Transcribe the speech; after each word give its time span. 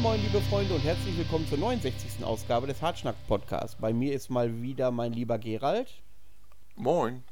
Moin 0.00 0.18
moin 0.18 0.22
liebe 0.22 0.40
Freunde 0.40 0.72
und 0.72 0.82
herzlich 0.82 1.18
willkommen 1.18 1.46
zur 1.46 1.58
69. 1.58 2.24
Ausgabe 2.24 2.66
des 2.66 2.80
Hartschnack 2.80 3.16
Podcasts. 3.28 3.76
Bei 3.78 3.92
mir 3.92 4.14
ist 4.14 4.30
mal 4.30 4.62
wieder 4.62 4.90
mein 4.90 5.12
lieber 5.12 5.38
Gerald. 5.38 5.88
Moin. 6.74 7.22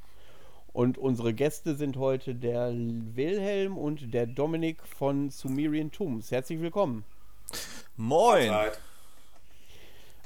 Und 0.75 0.99
unsere 0.99 1.33
Gäste 1.33 1.77
sind 1.77 1.97
heute 1.97 2.35
der 2.35 2.71
Wilhelm 2.75 3.79
und 3.79 4.13
der 4.13 4.27
Dominik 4.27 4.83
von 4.83 5.31
Sumerian 5.31 5.91
Tombs. 5.93 6.31
Herzlich 6.31 6.61
willkommen. 6.61 7.05
Moin. 7.97 8.53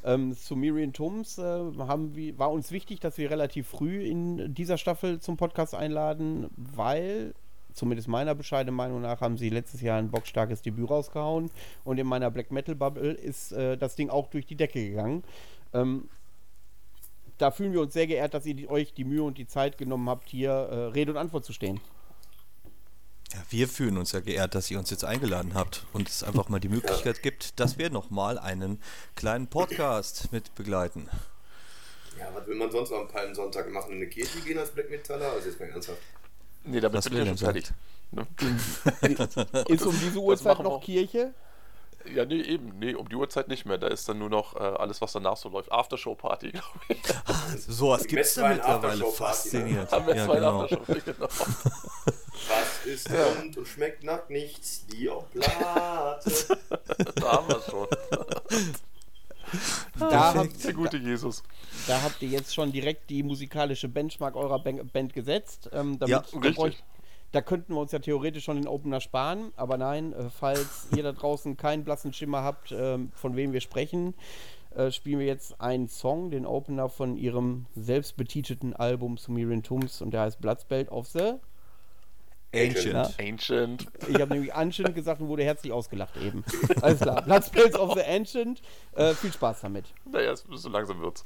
Ähm, 0.02 0.32
Sumerian 0.32 0.92
Tombs 0.92 1.38
äh, 1.38 1.42
haben 1.42 2.16
wir, 2.16 2.36
war 2.40 2.50
uns 2.50 2.72
wichtig, 2.72 2.98
dass 2.98 3.18
wir 3.18 3.30
relativ 3.30 3.68
früh 3.68 4.02
in 4.02 4.52
dieser 4.52 4.78
Staffel 4.78 5.20
zum 5.20 5.36
Podcast 5.36 5.76
einladen, 5.76 6.50
weil 6.56 7.34
zumindest 7.74 8.08
meiner 8.08 8.34
bescheidenen 8.34 8.76
Meinung 8.76 9.00
nach, 9.00 9.20
haben 9.20 9.36
sie 9.36 9.48
letztes 9.48 9.80
Jahr 9.80 9.98
ein 9.98 10.10
bockstarkes 10.10 10.62
Debüt 10.62 10.90
rausgehauen 10.90 11.50
und 11.84 11.98
in 11.98 12.06
meiner 12.06 12.30
Black 12.30 12.50
Metal 12.50 12.74
Bubble 12.74 13.12
ist 13.12 13.52
äh, 13.52 13.76
das 13.76 13.96
Ding 13.96 14.10
auch 14.10 14.28
durch 14.28 14.46
die 14.46 14.56
Decke 14.56 14.88
gegangen. 14.88 15.22
Ähm, 15.72 16.08
da 17.38 17.50
fühlen 17.50 17.72
wir 17.72 17.80
uns 17.80 17.92
sehr 17.92 18.06
geehrt, 18.06 18.34
dass 18.34 18.46
ihr 18.46 18.54
die, 18.54 18.68
euch 18.68 18.94
die 18.94 19.04
Mühe 19.04 19.22
und 19.22 19.38
die 19.38 19.46
Zeit 19.46 19.78
genommen 19.78 20.08
habt, 20.08 20.28
hier 20.28 20.50
äh, 20.50 20.74
Rede 20.86 21.12
und 21.12 21.18
Antwort 21.18 21.44
zu 21.44 21.52
stehen. 21.52 21.80
Ja, 23.32 23.42
wir 23.48 23.66
fühlen 23.66 23.96
uns 23.96 24.12
ja 24.12 24.20
geehrt, 24.20 24.54
dass 24.54 24.70
ihr 24.70 24.78
uns 24.78 24.90
jetzt 24.90 25.04
eingeladen 25.04 25.54
habt 25.54 25.86
und 25.94 26.08
es 26.08 26.22
einfach 26.22 26.50
mal 26.50 26.60
die 26.60 26.68
Möglichkeit 26.68 27.22
gibt, 27.22 27.58
dass 27.58 27.78
wir 27.78 27.88
nochmal 27.88 28.38
einen 28.38 28.80
kleinen 29.16 29.46
Podcast 29.46 30.30
mit 30.32 30.54
begleiten. 30.54 31.08
Ja, 32.18 32.28
was 32.34 32.46
will 32.46 32.56
man 32.56 32.70
sonst 32.70 32.90
noch 32.90 33.00
am 33.00 33.08
Palmsonntag 33.08 33.70
machen? 33.70 33.92
In 33.92 33.96
eine 33.96 34.08
Kirche 34.08 34.40
gehen 34.40 34.58
als 34.58 34.70
Black 34.70 34.90
Metaller? 34.90 35.32
Also 35.32 35.48
jetzt 35.48 35.58
mal 35.58 35.68
ernsthaft. 35.70 36.02
Nee, 36.64 36.80
damit 36.80 36.98
das 36.98 37.08
bin 37.08 37.18
ich 37.18 37.24
ja 37.24 37.26
schon 37.26 37.38
fertig. 37.38 37.72
Ne? 38.10 38.26
ist 39.68 39.86
um 39.86 39.98
diese 39.98 40.18
Uhrzeit 40.18 40.58
noch 40.60 40.80
Kirche? 40.80 41.32
Ja, 42.14 42.24
nee, 42.24 42.40
eben. 42.40 42.78
Nee, 42.78 42.94
um 42.94 43.08
die 43.08 43.14
Uhrzeit 43.14 43.48
nicht 43.48 43.64
mehr. 43.64 43.78
Da 43.78 43.86
ist 43.86 44.08
dann 44.08 44.18
nur 44.18 44.28
noch 44.28 44.56
äh, 44.56 44.58
alles, 44.58 45.00
was 45.00 45.12
danach 45.12 45.36
so 45.36 45.48
läuft. 45.48 45.70
Aftershow-Party, 45.70 46.50
glaube 46.52 46.80
ich. 46.88 47.02
so 47.66 47.90
was 47.90 48.06
gibt 48.06 48.22
es 48.22 48.34
da 48.34 48.48
mittlerweile. 48.48 49.06
Faszinierend. 49.06 49.90
Ja, 49.90 49.98
genau. 50.00 50.66
genau. 50.66 51.28
Was 52.48 52.86
ist 52.86 53.08
ja. 53.08 53.24
rund 53.24 53.56
und 53.56 53.68
schmeckt 53.68 54.02
nach 54.02 54.28
nichts? 54.28 54.84
Die 54.86 55.08
Oblate. 55.08 55.48
da 57.14 57.32
haben 57.32 57.48
wir 57.48 57.58
es 57.58 57.66
schon. 57.66 57.86
Da 59.98 60.34
habt, 60.34 60.64
der 60.64 60.72
gute 60.72 60.96
Jesus. 60.96 61.42
Da 61.86 62.02
habt 62.02 62.22
ihr 62.22 62.28
jetzt 62.28 62.54
schon 62.54 62.72
direkt 62.72 63.10
die 63.10 63.22
musikalische 63.22 63.88
Benchmark 63.88 64.36
eurer 64.36 64.58
Band 64.58 65.12
gesetzt. 65.12 65.70
Ähm, 65.72 65.98
damit 65.98 66.32
ja, 66.32 66.38
richtig. 66.40 66.82
Da 67.32 67.40
könnten 67.40 67.74
wir 67.74 67.80
uns 67.80 67.92
ja 67.92 67.98
theoretisch 67.98 68.44
schon 68.44 68.56
den 68.56 68.68
Opener 68.68 69.00
sparen, 69.00 69.52
aber 69.56 69.78
nein, 69.78 70.12
äh, 70.12 70.28
falls 70.28 70.88
ihr 70.96 71.02
da 71.02 71.12
draußen 71.12 71.56
keinen 71.56 71.82
blassen 71.82 72.12
Schimmer 72.12 72.42
habt, 72.42 72.72
äh, 72.72 72.98
von 73.14 73.36
wem 73.36 73.52
wir 73.52 73.60
sprechen, 73.60 74.14
äh, 74.74 74.90
spielen 74.90 75.18
wir 75.18 75.26
jetzt 75.26 75.60
einen 75.60 75.88
Song, 75.88 76.30
den 76.30 76.44
Opener 76.44 76.88
von 76.90 77.16
ihrem 77.16 77.66
selbstbetitelten 77.74 78.74
Album 78.74 79.16
Sumerian 79.16 79.62
Tombs 79.62 80.02
und 80.02 80.12
der 80.12 80.22
heißt 80.22 80.40
Bloodspelt 80.40 80.90
of 80.90 81.08
the 81.08 81.34
Ancient. 82.54 82.94
Ja? 82.94 83.10
Ancient. 83.18 83.86
Ich 84.08 84.20
habe 84.20 84.34
nämlich 84.34 84.54
Ancient 84.54 84.94
gesagt 84.94 85.20
und 85.20 85.28
wurde 85.28 85.44
herzlich 85.44 85.72
ausgelacht 85.72 86.16
eben. 86.16 86.44
Alles 86.82 87.00
klar. 87.00 87.22
Bloodspells 87.22 87.74
of 87.74 87.94
the 87.94 88.02
Ancient. 88.02 88.60
Äh, 88.94 89.14
viel 89.14 89.32
Spaß 89.32 89.62
damit. 89.62 89.86
Naja, 90.04 90.34
so 90.36 90.68
langsam 90.68 91.00
wird's. 91.00 91.24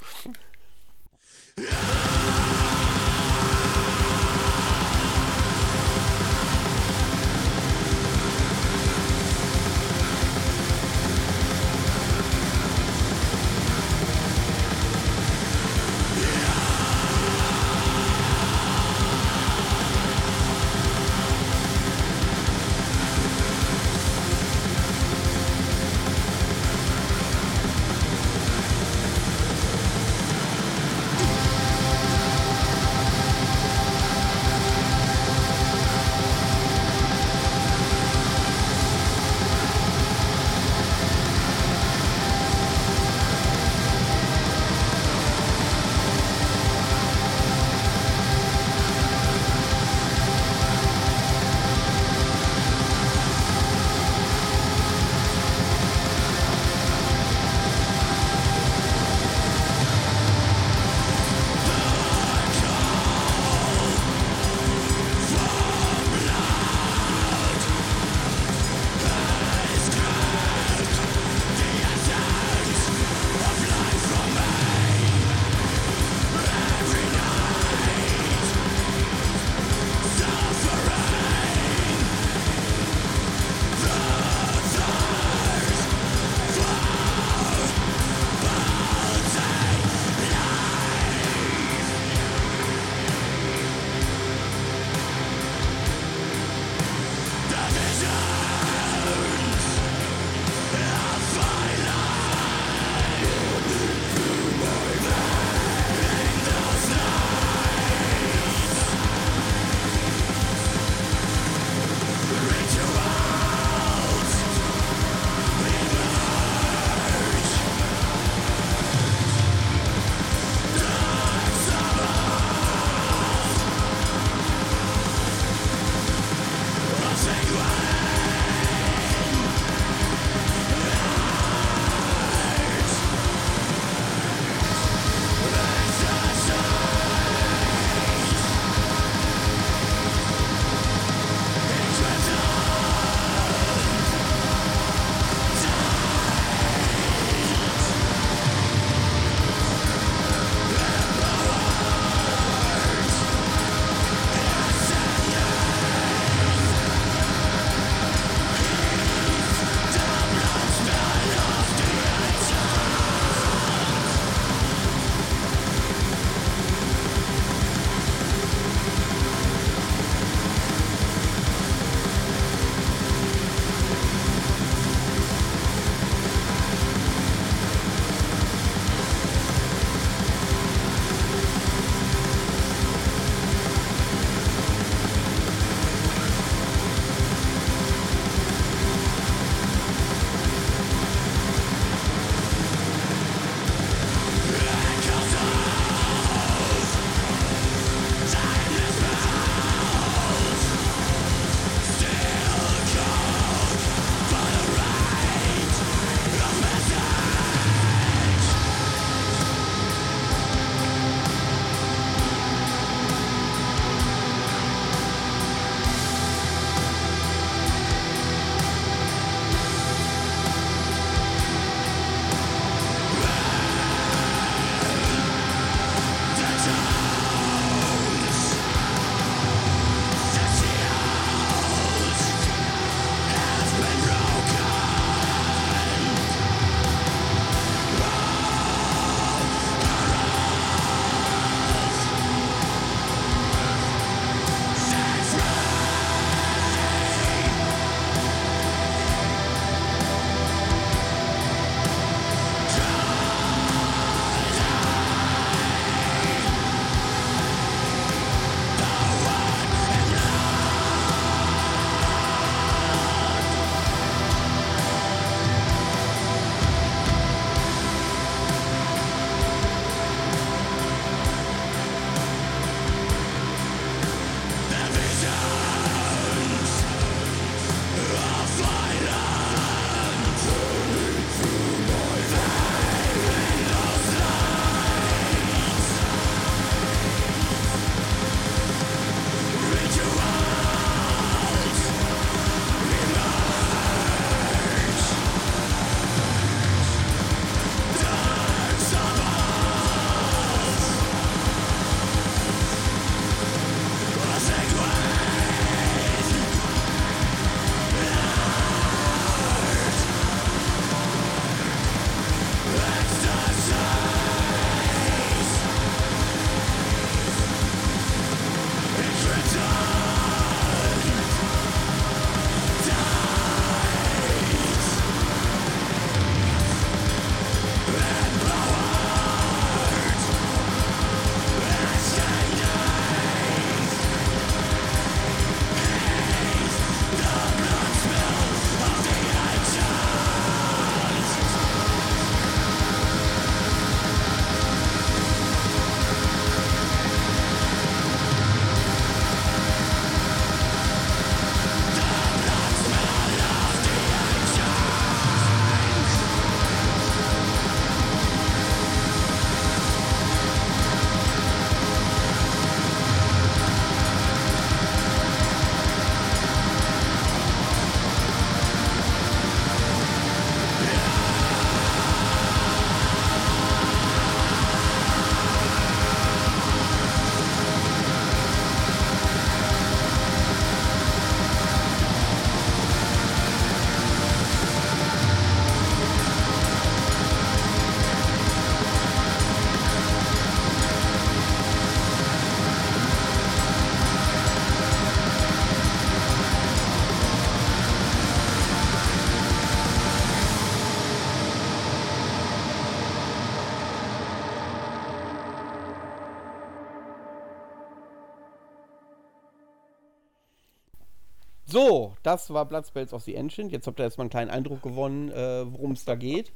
So, 411.76 412.16
das 412.22 412.48
war 412.54 412.64
Blood 412.64 412.86
Spells 412.86 413.12
of 413.12 413.22
the 413.24 413.36
Ancient. 413.36 413.70
Jetzt 413.70 413.86
habt 413.86 414.00
ihr 414.00 414.04
erstmal 414.04 414.22
einen 414.24 414.30
kleinen 414.30 414.50
Eindruck 414.50 414.80
gewonnen, 414.80 415.30
äh, 415.30 415.70
worum 415.70 415.92
es 415.92 416.06
da 416.06 416.14
geht. 416.14 416.50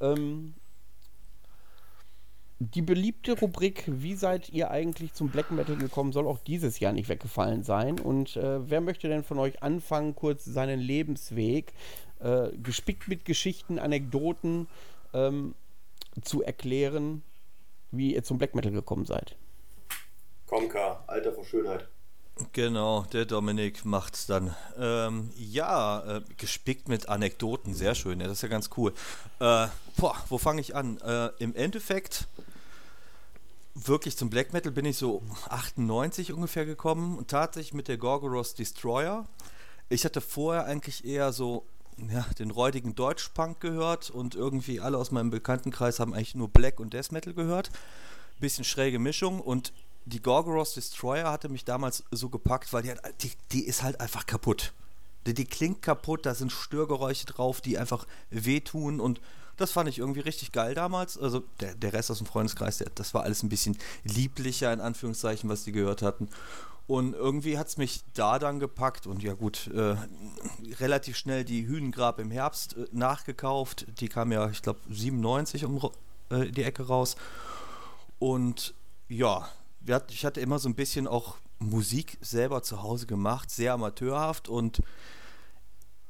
Ähm, 0.00 0.54
die 2.58 2.80
beliebte 2.80 3.38
Rubrik, 3.38 3.84
wie 3.86 4.14
seid 4.14 4.48
ihr 4.48 4.70
eigentlich 4.70 5.12
zum 5.12 5.28
Black 5.28 5.50
Metal 5.50 5.76
gekommen, 5.76 6.12
soll 6.12 6.26
auch 6.26 6.38
dieses 6.38 6.80
Jahr 6.80 6.94
nicht 6.94 7.10
weggefallen 7.10 7.62
sein. 7.62 8.00
Und 8.00 8.36
äh, 8.36 8.70
wer 8.70 8.80
möchte 8.80 9.06
denn 9.06 9.22
von 9.22 9.38
euch 9.38 9.62
anfangen, 9.62 10.14
kurz 10.14 10.46
seinen 10.46 10.80
Lebensweg, 10.80 11.74
äh, 12.20 12.48
gespickt 12.56 13.06
mit 13.06 13.26
Geschichten, 13.26 13.78
Anekdoten, 13.78 14.66
ähm, 15.12 15.54
zu 16.22 16.42
erklären, 16.42 17.22
wie 17.90 18.14
ihr 18.14 18.22
zum 18.22 18.38
Black 18.38 18.54
Metal 18.54 18.72
gekommen 18.72 19.04
seid? 19.04 19.36
Komka, 20.46 21.04
Alter 21.06 21.34
vor 21.34 21.44
Schönheit. 21.44 21.86
Genau, 22.52 23.04
der 23.12 23.26
Dominik 23.26 23.84
macht's 23.84 24.26
dann. 24.26 24.54
Ähm, 24.76 25.30
ja, 25.36 26.16
äh, 26.16 26.20
gespickt 26.36 26.88
mit 26.88 27.08
Anekdoten, 27.08 27.74
sehr 27.74 27.94
schön, 27.94 28.20
ja, 28.20 28.26
das 28.26 28.38
ist 28.38 28.42
ja 28.42 28.48
ganz 28.48 28.70
cool. 28.76 28.92
Äh, 29.38 29.68
boah, 29.96 30.16
wo 30.28 30.38
fange 30.38 30.60
ich 30.60 30.74
an? 30.74 30.98
Äh, 30.98 31.28
Im 31.38 31.54
Endeffekt, 31.54 32.26
wirklich 33.74 34.16
zum 34.16 34.30
Black 34.30 34.52
Metal 34.52 34.72
bin 34.72 34.84
ich 34.84 34.96
so 34.96 35.22
98 35.48 36.32
ungefähr 36.32 36.66
gekommen 36.66 37.18
und 37.18 37.28
tatsächlich 37.28 37.74
mit 37.74 37.86
der 37.86 37.98
Gorgoros 37.98 38.54
Destroyer. 38.54 39.26
Ich 39.88 40.04
hatte 40.04 40.20
vorher 40.20 40.64
eigentlich 40.64 41.04
eher 41.04 41.32
so 41.32 41.66
ja, 42.08 42.26
den 42.38 42.50
räudigen 42.50 42.94
Deutschpunk 42.94 43.60
gehört 43.60 44.10
und 44.10 44.34
irgendwie 44.34 44.80
alle 44.80 44.98
aus 44.98 45.10
meinem 45.10 45.30
Bekanntenkreis 45.30 46.00
haben 46.00 46.14
eigentlich 46.14 46.34
nur 46.34 46.48
Black 46.48 46.80
und 46.80 46.94
Death 46.94 47.12
Metal 47.12 47.34
gehört. 47.34 47.70
Bisschen 48.40 48.64
schräge 48.64 48.98
Mischung 48.98 49.40
und 49.40 49.72
die 50.06 50.20
Gorgoros 50.20 50.74
Destroyer 50.74 51.30
hatte 51.30 51.48
mich 51.48 51.64
damals 51.64 52.04
so 52.10 52.28
gepackt, 52.28 52.72
weil 52.72 52.82
die, 52.82 52.90
hat, 52.90 53.00
die, 53.22 53.32
die 53.52 53.64
ist 53.64 53.82
halt 53.82 54.00
einfach 54.00 54.26
kaputt. 54.26 54.72
Die, 55.26 55.34
die, 55.34 55.46
klingt 55.46 55.82
kaputt, 55.82 56.26
da 56.26 56.34
sind 56.34 56.52
Störgeräusche 56.52 57.26
drauf, 57.26 57.60
die 57.60 57.78
einfach 57.78 58.06
wehtun 58.30 59.00
und 59.00 59.20
das 59.56 59.70
fand 59.70 59.88
ich 59.88 59.98
irgendwie 59.98 60.20
richtig 60.20 60.52
geil 60.52 60.74
damals. 60.74 61.16
Also 61.16 61.44
der, 61.60 61.74
der 61.74 61.92
Rest 61.92 62.10
aus 62.10 62.18
dem 62.18 62.26
Freundeskreis, 62.26 62.78
der, 62.78 62.90
das 62.94 63.14
war 63.14 63.22
alles 63.22 63.42
ein 63.42 63.48
bisschen 63.48 63.78
lieblicher 64.02 64.72
in 64.72 64.80
Anführungszeichen, 64.80 65.48
was 65.48 65.64
die 65.64 65.72
gehört 65.72 66.02
hatten. 66.02 66.28
Und 66.86 67.14
irgendwie 67.14 67.56
hat 67.56 67.68
es 67.68 67.78
mich 67.78 68.02
da 68.12 68.38
dann 68.38 68.60
gepackt 68.60 69.06
und 69.06 69.22
ja 69.22 69.32
gut, 69.32 69.68
äh, 69.68 69.96
relativ 70.80 71.16
schnell 71.16 71.44
die 71.44 71.66
Hühnengrab 71.66 72.18
im 72.18 72.30
Herbst 72.30 72.76
äh, 72.76 72.86
nachgekauft. 72.92 73.86
Die 74.00 74.08
kam 74.08 74.32
ja, 74.32 74.50
ich 74.50 74.60
glaube, 74.60 74.80
97 74.90 75.64
um 75.64 75.90
äh, 76.28 76.50
die 76.50 76.62
Ecke 76.62 76.86
raus. 76.86 77.16
Und 78.18 78.74
ja, 79.08 79.48
ich 80.08 80.24
hatte 80.24 80.40
immer 80.40 80.58
so 80.58 80.68
ein 80.68 80.74
bisschen 80.74 81.06
auch 81.06 81.36
Musik 81.58 82.18
selber 82.20 82.62
zu 82.62 82.82
Hause 82.82 83.06
gemacht, 83.06 83.50
sehr 83.50 83.72
amateurhaft 83.74 84.48
und 84.48 84.80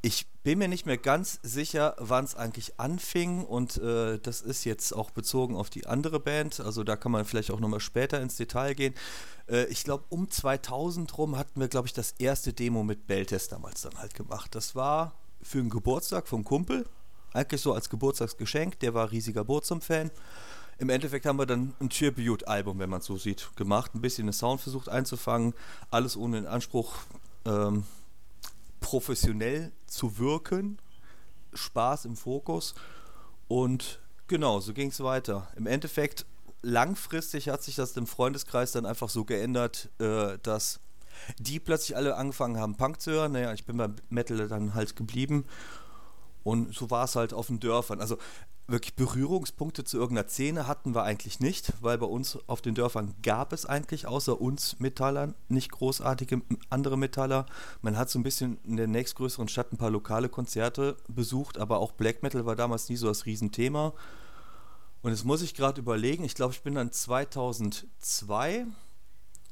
ich 0.02 0.26
bin 0.42 0.58
mir 0.58 0.68
nicht 0.68 0.84
mehr 0.84 0.98
ganz 0.98 1.40
sicher, 1.42 1.96
wann 1.98 2.26
es 2.26 2.34
eigentlich 2.34 2.78
anfing 2.78 3.42
und 3.42 3.78
äh, 3.78 4.18
das 4.18 4.42
ist 4.42 4.64
jetzt 4.64 4.92
auch 4.92 5.10
bezogen 5.10 5.56
auf 5.56 5.70
die 5.70 5.86
andere 5.86 6.20
Band, 6.20 6.60
also 6.60 6.84
da 6.84 6.96
kann 6.96 7.10
man 7.10 7.24
vielleicht 7.24 7.50
auch 7.50 7.60
nochmal 7.60 7.80
später 7.80 8.20
ins 8.20 8.36
Detail 8.36 8.74
gehen. 8.74 8.94
Äh, 9.48 9.64
ich 9.66 9.84
glaube, 9.84 10.04
um 10.10 10.30
2000 10.30 11.16
rum 11.16 11.38
hatten 11.38 11.58
wir, 11.58 11.68
glaube 11.68 11.86
ich, 11.88 11.94
das 11.94 12.12
erste 12.18 12.52
Demo 12.52 12.82
mit 12.82 13.06
Belltest 13.06 13.52
damals 13.52 13.80
dann 13.80 13.96
halt 13.96 14.12
gemacht. 14.12 14.54
Das 14.54 14.74
war 14.74 15.14
für 15.40 15.60
einen 15.60 15.70
Geburtstag 15.70 16.28
vom 16.28 16.44
Kumpel, 16.44 16.86
eigentlich 17.32 17.62
so 17.62 17.72
als 17.72 17.88
Geburtstagsgeschenk, 17.88 18.78
der 18.80 18.92
war 18.92 19.10
riesiger 19.10 19.44
Burzum-Fan. 19.44 20.10
Im 20.78 20.88
Endeffekt 20.88 21.26
haben 21.26 21.38
wir 21.38 21.46
dann 21.46 21.74
ein 21.80 21.90
Tribute-Album, 21.90 22.78
wenn 22.78 22.90
man 22.90 23.00
es 23.00 23.06
so 23.06 23.16
sieht, 23.16 23.48
gemacht, 23.56 23.94
ein 23.94 24.00
bisschen 24.00 24.26
den 24.26 24.32
Sound 24.32 24.60
versucht 24.60 24.88
einzufangen, 24.88 25.54
alles 25.90 26.16
ohne 26.16 26.36
den 26.42 26.46
Anspruch, 26.46 26.94
ähm, 27.44 27.84
professionell 28.80 29.72
zu 29.86 30.18
wirken, 30.18 30.78
Spaß 31.54 32.04
im 32.06 32.16
Fokus 32.16 32.74
und 33.48 34.00
genau, 34.26 34.60
so 34.60 34.72
ging 34.72 34.88
es 34.88 35.00
weiter. 35.00 35.48
Im 35.56 35.66
Endeffekt, 35.66 36.26
langfristig 36.62 37.48
hat 37.48 37.62
sich 37.62 37.76
das 37.76 37.96
im 37.96 38.06
Freundeskreis 38.06 38.72
dann 38.72 38.86
einfach 38.86 39.08
so 39.08 39.24
geändert, 39.24 39.90
äh, 39.98 40.38
dass 40.42 40.80
die 41.38 41.60
plötzlich 41.60 41.96
alle 41.96 42.16
angefangen 42.16 42.58
haben, 42.58 42.76
Punk 42.76 43.00
zu 43.00 43.12
hören. 43.12 43.32
Naja, 43.32 43.52
ich 43.52 43.64
bin 43.64 43.76
beim 43.76 43.96
Metal 44.08 44.48
dann 44.48 44.74
halt 44.74 44.96
geblieben. 44.96 45.44
Und 46.42 46.74
so 46.74 46.90
war 46.90 47.04
es 47.04 47.16
halt 47.16 47.32
auf 47.32 47.46
den 47.46 47.60
Dörfern. 47.60 48.00
Also 48.00 48.18
wirklich 48.66 48.94
Berührungspunkte 48.94 49.84
zu 49.84 49.98
irgendeiner 49.98 50.28
Szene 50.28 50.66
hatten 50.66 50.94
wir 50.94 51.02
eigentlich 51.02 51.38
nicht, 51.38 51.72
weil 51.82 51.98
bei 51.98 52.06
uns 52.06 52.38
auf 52.46 52.62
den 52.62 52.74
Dörfern 52.74 53.14
gab 53.22 53.52
es 53.52 53.66
eigentlich 53.66 54.06
außer 54.06 54.40
uns 54.40 54.80
Metallern 54.80 55.34
nicht 55.48 55.70
großartige 55.70 56.40
andere 56.70 56.96
Metaller. 56.96 57.46
Man 57.82 57.98
hat 57.98 58.08
so 58.08 58.18
ein 58.18 58.22
bisschen 58.22 58.58
in 58.64 58.76
der 58.76 58.86
nächstgrößeren 58.86 59.48
Stadt 59.48 59.72
ein 59.72 59.76
paar 59.76 59.90
lokale 59.90 60.28
Konzerte 60.28 60.96
besucht, 61.08 61.58
aber 61.58 61.78
auch 61.78 61.92
Black 61.92 62.22
Metal 62.22 62.46
war 62.46 62.56
damals 62.56 62.88
nie 62.88 62.96
so 62.96 63.08
das 63.08 63.26
Riesenthema. 63.26 63.92
Und 65.02 65.10
jetzt 65.10 65.24
muss 65.24 65.42
ich 65.42 65.54
gerade 65.54 65.80
überlegen, 65.80 66.24
ich 66.24 66.34
glaube, 66.34 66.54
ich 66.54 66.62
bin 66.62 66.76
dann 66.76 66.90
2002. 66.90 68.66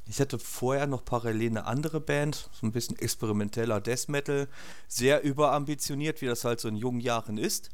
Ich 0.09 0.21
hatte 0.21 0.38
vorher 0.38 0.87
noch 0.87 1.04
parallel 1.04 1.50
eine 1.50 1.66
andere 1.66 2.00
Band, 2.00 2.49
so 2.52 2.66
ein 2.66 2.73
bisschen 2.73 2.99
experimenteller 2.99 3.81
Death 3.83 4.09
Metal, 4.09 4.49
sehr 4.88 5.23
überambitioniert, 5.23 6.23
wie 6.23 6.26
das 6.26 6.45
halt 6.45 6.61
so 6.61 6.69
in 6.69 6.76
jungen 6.76 7.00
Jahren 7.00 7.37
ist. 7.37 7.69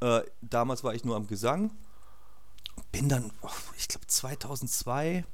Äh, 0.00 0.22
damals 0.40 0.84
war 0.84 0.94
ich 0.94 1.04
nur 1.04 1.16
am 1.16 1.26
Gesang. 1.26 1.70
Bin 2.92 3.08
dann, 3.08 3.32
oh, 3.42 3.48
ich 3.76 3.88
glaube 3.88 4.06
2002, 4.06 5.24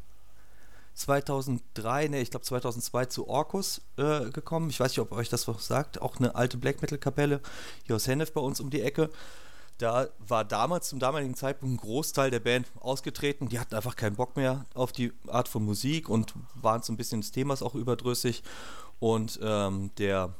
2003, 0.95 2.09
ne, 2.09 2.21
ich 2.21 2.31
glaube 2.31 2.45
2002 2.45 3.07
zu 3.07 3.29
Orkus 3.29 3.81
äh, 3.97 4.31
gekommen. 4.31 4.71
Ich 4.71 4.81
weiß 4.81 4.93
nicht, 4.93 5.00
ob 5.00 5.12
euch 5.12 5.29
das 5.29 5.49
was 5.49 5.67
sagt. 5.67 6.00
Auch 6.02 6.17
eine 6.19 6.35
alte 6.35 6.59
Black 6.59 6.83
Metal 6.83 6.99
Kapelle 6.99 7.40
hier 7.87 7.97
aus 7.97 8.07
Hennef 8.07 8.33
bei 8.33 8.40
uns 8.40 8.61
um 8.61 8.71
die 8.71 8.83
Ecke. 8.83 9.11
Da 9.79 10.09
war 10.19 10.45
damals 10.45 10.90
zum 10.90 10.99
damaligen 10.99 11.35
Zeitpunkt 11.35 11.75
ein 11.75 11.79
Großteil 11.79 12.31
der 12.31 12.40
Band 12.40 12.67
ausgetreten. 12.81 13.49
Die 13.49 13.59
hatten 13.59 13.75
einfach 13.75 13.97
keinen 13.97 14.17
Bock 14.17 14.37
mehr 14.37 14.67
auf 14.75 14.93
die 14.93 15.11
Art 15.26 15.49
von 15.49 15.64
Musik 15.64 16.11
und 16.11 16.35
waren 16.55 16.83
so 16.83 16.93
ein 16.93 16.99
bisschen 16.99 17.23
des 17.23 17.33
Themas 17.33 17.62
auch 17.62 17.75
überdrüssig. 17.75 18.43
Und 18.99 19.40
ähm, 19.43 19.90
der 19.97 20.35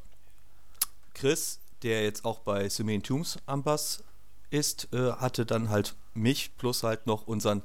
Chris, 1.15 1.59
der 1.83 2.05
jetzt 2.05 2.27
auch 2.27 2.41
bei 2.41 2.69
Simeon 2.69 3.03
Tombs 3.03 3.39
am 3.47 3.63
Bass 3.63 4.05
ist, 4.51 4.89
äh, 4.93 5.13
hatte 5.13 5.47
dann 5.47 5.71
halt 5.71 5.95
mich 6.15 6.57
plus 6.57 6.83
halt 6.83 7.07
noch 7.07 7.27
unseren 7.27 7.63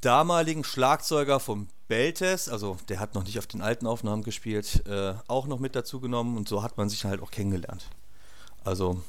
damaligen 0.00 0.64
Schlagzeuger 0.64 1.40
vom 1.40 1.68
Beltes, 1.88 2.48
also 2.48 2.78
der 2.88 3.00
hat 3.00 3.14
noch 3.14 3.24
nicht 3.24 3.38
auf 3.38 3.48
den 3.48 3.60
alten 3.60 3.86
Aufnahmen 3.86 4.22
gespielt, 4.22 4.86
äh, 4.86 5.14
auch 5.26 5.46
noch 5.46 5.58
mit 5.58 5.74
dazu 5.74 6.00
genommen 6.00 6.36
und 6.36 6.48
so 6.48 6.62
hat 6.62 6.76
man 6.76 6.88
sich 6.88 7.04
halt 7.04 7.20
auch 7.20 7.32
kennengelernt. 7.32 7.88
Also 8.62 9.02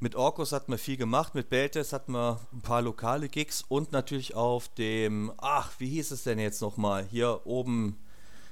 mit 0.00 0.14
Orkus 0.14 0.52
hat 0.52 0.68
man 0.68 0.78
viel 0.78 0.96
gemacht, 0.96 1.34
mit 1.34 1.48
Beltes 1.48 1.92
hat 1.92 2.08
man 2.08 2.38
ein 2.52 2.60
paar 2.60 2.82
lokale 2.82 3.28
Gigs 3.28 3.64
und 3.66 3.92
natürlich 3.92 4.34
auf 4.34 4.68
dem, 4.74 5.32
ach, 5.38 5.72
wie 5.78 5.88
hieß 5.88 6.10
es 6.10 6.24
denn 6.24 6.38
jetzt 6.38 6.60
nochmal? 6.60 7.06
Hier 7.10 7.40
oben, 7.46 7.98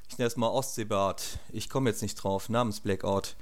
ich 0.09 0.18
nenne 0.18 0.28
es 0.28 0.37
mal 0.37 0.49
Ostseebad, 0.49 1.38
ich 1.52 1.68
komme 1.68 1.90
jetzt 1.90 2.02
nicht 2.02 2.14
drauf, 2.16 2.49
namens 2.49 2.80
Blackout. 2.80 3.37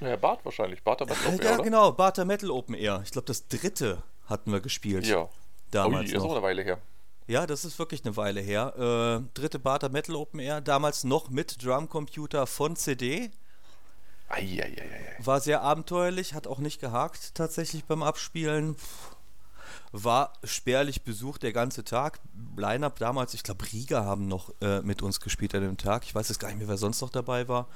Ja, 0.00 0.16
Bart 0.16 0.44
wahrscheinlich. 0.44 0.82
Bart 0.82 1.00
Metal 1.00 1.16
Open 1.26 1.40
Air. 1.40 1.50
Ja, 1.50 1.56
genau, 1.58 1.92
Bart 1.92 2.24
Metal 2.24 2.50
Open 2.50 2.74
Air. 2.74 3.02
Ich 3.04 3.10
glaube, 3.10 3.26
das 3.26 3.48
dritte 3.48 4.02
hatten 4.26 4.52
wir 4.52 4.60
gespielt. 4.60 5.06
Ja. 5.06 5.28
Damals. 5.70 6.10
Ui, 6.10 6.16
ist 6.16 6.22
auch 6.22 6.32
eine 6.32 6.42
Weile 6.42 6.62
her. 6.62 6.78
Ja, 7.26 7.46
das 7.46 7.66
ist 7.66 7.78
wirklich 7.78 8.04
eine 8.04 8.16
Weile 8.16 8.40
her. 8.40 9.20
Äh, 9.22 9.38
dritte 9.38 9.58
Barter 9.58 9.90
Metal 9.90 10.16
Open 10.16 10.40
Air, 10.40 10.62
damals 10.62 11.04
noch 11.04 11.28
mit 11.28 11.62
Drumcomputer 11.62 12.46
von 12.46 12.74
CD. 12.74 13.30
Eieieiei. 14.30 15.16
War 15.18 15.40
sehr 15.40 15.62
abenteuerlich, 15.62 16.34
hat 16.34 16.46
auch 16.46 16.58
nicht 16.58 16.80
gehakt 16.80 17.34
tatsächlich 17.34 17.84
beim 17.84 18.02
Abspielen. 18.02 18.76
War 19.92 20.32
spärlich 20.44 21.02
besucht 21.02 21.42
der 21.42 21.52
ganze 21.52 21.84
Tag. 21.84 22.20
Line-Up 22.56 22.98
damals, 22.98 23.34
ich 23.34 23.42
glaube, 23.42 23.64
Riga 23.72 24.04
haben 24.04 24.26
noch 24.28 24.52
äh, 24.60 24.80
mit 24.80 25.02
uns 25.02 25.20
gespielt 25.20 25.54
an 25.54 25.62
dem 25.62 25.76
Tag. 25.76 26.04
Ich 26.04 26.14
weiß 26.14 26.28
jetzt 26.28 26.38
gar 26.38 26.48
nicht 26.48 26.58
mehr, 26.58 26.68
wer 26.68 26.76
sonst 26.78 27.00
noch 27.00 27.10
dabei 27.10 27.48
war. 27.48 27.68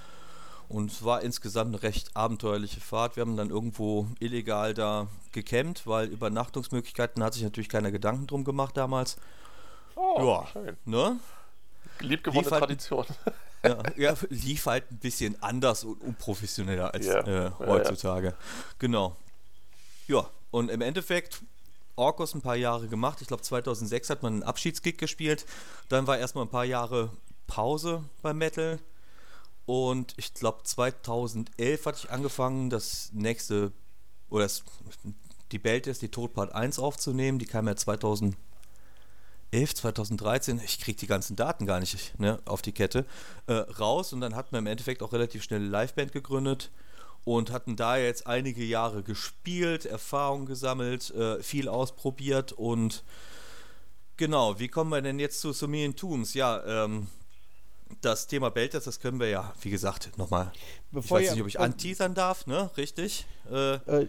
Und 0.73 0.91
es 0.91 1.05
war 1.05 1.21
insgesamt 1.21 1.75
eine 1.75 1.83
recht 1.83 2.17
abenteuerliche 2.17 2.81
Fahrt. 2.81 3.17
Wir 3.17 3.21
haben 3.21 3.37
dann 3.37 3.51
irgendwo 3.51 4.07
illegal 4.21 4.73
da 4.73 5.07
gecampt, 5.33 5.87
weil 5.87 6.09
Übernachtungsmöglichkeiten 6.09 7.23
hat 7.23 7.35
sich 7.35 7.43
natürlich 7.43 7.69
keiner 7.69 7.91
Gedanken 7.91 8.27
drum 8.27 8.43
gemacht 8.43 8.75
damals. 8.77 9.19
Oh, 9.97 10.17
ja, 10.19 10.47
schön. 10.47 10.77
Ne? 10.87 11.21
Liebgewonnene 12.01 12.51
halt, 12.51 12.61
Tradition. 12.65 13.07
Ja, 13.65 13.81
ja, 13.97 14.17
lief 14.29 14.67
halt 14.67 14.91
ein 14.91 14.99
bisschen 14.99 15.41
anders 15.41 15.85
und 15.85 16.01
unprofessioneller 16.01 16.93
als 16.93 17.07
ja, 17.07 17.21
äh, 17.21 17.51
heutzutage. 17.61 18.27
Ja, 18.31 18.35
genau. 18.81 19.15
Ja, 20.09 20.29
und 20.51 20.69
im 20.69 20.81
Endeffekt 20.81 21.43
Orkos 21.95 22.35
ein 22.35 22.41
paar 22.41 22.57
Jahre 22.57 22.89
gemacht. 22.89 23.21
Ich 23.21 23.29
glaube 23.29 23.45
2006 23.45 24.11
hat 24.11 24.25
man 24.25 24.33
einen 24.33 24.43
Abschiedsgig 24.43 24.99
gespielt. 24.99 25.47
Dann 25.89 26.09
war 26.09 26.19
erstmal 26.19 26.45
ein 26.45 26.51
paar 26.51 26.65
Jahre 26.65 27.11
Pause 27.47 28.03
beim 28.21 28.39
Metal. 28.39 28.81
Und 29.67 30.15
ich 30.17 30.35
glaube 30.35 30.63
2011 30.65 31.87
hatte 31.87 31.99
ich 32.05 32.11
angefangen, 32.11 32.71
das 32.71 33.11
nächste, 33.13 33.73
oder 34.29 34.45
das, 34.45 34.65
die 35.53 35.59
Belt 35.59 35.87
ist 35.87 36.03
die 36.03 36.11
Tod 36.11 36.35
Part 36.35 36.55
1 36.55 36.79
aufzunehmen. 36.79 37.39
Die 37.39 37.47
kam 37.47 37.69
ja 37.69 37.77
2010 37.77 38.37
2011, 39.53 39.75
2013, 39.75 40.61
ich 40.65 40.81
kriege 40.81 40.99
die 40.99 41.07
ganzen 41.07 41.37
Daten 41.37 41.67
gar 41.67 41.79
nicht 41.79 42.19
ne, 42.19 42.41
auf 42.47 42.63
die 42.63 42.73
Kette, 42.73 43.05
äh, 43.47 43.53
raus 43.53 44.13
und 44.13 44.21
dann 44.21 44.35
hatten 44.35 44.53
wir 44.53 44.59
im 44.59 44.67
Endeffekt 44.67 45.03
auch 45.03 45.13
relativ 45.13 45.43
schnell 45.43 45.61
eine 45.61 45.69
Liveband 45.69 46.13
gegründet 46.13 46.71
und 47.25 47.53
hatten 47.53 47.77
da 47.77 47.99
jetzt 47.99 48.27
einige 48.27 48.65
Jahre 48.65 49.03
gespielt, 49.03 49.85
Erfahrung 49.85 50.47
gesammelt, 50.47 51.11
äh, 51.11 51.43
viel 51.43 51.69
ausprobiert 51.69 52.53
und 52.53 53.05
genau, 54.17 54.59
wie 54.59 54.69
kommen 54.69 54.91
wir 54.91 55.03
denn 55.03 55.19
jetzt 55.19 55.41
zu 55.41 55.53
Sumerian 55.53 55.97
Tombs? 55.97 56.33
Ja, 56.33 56.85
ähm, 56.85 57.09
das 58.01 58.27
Thema 58.27 58.51
Belters, 58.51 58.85
das 58.85 59.01
können 59.01 59.21
wir 59.21 59.29
ja, 59.29 59.53
wie 59.61 59.71
gesagt, 59.71 60.17
nochmal. 60.19 60.53
Ich 60.93 61.11
weiß 61.11 61.33
nicht, 61.33 61.41
ob 61.41 61.49
ich 61.49 61.61
anteasern 61.61 62.15
darf, 62.15 62.47
ne? 62.47 62.71
Richtig? 62.77 63.27
Äh, 63.51 63.75
äh, 63.75 64.09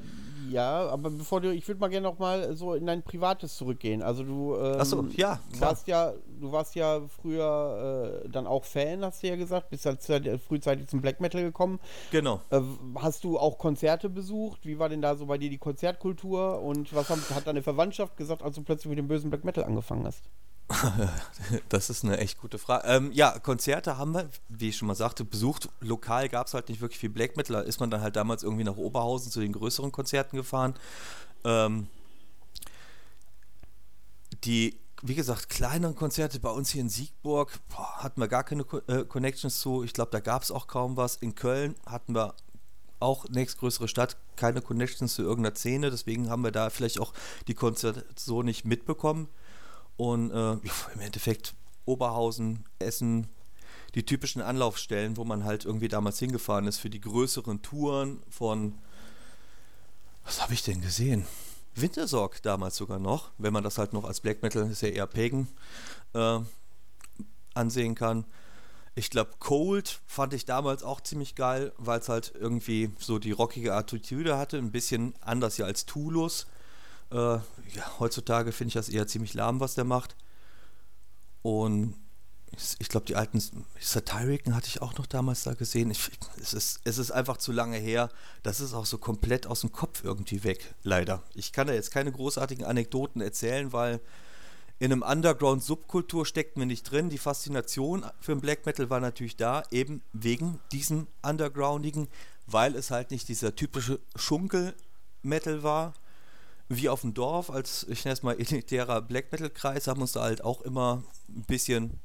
ja, 0.50 0.88
aber 0.90 1.10
bevor 1.10 1.42
du, 1.42 1.54
ich 1.54 1.68
würde 1.68 1.80
mal 1.80 1.90
gerne 1.90 2.08
noch 2.08 2.20
mal 2.20 2.56
so 2.56 2.74
in 2.74 2.86
dein 2.86 3.04
Privates 3.04 3.56
zurückgehen. 3.56 4.02
Also 4.02 4.24
du 4.24 4.56
ähm, 4.56 4.80
Achso, 4.80 5.06
ja, 5.16 5.40
warst 5.58 5.88
ja, 5.88 6.14
du 6.40 6.52
warst 6.52 6.76
ja 6.76 7.02
früher 7.22 8.22
äh, 8.24 8.30
dann 8.30 8.46
auch 8.48 8.66
Fan, 8.66 9.04
hast 9.04 9.24
du 9.24 9.28
ja 9.28 9.36
gesagt, 9.36 9.70
bist 9.70 9.86
halt 9.86 10.02
frühzeitig 10.48 10.88
zum 10.88 11.02
Black 11.02 11.22
Metal 11.22 11.42
gekommen. 11.42 11.80
Genau. 12.12 12.42
Äh, 12.50 12.62
hast 12.96 13.24
du 13.24 13.40
auch 13.40 13.58
Konzerte 13.58 14.10
besucht? 14.10 14.66
Wie 14.66 14.80
war 14.80 14.90
denn 14.90 15.02
da 15.02 15.16
so 15.16 15.26
bei 15.26 15.38
dir 15.38 15.50
die 15.50 15.58
Konzertkultur? 15.58 16.62
Und 16.62 16.94
was 16.94 17.10
haben, 17.10 17.22
hat 17.34 17.48
deine 17.48 17.64
Verwandtschaft 17.64 18.18
gesagt, 18.18 18.44
als 18.44 18.56
du 18.56 18.64
plötzlich 18.64 18.90
mit 18.90 18.98
dem 18.98 19.08
bösen 19.08 19.30
Black 19.30 19.44
Metal 19.44 19.64
angefangen 19.64 20.06
hast? 20.06 20.24
Das 21.70 21.90
ist 21.90 22.04
eine 22.04 22.18
echt 22.18 22.40
gute 22.40 22.58
Frage. 22.58 22.88
Ähm, 22.88 23.12
ja, 23.12 23.38
Konzerte 23.40 23.98
haben 23.98 24.14
wir, 24.14 24.30
wie 24.50 24.70
ich 24.70 24.78
schon 24.78 24.88
mal 24.88 24.96
sagte, 24.96 25.26
besucht. 25.26 25.70
Lokal 25.82 26.30
gab 26.30 26.48
es 26.48 26.54
halt 26.54 26.70
nicht 26.70 26.82
wirklich 26.82 27.00
viel 27.00 27.10
Black 27.10 27.38
Metal. 27.38 27.56
Da 27.56 27.62
ist 27.62 27.80
man 27.80 27.92
dann 27.92 28.02
halt 28.02 28.16
damals 28.16 28.44
irgendwie 28.44 28.64
nach 28.64 28.78
Oberhausen 28.78 29.32
zu 29.32 29.40
den 29.40 29.54
größeren 29.54 29.92
Konzerten 29.92 30.38
gefahren. 30.38 30.76
Ähm, 31.44 31.88
die, 34.44 34.78
wie 35.02 35.16
gesagt, 35.16 35.50
kleineren 35.50 35.96
Konzerte 35.96 36.40
bei 36.40 36.50
uns 36.50 36.70
hier 36.70 36.82
in 36.82 36.90
Siegburg 36.90 37.60
boah, 37.70 38.04
hatten 38.04 38.20
wir 38.20 38.28
gar 38.28 38.44
keine 38.44 38.64
äh, 38.88 39.04
Connections 39.06 39.60
zu. 39.60 39.84
Ich 39.84 39.94
glaube, 39.94 40.12
da 40.12 40.20
gab 40.20 40.44
es 40.44 40.52
auch 40.52 40.68
kaum 40.68 40.98
was. 40.98 41.16
In 41.18 41.36
Köln 41.36 41.76
hatten 41.86 42.16
wir 42.16 42.36
auch 43.00 43.28
nächstgrößere 43.28 43.90
Stadt, 43.90 44.16
keine 44.38 44.62
Connections 44.62 45.16
zu 45.16 45.24
irgendeiner 45.24 45.56
Szene. 45.56 45.92
Deswegen 45.92 46.30
haben 46.30 46.44
wir 46.44 46.52
da 46.52 46.70
vielleicht 46.70 47.00
auch 47.00 47.14
die 47.48 47.54
Konzerte 47.54 48.06
so 48.16 48.44
nicht 48.44 48.66
mitbekommen. 48.66 49.28
Und 49.98 50.32
äh, 50.32 50.54
im 50.54 51.00
Endeffekt 51.00 51.54
Oberhausen, 51.86 52.66
Essen, 52.80 53.28
die 53.96 54.06
typischen 54.06 54.42
Anlaufstellen, 54.42 55.18
wo 55.18 55.24
man 55.24 55.44
halt 55.44 55.66
irgendwie 55.66 55.88
damals 55.88 56.20
hingefahren 56.20 56.68
ist 56.68 56.80
für 56.80 56.90
die 56.90 57.02
größeren 57.02 57.62
Touren 57.62 58.24
von. 58.30 58.74
Was 60.26 60.42
habe 60.42 60.54
ich 60.54 60.64
denn 60.64 60.82
gesehen? 60.82 61.28
Wintersorg 61.76 62.42
damals 62.44 62.78
sogar 62.78 63.00
noch, 63.00 63.32
wenn 63.38 63.54
man 63.54 63.64
das 63.64 63.78
halt 63.78 63.94
noch 63.94 64.06
als 64.06 64.20
Black 64.20 64.42
Metal, 64.42 64.70
ist 64.70 64.82
ja 64.82 64.90
eher 64.90 65.08
Pagan, 65.08 65.48
äh, 66.14 66.40
ansehen 67.54 67.96
kann. 67.96 68.26
Ich 68.96 69.10
glaube, 69.10 69.32
Cold 69.40 70.02
fand 70.06 70.34
ich 70.34 70.46
damals 70.46 70.84
auch 70.84 71.02
ziemlich 71.02 71.34
geil, 71.34 71.74
weil 71.78 72.00
es 72.00 72.10
halt 72.10 72.32
irgendwie 72.40 72.92
so 73.00 73.18
die 73.18 73.32
rockige 73.32 73.74
Attitüde 73.74 74.38
hatte, 74.38 74.58
ein 74.58 74.72
bisschen 74.72 75.16
anders 75.20 75.58
ja 75.58 75.66
als 75.66 75.86
Tulus. 75.86 76.46
Äh, 77.14 77.40
ja, 77.76 78.00
heutzutage 78.00 78.52
finde 78.52 78.70
ich 78.70 78.74
das 78.74 78.90
eher 78.90 79.08
ziemlich 79.08 79.34
lahm, 79.34 79.60
was 79.60 79.76
der 79.76 79.84
macht. 79.84 80.16
Und 81.44 81.96
ich 82.80 82.90
glaube, 82.90 83.06
die 83.06 83.16
alten 83.16 83.42
Satiriken 83.80 84.56
hatte 84.56 84.68
ich 84.68 84.82
auch 84.82 84.98
noch 84.98 85.08
damals 85.08 85.44
da 85.44 85.54
gesehen. 85.54 85.92
Ich, 85.92 86.12
es, 86.40 86.54
ist, 86.54 86.82
es 86.84 86.98
ist 86.98 87.12
einfach 87.12 87.38
zu 87.38 87.52
lange 87.52 87.78
her. 87.78 88.10
Das 88.44 88.60
ist 88.60 88.74
auch 88.74 88.86
so 88.86 88.98
komplett 88.98 89.48
aus 89.48 89.62
dem 89.62 89.72
Kopf 89.72 90.04
irgendwie 90.04 90.44
weg, 90.44 90.74
leider. 90.84 91.24
Ich 91.34 91.52
kann 91.52 91.68
da 91.68 91.74
jetzt 91.74 91.92
keine 91.92 92.12
großartigen 92.12 92.66
Anekdoten 92.66 93.22
erzählen, 93.22 93.74
weil 93.74 94.00
in 94.80 94.92
einem 94.92 95.02
Underground-Subkultur 95.02 96.26
steckt 96.26 96.58
mir 96.58 96.66
nicht 96.66 96.84
drin. 96.84 97.10
Die 97.10 97.18
Faszination 97.18 98.06
für 98.20 98.34
den 98.34 98.42
Black 98.42 98.66
Metal 98.66 98.90
war 98.90 99.00
natürlich 99.00 99.36
da, 99.36 99.64
eben 99.72 100.02
wegen 100.14 100.60
diesem 100.72 101.08
Undergroundigen, 101.22 102.08
weil 102.48 102.76
es 102.76 102.92
halt 102.92 103.12
nicht 103.12 103.30
dieser 103.30 103.56
typische 103.56 104.00
Schunkel-Metal 104.16 105.64
war, 105.64 105.94
wie 106.70 106.90
auf 106.90 107.02
dem 107.02 107.14
Dorf, 107.14 107.50
als 107.50 107.86
ich 107.90 108.06
nenne 108.06 108.14
es 108.14 108.24
mal 108.24 108.40
elitärer 108.40 109.02
Black 109.02 109.32
Metal-Kreis, 109.32 109.88
haben 109.88 110.02
uns 110.02 110.14
da 110.14 110.22
halt 110.22 110.44
auch 110.44 110.62
immer 110.62 111.04
ein 111.30 111.44
bisschen, 111.44 112.00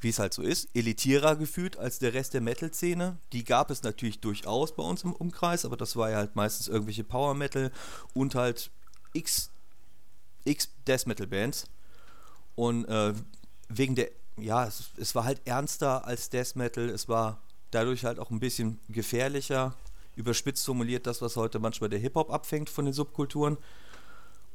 wie 0.00 0.08
es 0.08 0.18
halt 0.18 0.34
so 0.34 0.42
ist, 0.42 0.68
elitärer 0.74 1.36
gefühlt 1.36 1.76
als 1.76 1.98
der 1.98 2.14
Rest 2.14 2.34
der 2.34 2.40
Metal-Szene. 2.40 3.18
Die 3.32 3.44
gab 3.44 3.70
es 3.70 3.82
natürlich 3.82 4.20
durchaus 4.20 4.74
bei 4.74 4.82
uns 4.82 5.04
im 5.04 5.12
Umkreis, 5.12 5.64
aber 5.64 5.76
das 5.76 5.96
war 5.96 6.10
ja 6.10 6.18
halt 6.18 6.36
meistens 6.36 6.68
irgendwelche 6.68 7.04
Power 7.04 7.34
Metal 7.34 7.72
und 8.14 8.34
halt 8.34 8.70
X, 9.12 9.50
X 10.44 10.70
Death 10.86 11.06
Metal 11.06 11.26
Bands. 11.26 11.66
Und 12.54 12.86
äh, 12.86 13.14
wegen 13.68 13.94
der, 13.94 14.10
ja, 14.38 14.66
es, 14.66 14.90
es 14.96 15.14
war 15.14 15.24
halt 15.24 15.40
ernster 15.44 16.06
als 16.06 16.28
Death 16.30 16.56
Metal, 16.56 16.88
es 16.88 17.08
war 17.08 17.40
dadurch 17.70 18.04
halt 18.04 18.18
auch 18.18 18.30
ein 18.30 18.40
bisschen 18.40 18.78
gefährlicher 18.88 19.74
überspitzt 20.16 20.66
formuliert 20.66 21.06
das, 21.06 21.22
was 21.22 21.36
heute 21.36 21.58
manchmal 21.58 21.90
der 21.90 22.00
Hip-Hop 22.00 22.30
abfängt 22.30 22.68
von 22.68 22.84
den 22.84 22.94
Subkulturen. 22.94 23.56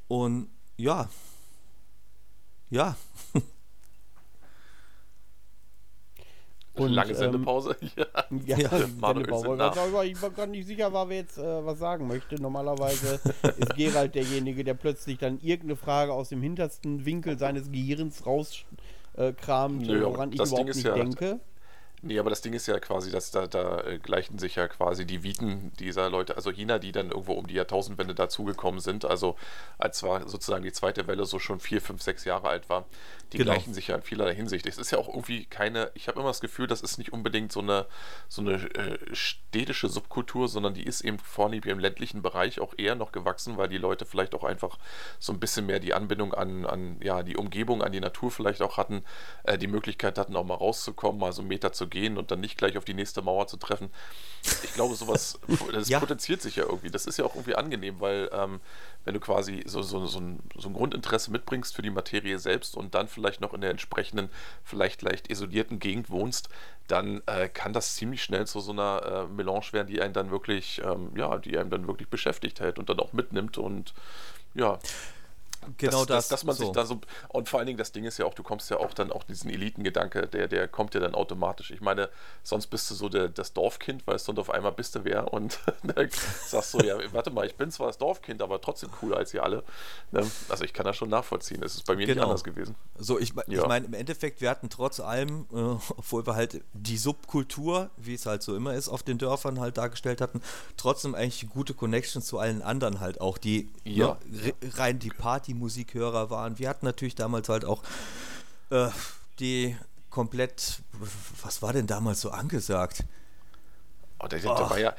Und 0.07 0.49
ja, 0.77 1.09
ja. 2.69 2.95
Und, 6.73 6.93
Lange 6.93 7.13
Sendepause. 7.13 7.75
Ähm, 8.29 8.41
ja, 8.45 8.57
ja 8.57 8.69
Sendepause. 8.69 10.05
Ich 10.05 10.21
war 10.21 10.29
gar 10.29 10.47
nicht 10.47 10.65
sicher, 10.65 10.93
war, 10.93 11.09
wer 11.09 11.17
jetzt 11.17 11.37
äh, 11.37 11.65
was 11.65 11.79
sagen 11.79 12.07
möchte. 12.07 12.41
Normalerweise 12.41 13.19
ist 13.57 13.75
Gerald 13.75 14.15
derjenige, 14.15 14.63
der 14.63 14.73
plötzlich 14.73 15.17
dann 15.17 15.39
irgendeine 15.41 15.75
Frage 15.75 16.13
aus 16.13 16.29
dem 16.29 16.41
hintersten 16.41 17.05
Winkel 17.05 17.37
seines 17.37 17.71
Gehirns 17.71 18.25
rauskramt, 18.25 19.89
äh, 19.89 20.01
woran 20.01 20.31
ich 20.31 20.39
überhaupt 20.39 20.65
nicht 20.65 20.83
ja, 20.83 20.93
denke. 20.93 21.41
Nee, 22.03 22.17
aber 22.17 22.31
das 22.31 22.41
Ding 22.41 22.53
ist 22.53 22.65
ja 22.65 22.79
quasi, 22.79 23.11
dass 23.11 23.29
da, 23.29 23.45
da 23.45 23.81
äh, 23.81 23.99
gleichen 23.99 24.39
sich 24.39 24.55
ja 24.55 24.67
quasi 24.67 25.05
die 25.05 25.21
Viten 25.21 25.71
dieser 25.79 26.09
Leute, 26.09 26.35
also 26.35 26.51
China, 26.51 26.79
die 26.79 26.91
dann 26.91 27.11
irgendwo 27.11 27.33
um 27.33 27.45
die 27.45 27.53
Jahrtausendwende 27.53 28.15
dazugekommen 28.15 28.79
sind, 28.79 29.05
also 29.05 29.35
als 29.77 29.99
zwar 29.99 30.27
sozusagen 30.27 30.63
die 30.63 30.71
zweite 30.71 31.05
Welle 31.05 31.25
so 31.25 31.37
schon 31.37 31.59
vier, 31.59 31.79
fünf, 31.79 32.01
sechs 32.01 32.25
Jahre 32.25 32.47
alt 32.49 32.69
war, 32.69 32.85
die 33.33 33.37
genau. 33.37 33.51
gleichen 33.51 33.75
sich 33.75 33.87
ja 33.87 33.95
in 33.95 34.01
vielerlei 34.01 34.33
Hinsicht. 34.33 34.65
Es 34.65 34.79
ist 34.79 34.89
ja 34.89 34.97
auch 34.97 35.09
irgendwie 35.09 35.45
keine, 35.45 35.91
ich 35.93 36.07
habe 36.07 36.19
immer 36.19 36.29
das 36.29 36.41
Gefühl, 36.41 36.65
das 36.65 36.81
ist 36.81 36.97
nicht 36.97 37.13
unbedingt 37.13 37.51
so 37.51 37.59
eine, 37.59 37.85
so 38.27 38.41
eine 38.41 38.53
äh, 38.53 38.97
städtische 39.13 39.87
Subkultur, 39.87 40.47
sondern 40.47 40.73
die 40.73 40.83
ist 40.83 41.01
eben 41.01 41.19
vornehmlich 41.19 41.71
im 41.71 41.79
ländlichen 41.79 42.23
Bereich 42.23 42.59
auch 42.59 42.73
eher 42.77 42.95
noch 42.95 43.11
gewachsen, 43.11 43.57
weil 43.57 43.69
die 43.69 43.77
Leute 43.77 44.07
vielleicht 44.07 44.33
auch 44.33 44.43
einfach 44.43 44.79
so 45.19 45.33
ein 45.33 45.39
bisschen 45.39 45.67
mehr 45.67 45.79
die 45.79 45.93
Anbindung 45.93 46.33
an, 46.33 46.65
an 46.65 46.97
ja, 46.99 47.21
die 47.21 47.37
Umgebung, 47.37 47.83
an 47.83 47.91
die 47.91 47.99
Natur 47.99 48.31
vielleicht 48.31 48.63
auch 48.63 48.77
hatten, 48.77 49.03
äh, 49.43 49.59
die 49.59 49.67
Möglichkeit 49.67 50.17
hatten, 50.17 50.35
auch 50.35 50.45
mal 50.45 50.55
rauszukommen, 50.55 51.19
mal 51.19 51.31
so 51.31 51.41
einen 51.41 51.49
Meter 51.49 51.71
zu 51.71 51.90
gehen 51.91 52.17
und 52.17 52.31
dann 52.31 52.39
nicht 52.39 52.57
gleich 52.57 52.77
auf 52.77 52.85
die 52.85 52.95
nächste 52.95 53.21
Mauer 53.21 53.45
zu 53.45 53.57
treffen. 53.57 53.91
Ich 54.63 54.73
glaube, 54.73 54.95
sowas, 54.95 55.39
das 55.71 55.89
ja. 55.89 55.99
potenziert 55.99 56.41
sich 56.41 56.55
ja 56.55 56.63
irgendwie. 56.63 56.89
Das 56.89 57.05
ist 57.05 57.17
ja 57.17 57.25
auch 57.25 57.35
irgendwie 57.35 57.55
angenehm, 57.55 57.99
weil 57.99 58.29
ähm, 58.33 58.59
wenn 59.05 59.13
du 59.13 59.19
quasi 59.19 59.63
so, 59.65 59.83
so, 59.83 60.07
so, 60.07 60.19
ein, 60.19 60.39
so 60.57 60.69
ein 60.69 60.73
Grundinteresse 60.73 61.31
mitbringst 61.31 61.75
für 61.75 61.83
die 61.83 61.91
Materie 61.91 62.39
selbst 62.39 62.75
und 62.75 62.95
dann 62.95 63.07
vielleicht 63.07 63.41
noch 63.41 63.53
in 63.53 63.61
der 63.61 63.69
entsprechenden, 63.69 64.29
vielleicht 64.63 65.03
leicht 65.03 65.29
isolierten 65.29 65.77
Gegend 65.77 66.09
wohnst, 66.09 66.49
dann 66.87 67.21
äh, 67.27 67.47
kann 67.47 67.73
das 67.73 67.95
ziemlich 67.95 68.23
schnell 68.23 68.47
zu 68.47 68.59
so 68.59 68.71
einer 68.71 69.27
äh, 69.29 69.33
Melange 69.33 69.71
werden, 69.71 69.87
die 69.87 70.01
einen 70.01 70.13
dann 70.13 70.31
wirklich, 70.31 70.81
ähm, 70.83 71.11
ja, 71.15 71.37
die 71.37 71.57
einen 71.57 71.69
dann 71.69 71.87
wirklich 71.87 72.09
beschäftigt 72.09 72.59
hält 72.59 72.79
und 72.79 72.89
dann 72.89 72.99
auch 72.99 73.13
mitnimmt 73.13 73.57
und 73.57 73.93
ja. 74.53 74.79
Genau 75.77 76.05
das. 76.05 76.27
Dass, 76.27 76.29
dass 76.29 76.43
man 76.43 76.55
so. 76.55 76.65
sich 76.65 76.73
da 76.73 76.85
so. 76.85 76.99
Und 77.29 77.49
vor 77.49 77.59
allen 77.59 77.67
Dingen, 77.67 77.77
das 77.77 77.91
Ding 77.91 78.05
ist 78.05 78.17
ja 78.17 78.25
auch, 78.25 78.33
du 78.33 78.43
kommst 78.43 78.69
ja 78.69 78.77
auch 78.77 78.93
dann 78.93 79.11
auch 79.11 79.23
diesen 79.23 79.49
Elitengedanke, 79.49 80.27
der, 80.27 80.47
der 80.47 80.67
kommt 80.67 80.93
ja 80.93 80.99
dann 80.99 81.13
automatisch. 81.13 81.71
Ich 81.71 81.81
meine, 81.81 82.09
sonst 82.43 82.67
bist 82.67 82.89
du 82.89 82.95
so 82.95 83.09
der, 83.09 83.29
das 83.29 83.53
Dorfkind, 83.53 84.05
weißt 84.07 84.27
du, 84.27 84.31
und 84.31 84.39
auf 84.39 84.49
einmal 84.49 84.71
bist 84.71 84.95
du 84.95 85.03
wer 85.03 85.33
und 85.33 85.59
sagst 86.45 86.73
du, 86.73 86.79
ja, 86.79 86.97
warte 87.13 87.31
mal, 87.31 87.45
ich 87.45 87.55
bin 87.55 87.71
zwar 87.71 87.87
das 87.87 87.97
Dorfkind, 87.97 88.41
aber 88.41 88.59
trotzdem 88.61 88.91
cooler 88.91 89.17
als 89.17 89.33
ihr 89.33 89.43
alle. 89.43 89.63
Ne? 90.11 90.29
Also 90.49 90.63
ich 90.63 90.73
kann 90.73 90.85
das 90.85 90.97
schon 90.97 91.09
nachvollziehen. 91.09 91.61
Es 91.63 91.75
ist 91.75 91.85
bei 91.85 91.95
mir 91.95 92.05
genau. 92.05 92.21
nicht 92.21 92.23
anders 92.23 92.43
gewesen. 92.43 92.75
So, 92.97 93.19
ich, 93.19 93.33
ja. 93.47 93.61
ich 93.61 93.67
meine, 93.67 93.85
im 93.85 93.93
Endeffekt, 93.93 94.41
wir 94.41 94.49
hatten 94.49 94.69
trotz 94.69 94.99
allem, 94.99 95.45
äh, 95.53 95.55
obwohl 95.55 96.25
wir 96.25 96.35
halt 96.35 96.63
die 96.73 96.97
Subkultur, 96.97 97.89
wie 97.97 98.15
es 98.15 98.25
halt 98.25 98.41
so 98.43 98.55
immer 98.55 98.73
ist, 98.73 98.89
auf 98.89 99.03
den 99.03 99.17
Dörfern 99.17 99.59
halt 99.59 99.77
dargestellt 99.77 100.21
hatten, 100.21 100.41
trotzdem 100.77 101.15
eigentlich 101.15 101.49
gute 101.49 101.73
Connections 101.73 102.25
zu 102.25 102.39
allen 102.39 102.61
anderen 102.61 102.99
halt 102.99 103.21
auch, 103.21 103.37
die 103.37 103.69
ja. 103.83 104.17
ne, 104.25 104.53
rein 104.75 104.99
die 104.99 105.09
Party 105.09 105.50
die 105.51 105.59
Musikhörer 105.59 106.29
waren. 106.29 106.57
Wir 106.59 106.69
hatten 106.69 106.85
natürlich 106.85 107.15
damals 107.15 107.49
halt 107.49 107.65
auch 107.65 107.83
äh, 108.69 108.87
die 109.39 109.75
komplett, 110.09 110.81
was 111.43 111.61
war 111.61 111.73
denn 111.73 111.87
damals 111.87 112.21
so 112.21 112.31
angesagt? 112.31 113.03
Oh, 114.19 114.27
der, 114.27 114.39
der 114.39 114.49
war 114.49 114.79
ja, 114.79 114.93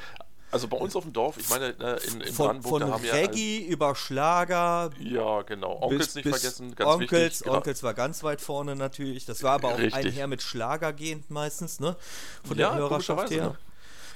also 0.50 0.68
bei 0.68 0.76
uns 0.76 0.94
auf 0.94 1.04
dem 1.04 1.14
Dorf, 1.14 1.38
ich 1.38 1.48
meine, 1.48 1.74
ne, 1.78 1.96
in, 2.06 2.20
in 2.20 2.32
von, 2.32 2.60
Brandenburg, 2.60 2.82
von 2.82 3.10
Reggae 3.10 3.60
ja, 3.60 3.68
über 3.68 3.94
Schlager. 3.94 4.90
Ja, 5.00 5.42
genau. 5.42 5.80
Onkels 5.80 6.06
bis, 6.06 6.14
nicht 6.16 6.24
bis 6.24 6.40
vergessen, 6.40 6.74
ganz 6.74 6.90
Onkels, 6.90 7.10
wichtig. 7.10 7.44
Genau. 7.44 7.56
Onkels 7.56 7.82
war 7.82 7.94
ganz 7.94 8.22
weit 8.22 8.40
vorne 8.42 8.76
natürlich. 8.76 9.24
Das 9.24 9.42
war 9.42 9.52
aber 9.52 9.68
auch 9.68 9.78
Richtig. 9.78 9.94
einher 9.94 10.26
mit 10.26 10.42
Schlager 10.42 10.92
gehend 10.92 11.30
meistens, 11.30 11.80
ne? 11.80 11.96
Von 12.44 12.58
der 12.58 12.68
ja, 12.68 12.74
Hörerschaft 12.74 13.30
her. 13.30 13.44
Ne? 13.50 13.58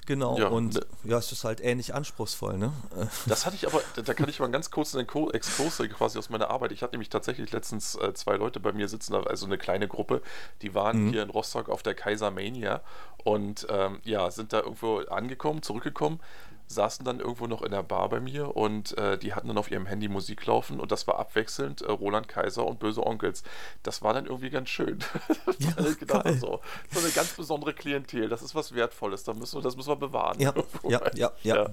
Genau, 0.06 0.38
Ja, 0.38 0.48
und 0.48 0.74
ne- 0.74 0.86
ja, 1.04 1.18
es 1.18 1.30
ist 1.32 1.44
halt 1.44 1.60
ähnlich 1.60 1.92
anspruchsvoll, 1.94 2.56
ne? 2.58 2.72
Das 3.26 3.44
hatte 3.44 3.56
ich 3.56 3.66
aber, 3.66 3.82
da- 4.02 4.14
kann 4.14 4.28
ich 4.28 4.38
mal 4.38 4.46
einen 4.46 4.52
ganz 4.52 4.70
kurzen 4.70 5.04
Ko- 5.06 5.30
Exkurs 5.32 5.82
quasi 5.96 6.18
aus 6.18 6.30
meiner 6.30 6.48
Arbeit. 6.50 6.72
Ich 6.72 6.82
hatte 6.82 6.92
nämlich 6.94 7.08
tatsächlich 7.10 7.50
letztens 7.52 7.96
äh, 7.96 8.14
zwei 8.14 8.36
Leute 8.36 8.60
bei 8.60 8.72
mir 8.72 8.88
sitzen, 8.88 9.14
also 9.14 9.46
eine 9.46 9.58
kleine 9.58 9.88
Gruppe, 9.88 10.22
die 10.62 10.74
waren 10.74 11.06
Mhm. 11.06 11.10
hier 11.10 11.22
in 11.24 11.30
Rostock 11.30 11.68
auf 11.68 11.82
der 11.82 11.94
Kaiser 11.94 12.30
Mania 12.30 12.80
und 13.24 13.66
ähm, 13.68 13.98
ja, 14.04 14.30
sind 14.30 14.52
da 14.52 14.60
irgendwo 14.60 14.98
angekommen, 15.00 15.62
zurückgekommen, 15.62 16.20
saßen 16.68 17.04
dann 17.04 17.20
irgendwo 17.20 17.46
noch 17.46 17.62
in 17.62 17.70
der 17.70 17.82
Bar 17.82 18.08
bei 18.08 18.20
mir 18.20 18.56
und 18.56 18.96
äh, 18.98 19.18
die 19.18 19.34
hatten 19.34 19.48
dann 19.48 19.58
auf 19.58 19.70
ihrem 19.70 19.86
Handy 19.86 20.08
Musik 20.08 20.44
laufen 20.46 20.80
und 20.80 20.90
das 20.92 21.06
war 21.06 21.18
abwechselnd 21.18 21.82
äh, 21.82 21.90
Roland 21.90 22.28
Kaiser 22.28 22.66
und 22.66 22.78
Böse 22.78 23.04
Onkels. 23.04 23.42
Das 23.82 24.02
war 24.02 24.14
dann 24.14 24.26
irgendwie 24.26 24.50
ganz 24.50 24.68
schön. 24.68 24.98
Ja, 25.58 25.86
ich 25.86 25.98
gedacht 25.98 26.24
geil. 26.24 26.38
so, 26.38 26.60
so 26.90 27.00
eine 27.00 27.08
ganz 27.10 27.32
besondere 27.32 27.72
Klientel, 27.72 28.28
das 28.28 28.42
ist 28.42 28.54
was 28.54 28.74
Wertvolles, 28.74 29.24
da 29.24 29.32
müssen 29.32 29.58
wir, 29.58 29.62
das 29.62 29.76
müssen 29.76 29.88
wir 29.88 29.96
bewahren. 29.96 30.38
Ja, 30.40 30.52
ja, 30.84 31.00
ja, 31.14 31.32
ja. 31.42 31.56
Ja. 31.56 31.70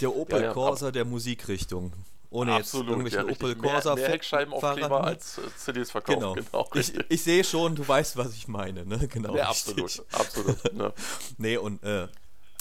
Der 0.00 0.14
Opel 0.14 0.42
Ja, 0.42 0.52
Corsa 0.52 0.90
der 0.90 1.04
Musikrichtung. 1.04 1.92
Ohne 2.30 2.54
Absolut, 2.54 2.88
irgendwelchen 2.88 3.28
ja. 3.28 3.32
Opel 3.32 3.54
Corsa 3.54 3.94
mehr, 3.94 4.04
mehr 4.04 4.12
Heckscheibenaufkleber 4.12 5.00
ne? 5.00 5.06
als 5.06 5.38
äh, 5.38 5.42
CDs 5.56 5.90
verkauft. 5.90 6.18
Genau. 6.18 6.34
Genau, 6.34 6.68
ich, 6.74 6.92
ich 7.08 7.22
sehe 7.22 7.44
schon, 7.44 7.74
du 7.76 7.86
weißt, 7.86 8.16
was 8.16 8.34
ich 8.34 8.48
meine, 8.48 8.84
ne? 8.84 9.08
Genau. 9.08 9.34
ja, 9.34 9.48
absolut, 9.48 10.04
absolut. 10.12 10.74
Ne? 10.74 10.92
Nee, 11.38 11.56
und 11.56 11.82
äh, 11.82 12.08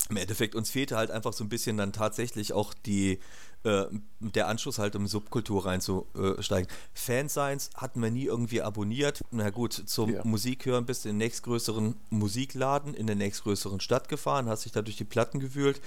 im 0.09 0.17
Endeffekt, 0.17 0.55
uns 0.55 0.69
fehlte 0.69 0.95
halt 0.97 1.11
einfach 1.11 1.33
so 1.33 1.43
ein 1.43 1.49
bisschen 1.49 1.77
dann 1.77 1.91
tatsächlich 1.93 2.53
auch 2.53 2.73
die, 2.73 3.19
äh, 3.63 3.85
der 4.19 4.47
Anschluss 4.47 4.77
halt, 4.77 4.95
um 4.95 5.07
Subkultur 5.07 5.65
reinzusteigen. 5.65 6.69
Fansigns 6.93 7.69
hatten 7.75 8.01
wir 8.01 8.11
nie 8.11 8.25
irgendwie 8.25 8.61
abonniert. 8.61 9.21
Na 9.31 9.49
gut, 9.49 9.73
zum 9.73 10.13
Ja. 10.13 10.21
Musik 10.23 10.65
hören 10.67 10.85
bist 10.85 11.05
du 11.05 11.09
in 11.09 11.15
den 11.15 11.25
nächstgrößeren 11.25 11.95
Musikladen 12.11 12.93
in 12.93 13.07
der 13.07 13.15
nächstgrößeren 13.15 13.79
Stadt 13.79 14.07
gefahren, 14.09 14.47
hast 14.47 14.65
dich 14.65 14.71
da 14.73 14.81
durch 14.83 14.97
die 14.97 15.05
Platten 15.05 15.39
gewühlt. 15.39 15.81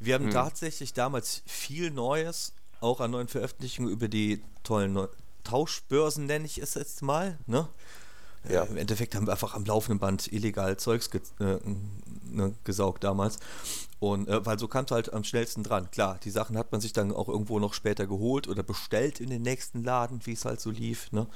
Wir 0.00 0.18
Mhm. 0.18 0.24
haben 0.26 0.32
tatsächlich 0.32 0.92
damals 0.92 1.42
viel 1.46 1.90
Neues, 1.90 2.52
auch 2.80 3.00
an 3.00 3.10
neuen 3.10 3.28
Veröffentlichungen 3.28 3.90
über 3.90 4.08
die 4.08 4.42
tollen 4.62 4.92
Neu 4.92 5.08
Tauschbörsen, 5.42 6.24
nenne 6.26 6.46
ich 6.46 6.58
es 6.58 6.74
jetzt 6.74 7.02
mal, 7.02 7.38
ne? 7.46 7.68
Ja. 8.48 8.64
Im 8.64 8.76
Endeffekt 8.76 9.14
haben 9.14 9.26
wir 9.26 9.32
einfach 9.32 9.54
am 9.54 9.64
laufenden 9.64 9.98
Band 9.98 10.32
illegal 10.32 10.76
Zeugs 10.76 11.10
ge 11.10 11.20
äh, 11.40 11.58
ne, 12.30 12.54
gesaugt 12.64 13.04
damals. 13.04 13.38
Und 14.00 14.28
äh, 14.28 14.44
weil 14.44 14.58
so 14.58 14.68
kam 14.68 14.84
es 14.84 14.90
halt 14.90 15.12
am 15.12 15.24
schnellsten 15.24 15.62
dran. 15.62 15.90
Klar, 15.90 16.18
die 16.22 16.30
Sachen 16.30 16.58
hat 16.58 16.72
man 16.72 16.80
sich 16.80 16.92
dann 16.92 17.12
auch 17.12 17.28
irgendwo 17.28 17.58
noch 17.58 17.72
später 17.72 18.06
geholt 18.06 18.48
oder 18.48 18.62
bestellt 18.62 19.20
in 19.20 19.30
den 19.30 19.42
nächsten 19.42 19.82
Laden, 19.82 20.20
wie 20.24 20.32
es 20.32 20.44
halt 20.44 20.60
so 20.60 20.70
lief, 20.70 21.10
ne? 21.12 21.26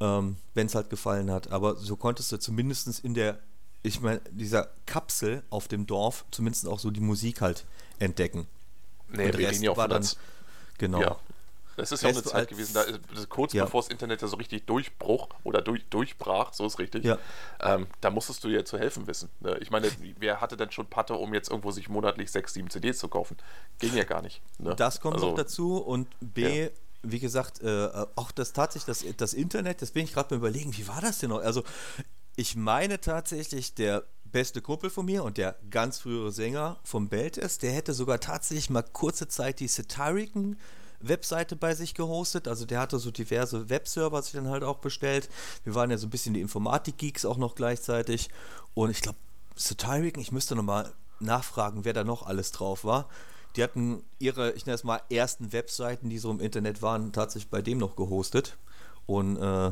Ähm, 0.00 0.36
wenn 0.54 0.66
es 0.66 0.74
halt 0.74 0.90
gefallen 0.90 1.30
hat. 1.30 1.50
Aber 1.50 1.76
so 1.76 1.96
konntest 1.96 2.30
du 2.30 2.38
zumindest 2.38 3.00
in 3.00 3.14
der, 3.14 3.38
ich 3.82 4.00
meine, 4.00 4.20
dieser 4.30 4.68
Kapsel 4.86 5.42
auf 5.50 5.68
dem 5.68 5.86
Dorf 5.86 6.24
zumindest 6.30 6.66
auch 6.68 6.78
so 6.78 6.90
die 6.90 7.00
Musik 7.00 7.40
halt 7.40 7.64
entdecken. 7.98 8.46
Nee, 9.08 9.26
Und 9.26 9.38
wir 9.38 9.48
Rest 9.48 9.64
war 9.76 9.88
dann, 9.88 10.02
der 10.02 10.10
genau. 10.78 11.00
Ja. 11.00 11.16
Das 11.76 11.92
ist 11.92 12.02
ja 12.02 12.08
auch 12.10 12.12
eine 12.14 12.22
Zeit 12.22 12.48
gewesen, 12.48 12.74
da, 12.74 12.82
ist- 12.82 13.00
ist 13.12 13.28
kurz 13.28 13.52
Ja. 13.52 13.64
bevor 13.64 13.82
das 13.82 13.90
Internet 13.90 14.22
ja 14.22 14.28
so 14.28 14.36
richtig 14.36 14.66
durchbruch 14.66 15.28
oder 15.44 15.60
durch, 15.62 15.84
durchbrach, 15.90 16.52
so 16.52 16.66
ist 16.66 16.78
richtig. 16.78 17.04
Ja. 17.04 17.18
Ähm, 17.60 17.86
da 18.00 18.10
musstest 18.10 18.44
du 18.44 18.48
ja 18.48 18.64
zu 18.64 18.78
helfen 18.78 19.06
wissen. 19.06 19.28
Ne? 19.40 19.56
Ich 19.60 19.70
meine, 19.70 19.90
wer 20.18 20.40
hatte 20.40 20.56
denn 20.56 20.70
schon 20.70 20.86
Patte, 20.86 21.14
um 21.14 21.34
jetzt 21.34 21.50
irgendwo 21.50 21.70
sich 21.70 21.88
monatlich 21.88 22.30
sechs, 22.30 22.54
sieben 22.54 22.70
CDs 22.70 22.98
zu 22.98 23.08
kaufen? 23.08 23.36
Ging 23.78 23.94
ja 23.94 24.04
gar 24.04 24.22
nicht. 24.22 24.40
Ne? 24.58 24.74
Das 24.76 25.00
kommt 25.00 25.14
Also, 25.14 25.28
noch 25.30 25.34
dazu 25.36 25.78
und 25.78 26.08
B, 26.20 26.64
Ja. 26.64 26.70
wie 27.02 27.18
gesagt, 27.20 27.60
äh, 27.62 27.88
auch 28.16 28.30
das 28.30 28.52
tatsächlich, 28.52 28.86
das, 28.86 29.04
das 29.16 29.32
Internet, 29.34 29.82
das 29.82 29.90
bin 29.90 30.04
ich 30.04 30.12
gerade 30.12 30.34
mal 30.34 30.38
überlegen, 30.38 30.76
wie 30.76 30.86
war 30.88 31.00
das 31.00 31.18
denn 31.18 31.30
noch? 31.30 31.40
Also, 31.42 31.62
ich 32.36 32.56
meine 32.56 33.00
tatsächlich, 33.00 33.74
der 33.74 34.04
beste 34.24 34.60
Kumpel 34.60 34.90
von 34.90 35.06
mir 35.06 35.22
und 35.22 35.38
der 35.38 35.54
ganz 35.70 36.00
frühere 36.00 36.32
Sänger 36.32 36.80
vom 36.82 37.08
Beltes, 37.08 37.58
der 37.58 37.70
hätte 37.70 37.92
sogar 37.94 38.18
tatsächlich 38.18 38.68
mal 38.68 38.82
kurze 38.82 39.28
Zeit 39.28 39.60
die 39.60 39.68
Satirican 39.68 40.56
Webseite 41.08 41.56
bei 41.56 41.74
sich 41.74 41.94
gehostet. 41.94 42.48
Also 42.48 42.64
der 42.66 42.80
hatte 42.80 42.98
so 42.98 43.10
diverse 43.10 43.68
Webserver 43.68 44.22
sich 44.22 44.32
dann 44.32 44.48
halt 44.48 44.64
auch 44.64 44.78
bestellt. 44.78 45.28
Wir 45.64 45.74
waren 45.74 45.90
ja 45.90 45.98
so 45.98 46.06
ein 46.06 46.10
bisschen 46.10 46.34
die 46.34 46.40
Informatik-Geeks 46.40 47.24
auch 47.24 47.36
noch 47.36 47.54
gleichzeitig. 47.54 48.28
Und 48.74 48.90
ich 48.90 49.00
glaube, 49.00 49.18
Satirican, 49.56 50.20
ich 50.20 50.32
müsste 50.32 50.54
nochmal 50.56 50.92
nachfragen, 51.20 51.84
wer 51.84 51.92
da 51.92 52.04
noch 52.04 52.24
alles 52.24 52.52
drauf 52.52 52.84
war. 52.84 53.08
Die 53.56 53.62
hatten 53.62 54.02
ihre, 54.18 54.52
ich 54.52 54.66
nenne 54.66 54.74
es 54.74 54.84
mal, 54.84 55.00
ersten 55.10 55.52
Webseiten, 55.52 56.10
die 56.10 56.18
so 56.18 56.30
im 56.30 56.40
Internet 56.40 56.82
waren, 56.82 57.12
tatsächlich 57.12 57.50
bei 57.50 57.62
dem 57.62 57.78
noch 57.78 57.94
gehostet. 57.94 58.56
Und 59.06 59.36
äh, 59.36 59.70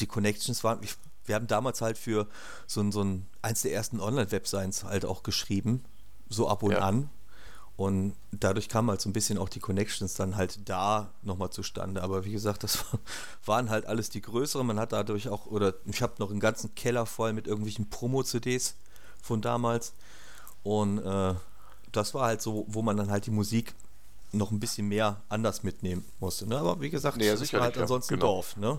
die 0.00 0.06
Connections 0.06 0.62
waren, 0.62 0.82
ich, 0.82 0.94
wir 1.24 1.34
haben 1.34 1.46
damals 1.46 1.80
halt 1.80 1.98
für 1.98 2.28
so 2.66 2.80
ein, 2.80 2.92
so 2.92 3.02
ein, 3.02 3.26
eins 3.42 3.62
der 3.62 3.72
ersten 3.72 3.98
Online-Websites 4.00 4.84
halt 4.84 5.04
auch 5.04 5.22
geschrieben, 5.22 5.84
so 6.28 6.48
ab 6.48 6.62
und 6.62 6.72
Ja. 6.72 6.78
an. 6.78 7.10
Und 7.76 8.14
dadurch 8.30 8.68
kamen 8.68 8.88
halt 8.90 9.00
so 9.00 9.08
ein 9.08 9.12
bisschen 9.12 9.36
auch 9.36 9.48
die 9.48 9.58
Connections 9.58 10.14
dann 10.14 10.36
halt 10.36 10.68
da 10.68 11.10
nochmal 11.22 11.50
zustande. 11.50 12.02
Aber 12.02 12.24
wie 12.24 12.30
gesagt, 12.30 12.62
das 12.62 12.84
waren 13.44 13.68
halt 13.68 13.86
alles 13.86 14.10
die 14.10 14.20
größeren. 14.20 14.66
Man 14.66 14.78
hat 14.78 14.92
dadurch 14.92 15.28
auch, 15.28 15.46
oder 15.46 15.74
ich 15.86 16.00
habe 16.00 16.14
noch 16.18 16.30
einen 16.30 16.40
ganzen 16.40 16.74
Keller 16.76 17.04
voll 17.04 17.32
mit 17.32 17.48
irgendwelchen 17.48 17.90
Promo-CDs 17.90 18.76
von 19.20 19.42
damals. 19.42 19.92
Und 20.62 20.98
äh, 20.98 21.34
das 21.90 22.14
war 22.14 22.26
halt 22.26 22.42
so, 22.42 22.64
wo 22.68 22.82
man 22.82 22.96
dann 22.96 23.10
halt 23.10 23.26
die 23.26 23.32
Musik 23.32 23.74
noch 24.30 24.50
ein 24.50 24.60
bisschen 24.60 24.88
mehr 24.88 25.20
anders 25.28 25.62
mitnehmen 25.62 26.04
musste. 26.20 26.46
Ne? 26.46 26.58
Aber 26.58 26.80
wie 26.80 26.90
gesagt, 26.90 27.16
Nee, 27.16 27.28
das 27.28 27.52
war 27.52 27.60
halt 27.60 27.76
ja, 27.76 27.82
ansonsten 27.82 28.14
genau. 28.14 28.26
Dorf. 28.26 28.56
Ne? 28.56 28.78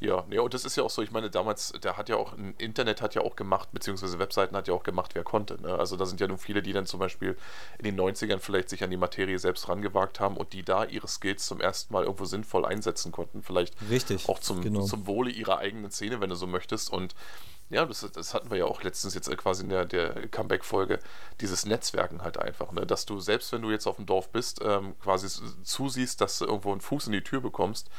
Ja, 0.00 0.24
nee, 0.28 0.38
und 0.38 0.52
das 0.52 0.64
ist 0.64 0.76
ja 0.76 0.82
auch 0.82 0.90
so, 0.90 1.02
ich 1.02 1.12
meine, 1.12 1.30
damals, 1.30 1.72
der 1.82 1.96
hat 1.96 2.08
ja 2.08 2.16
auch, 2.16 2.32
ein 2.32 2.54
Internet 2.58 3.00
hat 3.00 3.14
ja 3.14 3.22
auch 3.22 3.36
gemacht, 3.36 3.68
beziehungsweise 3.72 4.18
Webseiten 4.18 4.56
hat 4.56 4.66
ja 4.66 4.74
auch 4.74 4.82
gemacht, 4.82 5.14
wer 5.14 5.22
konnte. 5.22 5.60
Ne? 5.62 5.74
Also 5.74 5.96
da 5.96 6.04
sind 6.04 6.20
ja 6.20 6.26
nun 6.26 6.38
viele, 6.38 6.62
die 6.62 6.72
dann 6.72 6.84
zum 6.84 6.98
Beispiel 6.98 7.36
in 7.78 7.84
den 7.84 7.98
90ern 7.98 8.38
vielleicht 8.38 8.68
sich 8.68 8.82
an 8.82 8.90
die 8.90 8.96
Materie 8.96 9.38
selbst 9.38 9.68
rangewagt 9.68 10.20
haben 10.20 10.36
und 10.36 10.52
die 10.52 10.64
da 10.64 10.84
ihre 10.84 11.06
Skills 11.06 11.46
zum 11.46 11.60
ersten 11.60 11.92
Mal 11.92 12.04
irgendwo 12.04 12.24
sinnvoll 12.24 12.64
einsetzen 12.64 13.12
konnten. 13.12 13.42
Vielleicht 13.42 13.74
Richtig, 13.88 14.28
auch 14.28 14.40
zum, 14.40 14.62
genau. 14.62 14.82
zum 14.82 15.06
Wohle 15.06 15.30
ihrer 15.30 15.58
eigenen 15.58 15.90
Szene, 15.90 16.20
wenn 16.20 16.28
du 16.28 16.36
so 16.36 16.46
möchtest. 16.46 16.92
Und 16.92 17.14
ja, 17.70 17.86
das, 17.86 18.06
das 18.12 18.34
hatten 18.34 18.50
wir 18.50 18.58
ja 18.58 18.64
auch 18.66 18.82
letztens 18.82 19.14
jetzt 19.14 19.26
äh, 19.28 19.36
quasi 19.36 19.62
in 19.64 19.70
der, 19.70 19.84
der 19.86 20.28
Comeback-Folge, 20.28 21.00
dieses 21.40 21.64
Netzwerken 21.66 22.22
halt 22.22 22.36
einfach, 22.38 22.70
ne? 22.72 22.86
dass 22.86 23.06
du 23.06 23.18
selbst 23.20 23.50
wenn 23.52 23.62
du 23.62 23.70
jetzt 23.70 23.86
auf 23.86 23.96
dem 23.96 24.06
Dorf 24.06 24.28
bist, 24.28 24.60
ähm, 24.62 24.94
quasi 25.00 25.28
zusiehst, 25.64 26.20
dass 26.20 26.38
du 26.38 26.44
irgendwo 26.44 26.72
einen 26.72 26.80
Fuß 26.82 27.06
in 27.06 27.12
die 27.12 27.22
Tür 27.22 27.40
bekommst, 27.40 27.90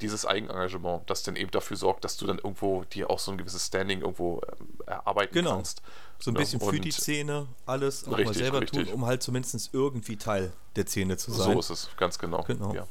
dieses 0.00 0.26
Eigenengagement, 0.26 1.08
das 1.08 1.22
dann 1.22 1.36
eben 1.36 1.50
dafür 1.50 1.76
sorgt, 1.76 2.04
dass 2.04 2.16
du 2.16 2.26
dann 2.26 2.38
irgendwo 2.38 2.84
dir 2.84 3.10
auch 3.10 3.18
so 3.18 3.32
ein 3.32 3.38
gewisses 3.38 3.66
Standing 3.66 4.02
irgendwo 4.02 4.40
ähm, 4.60 4.68
erarbeiten 4.86 5.32
Genau. 5.34 5.54
kannst. 5.56 5.82
So 6.18 6.30
ein 6.30 6.34
Ne? 6.34 6.40
bisschen 6.40 6.60
für 6.60 6.66
Und 6.66 6.84
die 6.84 6.90
Szene, 6.92 7.48
alles 7.66 8.04
auch 8.04 8.10
mal 8.12 8.16
Richtig, 8.18 8.36
selber 8.38 8.60
richtig. 8.60 8.86
tun, 8.86 8.94
um 8.94 9.06
halt 9.06 9.22
zumindest 9.22 9.70
irgendwie 9.72 10.16
Teil 10.16 10.52
der 10.76 10.86
Szene 10.86 11.16
zu 11.16 11.32
sein. 11.32 11.54
So 11.54 11.58
ist 11.60 11.70
es, 11.70 11.88
ganz 11.96 12.18
genau. 12.18 12.42
Genau. 12.44 12.72
Ja. 12.74 12.86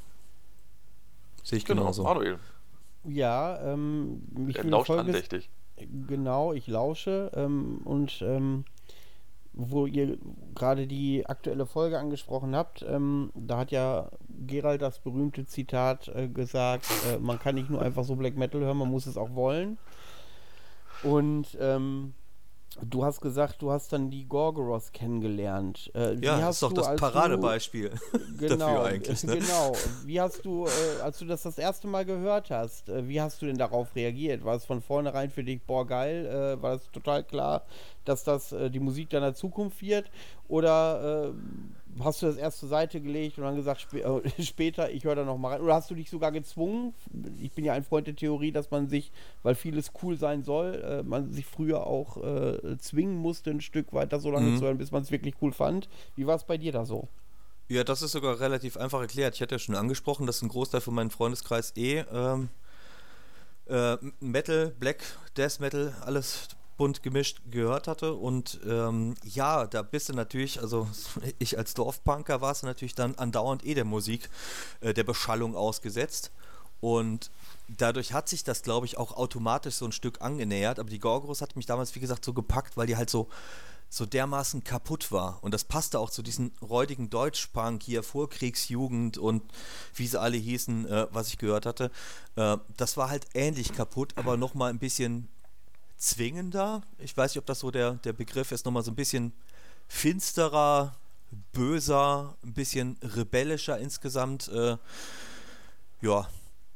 Sehe 1.43 1.58
ich 1.58 1.65
Genau, 1.65 1.82
genauso. 1.84 2.04
Manuel, 2.04 2.39
Ja, 3.06 3.60
ähm, 3.74 4.24
ich 4.48 4.58
er 4.58 4.63
will 4.63 4.72
lauscht 4.72 4.89
andächtig. 4.91 5.50
Genau, 5.78 6.54
ich 6.54 6.68
lausche 6.68 7.32
ähm, 7.36 7.82
und 7.84 8.22
ähm, 8.22 8.66
wo 9.54 9.86
ihr 9.86 10.18
gerade 10.56 10.88
die 10.88 11.26
aktuelle 11.28 11.66
Folge 11.66 12.00
angesprochen 12.00 12.56
habt, 12.56 12.84
ähm, 12.88 13.32
da 13.36 13.60
hat 13.60 13.72
ja 13.72 14.10
Gerald 14.48 14.82
das 14.82 15.00
berühmte 15.00 15.46
Zitat 15.46 16.08
äh, 16.10 16.28
gesagt, 16.28 16.86
äh, 17.12 17.20
man 17.20 17.40
kann 17.40 17.56
nicht 17.56 17.70
nur 17.70 17.82
einfach 17.82 18.04
so 18.04 18.16
Black 18.16 18.36
Metal 18.36 18.62
hören, 18.62 18.78
man 18.78 18.90
muss 18.90 19.06
es 19.06 19.18
auch 19.18 19.36
wollen. 19.36 19.78
Und 21.04 21.58
ähm, 21.60 22.14
du 22.82 23.04
hast 23.04 23.22
gesagt, 23.22 23.62
du 23.62 23.72
hast 23.72 23.94
dann 23.94 24.10
die 24.10 24.26
Gorgoroth 24.26 24.92
kennengelernt. 24.94 25.92
Äh, 25.96 26.14
Ja, 26.16 26.38
das 26.38 26.42
hast 26.42 26.56
ist 26.56 26.64
doch 26.64 26.70
du, 26.70 26.76
das 26.76 26.88
du- 26.90 26.96
Paradebeispiel 26.96 27.92
genau, 28.38 28.58
dafür 28.58 28.84
eigentlich. 28.86 29.24
Ne? 29.24 29.38
Genau. 29.38 29.74
Wie 30.06 30.20
hast 30.22 30.44
du, 30.46 30.66
äh, 30.66 31.02
als 31.02 31.20
du 31.20 31.26
das 31.26 31.44
das 31.44 31.58
erste 31.58 31.88
Mal 31.88 32.06
gehört 32.06 32.50
hast, 32.50 32.90
äh, 32.90 33.08
wie 33.08 33.22
hast 33.22 33.42
du 33.42 33.46
denn 33.46 33.58
darauf 33.58 33.96
reagiert? 33.96 34.44
War 34.44 34.56
es 34.56 34.66
von 34.66 34.82
vornherein 34.82 35.30
für 35.30 35.44
dich, 35.44 35.62
boah, 35.64 35.86
geil? 35.86 36.26
Äh, 36.26 36.62
war 36.62 36.78
das 36.78 36.90
total 36.92 37.24
klar, 37.24 37.64
dass 38.06 38.24
das 38.24 38.52
äh, 38.52 38.70
die 38.70 38.80
Musik 38.80 39.10
deiner 39.10 39.34
Zukunft 39.34 39.82
wird? 39.82 40.10
Oder 40.48 41.30
äh, 41.30 41.32
hast 42.02 42.22
du 42.22 42.26
das 42.28 42.38
erst 42.38 42.60
zur 42.60 42.70
Seite 42.70 43.02
gelegt 43.02 43.38
und 43.38 43.44
dann 43.44 43.56
gesagt, 43.56 43.82
spä 43.82 44.00
äh, 44.02 44.22
später, 44.44 44.90
ich 44.92 45.04
höre 45.04 45.16
da 45.16 45.24
noch 45.26 45.38
mal 45.38 45.50
rein? 45.54 45.62
Oder 45.62 45.76
hast 45.76 45.90
du 45.92 45.96
dich 45.96 46.10
sogar 46.10 46.32
gezwungen? 46.32 46.94
Ich 47.42 47.52
bin 47.52 47.66
ja 47.66 47.74
ein 47.74 47.84
Freund 47.84 48.08
der 48.08 48.16
Theorie, 48.16 48.52
dass 48.52 48.72
man 48.72 48.88
sich, 48.88 49.12
weil 49.44 49.56
vieles 49.56 49.92
cool 50.02 50.18
sein 50.18 50.44
soll, 50.44 50.76
äh, 50.76 51.04
man 51.04 51.32
sich 51.32 51.46
früher 51.46 51.86
auch 51.86 52.18
äh, 52.24 52.78
zwingen 52.78 53.18
musste, 53.18 53.52
ein 53.52 53.62
Stück 53.62 53.94
weiter 53.94 54.20
so 54.20 54.32
lange 54.32 54.52
Mhm. 54.52 54.58
zu 54.58 54.66
hören, 54.66 54.78
bis 54.78 54.92
man 54.92 55.02
es 55.04 55.12
wirklich 55.12 55.36
cool 55.42 55.52
fand. 55.52 55.90
Wie 56.16 56.26
war 56.26 56.36
es 56.36 56.44
bei 56.46 56.58
dir 56.58 56.72
da 56.72 56.86
so? 56.86 57.08
Ja, 57.70 57.84
das 57.84 58.02
ist 58.02 58.12
sogar 58.12 58.40
relativ 58.40 58.78
einfach 58.78 59.00
erklärt. 59.02 59.36
Ich 59.36 59.42
hatte 59.42 59.56
ja 59.56 59.60
schon 59.60 59.76
angesprochen, 59.76 60.28
dass 60.28 60.42
ein 60.42 60.50
Großteil 60.50 60.82
von 60.82 60.94
meinem 60.94 61.10
Freundeskreis 61.12 61.74
eh 61.78 62.04
ähm, 62.12 62.50
äh, 63.68 63.96
Metal, 64.20 64.74
Black, 64.80 65.04
Death 65.38 65.60
Metal, 65.60 65.96
alles 66.02 66.50
bunt 66.78 67.04
gemischt 67.04 67.42
gehört 67.50 67.88
hatte. 67.88 68.14
Und 68.14 68.60
ähm, 68.68 69.16
ja, 69.24 69.66
da 69.68 69.82
bist 69.82 70.10
du 70.10 70.14
natürlich, 70.14 70.62
also 70.62 70.88
ich 71.40 71.58
als 71.58 71.74
Dorfpunker 71.74 72.42
war 72.42 72.52
es 72.52 72.64
natürlich 72.64 72.96
dann 72.96 73.16
andauernd 73.16 73.66
eh 73.66 73.74
der 73.74 73.86
Musik, 73.86 74.30
äh, 74.82 74.94
der 74.94 75.04
Beschallung 75.04 75.56
ausgesetzt. 75.56 76.32
Und 76.80 77.32
dadurch 77.70 78.12
hat 78.12 78.28
sich 78.28 78.44
das, 78.44 78.62
glaube 78.62 78.86
ich, 78.86 78.98
auch 78.98 79.16
automatisch 79.16 79.76
so 79.76 79.86
ein 79.86 79.94
Stück 79.94 80.22
angenähert. 80.22 80.80
Aber 80.80 80.90
die 80.90 81.00
Gorgos 81.00 81.42
hat 81.42 81.56
mich 81.56 81.66
damals, 81.66 81.96
wie 81.96 82.02
gesagt, 82.02 82.26
so 82.26 82.34
gepackt, 82.34 82.76
weil 82.76 82.88
die 82.88 82.98
halt 82.98 83.10
so 83.10 83.30
so 83.94 84.08
dermaßen 84.08 84.64
kaputt 84.64 85.12
war. 85.12 85.38
Und 85.44 85.54
das 85.54 85.64
passte 85.64 86.00
auch 86.00 86.10
zu 86.10 86.24
diesem 86.24 86.52
räudigen 86.64 87.12
Deutschpunk 87.12 87.84
hier, 87.84 88.02
Vorkriegsjugend 88.02 89.20
und 89.20 89.44
wie 89.94 90.08
sie 90.08 90.20
alle 90.20 90.36
hießen, 90.36 90.88
äh, 90.88 91.08
was 91.12 91.28
ich 91.28 91.38
gehört 91.38 91.68
hatte. 91.68 91.92
Äh, 92.36 92.58
das 92.76 92.98
war 92.98 93.10
halt 93.10 93.28
ähnlich 93.36 93.72
kaputt, 93.74 94.14
aber 94.16 94.36
nochmal 94.36 94.72
ein 94.72 94.80
bisschen 94.80 95.28
zwingender. 96.04 96.82
Ich 97.00 97.16
weiß 97.16 97.32
nicht, 97.32 97.39
ob 97.39 97.46
das 97.46 97.60
so 97.60 97.72
der, 97.72 97.94
der 97.94 98.13
Begriff 98.13 98.52
ist, 98.52 98.66
nochmal 98.66 98.84
so 98.84 98.92
ein 98.92 98.96
bisschen 98.96 99.32
finsterer, 99.88 100.96
böser, 101.54 102.36
ein 102.44 102.54
bisschen 102.54 102.98
rebellischer 103.02 103.78
insgesamt. 103.78 104.50
Äh, 104.50 104.78
ja, 106.02 106.28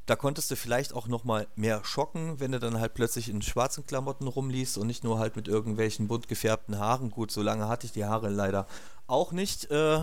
da 0.06 0.16
konntest 0.16 0.50
du 0.50 0.56
vielleicht 0.56 0.94
auch 0.94 1.06
nochmal 1.06 1.46
mehr 1.54 1.84
schocken, 1.84 2.40
wenn 2.40 2.52
du 2.52 2.58
dann 2.58 2.80
halt 2.80 2.94
plötzlich 2.94 3.28
in 3.28 3.42
schwarzen 3.42 3.86
Klamotten 3.86 4.26
rumliest 4.26 4.78
und 4.78 4.86
nicht 4.86 5.04
nur 5.04 5.18
halt 5.18 5.36
mit 5.36 5.48
irgendwelchen 5.48 6.08
bunt 6.08 6.28
gefärbten 6.28 6.78
Haaren. 6.78 7.10
Gut, 7.10 7.30
so 7.30 7.42
lange 7.42 7.68
hatte 7.68 7.86
ich 7.86 7.92
die 7.92 8.06
Haare 8.06 8.30
leider 8.30 8.66
auch 9.06 9.32
nicht. 9.32 9.70
Äh, 9.70 10.00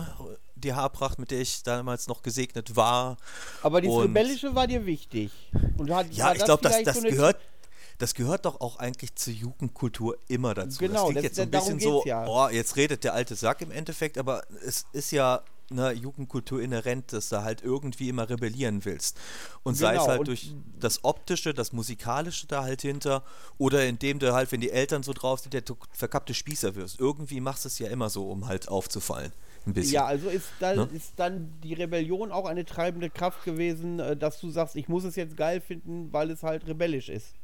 die 0.54 0.72
Haarpracht, 0.72 1.18
mit 1.18 1.32
der 1.32 1.40
ich 1.40 1.64
damals 1.64 2.06
noch 2.06 2.22
gesegnet 2.22 2.76
war. 2.76 3.16
Aber 3.62 3.80
das 3.80 3.92
Rebellische 3.92 4.54
war 4.54 4.66
dir 4.66 4.86
wichtig. 4.86 5.32
Und 5.76 5.90
hat, 5.90 6.10
ja, 6.12 6.32
ich 6.32 6.44
glaube, 6.44 6.62
das, 6.62 6.82
das 6.82 7.02
so 7.02 7.08
gehört 7.08 7.36
das 7.98 8.14
gehört 8.14 8.44
doch 8.44 8.60
auch 8.60 8.78
eigentlich 8.78 9.14
zur 9.14 9.32
Jugendkultur 9.32 10.18
immer 10.28 10.54
dazu. 10.54 10.78
Genau, 10.78 10.92
das 10.92 11.02
klingt 11.02 11.16
das, 11.16 11.22
jetzt 11.24 11.36
so 11.36 11.42
ein 11.42 11.50
bisschen 11.50 11.80
so, 11.80 12.02
ja. 12.04 12.26
oh, 12.26 12.48
jetzt 12.48 12.76
redet 12.76 13.04
der 13.04 13.14
alte 13.14 13.34
Sack 13.34 13.62
im 13.62 13.70
Endeffekt, 13.70 14.18
aber 14.18 14.42
es 14.64 14.86
ist 14.92 15.12
ja 15.12 15.42
einer 15.70 15.92
Jugendkultur 15.92 16.60
inhärent, 16.60 17.12
dass 17.12 17.28
du 17.28 17.42
halt 17.42 17.62
irgendwie 17.62 18.08
immer 18.08 18.28
rebellieren 18.28 18.84
willst. 18.84 19.18
Und 19.62 19.74
genau, 19.74 19.88
sei 19.88 19.94
es 19.94 20.00
genau, 20.00 20.08
halt 20.08 20.28
durch 20.28 20.54
das 20.78 21.04
Optische, 21.04 21.54
das 21.54 21.72
Musikalische 21.72 22.46
da 22.46 22.62
halt 22.62 22.82
hinter 22.82 23.24
oder 23.58 23.84
indem 23.86 24.18
du 24.18 24.32
halt, 24.32 24.52
wenn 24.52 24.60
die 24.60 24.70
Eltern 24.70 25.02
so 25.02 25.12
drauf 25.12 25.40
sind, 25.40 25.54
der 25.54 25.62
verkappte 25.90 26.34
Spießer 26.34 26.74
wirst. 26.76 27.00
Irgendwie 27.00 27.40
machst 27.40 27.64
du 27.64 27.68
es 27.68 27.78
ja 27.78 27.88
immer 27.88 28.10
so, 28.10 28.30
um 28.30 28.46
halt 28.46 28.68
aufzufallen. 28.68 29.32
Ja, 29.74 30.06
also 30.06 30.28
ist 30.28 30.48
dann, 30.60 30.76
ne? 30.76 30.88
ist 30.94 31.14
dann 31.16 31.52
die 31.64 31.74
Rebellion 31.74 32.30
auch 32.30 32.46
eine 32.46 32.64
treibende 32.64 33.10
Kraft 33.10 33.42
gewesen, 33.44 33.98
äh, 33.98 34.16
dass 34.16 34.38
du 34.40 34.50
sagst, 34.50 34.76
ich 34.76 34.86
muss 34.86 35.02
es 35.02 35.16
jetzt 35.16 35.36
geil 35.36 35.60
finden, 35.60 36.12
weil 36.12 36.30
es 36.30 36.44
halt 36.44 36.68
rebellisch 36.68 37.08
ist. 37.08 37.34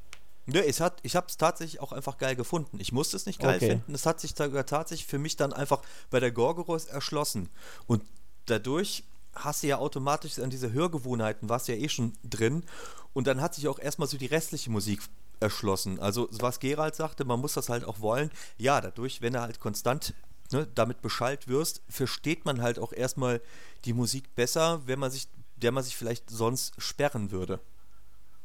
Ja, 0.46 0.60
es 0.60 0.80
hat, 0.80 0.98
ich 1.02 1.14
habe 1.14 1.26
es 1.28 1.36
tatsächlich 1.36 1.80
auch 1.80 1.92
einfach 1.92 2.18
geil 2.18 2.34
gefunden. 2.34 2.80
Ich 2.80 2.92
musste 2.92 3.16
es 3.16 3.26
nicht 3.26 3.40
geil 3.40 3.56
okay. 3.56 3.70
finden. 3.70 3.94
Es 3.94 4.06
hat 4.06 4.20
sich 4.20 4.34
da 4.34 4.48
tatsächlich 4.64 5.06
für 5.06 5.18
mich 5.18 5.36
dann 5.36 5.52
einfach 5.52 5.82
bei 6.10 6.18
der 6.18 6.32
Gorgoros 6.32 6.86
erschlossen. 6.86 7.48
Und 7.86 8.02
dadurch 8.46 9.04
hast 9.34 9.62
du 9.62 9.68
ja 9.68 9.78
automatisch 9.78 10.38
an 10.38 10.50
diese 10.50 10.72
Hörgewohnheiten, 10.72 11.48
warst 11.48 11.68
ja 11.68 11.74
eh 11.74 11.88
schon 11.88 12.14
drin. 12.24 12.64
Und 13.12 13.26
dann 13.26 13.40
hat 13.40 13.54
sich 13.54 13.68
auch 13.68 13.78
erstmal 13.78 14.08
so 14.08 14.16
die 14.16 14.26
restliche 14.26 14.70
Musik 14.70 15.00
erschlossen. 15.40 16.00
Also, 16.00 16.28
was 16.32 16.60
Gerald 16.60 16.94
sagte, 16.94 17.24
man 17.24 17.40
muss 17.40 17.54
das 17.54 17.68
halt 17.68 17.84
auch 17.84 18.00
wollen. 18.00 18.30
Ja, 18.58 18.80
dadurch, 18.80 19.20
wenn 19.20 19.34
er 19.34 19.42
halt 19.42 19.60
konstant 19.60 20.14
ne, 20.50 20.66
damit 20.74 21.02
beschallt 21.02 21.48
wirst, 21.48 21.82
versteht 21.88 22.44
man 22.44 22.62
halt 22.62 22.78
auch 22.78 22.92
erstmal 22.92 23.40
die 23.84 23.92
Musik 23.92 24.34
besser, 24.34 24.82
wenn 24.86 24.98
man 24.98 25.10
sich, 25.10 25.28
der 25.56 25.72
man 25.72 25.84
sich 25.84 25.96
vielleicht 25.96 26.30
sonst 26.30 26.74
sperren 26.78 27.30
würde. 27.30 27.60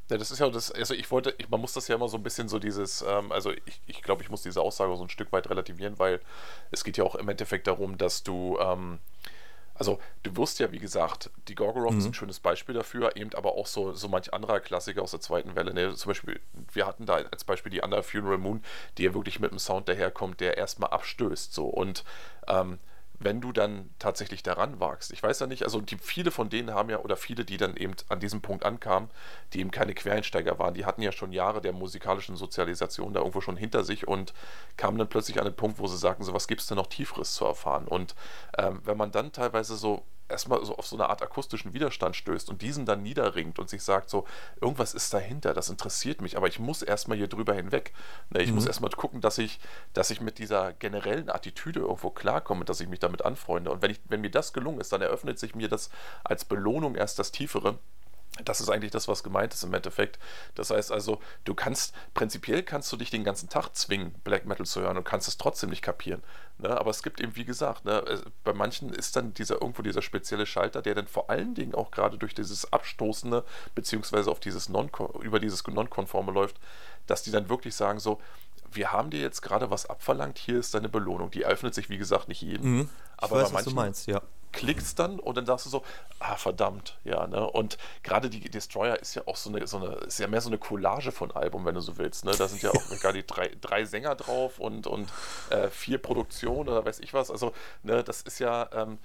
Ja, 0.09 0.17
das 0.17 0.31
ist 0.31 0.39
ja 0.39 0.49
das, 0.49 0.71
also 0.71 0.93
ich 0.93 1.11
wollte, 1.11 1.35
ich, 1.37 1.49
man 1.49 1.59
muss 1.59 1.73
das 1.73 1.87
ja 1.87 1.95
immer 1.95 2.07
so 2.07 2.17
ein 2.17 2.23
bisschen 2.23 2.47
so 2.47 2.59
dieses, 2.59 3.01
ähm, 3.01 3.31
also 3.31 3.51
ich, 3.51 3.81
ich 3.87 4.01
glaube, 4.01 4.23
ich 4.23 4.29
muss 4.29 4.41
diese 4.41 4.61
Aussage 4.61 4.95
so 4.95 5.03
ein 5.03 5.09
Stück 5.09 5.31
weit 5.33 5.49
relativieren, 5.49 5.99
weil 5.99 6.21
es 6.71 6.83
geht 6.83 6.97
ja 6.97 7.03
auch 7.03 7.15
im 7.15 7.27
Endeffekt 7.27 7.67
darum, 7.67 7.97
dass 7.97 8.23
du, 8.23 8.57
ähm, 8.59 8.99
also 9.75 9.99
du 10.23 10.35
wirst 10.37 10.59
ja, 10.59 10.71
wie 10.71 10.79
gesagt, 10.79 11.29
die 11.49 11.55
Gorgoroth 11.55 11.91
mhm. 11.91 11.99
ist 11.99 12.05
ein 12.05 12.13
schönes 12.13 12.39
Beispiel 12.39 12.73
dafür, 12.73 13.17
eben 13.17 13.33
aber 13.35 13.55
auch 13.55 13.67
so, 13.67 13.93
so 13.93 14.07
manch 14.07 14.33
anderer 14.33 14.61
Klassiker 14.61 15.01
aus 15.01 15.11
der 15.11 15.19
zweiten 15.19 15.55
Welle. 15.55 15.73
Ne? 15.73 15.93
Zum 15.93 16.09
Beispiel, 16.09 16.39
wir 16.71 16.87
hatten 16.87 17.05
da 17.05 17.15
als 17.15 17.43
Beispiel 17.43 17.71
die 17.71 17.81
Under 17.81 18.01
Funeral 18.01 18.37
Moon, 18.37 18.63
die 18.97 19.03
ja 19.03 19.13
wirklich 19.13 19.41
mit 19.41 19.51
einem 19.51 19.59
Sound 19.59 19.89
daherkommt, 19.89 20.39
der 20.39 20.57
erstmal 20.57 20.89
abstößt. 20.91 21.53
So 21.53 21.65
und 21.65 22.05
ähm, 22.47 22.79
wenn 23.19 23.41
du 23.41 23.51
dann 23.51 23.89
tatsächlich 23.99 24.43
daran 24.43 24.79
wagst. 24.79 25.11
Ich 25.11 25.23
weiß 25.23 25.39
ja 25.39 25.47
nicht, 25.47 25.63
also 25.63 25.81
die, 25.81 25.97
viele 25.97 26.31
von 26.31 26.49
denen 26.49 26.71
haben 26.71 26.89
ja, 26.89 26.99
oder 26.99 27.17
viele, 27.17 27.45
die 27.45 27.57
dann 27.57 27.75
eben 27.75 27.95
an 28.09 28.19
diesem 28.19 28.41
Punkt 28.41 28.65
ankamen, 28.65 29.09
die 29.53 29.59
eben 29.59 29.71
keine 29.71 29.93
Quereinsteiger 29.93 30.59
waren, 30.59 30.73
die 30.73 30.85
hatten 30.85 31.01
ja 31.01 31.11
schon 31.11 31.31
Jahre 31.31 31.61
der 31.61 31.73
musikalischen 31.73 32.35
Sozialisation 32.35 33.13
da 33.13 33.21
irgendwo 33.21 33.41
schon 33.41 33.57
hinter 33.57 33.83
sich 33.83 34.07
und 34.07 34.33
kamen 34.77 34.97
dann 34.97 35.09
plötzlich 35.09 35.39
an 35.39 35.45
den 35.45 35.55
Punkt, 35.55 35.79
wo 35.79 35.87
sie 35.87 35.97
sagten, 35.97 36.23
so 36.23 36.33
was 36.33 36.47
gibt 36.47 36.61
es 36.61 36.67
denn 36.67 36.77
noch 36.77 36.87
Tieferes 36.87 37.33
zu 37.33 37.45
erfahren? 37.45 37.87
Und 37.87 38.15
ähm, 38.57 38.81
wenn 38.83 38.97
man 38.97 39.11
dann 39.11 39.31
teilweise 39.31 39.75
so 39.75 40.03
erstmal 40.29 40.63
so 40.65 40.75
auf 40.77 40.87
so 40.87 40.95
eine 40.95 41.09
Art 41.09 41.21
akustischen 41.21 41.73
Widerstand 41.73 42.15
stößt 42.15 42.49
und 42.49 42.61
diesen 42.61 42.85
dann 42.85 43.03
niederringt 43.03 43.59
und 43.59 43.69
sich 43.69 43.83
sagt, 43.83 44.09
so, 44.09 44.25
irgendwas 44.61 44.93
ist 44.93 45.13
dahinter, 45.13 45.53
das 45.53 45.69
interessiert 45.69 46.21
mich, 46.21 46.37
aber 46.37 46.47
ich 46.47 46.59
muss 46.59 46.81
erstmal 46.81 47.17
hier 47.17 47.27
drüber 47.27 47.53
hinweg. 47.53 47.93
Ne, 48.29 48.41
ich 48.41 48.49
mhm. 48.49 48.55
muss 48.55 48.65
erstmal 48.65 48.91
gucken, 48.91 49.21
dass 49.21 49.37
ich, 49.37 49.59
dass 49.93 50.09
ich 50.09 50.21
mit 50.21 50.37
dieser 50.37 50.73
generellen 50.73 51.29
Attitüde 51.29 51.81
irgendwo 51.81 52.09
klarkomme, 52.09 52.65
dass 52.65 52.79
ich 52.79 52.87
mich 52.87 52.99
damit 52.99 53.23
anfreunde. 53.23 53.71
Und 53.71 53.81
wenn, 53.81 53.91
ich, 53.91 54.01
wenn 54.05 54.21
mir 54.21 54.31
das 54.31 54.53
gelungen 54.53 54.79
ist, 54.81 54.91
dann 54.91 55.01
eröffnet 55.01 55.39
sich 55.39 55.55
mir 55.55 55.69
das 55.69 55.89
als 56.23 56.45
Belohnung 56.45 56.95
erst 56.95 57.19
das 57.19 57.31
Tiefere. 57.31 57.79
Das 58.45 58.61
ist 58.61 58.69
eigentlich 58.69 58.91
das, 58.91 59.07
was 59.07 59.23
gemeint 59.23 59.53
ist 59.53 59.63
im 59.63 59.73
Endeffekt. 59.73 60.19
Das 60.55 60.69
heißt 60.69 60.91
also, 60.91 61.19
du 61.43 61.53
kannst, 61.53 61.93
prinzipiell 62.13 62.63
kannst 62.63 62.91
du 62.91 62.97
dich 62.97 63.09
den 63.09 63.23
ganzen 63.23 63.49
Tag 63.49 63.75
zwingen, 63.75 64.13
Black 64.23 64.45
Metal 64.45 64.65
zu 64.65 64.81
hören 64.81 64.97
und 64.97 65.03
kannst 65.03 65.27
es 65.27 65.37
trotzdem 65.37 65.69
nicht 65.69 65.81
kapieren. 65.81 66.23
Ne? 66.57 66.69
Aber 66.69 66.89
es 66.89 67.03
gibt 67.03 67.19
eben, 67.19 67.35
wie 67.35 67.45
gesagt, 67.45 67.85
ne, 67.85 68.03
bei 68.43 68.53
manchen 68.53 68.89
ist 68.89 69.15
dann 69.15 69.33
dieser 69.33 69.61
irgendwo 69.61 69.81
dieser 69.81 70.01
spezielle 70.01 70.45
Schalter, 70.45 70.81
der 70.81 70.95
dann 70.95 71.07
vor 71.07 71.29
allen 71.29 71.55
Dingen 71.55 71.75
auch 71.75 71.91
gerade 71.91 72.17
durch 72.17 72.33
dieses 72.33 72.71
Abstoßende, 72.71 73.43
beziehungsweise 73.75 74.31
auf 74.31 74.39
dieses 74.39 74.69
non 74.69 74.89
über 75.21 75.39
dieses 75.39 75.65
Non-Konforme 75.67 76.31
läuft, 76.31 76.57
dass 77.05 77.23
die 77.23 77.31
dann 77.31 77.49
wirklich 77.49 77.75
sagen 77.75 77.99
so, 77.99 78.21
wir 78.71 78.91
haben 78.91 79.09
dir 79.09 79.21
jetzt 79.21 79.41
gerade 79.41 79.71
was 79.71 79.85
abverlangt, 79.85 80.37
hier 80.37 80.59
ist 80.59 80.73
deine 80.73 80.89
Belohnung. 80.89 81.31
Die 81.31 81.45
öffnet 81.45 81.73
sich, 81.73 81.89
wie 81.89 81.97
gesagt, 81.97 82.27
nicht 82.27 82.41
jedem. 82.41 82.77
Mhm. 82.77 82.89
Aber 83.17 83.37
weiß, 83.37 83.49
bei 83.49 83.53
manchen, 83.53 83.55
was 83.55 83.63
du 83.65 83.75
meinst, 83.75 84.07
ja 84.07 84.21
klickst 84.57 84.97
dann 84.97 85.19
und 85.19 85.37
dann 85.37 85.45
sagst 85.45 85.67
du 85.67 85.69
so, 85.69 85.83
ah 86.19 86.35
verdammt, 86.35 86.97
ja, 87.03 87.27
ne? 87.27 87.47
Und 87.47 87.77
gerade 88.01 88.29
die 88.29 88.39
Destroyer 88.49 88.99
ist 88.99 89.13
ja 89.15 89.21
auch 89.27 89.35
so 89.35 89.51
eine, 89.51 89.67
so 89.67 89.77
eine, 89.77 89.95
ist 89.97 90.19
ja 90.19 90.27
mehr 90.27 90.41
so 90.41 90.49
eine 90.49 90.57
Collage 90.57 91.11
von 91.11 91.31
Album, 91.31 91.63
wenn 91.65 91.75
du 91.75 91.81
so 91.81 91.97
willst, 91.97 92.25
ne? 92.25 92.31
Da 92.31 92.47
sind 92.47 92.63
ja 92.63 92.71
auch 92.71 92.83
gar 93.01 93.13
die 93.13 93.25
drei, 93.25 93.51
drei 93.61 93.85
Sänger 93.85 94.15
drauf 94.15 94.59
und, 94.59 94.87
und 94.87 95.09
äh, 95.51 95.69
vier 95.69 95.99
Produktionen 95.99 96.69
oder 96.69 96.83
weiß 96.83 96.99
ich 96.99 97.13
was. 97.13 97.29
Also, 97.29 97.53
ne, 97.83 98.03
das 98.03 98.21
ist 98.23 98.39
ja, 98.39 98.67
ähm, 98.73 98.97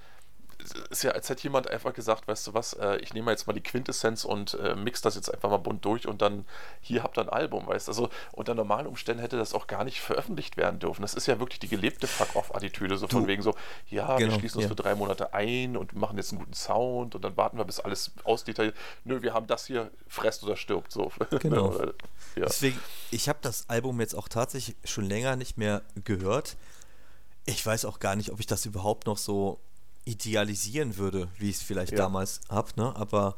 ist 0.89 1.03
ja, 1.03 1.11
als 1.11 1.29
hätte 1.29 1.43
jemand 1.43 1.69
einfach 1.69 1.93
gesagt, 1.93 2.27
weißt 2.27 2.47
du 2.47 2.53
was, 2.53 2.73
äh, 2.73 2.97
ich 2.97 3.13
nehme 3.13 3.31
jetzt 3.31 3.47
mal 3.47 3.53
die 3.53 3.61
Quintessenz 3.61 4.25
und 4.25 4.53
äh, 4.55 4.75
mix 4.75 5.01
das 5.01 5.15
jetzt 5.15 5.33
einfach 5.33 5.49
mal 5.49 5.57
bunt 5.57 5.83
durch 5.85 6.07
und 6.07 6.21
dann 6.21 6.45
hier 6.81 7.03
habt 7.03 7.17
ihr 7.17 7.21
ein 7.21 7.29
Album, 7.29 7.67
weißt 7.67 7.87
du. 7.87 7.91
Also 7.91 8.09
unter 8.31 8.55
normalen 8.55 8.87
Umständen 8.87 9.21
hätte 9.21 9.37
das 9.37 9.53
auch 9.53 9.67
gar 9.67 9.83
nicht 9.83 10.01
veröffentlicht 10.01 10.57
werden 10.57 10.79
dürfen. 10.79 11.01
Das 11.01 11.13
ist 11.13 11.27
ja 11.27 11.39
wirklich 11.39 11.59
die 11.59 11.67
gelebte 11.67 12.07
Fuck-Off-Attitüde, 12.07 12.97
so 12.97 13.07
du, 13.07 13.17
von 13.17 13.27
wegen 13.27 13.41
so, 13.41 13.55
ja, 13.89 14.17
genau, 14.17 14.31
wir 14.31 14.39
schließen 14.39 14.57
uns 14.57 14.63
ja. 14.65 14.69
für 14.69 14.75
drei 14.75 14.95
Monate 14.95 15.33
ein 15.33 15.77
und 15.77 15.93
machen 15.95 16.17
jetzt 16.17 16.31
einen 16.31 16.39
guten 16.39 16.53
Sound 16.53 17.15
und 17.15 17.23
dann 17.23 17.35
warten 17.37 17.57
wir, 17.57 17.65
bis 17.65 17.79
alles 17.79 18.11
ausdetailliert. 18.23 18.75
Nö, 19.03 19.21
wir 19.21 19.33
haben 19.33 19.47
das 19.47 19.65
hier, 19.65 19.91
fresst 20.07 20.43
oder 20.43 20.55
stirbt, 20.55 20.91
so. 20.91 21.11
Genau. 21.43 21.77
ja. 21.77 21.91
Deswegen, 22.35 22.79
ich 23.11 23.27
habe 23.27 23.39
das 23.41 23.69
Album 23.69 23.99
jetzt 23.99 24.15
auch 24.15 24.27
tatsächlich 24.27 24.77
schon 24.85 25.05
länger 25.05 25.35
nicht 25.35 25.57
mehr 25.57 25.81
gehört. 26.03 26.55
Ich 27.45 27.65
weiß 27.65 27.85
auch 27.85 27.99
gar 27.99 28.15
nicht, 28.15 28.31
ob 28.31 28.39
ich 28.39 28.47
das 28.47 28.65
überhaupt 28.65 29.07
noch 29.07 29.17
so 29.17 29.59
idealisieren 30.05 30.97
würde, 30.97 31.29
wie 31.37 31.49
ich 31.49 31.57
es 31.57 31.61
vielleicht 31.61 31.91
ja. 31.91 31.97
damals 31.97 32.41
habe, 32.49 32.69
ne? 32.75 32.95
Aber 32.95 33.37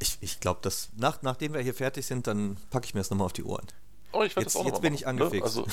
ich, 0.00 0.18
ich 0.20 0.40
glaube, 0.40 0.60
dass 0.62 0.90
nach, 0.96 1.22
nachdem 1.22 1.54
wir 1.54 1.60
hier 1.60 1.74
fertig 1.74 2.06
sind, 2.06 2.26
dann 2.26 2.56
packe 2.70 2.86
ich 2.86 2.94
mir 2.94 3.00
das 3.00 3.10
nochmal 3.10 3.26
auf 3.26 3.32
die 3.32 3.44
Ohren. 3.44 3.66
Oh, 4.12 4.22
ich 4.22 4.34
jetzt, 4.34 4.46
das 4.46 4.56
auch 4.56 4.66
jetzt 4.66 4.80
bin 4.80 4.92
machen, 4.92 5.00
ich 5.00 5.06
angefixt. 5.06 5.56
Ne? 5.56 5.62
Also, 5.62 5.66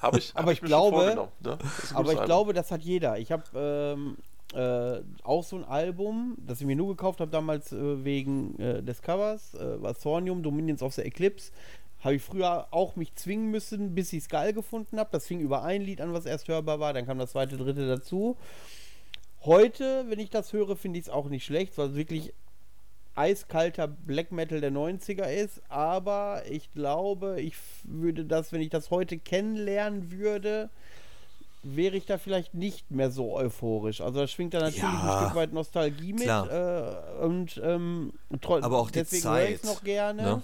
hab 0.00 0.16
ich, 0.16 0.32
aber 0.34 0.52
ich, 0.52 0.60
ich 0.60 0.64
glaube, 0.64 1.28
ne? 1.40 1.58
aber 1.94 2.12
ich 2.12 2.22
glaube, 2.24 2.52
das 2.52 2.70
hat 2.70 2.82
jeder. 2.82 3.18
Ich 3.18 3.32
habe 3.32 3.44
ähm, 3.54 4.16
äh, 4.54 5.02
auch 5.22 5.44
so 5.44 5.56
ein 5.56 5.64
Album, 5.64 6.36
das 6.38 6.60
ich 6.60 6.66
mir 6.66 6.76
nur 6.76 6.88
gekauft 6.88 7.20
habe 7.20 7.30
damals 7.30 7.72
äh, 7.72 8.04
wegen 8.04 8.58
äh, 8.58 8.82
des 8.82 9.02
Covers, 9.02 9.54
äh, 9.54 9.82
war 9.82 9.94
Thornium, 9.94 10.42
Dominions 10.42 10.82
of 10.82 10.94
the 10.94 11.02
Eclipse. 11.02 11.52
Habe 12.00 12.16
ich 12.16 12.22
früher 12.22 12.68
auch 12.70 12.94
mich 12.96 13.14
zwingen 13.14 13.50
müssen, 13.50 13.94
bis 13.94 14.12
ich 14.12 14.24
es 14.24 14.28
geil 14.28 14.52
gefunden 14.52 14.98
habe. 14.98 15.08
Das 15.12 15.26
fing 15.26 15.40
über 15.40 15.62
ein 15.62 15.82
Lied 15.82 16.00
an, 16.00 16.12
was 16.12 16.26
erst 16.26 16.46
hörbar 16.48 16.78
war, 16.78 16.92
dann 16.92 17.06
kam 17.06 17.18
das 17.18 17.32
zweite, 17.32 17.56
dritte 17.56 17.88
dazu. 17.88 18.36
Heute, 19.46 20.04
wenn 20.08 20.18
ich 20.18 20.30
das 20.30 20.52
höre, 20.52 20.76
finde 20.76 20.98
ich 20.98 21.06
es 21.06 21.10
auch 21.10 21.28
nicht 21.28 21.44
schlecht, 21.44 21.78
weil 21.78 21.90
es 21.90 21.94
wirklich 21.94 22.34
eiskalter 23.14 23.86
Black 23.86 24.32
Metal 24.32 24.60
der 24.60 24.72
90er 24.72 25.32
ist. 25.32 25.62
Aber 25.68 26.42
ich 26.50 26.72
glaube, 26.72 27.40
ich 27.40 27.54
würde 27.84 28.24
das, 28.24 28.52
wenn 28.52 28.60
ich 28.60 28.70
das 28.70 28.90
heute 28.90 29.18
kennenlernen 29.18 30.10
würde, 30.10 30.68
wäre 31.62 31.96
ich 31.96 32.06
da 32.06 32.18
vielleicht 32.18 32.54
nicht 32.54 32.90
mehr 32.90 33.10
so 33.10 33.34
euphorisch. 33.34 34.00
Also 34.00 34.20
da 34.20 34.26
schwingt 34.26 34.54
da 34.54 34.58
natürlich 34.58 34.82
ja, 34.82 35.18
ein 35.18 35.24
Stück 35.24 35.36
weit 35.36 35.52
Nostalgie 35.52 36.12
mit. 36.12 36.26
Äh, 36.26 37.24
und 37.24 37.60
ähm, 37.64 38.12
aber 38.42 38.78
auch 38.78 38.90
deswegen 38.90 39.28
höre 39.28 39.48
ich 39.48 39.56
es 39.56 39.64
noch 39.64 39.82
gerne. 39.82 40.22
Ne? 40.22 40.42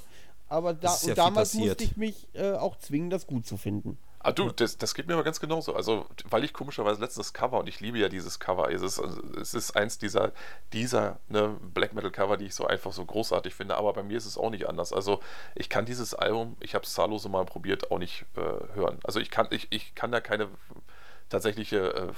Aber 0.48 0.74
da, 0.74 0.96
ja 1.06 1.14
damals 1.14 1.54
musste 1.54 1.84
ich 1.84 1.96
mich 1.96 2.28
äh, 2.34 2.52
auch 2.52 2.76
zwingen, 2.76 3.10
das 3.10 3.26
gut 3.26 3.46
zu 3.46 3.56
finden. 3.56 3.98
Ah, 4.24 4.32
du, 4.32 4.50
das, 4.50 4.78
das 4.78 4.94
geht 4.94 5.08
mir 5.08 5.14
aber 5.14 5.24
ganz 5.24 5.40
genauso. 5.40 5.74
Also, 5.74 6.06
weil 6.30 6.44
ich 6.44 6.52
komischerweise 6.52 7.00
letztes 7.00 7.32
Cover 7.32 7.58
und 7.58 7.68
ich 7.68 7.80
liebe 7.80 7.98
ja 7.98 8.08
dieses 8.08 8.38
Cover. 8.38 8.70
Es 8.70 8.82
ist, 8.82 8.98
es 8.98 9.54
ist 9.54 9.76
eins 9.76 9.98
dieser, 9.98 10.32
dieser 10.72 11.18
ne, 11.28 11.56
Black 11.74 11.92
Metal 11.92 12.10
Cover, 12.10 12.36
die 12.36 12.46
ich 12.46 12.54
so 12.54 12.66
einfach 12.66 12.92
so 12.92 13.04
großartig 13.04 13.54
finde. 13.54 13.76
Aber 13.76 13.92
bei 13.92 14.02
mir 14.02 14.16
ist 14.16 14.26
es 14.26 14.38
auch 14.38 14.50
nicht 14.50 14.68
anders. 14.68 14.92
Also, 14.92 15.20
ich 15.54 15.68
kann 15.68 15.86
dieses 15.86 16.14
Album, 16.14 16.56
ich 16.60 16.74
habe 16.74 16.84
es 16.84 16.92
zahllose 16.94 17.28
mal 17.28 17.44
probiert, 17.44 17.90
auch 17.90 17.98
nicht 17.98 18.24
äh, 18.36 18.74
hören. 18.74 18.98
Also, 19.02 19.18
ich 19.18 19.30
kann, 19.30 19.48
ich, 19.50 19.66
ich 19.70 19.94
kann 19.96 20.12
da 20.12 20.20
keine 20.20 20.48
tatsächliche, 21.28 21.94
äh, 21.94 22.12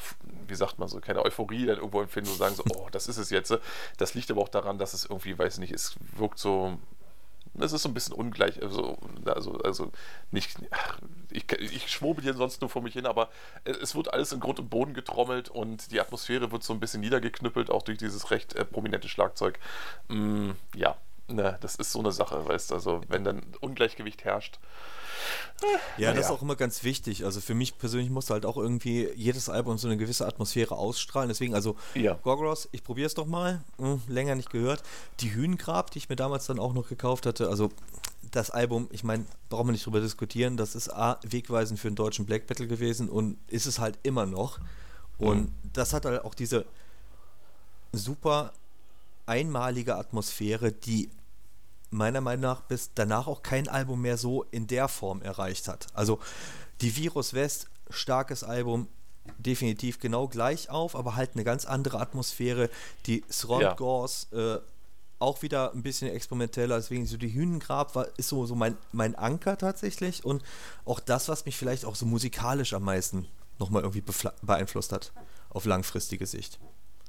wie 0.48 0.54
sagt 0.54 0.78
man 0.78 0.88
so, 0.88 1.00
keine 1.00 1.24
Euphorie 1.24 1.66
dann 1.66 1.76
irgendwo 1.76 2.02
empfinden 2.02 2.30
und 2.30 2.36
sagen 2.36 2.54
so, 2.54 2.64
oh, 2.74 2.88
das 2.90 3.08
ist 3.08 3.16
es 3.16 3.30
jetzt. 3.30 3.56
Das 3.96 4.14
liegt 4.14 4.30
aber 4.30 4.42
auch 4.42 4.48
daran, 4.48 4.78
dass 4.78 4.92
es 4.92 5.06
irgendwie, 5.06 5.38
weiß 5.38 5.58
nicht, 5.58 5.72
es 5.72 5.96
wirkt 6.16 6.38
so, 6.38 6.78
es 7.58 7.72
ist 7.72 7.82
so 7.82 7.88
ein 7.88 7.94
bisschen 7.94 8.14
ungleich, 8.14 8.62
also, 8.62 8.98
also, 9.24 9.58
also 9.60 9.92
nicht, 10.32 10.58
ich, 11.34 11.50
ich 11.52 11.90
schwurbel 11.90 12.22
hier 12.22 12.34
sonst 12.34 12.60
nur 12.60 12.70
vor 12.70 12.82
mich 12.82 12.94
hin, 12.94 13.06
aber 13.06 13.28
es 13.64 13.94
wird 13.94 14.12
alles 14.12 14.32
in 14.32 14.40
Grund 14.40 14.58
und 14.60 14.70
Boden 14.70 14.94
getrommelt 14.94 15.48
und 15.48 15.90
die 15.90 16.00
Atmosphäre 16.00 16.52
wird 16.52 16.62
so 16.62 16.72
ein 16.72 16.80
bisschen 16.80 17.00
niedergeknüppelt, 17.00 17.70
auch 17.70 17.82
durch 17.82 17.98
dieses 17.98 18.30
recht 18.30 18.54
äh, 18.54 18.64
prominente 18.64 19.08
Schlagzeug. 19.08 19.58
Mm, 20.08 20.50
ja, 20.74 20.96
ne, 21.28 21.58
das 21.60 21.74
ist 21.76 21.92
so 21.92 21.98
eine 21.98 22.12
Sache, 22.12 22.46
weißt 22.46 22.70
du, 22.70 22.74
also 22.74 23.00
wenn 23.08 23.24
dann 23.24 23.42
Ungleichgewicht 23.60 24.24
herrscht, 24.24 24.58
ja, 25.96 26.12
das 26.12 26.26
ist 26.26 26.30
auch 26.30 26.42
immer 26.42 26.56
ganz 26.56 26.84
wichtig. 26.84 27.24
Also 27.24 27.40
für 27.40 27.54
mich 27.54 27.78
persönlich 27.78 28.10
muss 28.10 28.30
halt 28.30 28.44
auch 28.44 28.56
irgendwie 28.56 29.08
jedes 29.14 29.48
Album 29.48 29.78
so 29.78 29.88
eine 29.88 29.96
gewisse 29.96 30.26
Atmosphäre 30.26 30.76
ausstrahlen. 30.76 31.28
Deswegen, 31.28 31.54
also 31.54 31.76
ja. 31.94 32.14
Gorgoroth, 32.22 32.68
ich 32.72 32.84
probiere 32.84 33.06
es 33.06 33.14
doch 33.14 33.26
mal. 33.26 33.62
Hm, 33.78 34.02
länger 34.08 34.34
nicht 34.34 34.50
gehört. 34.50 34.82
Die 35.20 35.32
Hühnengrab, 35.32 35.90
die 35.90 35.98
ich 35.98 36.08
mir 36.08 36.16
damals 36.16 36.46
dann 36.46 36.58
auch 36.58 36.74
noch 36.74 36.88
gekauft 36.88 37.26
hatte, 37.26 37.48
also 37.48 37.70
das 38.34 38.50
Album, 38.50 38.88
ich 38.90 39.04
meine, 39.04 39.26
brauchen 39.48 39.68
wir 39.68 39.72
nicht 39.72 39.86
drüber 39.86 40.00
diskutieren, 40.00 40.56
das 40.56 40.74
ist 40.74 40.92
A, 40.92 41.20
wegweisend 41.22 41.78
für 41.78 41.88
den 41.88 41.96
deutschen 41.96 42.26
Black 42.26 42.46
Battle 42.46 42.66
gewesen 42.66 43.08
und 43.08 43.38
ist 43.48 43.66
es 43.66 43.78
halt 43.78 43.98
immer 44.02 44.26
noch. 44.26 44.58
Und 45.18 45.42
mhm. 45.42 45.52
das 45.72 45.92
hat 45.92 46.04
halt 46.04 46.24
auch 46.24 46.34
diese 46.34 46.66
super 47.92 48.52
einmalige 49.26 49.96
Atmosphäre, 49.96 50.72
die 50.72 51.10
meiner 51.90 52.20
Meinung 52.20 52.42
nach 52.42 52.62
bis 52.62 52.90
danach 52.94 53.28
auch 53.28 53.42
kein 53.42 53.68
Album 53.68 54.02
mehr 54.02 54.18
so 54.18 54.42
in 54.50 54.66
der 54.66 54.88
Form 54.88 55.22
erreicht 55.22 55.68
hat. 55.68 55.86
Also 55.94 56.18
die 56.80 56.96
Virus 56.96 57.34
West, 57.34 57.68
starkes 57.88 58.42
Album, 58.42 58.88
definitiv 59.38 60.00
genau 60.00 60.28
gleich 60.28 60.68
auf, 60.70 60.96
aber 60.96 61.14
halt 61.14 61.30
eine 61.34 61.44
ganz 61.44 61.64
andere 61.64 62.00
Atmosphäre. 62.00 62.68
Die 63.06 63.24
Srond 63.30 63.62
ja. 63.62 63.74
Gors, 63.74 64.28
äh, 64.32 64.58
auch 65.18 65.42
wieder 65.42 65.72
ein 65.72 65.82
bisschen 65.82 66.10
experimenteller, 66.10 66.76
deswegen 66.76 67.06
so 67.06 67.16
die 67.16 67.32
Hühnengrab 67.32 67.94
war, 67.94 68.08
ist 68.16 68.28
so, 68.28 68.46
so 68.46 68.54
mein, 68.54 68.76
mein 68.92 69.14
Anker 69.14 69.56
tatsächlich 69.56 70.24
und 70.24 70.42
auch 70.84 71.00
das, 71.00 71.28
was 71.28 71.46
mich 71.46 71.56
vielleicht 71.56 71.84
auch 71.84 71.94
so 71.94 72.06
musikalisch 72.06 72.74
am 72.74 72.84
meisten 72.84 73.28
nochmal 73.58 73.82
irgendwie 73.82 74.02
beeinflusst 74.42 74.92
hat, 74.92 75.12
auf 75.50 75.64
langfristige 75.64 76.26
Sicht. 76.26 76.58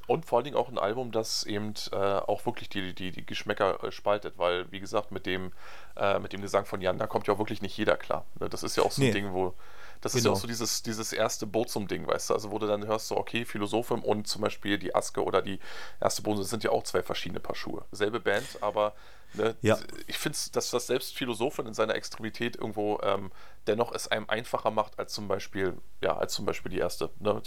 Und 0.08 0.26
vor 0.26 0.38
allen 0.38 0.44
Dingen 0.44 0.58
auch 0.58 0.70
ein 0.70 0.78
Album, 0.78 1.12
das 1.12 1.44
eben 1.46 1.74
äh, 1.92 1.96
auch 1.96 2.46
wirklich 2.46 2.70
die, 2.70 2.94
die, 2.94 3.12
die 3.12 3.26
Geschmäcker 3.26 3.84
äh, 3.84 3.92
spaltet, 3.92 4.38
weil, 4.38 4.72
wie 4.72 4.80
gesagt, 4.80 5.12
mit 5.12 5.26
dem, 5.26 5.52
äh, 5.96 6.20
mit 6.20 6.32
dem 6.32 6.42
Gesang 6.42 6.66
von 6.66 6.80
Jan, 6.80 7.00
da 7.00 7.08
kommt 7.08 7.26
ja 7.28 7.34
auch 7.34 7.40
wirklich 7.40 7.64
nicht 7.64 7.76
jeder 7.76 7.98
klar. 7.98 8.26
Ne? 8.40 8.48
Das 8.48 8.62
ist 8.62 8.78
ja 8.78 8.84
auch 8.84 8.92
so 8.92 9.02
nee. 9.02 9.08
ein 9.08 9.14
Ding, 9.14 9.34
wo. 9.34 9.56
Das 10.02 10.14
genau. 10.14 10.20
ist 10.20 10.26
ja 10.26 10.32
auch 10.32 10.34
genau. 10.36 10.42
so 10.42 10.48
dieses, 10.48 10.84
dieses 10.84 11.14
erste 11.14 11.48
Bozum-Ding, 11.48 12.08
weißt 12.08 12.30
du? 12.30 12.34
Also, 12.34 12.52
wo 12.52 12.60
du 12.60 12.68
dann 12.68 12.86
hörst, 12.86 13.08
so, 13.08 13.18
okay, 13.18 13.46
Philosophem 13.46 14.04
und 14.04 14.28
zum 14.28 14.42
Beispiel 14.42 14.78
die 14.78 14.94
Aske 14.94 15.24
oder 15.24 15.42
die 15.42 15.60
erste 16.00 16.22
Bohne 16.22 16.44
sind 16.44 16.64
ja 16.64 16.72
auch 16.72 16.84
zwei 16.84 17.04
verschiedene 17.04 17.40
Paar 17.40 17.56
Schuhe. 17.56 17.86
Selbe 17.92 18.20
Band, 18.20 18.46
aber 18.62 18.94
Ne? 19.38 19.56
Ja. 19.62 19.78
Ich 20.08 20.18
finde, 20.18 20.38
dass 20.54 20.70
das 20.72 20.88
selbst 20.88 21.16
Philosophen 21.16 21.68
in 21.68 21.74
seiner 21.74 21.96
Extremität 21.96 22.56
irgendwo 22.56 23.00
ähm, 23.04 23.32
dennoch 23.68 23.92
es 23.94 24.08
einem 24.08 24.30
einfacher 24.30 24.72
macht 24.72 24.98
als 25.00 25.14
zum 25.14 25.28
Beispiel, 25.28 25.78
ja, 26.02 26.16
als 26.18 26.34
zum 26.34 26.46
Beispiel 26.46 26.72
die 26.72 26.78
erste. 26.78 27.10
Ne? 27.20 27.42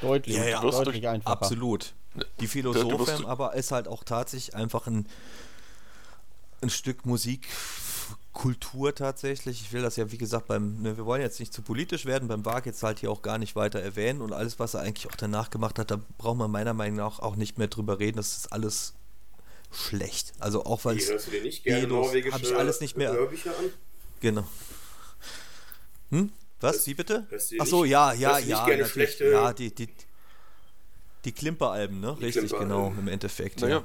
deutlich, 0.00 0.36
ja, 0.36 0.44
ja, 0.44 0.60
deutlich 0.60 0.84
durch, 0.84 1.08
einfacher. 1.08 1.32
Absolut. 1.32 1.94
Ne, 2.14 2.24
die 2.40 2.46
Philosophen 2.46 3.26
aber 3.26 3.54
ist 3.54 3.72
halt 3.72 3.88
auch 3.88 4.04
tatsächlich 4.04 4.54
einfach 4.54 4.86
ein, 4.86 5.08
ein 6.62 6.70
Stück 6.70 7.04
Musikkultur 8.36 8.94
tatsächlich. 8.94 9.60
Ich 9.62 9.72
will 9.72 9.82
das 9.82 9.96
ja, 9.96 10.10
wie 10.12 10.18
gesagt, 10.18 10.46
beim, 10.46 10.82
ne, 10.82 10.96
wir 10.96 11.06
wollen 11.06 11.22
jetzt 11.22 11.40
nicht 11.40 11.52
zu 11.52 11.62
politisch 11.62 12.04
werden, 12.04 12.28
beim 12.28 12.44
WAG 12.44 12.66
jetzt 12.66 12.82
halt 12.82 13.00
hier 13.00 13.10
auch 13.10 13.22
gar 13.22 13.38
nicht 13.38 13.56
weiter 13.56 13.80
erwähnen 13.80 14.20
und 14.20 14.32
alles, 14.32 14.58
was 14.58 14.74
er 14.74 14.80
eigentlich 14.80 15.06
auch 15.08 15.16
danach 15.16 15.50
gemacht 15.50 15.78
hat, 15.78 15.90
da 15.90 16.00
braucht 16.18 16.36
man 16.36 16.50
meiner 16.50 16.74
Meinung 16.74 16.96
nach 16.96 17.18
auch 17.20 17.36
nicht 17.36 17.58
mehr 17.58 17.68
drüber 17.68 17.98
reden. 17.98 18.16
Das 18.16 18.36
ist 18.36 18.52
alles 18.52 18.94
schlecht. 19.72 20.32
Also 20.38 20.64
auch 20.64 20.84
weil 20.84 20.98
es. 20.98 21.08
Hörst 21.08 21.26
du 21.26 21.30
dir 21.30 21.42
nicht 21.42 21.64
gerne 21.64 21.86
norwegische 21.86 22.34
Habe 22.34 22.44
ich 22.44 22.56
alles 22.56 22.80
nicht 22.80 22.96
mehr. 22.96 23.12
Hörbücher 23.12 23.50
an? 23.50 23.70
Genau. 24.20 24.46
Hm? 26.10 26.30
Was? 26.60 26.76
Das, 26.76 26.86
Wie 26.86 26.94
bitte? 26.94 27.26
Ach 27.58 27.66
so, 27.66 27.84
ja, 27.84 28.12
ja, 28.12 28.38
ja. 28.38 28.66
Natürlich. 28.66 29.18
Ja, 29.18 29.52
die, 29.52 29.74
die, 29.74 29.88
die 31.24 31.32
Klimper-Alben, 31.32 32.00
ne? 32.00 32.16
Die 32.18 32.24
Richtig, 32.26 32.48
Klimper 32.48 32.64
genau, 32.64 32.94
im 32.98 33.08
Endeffekt. 33.08 33.60
Naja, 33.60 33.78
ja. 33.78 33.84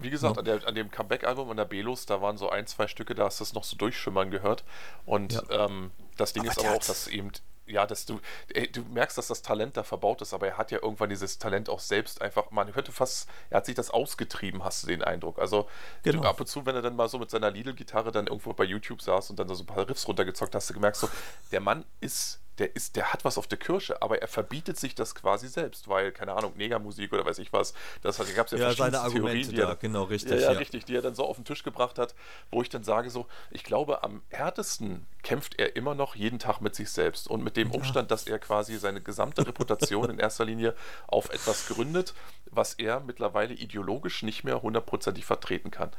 Wie 0.00 0.10
gesagt, 0.10 0.36
ja. 0.36 0.40
an, 0.40 0.44
der, 0.44 0.66
an, 0.66 0.74
dem 0.74 0.90
Comeback-Album 0.90 1.50
an 1.50 1.56
der 1.56 1.64
Belos, 1.64 2.06
da 2.06 2.20
waren 2.22 2.36
so 2.36 2.50
ein, 2.50 2.66
zwei 2.66 2.86
Stücke, 2.88 3.14
da 3.14 3.24
hast 3.26 3.40
du 3.40 3.44
das 3.44 3.52
noch 3.52 3.64
so 3.64 3.76
durchschimmern 3.76 4.30
gehört. 4.30 4.64
Und 5.06 5.32
ja. 5.32 5.66
ähm, 5.66 5.90
das 6.16 6.32
Ding 6.32 6.42
aber 6.42 6.52
ist 6.52 6.58
aber 6.58 6.76
auch, 6.76 6.84
dass 6.84 7.06
eben 7.08 7.32
ja, 7.70 7.86
dass 7.86 8.04
du, 8.04 8.20
ey, 8.52 8.70
du 8.70 8.82
merkst, 8.82 9.16
dass 9.16 9.28
das 9.28 9.42
Talent 9.42 9.76
da 9.76 9.82
verbaut 9.82 10.20
ist, 10.22 10.34
aber 10.34 10.48
er 10.48 10.58
hat 10.58 10.70
ja 10.70 10.78
irgendwann 10.82 11.08
dieses 11.08 11.38
Talent 11.38 11.68
auch 11.68 11.80
selbst 11.80 12.20
einfach, 12.20 12.50
man 12.50 12.72
könnte 12.72 12.92
fast, 12.92 13.28
er 13.48 13.58
hat 13.58 13.66
sich 13.66 13.74
das 13.74 13.90
ausgetrieben, 13.90 14.64
hast 14.64 14.82
du 14.82 14.88
den 14.88 15.02
Eindruck. 15.02 15.38
Also 15.38 15.68
genau. 16.02 16.22
du, 16.22 16.28
ab 16.28 16.40
und 16.40 16.46
zu, 16.46 16.66
wenn 16.66 16.74
er 16.74 16.82
dann 16.82 16.96
mal 16.96 17.08
so 17.08 17.18
mit 17.18 17.30
seiner 17.30 17.50
Lidl-Gitarre 17.50 18.12
dann 18.12 18.26
irgendwo 18.26 18.52
bei 18.52 18.64
YouTube 18.64 19.00
saß 19.00 19.30
und 19.30 19.38
dann 19.38 19.48
so 19.48 19.62
ein 19.62 19.66
paar 19.66 19.88
Riffs 19.88 20.06
runtergezockt, 20.06 20.54
hast 20.54 20.70
du 20.70 20.74
gemerkt, 20.74 20.96
so, 20.96 21.08
der 21.52 21.60
Mann 21.60 21.84
ist 22.00 22.40
der 22.60 22.76
ist, 22.76 22.94
der 22.94 23.12
hat 23.12 23.24
was 23.24 23.38
auf 23.38 23.46
der 23.46 23.58
Kirsche, 23.58 24.00
aber 24.02 24.22
er 24.22 24.28
verbietet 24.28 24.78
sich 24.78 24.94
das 24.94 25.14
quasi 25.14 25.48
selbst, 25.48 25.88
weil, 25.88 26.12
keine 26.12 26.34
Ahnung, 26.34 26.52
Negermusik 26.56 27.12
oder 27.12 27.24
weiß 27.24 27.38
ich 27.38 27.52
was, 27.52 27.74
das 28.02 28.18
gab 28.34 28.46
es 28.46 28.52
ja, 28.52 28.68
ja 28.68 28.72
seine 28.72 29.00
Argumente 29.00 29.48
Theorien, 29.48 29.56
da, 29.56 29.68
er, 29.70 29.76
genau, 29.76 30.04
richtig. 30.04 30.32
Ja, 30.32 30.36
ja, 30.36 30.52
ja, 30.52 30.58
richtig, 30.58 30.84
die 30.84 30.94
er 30.94 31.02
dann 31.02 31.14
so 31.14 31.24
auf 31.24 31.36
den 31.36 31.44
Tisch 31.44 31.64
gebracht 31.64 31.98
hat, 31.98 32.14
wo 32.50 32.62
ich 32.62 32.68
dann 32.68 32.84
sage 32.84 33.10
so, 33.10 33.26
ich 33.50 33.64
glaube, 33.64 34.04
am 34.04 34.22
härtesten 34.28 35.06
kämpft 35.22 35.58
er 35.58 35.76
immer 35.76 35.94
noch 35.94 36.14
jeden 36.14 36.38
Tag 36.38 36.60
mit 36.60 36.74
sich 36.74 36.90
selbst 36.90 37.28
und 37.28 37.42
mit 37.42 37.56
dem. 37.56 37.70
Umstand, 37.70 38.10
dass 38.10 38.26
er 38.26 38.38
quasi 38.38 38.76
seine 38.78 39.00
gesamte 39.00 39.46
Reputation 39.46 40.10
in 40.10 40.18
erster 40.18 40.44
Linie 40.44 40.74
auf 41.06 41.30
etwas 41.30 41.66
gründet, 41.68 42.14
was 42.50 42.74
er 42.74 43.00
mittlerweile 43.00 43.54
ideologisch 43.54 44.22
nicht 44.22 44.44
mehr 44.44 44.62
hundertprozentig 44.62 45.24
vertreten 45.24 45.70
kann. 45.70 45.90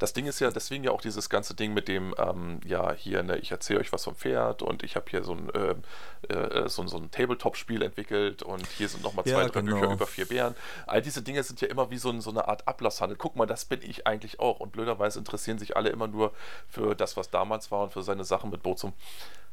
Das 0.00 0.14
Ding 0.14 0.26
ist 0.26 0.40
ja 0.40 0.50
deswegen 0.50 0.82
ja 0.82 0.92
auch 0.92 1.02
dieses 1.02 1.28
ganze 1.28 1.54
Ding 1.54 1.74
mit 1.74 1.86
dem, 1.86 2.14
ähm, 2.18 2.60
ja, 2.64 2.92
hier, 2.92 3.22
ne, 3.22 3.36
ich 3.36 3.50
erzähle 3.50 3.80
euch 3.80 3.92
was 3.92 4.04
vom 4.04 4.16
Pferd 4.16 4.62
und 4.62 4.82
ich 4.82 4.96
habe 4.96 5.04
hier 5.10 5.22
so 5.22 5.34
ein, 5.34 5.50
äh, 5.50 6.32
äh, 6.34 6.68
so, 6.70 6.86
so 6.86 6.96
ein 6.96 7.10
Tabletop-Spiel 7.10 7.82
entwickelt 7.82 8.42
und 8.42 8.66
hier 8.66 8.88
sind 8.88 9.02
nochmal 9.04 9.26
zwei, 9.26 9.42
ja, 9.42 9.48
drei 9.48 9.60
genau. 9.60 9.78
Bücher 9.78 9.92
über 9.92 10.06
vier 10.06 10.26
Bären. 10.26 10.56
All 10.86 11.02
diese 11.02 11.20
Dinge 11.20 11.42
sind 11.42 11.60
ja 11.60 11.68
immer 11.68 11.90
wie 11.90 11.98
so, 11.98 12.08
ein, 12.08 12.22
so 12.22 12.30
eine 12.30 12.48
Art 12.48 12.66
Ablasshandel. 12.66 13.18
Guck 13.18 13.36
mal, 13.36 13.44
das 13.44 13.66
bin 13.66 13.80
ich 13.82 14.06
eigentlich 14.06 14.40
auch. 14.40 14.58
Und 14.58 14.72
blöderweise 14.72 15.18
interessieren 15.18 15.58
sich 15.58 15.76
alle 15.76 15.90
immer 15.90 16.08
nur 16.08 16.32
für 16.66 16.94
das, 16.94 17.18
was 17.18 17.30
damals 17.30 17.70
war 17.70 17.82
und 17.82 17.92
für 17.92 18.02
seine 18.02 18.24
Sachen 18.24 18.50
mit 18.50 18.62
Bozum. 18.62 18.94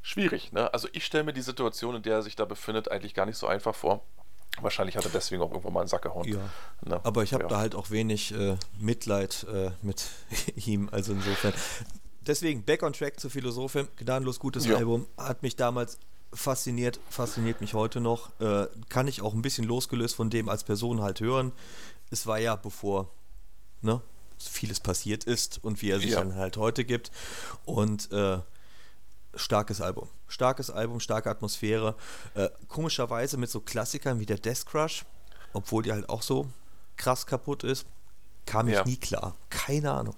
Schwierig, 0.02 0.54
ne? 0.54 0.74
Also 0.74 0.88
ich 0.94 1.06
stelle 1.06 1.26
mir 1.26 1.34
die 1.34 1.42
Situation, 1.42 1.96
in 1.96 2.04
der 2.04 2.16
er 2.16 2.22
sich 2.22 2.38
da 2.38 2.46
befindet, 2.46 2.90
eigentlich 2.90 3.14
gar 3.14 3.26
nicht 3.26 3.38
so 3.38 3.48
einfach 3.48 3.76
vor. 3.76 4.02
Wahrscheinlich 4.62 4.98
hat 4.98 5.06
er 5.06 5.12
deswegen 5.12 5.42
auch 5.42 5.52
irgendwann 5.52 5.74
mal 5.74 5.80
einen 5.82 5.90
Sack 5.90 6.04
gehauen. 6.04 6.28
Ja. 6.28 6.40
Ne? 6.86 7.00
Aber 7.04 7.24
ich 7.24 7.34
habe 7.34 7.44
ja. 7.44 7.50
da 7.50 7.58
halt 7.60 7.76
auch 7.76 7.92
wenig 7.92 8.34
äh, 8.34 8.58
Mitleid 8.80 9.46
äh, 9.54 9.72
mit 9.82 10.06
ihm, 10.66 10.90
also 10.92 11.14
insofern. 11.14 11.54
Deswegen, 12.26 12.64
Back 12.64 12.84
on 12.84 12.94
Track 12.94 13.20
zu 13.20 13.30
Philosophin, 13.30 13.88
gnadenlos 13.98 14.40
gutes 14.40 14.66
ja. 14.66 14.76
Album, 14.76 15.08
hat 15.18 15.44
mich 15.44 15.56
damals 15.56 15.98
fasziniert, 16.34 17.00
fasziniert 17.10 17.62
mich 17.62 17.74
heute 17.74 18.02
noch. 18.02 18.30
Äh, 18.40 18.68
kann 18.90 19.08
ich 19.08 19.22
auch 19.22 19.34
ein 19.34 19.42
bisschen 19.42 19.66
losgelöst 19.66 20.16
von 20.16 20.30
dem 20.30 20.50
als 20.50 20.64
Person 20.64 21.02
halt 21.02 21.22
hören. 21.22 21.52
Es 22.10 22.28
war 22.28 22.40
ja 22.40 22.56
bevor 22.56 23.10
ne, 23.82 24.02
vieles 24.38 24.80
passiert 24.80 25.24
ist 25.24 25.64
und 25.64 25.82
wie 25.82 25.90
er 25.90 26.00
sich 26.00 26.12
ja. 26.12 26.20
dann 26.20 26.36
halt 26.36 26.58
heute 26.58 26.84
gibt. 26.84 27.12
Und 27.66 28.12
äh, 28.12 28.40
starkes 29.38 29.82
Album. 29.82 30.10
Starkes 30.28 30.70
Album, 30.70 31.00
starke 31.00 31.30
Atmosphäre. 31.30 31.96
Äh, 32.34 32.50
komischerweise 32.68 33.38
mit 33.38 33.50
so 33.50 33.62
Klassikern 33.62 34.20
wie 34.20 34.26
der 34.26 34.38
Death 34.38 34.66
Crush, 34.66 35.06
obwohl 35.54 35.84
die 35.84 35.92
halt 35.92 36.10
auch 36.10 36.22
so 36.22 36.48
krass 36.98 37.26
kaputt 37.26 37.64
ist, 37.64 37.86
kam 38.46 38.68
ich 38.68 38.76
ja. 38.76 38.84
nie 38.84 38.98
klar. 38.98 39.36
Keine 39.50 39.92
Ahnung. 39.92 40.16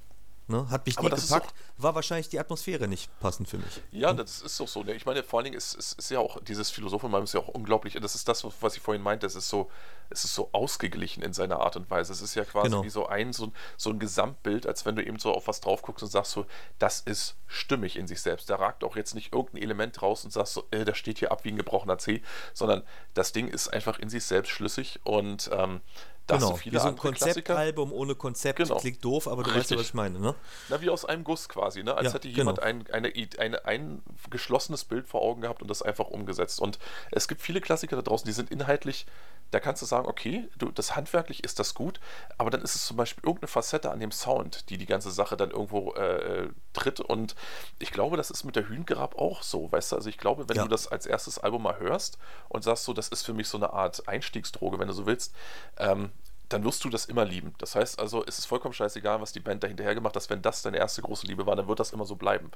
Ne? 0.50 0.68
Hat 0.72 0.86
mich 0.88 1.00
nie 1.00 1.10
gepackt, 1.10 1.54
war 1.78 1.94
wahrscheinlich 1.94 2.28
die 2.28 2.40
Atmosphäre 2.40 2.88
nicht 2.88 3.08
passend 3.20 3.48
für 3.48 3.60
mich. 3.60 3.82
Ja, 3.92 4.14
das 4.14 4.42
ist 4.42 4.60
doch 4.60 4.68
so. 4.68 4.84
Ne? 4.84 4.94
Ich 4.94 5.06
meine, 5.06 5.22
vor 5.22 5.40
allen 5.40 5.46
Dingen 5.46 5.58
ist, 5.58 5.76
ist, 5.76 5.94
ist 6.00 6.10
ja 6.10 6.18
auch 6.18 6.42
dieses 6.42 6.72
Philosophenmann 6.72 7.24
ist 7.24 7.36
ja 7.36 7.40
auch 7.40 7.50
unglaublich. 7.50 7.94
Das 8.02 8.16
ist 8.16 8.28
das, 8.28 8.44
was 8.60 8.76
ich 8.76 8.82
vorhin 8.82 9.04
meinte. 9.04 9.28
Es 9.28 9.36
ist 9.36 9.48
so, 9.48 9.70
es 10.10 10.24
ist 10.24 10.34
so 10.34 10.50
ausgeglichen 10.52 11.22
in 11.22 11.34
seiner 11.34 11.60
Art 11.60 11.76
und 11.76 11.92
Weise. 11.92 12.12
Es 12.12 12.22
ist 12.22 12.34
ja 12.34 12.46
quasi 12.46 12.72
genau. 12.72 12.84
wie 12.84 12.90
so 12.90 13.06
ein, 13.06 13.32
so, 13.32 13.52
so 13.78 13.92
ein 13.92 14.00
Gesamtbild, 14.00 14.66
als 14.66 14.88
wenn 14.88 14.96
du 14.96 15.06
eben 15.06 15.20
so 15.20 15.32
auf 15.34 15.48
was 15.48 15.62
drauf 15.62 15.84
guckst 15.84 16.02
und 16.02 16.10
sagst 16.10 16.32
so, 16.32 16.48
das 16.80 17.02
ist 17.02 17.36
stimmig 17.46 17.96
in 17.96 18.08
sich 18.08 18.22
selbst. 18.22 18.50
Da 18.50 18.56
ragt 18.56 18.84
auch 18.84 18.96
jetzt 18.96 19.14
nicht 19.14 19.34
irgendein 19.34 19.62
Element 19.62 20.02
raus 20.02 20.26
und 20.26 20.32
sagst 20.32 20.54
so, 20.54 20.64
äh, 20.72 20.84
das 20.84 20.98
steht 20.98 21.20
hier 21.20 21.32
ab 21.32 21.44
wie 21.44 21.50
ein 21.50 21.58
gebrochener 21.58 22.00
C, 22.00 22.24
sondern 22.56 22.82
das 23.14 23.34
Ding 23.34 23.50
ist 23.50 23.68
einfach 23.68 24.00
in 24.00 24.10
sich 24.10 24.24
selbst 24.24 24.50
schlüssig 24.50 25.00
und 25.04 25.52
ähm, 25.54 25.82
das 26.30 26.40
genau, 26.42 26.60
wie 26.64 26.78
so 26.78 26.88
ein 26.88 26.98
Konzeptalbum 26.98 27.92
ohne 27.92 28.16
Konzept 28.16 28.58
genau. 28.58 28.78
klingt 28.78 29.04
doof, 29.04 29.28
aber 29.28 29.44
du 29.44 29.52
Richtig. 29.52 29.72
weißt 29.72 29.80
was 29.80 29.88
ich 29.88 29.94
meine, 29.94 30.20
ne? 30.20 30.36
Na, 30.70 30.82
wie 30.82 30.90
aus 30.90 31.06
einem 31.06 31.24
Guss 31.24 31.50
quasi, 31.50 31.84
ne? 31.84 31.96
Als 31.96 32.08
ja, 32.08 32.14
hätte 32.14 32.28
jemand 32.28 32.60
genau. 32.60 32.68
ein, 32.68 32.86
eine, 32.92 33.12
eine, 33.38 33.66
ein 33.66 34.02
geschlossenes 34.30 34.86
Bild 34.86 35.08
vor 35.08 35.22
Augen 35.22 35.42
gehabt 35.42 35.62
und 35.62 35.68
das 35.70 35.82
einfach 35.82 36.08
umgesetzt. 36.08 36.60
Und 36.60 36.80
es 37.12 37.28
gibt 37.28 37.42
viele 37.42 37.62
Klassiker 37.62 37.96
da 37.96 38.02
draußen, 38.02 38.26
die 38.26 38.34
sind 38.34 38.52
inhaltlich 38.52 39.06
da 39.52 39.60
kannst 39.60 39.82
du 39.82 39.86
sagen, 39.86 40.08
okay, 40.08 40.48
du, 40.58 40.72
das 40.72 40.96
handwerklich 40.96 41.44
ist 41.44 41.60
das 41.60 41.74
gut, 41.74 42.00
aber 42.38 42.50
dann 42.50 42.62
ist 42.62 42.76
es 42.76 42.86
zum 42.86 42.98
Beispiel 42.98 43.24
irgendeine 43.24 43.48
Facette 43.48 43.90
an 43.92 44.00
dem 44.00 44.12
Sound, 44.12 44.70
die 44.70 44.78
die 44.78 44.86
ganze 44.86 45.12
Sache 45.12 45.38
dann 45.38 45.52
irgendwo 45.52 45.94
äh, 45.94 46.50
tritt. 46.74 47.00
Und 47.00 47.36
ich 47.80 47.92
glaube, 47.92 48.18
das 48.18 48.30
ist 48.30 48.44
mit 48.44 48.56
der 48.56 48.68
Hühngrab 48.68 49.18
auch 49.18 49.42
so, 49.42 49.72
weißt 49.72 49.92
du? 49.92 49.96
Also 49.96 50.10
ich 50.10 50.18
glaube, 50.18 50.48
wenn 50.50 50.58
Ja. 50.58 50.64
du 50.64 50.70
das 50.70 50.88
als 50.88 51.06
erstes 51.06 51.40
Album 51.40 51.64
mal 51.64 51.80
hörst 51.80 52.20
und 52.48 52.64
sagst 52.64 52.84
so, 52.84 52.94
das 52.94 53.08
ist 53.08 53.24
für 53.24 53.34
mich 53.34 53.48
so 53.48 53.58
eine 53.58 53.74
Art 53.74 54.08
Einstiegsdroge, 54.08 54.78
wenn 54.78 54.88
du 54.88 54.94
so 54.94 55.06
willst, 55.06 55.34
ähm, 55.78 56.12
dann 56.50 56.64
wirst 56.64 56.84
du 56.84 56.90
das 56.90 57.06
immer 57.06 57.26
lieben. 57.26 57.54
Das 57.60 57.76
heißt 57.76 58.00
also, 58.00 58.24
es 58.26 58.40
ist 58.40 58.46
vollkommen 58.46 58.74
scheißegal, 58.74 59.22
was 59.22 59.32
die 59.32 59.40
Band 59.40 59.64
da 59.64 59.68
hinterher 59.68 59.96
gemacht 59.96 60.16
hat. 60.16 60.30
Wenn 60.30 60.42
das 60.42 60.62
deine 60.62 60.78
erste 60.78 61.02
große 61.02 61.28
Liebe 61.28 61.46
war, 61.46 61.56
dann 61.56 61.68
wird 61.68 61.80
das 61.80 61.92
immer 61.94 62.06
so 62.06 62.16
bleiben. 62.16 62.52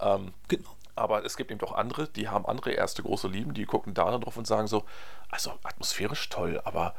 Ähm, 0.00 0.34
Genau. 0.48 0.70
aber 0.94 1.24
es 1.24 1.36
gibt 1.36 1.50
eben 1.50 1.60
auch 1.62 1.72
andere, 1.72 2.08
die 2.08 2.28
haben 2.28 2.46
andere 2.46 2.72
erste 2.72 3.02
große 3.02 3.28
Lieben, 3.28 3.54
die 3.54 3.64
gucken 3.66 3.94
da 3.94 4.10
dann 4.10 4.20
drauf 4.20 4.36
und 4.36 4.46
sagen 4.46 4.66
so, 4.66 4.84
also 5.30 5.52
atmosphärisch 5.62 6.28
toll, 6.28 6.60
aber 6.64 6.94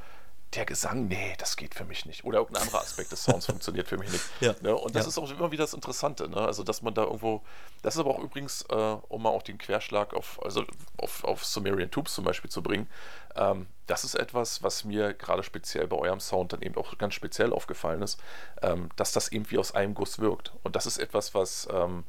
der 0.54 0.66
Gesang, 0.66 1.08
nee, 1.08 1.36
das 1.40 1.58
geht 1.58 1.76
für 1.76 1.84
mich 1.84 2.06
nicht. 2.06 2.24
Oder 2.24 2.40
irgendein 2.40 2.64
anderer 2.64 2.80
Aspekt 2.82 3.12
des 3.12 3.24
Sounds 3.24 3.46
funktioniert 3.48 3.88
für 3.88 3.98
mich 3.98 4.12
nicht. 4.12 4.24
Ja. 4.40 4.56
Ne? 4.62 4.76
Und 4.76 4.96
das 4.96 5.04
Ja. 5.04 5.10
ist 5.10 5.18
auch 5.18 5.30
immer 5.30 5.52
wieder 5.52 5.64
das 5.64 5.74
Interessante, 5.74 6.30
ne? 6.30 6.38
Also, 6.38 6.64
dass 6.64 6.82
man 6.82 6.94
da 6.94 7.04
irgendwo, 7.04 7.44
das 7.82 7.96
ist 7.96 8.00
aber 8.00 8.12
auch 8.12 8.20
übrigens, 8.20 8.64
äh, 8.70 8.76
um 9.10 9.24
mal 9.24 9.30
auch 9.30 9.44
den 9.44 9.58
Querschlag 9.58 10.14
auf, 10.14 10.40
also 10.44 10.64
auf, 10.98 11.24
auf 11.26 11.44
Sumerian 11.46 11.92
Tubes 11.92 12.14
zum 12.14 12.24
Beispiel 12.24 12.50
zu 12.50 12.64
bringen, 12.64 12.90
ähm, 13.36 13.68
das 13.88 14.04
ist 14.04 14.16
etwas, 14.16 14.64
was 14.64 14.84
mir 14.86 15.14
gerade 15.14 15.44
speziell 15.44 15.88
bei 15.88 15.98
eurem 15.98 16.20
Sound 16.20 16.54
dann 16.54 16.62
eben 16.62 16.76
auch 16.78 16.98
ganz 16.98 17.14
speziell 17.14 17.52
aufgefallen 17.54 18.02
ist, 18.02 18.20
ähm, 18.62 18.90
dass 18.96 19.12
das 19.12 19.32
eben 19.32 19.50
wie 19.52 19.58
aus 19.58 19.74
einem 19.76 19.94
Guss 19.94 20.20
wirkt. 20.20 20.54
Und 20.64 20.76
das 20.76 20.86
ist 20.86 20.98
etwas, 20.98 21.34
was 21.34 21.68
ähm, 21.72 22.04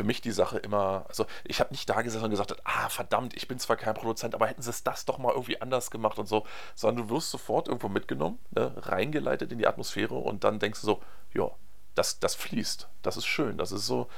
für 0.00 0.06
mich 0.06 0.22
die 0.22 0.30
Sache 0.30 0.56
immer, 0.56 1.04
also 1.08 1.26
ich 1.44 1.60
habe 1.60 1.72
nicht 1.72 1.86
da 1.90 2.00
gesessen 2.00 2.24
und 2.24 2.30
gesagt, 2.30 2.56
ah 2.64 2.88
verdammt, 2.88 3.34
ich 3.34 3.46
bin 3.48 3.58
zwar 3.58 3.76
kein 3.76 3.92
Produzent, 3.92 4.34
aber 4.34 4.46
hätten 4.46 4.62
sie 4.62 4.70
es 4.70 4.82
das 4.82 5.04
doch 5.04 5.18
mal 5.18 5.32
irgendwie 5.32 5.60
anders 5.60 5.90
gemacht 5.90 6.18
und 6.18 6.26
so, 6.26 6.46
sondern 6.74 7.06
du 7.06 7.14
wirst 7.14 7.30
sofort 7.30 7.68
irgendwo 7.68 7.90
mitgenommen, 7.90 8.38
ne, 8.52 8.72
reingeleitet 8.78 9.52
in 9.52 9.58
die 9.58 9.66
Atmosphäre 9.66 10.14
und 10.14 10.42
dann 10.42 10.58
denkst 10.58 10.80
du 10.80 10.86
so, 10.86 11.02
ja, 11.34 11.50
das, 11.94 12.18
das 12.18 12.34
fließt, 12.34 12.88
das 13.02 13.18
ist 13.18 13.26
schön, 13.26 13.58
das 13.58 13.72
ist 13.72 13.84
so 13.84 14.08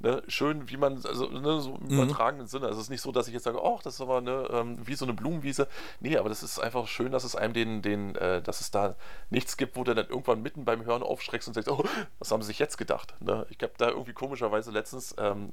ne, 0.00 0.22
schön, 0.28 0.68
wie 0.68 0.76
man, 0.76 0.94
also 1.06 1.28
ne, 1.28 1.60
so 1.60 1.76
im 1.76 1.86
Mhm. 1.86 2.02
übertragenen 2.02 2.46
Sinne, 2.46 2.66
also 2.66 2.78
es 2.78 2.84
ist 2.86 2.90
nicht 2.90 3.00
so, 3.02 3.12
dass 3.12 3.28
ich 3.28 3.34
jetzt 3.34 3.44
sage, 3.44 3.62
oh, 3.62 3.78
das 3.82 3.94
ist 3.94 4.00
aber 4.00 4.20
ne, 4.20 4.48
ähm, 4.50 4.78
wie 4.86 4.94
so 4.94 5.04
eine 5.04 5.14
Blumenwiese, 5.14 5.68
nee, 6.00 6.16
aber 6.16 6.28
das 6.28 6.42
ist 6.42 6.58
einfach 6.58 6.88
schön, 6.88 7.12
dass 7.12 7.24
es 7.24 7.36
einem 7.36 7.52
den, 7.54 7.82
den, 7.82 8.14
äh, 8.16 8.42
dass 8.42 8.60
es 8.60 8.70
da 8.70 8.96
nichts 9.30 9.56
gibt, 9.56 9.76
wo 9.76 9.84
du 9.84 9.94
dann 9.94 10.08
irgendwann 10.08 10.42
mitten 10.42 10.64
beim 10.64 10.84
Hören 10.84 11.02
aufschreckst 11.02 11.48
und 11.48 11.54
sagst, 11.54 11.68
oh, 11.70 11.84
was 12.18 12.30
haben 12.32 12.42
sie 12.42 12.48
sich 12.48 12.58
jetzt 12.58 12.76
gedacht, 12.78 13.14
ne? 13.20 13.46
Ich 13.50 13.58
habe 13.62 13.72
da 13.78 13.88
irgendwie 13.88 14.12
komischerweise 14.12 14.70
letztens, 14.70 15.14
ähm, 15.18 15.52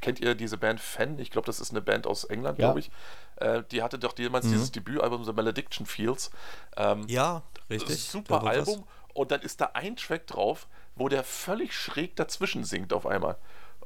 kennt 0.00 0.20
ihr 0.20 0.34
diese 0.34 0.56
Band 0.58 0.80
Fan? 0.80 1.18
Ich 1.18 1.30
glaube, 1.30 1.46
das 1.46 1.60
ist 1.60 1.70
eine 1.70 1.80
Band 1.80 2.06
aus 2.06 2.24
England, 2.24 2.58
Ja. 2.58 2.66
glaube 2.68 2.80
ich. 2.80 2.90
Äh, 3.36 3.62
die 3.70 3.82
hatte 3.82 3.98
doch 3.98 4.16
jemals 4.18 4.46
Mhm. 4.46 4.50
dieses 4.52 4.72
Debütalbum 4.72 5.24
The 5.24 5.32
Malediction 5.32 5.86
Fields. 5.86 6.30
Ähm, 6.76 7.04
Ja, 7.08 7.42
richtig. 7.70 8.04
Super. 8.04 8.44
Album. 8.44 8.84
Und 9.14 9.30
dann 9.30 9.40
ist 9.42 9.60
da 9.60 9.70
ein 9.74 9.96
Track 9.96 10.26
drauf, 10.26 10.66
wo 10.96 11.08
der 11.08 11.24
völlig 11.24 11.72
schräg 11.72 12.16
dazwischen 12.16 12.64
singt 12.64 12.92
auf 12.92 13.06
einmal. 13.06 13.36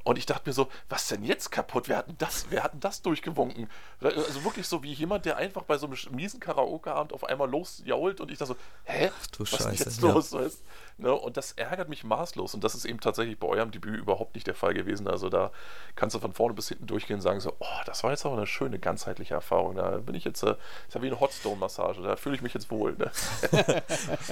Und 0.09 0.17
ich 0.17 0.25
dachte 0.25 0.49
mir 0.49 0.53
so, 0.53 0.69
was 0.89 1.07
denn 1.07 1.23
jetzt 1.23 1.51
kaputt? 1.51 1.87
Wer 1.87 1.97
hat 1.97 2.07
denn 2.07 2.15
das, 2.17 2.47
wer 2.49 2.63
hat 2.63 2.73
denn 2.73 2.79
das 2.79 3.03
durchgewunken? 3.03 3.69
Also 4.01 4.43
wirklich 4.43 4.67
so 4.67 4.81
wie 4.81 4.91
jemand, 4.91 5.25
der 5.25 5.37
einfach 5.37 5.61
bei 5.61 5.77
so 5.77 5.85
einem 5.85 5.95
miesen 6.09 6.39
Karaoke-Abend 6.39 7.13
auf 7.13 7.25
einmal 7.25 7.47
losjault 7.47 8.19
und 8.19 8.31
ich 8.31 8.39
dachte 8.39 8.53
so, 8.53 8.59
hä? 8.85 9.11
du 9.33 9.43
was 9.43 9.51
ist 9.51 9.57
Scheiße, 9.61 9.83
jetzt 9.83 10.01
ja. 10.01 10.11
los? 10.11 10.33
Weißt? 10.33 10.63
Ne? 10.97 11.13
Und 11.13 11.37
das 11.37 11.51
ärgert 11.51 11.89
mich 11.89 12.03
maßlos. 12.03 12.55
Und 12.55 12.63
das 12.63 12.73
ist 12.73 12.85
eben 12.85 12.99
tatsächlich 12.99 13.37
bei 13.37 13.45
eurem 13.45 13.69
Debüt 13.69 13.99
überhaupt 13.99 14.33
nicht 14.33 14.47
der 14.47 14.55
Fall 14.55 14.73
gewesen. 14.73 15.07
Also 15.07 15.29
da 15.29 15.51
kannst 15.95 16.15
du 16.15 16.19
von 16.19 16.33
vorne 16.33 16.55
bis 16.55 16.69
hinten 16.69 16.87
durchgehen 16.87 17.17
und 17.17 17.21
sagen 17.21 17.39
so, 17.39 17.53
oh, 17.59 17.81
das 17.85 18.03
war 18.03 18.09
jetzt 18.09 18.25
aber 18.25 18.35
eine 18.35 18.47
schöne, 18.47 18.79
ganzheitliche 18.79 19.35
Erfahrung. 19.35 19.75
Da 19.75 19.99
bin 19.99 20.15
ich 20.15 20.23
jetzt, 20.23 20.41
äh, 20.41 20.55
ist 20.87 20.95
ja 20.95 21.03
wie 21.03 21.07
eine 21.07 21.19
Hotstone-Massage. 21.19 22.01
Da 22.01 22.15
fühle 22.15 22.33
ich 22.33 22.41
mich 22.41 22.55
jetzt 22.55 22.71
wohl. 22.71 22.95
Ne? 22.97 23.11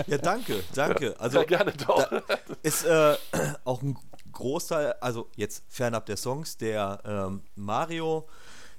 Ja, 0.07 0.17
danke, 0.17 0.63
danke. 0.73 1.15
Also 1.19 1.39
ja, 1.39 1.45
gerne 1.45 1.73
doch. 1.73 2.09
da 2.09 2.21
ist 2.63 2.85
äh, 2.85 3.15
auch 3.63 3.81
ein 3.81 3.97
Großteil, 4.37 4.93
also 5.01 5.29
jetzt 5.35 5.63
fernab 5.67 6.05
der 6.05 6.17
Songs, 6.17 6.57
der 6.57 7.01
ähm, 7.05 7.41
Mario, 7.55 8.27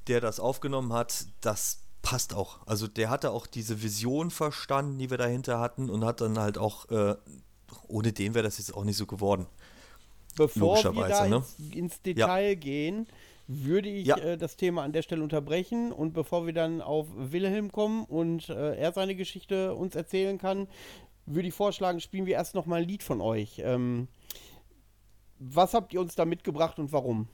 der 0.07 0.21
das 0.21 0.39
aufgenommen 0.39 0.93
hat, 0.93 1.27
das 1.41 1.81
passt 2.03 2.33
auch. 2.33 2.61
Also 2.67 2.87
der 2.87 3.11
hatte 3.11 3.33
auch 3.33 3.47
diese 3.47 3.83
Vision 3.83 4.31
verstanden, 4.31 4.99
die 4.99 5.11
wir 5.11 5.19
dahinter 5.19 5.59
hatten 5.59 5.91
und 5.91 6.05
hat 6.05 6.21
dann 6.21 6.39
halt 6.39 6.59
auch, 6.59 6.89
äh, 6.91 7.17
ohne 7.89 8.13
den 8.13 8.35
wäre 8.35 8.45
das 8.45 8.59
jetzt 8.59 8.75
auch 8.75 8.85
nicht 8.85 8.97
so 8.97 9.07
geworden. 9.07 9.47
Bevor 10.37 10.77
wir 10.95 11.09
da 11.09 11.27
ne? 11.27 11.37
ins, 11.37 11.75
ins 11.75 12.03
Detail 12.03 12.55
gehen, 12.55 13.09
würde 13.49 13.89
ich 13.89 14.07
Ja. 14.07 14.17
äh, 14.17 14.39
das 14.39 14.57
Thema 14.57 14.85
an 14.85 14.93
der 14.93 15.03
Stelle 15.03 15.25
unterbrechen 15.25 15.91
und 15.91 16.13
bevor 16.13 16.47
wir 16.47 16.53
dann 16.53 16.81
auf 16.81 17.09
Wilhelm 17.17 17.73
kommen 17.73 18.05
und 18.05 18.49
äh, 18.49 18.77
er 18.77 18.93
seine 18.93 19.17
Geschichte 19.17 19.75
uns 19.75 19.97
erzählen 19.97 20.39
kann, 20.39 20.69
würde 21.27 21.49
ich 21.49 21.55
vorschlagen, 21.55 22.01
spielen 22.01 22.27
wir 22.27 22.35
erst 22.35 22.55
noch 22.55 22.67
mal 22.67 22.83
ein 22.83 22.89
Lied 22.89 23.03
von 23.03 23.21
euch. 23.21 23.61
Ähm, 23.65 24.07
was 25.39 25.75
habt 25.75 25.93
ihr 25.93 26.01
uns 26.01 26.15
da 26.15 26.25
mitgebracht 26.25 26.79
und 26.79 26.93
warum? 26.93 27.29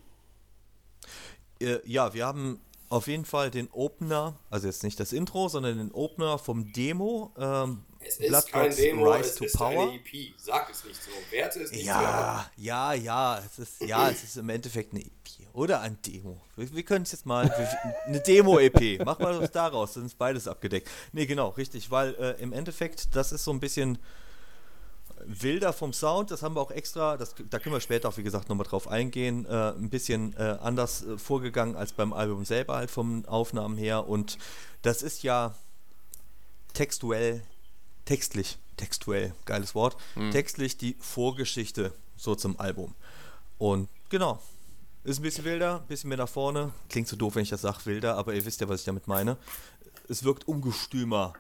Äh, 1.61 1.79
ja, 1.85 2.15
wir 2.15 2.27
haben 2.27 2.61
auf 2.89 3.07
jeden 3.07 3.25
Fall 3.25 3.51
den 3.51 3.69
Opener, 3.73 4.39
also 4.51 4.67
jetzt 4.67 4.83
nicht 4.85 5.01
das 5.01 5.13
Intro, 5.13 5.49
sondern 5.49 5.79
den 5.79 5.93
Opener 5.93 6.39
vom 6.39 6.73
Demo. 6.73 7.33
Ähm, 7.39 7.85
Es 8.01 8.19
ist 8.19 8.29
Blood 8.29 8.47
kein 8.49 8.65
Dogs 8.67 8.77
Demo, 8.77 9.11
Rise 9.11 9.29
es 9.31 9.35
to 9.37 9.45
ist 9.45 9.57
Power. 9.57 9.83
eine 9.89 9.95
EP. 9.95 10.35
Sag 10.37 10.71
es 10.71 10.85
nicht 10.85 11.03
so. 11.03 11.11
Werte 11.31 11.61
es 11.63 11.73
nicht 11.73 11.85
Ja, 11.87 12.51
ja, 12.57 12.93
ja, 12.93 13.39
es 13.45 13.59
ist, 13.59 13.81
ja, 13.81 14.11
es 14.11 14.23
ist 14.23 14.37
im 14.37 14.49
Endeffekt 14.49 14.93
eine 14.93 15.03
EP 15.03 15.11
oder 15.55 15.81
ein 15.81 15.99
Demo. 16.07 16.41
Wir, 16.57 16.73
wir 16.75 16.83
können 16.85 17.05
es 17.05 17.13
jetzt 17.13 17.27
mal, 17.27 17.47
wir, 17.49 17.95
eine 18.07 18.21
Demo-EP, 18.21 19.05
mach 19.05 19.19
mal 19.19 19.41
was 19.41 19.51
daraus, 19.51 19.95
dann 19.95 20.07
ist 20.07 20.19
beides 20.19 20.47
abgedeckt. 20.47 20.89
Nee, 21.13 21.27
genau, 21.27 21.49
richtig, 21.51 21.91
weil 21.91 22.15
äh, 22.17 22.41
im 22.43 22.53
Endeffekt, 22.53 23.17
das 23.17 23.33
ist 23.33 23.45
so 23.45 23.51
ein 23.53 23.61
bisschen 23.61 23.99
wilder 25.27 25.73
vom 25.73 25.93
Sound, 25.93 26.31
das 26.31 26.43
haben 26.43 26.57
wir 26.57 26.61
auch 26.61 26.71
extra, 26.71 27.17
das, 27.17 27.35
da 27.51 27.59
können 27.59 27.75
wir 27.75 27.81
später 27.81 28.09
auch, 28.09 28.17
wie 28.17 28.23
gesagt, 28.23 28.49
nochmal 28.49 28.67
drauf 28.67 28.89
eingehen, 28.89 29.47
äh, 29.47 29.71
ein 29.71 29.91
bisschen 29.91 30.35
äh, 30.37 30.59
anders 30.61 31.05
äh, 31.05 31.19
vorgegangen 31.19 31.77
als 31.77 31.93
beim 31.93 32.13
Album 32.13 32.45
selber 32.45 32.77
halt 32.77 32.91
vom 32.91 33.25
Aufnahmen 33.27 33.77
her 33.77 34.09
und 34.09 34.39
das 34.83 35.03
ist 35.03 35.23
ja 35.23 35.55
textuell, 36.73 37.43
textlich, 38.05 38.59
textuell, 38.77 39.35
geiles 39.45 39.75
Wort, 39.75 39.97
textlich 40.33 40.77
die 40.77 40.97
Vorgeschichte 40.99 41.93
so 42.17 42.35
zum 42.35 42.59
Album. 42.59 42.95
Und 43.59 43.89
genau, 44.11 44.41
ist 45.05 45.21
ein 45.21 45.23
bisschen 45.23 45.45
wilder, 45.45 45.81
ein 45.81 45.87
bisschen 45.87 46.09
mehr 46.09 46.19
nach 46.19 46.29
vorne. 46.29 46.73
Klingt 46.89 47.09
so 47.09 47.17
doof, 47.17 47.37
wenn 47.37 47.43
ich 47.43 47.51
das 47.51 47.61
sage, 47.61 47.85
wilder, 47.85 48.17
aber 48.17 48.35
ihr 48.35 48.45
wisst 48.45 48.61
ja, 48.61 48.69
was 48.69 48.81
ich 48.81 48.87
damit 48.87 49.07
meine. 49.07 49.37
Es 50.09 50.25
wirkt 50.25 50.49
ungestümer, 50.49 51.35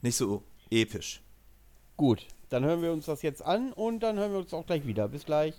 nicht 0.00 0.16
so 0.16 0.42
episch. 0.70 1.20
Gut, 1.96 2.26
dann 2.50 2.64
hören 2.64 2.82
wir 2.82 2.92
uns 2.92 3.06
das 3.06 3.22
jetzt 3.22 3.44
an 3.44 3.72
und 3.72 4.00
dann 4.00 4.18
hören 4.18 4.32
wir 4.32 4.40
uns 4.40 4.52
auch 4.52 4.66
gleich 4.66 4.86
wieder. 4.86 5.08
Bis 5.08 5.24
gleich. 5.24 5.54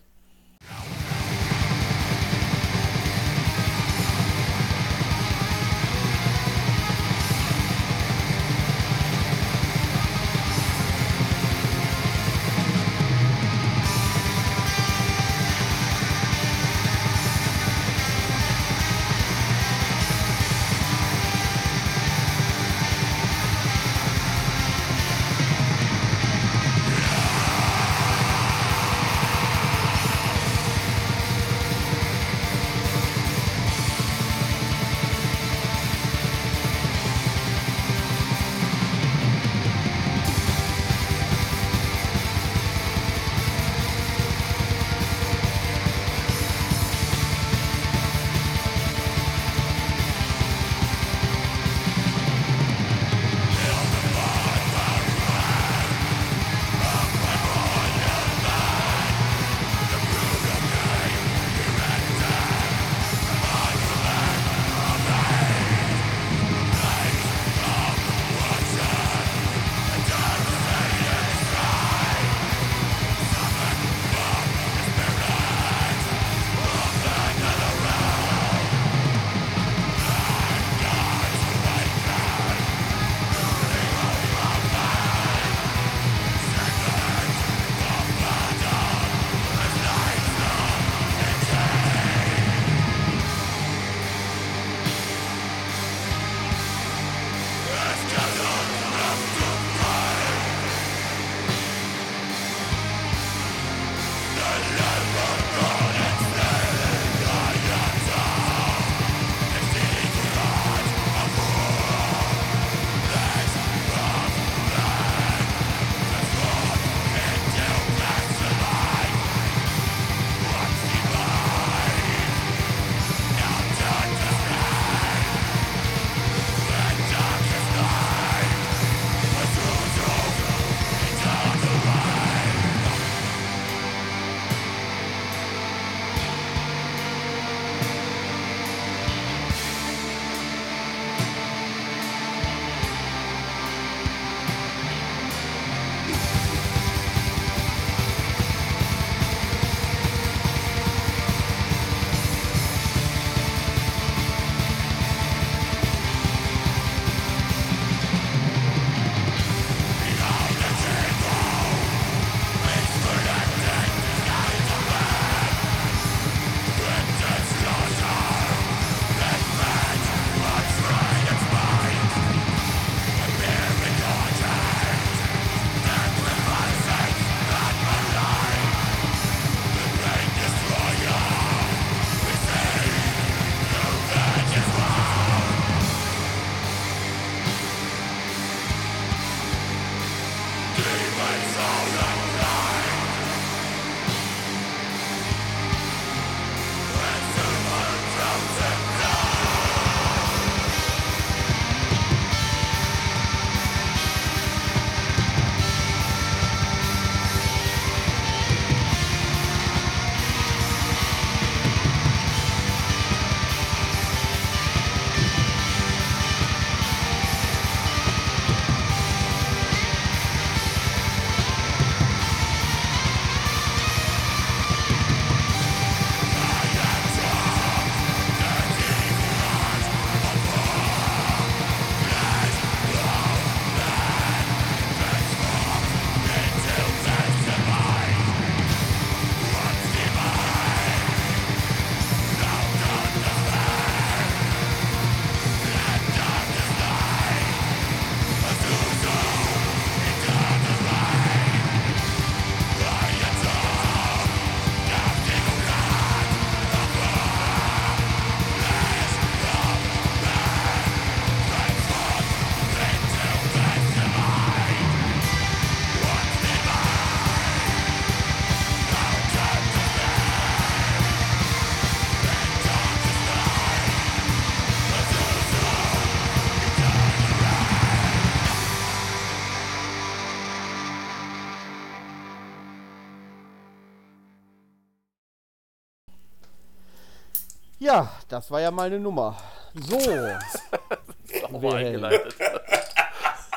Das 288.31 288.49
war 288.51 288.61
ja 288.61 288.71
mal 288.71 288.87
eine 288.87 288.99
Nummer. 288.99 289.37
So. 289.73 289.97
Nochmal 291.41 291.61
Wilhelm. 291.61 292.03
eingeleitet. 292.03 292.35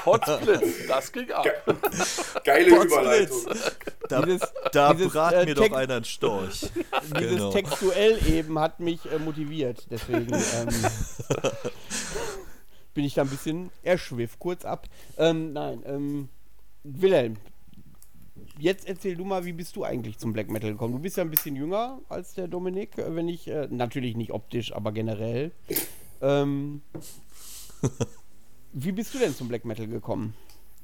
Potzblitz, 0.03 0.87
das 0.87 1.11
ging 1.12 1.31
ab. 1.33 1.47
Geile 2.45 2.70
Potzblitz. 2.77 3.43
Überleitung. 3.43 3.55
Da, 4.11 4.20
Dieses- 4.22 4.53
da 4.72 4.93
dieses, 4.93 5.12
brat 5.12 5.33
äh, 5.33 5.45
mir 5.47 5.55
doch 5.55 5.72
einer 5.72 5.95
einen 5.95 6.05
Storch. 6.05 6.61
Dieses 7.16 7.31
Genau. 7.31 7.51
textuell 7.51 8.18
eben 8.29 8.59
hat 8.59 8.81
mich 8.81 9.11
äh, 9.11 9.18
motiviert. 9.18 9.87
Deswegen 9.91 10.35
ähm, 10.35 10.68
bin 12.95 13.05
ich 13.05 13.14
da 13.14 13.22
ein 13.22 13.29
bisschen 13.31 13.70
erschwifft, 13.83 14.39
kurz 14.39 14.64
ab. 14.66 14.87
Ähm, 15.16 15.53
nein, 15.55 15.83
ähm, 15.87 16.29
Wilhelm, 16.83 17.37
jetzt 18.59 18.87
erzähl 18.89 19.17
du 19.17 19.25
mal, 19.25 19.45
wie 19.45 19.53
bist 19.53 19.77
du 19.77 19.85
eigentlich 19.85 20.19
zum 20.19 20.33
Black 20.33 20.51
Metal 20.51 20.73
gekommen? 20.73 20.95
Du 20.95 20.99
bist 21.01 21.17
ja 21.17 21.25
ein 21.25 21.31
bisschen 21.31 21.57
jünger 21.57 22.01
als 22.09 22.35
der 22.35 22.49
Dominik, 22.49 22.97
äh, 22.99 23.15
wenn 23.15 23.29
ich, 23.29 23.49
äh, 23.49 23.69
natürlich 23.71 24.17
nicht 24.17 24.33
optisch, 24.33 24.73
aber 24.73 24.93
generell. 24.93 25.53
Ähm, 26.21 26.83
wie 28.73 28.93
bist 28.93 29.15
du 29.15 29.19
denn 29.19 29.35
zum 29.35 29.49
Black 29.49 29.65
Metal 29.65 29.87
gekommen? 29.87 30.35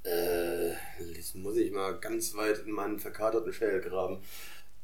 Äh, 0.05 0.71
jetzt 1.15 1.35
muss 1.37 1.57
ich 1.57 1.73
mal 1.73 1.99
ganz 1.99 2.35
weit 2.35 2.59
in 2.67 2.73
meinen 2.73 2.99
verkaterten 2.99 3.53
Shell 3.53 3.81
graben. 3.81 4.19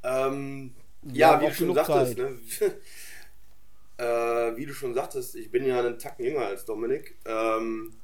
Ähm, 0.02 0.74
ja, 1.02 1.32
haben 1.32 1.42
wie 1.42 1.46
du 1.48 1.54
schon 1.54 1.74
sagtest, 1.74 2.18
ne? 2.18 2.38
äh, 3.98 4.56
wie 4.56 4.66
du 4.66 4.74
schon 4.74 4.94
sagtest, 4.94 5.36
ich 5.36 5.50
bin 5.50 5.64
ja 5.66 5.78
einen 5.78 5.98
Tacken 5.98 6.24
jünger 6.24 6.46
als 6.46 6.64
Dominik. 6.64 7.16
Ähm, 7.24 7.94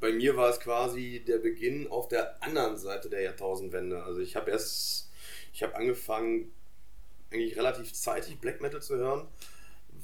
bei 0.00 0.12
mir 0.12 0.36
war 0.36 0.50
es 0.50 0.60
quasi 0.60 1.22
der 1.26 1.38
Beginn 1.38 1.88
auf 1.88 2.08
der 2.08 2.42
anderen 2.42 2.76
Seite 2.76 3.08
der 3.08 3.22
Jahrtausendwende. 3.22 4.02
Also 4.02 4.20
ich 4.20 4.36
habe 4.36 4.50
erst, 4.50 5.10
ich 5.52 5.62
habe 5.62 5.76
angefangen, 5.76 6.52
eigentlich 7.30 7.56
relativ 7.56 7.92
zeitig 7.92 8.38
Black 8.38 8.60
Metal 8.60 8.82
zu 8.82 8.96
hören, 8.96 9.28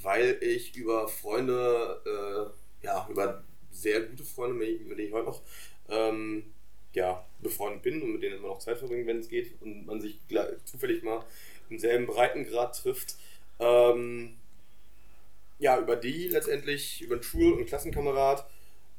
weil 0.03 0.39
ich 0.41 0.77
über 0.77 1.09
Freunde, 1.09 2.53
äh, 2.83 2.87
ja, 2.87 3.07
über 3.11 3.43
sehr 3.73 4.03
gute 4.03 4.25
Freunde, 4.25 4.55
mit 4.55 4.99
denen 4.99 5.09
ich 5.09 5.13
heute 5.13 5.27
noch 5.27 5.43
ähm, 5.89 6.53
ja, 6.93 7.25
befreundet 7.41 7.83
bin 7.83 8.03
und 8.03 8.13
mit 8.13 8.23
denen 8.23 8.39
immer 8.39 8.49
noch 8.49 8.59
Zeit 8.59 8.79
verbringen, 8.79 9.07
wenn 9.07 9.19
es 9.19 9.29
geht 9.29 9.61
und 9.61 9.87
man 9.87 10.01
sich 10.01 10.19
zufällig 10.65 11.03
mal 11.03 11.25
im 11.69 11.79
selben 11.79 12.07
Breitengrad 12.07 12.81
trifft. 12.81 13.17
Ähm, 13.59 14.37
ja, 15.59 15.79
über 15.79 15.97
die 15.97 16.29
letztendlich, 16.29 17.03
über 17.03 17.15
einen 17.15 17.23
Schul- 17.23 17.55
und 17.55 17.67
Klassenkamerad, 17.67 18.47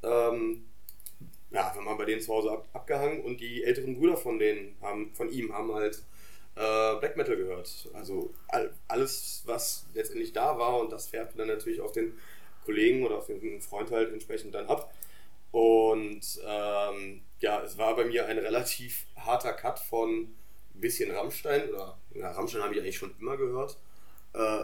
ähm, 0.04 0.66
ja, 1.52 1.72
wenn 1.76 1.84
man 1.84 1.98
bei 1.98 2.06
denen 2.06 2.22
zu 2.22 2.34
Hause 2.34 2.52
ab, 2.52 2.68
abgehangen 2.74 3.22
und 3.22 3.40
die 3.40 3.64
älteren 3.64 3.98
Brüder 3.98 4.18
von 4.18 4.40
denen 4.40 4.76
haben, 4.82 5.14
von 5.14 5.30
ihm 5.32 5.54
haben 5.54 5.74
halt 5.74 6.04
äh, 6.56 6.96
Black 7.00 7.16
Metal 7.16 7.38
gehört. 7.38 7.90
Also 7.94 8.34
all, 8.48 8.74
alles, 8.88 9.44
was 9.46 9.86
letztendlich 9.94 10.34
da 10.34 10.58
war 10.58 10.80
und 10.80 10.92
das 10.92 11.08
färbte 11.08 11.38
dann 11.38 11.48
natürlich 11.48 11.82
auf 11.82 11.92
den 11.92 12.18
Kollegen 12.66 13.06
oder 13.06 13.18
auf 13.18 13.28
den 13.28 13.62
Freund 13.62 13.92
halt 13.92 14.12
entsprechend 14.12 14.54
dann 14.56 14.68
ab. 14.68 14.94
Und 15.52 16.22
ähm, 16.46 17.22
ja, 17.40 17.62
es 17.64 17.78
war 17.78 17.96
bei 17.96 18.06
mir 18.06 18.26
ein 18.26 18.38
relativ 18.38 19.06
harter 19.16 19.54
Cut 19.54 19.80
von 19.80 20.36
ein 20.76 20.82
bisschen 20.82 21.12
Rammstein 21.12 21.70
oder 21.70 21.98
ja, 22.14 22.32
Rammstein 22.32 22.62
habe 22.62 22.74
ich 22.74 22.82
eigentlich 22.82 22.98
schon 22.98 23.16
immer 23.20 23.38
gehört. 23.38 23.78
Äh, 24.34 24.64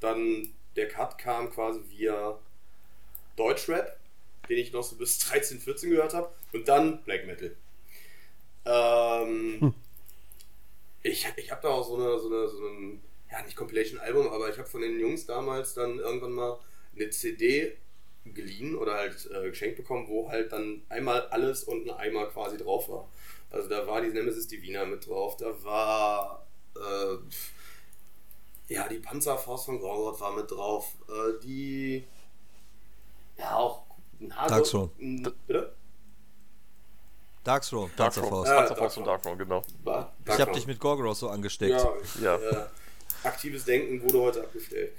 dann 0.00 0.48
der 0.76 0.88
Cut 0.88 1.18
kam 1.18 1.50
quasi 1.50 1.80
via 1.90 2.38
Deutschrap, 3.36 3.98
den 4.48 4.58
ich 4.58 4.72
noch 4.72 4.82
so 4.82 4.96
bis 4.96 5.18
13, 5.20 5.60
14 5.60 5.90
gehört 5.90 6.14
habe, 6.14 6.32
und 6.52 6.68
dann 6.68 7.02
Black 7.04 7.26
Metal. 7.26 7.56
Ähm, 8.64 9.74
Ich, 11.02 11.26
ich 11.36 11.50
habe 11.50 11.62
da 11.62 11.68
auch 11.70 11.86
so 11.86 11.96
eine, 11.96 12.18
so 12.18 12.28
eine, 12.28 12.48
so 12.48 12.66
ein, 12.68 13.02
ja 13.30 13.42
nicht 13.42 13.56
Compilation-Album, 13.56 14.28
aber 14.28 14.48
ich 14.50 14.58
habe 14.58 14.68
von 14.68 14.82
den 14.82 15.00
Jungs 15.00 15.26
damals 15.26 15.74
dann 15.74 15.98
irgendwann 15.98 16.32
mal 16.32 16.58
eine 16.94 17.10
CD 17.10 17.76
geliehen 18.24 18.76
oder 18.76 18.94
halt 18.94 19.28
äh, 19.32 19.50
geschenkt 19.50 19.76
bekommen, 19.78 20.06
wo 20.08 20.28
halt 20.30 20.52
dann 20.52 20.82
einmal 20.88 21.26
alles 21.28 21.64
und 21.64 21.88
ein 21.88 21.96
Eimer 21.96 22.26
quasi 22.26 22.56
drauf 22.56 22.88
war. 22.88 23.08
Also 23.50 23.68
da 23.68 23.86
war 23.86 24.00
die 24.00 24.08
Nemesis 24.08 24.46
Divina 24.48 24.84
mit 24.84 25.06
drauf, 25.06 25.36
da 25.36 25.62
war 25.64 26.46
äh, 26.76 27.16
ja 28.68 28.88
die 28.88 28.98
Panzerfaust 28.98 29.66
von 29.66 29.80
Gorgoroth 29.80 30.20
war 30.20 30.32
mit 30.34 30.50
drauf, 30.50 30.94
äh, 31.08 31.40
die 31.42 32.04
ja 33.38 33.56
auch 33.56 33.81
Nase- 34.28 34.48
Darkthrone. 34.48 34.90
N- 34.98 35.32
Bitte? 35.46 35.72
Darkthrone, 37.44 37.90
Darkthrone. 37.96 38.28
Panzerfaust. 38.30 38.48
Ja, 38.50 38.56
Panzerfaust 38.58 38.98
und 38.98 39.04
Darkthrone, 39.06 39.36
genau. 39.36 39.62
War- 39.84 40.12
Ich 40.26 40.40
habe 40.40 40.52
dich 40.52 40.66
mit 40.66 40.78
Gorgoroth 40.78 41.16
so 41.16 41.28
angesteckt. 41.28 41.72
Ja, 41.72 41.92
Ja. 42.22 42.36
Äh, 42.36 42.66
aktives 43.24 43.64
Denken 43.64 44.02
wurde 44.02 44.20
heute 44.20 44.40
abgestellt. 44.42 44.92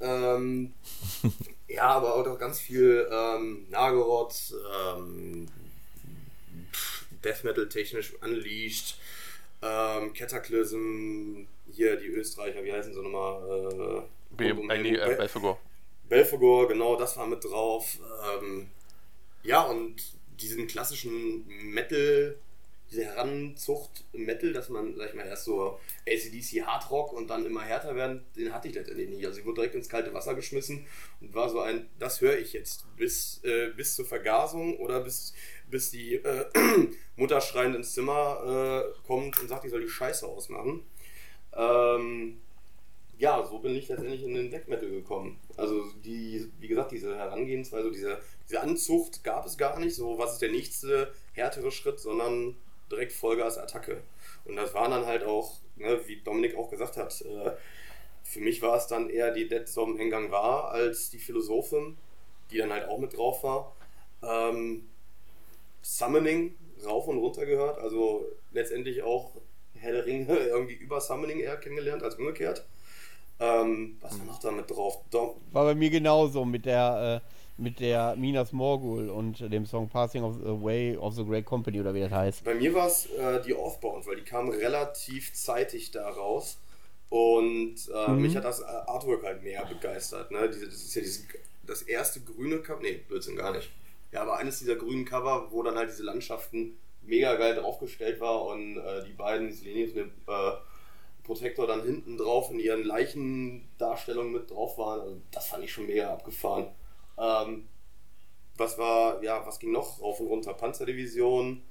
Ähm, 0.00 0.74
ja, 1.68 1.84
aber 1.84 2.14
auch 2.14 2.26
noch 2.26 2.38
ganz 2.38 2.60
viel 2.60 3.08
ähm, 3.10 3.66
Nagoroth, 3.70 4.54
ähm, 4.94 5.48
Death 7.24 7.44
Metal 7.44 7.66
technisch 7.68 8.12
unleashed, 8.22 8.98
ähm, 9.62 10.12
Cataclysm, 10.12 11.46
hier 11.72 11.96
die 11.96 12.08
Österreicher, 12.08 12.62
wie 12.62 12.72
heißen 12.72 12.92
sie 12.92 13.00
nochmal? 13.00 14.02
Äh, 14.02 14.34
B 14.36 14.52
um 14.52 14.68
äh, 14.70 14.78
nee, 14.78 14.96
äh, 14.96 15.16
Belfegor. 15.16 15.58
Belfegor, 16.08 16.68
genau, 16.68 16.96
das 16.96 17.16
war 17.16 17.26
mit 17.26 17.44
drauf. 17.44 17.98
Ähm, 18.40 18.68
ja, 19.42 19.62
und 19.62 19.96
diesen 20.40 20.66
klassischen 20.66 21.46
Metal, 21.46 22.36
diese 22.90 23.04
Heranzucht 23.04 24.04
Metal, 24.12 24.52
dass 24.52 24.68
man, 24.68 24.96
sag 24.96 25.08
ich 25.08 25.14
mal, 25.14 25.26
erst 25.26 25.44
so 25.44 25.78
ACDC 26.06 26.64
Hardrock 26.64 27.12
und 27.12 27.28
dann 27.28 27.44
immer 27.44 27.62
härter 27.62 27.96
werden, 27.96 28.24
den 28.36 28.52
hatte 28.52 28.68
ich 28.68 28.74
letztendlich 28.74 29.08
nicht. 29.08 29.26
Also 29.26 29.40
ich 29.40 29.44
wurde 29.44 29.56
direkt 29.56 29.74
ins 29.74 29.88
kalte 29.88 30.14
Wasser 30.14 30.34
geschmissen 30.34 30.86
und 31.20 31.34
war 31.34 31.48
so 31.48 31.60
ein, 31.60 31.88
das 31.98 32.20
höre 32.20 32.38
ich 32.38 32.52
jetzt, 32.52 32.84
bis, 32.96 33.40
äh, 33.44 33.70
bis 33.76 33.96
zur 33.96 34.04
Vergasung 34.04 34.76
oder 34.78 35.00
bis, 35.00 35.34
bis 35.68 35.90
die 35.90 36.14
äh, 36.16 36.46
Mutter 37.16 37.40
schreiend 37.40 37.74
ins 37.74 37.92
Zimmer 37.92 38.84
äh, 38.94 39.06
kommt 39.06 39.40
und 39.40 39.48
sagt, 39.48 39.64
ich 39.64 39.70
soll 39.70 39.82
die 39.82 39.88
Scheiße 39.88 40.26
ausmachen. 40.26 40.84
Ähm, 41.52 42.40
ja, 43.18 43.44
so 43.44 43.58
bin 43.58 43.74
ich 43.74 43.88
letztendlich 43.88 44.22
in 44.22 44.34
den 44.34 44.50
Black 44.50 44.68
Metal 44.68 44.88
gekommen. 44.88 45.40
Also 45.56 45.84
die, 46.04 46.50
wie 46.58 46.68
gesagt, 46.68 46.92
diese 46.92 47.16
Herangehensweise, 47.16 47.90
diese, 47.90 48.20
diese 48.48 48.60
Anzucht 48.60 49.24
gab 49.24 49.46
es 49.46 49.56
gar 49.56 49.78
nicht. 49.80 49.94
So, 49.94 50.18
was 50.18 50.34
ist 50.34 50.42
der 50.42 50.50
nächste 50.50 51.12
härtere 51.32 51.70
Schritt, 51.70 51.98
sondern 52.00 52.56
direkt 52.90 53.12
Vollgas-Attacke. 53.12 54.02
Und 54.44 54.56
das 54.56 54.74
waren 54.74 54.90
dann 54.90 55.06
halt 55.06 55.24
auch, 55.24 55.58
ne, 55.76 56.00
wie 56.06 56.20
Dominik 56.22 56.56
auch 56.56 56.70
gesagt 56.70 56.96
hat, 56.96 57.20
äh, 57.22 57.52
für 58.22 58.40
mich 58.40 58.60
war 58.62 58.76
es 58.76 58.86
dann 58.86 59.08
eher 59.08 59.32
die 59.32 59.48
Dead 59.48 59.68
Zom 59.68 59.98
Engang 59.98 60.30
war 60.30 60.70
als 60.70 61.10
die 61.10 61.18
Philosophin, 61.18 61.96
die 62.50 62.58
dann 62.58 62.72
halt 62.72 62.88
auch 62.88 62.98
mit 62.98 63.16
drauf 63.16 63.42
war. 63.42 63.76
Ähm, 64.22 64.88
Summoning 65.82 66.56
rauf 66.84 67.06
und 67.06 67.18
runter 67.18 67.46
gehört, 67.46 67.78
also 67.78 68.26
letztendlich 68.52 69.02
auch 69.02 69.36
der 69.74 70.04
Ringe 70.04 70.36
irgendwie 70.36 70.74
über 70.74 71.00
Summoning 71.00 71.40
eher 71.40 71.56
kennengelernt 71.56 72.02
als 72.02 72.16
umgekehrt. 72.16 72.66
Ähm, 73.38 73.98
was 74.00 74.18
war 74.18 74.26
noch 74.26 74.38
da 74.40 74.50
mit 74.50 74.70
drauf? 74.70 74.98
Dom 75.10 75.34
War 75.52 75.64
bei 75.64 75.74
mir 75.74 75.90
genauso 75.90 76.44
mit 76.44 76.64
der, 76.64 77.22
äh, 77.22 77.60
mit 77.62 77.80
der 77.80 78.16
Minas 78.16 78.52
Morgul 78.52 79.10
und 79.10 79.40
dem 79.52 79.66
Song 79.66 79.88
Passing 79.88 80.22
of 80.22 80.36
the 80.36 80.62
Way 80.62 80.96
of 80.96 81.14
the 81.14 81.24
Great 81.24 81.44
Company 81.44 81.80
oder 81.80 81.92
wie 81.94 82.00
das 82.00 82.12
heißt. 82.12 82.44
Bei 82.44 82.54
mir 82.54 82.72
war 82.74 82.86
es 82.86 83.06
äh, 83.06 83.42
die 83.42 83.54
Offbound, 83.54 84.06
weil 84.06 84.16
die 84.16 84.22
kam 84.24 84.48
relativ 84.48 85.34
zeitig 85.34 85.90
da 85.90 86.08
raus. 86.08 86.58
Und 87.08 87.76
äh, 87.94 88.08
Mhm. 88.12 88.22
mich 88.22 88.36
hat 88.36 88.44
das 88.44 88.60
äh, 88.60 88.64
Artwork 88.64 89.22
halt 89.22 89.42
mehr 89.42 89.64
begeistert. 89.66 90.30
Ne? 90.30 90.48
Diese, 90.48 90.66
das 90.66 90.74
ist 90.76 90.94
ja 90.94 91.02
dieses, 91.02 91.24
das 91.64 91.82
erste 91.82 92.20
grüne 92.20 92.58
Cover. 92.58 92.80
Nee, 92.82 93.00
Blödsinn 93.08 93.36
gar 93.36 93.52
nicht. 93.54 93.70
Ja, 94.12 94.22
aber 94.22 94.38
eines 94.38 94.58
dieser 94.58 94.76
grünen 94.76 95.04
Cover, 95.04 95.48
wo 95.50 95.62
dann 95.62 95.76
halt 95.76 95.90
diese 95.90 96.02
Landschaften 96.02 96.76
mega 97.02 97.36
geil 97.36 97.54
draufgestellt 97.54 98.18
war 98.20 98.44
und 98.46 98.78
äh, 98.78 99.04
die 99.06 99.12
beiden, 99.12 99.52
Selenius 99.52 99.92
und 99.92 100.10
äh, 100.26 100.52
Protector 101.26 101.66
dann 101.66 101.82
hinten 101.82 102.16
drauf 102.16 102.50
in 102.50 102.58
ihren 102.58 102.84
Leichendarstellungen 102.84 104.32
mit 104.32 104.50
drauf 104.50 104.78
waren. 104.78 105.00
Also 105.00 105.20
das 105.30 105.48
fand 105.48 105.64
ich 105.64 105.72
schon 105.72 105.86
mega 105.86 106.12
abgefahren. 106.12 106.68
Ähm, 107.18 107.68
was 108.56 108.78
war, 108.78 109.22
ja, 109.22 109.46
was 109.46 109.58
ging 109.58 109.72
noch 109.72 110.00
rauf 110.00 110.20
und 110.20 110.28
runter? 110.28 110.54
Panzerdivision. 110.54 111.62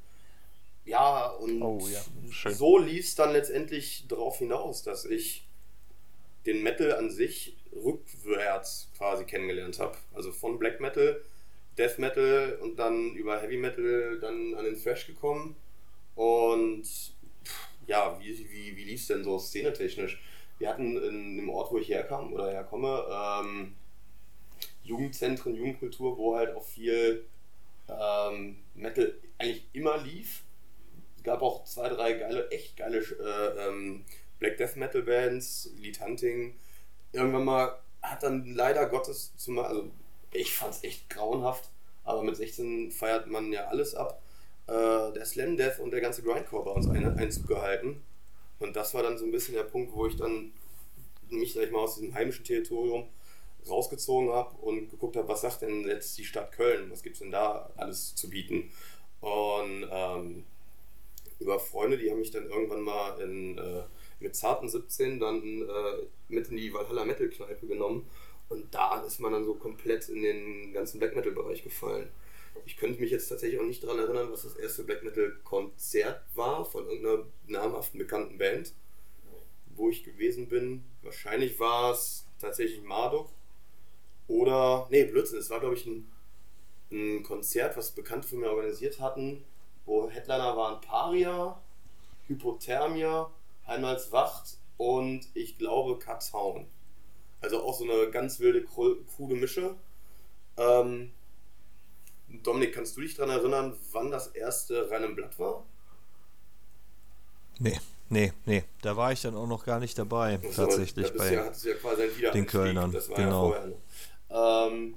Ja, 0.84 1.28
und 1.30 1.62
Oh, 1.62 1.80
ja. 1.88 2.52
So 2.52 2.78
lief 2.78 3.06
es 3.06 3.16
dann 3.16 3.34
letztendlich 3.34 4.08
darauf 4.08 4.38
hinaus, 4.38 4.84
dass 4.84 5.06
ich 5.06 5.48
den 6.46 6.62
Metal 6.62 6.94
an 6.94 7.10
sich 7.10 7.58
rückwärts 7.74 8.92
quasi 8.96 9.26
kennengelernt 9.26 9.80
habe. 9.80 9.98
Also 10.14 10.32
von 10.32 10.60
Black 10.60 10.80
Metal, 10.80 11.22
Death 11.78 11.98
Metal 11.98 12.60
und 12.62 12.78
dann 12.78 13.16
über 13.16 13.42
Heavy 13.42 13.58
Metal 13.58 14.20
dann 14.20 14.54
an 14.54 14.66
den 14.66 14.82
Thrash 14.82 15.08
gekommen. 15.08 15.56
Und 16.14 16.84
ja, 17.88 18.20
wie, 18.20 18.38
wie, 18.50 18.76
wie 18.76 18.84
lief 18.84 19.02
es 19.02 19.08
denn 19.08 19.24
so 19.24 19.40
szenetechnisch? 19.40 20.22
Wir 20.58 20.70
hatten 20.70 20.98
in 20.98 21.38
dem 21.38 21.50
Ort, 21.50 21.72
wo 21.72 21.78
ich 21.78 21.90
herkam 21.90 22.34
oder 22.34 22.52
herkomme, 22.52 23.06
ähm, 23.12 23.76
Jugendzentren, 24.84 25.56
Jugendkultur, 25.56 26.18
wo 26.18 26.36
halt 26.36 26.56
auch 26.56 26.64
viel 26.64 27.26
ähm, 27.90 28.58
Metal 28.74 29.14
eigentlich 29.38 29.66
immer 29.74 29.98
lief. 29.98 30.44
Es 31.18 31.24
gab 31.24 31.42
auch 31.42 31.66
zwei, 31.66 31.90
drei 31.90 32.14
geile, 32.14 32.50
echt 32.52 32.78
geile 32.78 33.00
äh, 33.00 33.68
ähm, 33.68 34.06
Black 34.40 34.58
Death 34.58 34.76
Metal 34.76 35.02
Bands, 35.02 35.72
Elite 35.78 36.06
Hunting 36.06 36.56
irgendwann 37.16 37.46
mal 37.46 37.80
hat 38.02 38.24
dann 38.24 38.46
leider 38.54 38.88
Gottes 38.88 39.36
zumal, 39.38 39.66
also 39.66 39.92
ich 40.32 40.54
fand 40.54 40.76
es 40.76 40.84
echt 40.84 41.10
grauenhaft, 41.10 41.70
aber 42.04 42.22
mit 42.22 42.36
16 42.36 42.92
feiert 42.92 43.28
man 43.28 43.52
ja 43.52 43.66
alles 43.68 43.96
ab. 43.96 44.22
Äh, 44.68 45.14
der 45.14 45.26
Slam 45.26 45.58
Death 45.58 45.80
und 45.80 45.92
der 45.92 46.02
ganze 46.02 46.24
Grindcore 46.24 46.66
bei 46.66 46.72
uns 46.72 46.88
ein, 46.88 47.18
Einzug 47.18 47.48
gehalten. 47.48 48.04
Und 48.60 48.76
das 48.76 48.94
war 48.94 49.04
dann 49.04 49.18
so 49.18 49.26
ein 49.26 49.32
bisschen 49.32 49.54
der 49.54 49.64
Punkt, 49.64 49.94
wo 49.94 50.08
ich 50.08 50.16
dann 50.16 50.54
mich, 51.30 51.54
sag 51.54 51.64
ich 51.64 51.72
mal, 51.72 51.80
aus 51.80 51.96
diesem 51.96 52.14
heimischen 52.14 52.46
Territorium 52.46 53.08
rausgezogen 53.68 54.32
habe 54.32 54.56
und 54.58 54.90
geguckt 54.90 55.16
habe, 55.16 55.28
was 55.28 55.42
sagt 55.42 55.62
denn 55.62 55.88
jetzt 55.88 56.18
die 56.18 56.24
Stadt 56.24 56.52
Köln? 56.52 56.90
Was 56.92 57.04
gibt 57.04 57.16
es 57.16 57.20
denn 57.20 57.32
da 57.32 57.72
alles 57.78 58.16
zu 58.16 58.30
bieten? 58.30 58.72
Und 59.22 59.88
ähm, 59.92 60.46
über 61.40 61.60
Freunde, 61.60 61.98
die 61.98 62.10
haben 62.10 62.20
mich 62.20 62.32
dann 62.32 62.50
irgendwann 62.50 62.82
mal 62.82 63.20
in, 63.22 63.58
äh, 63.58 63.84
mit 64.20 64.36
zarten 64.36 64.70
17 64.70 65.20
dann 65.20 65.62
äh, 65.62 66.06
mit 66.30 66.48
in 66.50 66.58
die 66.58 66.74
Valhalla 66.74 67.06
Metal 67.06 67.28
Kneipe 67.28 67.68
genommen. 67.68 68.08
Und 68.50 68.74
da 68.74 69.02
ist 69.02 69.20
man 69.20 69.32
dann 69.32 69.46
so 69.46 69.56
komplett 69.56 70.10
in 70.10 70.22
den 70.22 70.74
ganzen 70.74 71.00
Black 71.00 71.16
Metal 71.16 71.32
Bereich 71.32 71.64
gefallen. 71.64 72.10
Ich 72.66 72.78
könnte 72.78 73.00
mich 73.00 73.12
jetzt 73.12 73.28
tatsächlich 73.28 73.60
auch 73.60 73.66
nicht 73.66 73.84
daran 73.84 74.00
erinnern, 74.00 74.32
was 74.32 74.44
das 74.44 74.56
erste 74.56 74.84
Black 74.84 75.04
Metal 75.04 75.32
Konzert 75.44 76.22
war 76.36 76.66
von 76.66 76.88
irgendeiner 76.88 77.26
namhaften 77.48 78.00
bekannten 78.00 78.38
Band, 78.38 78.74
wo 79.76 79.90
ich 79.90 80.04
gewesen 80.04 80.48
bin. 80.48 80.84
Wahrscheinlich 81.02 81.60
war 81.60 81.92
es 81.92 82.26
tatsächlich 82.40 82.82
Marduk 82.82 83.30
oder, 84.28 84.88
nee, 84.90 85.06
Blödsinn, 85.06 85.40
es 85.40 85.50
war 85.50 85.60
glaube 85.60 85.76
ich 85.76 85.86
ein, 85.86 86.12
ein 86.92 87.24
Konzert, 87.24 87.78
was 87.78 87.92
Bekannte 87.92 88.28
von 88.28 88.40
mir 88.40 88.50
organisiert 88.50 89.00
hatten, 89.00 89.44
wo 89.86 90.10
Headliner 90.10 90.58
waren 90.58 90.82
Paria, 90.82 91.62
Hypothermia, 92.28 93.30
Wacht 93.68 94.58
und 94.78 95.28
ich 95.34 95.58
glaube 95.58 96.00
Kartown. 96.00 96.68
Also 97.42 97.62
auch 97.62 97.78
so 97.78 97.84
eine 97.84 98.10
ganz 98.10 98.40
wilde, 98.40 98.64
krude 98.64 99.36
Mische. 99.36 99.76
Ähm, 100.58 101.12
Dominik, 102.28 102.74
kannst 102.74 102.98
du 102.98 103.02
dich 103.02 103.16
daran 103.16 103.38
erinnern, 103.38 103.78
wann 103.92 104.12
das 104.12 104.28
erste 104.28 104.90
Rein 104.90 105.04
im 105.04 105.16
Blatt 105.16 105.38
war? 105.40 105.64
Nee, 107.60 107.80
nee, 108.10 108.34
nee. 108.46 108.64
Da 108.82 108.98
war 108.98 109.12
ich 109.12 109.22
dann 109.22 109.36
auch 109.36 109.48
noch 109.48 109.66
gar 109.66 109.80
nicht 109.80 109.98
dabei, 109.98 110.40
also, 110.44 110.66
tatsächlich. 110.66 111.14
bei 111.14 111.34
ja, 111.34 111.46
ja 111.46 111.74
quasi 111.76 112.04
den 112.34 112.46
Kölnern. 112.46 112.92
Das 112.92 113.10
war 113.10 113.16
genau. 113.16 113.54
ja 113.54 113.74
vorher. 114.30 114.72
Ähm, 114.72 114.96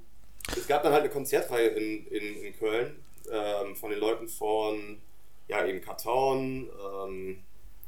es 0.56 0.66
gab 0.66 0.82
dann 0.82 0.92
halt 0.92 1.02
eine 1.02 1.12
Konzertreihe 1.12 1.68
in, 1.68 2.06
in, 2.06 2.42
in 2.42 2.58
Köln 2.58 2.96
ähm, 3.30 3.76
von 3.76 3.90
den 3.90 4.00
Leuten 4.00 4.28
von 4.28 4.98
ja, 5.48 5.64
eben 5.64 5.80
Karton, 5.80 6.68
ähm, 6.94 7.42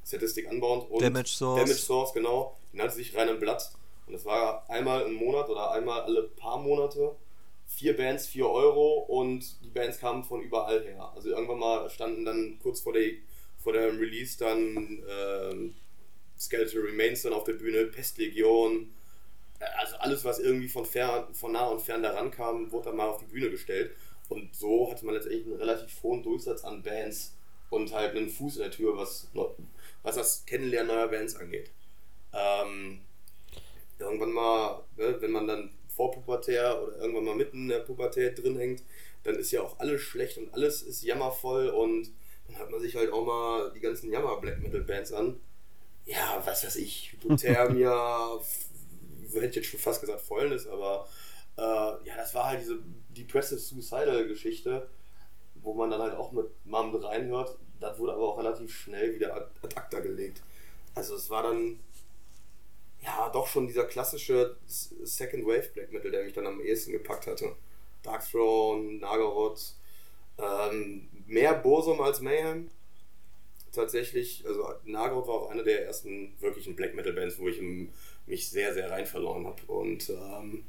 Statistic 0.07 0.51
Unbound 0.51 0.91
und 0.91 1.03
Damage 1.03 1.29
Source. 1.29 1.61
Damage 1.61 1.79
Source, 1.79 2.13
genau. 2.13 2.57
Die 2.73 2.79
nannte 2.79 2.95
sich 2.95 3.15
Rein 3.17 3.29
im 3.29 3.39
Blatt. 3.39 3.71
Und 4.07 4.15
das 4.15 4.25
war 4.25 4.69
einmal 4.69 5.03
im 5.03 5.15
Monat 5.15 5.49
oder 5.49 5.71
einmal 5.73 6.03
alle 6.03 6.23
paar 6.23 6.59
Monate. 6.59 7.15
Vier 7.77 7.97
Bands, 7.97 8.27
vier 8.27 8.49
Euro 8.49 8.99
und 8.99 9.63
die 9.65 9.71
Bands 9.71 10.01
kamen 10.01 10.25
von 10.25 10.43
überall 10.43 10.83
her. 10.85 11.13
Also 11.15 11.31
irgendwann 11.31 11.61
mal 11.61 11.89
standen 11.89 12.25
dann 12.25 12.59
kurz 12.63 12.81
vor 12.81 12.93
der, 12.93 13.13
vor 13.59 13.73
der 13.73 13.99
Release 13.99 14.37
dann 14.39 15.03
ähm, 15.09 15.75
Skeletal 16.39 16.81
Remains 16.81 17.23
dann 17.23 17.33
auf 17.33 17.45
der 17.45 17.55
Bühne, 17.55 17.87
Pestlegion, 17.87 18.93
also 19.79 19.97
alles, 19.97 20.25
was 20.25 20.39
irgendwie 20.39 20.69
von, 20.69 20.85
fern, 20.87 21.33
von 21.35 21.53
nah 21.53 21.67
und 21.67 21.81
fern 21.81 22.03
da 22.03 22.13
rankam, 22.13 22.73
wurde 22.73 22.87
dann 22.87 22.97
mal 22.97 23.09
auf 23.09 23.19
die 23.19 23.27
Bühne 23.27 23.51
gestellt. 23.51 23.93
Und 24.29 24.55
so 24.55 24.91
hatte 24.91 25.05
man 25.05 25.15
letztendlich 25.15 25.47
einen 25.47 25.57
relativ 25.57 26.03
hohen 26.03 26.23
Durchsatz 26.23 26.65
an 26.65 26.83
Bands 26.83 27.37
und 27.69 27.93
halt 27.93 28.17
einen 28.17 28.31
Fuß 28.31 28.57
in 28.57 28.63
der 28.63 28.71
Tür, 28.71 28.97
was, 28.97 29.29
was 30.03 30.15
das 30.15 30.45
Kennenlernen 30.47 30.95
neuer 30.95 31.09
Bands 31.09 31.37
angeht. 31.37 31.71
Ähm, 32.33 33.01
irgendwann 33.99 34.33
mal, 34.33 34.83
ne, 34.97 35.17
wenn 35.21 35.33
man 35.33 35.47
dann 35.47 35.71
vorpubertär 36.01 36.83
oder 36.83 36.97
irgendwann 36.97 37.25
mal 37.25 37.35
mitten 37.35 37.65
in 37.65 37.69
der 37.69 37.81
Pubertät 37.81 38.43
drin 38.43 38.57
hängt, 38.57 38.83
dann 39.23 39.35
ist 39.35 39.51
ja 39.51 39.61
auch 39.61 39.79
alles 39.79 40.01
schlecht 40.01 40.39
und 40.39 40.55
alles 40.55 40.81
ist 40.81 41.03
jammervoll 41.03 41.69
und 41.69 42.11
dann 42.49 42.59
hat 42.59 42.71
man 42.71 42.81
sich 42.81 42.97
halt 42.97 43.13
auch 43.13 43.27
mal 43.27 43.71
die 43.75 43.81
ganzen 43.81 44.11
Jammer-Black 44.11 44.63
Metal-Bands 44.63 45.13
an. 45.13 45.39
Ja, 46.07 46.43
was 46.43 46.65
weiß 46.65 46.77
ich, 46.77 47.13
Hypothermia, 47.13 48.41
hätte 49.35 49.47
ich 49.47 49.57
jetzt 49.57 49.69
schon 49.69 49.79
fast 49.79 50.01
gesagt 50.01 50.23
Fäulnis, 50.23 50.67
aber 50.67 51.07
äh, 51.59 51.63
ja, 51.63 52.17
das 52.17 52.35
war 52.35 52.47
halt 52.47 52.63
diese 52.63 52.79
Depressive 53.11 53.61
Suicidal 53.61 54.27
Geschichte, 54.27 54.89
wo 55.57 55.75
man 55.75 55.91
dann 55.91 56.01
halt 56.01 56.15
auch 56.15 56.33
mit 56.33 56.47
Mom 56.65 56.95
reinhört. 56.95 57.59
Das 57.79 57.99
wurde 57.99 58.15
aber 58.15 58.27
auch 58.27 58.39
relativ 58.39 58.75
schnell 58.75 59.15
wieder 59.15 59.35
ad 59.35 59.77
acta 59.77 60.01
gelegt. 60.01 60.43
Also 60.95 61.15
es 61.15 61.29
war 61.29 61.43
dann 61.43 61.79
ja, 63.03 63.29
doch 63.31 63.47
schon 63.47 63.67
dieser 63.67 63.85
klassische 63.85 64.57
Second 64.67 65.47
Wave 65.47 65.71
Black 65.75 65.93
Metal, 65.93 66.11
der 66.11 66.25
mich 66.25 66.35
dann 66.35 66.47
am 66.47 66.61
ehesten 66.61 66.93
gepackt 66.93 67.27
hatte. 67.27 67.57
Dark 68.03 68.29
Throne, 68.31 68.99
Nagaroth, 68.99 69.75
ähm, 70.39 71.09
mehr 71.27 71.55
Bursum 71.55 72.01
als 72.01 72.21
Mayhem. 72.21 72.71
Tatsächlich, 73.73 74.45
also 74.47 74.75
Nagaroth 74.85 75.29
war 75.29 75.35
auch 75.35 75.51
eine 75.51 75.63
der 75.63 75.87
ersten 75.87 76.35
wirklichen 76.41 76.77
Black 76.77 76.95
Metal 76.95 77.13
Bands, 77.13 77.39
wo 77.39 77.49
ich 77.49 77.61
mich 78.27 78.49
sehr, 78.51 78.75
sehr 78.75 78.91
rein 78.91 79.07
verloren 79.07 79.47
habe. 79.47 79.63
Und 79.67 80.11
ähm, 80.11 80.65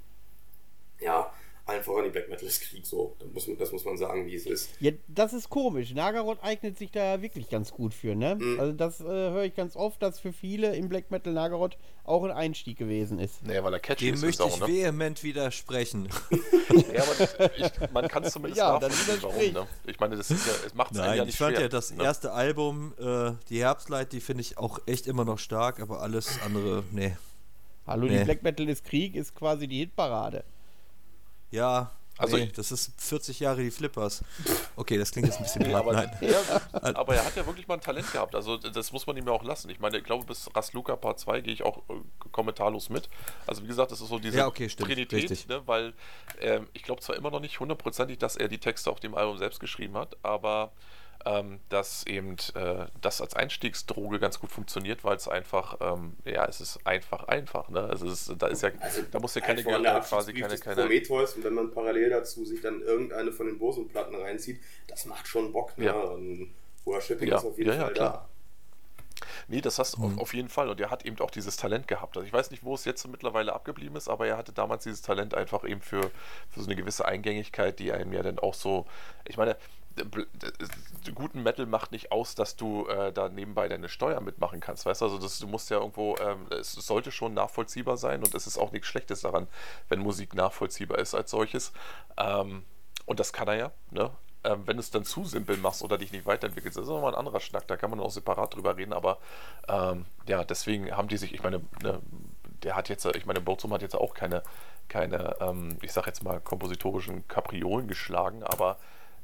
ja, 1.00 1.34
allen 1.72 1.84
voran 1.84 2.06
die 2.06 2.10
Black 2.10 2.30
Metal 2.30 2.48
ist 2.48 2.62
Krieg 2.62 2.86
so. 2.86 3.16
Das 3.20 3.48
muss, 3.48 3.58
das 3.58 3.72
muss 3.72 3.86
man 3.86 3.98
sagen, 3.98 4.26
wie 4.26 4.36
es 4.36 4.46
ist. 4.46 4.70
Ja, 4.80 4.92
das 5.08 5.34
ist 5.34 5.50
komisch. 5.50 5.94
Nagaroth 5.94 6.44
eignet 6.44 6.78
sich 6.78 6.92
da 6.92 7.22
wirklich 7.22 7.50
ganz 7.50 7.72
gut 7.72 7.94
für, 7.94 8.16
ne? 8.16 8.36
Mhm. 8.36 8.60
Also 8.60 8.74
das 8.74 9.02
äh, 9.02 9.06
höre 9.06 9.44
ich 9.46 9.56
ganz 9.56 9.76
oft, 9.76 10.02
dass 10.02 10.20
für 10.20 10.34
viele 10.34 10.76
im 10.76 10.90
Black 10.90 11.12
Metal 11.12 11.34
Nagaroth 11.34 11.78
auch 12.04 12.24
ein 12.24 12.32
Einstieg 12.32 12.78
gewesen 12.78 13.20
ist. 13.20 13.46
Naja, 13.46 13.64
weil 13.64 13.74
er 13.74 13.80
catchy 13.80 14.06
Dem 14.06 14.16
ist. 14.16 14.22
Dem 14.22 14.28
möchte 14.28 14.44
ich 14.44 14.54
auch, 14.54 14.68
ne? 14.68 14.74
vehement 14.74 15.24
widersprechen. 15.24 16.10
ja, 16.94 17.04
aber 17.04 17.52
ich, 17.58 17.92
man 17.92 18.08
kann 18.08 18.24
es 18.24 18.34
zumindest 18.34 18.60
ja, 18.60 18.74
nachvollziehen, 18.74 19.18
warum, 19.22 19.54
ne? 19.54 19.68
Ich 19.88 20.00
meine, 20.00 20.18
das 20.18 20.32
ist 20.32 20.48
ja, 20.48 20.54
es 20.66 20.74
macht 20.74 20.92
es 20.92 20.98
ja 20.98 21.16
nicht 21.16 21.30
ich 21.30 21.38
fand 21.38 21.56
schwer, 21.56 21.62
ja 21.62 21.70
das 21.70 21.92
ne? 21.92 22.04
erste 22.04 22.34
Album, 22.34 22.94
äh, 23.00 23.32
die 23.50 23.60
Herbstleit, 23.60 24.12
die 24.12 24.20
finde 24.20 24.42
ich 24.42 24.58
auch 24.58 24.80
echt 24.86 25.08
immer 25.08 25.26
noch 25.26 25.40
stark, 25.40 25.80
aber 25.80 26.02
alles 26.02 26.40
andere, 26.46 26.84
nee. 26.92 27.16
Hallo, 27.88 28.08
nee. 28.08 28.20
die 28.20 28.24
Black 28.26 28.44
Metal 28.44 28.66
des 28.66 28.84
Krieg 28.84 29.16
ist 29.16 29.36
quasi 29.36 29.68
die 29.68 29.80
Hitparade. 29.80 30.44
Ja, 31.52 31.91
also 32.22 32.38
nee, 32.38 32.52
das 32.56 32.72
ist 32.72 32.91
40 33.02 33.39
Jahre 33.39 33.64
die 33.64 33.72
Flippers. 33.72 34.24
Okay, 34.76 34.97
das 34.97 35.12
klingt 35.12 35.28
jetzt 35.28 35.38
ein 35.38 35.43
bisschen 35.43 35.74
aber, 35.74 35.93
Nein. 35.93 36.12
Er, 36.22 36.95
aber 36.95 37.16
er 37.16 37.26
hat 37.26 37.36
ja 37.36 37.45
wirklich 37.47 37.68
mal 37.68 37.76
ein 37.76 37.82
Talent 37.82 38.12
gehabt. 38.12 38.36
Also 38.36 38.58
das 38.58 38.91
muss 38.91 39.08
man 39.08 39.18
ihm 39.18 39.26
ja 39.26 39.34
auch 39.34 39.43
lassen. 39.43 39.70
Ich 39.72 39.80
meine, 39.80 39.97
ich 39.97 40.04
glaube, 40.04 40.26
bis 40.26 40.47
Rasluka 40.54 40.95
Part 40.95 41.20
2 41.20 41.41
gehe 41.41 41.54
ich 41.54 41.64
auch 41.64 41.78
äh, 41.89 41.93
kommentarlos 42.32 42.89
mit. 42.89 43.10
Also 43.47 43.64
wie 43.64 43.68
gesagt, 43.68 43.91
das 43.91 44.02
ist 44.02 44.10
so 44.10 44.20
diese 44.20 44.38
ja, 44.38 44.47
okay, 44.47 44.70
stimmt, 44.70 44.89
Trinität, 44.89 45.47
ne, 45.49 45.64
weil 45.66 45.93
äh, 46.39 46.60
ich 46.74 46.84
glaube 46.84 47.02
zwar 47.02 47.16
immer 47.16 47.32
noch 47.32 47.39
nicht 47.39 47.60
hundertprozentig, 47.60 48.20
dass 48.20 48.36
er 48.36 48.49
die 48.49 48.60
Texte 48.60 48.91
auf 48.91 48.99
dem 48.99 49.16
Album 49.16 49.39
selbst 49.39 49.60
geschrieben 49.60 49.97
hat, 49.97 50.16
aber 50.22 50.74
ähm, 51.26 51.60
dass 51.70 52.06
eben 52.08 52.36
äh, 52.56 52.86
das 53.02 53.22
als 53.22 53.36
Einstiegsdroge 53.36 54.20
ganz 54.20 54.40
gut 54.40 54.52
funktioniert, 54.52 55.04
weil 55.04 55.16
es 55.16 55.28
einfach, 55.28 55.78
ähm, 55.82 56.14
ja, 56.26 56.46
es 56.46 56.62
ist 56.62 56.86
einfach 56.86 57.26
einfach. 57.26 57.70
Ne? 57.70 57.82
Also 57.82 58.08
es 58.08 58.30
ist, 58.30 58.42
da 58.42 58.48
ist 58.48 58.64
ja, 58.64 58.72
also 58.80 59.02
da 59.12 59.20
muss 59.20 59.36
ja 59.36 59.42
keine 59.42 59.64
quasi 59.64 60.34
keine, 60.34 60.58
keine 60.58 60.82
Prometheus 60.82 61.36
und 61.36 61.44
wenn 61.44 61.54
man 61.54 61.72
parallel 61.72 62.10
dazu 62.10 62.46
sich 62.46 62.62
dann 62.62 62.82
irgendeine 62.82 63.32
von 63.32 63.48
den 63.48 63.58
Boson-Platten 63.58 64.16
reinzieht, 64.16 64.60
das 64.88 65.06
macht 65.06 65.28
schon 65.28 65.52
Bock. 65.52 65.78
Ne? 65.78 65.86
Ja. 65.86 66.18
Worshipping 66.86 67.28
ja. 67.28 67.38
ist 67.38 67.46
auf 67.46 67.58
jeden 67.58 67.70
ja, 67.70 67.76
ja, 67.76 67.84
Fall 67.84 67.94
klar. 67.94 68.12
da. 68.12 68.28
Nee, 69.48 69.62
das 69.62 69.80
hast 69.80 69.98
du 69.98 70.08
mhm. 70.08 70.20
auf 70.20 70.34
jeden 70.34 70.50
Fall. 70.50 70.70
Und 70.70 70.80
er 70.80 70.90
hat 70.90 71.06
eben 71.06 71.20
auch 71.20 71.32
dieses 71.32 71.58
Talent 71.58 71.88
gehabt. 71.88 72.18
Also 72.18 72.26
ich 72.26 72.34
weiß 72.34 72.52
nicht, 72.52 72.64
wo 72.64 72.74
es 72.74 72.86
jetzt 72.86 73.08
mittlerweile 73.08 73.54
abgeblieben 73.54 73.96
ist, 73.96 74.08
aber 74.08 74.28
er 74.28 74.38
hatte 74.38 74.52
damals 74.52 74.84
dieses 74.84 75.02
Talent 75.02 75.34
einfach 75.36 75.64
eben 75.64 75.82
für, 75.82 76.12
für 76.50 76.62
so 76.62 76.66
eine 76.66 76.76
gewisse 76.76 77.06
Eingängigkeit, 77.06 77.80
die 77.80 77.92
einem 77.92 78.14
ja 78.14 78.24
dann 78.24 78.40
auch 78.40 78.54
so, 78.54 78.86
ich 79.26 79.38
meine, 79.38 79.58
guten 81.16 81.44
Metal 81.44 81.66
macht 81.66 81.92
nicht 81.92 82.12
aus, 82.12 82.36
dass 82.36 82.56
du 82.56 82.88
äh, 82.88 83.12
da 83.12 83.30
nebenbei 83.30 83.68
deine 83.68 83.89
Steuer 83.89 84.22
mitmachen 84.22 84.60
kannst, 84.60 84.86
weißt 84.86 85.02
du? 85.02 85.06
Also 85.06 85.18
das, 85.18 85.39
du 85.39 85.48
musst 85.48 85.70
ja 85.70 85.78
irgendwo, 85.78 86.16
ähm, 86.18 86.48
es 86.50 86.74
sollte 86.74 87.12
schon 87.12 87.34
nachvollziehbar 87.34 87.98
sein 87.98 88.24
und 88.24 88.34
es 88.34 88.48
ist 88.48 88.58
auch 88.58 88.72
nichts 88.72 88.88
Schlechtes 88.88 89.22
daran, 89.22 89.48
wenn 89.89 90.00
Musik 90.00 90.34
nachvollziehbar 90.34 91.00
ist 91.00 91.16
als 91.16 91.32
solches. 91.32 91.74
Ähm, 92.18 92.64
und 93.06 93.20
das 93.20 93.34
kann 93.34 93.48
er 93.48 93.56
ja, 93.56 93.72
ne? 93.92 94.12
Ähm, 94.44 94.64
wenn 94.66 94.78
du 94.78 94.80
es 94.80 94.89
dann 94.89 95.04
zu 95.04 95.24
simpel 95.24 95.58
machst 95.58 95.84
oder 95.84 96.00
dich 96.00 96.12
nicht 96.12 96.26
weiterentwickelst, 96.26 96.76
das 96.76 96.86
ist 96.86 96.89
nochmal 96.89 97.14
ein 97.14 97.20
anderer 97.20 97.39
Schnack, 97.39 97.68
da 97.68 97.78
kann 97.78 97.92
man 97.92 98.00
auch 98.00 98.10
separat 98.10 98.56
drüber 98.56 98.76
reden, 98.76 98.92
aber 98.92 99.20
ähm, 99.68 100.06
ja, 100.26 100.44
deswegen 100.44 100.92
haben 100.98 101.08
die 101.10 101.18
sich, 101.18 101.34
ich 101.36 101.44
meine, 101.44 101.62
ne, 101.84 102.02
der 102.64 102.76
hat 102.76 102.89
jetzt, 102.89 103.06
ich 103.06 103.26
meine, 103.28 103.42
Bozum 103.42 103.72
hat 103.74 103.84
jetzt 103.84 103.96
auch 103.96 104.16
keine, 104.16 104.42
keine 104.88 105.36
ähm, 105.39 105.78
ich 105.82 105.94
sag 105.94 106.08
jetzt 106.08 106.24
mal, 106.24 106.39
kompositorischen 106.39 107.28
Kapriolen 107.28 107.88
geschlagen, 107.88 108.44
aber 108.44 108.78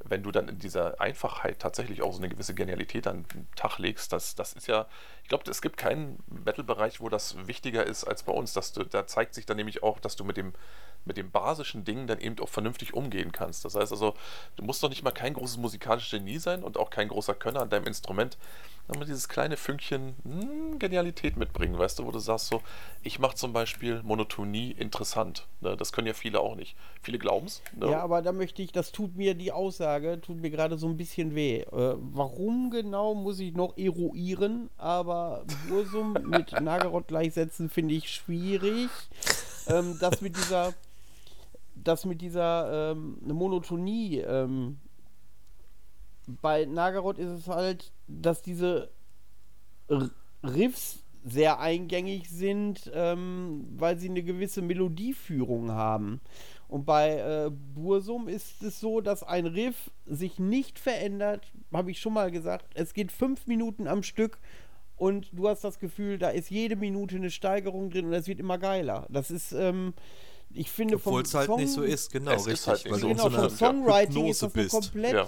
wenn 0.04 0.24
du 0.24 0.32
dann 0.32 0.48
in 0.48 0.60
dieser 0.60 1.00
Einfachheit 1.02 1.60
tatsächlich 1.60 2.02
auch 2.02 2.14
so 2.14 2.20
eine 2.20 2.30
gewisse 2.30 2.54
Genialität 2.54 3.08
an 3.08 3.26
den 3.34 3.48
Tag 3.56 3.78
legst, 3.78 4.14
das, 4.14 4.36
das 4.36 4.54
ist 4.54 4.68
ja, 4.68 4.88
ich 5.24 5.30
glaube, 5.30 5.50
es 5.50 5.62
gibt 5.62 5.78
keinen 5.78 6.24
Metal-Bereich, 6.28 7.02
wo 7.02 7.10
das 7.10 7.36
wichtiger 7.48 7.86
ist 7.86 8.04
als 8.04 8.24
bei 8.24 8.32
uns. 8.32 8.54
Dass 8.54 8.74
du, 8.74 8.84
da 8.84 9.08
zeigt 9.08 9.34
sich 9.34 9.46
dann 9.46 9.58
nämlich 9.58 9.84
auch, 9.84 10.00
dass 10.00 10.16
du 10.16 10.24
mit 10.24 10.38
dem, 10.38 10.54
mit 11.06 11.18
dem 11.18 11.32
basischen 11.32 11.84
Ding 11.84 12.08
dann 12.08 12.20
eben 12.20 12.40
auch 12.40 12.50
vernünftig 12.50 12.94
umgehen 12.94 13.32
kannst. 13.32 13.66
Das 13.66 13.76
heißt 13.76 13.92
also, 13.92 14.14
du 14.56 14.64
musst 14.64 14.84
doch 14.84 14.90
nicht 14.90 15.04
mal 15.04 15.12
kein 15.12 15.34
großes 15.34 15.58
musikalisches 15.58 16.12
Genie 16.12 16.40
sein 16.40 16.64
und 16.64 16.78
auch 16.78 16.90
kein 16.90 17.10
großer 17.10 17.36
Könner 17.36 17.62
an 17.62 17.70
deinem 17.70 17.88
Instrument. 17.88 18.38
Nochmal 18.88 19.06
dieses 19.06 19.28
kleine 19.28 19.58
Fünkchen 19.58 20.16
hm, 20.24 20.80
Genialität 20.80 21.38
mitbringen, 21.38 21.78
weißt 21.78 22.00
du, 22.00 22.06
wo 22.06 22.12
du 22.12 22.20
sagst 22.20 22.48
so, 22.48 22.62
ich 23.04 23.20
mache 23.20 23.36
zum 23.36 23.54
Beispiel 23.54 24.02
Monotonie 24.04 24.72
interessant. 24.72 25.48
Ne? 25.62 25.76
Das 25.76 25.92
können 25.92 26.08
ja 26.08 26.14
viele 26.14 26.40
auch 26.40 26.56
nicht. 26.56 26.76
Viele 27.02 27.20
glauben 27.20 27.48
es. 27.48 27.62
Ne? 27.76 27.92
Ja, 27.92 28.02
aber 28.02 28.22
da 28.22 28.32
möchte 28.32 28.62
ich, 28.62 28.72
das 28.72 28.92
tut 28.92 29.16
mir 29.16 29.36
die 29.36 29.52
Aussage, 29.52 30.22
tut 30.22 30.42
mir 30.42 30.50
gerade 30.50 30.78
so 30.78 30.88
ein 30.88 30.98
bisschen 30.98 31.36
weh. 31.36 31.62
Äh, 31.62 31.96
warum 31.98 32.72
genau 32.72 33.14
muss 33.14 33.40
ich 33.40 33.54
noch 33.54 33.78
eruieren, 33.78 34.70
aber 34.78 35.44
Bursum 35.68 36.14
mit 36.26 36.54
Nagarot 36.60 37.08
gleichsetzen 37.08 37.70
finde 37.70 37.96
ich 37.96 38.10
schwierig. 38.10 38.90
Ähm, 39.68 39.98
das 40.00 40.22
mit 40.22 40.38
dieser, 40.38 40.74
das 41.76 42.06
mit 42.06 42.22
dieser 42.22 42.92
ähm, 42.92 43.18
Monotonie 43.26 44.20
ähm, 44.20 44.78
bei 46.28 46.66
Nagaroth 46.66 47.20
ist 47.20 47.30
es 47.30 47.48
halt, 47.48 47.92
dass 48.08 48.42
diese 48.42 48.92
R 49.88 50.10
Riffs 50.44 51.04
sehr 51.26 51.60
eingängig 51.60 52.30
sind, 52.30 52.90
ähm, 52.94 53.68
weil 53.76 53.98
sie 53.98 54.10
eine 54.10 54.24
gewisse 54.24 54.62
Melodieführung 54.62 55.72
haben. 55.72 56.22
Und 56.70 56.86
bei 56.86 57.18
äh, 57.18 57.50
Bursum 57.50 58.28
ist 58.28 58.62
es 58.62 58.80
so, 58.80 59.02
dass 59.02 59.24
ein 59.24 59.46
Riff 59.46 59.90
sich 60.06 60.40
nicht 60.40 60.80
verändert, 60.80 61.52
habe 61.74 61.92
ich 61.92 62.00
schon 62.00 62.14
mal 62.14 62.32
gesagt. 62.32 62.66
Es 62.76 62.94
geht 62.94 63.12
fünf 63.12 63.48
Minuten 63.48 63.88
am 63.88 64.04
Stück 64.04 64.38
und 64.96 65.30
du 65.32 65.48
hast 65.48 65.64
das 65.64 65.80
Gefühl, 65.80 66.18
da 66.18 66.30
ist 66.30 66.50
jede 66.50 66.76
Minute 66.76 67.16
eine 67.16 67.30
Steigerung 67.32 67.90
drin 67.90 68.06
und 68.06 68.14
es 68.14 68.28
wird 68.28 68.40
immer 68.40 68.58
geiler. 68.58 69.06
Das 69.10 69.32
ist, 69.32 69.52
ähm, 69.52 69.94
ich 70.50 70.72
finde, 70.72 70.96
Obwohl 70.96 71.22
es 71.24 71.34
halt 71.34 71.48
Song, 71.48 71.60
nicht 71.60 71.72
so 71.72 71.84
ist, 71.84 72.12
genau, 72.12 72.32
Es 72.32 72.48
ist 72.48 72.68
richtig. 72.68 72.68
halt 72.68 72.84
nicht 72.86 72.94
weil 72.94 73.00
so. 73.00 73.08
du 73.08 73.12
in 73.12 73.18
Genau, 73.18 73.30
so 73.30 73.36
vom 73.36 73.40
einer 73.40 73.50
Songwriting 73.50 74.26
ist 74.28 74.42
Hypnose 74.42 74.48
das 74.48 74.56
eine 74.56 74.82
komplett 74.82 75.14
Ja. 75.14 75.28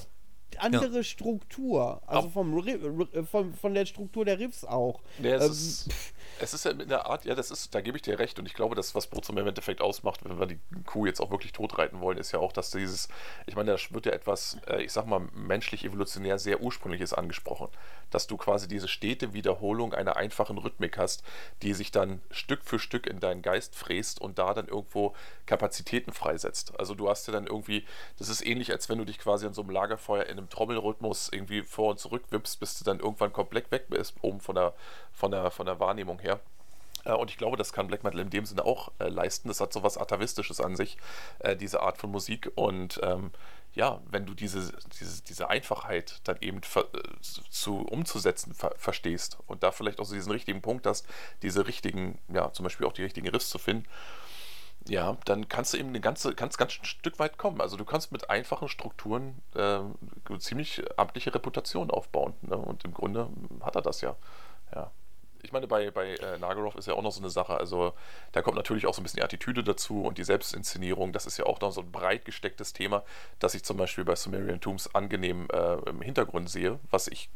Andere 0.58 1.04
Struktur. 1.04 2.02
Also 2.08 2.30
vom, 2.30 2.64
von, 3.30 3.54
von 3.54 3.74
der 3.74 3.86
Struktur 3.86 4.26
der 4.26 4.40
Riffs 4.40 4.64
auch. 4.66 5.02
Ja, 5.22 5.36
es, 5.36 5.46
Ähm, 5.46 5.52
ist, 5.52 5.90
es 6.42 6.54
ist 6.54 6.66
ja 6.66 6.72
in 6.72 6.88
der 6.88 7.06
Art, 7.06 7.26
ja, 7.26 7.36
das 7.36 7.52
ist, 7.52 7.74
da 7.76 7.82
gebe 7.82 7.98
ich 7.98 8.02
dir 8.02 8.18
recht. 8.18 8.40
Und 8.40 8.46
ich 8.46 8.54
glaube, 8.54 8.76
das, 8.76 8.96
was 8.96 9.08
Burzum 9.08 9.38
im 9.38 9.48
Endeffekt 9.48 9.82
ausmacht, 9.82 10.24
wenn 10.24 10.40
wir 10.40 10.46
die 10.46 10.60
Kuh 10.86 11.06
jetzt 11.06 11.20
auch 11.20 11.32
wirklich 11.32 11.52
totreiten 11.52 12.00
wollen, 12.02 12.18
ist 12.18 12.32
ja 12.32 12.40
auch, 12.40 12.52
dass 12.52 12.72
dieses, 12.72 13.10
ich 13.46 13.56
meine, 13.56 13.72
da 13.72 13.78
wird 13.94 14.06
ja 14.06 14.12
etwas, 14.12 14.58
äh, 14.68 14.82
ich 14.84 14.92
sag 14.92 15.06
mal, 15.06 15.20
menschlich 15.34 15.86
evolutionär 15.86 16.40
sehr 16.40 16.62
ursprüngliches 16.62 17.14
angesprochen. 17.14 17.70
Dass 18.10 18.28
du 18.28 18.38
quasi 18.38 18.68
diese 18.68 18.88
stete 18.88 19.34
Wiederholung 19.34 19.94
einer 19.94 20.18
einfachen 20.18 20.58
Rhythmik 20.58 20.98
hast, 20.98 21.24
die 21.62 21.74
sich 21.74 21.92
dann 21.92 22.22
Stück 22.32 22.64
für 22.64 22.80
Stück 22.80 23.08
in 23.08 23.20
deinen 23.20 23.42
Geist 23.42 23.76
fräst 23.76 24.22
und 24.22 24.40
da 24.40 24.54
dann 24.54 24.68
irgendwo 24.68 25.14
Kapazitäten 25.46 26.14
freisetzt. 26.14 26.80
Also 26.80 26.96
du 26.96 27.10
hast 27.10 27.28
ja 27.28 27.34
dann 27.34 27.48
irgendwie, 27.48 27.86
das 28.18 28.30
ist 28.30 28.46
ähnlich, 28.46 28.72
als 28.72 28.88
wenn 28.88 28.98
du 28.98 29.06
dich 29.06 29.20
quasi 29.20 29.46
an 29.46 29.54
so 29.54 29.62
einem 29.62 29.72
Lagerfeuer 29.72 30.26
in 30.26 30.38
einem 30.38 30.50
Trommelrhythmus 30.50 31.30
irgendwie 31.32 31.64
vor 31.64 31.92
und 31.92 32.00
zurück 32.00 32.24
wippst, 32.30 32.60
bis 32.60 32.78
du 32.78 32.86
dann 32.86 33.00
irgendwann 33.00 33.34
komplett 33.34 33.72
weg 33.72 33.88
bist, 33.90 34.16
oben 34.22 34.40
von 34.40 34.56
der, 34.56 34.74
von 35.12 35.32
der, 35.32 35.50
von 35.52 35.66
der 35.66 35.80
Wahrnehmung 35.80 36.20
her. 36.20 36.29
Äh, 37.06 37.14
Und 37.14 37.32
ich 37.32 37.38
glaube, 37.38 37.58
das 37.58 37.74
kann 37.74 37.88
Black 37.88 38.04
Metal 38.04 38.20
in 38.20 38.30
dem 38.30 38.46
Sinne 38.46 38.66
auch 38.66 38.92
äh, 39.00 39.08
leisten. 39.10 39.48
Das 39.48 39.62
hat 39.62 39.74
so 39.74 39.84
was 39.84 39.98
Atavistisches 39.98 40.60
an 40.62 40.76
sich, 40.76 40.98
äh, 41.40 41.56
diese 41.56 41.82
Art 41.82 41.98
von 41.98 42.12
Musik. 42.12 42.52
Und 42.56 43.00
ähm, 43.04 43.32
ja, 43.74 44.02
wenn 44.10 44.26
du 44.26 44.34
diese, 44.34 44.74
diese, 45.00 45.24
diese 45.24 45.50
Einfachheit 45.50 46.22
dann 46.24 46.38
eben 46.42 46.62
ver 46.64 46.86
äh, 46.94 47.22
zu, 47.22 47.80
umzusetzen 47.80 48.54
ver 48.54 48.74
verstehst 48.78 49.38
und 49.48 49.64
da 49.64 49.72
vielleicht 49.72 50.00
auch 50.00 50.06
so 50.06 50.16
diesen 50.16 50.32
richtigen 50.32 50.62
Punkt 50.62 50.86
hast, 50.88 51.08
diese 51.44 51.68
richtigen, 51.68 52.20
ja, 52.30 52.52
zum 52.52 52.64
Beispiel 52.64 52.88
auch 52.88 52.94
die 52.94 53.04
richtigen 53.04 53.30
Riffs 53.30 53.50
zu 53.50 53.60
finden, 53.60 53.86
ja, 54.88 55.18
dann 55.26 55.50
kannst 55.50 55.74
du 55.74 55.78
eben 55.78 55.90
eine 55.90 56.00
ganze, 56.00 56.34
ganz 56.34 56.58
ein 56.60 56.70
Stück 56.70 57.20
weit 57.20 57.38
kommen. 57.38 57.62
Also 57.62 57.78
du 57.78 57.86
kannst 57.86 58.12
mit 58.12 58.30
einfachen 58.30 58.70
Strukturen 58.70 59.42
äh, 59.56 59.82
ziemlich 60.40 60.82
amtliche 60.98 61.34
Reputation 61.36 61.92
aufbauen. 61.92 62.34
Ne? 62.42 62.58
Und 62.58 62.86
im 62.86 62.94
Grunde 62.94 63.30
hat 63.62 63.76
er 63.76 63.82
das 63.82 64.02
ja. 64.02 64.16
Ja. 64.74 64.92
Ich 65.42 65.52
meine, 65.52 65.68
bei, 65.68 65.92
bei 65.92 66.16
äh, 66.16 66.38
Nagaroth 66.38 66.76
ist 66.76 66.88
ja 66.88 66.94
auch 66.94 67.02
noch 67.02 67.12
so 67.12 67.22
eine 67.22 67.30
Sache, 67.30 67.58
also 67.58 67.94
da 68.34 68.42
kommt 68.42 68.58
natürlich 68.58 68.86
auch 68.88 68.94
so 68.94 69.02
ein 69.02 69.04
bisschen 69.04 69.18
die 69.18 69.24
Attitüde 69.24 69.64
dazu 69.64 70.04
und 70.04 70.18
die 70.18 70.24
Selbstinszenierung, 70.24 71.14
das 71.14 71.26
ist 71.26 71.38
ja 71.38 71.46
auch 71.46 71.62
noch 71.62 71.72
so 71.72 71.82
ein 71.82 71.92
breit 71.92 72.26
gestecktes 72.26 72.74
Thema, 72.74 73.04
das 73.40 73.54
ich 73.54 73.64
zum 73.64 73.78
Beispiel 73.78 74.04
bei 74.04 74.16
Sumerian 74.16 74.60
Tombs 74.60 74.94
angenehm 74.94 75.48
äh, 75.52 75.76
im 75.90 76.02
Hintergrund 76.02 76.50
sehe, 76.50 76.80
was 76.92 77.08
ich 77.08 77.30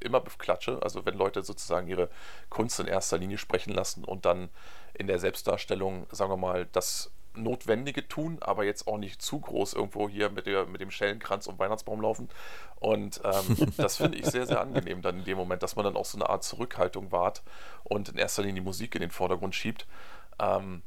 immer 0.00 0.20
beklatsche, 0.20 0.80
also 0.82 1.04
wenn 1.06 1.16
Leute 1.16 1.42
sozusagen 1.42 1.88
ihre 1.88 2.10
Kunst 2.50 2.78
in 2.80 2.86
erster 2.86 3.18
Linie 3.18 3.38
sprechen 3.38 3.72
lassen 3.72 4.04
und 4.04 4.26
dann 4.26 4.50
in 4.94 5.06
der 5.06 5.18
Selbstdarstellung, 5.18 6.06
sagen 6.10 6.30
wir 6.30 6.36
mal, 6.36 6.66
das 6.72 7.10
Notwendige 7.36 8.08
tun, 8.08 8.38
aber 8.40 8.64
jetzt 8.64 8.86
auch 8.86 8.98
nicht 8.98 9.22
zu 9.22 9.40
groß 9.40 9.74
irgendwo 9.74 10.08
hier 10.08 10.30
mit, 10.30 10.46
der, 10.46 10.66
mit 10.66 10.80
dem 10.80 10.90
Schellenkranz 10.90 11.46
um 11.46 11.58
Weihnachtsbaum 11.58 12.00
laufen. 12.00 12.28
Und 12.76 13.20
ähm, 13.24 13.72
das 13.76 13.96
finde 13.96 14.18
ich 14.18 14.26
sehr, 14.26 14.46
sehr 14.46 14.60
angenehm 14.60 15.02
dann 15.02 15.18
in 15.18 15.24
dem 15.24 15.38
Moment, 15.38 15.62
dass 15.62 15.76
man 15.76 15.84
dann 15.84 15.96
auch 15.96 16.04
so 16.04 16.18
eine 16.18 16.28
Art 16.28 16.44
Zurückhaltung 16.44 17.12
wahrt 17.12 17.42
und 17.84 18.08
in 18.08 18.18
erster 18.18 18.42
Linie 18.42 18.56
die 18.56 18.66
Musik 18.66 18.94
in 18.94 19.00
den 19.00 19.10
Vordergrund 19.10 19.54
schiebt. 19.54 19.86
Ähm, 20.38 20.82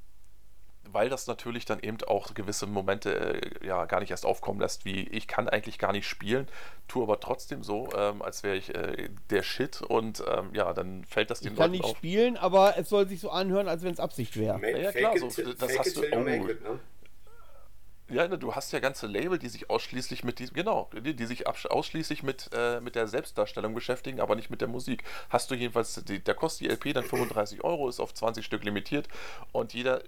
weil 0.92 1.10
das 1.10 1.28
natürlich 1.28 1.66
dann 1.66 1.80
eben 1.80 1.98
auch 2.08 2.34
gewisse 2.34 2.68
Momente 2.68 3.42
äh, 3.62 3.66
ja 3.68 3.86
gar 3.86 4.00
nicht 4.00 4.12
erst 4.12 4.26
aufkommen 4.26 4.60
lässt, 4.60 4.86
wie 4.86 5.08
ich 5.10 5.28
kann 5.28 5.48
eigentlich 5.50 5.78
gar 5.80 5.92
nicht 5.92 6.08
spielen, 6.08 6.48
tue 6.88 7.04
aber 7.04 7.20
trotzdem 7.20 7.64
so, 7.64 7.90
ähm, 7.96 8.22
als 8.22 8.44
wäre 8.44 8.56
ich 8.56 8.74
äh, 8.76 9.10
der 9.30 9.44
Shit 9.44 9.82
und 9.82 10.24
ähm, 10.28 10.50
ja, 10.54 10.74
dann 10.74 11.04
fällt 11.06 11.30
das 11.30 11.40
den 11.42 11.54
Ich 11.54 11.58
kann 11.58 11.72
Leuten 11.72 11.82
nicht 11.82 11.84
auf. 11.84 11.98
spielen, 11.98 12.38
aber 12.38 12.78
es 12.78 12.90
soll 12.90 13.08
sich 13.08 13.20
so 13.20 13.30
anhören, 13.30 13.68
als 13.68 13.84
wenn 13.84 13.94
es 13.94 14.00
Absicht 14.00 14.38
wäre. 14.38 14.60
Ja, 14.62 14.92
fake 14.92 14.98
klar, 14.98 15.16
it 15.16 15.32
so, 15.32 15.54
das 15.54 15.78
hast 15.80 15.88
it 15.88 15.98
du- 15.98 16.04
you 16.06 16.44
oh. 16.44 16.48
it, 16.50 16.64
ne? 16.64 16.80
Ja, 18.10 18.28
ne, 18.28 18.38
du 18.38 18.56
hast 18.56 18.72
ja 18.74 18.80
ganze 18.80 19.08
Label, 19.08 19.38
die 19.38 19.50
sich 19.50 19.70
ausschließlich 19.70 20.24
mit 20.24 20.40
diesem, 20.40 20.56
genau, 20.56 20.90
die, 20.94 21.16
die 21.16 21.26
sich 21.26 21.48
ausschließlich 21.48 22.24
mit, 22.24 22.50
äh, 22.54 22.80
mit 22.82 22.96
der 22.96 23.08
Selbstdarstellung 23.08 23.74
beschäftigen, 23.74 24.20
aber 24.20 24.36
nicht 24.36 24.50
mit 24.50 24.62
der 24.62 24.68
Musik. 24.68 25.04
Hast 25.30 25.52
du 25.52 25.56
jedenfalls, 25.56 26.02
die, 26.06 26.24
da 26.24 26.34
kostet 26.34 26.68
die 26.68 26.72
LP 26.74 26.94
dann 26.94 27.04
35 27.04 27.64
Euro, 27.64 27.90
ist 27.90 28.00
auf 28.00 28.14
20 28.14 28.46
Stück 28.46 28.64
limitiert 28.64 29.08
und 29.52 29.74
jeder 29.74 30.02
äh, 30.02 30.06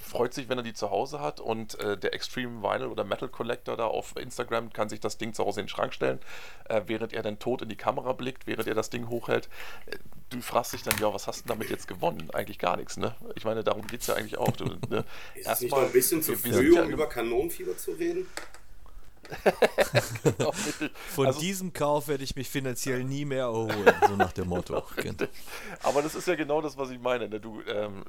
freut 0.00 0.34
sich, 0.34 0.48
wenn 0.48 0.58
er 0.58 0.64
die 0.64 0.74
zu 0.74 0.90
Hause 0.90 1.20
hat 1.20 1.40
und 1.40 1.78
äh, 1.80 1.96
der 1.96 2.14
Extreme 2.14 2.62
Vinyl 2.62 2.86
oder 2.88 3.04
Metal 3.04 3.28
Collector 3.28 3.76
da 3.76 3.86
auf 3.86 4.16
Instagram 4.16 4.72
kann 4.72 4.88
sich 4.88 5.00
das 5.00 5.18
Ding 5.18 5.34
zu 5.34 5.44
Hause 5.44 5.60
in 5.60 5.66
den 5.66 5.70
Schrank 5.70 5.94
stellen, 5.94 6.18
äh, 6.68 6.82
während 6.86 7.12
er 7.12 7.22
dann 7.22 7.38
tot 7.38 7.62
in 7.62 7.68
die 7.68 7.76
Kamera 7.76 8.12
blickt, 8.12 8.46
während 8.46 8.66
er 8.66 8.74
das 8.74 8.90
Ding 8.90 9.08
hochhält. 9.08 9.48
Äh, 9.86 9.96
Du 10.30 10.42
fragst 10.42 10.74
dich 10.74 10.82
dann, 10.82 10.94
ja, 11.00 11.12
was 11.14 11.26
hast 11.26 11.44
du 11.44 11.48
damit 11.48 11.70
jetzt 11.70 11.88
gewonnen? 11.88 12.28
Eigentlich 12.34 12.58
gar 12.58 12.76
nichts, 12.76 12.98
ne? 12.98 13.14
Ich 13.34 13.46
meine, 13.46 13.64
darum 13.64 13.86
geht 13.86 14.02
es 14.02 14.08
ja 14.08 14.14
eigentlich 14.14 14.36
auch. 14.36 14.50
Du, 14.54 14.66
ne? 14.90 15.04
Ist 15.34 15.46
es 15.46 15.60
nicht 15.62 15.72
Erstmal- 15.72 15.84
ein 15.86 15.92
bisschen 15.92 16.22
zu 16.22 16.36
früh, 16.36 16.78
um 16.78 16.90
über 16.90 17.06
Kanonenfieber 17.28 17.76
zu 17.76 17.92
reden? 17.92 18.26
Von 21.14 21.26
Also- 21.26 21.40
diesem 21.40 21.72
Kauf 21.74 22.08
werde 22.08 22.24
ich 22.24 22.34
mich 22.34 22.48
finanziell 22.48 23.04
nie 23.04 23.24
mehr 23.26 23.44
erholen, 23.44 23.94
so 24.06 24.16
nach 24.16 24.32
dem 24.32 24.48
Motto. 24.48 24.82
Genau. 24.96 25.26
Aber 25.82 26.00
das 26.02 26.14
ist 26.14 26.26
ja 26.26 26.34
genau 26.34 26.60
das, 26.62 26.76
was 26.78 26.90
ich 26.90 26.98
meine. 26.98 27.28
Ne? 27.28 27.38
Du, 27.40 27.60
ähm, 27.66 28.04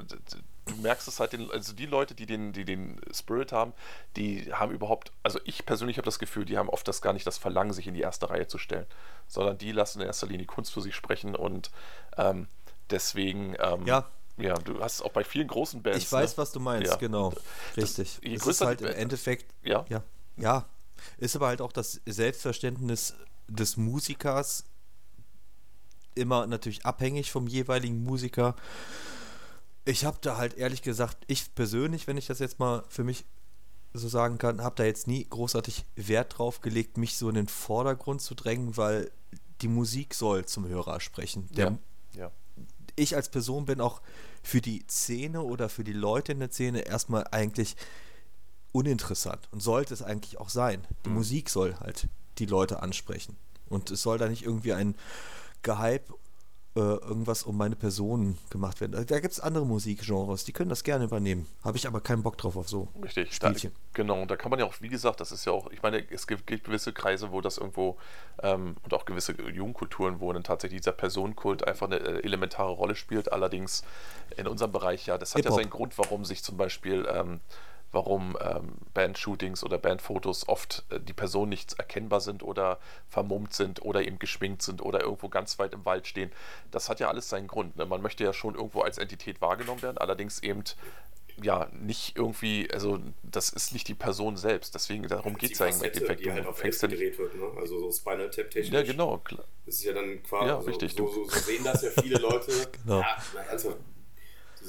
du 0.65 0.75
merkst 0.81 1.07
es 1.07 1.19
halt, 1.19 1.33
den, 1.33 1.51
also 1.51 1.73
die 1.73 1.85
Leute, 1.85 2.15
die 2.15 2.25
den, 2.25 2.53
die 2.53 2.63
den 2.65 2.99
Spirit 3.13 3.51
haben, 3.51 3.73
die 4.15 4.51
haben 4.53 4.71
überhaupt, 4.71 5.11
also 5.23 5.39
ich 5.43 5.65
persönlich 5.65 5.97
habe 5.97 6.05
das 6.05 6.19
Gefühl, 6.19 6.45
die 6.45 6.57
haben 6.57 6.69
oft 6.69 6.87
das 6.87 7.01
gar 7.01 7.13
nicht 7.13 7.27
das 7.27 7.37
Verlangen, 7.37 7.73
sich 7.73 7.87
in 7.87 7.93
die 7.93 8.01
erste 8.01 8.29
Reihe 8.29 8.47
zu 8.47 8.57
stellen, 8.57 8.85
sondern 9.27 9.57
die 9.57 9.71
lassen 9.71 9.99
in 10.01 10.07
erster 10.07 10.27
Linie 10.27 10.45
Kunst 10.45 10.71
für 10.73 10.81
sich 10.81 10.95
sprechen 10.95 11.35
und 11.35 11.69
ähm, 12.17 12.47
deswegen, 12.89 13.55
ähm, 13.59 13.85
Ja. 13.85 14.09
Ja, 14.41 14.55
du 14.55 14.79
hast 14.79 14.95
es 14.95 15.01
auch 15.01 15.11
bei 15.11 15.23
vielen 15.23 15.47
großen 15.47 15.81
Bands. 15.81 15.97
Ich 15.99 16.11
weiß, 16.11 16.31
ne? 16.31 16.37
was 16.37 16.51
du 16.51 16.59
meinst, 16.59 16.91
Ja. 16.91 16.97
genau. 16.97 17.33
Richtig. 17.77 18.19
je 18.23 18.29
Es 18.33 18.35
ist 18.37 18.43
größer 18.43 18.65
halt 18.65 18.81
im 18.81 18.87
Band- 18.87 18.97
Endeffekt, 18.99 19.53
Ja. 19.63 19.85
ja, 19.89 20.03
ja, 20.37 20.65
ist 21.17 21.35
aber 21.35 21.47
halt 21.47 21.61
auch 21.61 21.71
das 21.71 22.01
Selbstverständnis 22.05 23.13
des 23.47 23.77
Musikers 23.77 24.63
immer 26.15 26.47
natürlich 26.47 26.85
abhängig 26.85 27.31
vom 27.31 27.47
jeweiligen 27.47 28.03
Musiker. 28.03 28.55
Ich 29.85 30.05
habe 30.05 30.17
da 30.21 30.37
halt 30.37 30.55
ehrlich 30.55 30.81
gesagt, 30.81 31.17
ich 31.27 31.53
persönlich, 31.55 32.07
wenn 32.07 32.17
ich 32.17 32.27
das 32.27 32.39
jetzt 32.39 32.59
mal 32.59 32.83
für 32.89 33.03
mich 33.03 33.25
so 33.93 34.07
sagen 34.07 34.37
kann, 34.37 34.61
habe 34.61 34.75
da 34.75 34.83
jetzt 34.83 35.07
nie 35.07 35.25
großartig 35.27 35.85
Wert 35.95 36.37
drauf 36.37 36.61
gelegt, 36.61 36.97
mich 36.97 37.17
so 37.17 37.27
in 37.29 37.35
den 37.35 37.47
Vordergrund 37.47 38.21
zu 38.21 38.35
drängen, 38.35 38.77
weil 38.77 39.09
die 39.61 39.67
Musik 39.67 40.13
soll 40.13 40.45
zum 40.45 40.67
Hörer 40.67 40.99
sprechen. 40.99 41.47
Der, 41.53 41.77
Ja. 42.13 42.21
ja. 42.25 42.31
Ich 42.99 43.15
als 43.15 43.29
Person 43.29 43.65
bin 43.65 43.81
auch 43.81 44.01
für 44.43 44.61
die 44.61 44.83
Szene 44.89 45.41
oder 45.41 45.69
für 45.69 45.83
die 45.83 45.93
Leute 45.93 46.31
in 46.31 46.39
der 46.39 46.51
Szene 46.51 46.81
erstmal 46.81 47.27
eigentlich 47.31 47.75
uninteressant 48.71 49.47
und 49.51 49.61
sollte 49.61 49.93
es 49.93 50.01
eigentlich 50.01 50.39
auch 50.39 50.49
sein. 50.49 50.85
Die 51.05 51.09
Musik 51.09 51.49
soll 51.49 51.75
halt 51.75 52.07
die 52.37 52.45
Leute 52.45 52.81
ansprechen. 52.81 53.35
Und 53.67 53.91
es 53.91 54.01
soll 54.01 54.17
da 54.17 54.27
nicht 54.27 54.43
irgendwie 54.43 54.73
ein 54.73 54.95
Gehype, 55.61 56.13
äh, 56.75 56.79
irgendwas 56.79 57.43
um 57.43 57.57
meine 57.57 57.75
Person 57.75 58.37
gemacht 58.51 58.79
werden. 58.79 59.05
Da 59.07 59.19
gibt 59.19 59.33
es 59.33 59.39
andere 59.39 59.65
Musikgenres, 59.65 60.43
die 60.43 60.53
können 60.53 60.69
das 60.69 60.83
gerne 60.83 61.05
übernehmen. 61.05 61.47
Habe 61.63 61.77
ich 61.77 61.87
aber 61.87 61.99
keinen 61.99 62.21
Bock 62.21 62.37
drauf 62.37 62.55
auf 62.55 62.69
so 62.69 62.89
Richtig, 63.01 63.39
da, 63.39 63.49
Spielchen. 63.49 63.71
genau. 63.93 64.21
Und 64.21 64.29
da 64.29 64.35
kann 64.35 64.51
man 64.51 64.59
ja 64.59 64.65
auch, 64.65 64.75
wie 64.79 64.89
gesagt, 64.89 65.19
das 65.19 65.31
ist 65.31 65.45
ja 65.45 65.51
auch, 65.51 65.71
ich 65.71 65.81
meine, 65.81 66.03
es 66.11 66.27
gibt, 66.27 66.45
gibt 66.45 66.65
gewisse 66.65 66.93
Kreise, 66.93 67.31
wo 67.31 67.41
das 67.41 67.57
irgendwo 67.57 67.97
ähm, 68.43 68.75
und 68.83 68.93
auch 68.93 69.05
gewisse 69.05 69.33
Jugendkulturen, 69.33 70.19
wo 70.19 70.31
dann 70.31 70.43
tatsächlich 70.43 70.81
dieser 70.81 70.91
Personenkult 70.91 71.67
einfach 71.67 71.87
eine 71.87 71.97
äh, 71.97 72.23
elementare 72.23 72.71
Rolle 72.71 72.95
spielt. 72.95 73.31
Allerdings 73.31 73.83
in 74.37 74.47
unserem 74.47 74.71
Bereich 74.71 75.07
ja, 75.07 75.17
das 75.17 75.33
hat 75.33 75.45
ja 75.45 75.51
seinen 75.51 75.71
Grund, 75.71 75.97
warum 75.97 76.23
sich 76.23 76.43
zum 76.43 76.55
Beispiel 76.55 77.07
ähm, 77.11 77.39
warum 77.91 78.37
ähm, 78.41 78.73
Band-Shootings 78.93 79.63
oder 79.63 79.77
Bandfotos 79.77 80.47
oft 80.47 80.85
äh, 80.89 80.99
die 80.99 81.13
Personen 81.13 81.49
nicht 81.49 81.73
erkennbar 81.79 82.21
sind 82.21 82.43
oder 82.43 82.79
vermummt 83.07 83.53
sind 83.53 83.83
oder 83.83 84.01
eben 84.01 84.19
geschminkt 84.19 84.61
sind 84.61 84.81
oder 84.81 85.01
irgendwo 85.01 85.29
ganz 85.29 85.59
weit 85.59 85.73
im 85.73 85.85
Wald 85.85 86.07
stehen. 86.07 86.31
Das 86.71 86.89
hat 86.89 86.99
ja 86.99 87.09
alles 87.09 87.29
seinen 87.29 87.47
Grund. 87.47 87.77
Ne? 87.77 87.85
Man 87.85 88.01
möchte 88.01 88.23
ja 88.23 88.33
schon 88.33 88.55
irgendwo 88.55 88.81
als 88.81 88.97
Entität 88.97 89.41
wahrgenommen 89.41 89.81
werden, 89.81 89.97
allerdings 89.97 90.41
eben 90.43 90.63
ja 91.43 91.69
nicht 91.71 92.17
irgendwie, 92.17 92.69
also 92.71 92.99
das 93.23 93.49
ist 93.49 93.73
nicht 93.73 93.87
die 93.87 93.93
Person 93.93 94.37
selbst, 94.37 94.75
deswegen 94.75 95.07
darum 95.07 95.37
geht 95.37 95.53
es 95.53 95.59
ja 95.59 95.67
im 95.67 95.81
Endeffekt. 95.81 96.25
Die 96.25 96.31
halt 96.31 96.45
auf 96.45 96.57
fängst 96.57 96.81
gedreht 96.81 97.17
wird, 97.17 97.35
ne? 97.35 97.51
also 97.57 97.79
so 97.79 97.91
Spinal 97.91 98.29
Tap 98.29 98.51
technisch. 98.51 98.73
Ja, 98.73 98.83
genau. 98.83 99.17
Klar. 99.19 99.45
Das 99.65 99.75
ist 99.75 99.83
ja 99.83 99.93
dann 99.93 100.21
quasi, 100.23 100.47
ja, 100.47 100.57
also, 100.57 100.67
richtig, 100.67 100.93
so, 100.93 101.07
so, 101.07 101.25
so, 101.25 101.39
sehen 101.39 101.63
das 101.63 101.81
ja 101.81 101.89
viele 102.01 102.19
Leute. 102.19 102.51
genau. 102.83 102.99
Ja, 102.99 103.17
also, 103.49 103.69
so 103.69 103.77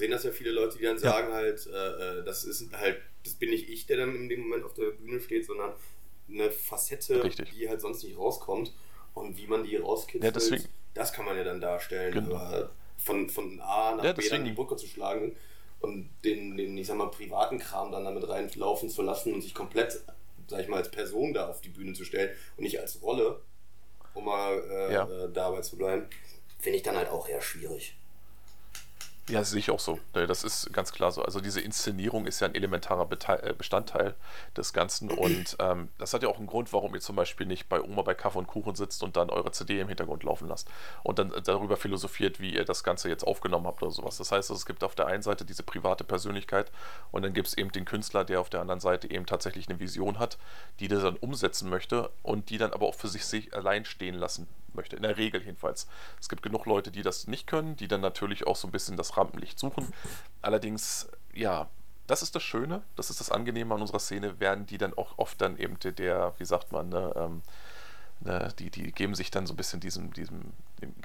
sehen 0.01 0.11
das 0.11 0.25
ja 0.25 0.33
viele 0.33 0.51
Leute, 0.51 0.79
die 0.79 0.85
dann 0.85 0.99
sagen 0.99 1.29
ja. 1.29 1.37
halt, 1.37 1.67
äh, 1.67 2.19
äh, 2.19 2.25
das 2.25 2.45
ist 2.45 2.73
halt, 2.73 2.99
das 3.25 3.35
bin 3.35 3.51
nicht 3.51 3.69
ich, 3.69 3.87
der 3.87 3.99
dann 3.99 4.15
in 4.17 4.29
dem 4.29 4.41
Moment 4.41 4.65
auf 4.65 4.75
der 4.75 4.91
Bühne 4.91 5.21
steht, 5.21 5.47
sondern 5.47 5.73
eine 6.29 6.51
Facette, 6.51 7.23
richtig. 7.23 7.51
die 7.51 7.69
halt 7.69 7.81
sonst 7.81 8.03
nicht 8.03 8.19
rauskommt. 8.19 8.73
Und 9.15 9.37
wie 9.37 9.47
man 9.47 9.65
die 9.65 9.77
rauskitzelt, 9.77 10.51
ja, 10.53 10.59
das 10.95 11.13
kann 11.13 11.25
man 11.25 11.37
ja 11.37 11.45
dann 11.45 11.61
darstellen. 11.61 12.13
Genau. 12.13 12.37
Aber 12.37 12.71
von, 12.97 13.29
von 13.29 13.61
A 13.61 13.97
nach 13.97 14.05
ja, 14.05 14.13
B 14.13 14.29
dann 14.29 14.45
die 14.45 14.53
Brücke 14.53 14.77
zu 14.77 14.87
schlagen, 14.87 15.37
und 15.81 16.11
den, 16.25 16.57
den, 16.57 16.77
ich 16.77 16.87
sag 16.87 16.97
mal, 16.97 17.11
privaten 17.11 17.59
Kram 17.59 17.91
dann 17.91 18.05
damit 18.05 18.29
reinlaufen 18.29 18.91
zu 18.91 19.03
lassen 19.03 19.33
und 19.33 19.41
sich 19.41 19.55
komplett, 19.55 20.01
sag 20.47 20.61
ich 20.61 20.69
mal, 20.69 20.77
als 20.77 20.91
Person 20.91 21.33
da 21.33 21.49
auf 21.49 21.61
die 21.63 21.71
Bühne 21.71 21.95
zu 21.95 22.05
stellen 22.05 22.31
und 22.57 22.65
nicht 22.65 22.79
als 22.81 23.03
Rolle, 23.03 23.41
um 24.15 24.27
mal 24.27 24.63
äh, 24.71 24.93
ja. 24.93 25.09
äh, 25.09 25.33
dabei 25.33 25.63
zu 25.63 25.77
bleiben, 25.77 26.07
finde 26.59 26.77
ich 26.77 26.83
dann 26.83 26.97
halt 26.97 27.09
auch 27.09 27.29
eher 27.29 27.41
schwierig. 27.41 27.97
Ja, 29.31 29.45
sehe 29.45 29.61
ich 29.61 29.71
auch 29.71 29.81
so. 29.81 29.99
Das 30.13 30.43
ist 30.43 30.73
ganz 30.73 30.93
klar 30.93 31.13
so. 31.13 31.23
Also 31.23 31.41
diese 31.41 31.61
Inszenierung 31.61 32.27
ist 32.27 32.41
ja 32.41 32.49
ein 32.49 32.55
elementarer 32.55 33.09
äh, 33.43 33.53
Bestandteil 33.53 34.15
des 34.57 34.73
Ganzen 34.73 35.11
und 35.11 35.57
ähm, 35.61 35.89
das 35.99 36.13
hat 36.13 36.23
ja 36.23 36.29
auch 36.29 36.39
einen 36.39 36.47
Grund, 36.47 36.73
warum 36.73 36.95
ihr 36.95 37.01
zum 37.01 37.17
Beispiel 37.17 37.47
nicht 37.47 37.69
bei 37.69 37.81
Oma 37.81 38.03
bei 38.03 38.15
Kaffee 38.15 38.39
und 38.39 38.47
Kuchen 38.47 38.75
sitzt 38.75 39.03
und 39.03 39.17
dann 39.17 39.31
eure 39.31 39.53
CD 39.53 39.81
im 39.81 39.89
Hintergrund 39.89 40.25
laufen 40.25 40.49
lasst 40.49 40.69
und 41.03 41.19
dann 41.19 41.33
darüber 41.45 41.77
philosophiert, 41.77 42.41
wie 42.41 42.55
ihr 42.55 42.65
das 42.65 42.83
Ganze 42.83 43.09
jetzt 43.09 43.25
aufgenommen 43.25 43.67
habt 43.67 43.83
oder 43.83 43.93
sowas. 43.93 44.19
Das 44.19 44.33
heißt, 44.33 44.51
es 44.51 44.67
gibt 44.67 44.83
auf 44.83 44.95
der 44.95 45.07
einen 45.07 45.23
Seite 45.23 45.45
diese 45.45 45.63
private 45.63 46.05
Persönlichkeit 46.05 46.71
und 47.13 47.23
dann 47.23 47.33
gibt 47.33 47.49
es 47.49 47.55
eben 47.57 47.71
den 47.73 47.85
Künstler, 47.85 48.25
der 48.25 48.41
auf 48.41 48.51
der 48.51 48.61
anderen 48.61 48.81
Seite 48.81 49.11
eben 49.11 49.27
tatsächlich 49.27 49.69
eine 49.69 49.79
Vision 49.79 50.19
hat, 50.19 50.39
die 50.81 50.89
der 50.89 51.01
dann 51.01 51.17
umsetzen 51.17 51.71
möchte 51.71 52.11
und 52.23 52.51
die 52.51 52.59
dann 52.59 52.73
aber 52.73 52.87
auch 52.87 52.95
für 52.95 53.09
sich 53.09 53.55
allein 53.55 53.85
stehen 53.85 54.15
lassen 54.15 54.49
möchte. 54.75 54.97
In 54.97 55.03
der 55.03 55.17
Regel 55.17 55.43
jedenfalls. 55.43 55.87
Es 56.21 56.29
gibt 56.29 56.43
genug 56.43 56.67
Leute, 56.67 56.91
die 56.91 57.03
das 57.03 57.27
nicht 57.27 57.47
können, 57.47 57.77
die 57.77 57.89
dann 57.89 58.01
natürlich 58.01 58.47
auch 58.47 58.57
so 58.57 58.69
ein 58.69 58.73
bisschen 58.73 58.97
das 58.97 59.17
Rampenlicht 59.17 59.59
suchen. 59.59 59.93
Allerdings, 60.43 61.09
ja, 61.33 61.69
das 62.07 62.23
ist 62.23 62.35
das 62.35 62.43
Schöne, 62.43 62.83
das 62.97 63.11
ist 63.11 63.21
das 63.21 63.31
Angenehme 63.31 63.75
an 63.75 63.81
unserer 63.81 64.01
Szene, 64.01 64.41
werden 64.41 64.67
die 64.67 64.79
dann 64.79 64.95
auch 64.95 65.15
oft 65.17 65.41
dann 65.41 65.57
eben 65.57 65.79
der, 65.79 66.35
wie 66.39 66.45
sagt 66.45 66.73
man, 66.73 66.89
ne, 66.89 67.13
ähm, 67.17 67.43
Ne, 68.23 68.53
die, 68.59 68.71
die 68.71 68.93
geben 68.93 69.15
sich 69.15 69.31
dann 69.31 69.47
so 69.47 69.55
ein 69.55 69.57
bisschen 69.57 69.81
diesem, 69.81 70.13
diesem 70.13 70.53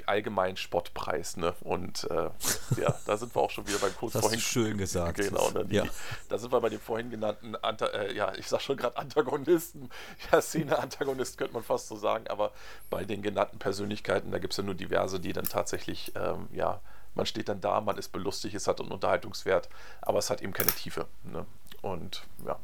allgemeinen 0.05 0.57
Spottpreis. 0.57 1.37
Ne? 1.37 1.53
Und 1.61 2.05
äh, 2.09 2.29
ja, 2.81 2.95
da 3.05 3.17
sind 3.17 3.35
wir 3.35 3.41
auch 3.41 3.49
schon 3.49 3.67
wieder 3.67 3.79
beim 3.79 3.95
kurz 3.95 4.13
das 4.13 4.21
vorhin. 4.21 4.39
Hast 4.39 4.47
du 4.47 4.59
schön 4.59 4.77
gesagt. 4.77 5.17
Genau, 5.17 5.49
ne, 5.51 5.65
die, 5.65 5.75
ja. 5.75 5.83
da 6.29 6.37
sind 6.37 6.51
wir 6.51 6.61
bei 6.61 6.69
dem 6.69 6.79
vorhin 6.79 7.09
genannten, 7.09 7.55
Anta 7.61 7.87
äh, 7.87 8.15
ja, 8.15 8.33
ich 8.35 8.47
sag 8.47 8.61
schon 8.61 8.77
gerade 8.77 8.97
Antagonisten. 8.97 9.89
Ja, 10.31 10.41
Szene-Antagonist 10.41 11.37
könnte 11.37 11.53
man 11.53 11.63
fast 11.63 11.87
so 11.87 11.95
sagen, 11.95 12.27
aber 12.27 12.51
bei 12.89 13.05
den 13.05 13.21
genannten 13.21 13.59
Persönlichkeiten, 13.59 14.31
da 14.31 14.39
gibt 14.39 14.53
es 14.53 14.57
ja 14.57 14.63
nur 14.63 14.75
diverse, 14.75 15.19
die 15.19 15.33
dann 15.33 15.45
tatsächlich, 15.45 16.13
ähm, 16.15 16.47
ja, 16.51 16.81
man 17.15 17.25
steht 17.25 17.49
dann 17.49 17.61
da, 17.61 17.81
man 17.81 17.97
ist 17.97 18.11
belustigt, 18.11 18.55
es 18.55 18.67
hat 18.67 18.79
einen 18.79 18.91
Unterhaltungswert, 18.91 19.69
aber 20.01 20.19
es 20.19 20.29
hat 20.29 20.41
eben 20.41 20.53
keine 20.53 20.71
Tiefe. 20.71 21.07
Ne? 21.23 21.45
Und 21.81 22.25
ja, 22.45 22.59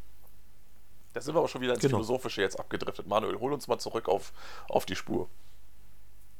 da 1.13 1.21
sind 1.21 1.35
wir 1.35 1.39
aber 1.39 1.47
schon 1.47 1.61
wieder 1.61 1.73
ins 1.73 1.81
genau. 1.81 1.97
Philosophische 1.97 2.41
jetzt 2.41 2.59
abgedriftet. 2.59 3.07
Manuel, 3.07 3.39
hol 3.39 3.53
uns 3.53 3.67
mal 3.67 3.79
zurück 3.79 4.07
auf, 4.07 4.31
auf 4.69 4.85
die 4.85 4.95
Spur. 4.95 5.29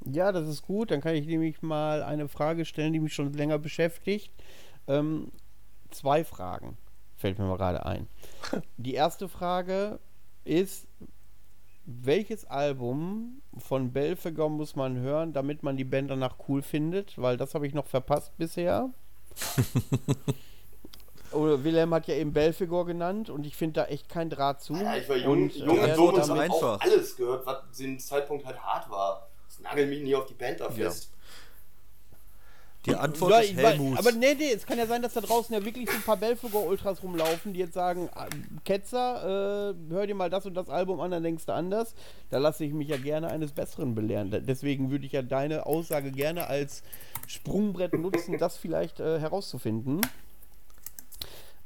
Ja, 0.06 0.32
das 0.32 0.48
ist 0.48 0.64
gut. 0.64 0.92
Dann 0.92 1.02
kann 1.02 1.16
ich 1.16 1.26
nämlich 1.28 1.62
mal 1.62 2.04
eine 2.04 2.28
Frage 2.28 2.66
stellen, 2.66 2.94
die 2.94 3.00
mich 3.00 3.14
schon 3.14 3.34
länger 3.34 3.60
beschäftigt. 3.60 4.32
Ähm, 4.88 5.32
zwei 5.92 6.24
Fragen 6.24 6.78
fällt 7.22 7.40
mir 7.40 7.46
mal 7.46 7.58
gerade 7.58 7.86
ein. 7.86 8.08
Die 8.78 8.96
erste 8.96 9.30
Frage 9.30 10.00
ist, 10.44 10.88
welches 11.86 12.46
Album 12.46 13.42
von 13.58 13.94
Belfegor 13.94 14.50
muss 14.50 14.76
man 14.76 14.98
hören, 14.98 15.32
damit 15.34 15.64
man 15.64 15.78
die 15.78 15.84
Band 15.84 16.10
danach 16.12 16.36
cool 16.48 16.62
findet? 16.62 17.20
Weil 17.20 17.38
das 17.38 17.56
habe 17.56 17.68
ich 17.68 17.74
noch 17.74 17.86
verpasst 17.86 18.38
bisher. 18.38 18.90
Oder 21.32 21.64
Wilhelm 21.64 21.94
hat 21.94 22.08
ja 22.08 22.16
eben 22.16 22.34
Belfegor 22.34 22.86
genannt 22.86 23.30
und 23.30 23.46
ich 23.46 23.56
finde 23.56 23.82
da 23.82 23.86
echt 23.86 24.10
kein 24.10 24.30
Draht 24.30 24.62
zu. 24.62 24.76
Ja, 24.76 24.98
ich 24.98 25.08
war 25.08 25.16
jung 25.16 25.44
und, 25.44 25.56
jung 25.56 25.80
und 25.80 25.96
dumm 25.96 26.14
und 26.14 26.30
habe 26.30 26.52
auch 26.52 26.82
alles 26.82 27.16
gehört, 27.16 27.46
was 27.46 27.72
zu 27.72 27.84
dem 27.84 27.98
Zeitpunkt 28.00 28.46
halt 28.46 28.62
hart 28.62 28.90
war. 28.90 29.31
Das 29.62 29.72
nagelt 29.72 29.90
mich 29.90 30.02
nie 30.02 30.16
auf 30.16 30.26
die 30.26 30.34
Band 30.34 30.60
da 30.60 30.70
fest. 30.70 31.10
Ja. 31.12 31.18
Die 32.88 32.96
Antwort 32.96 33.32
ja, 33.32 33.40
ist 33.40 33.56
Helmut. 33.56 34.00
Aber 34.00 34.12
nee, 34.12 34.34
nee, 34.34 34.52
es 34.54 34.66
kann 34.66 34.80
ja 34.80 34.88
sein, 34.88 35.04
dass 35.04 35.14
da 35.14 35.22
draußen 35.22 35.54
ja 35.54 35.64
wirklich 35.64 35.88
so 35.88 35.96
ein 35.96 36.02
paar 36.02 36.18
Belfegor-Ultras 36.18 37.04
rumlaufen, 37.04 37.54
die 37.54 37.60
jetzt 37.60 37.76
sagen, 37.76 38.10
ah, 38.16 38.26
Ketzer, 38.66 39.76
äh, 39.90 39.94
hör 39.94 40.08
dir 40.08 40.16
mal 40.16 40.32
das 40.32 40.48
und 40.48 40.56
das 40.56 40.68
Album 40.68 41.00
an, 41.00 41.12
dann 41.12 41.22
denkst 41.22 41.46
du 41.46 41.54
anders. 41.54 41.94
Da 42.32 42.40
lasse 42.40 42.66
ich 42.66 42.74
mich 42.74 42.88
ja 42.88 42.98
gerne 42.98 43.30
eines 43.30 43.52
Besseren 43.52 43.94
belehren. 43.94 44.32
Deswegen 44.48 44.90
würde 44.90 45.06
ich 45.06 45.12
ja 45.12 45.22
deine 45.22 45.68
Aussage 45.68 46.12
gerne 46.12 46.48
als 46.48 46.82
Sprungbrett 47.28 47.94
nutzen, 47.94 48.40
das 48.40 48.58
vielleicht 48.58 49.00
äh, 49.00 49.20
herauszufinden. 49.20 50.02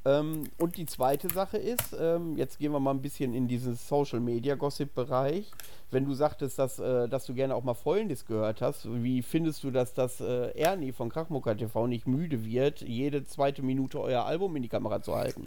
Ähm, 0.08 0.44
und 0.60 0.78
die 0.78 0.86
zweite 0.86 1.30
Sache 1.30 1.58
ist, 1.58 1.96
ähm, 2.00 2.38
jetzt 2.38 2.60
gehen 2.60 2.72
wir 2.72 2.80
mal 2.80 2.92
ein 2.92 3.02
bisschen 3.02 3.34
in 3.34 3.48
diesen 3.48 3.76
Social 3.76 4.20
Media 4.20 4.54
Gossip 4.54 4.94
Bereich. 4.94 5.52
Wenn 5.90 6.06
du 6.06 6.14
sagtest, 6.14 6.60
dass, 6.60 6.78
äh, 6.78 7.10
dass 7.10 7.26
du 7.26 7.34
gerne 7.34 7.56
auch 7.56 7.64
mal 7.64 7.74
Folgendes 7.74 8.28
gehört 8.28 8.62
hast, 8.62 8.86
wie 8.86 9.24
findest 9.24 9.64
du, 9.64 9.72
dass 9.72 9.96
das 9.96 10.22
äh, 10.22 10.52
Ernie 10.56 10.92
von 10.92 11.10
Krachmucker 11.10 11.58
TV 11.58 11.88
nicht 11.88 12.06
müde 12.06 12.46
wird, 12.46 12.82
jede 12.82 13.24
zweite 13.24 13.64
Minute 13.64 14.00
euer 14.00 14.26
Album 14.26 14.56
in 14.56 14.62
die 14.62 14.70
Kamera 14.70 15.02
zu 15.02 15.16
halten? 15.16 15.44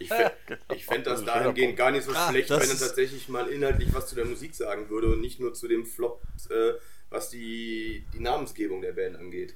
Ich, 0.75 0.87
fände 0.87 1.11
das 1.11 1.25
dahingehend 1.25 1.77
gar 1.77 1.93
nicht 1.93 2.05
so 2.05 2.13
ah, 2.13 2.29
schlecht, 2.29 2.51
wenn 2.51 2.59
er 2.59 2.67
tatsächlich 2.67 3.29
mal 3.29 3.47
inhaltlich 3.47 3.95
was 3.95 4.09
zu 4.09 4.17
der 4.17 4.25
Musik 4.25 4.57
sagen 4.57 4.91
würde 4.91 5.13
und 5.13 5.21
nicht 5.21 5.39
nur 5.39 5.55
zu 5.55 5.69
dem 5.69 5.87
Flop, 5.87 6.21
äh, 6.51 6.73
was 7.11 7.31
die, 7.31 8.05
die 8.13 8.21
Namensgebung 8.21 8.83
der 8.83 8.93
Band 8.93 9.17
angeht. 9.17 9.55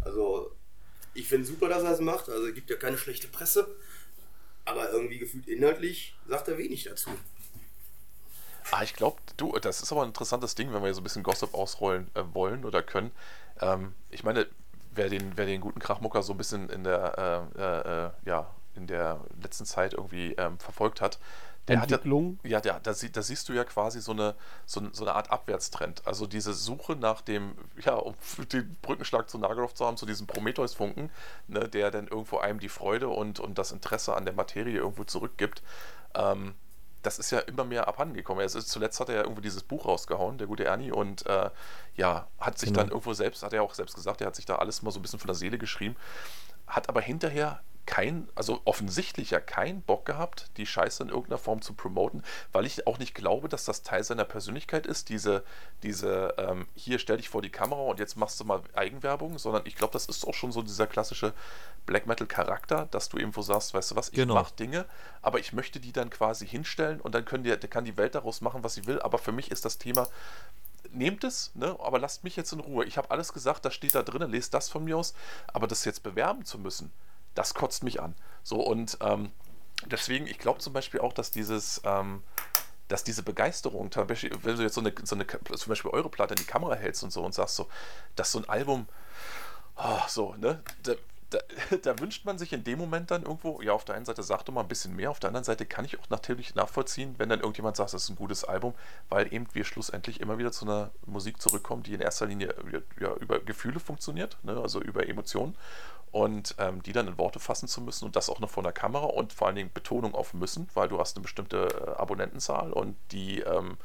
Also, 0.00 0.56
ich 1.14 1.28
finde 1.28 1.46
super, 1.46 1.68
dass 1.68 1.84
er 1.84 1.92
es 1.92 2.00
macht. 2.00 2.28
Also, 2.28 2.48
es 2.48 2.54
gibt 2.54 2.68
ja 2.68 2.76
keine 2.76 2.98
schlechte 2.98 3.28
Presse. 3.28 3.68
Aber 4.64 4.90
irgendwie 4.90 5.18
gefühlt 5.18 5.48
inhaltlich 5.48 6.14
sagt 6.26 6.48
er 6.48 6.58
wenig 6.58 6.84
dazu. 6.84 7.10
Ah, 8.70 8.82
ich 8.82 8.94
glaube, 8.94 9.20
du, 9.36 9.52
das 9.58 9.80
ist 9.82 9.90
aber 9.90 10.02
ein 10.02 10.08
interessantes 10.08 10.54
Ding, 10.54 10.72
wenn 10.72 10.82
wir 10.82 10.94
so 10.94 11.00
ein 11.00 11.04
bisschen 11.04 11.22
Gossip 11.22 11.54
ausrollen 11.54 12.08
äh, 12.14 12.22
wollen 12.32 12.64
oder 12.64 12.82
können. 12.82 13.10
Ähm, 13.60 13.94
ich 14.10 14.22
meine, 14.22 14.46
wer 14.94 15.08
den, 15.08 15.36
wer 15.36 15.46
den 15.46 15.60
guten 15.60 15.80
Krachmucker 15.80 16.22
so 16.22 16.34
ein 16.34 16.38
bisschen 16.38 16.68
in 16.68 16.84
der, 16.84 17.50
äh, 17.56 17.60
äh, 17.60 18.06
äh 18.06 18.10
ja, 18.26 18.54
in 18.76 18.86
der 18.86 19.20
letzten 19.42 19.66
Zeit 19.66 19.94
irgendwie 19.94 20.32
ähm, 20.34 20.58
verfolgt 20.58 21.00
hat, 21.00 21.18
der 21.70 21.82
Entwicklung. 21.82 22.38
Hat 22.38 22.50
ja, 22.50 22.60
ja 22.60 22.80
da, 22.80 22.92
da, 22.92 23.22
siehst 23.22 23.48
du 23.48 23.52
ja 23.52 23.64
quasi 23.64 24.00
so 24.00 24.12
eine, 24.12 24.34
so, 24.66 24.82
so, 24.92 25.04
eine 25.04 25.14
Art 25.14 25.30
Abwärtstrend. 25.30 26.06
Also 26.06 26.26
diese 26.26 26.52
Suche 26.52 26.96
nach 26.96 27.20
dem, 27.20 27.54
ja, 27.84 27.94
um 27.94 28.14
den 28.52 28.76
Brückenschlag 28.82 29.28
zu 29.28 29.38
Nagelhoff 29.38 29.74
zu 29.74 29.86
haben, 29.86 29.96
zu 29.96 30.06
diesem 30.06 30.26
Prometheus-Funken, 30.26 31.10
ne, 31.48 31.68
der 31.68 31.90
dann 31.90 32.08
irgendwo 32.08 32.38
einem 32.38 32.60
die 32.60 32.68
Freude 32.68 33.08
und, 33.08 33.40
und 33.40 33.58
das 33.58 33.72
Interesse 33.72 34.14
an 34.14 34.24
der 34.24 34.34
Materie 34.34 34.76
irgendwo 34.76 35.04
zurückgibt. 35.04 35.62
Ähm, 36.14 36.54
das 37.02 37.18
ist 37.18 37.30
ja 37.30 37.38
immer 37.40 37.64
mehr 37.64 37.88
abhandengekommen. 37.88 38.44
Ist, 38.44 38.68
zuletzt 38.68 39.00
hat 39.00 39.08
er 39.08 39.14
ja 39.16 39.22
irgendwo 39.22 39.40
dieses 39.40 39.62
Buch 39.62 39.86
rausgehauen, 39.86 40.38
der 40.38 40.46
gute 40.46 40.64
Ernie, 40.64 40.92
und 40.92 41.24
äh, 41.26 41.50
ja, 41.94 42.28
hat 42.38 42.58
sich 42.58 42.70
genau. 42.70 42.80
dann 42.80 42.88
irgendwo 42.90 43.14
selbst, 43.14 43.42
hat 43.42 43.52
er 43.52 43.62
auch 43.62 43.74
selbst 43.74 43.94
gesagt, 43.94 44.20
er 44.20 44.26
hat 44.26 44.36
sich 44.36 44.44
da 44.44 44.56
alles 44.56 44.82
mal 44.82 44.90
so 44.90 44.98
ein 44.98 45.02
bisschen 45.02 45.18
von 45.18 45.28
der 45.28 45.34
Seele 45.34 45.58
geschrieben, 45.58 45.96
hat 46.66 46.88
aber 46.88 47.00
hinterher 47.00 47.60
kein, 47.86 48.28
also 48.34 48.60
offensichtlich 48.64 49.30
ja 49.30 49.40
keinen 49.40 49.82
Bock 49.82 50.04
gehabt, 50.04 50.50
die 50.56 50.66
Scheiße 50.66 51.02
in 51.02 51.08
irgendeiner 51.08 51.38
Form 51.38 51.60
zu 51.60 51.74
promoten, 51.74 52.22
weil 52.52 52.66
ich 52.66 52.86
auch 52.86 52.98
nicht 52.98 53.14
glaube, 53.14 53.48
dass 53.48 53.64
das 53.64 53.82
Teil 53.82 54.04
seiner 54.04 54.24
Persönlichkeit 54.24 54.86
ist, 54.86 55.08
diese, 55.08 55.44
diese, 55.82 56.34
ähm, 56.38 56.68
hier 56.74 56.98
stell 56.98 57.16
dich 57.16 57.28
vor 57.28 57.42
die 57.42 57.50
Kamera 57.50 57.80
und 57.80 57.98
jetzt 57.98 58.16
machst 58.16 58.38
du 58.38 58.44
mal 58.44 58.62
Eigenwerbung, 58.74 59.38
sondern 59.38 59.62
ich 59.64 59.76
glaube, 59.76 59.92
das 59.92 60.06
ist 60.06 60.26
auch 60.26 60.34
schon 60.34 60.52
so 60.52 60.62
dieser 60.62 60.86
klassische 60.86 61.32
Black 61.86 62.06
Metal 62.06 62.26
Charakter, 62.26 62.86
dass 62.90 63.08
du 63.08 63.18
irgendwo 63.18 63.42
sagst, 63.42 63.74
weißt 63.74 63.90
du 63.90 63.96
was, 63.96 64.08
ich 64.10 64.14
genau. 64.14 64.34
mache 64.34 64.54
Dinge, 64.54 64.86
aber 65.22 65.40
ich 65.40 65.52
möchte 65.52 65.80
die 65.80 65.92
dann 65.92 66.10
quasi 66.10 66.46
hinstellen 66.46 67.00
und 67.00 67.14
dann 67.14 67.24
können 67.24 67.44
die, 67.44 67.56
kann 67.68 67.84
die 67.84 67.96
Welt 67.96 68.14
daraus 68.14 68.40
machen, 68.40 68.62
was 68.62 68.74
sie 68.74 68.86
will, 68.86 69.00
aber 69.00 69.18
für 69.18 69.32
mich 69.32 69.50
ist 69.50 69.64
das 69.64 69.78
Thema 69.78 70.08
nehmt 70.92 71.22
es, 71.22 71.52
ne, 71.54 71.76
aber 71.80 71.98
lasst 72.00 72.24
mich 72.24 72.34
jetzt 72.34 72.52
in 72.52 72.58
Ruhe. 72.58 72.84
Ich 72.84 72.98
habe 72.98 73.10
alles 73.10 73.32
gesagt, 73.32 73.64
das 73.64 73.74
steht 73.74 73.94
da 73.94 74.02
drin, 74.02 74.28
lest 74.28 74.54
das 74.54 74.68
von 74.68 74.84
mir 74.84 74.96
aus, 74.96 75.14
aber 75.46 75.68
das 75.68 75.84
jetzt 75.84 76.02
bewerben 76.02 76.44
zu 76.44 76.58
müssen, 76.58 76.90
das 77.34 77.54
kotzt 77.54 77.84
mich 77.84 78.00
an. 78.00 78.14
So 78.42 78.60
und 78.60 78.98
ähm, 79.00 79.30
deswegen, 79.86 80.26
ich 80.26 80.38
glaube 80.38 80.60
zum 80.60 80.72
Beispiel 80.72 81.00
auch, 81.00 81.12
dass 81.12 81.30
dieses, 81.30 81.80
ähm, 81.84 82.22
dass 82.88 83.04
diese 83.04 83.22
Begeisterung, 83.22 83.90
wenn 83.94 84.56
du 84.56 84.62
jetzt 84.62 84.74
so 84.74 84.80
eine, 84.80 84.92
so 85.04 85.14
eine, 85.14 85.26
zum 85.26 85.68
Beispiel 85.68 85.90
eure 85.92 86.08
Platte 86.08 86.34
in 86.34 86.40
die 86.40 86.46
Kamera 86.46 86.74
hältst 86.74 87.02
und 87.02 87.12
so 87.12 87.22
und 87.24 87.34
sagst 87.34 87.56
so, 87.56 87.68
dass 88.16 88.32
so 88.32 88.38
ein 88.38 88.48
Album, 88.48 88.88
oh, 89.76 90.00
so, 90.08 90.34
ne, 90.34 90.62
da, 91.30 91.38
da, 91.82 91.98
wünscht 91.98 92.24
man 92.24 92.38
sich 92.38 92.52
in 92.52 92.64
dem 92.64 92.78
Moment 92.78 93.10
dann 93.10 93.22
irgendwo, 93.22 93.60
ja, 93.62 93.72
auf 93.72 93.84
der 93.84 93.94
einen 93.94 94.04
Seite 94.04 94.22
sagt 94.22 94.48
doch 94.48 94.52
mal 94.52 94.62
ein 94.62 94.68
bisschen 94.68 94.94
mehr, 94.94 95.10
auf 95.10 95.20
der 95.20 95.28
anderen 95.28 95.44
Seite 95.44 95.66
kann 95.66 95.84
ich 95.84 95.98
auch 95.98 96.10
natürlich 96.10 96.54
nachvollziehen, 96.54 97.14
wenn 97.18 97.28
dann 97.28 97.40
irgendjemand 97.40 97.76
sagt, 97.76 97.94
das 97.94 98.04
ist 98.04 98.10
ein 98.10 98.16
gutes 98.16 98.44
Album, 98.44 98.74
weil 99.08 99.32
eben 99.32 99.46
wir 99.52 99.64
schlussendlich 99.64 100.20
immer 100.20 100.38
wieder 100.38 100.52
zu 100.52 100.64
einer 100.64 100.90
Musik 101.06 101.40
zurückkommen, 101.40 101.82
die 101.82 101.94
in 101.94 102.00
erster 102.00 102.26
Linie 102.26 102.54
ja, 103.00 103.14
über 103.14 103.38
Gefühle 103.38 103.80
funktioniert, 103.80 104.36
ne, 104.42 104.60
also 104.60 104.80
über 104.80 105.08
Emotionen 105.08 105.56
und 106.12 106.56
ähm, 106.58 106.82
die 106.82 106.92
dann 106.92 107.06
in 107.06 107.18
Worte 107.18 107.38
fassen 107.38 107.68
zu 107.68 107.80
müssen 107.80 108.04
und 108.04 108.16
das 108.16 108.28
auch 108.28 108.40
noch 108.40 108.50
vor 108.50 108.62
der 108.62 108.72
Kamera 108.72 109.06
und 109.06 109.32
vor 109.32 109.46
allen 109.46 109.56
Dingen 109.56 109.70
Betonung 109.72 110.14
auf 110.14 110.34
müssen, 110.34 110.68
weil 110.74 110.88
du 110.88 110.98
hast 110.98 111.16
eine 111.16 111.22
bestimmte 111.22 111.68
äh, 111.68 112.00
Abonnentenzahl 112.00 112.72
und 112.72 112.96
die 113.12 113.40
ähm, 113.40 113.78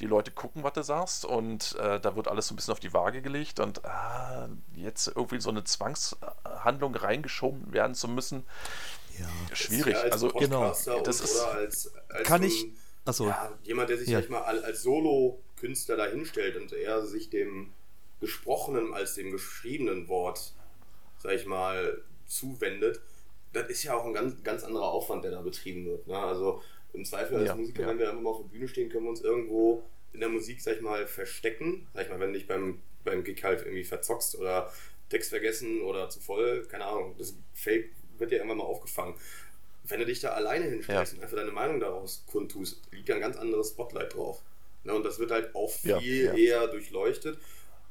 die 0.00 0.06
Leute 0.06 0.30
gucken, 0.30 0.62
was 0.62 0.74
du 0.74 0.82
sagst 0.82 1.24
und 1.24 1.74
äh, 1.78 1.98
da 2.00 2.16
wird 2.16 2.28
alles 2.28 2.48
so 2.48 2.54
ein 2.54 2.56
bisschen 2.56 2.72
auf 2.72 2.80
die 2.80 2.92
Waage 2.92 3.22
gelegt 3.22 3.60
und 3.60 3.84
ah, 3.84 4.48
jetzt 4.74 5.08
irgendwie 5.08 5.40
so 5.40 5.50
eine 5.50 5.64
Zwangshandlung 5.64 6.94
reingeschoben 6.94 7.72
werden 7.72 7.94
zu 7.94 8.08
müssen, 8.08 8.44
ja. 9.18 9.26
schwierig. 9.54 9.94
Ja 9.94 10.00
als 10.02 10.12
also 10.12 10.28
genau, 10.28 10.68
das 10.68 11.20
ist 11.20 11.40
als, 11.40 11.92
als 12.08 12.26
kann 12.26 12.42
ich 12.42 12.72
also 13.06 13.26
ja, 13.28 13.52
jemand, 13.62 13.88
der 13.88 13.98
sich 13.98 14.08
ja. 14.08 14.20
mal 14.28 14.42
als 14.42 14.82
Solo-Künstler 14.82 15.96
dahinstellt 15.96 16.56
und 16.56 16.72
eher 16.72 17.06
sich 17.06 17.30
dem 17.30 17.72
gesprochenen 18.20 18.92
als 18.92 19.14
dem 19.14 19.30
geschriebenen 19.30 20.08
Wort, 20.08 20.52
sag 21.18 21.32
ich 21.32 21.46
mal, 21.46 22.02
zuwendet, 22.26 23.00
das 23.52 23.68
ist 23.68 23.84
ja 23.84 23.94
auch 23.94 24.04
ein 24.04 24.12
ganz, 24.12 24.42
ganz 24.42 24.64
anderer 24.64 24.88
Aufwand, 24.88 25.24
der 25.24 25.30
da 25.30 25.40
betrieben 25.40 25.86
wird. 25.86 26.06
Ne? 26.08 26.18
Also 26.18 26.62
im 26.96 27.04
Zweifel 27.04 27.38
als 27.38 27.48
ja, 27.48 27.54
Musiker, 27.54 27.82
ja. 27.82 27.88
wenn 27.88 27.98
wir 27.98 28.08
einfach 28.08 28.22
mal 28.22 28.30
auf 28.30 28.42
der 28.42 28.48
Bühne 28.48 28.68
stehen, 28.68 28.88
können 28.88 29.04
wir 29.04 29.10
uns 29.10 29.20
irgendwo 29.20 29.84
in 30.12 30.20
der 30.20 30.28
Musik, 30.28 30.60
sag 30.60 30.76
ich 30.76 30.80
mal, 30.80 31.06
verstecken. 31.06 31.86
Sag 31.94 32.04
ich 32.04 32.10
mal, 32.10 32.18
wenn 32.18 32.32
du 32.32 32.38
dich 32.38 32.48
beim, 32.48 32.80
beim 33.04 33.22
Gig 33.22 33.42
halt 33.44 33.60
irgendwie 33.60 33.84
verzockst 33.84 34.36
oder 34.36 34.72
Text 35.08 35.30
vergessen 35.30 35.82
oder 35.82 36.08
zu 36.08 36.20
voll, 36.20 36.66
keine 36.66 36.86
Ahnung, 36.86 37.14
das 37.18 37.36
Fake 37.54 37.90
wird 38.18 38.32
ja 38.32 38.38
irgendwann 38.38 38.58
mal 38.58 38.64
aufgefangen. 38.64 39.14
Wenn 39.84 40.00
du 40.00 40.06
dich 40.06 40.20
da 40.20 40.30
alleine 40.30 40.64
hinstellst 40.64 41.12
ja. 41.12 41.18
und 41.18 41.24
einfach 41.24 41.36
deine 41.36 41.52
Meinung 41.52 41.78
daraus 41.78 42.24
kundtust, 42.26 42.82
liegt 42.90 43.08
ja 43.08 43.14
ein 43.14 43.20
ganz 43.20 43.36
anderes 43.36 43.70
Spotlight 43.70 44.14
drauf. 44.14 44.42
Ne, 44.82 44.94
und 44.94 45.04
das 45.04 45.18
wird 45.18 45.30
halt 45.30 45.54
auch 45.54 45.70
viel 45.70 46.32
eher 46.36 46.66
durchleuchtet. 46.68 47.38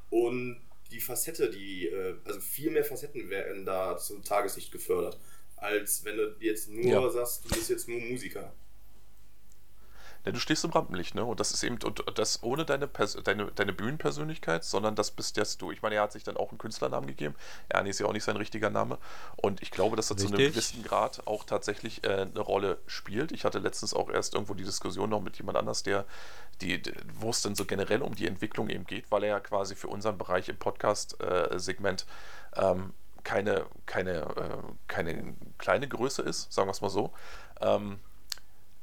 Und 0.10 0.62
die 0.92 1.00
Facette, 1.00 1.50
die, 1.50 1.88
äh, 1.88 2.16
also 2.26 2.40
viel 2.40 2.72
mehr 2.72 2.86
Facetten 2.86 3.30
werden 3.30 3.66
da 3.66 3.98
zum 3.98 4.24
Tageslicht 4.24 4.72
gefördert, 4.72 5.18
als 5.58 6.04
wenn 6.06 6.18
du 6.18 6.36
jetzt 6.40 6.70
nur 6.70 7.12
sagst, 7.12 7.46
du 7.46 7.56
bist 7.56 7.70
jetzt 7.70 7.88
nur 7.88 8.00
Musiker. 8.00 8.54
Ja, 10.26 10.32
du 10.32 10.40
stehst 10.40 10.64
im 10.66 10.72
Rampenlicht, 10.72 11.14
ne? 11.14 11.24
Und 11.24 11.40
das 11.40 11.52
ist 11.52 11.64
eben, 11.64 11.78
und 11.84 12.04
das 12.18 12.42
ohne 12.42 12.66
deine, 12.66 12.88
Pers 12.88 13.18
deine, 13.24 13.52
deine 13.52 13.74
Bühnenpersönlichkeit, 13.74 14.64
sondern 14.64 14.96
das 14.96 15.12
bist 15.12 15.38
jetzt 15.38 15.62
du. 15.62 15.72
Ich 15.72 15.82
meine, 15.82 15.96
er 15.96 16.02
hat 16.02 16.12
sich 16.12 16.24
dann 16.24 16.36
auch 16.36 16.50
einen 16.50 16.58
Künstlernamen 16.58 17.06
gegeben. 17.06 17.36
Ernie 17.70 17.92
ist 17.92 18.00
ja 18.00 18.08
auch 18.08 18.14
nicht 18.14 18.24
sein 18.24 18.36
richtiger 18.36 18.70
Name. 18.70 18.98
Und 19.36 19.62
ich 19.62 19.72
glaube, 19.72 19.96
dass 19.96 20.10
er 20.10 20.16
Richtig. 20.16 20.32
zu 20.32 20.36
einem 20.36 20.52
gewissen 20.52 20.84
Grad 20.84 21.28
auch 21.28 21.44
tatsächlich 21.44 22.04
äh, 22.04 22.22
eine 22.22 22.40
Rolle 22.40 22.80
spielt. 22.88 23.32
Ich 23.32 23.46
hatte 23.46 23.60
letztens 23.60 23.94
auch 23.94 24.10
erst 24.10 24.34
irgendwo 24.34 24.56
die 24.56 24.64
Diskussion 24.64 25.10
noch 25.10 25.22
mit 25.22 25.38
jemand 25.38 25.58
anders, 25.58 25.84
der, 25.84 26.06
die, 26.62 26.82
wo 27.14 27.30
es 27.30 27.44
denn 27.44 27.54
so 27.54 27.66
generell 27.66 28.02
um 28.02 28.16
die 28.16 28.28
Entwicklung 28.28 28.70
eben 28.70 28.86
geht, 28.86 29.12
weil 29.12 29.24
er 29.24 29.30
ja 29.30 29.40
quasi 29.40 29.76
für 29.76 29.88
unseren 29.88 30.18
Bereich 30.18 30.50
im 30.50 30.58
Podcast-Segment 30.58 32.06
äh, 32.56 32.72
ähm, 32.72 32.94
keine, 33.24 33.66
keine, 33.86 34.22
äh, 34.22 34.74
keine 34.88 35.36
kleine 35.58 35.88
Größe 35.88 36.22
ist, 36.22 36.52
sagen 36.54 36.68
wir 36.68 36.72
es 36.72 36.82
mal 36.82 36.90
so. 36.90 37.12
Ähm, 37.60 38.00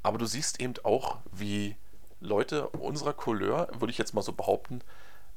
aber 0.02 0.18
du 0.18 0.26
siehst 0.26 0.60
eben 0.60 0.74
auch, 0.84 1.18
wie 1.32 1.76
Leute 2.20 2.68
unserer 2.68 3.12
Couleur, 3.12 3.68
würde 3.78 3.90
ich 3.90 3.98
jetzt 3.98 4.14
mal 4.14 4.22
so 4.22 4.32
behaupten, 4.32 4.80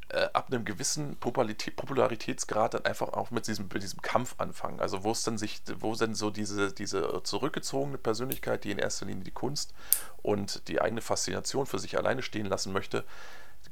äh, 0.09 0.28
ab 0.34 0.47
einem 0.51 0.66
gewissen 0.66 1.16
Popularität, 1.18 1.76
Popularitätsgrad 1.76 2.76
dann 2.76 2.86
einfach 2.86 3.09
auch 3.09 3.32
mit 3.32 3.47
diesem, 3.47 3.68
mit 3.74 3.82
diesem 3.82 4.01
Kampf 4.01 4.36
anfangen. 4.38 4.80
Also 4.80 5.03
wo 5.03 5.11
es 5.11 5.24
dann 5.24 5.38
sich, 5.38 5.61
wo 5.80 5.95
denn 5.95 6.13
so 6.13 6.30
diese, 6.30 6.72
diese 6.72 7.24
zurückgezogene 7.24 7.97
Persönlichkeit, 7.97 8.63
die 8.63 8.72
in 8.72 8.78
erster 8.78 9.07
Linie 9.07 9.24
die 9.24 9.32
Kunst 9.32 9.74
und 10.22 10.68
die 10.68 10.80
eigene 10.80 11.01
Faszination 11.01 11.66
für 11.66 11.80
sich 11.80 11.97
alleine 11.97 12.22
stehen 12.22 12.45
lassen 12.45 12.72
möchte, 12.72 13.03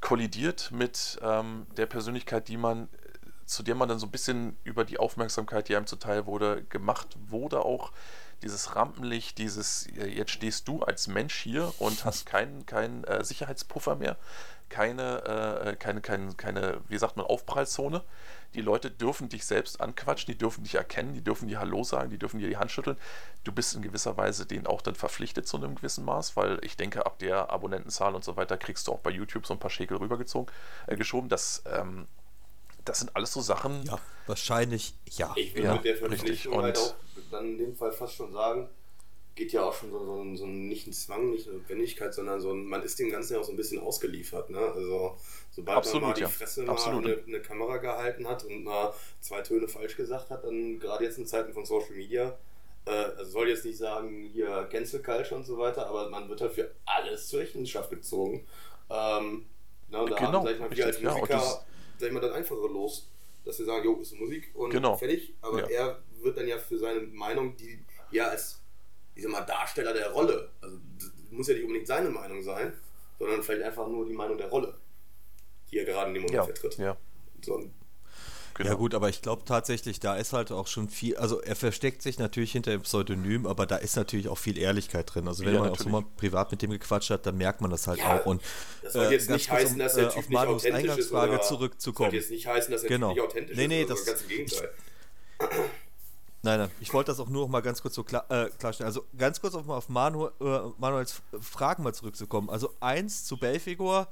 kollidiert 0.02 0.72
mit 0.72 1.20
ähm, 1.22 1.68
der 1.78 1.86
Persönlichkeit, 1.86 2.48
die 2.48 2.58
man 2.58 2.90
zu 3.46 3.62
der 3.62 3.76
man 3.76 3.90
dann 3.90 4.00
so 4.00 4.08
ein 4.08 4.12
bisschen 4.12 4.58
über 4.64 4.86
die 4.86 4.98
Aufmerksamkeit, 4.98 5.68
die 5.68 5.76
einem 5.76 5.86
zuteil 5.86 6.26
wurde, 6.26 6.64
gemacht 6.64 7.18
wurde, 7.28 7.64
auch 7.64 7.92
dieses 8.44 8.76
Rampenlicht, 8.76 9.38
dieses, 9.38 9.88
äh, 9.88 10.08
jetzt 10.08 10.32
stehst 10.32 10.68
du 10.68 10.84
als 10.84 11.08
Mensch 11.08 11.36
hier 11.36 11.74
und 11.80 12.06
hast 12.06 12.26
keinen 12.28 12.66
kein, 12.66 13.04
äh, 13.06 13.24
Sicherheitspuffer 13.24 13.96
mehr, 13.96 14.18
keine, 14.70 15.24
äh, 15.66 15.76
keine, 15.76 16.02
keine, 16.02 16.34
keine, 16.34 16.82
wie 16.88 16.98
sagt 16.98 17.18
man, 17.18 17.26
Aufprallzone. 17.26 18.04
Die 18.54 18.62
Leute 18.62 18.92
dürfen 18.92 19.30
dich 19.30 19.46
selbst 19.46 19.82
anquatschen, 19.82 20.32
die 20.32 20.38
dürfen 20.38 20.64
dich 20.64 20.76
erkennen, 20.76 21.14
die 21.16 21.24
dürfen 21.24 21.48
dir 21.48 21.60
Hallo 21.60 21.84
sagen, 21.84 22.12
die 22.12 22.20
dürfen 22.20 22.40
dir 22.40 22.48
die 22.48 22.58
Hand 22.58 22.70
schütteln. 22.70 22.98
Du 23.44 23.52
bist 23.52 23.76
in 23.76 23.82
gewisser 23.82 24.16
Weise 24.16 24.46
denen 24.46 24.68
auch 24.68 24.82
dann 24.82 24.94
verpflichtet 24.94 25.48
zu 25.48 25.58
einem 25.58 25.76
gewissen 25.76 26.06
Maß, 26.06 26.36
weil 26.36 26.60
ich 26.64 26.78
denke, 26.78 27.08
ab 27.08 27.18
der 27.18 27.50
Abonnentenzahl 27.50 28.14
und 28.14 28.24
so 28.24 28.36
weiter 28.36 28.58
kriegst 28.58 28.88
du 28.88 28.92
auch 28.92 29.00
bei 29.00 29.10
YouTube 29.10 29.48
so 29.48 29.54
ein 29.56 29.60
paar 29.60 29.72
Schäkel 29.72 29.98
rübergezogen, 29.98 30.54
äh, 30.86 30.96
geschoben. 30.96 31.30
Das 31.30 31.64
ähm, 31.66 32.08
das 32.86 33.00
sind 33.00 33.16
alles 33.16 33.32
so 33.32 33.42
Sachen. 33.42 33.84
Ja, 33.84 34.00
wahrscheinlich 34.28 34.96
ja. 35.12 35.34
Ich 35.36 35.56
würde 35.56 35.68
ja, 35.68 35.74
mit 35.76 35.86
der 35.86 35.98
Verpflichtung 35.98 36.62
halt 36.62 36.78
auch 36.78 36.96
dann 37.34 37.46
in 37.46 37.58
dem 37.58 37.76
Fall 37.76 37.92
fast 37.92 38.16
schon 38.16 38.32
sagen, 38.32 38.70
geht 39.36 39.52
ja 39.52 39.64
auch 39.64 39.74
schon 39.74 39.92
so, 39.92 40.00
so, 40.00 40.36
so 40.36 40.46
nicht 40.46 40.88
ein 40.88 40.94
Zwang, 40.94 41.32
nicht 41.32 41.48
eine 41.48 41.58
Notwendigkeit, 41.58 42.14
sondern 42.14 42.40
so 42.40 42.52
ein, 42.52 42.66
man 42.66 42.84
ist 42.84 43.00
dem 43.00 43.10
Ganzen 43.10 43.34
ja 43.34 43.40
auch 43.40 43.44
so 43.44 43.52
ein 43.52 43.58
bisschen 43.58 43.82
ausgeliefert. 43.82 44.50
Ne? 44.50 44.60
Also 44.60 45.18
sobald 45.52 45.78
Absolut, 45.80 46.02
man 46.02 46.12
mal 46.12 46.16
die 46.16 46.26
Fresse 46.26 46.66
ja. 46.66 46.72
mal 46.72 46.80
eine, 46.80 47.24
eine, 47.26 47.42
Kamera 47.42 47.78
gehalten 47.78 48.28
hat 48.28 48.44
und 48.44 48.64
mal 48.64 48.94
zwei 49.22 49.42
Töne 49.42 49.68
falsch 49.68 49.98
gesagt 49.98 50.30
hat, 50.30 50.44
dann 50.44 50.80
gerade 50.80 51.04
jetzt 51.04 51.18
in 51.18 51.26
Zeiten 51.26 51.54
von 51.54 51.66
Social 51.66 51.96
Media, 51.96 52.38
äh, 52.86 52.92
also 52.92 53.32
soll 53.32 53.50
jetzt 53.50 53.66
nicht 53.66 53.78
sagen, 53.78 54.30
hier 54.32 54.68
Cancel 54.72 55.02
Culture 55.02 55.36
und 55.36 55.46
so 55.46 55.58
weiter, 55.58 55.88
aber 55.88 56.10
man 56.10 56.30
wird 56.30 56.42
halt 56.42 56.54
für 56.54 56.72
alles 56.86 57.28
zur 57.28 57.40
Rechenschaft 57.40 57.90
gezogen. 57.90 58.46
Ähm, 58.90 59.48
na, 59.90 60.02
und 60.02 60.12
da 60.12 60.16
genau, 60.16 60.32
haben, 60.34 60.46
sag 60.46 60.54
ich 60.54 60.60
mal, 60.60 60.72
wir 60.72 60.86
als 60.86 61.02
Musiker 61.02 61.34
ja, 61.34 61.40
sag 61.98 62.08
ich 62.08 62.12
mal, 62.12 62.20
das 62.20 62.34
einfache 62.34 62.68
los, 62.68 63.10
dass 63.46 63.58
wir 63.58 63.66
sagen, 63.66 63.84
jo, 63.84 63.96
ist 64.00 64.14
Musik 64.20 64.52
und 64.54 64.70
genau. 64.70 64.96
fertig. 64.96 65.34
Aber 65.42 65.62
ja. 65.62 65.68
er 65.68 66.04
wird 66.24 66.38
dann 66.38 66.48
ja 66.48 66.58
für 66.58 66.78
seine 66.78 67.02
Meinung, 67.02 67.56
die 67.58 67.84
ja 68.12 68.28
als, 68.28 68.62
ich 69.16 69.24
sag 69.24 69.32
mal, 69.32 69.42
Darsteller 69.42 69.94
der 69.94 70.12
Rolle, 70.12 70.50
also 70.62 70.78
muss 71.32 71.48
ja 71.48 71.54
nicht 71.56 71.64
unbedingt 71.64 71.88
seine 71.88 72.10
Meinung 72.10 72.44
sein, 72.44 72.74
sondern 73.20 73.44
vielleicht 73.44 73.64
einfach 73.64 73.88
nur 73.88 74.06
die 74.06 74.14
Meinung 74.14 74.38
der 74.38 74.50
Rolle, 74.50 74.76
die 75.72 75.80
er 75.80 75.86
gerade 75.86 76.10
in 76.10 76.16
dem 76.16 76.24
Moment 76.24 76.36
ja. 76.36 76.44
vertritt. 76.44 76.78
Ja. 76.78 76.98
So, 77.42 77.64
Genau. 78.56 78.70
Ja 78.70 78.76
gut, 78.76 78.94
aber 78.94 79.10
ich 79.10 79.22
glaube 79.22 79.44
tatsächlich, 79.46 80.00
da 80.00 80.16
ist 80.16 80.32
halt 80.32 80.52
auch 80.52 80.68
schon 80.68 80.88
viel, 80.88 81.18
also 81.18 81.42
er 81.42 81.56
versteckt 81.56 82.04
sich 82.04 82.20
natürlich 82.20 82.52
hinter 82.52 82.72
dem 82.72 82.82
Pseudonym, 82.82 83.48
aber 83.48 83.66
da 83.66 83.78
ist 83.78 83.96
natürlich 83.96 84.28
auch 84.28 84.38
viel 84.38 84.60
Ehrlichkeit 84.60 85.14
drin. 85.14 85.28
Also 85.28 85.44
wenn 85.44 85.56
ja, 85.56 85.60
man 85.60 85.70
natürlich. 85.70 85.94
auch 85.94 86.00
so 86.00 86.02
mal 86.02 86.08
privat 86.18 86.52
mit 86.52 86.62
dem 86.62 86.70
gequatscht 86.70 87.10
hat, 87.10 87.26
dann 87.26 87.38
merkt 87.38 87.62
man 87.62 87.72
das 87.72 87.88
halt 87.88 88.00
ja, 88.00 88.20
auch. 88.20 88.26
Und 88.28 88.44
das 88.84 88.94
soll 88.94 89.12
jetzt 89.12 89.30
äh, 89.30 89.34
nicht 89.34 89.50
heißen, 89.50 89.74
um, 89.74 89.80
dass 89.80 89.96
der 89.96 90.08
äh, 90.08 90.10
Typ 90.10 90.18
auf 90.20 90.30
Manos 90.30 90.66
Eingangsfrage 90.66 91.42
zurückzukommen. 91.42 92.12
Das 92.12 92.12
soll 92.12 92.20
jetzt 92.20 92.32
nicht 92.32 92.48
heißen, 92.48 92.72
dass 92.72 92.84
genau. 92.84 93.14
Typ 93.14 93.18
nicht 93.18 93.26
authentisch 93.26 93.58
nee, 93.58 93.68
nee, 93.68 93.82
ist. 93.82 93.90
Das, 93.90 94.06
ganz 94.06 94.22
im 94.22 94.28
Gegenteil. 94.28 94.70
Nein, 96.44 96.60
nein, 96.60 96.72
ich 96.82 96.94
wollte 96.94 97.12
das 97.12 97.20
auch 97.20 97.30
nur 97.30 97.44
noch 97.44 97.50
mal 97.50 97.62
ganz 97.62 97.82
kurz 97.82 97.96
so 97.96 98.04
klar, 98.04 98.26
äh, 98.30 98.50
klarstellen. 98.60 98.88
Also 98.88 99.06
ganz 99.18 99.40
kurz 99.42 99.56
auf, 99.56 99.68
auf 99.70 99.90
Manu, 99.90 100.28
äh, 100.42 100.60
Manuels 100.78 101.22
Fragen 101.40 101.84
mal 101.84 101.94
zurückzukommen. 101.94 102.50
Also 102.50 102.74
eins 102.80 103.26
zu 103.26 103.38
Belfigor 103.38 104.08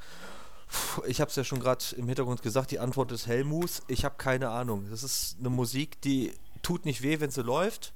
ich 1.07 1.19
habe 1.21 1.29
es 1.29 1.35
ja 1.35 1.43
schon 1.43 1.59
gerade 1.59 1.83
im 1.97 2.07
Hintergrund 2.07 2.41
gesagt, 2.41 2.71
die 2.71 2.79
Antwort 2.79 3.11
ist 3.11 3.27
Helmus. 3.27 3.81
Ich 3.87 4.05
habe 4.05 4.15
keine 4.17 4.49
Ahnung. 4.49 4.87
Das 4.89 5.03
ist 5.03 5.37
eine 5.39 5.49
Musik, 5.49 5.99
die 6.01 6.31
tut 6.61 6.85
nicht 6.85 7.01
weh, 7.01 7.19
wenn 7.19 7.31
sie 7.31 7.43
läuft. 7.43 7.93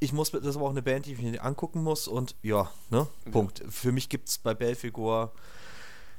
Ich 0.00 0.12
muss, 0.12 0.30
das 0.30 0.44
ist 0.44 0.56
aber 0.56 0.66
auch 0.66 0.70
eine 0.70 0.82
Band, 0.82 1.06
die 1.06 1.12
ich 1.12 1.20
mir 1.20 1.42
angucken 1.42 1.82
muss 1.82 2.08
und 2.08 2.34
ja, 2.42 2.70
ne, 2.90 3.06
ja. 3.24 3.30
Punkt. 3.30 3.62
Für 3.68 3.92
mich 3.92 4.08
gibt 4.08 4.28
es 4.28 4.38
bei 4.38 4.54
Belfigur 4.54 5.32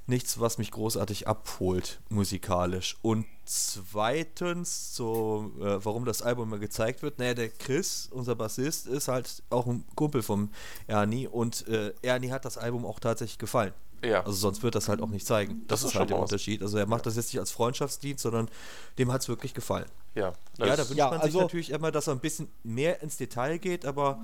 nichts, 0.08 0.40
was 0.40 0.58
mich 0.58 0.72
großartig 0.72 1.28
abholt, 1.28 2.00
musikalisch. 2.10 2.98
Und 3.02 3.26
zweitens, 3.46 4.96
so, 4.96 5.52
äh, 5.60 5.84
warum 5.84 6.06
das 6.06 6.22
Album 6.22 6.50
mal 6.50 6.60
gezeigt 6.60 7.02
wird, 7.02 7.20
naja, 7.20 7.34
der 7.34 7.50
Chris, 7.50 8.10
unser 8.12 8.36
Bassist, 8.36 8.88
ist 8.88 9.08
halt 9.08 9.44
auch 9.50 9.68
ein 9.68 9.86
Kumpel 9.96 10.22
vom 10.22 10.50
Ernie 10.88 11.28
und 11.28 11.68
äh, 11.68 11.94
Ernie 12.02 12.32
hat 12.32 12.46
das 12.46 12.58
Album 12.58 12.86
auch 12.86 13.00
tatsächlich 13.00 13.38
gefallen. 13.38 13.74
Ja. 14.04 14.20
Also 14.20 14.34
sonst 14.34 14.62
wird 14.64 14.76
das 14.76 14.88
halt 14.88 15.02
auch 15.02 15.10
nicht 15.10 15.26
zeigen. 15.26 15.64
Das, 15.68 15.82
das 15.82 15.92
ist, 15.92 16.00
halt 16.00 16.10
der 16.10 16.20
Unterschied. 16.20 16.62
Also 16.62 16.78
er 16.78 16.86
macht 16.86 17.06
das 17.06 17.16
jetzt 17.16 17.34
nicht 17.34 17.40
als 17.40 17.52
Freundschaftsdienst, 17.52 18.22
sondern 18.22 18.50
dem 18.98 19.12
hat 19.12 19.22
es 19.22 19.28
wirklich 19.28 19.54
gefallen. 19.54 19.88
Ja, 20.14 20.34
ja 20.58 20.76
da 20.76 20.78
wünscht 20.78 20.96
ja, 20.96 21.10
man 21.10 21.20
also 21.20 21.32
sich 21.32 21.42
natürlich 21.42 21.70
immer, 21.72 21.92
dass 21.92 22.08
er 22.08 22.14
ein 22.14 22.20
bisschen 22.20 22.50
mehr 22.64 23.02
ins 23.02 23.18
Detail 23.18 23.58
geht, 23.58 23.86
aber 23.86 24.20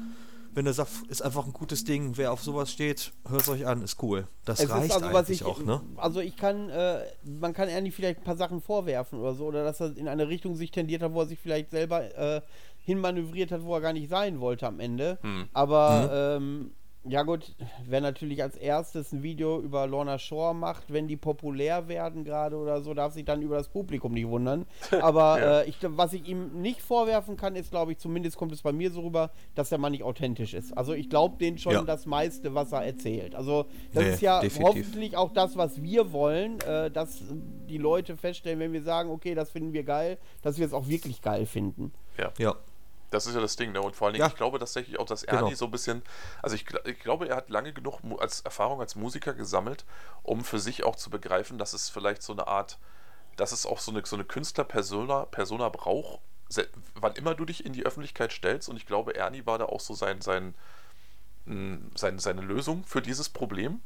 wenn 0.53 0.65
er 0.65 0.73
sagt, 0.73 0.91
ist 1.09 1.21
einfach 1.21 1.45
ein 1.45 1.53
gutes 1.53 1.83
Ding, 1.83 2.17
wer 2.17 2.31
auf 2.31 2.43
sowas 2.43 2.71
steht, 2.71 3.13
hört 3.27 3.43
es 3.43 3.49
euch 3.49 3.65
an, 3.65 3.81
ist 3.81 4.01
cool. 4.03 4.27
Das 4.45 4.59
es 4.59 4.69
reicht 4.69 4.93
also, 4.93 5.05
eigentlich 5.05 5.41
ich, 5.41 5.45
auch, 5.45 5.59
ne? 5.59 5.81
Also 5.97 6.19
ich 6.19 6.35
kann, 6.35 6.69
äh, 6.69 6.99
man 7.23 7.53
kann 7.53 7.69
Ernie 7.69 7.91
vielleicht 7.91 8.19
ein 8.19 8.23
paar 8.23 8.37
Sachen 8.37 8.61
vorwerfen 8.61 9.19
oder 9.19 9.33
so, 9.33 9.45
oder 9.45 9.63
dass 9.63 9.79
er 9.79 9.95
in 9.95 10.07
eine 10.07 10.27
Richtung 10.27 10.55
sich 10.55 10.71
tendiert 10.71 11.01
hat, 11.01 11.13
wo 11.13 11.21
er 11.21 11.27
sich 11.27 11.39
vielleicht 11.39 11.71
selber 11.71 12.15
äh, 12.17 12.41
hinmanövriert 12.83 13.51
hat, 13.51 13.63
wo 13.63 13.75
er 13.75 13.81
gar 13.81 13.93
nicht 13.93 14.09
sein 14.09 14.39
wollte 14.39 14.67
am 14.67 14.79
Ende. 14.79 15.19
Hm. 15.21 15.47
Aber 15.53 16.37
mhm. 16.39 16.43
ähm, 16.43 16.71
Ja 17.03 17.23
gut, 17.23 17.55
wer 17.87 17.99
natürlich 17.99 18.43
als 18.43 18.55
erstes 18.55 19.11
ein 19.11 19.23
Video 19.23 19.59
über 19.59 19.87
Lorna 19.87 20.19
Shore 20.19 20.53
macht, 20.53 20.93
wenn 20.93 21.07
die 21.07 21.17
populär 21.17 21.87
werden 21.87 22.23
gerade 22.23 22.55
oder 22.57 22.81
so, 22.81 22.93
darf 22.93 23.13
sich 23.13 23.25
dann 23.25 23.41
über 23.41 23.57
das 23.57 23.69
Publikum 23.69 24.13
nicht 24.13 24.27
wundern. 24.27 24.67
Aber 25.01 25.39
Ja. 25.39 25.59
äh, 25.61 25.69
ich, 25.69 25.77
was 25.81 26.13
ich 26.13 26.27
ihm 26.27 26.61
nicht 26.61 26.79
vorwerfen 26.79 27.37
kann, 27.37 27.55
ist, 27.55 27.71
glaube 27.71 27.93
ich, 27.93 27.97
zumindest 27.97 28.37
kommt 28.37 28.51
es 28.51 28.61
bei 28.61 28.71
mir 28.71 28.91
so 28.91 29.01
rüber, 29.01 29.31
dass 29.55 29.69
der 29.69 29.79
Mann 29.79 29.93
nicht 29.93 30.03
authentisch 30.03 30.53
ist. 30.53 30.77
Also 30.77 30.93
ich 30.93 31.09
glaube 31.09 31.37
denen 31.39 31.57
schon 31.57 31.73
Ja. 31.73 31.81
das 31.81 32.05
meiste, 32.05 32.53
was 32.53 32.71
er 32.71 32.83
erzählt. 32.85 33.33
Also 33.33 33.65
das 33.95 34.03
Nee, 34.03 34.09
ist 34.11 34.21
ja 34.21 34.39
definitiv. 34.39 34.67
hoffentlich 34.85 35.17
auch 35.17 35.31
das, 35.33 35.57
was 35.57 35.81
wir 35.81 36.11
wollen, 36.11 36.59
äh, 36.61 36.91
dass 36.91 37.23
die 37.67 37.79
Leute 37.79 38.15
feststellen, 38.15 38.59
wenn 38.59 38.73
wir 38.73 38.83
sagen, 38.83 39.09
okay, 39.09 39.33
das 39.33 39.49
finden 39.49 39.73
wir 39.73 39.83
geil, 39.83 40.19
dass 40.43 40.59
wir 40.59 40.67
es 40.67 40.73
auch 40.73 40.87
wirklich 40.87 41.23
geil 41.23 41.47
finden. 41.47 41.91
Ja. 42.37 42.53
Das 43.11 43.27
ist 43.27 43.35
ja 43.35 43.41
das 43.41 43.55
Ding, 43.57 43.71
ne? 43.73 43.81
Und 43.81 43.95
vor 43.95 44.07
allen 44.07 44.13
Dingen, 44.13 44.23
Ja. 44.25 44.29
ich 44.29 44.35
glaube 44.35 44.57
tatsächlich 44.57 44.97
auch, 44.99 45.05
dass 45.05 45.23
Ernie 45.23 45.39
Genau. 45.49 45.55
so 45.55 45.65
ein 45.65 45.71
bisschen, 45.71 46.01
also 46.41 46.55
ich, 46.55 46.65
ich 46.85 46.99
glaube, 46.99 47.27
er 47.29 47.35
hat 47.35 47.49
lange 47.49 47.71
genug 47.73 47.99
als 48.19 48.41
Erfahrung 48.41 48.79
als 48.79 48.95
Musiker 48.95 49.33
gesammelt, 49.33 49.85
um 50.23 50.43
für 50.43 50.59
sich 50.59 50.83
auch 50.83 50.95
zu 50.95 51.09
begreifen, 51.09 51.57
dass 51.59 51.73
es 51.73 51.89
vielleicht 51.89 52.23
so 52.23 52.33
eine 52.33 52.47
Art, 52.47 52.79
dass 53.35 53.51
es 53.51 53.65
auch 53.65 53.79
so 53.79 53.91
eine, 53.91 54.05
so 54.05 54.15
eine 54.15 54.25
Künstler-Persona 54.25 55.25
Persona 55.25 55.69
braucht, 55.69 56.21
wann 56.95 57.13
immer 57.13 57.35
du 57.35 57.45
dich 57.45 57.65
in 57.65 57.73
die 57.73 57.85
Öffentlichkeit 57.85 58.31
stellst. 58.31 58.67
Und 58.69 58.77
ich 58.77 58.85
glaube, 58.85 59.15
Ernie 59.15 59.45
war 59.45 59.57
da 59.57 59.65
auch 59.65 59.79
so 59.81 59.93
sein, 59.93 60.21
sein, 60.21 60.55
mh, 61.45 61.79
sein, 61.95 62.19
seine 62.19 62.41
Lösung 62.41 62.83
für 62.85 63.01
dieses 63.01 63.29
Problem. 63.29 63.81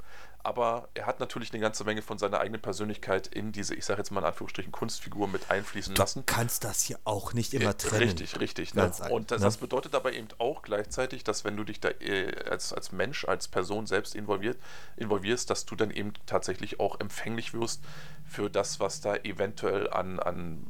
Aber 0.46 0.90
er 0.94 1.08
hat 1.08 1.20
natürlich 1.20 1.52
eine 1.54 1.60
ganze 1.60 1.84
Menge 1.86 2.04
von 2.04 2.20
seiner 2.20 2.40
eigenen 2.40 2.62
Persönlichkeit 2.62 3.26
in 3.26 3.52
diese, 3.52 3.74
ich 3.74 3.84
sage 3.84 3.98
jetzt 4.02 4.12
mal 4.12 4.20
in 4.20 4.28
Anführungsstrichen, 4.28 4.72
Kunstfigur 4.72 5.28
mit 5.28 5.50
einfließen 5.50 5.96
Du 5.96 6.00
lassen. 6.00 6.24
kannst 6.28 6.64
das 6.64 6.84
hier 6.84 7.00
auch 7.04 7.34
nicht 7.34 7.56
immer 7.56 7.76
trennen. 7.76 8.04
Richtig, 8.04 8.40
richtig. 8.40 8.76
Ne? 8.76 8.92
Und 9.10 9.32
das, 9.32 9.40
ne? 9.40 9.46
das 9.48 9.58
bedeutet 9.58 9.96
aber 9.96 10.14
eben 10.14 10.28
auch 10.38 10.62
gleichzeitig, 10.62 11.24
dass 11.24 11.46
wenn 11.46 11.58
du 11.58 11.64
dich 11.64 11.80
da 11.80 11.90
äh, 12.00 12.48
als, 12.48 12.74
als 12.74 12.92
Mensch, 12.92 13.26
als 13.26 13.48
Person 13.48 13.88
selbst 13.88 14.14
involviert, 14.14 14.60
involvierst, 14.98 15.50
dass 15.50 15.66
du 15.66 15.76
dann 15.76 15.90
eben 15.90 16.14
tatsächlich 16.28 16.80
auch 16.80 17.00
empfänglich 17.00 17.56
wirst 17.56 17.82
für 18.28 18.48
das, 18.48 18.80
was 18.80 19.02
da 19.02 19.16
eventuell 19.16 19.90
an, 19.90 20.20
an 20.20 20.64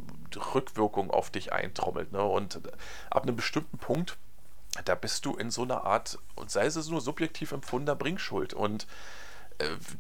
Rückwirkung 0.53 1.11
auf 1.11 1.31
dich 1.31 1.51
eintrommelt. 1.51 2.13
Ne? 2.13 2.23
Und 2.23 2.61
ab 3.09 3.23
einem 3.23 3.35
bestimmten 3.35 3.77
Punkt, 3.77 4.15
da 4.85 4.95
bist 4.95 5.25
du 5.25 5.35
in 5.35 5.51
so 5.51 5.63
einer 5.63 5.83
Art, 5.83 6.17
und 6.35 6.49
sei 6.49 6.65
es 6.65 6.87
nur 6.87 7.01
subjektiv 7.01 7.51
empfundener 7.51 7.95
Bringschuld. 7.95 8.53
Und 8.53 8.87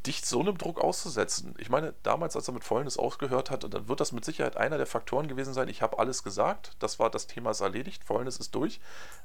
dich 0.05 0.25
so 0.25 0.39
einem 0.39 0.57
Druck 0.57 0.81
auszusetzen. 0.81 1.53
Ich 1.57 1.69
meine, 1.69 1.93
damals, 2.03 2.35
als 2.35 2.47
er 2.47 2.53
mit 2.53 2.63
Fäulnis 2.63 2.97
ausgehört 2.97 3.51
hat, 3.51 3.63
dann 3.73 3.87
wird 3.87 3.99
das 3.99 4.11
mit 4.11 4.25
Sicherheit 4.25 4.57
einer 4.57 4.77
der 4.77 4.85
Faktoren 4.85 5.27
gewesen 5.27 5.53
sein. 5.53 5.67
Ich 5.69 5.81
habe 5.81 5.97
alles 5.99 6.23
gesagt, 6.23 6.71
das 6.79 6.99
war 6.99 7.09
das 7.09 7.27
Thema 7.27 7.51
ist 7.51 7.61
erledigt, 7.61 8.03
Fäulnis 8.03 8.37
ist 8.37 8.53
durch. 8.55 8.79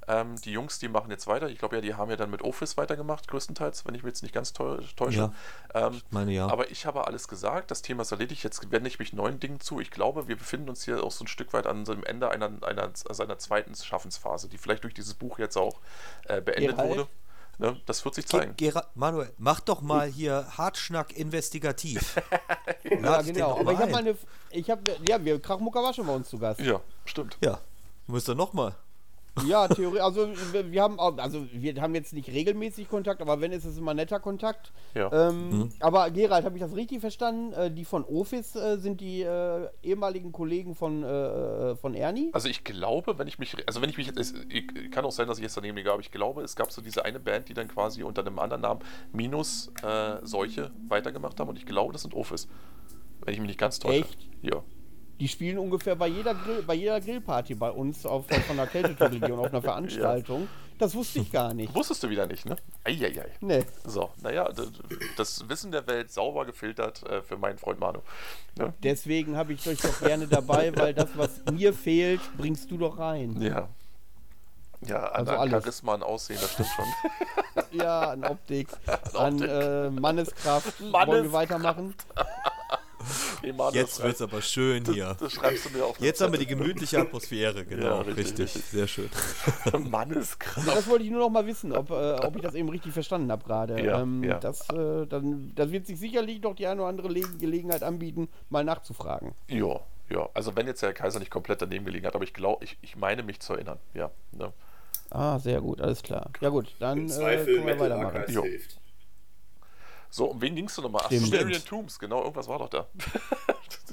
Ähm, 0.09 0.37
die 0.41 0.53
Jungs, 0.53 0.79
die 0.79 0.89
machen 0.89 1.11
jetzt 1.11 1.27
weiter. 1.27 1.49
Ich 1.49 1.59
glaube 1.59 1.77
ja, 1.77 1.83
die 1.83 1.95
haben 1.95 2.11
ja 2.11 2.17
dann 2.17 2.31
mit 2.31 2.43
Office 2.43 2.77
weitergemacht, 2.77 3.29
größtenteils, 3.29 3.85
wenn 3.87 3.95
ich 3.95 4.03
mich 4.03 4.11
jetzt 4.11 4.23
nicht 4.23 4.35
ganz 4.35 4.53
täu- 4.53 4.81
täusche. 4.97 5.33
Ähm, 5.75 5.95
Ich 5.95 6.13
meine, 6.13 6.33
ja. 6.33 6.47
aber 6.49 6.71
ich 6.71 6.87
habe 6.87 7.07
alles 7.07 7.29
gesagt, 7.29 7.71
das 7.71 7.83
Thema 7.83 8.03
ist 8.03 8.13
erledigt, 8.13 8.43
jetzt 8.45 8.71
wende 8.71 8.89
ich 8.89 8.99
mich 8.99 9.13
neuen 9.13 9.41
Dingen 9.41 9.61
zu. 9.61 9.81
Ich 9.81 9.91
glaube, 9.91 10.29
wir 10.29 10.37
befinden 10.37 10.69
uns 10.69 10.85
hier 10.85 11.03
auch 11.03 11.13
so 11.13 11.25
ein 11.25 11.29
Stück 11.29 11.53
weit 11.53 11.67
an 11.67 11.85
dem 11.85 12.05
Ende 12.05 12.31
einer, 12.31 12.51
einer, 12.63 12.91
seiner 12.95 13.39
zweiten 13.39 13.75
Schaffensphase, 13.75 14.49
die 14.49 14.59
vielleicht 14.59 14.85
durch 14.85 14.95
dieses 14.95 15.15
Buch 15.15 15.39
jetzt 15.39 15.57
auch 15.57 15.81
äh, 16.27 16.41
beendet 16.41 16.77
Gerald? 16.77 16.91
wurde. 16.91 17.07
Ne? 17.61 17.77
Das 17.85 18.03
wird 18.07 18.15
sich 18.15 18.27
Ge 18.27 18.41
zeigen. 18.41 18.57
Gera 18.57 18.87
Manuel, 18.95 19.31
mach 19.37 19.61
doch 19.61 19.83
mal 19.83 20.09
hier 20.09 20.47
Hartschnack 20.57 21.13
investigativ. 21.13 22.17
Ja, 23.03 23.23
genau. 23.23 23.59
Aber 23.59 23.73
ich 23.73 23.79
habe 23.79 23.93
meine, 23.93 24.17
ich 24.51 24.69
habe, 24.69 24.97
ja, 25.07 25.23
wir 25.25 25.41
Krachmucker 25.41 25.83
war 25.83 25.95
schon 25.95 26.07
bei 26.07 26.15
uns 26.15 26.29
zu 26.29 26.39
Gast. 26.39 26.61
Ja, 26.61 26.81
stimmt. 27.05 27.37
Ja, 27.41 27.61
müsst 28.07 28.29
ihr 28.29 28.35
noch 28.35 28.53
mal. 28.53 28.75
Ja, 29.47 29.69
Theorie, 29.69 30.01
also 30.01 30.29
wir, 30.53 30.71
wir 30.71 30.83
haben 30.83 30.99
auch, 30.99 31.17
also 31.19 31.47
wir 31.53 31.81
haben 31.81 31.95
jetzt 31.95 32.13
nicht 32.13 32.29
regelmäßig 32.29 32.89
Kontakt, 32.89 33.23
aber 33.23 33.41
wenn 33.41 33.53
ist 33.53 33.65
es 33.65 33.79
immer 33.79 33.95
netter 33.95 34.21
Kontakt. 34.21 34.73
Ja. 34.95 35.11
Ähm, 35.13 35.51
Mhm. 35.51 35.69
Aber 35.81 36.11
Gerald, 36.11 36.45
habe 36.45 36.57
ich 36.57 36.63
das 36.63 36.75
richtig 36.77 37.01
verstanden? 37.01 37.53
Äh, 37.53 37.71
die 37.71 37.85
von 37.85 38.05
Office 38.05 38.55
äh, 38.57 38.77
sind 38.79 39.01
die 39.01 39.23
äh, 39.23 39.69
ehemaligen 39.83 40.33
Kollegen 40.33 40.75
von, 40.75 41.03
äh, 41.03 41.77
von 41.77 41.95
Ernie? 41.95 42.31
Also 42.33 42.49
ich 42.49 42.65
glaube, 42.65 43.19
wenn 43.19 43.29
ich 43.29 43.39
mich, 43.39 43.57
also 43.67 43.81
wenn 43.81 43.89
ich 43.89 43.97
mich 43.97 44.07
jetzt, 44.09 44.19
es 44.19 44.35
ich- 44.49 44.91
kann 44.91 45.05
auch 45.05 45.13
sein, 45.13 45.27
dass 45.29 45.39
ich 45.39 45.43
jetzt 45.45 45.57
daneben 45.57 45.77
liege, 45.77 45.91
aber 45.93 46.01
ich 46.01 46.11
glaube, 46.11 46.43
es 46.43 46.55
gab 46.57 46.71
so 46.73 46.83
diese 46.83 47.05
eine 47.05 47.21
Band, 47.21 47.49
die 47.49 47.55
dann 47.55 47.69
quasi 47.69 48.03
unter 48.03 48.21
einem 48.23 48.39
anderen 48.39 48.63
Namen 48.63 48.81
Minus 49.13 49.73
äh, 49.83 50.17
Seuche 50.23 50.71
weitergemacht 50.89 51.39
haben 51.41 51.49
und 51.49 51.57
ich 51.57 51.67
glaube, 51.67 51.93
das 51.93 52.03
sind 52.03 52.15
Office. 52.15 52.49
Wenn 53.25 53.35
ich 53.35 53.41
mich 53.41 53.49
nicht 53.49 53.61
ganz 53.61 53.79
täusche. 53.79 54.01
Echt? 54.01 54.29
Ja. 54.43 54.63
Die 55.21 55.29
spielen 55.29 55.59
ungefähr 55.59 55.95
bei 55.97 56.07
jeder, 56.07 56.35
Grill, 56.35 56.63
bei 56.63 56.75
jeder 56.75 57.01
Grillparty 57.01 57.55
bei 57.55 57.71
uns 57.71 58.07
auf, 58.07 58.25
von 58.47 58.57
der 58.57 58.67
Kälteturlegion 58.67 59.39
auf 59.39 59.49
einer 59.49 59.61
Veranstaltung. 59.61 60.49
Das 60.79 60.95
wusste 60.95 61.19
ich 61.19 61.31
gar 61.31 61.53
nicht. 61.53 61.75
Wusstest 61.75 62.03
du 62.03 62.09
wieder 62.09 62.27
nicht, 62.27 62.47
ne? 62.47 62.57
Eieiei. 62.85 63.27
Nee. 63.43 63.65
So, 63.85 64.09
naja, 64.23 64.49
das 65.19 65.47
Wissen 65.47 65.73
der 65.73 65.87
Welt 65.87 66.11
sauber 66.11 66.47
gefiltert 66.47 67.03
äh, 67.03 67.21
für 67.21 67.37
meinen 67.37 67.59
Freund 67.59 67.79
Manu. 67.79 68.01
Ne? 68.57 68.73
Deswegen 68.83 69.37
habe 69.37 69.53
ich 69.53 69.69
euch 69.69 69.79
doch 69.79 70.01
gerne 70.01 70.27
dabei, 70.27 70.75
weil 70.75 70.95
das, 70.95 71.11
was 71.17 71.43
mir 71.53 71.75
fehlt, 71.75 72.23
bringst 72.39 72.71
du 72.71 72.79
doch 72.79 72.99
rein. 72.99 73.37
Ja. 73.43 73.69
Ja, 74.87 75.05
an, 75.09 75.29
Also 75.29 75.33
an. 75.33 75.51
Charisma, 75.51 75.95
an 75.95 76.03
Aussehen, 76.03 76.39
das 76.41 76.53
stimmt 76.53 76.71
schon. 76.71 76.87
Ja, 77.73 78.11
an 78.11 78.25
Optik, 78.25 78.69
an 79.15 79.41
äh, 79.43 79.91
Manneskraft. 79.91 80.81
Wollen 80.81 81.31
wir 81.31 81.59
Manneskraft. 81.59 82.07
weitermachen? 83.41 83.45
Emanuel, 83.49 83.75
Jetzt 83.75 83.99
das, 83.99 84.05
wird's 84.05 84.23
aber 84.23 84.43
schön 84.43 84.85
hier. 84.85 85.17
das 85.19 85.33
schreibst 85.33 85.67
du 85.67 85.71
mir 85.71 85.85
auf. 85.85 86.01
Jetzt 86.01 86.21
haben 86.21 86.33
wir 86.33 86.39
die 86.39 86.47
gemütliche 86.47 86.99
Atmosphäre, 86.99 87.65
genau. 87.67 87.85
Ja, 87.85 88.01
richtig, 88.01 88.17
richtig, 88.17 88.41
richtig. 88.41 88.65
Sehr 88.65 88.87
schön. 88.87 89.11
Manneskraft. 89.91 90.69
Das 90.69 90.89
wollte 90.89 91.05
ich 91.05 91.11
nur 91.11 91.21
noch 91.21 91.31
mal 91.31 91.47
wissen, 91.47 91.73
ob, 91.73 91.91
äh, 91.91 92.15
ob 92.15 92.37
ich 92.37 92.43
das 92.43 92.55
eben 92.55 92.69
richtig 92.69 92.93
verstanden 92.93 93.31
habe 93.31 93.45
gerade. 93.45 93.83
Ja, 93.85 94.01
ähm, 94.01 94.23
ja. 94.23 94.39
Das, 94.39 94.69
äh, 94.71 95.07
dann, 95.07 95.53
das 95.55 95.71
wird 95.71 95.87
sich 95.87 95.99
sicherlich 95.99 96.41
noch 96.43 96.55
die 96.55 96.67
eine 96.67 96.81
oder 96.81 96.91
andere 96.91 97.09
Le 97.09 97.21
Gelegenheit 97.39 97.83
anbieten, 97.83 98.29
mal 98.49 98.65
nachzufragen. 98.65 99.35
Ja, 99.49 99.81
ja. 100.09 100.29
Also 100.35 100.57
wenn 100.57 100.67
jetzt 100.67 100.83
der 100.83 100.93
Kaiser 100.93 101.19
nicht 101.19 101.31
komplett 101.31 101.63
daneben 101.63 101.85
gelegen 101.85 102.07
hat, 102.07 102.15
aber 102.15 102.25
ich 102.25 102.35
glaube, 102.35 102.65
ich, 102.65 102.79
ich 102.83 102.97
meine 102.97 103.23
mich 103.23 103.41
zu 103.41 103.53
erinnern. 103.55 103.79
Ja. 103.95 104.11
Ne? 104.33 104.53
Ah, 105.11 105.39
sehr 105.39 105.61
gut, 105.61 105.81
alles 105.81 106.03
klar. 106.03 106.31
Ja 106.41 106.49
gut, 106.49 106.75
dann 106.79 107.09
äh, 107.09 107.45
können 107.45 107.67
wir 107.67 107.79
weitermachen. 107.81 108.25
Jo. 108.29 108.43
hilft. 108.43 108.81
So, 110.11 110.27
um 110.27 110.41
wen 110.41 110.57
gingst 110.57 110.77
du 110.77 110.83
nochmal? 110.83 111.03
Ach, 111.05 111.07
Stimmt. 111.07 111.29
Styrian 111.29 111.65
Tombs, 111.65 111.99
genau, 111.99 112.21
irgendwas 112.23 112.49
war 112.49 112.59
doch 112.59 112.69
da. 112.69 112.87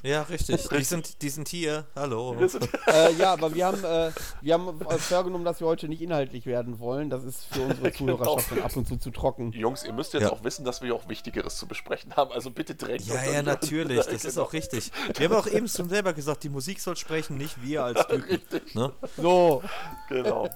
Ja, 0.03 0.22
richtig. 0.22 0.68
Die 0.69 0.84
sind, 0.84 1.23
die 1.23 1.30
sind 1.30 1.48
hier. 1.48 1.85
Hallo. 1.95 2.35
Äh, 2.88 3.14
ja, 3.15 3.34
aber 3.34 3.53
wir 3.53 3.65
haben, 3.65 3.84
äh, 3.84 4.11
wir 4.41 4.53
haben 4.53 4.80
vorgenommen, 4.99 5.44
dass 5.44 5.60
wir 5.60 5.68
heute 5.68 5.89
nicht 5.89 6.02
inhaltlich 6.02 6.45
werden 6.45 6.80
wollen. 6.80 7.10
Das 7.10 7.23
ist 7.23 7.45
für 7.45 7.61
unsere 7.61 7.91
Zuhörerschaft 7.94 8.52
dann 8.52 8.61
ab 8.61 8.76
und 8.77 8.88
zu 8.88 8.98
zu 8.98 9.10
trocken. 9.10 9.52
Jungs, 9.52 9.84
ihr 9.84 9.91
müsst 9.94 10.14
jetzt 10.14 10.22
Ja. 10.23 10.31
auch 10.31 10.44
wissen, 10.44 10.64
dass 10.64 10.81
wir 10.84 10.94
auch 10.95 11.10
Wichtigeres 11.10 11.57
zu 11.57 11.68
besprechen 11.68 12.15
haben. 12.15 12.31
Also 12.31 12.52
bitte 12.52 12.76
drängt 12.76 13.07
Ja, 13.07 13.23
ja, 13.26 13.41
natürlich. 13.41 13.98
Das 14.06 14.23
ist 14.23 14.35
Genau. 14.35 14.45
auch 14.48 14.53
richtig. 14.53 14.91
Wir 15.18 15.27
haben 15.30 15.35
auch 15.35 15.48
eben 15.48 15.68
schon 15.68 15.89
selber 15.89 16.14
gesagt, 16.14 16.44
die 16.44 16.49
Musik 16.49 16.80
soll 16.80 16.95
sprechen, 16.95 17.35
nicht 17.38 17.61
wir 17.64 17.84
als 17.84 18.06
Typen. 18.07 18.39
Ne? 18.76 18.94
So, 19.18 19.64
Genau. 20.10 20.48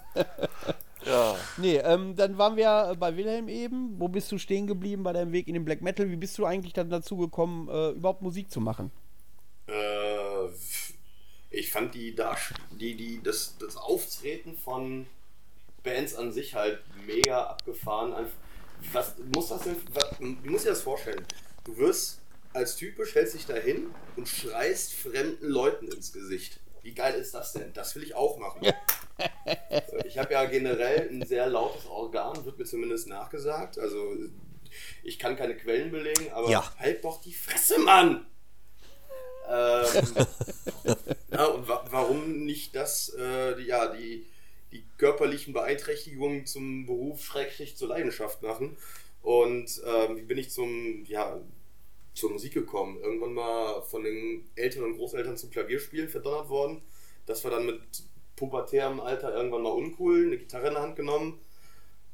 Ja. 1.05 1.35
nee, 1.57 1.77
ähm, 1.77 2.15
dann 2.15 2.37
waren 2.37 2.55
wir 2.55 2.95
bei 2.99 3.15
Wilhelm 3.17 3.47
eben. 3.47 3.99
Wo 3.99 4.07
bist 4.07 4.31
du 4.31 4.37
stehen 4.37 4.67
geblieben 4.67 5.03
bei 5.03 5.13
deinem 5.13 5.31
Weg 5.31 5.47
in 5.47 5.53
den 5.55 5.65
Black 5.65 5.81
Metal? 5.81 6.09
Wie 6.09 6.15
bist 6.15 6.37
du 6.37 6.45
eigentlich 6.45 6.73
dann 6.73 6.89
dazu 6.89 7.17
gekommen, 7.17 7.69
äh, 7.69 7.89
überhaupt 7.91 8.21
Musik 8.21 8.51
zu 8.51 8.61
machen? 8.61 8.91
Äh, 9.67 10.47
ich 11.49 11.71
fand 11.71 11.93
die, 11.95 12.15
die, 12.79 12.95
die 12.95 13.21
das, 13.23 13.55
das 13.59 13.77
Auftreten 13.77 14.55
von 14.55 15.05
Bands 15.83 16.15
an 16.15 16.31
sich 16.31 16.55
halt 16.55 16.79
mega 17.05 17.45
abgefahren. 17.45 18.13
Was 18.93 19.15
muss 19.35 19.49
das 19.49 19.63
denn? 19.63 19.75
Was, 19.93 20.19
musst 20.19 20.65
dir 20.65 20.69
das 20.69 20.81
vorstellen. 20.81 21.25
Du 21.63 21.77
wirst 21.77 22.21
als 22.53 22.75
Type 22.75 23.05
stellst 23.05 23.33
dich 23.33 23.45
da 23.45 23.55
hin 23.55 23.87
und 24.15 24.27
schreist 24.27 24.93
fremden 24.93 25.47
Leuten 25.47 25.87
ins 25.87 26.11
Gesicht. 26.11 26.59
Wie 26.83 26.93
geil 26.93 27.13
ist 27.15 27.33
das 27.33 27.53
denn? 27.53 27.73
Das 27.73 27.95
will 27.95 28.03
ich 28.03 28.15
auch 28.15 28.37
machen. 28.37 28.61
So, 29.89 29.97
ich 30.05 30.17
habe 30.17 30.33
ja 30.33 30.45
generell 30.45 31.09
ein 31.09 31.25
sehr 31.25 31.47
lautes 31.47 31.85
Organ, 31.85 32.43
wird 32.43 32.57
mir 32.57 32.65
zumindest 32.65 33.07
nachgesagt. 33.07 33.77
Also 33.77 34.15
ich 35.03 35.19
kann 35.19 35.35
keine 35.35 35.55
Quellen 35.55 35.91
belegen, 35.91 36.31
aber 36.31 36.49
Ja. 36.49 36.73
halt 36.79 37.03
doch 37.03 37.21
die 37.21 37.33
Fresse, 37.33 37.79
Mann! 37.79 38.25
Ähm, 39.47 40.15
ja, 41.31 41.45
und 41.45 41.67
wa 41.67 41.85
warum 41.89 42.45
nicht 42.45 42.75
das, 42.75 43.09
äh, 43.09 43.55
die, 43.57 43.63
ja, 43.63 43.87
die, 43.93 44.25
die 44.71 44.83
körperlichen 44.97 45.53
Beeinträchtigungen 45.53 46.45
zum 46.45 46.85
Beruf, 46.85 47.23
Schrägstrich 47.23 47.75
zur 47.77 47.89
Leidenschaft 47.89 48.41
machen? 48.41 48.77
Und 49.21 49.81
ähm, 49.85 50.17
wie 50.17 50.21
bin 50.23 50.37
ich 50.37 50.49
zum, 50.51 51.05
ja, 51.05 51.39
zur 52.21 52.31
Musik 52.31 52.53
gekommen? 52.53 52.97
Irgendwann 53.01 53.33
mal 53.33 53.81
von 53.81 54.03
den 54.03 54.49
Eltern 54.55 54.83
und 54.83 54.95
Großeltern 54.95 55.37
zum 55.37 55.49
Klavierspielen 55.49 56.07
verdonnert 56.07 56.49
worden. 56.49 56.81
Das 57.25 57.43
war 57.43 57.51
dann 57.51 57.65
mit 57.65 57.81
pubertärem 58.35 58.99
Alter 58.99 59.35
irgendwann 59.35 59.63
mal 59.63 59.71
uncool, 59.71 60.27
eine 60.27 60.37
Gitarre 60.37 60.67
in 60.67 60.73
der 60.73 60.83
Hand 60.83 60.95
genommen. 60.95 61.39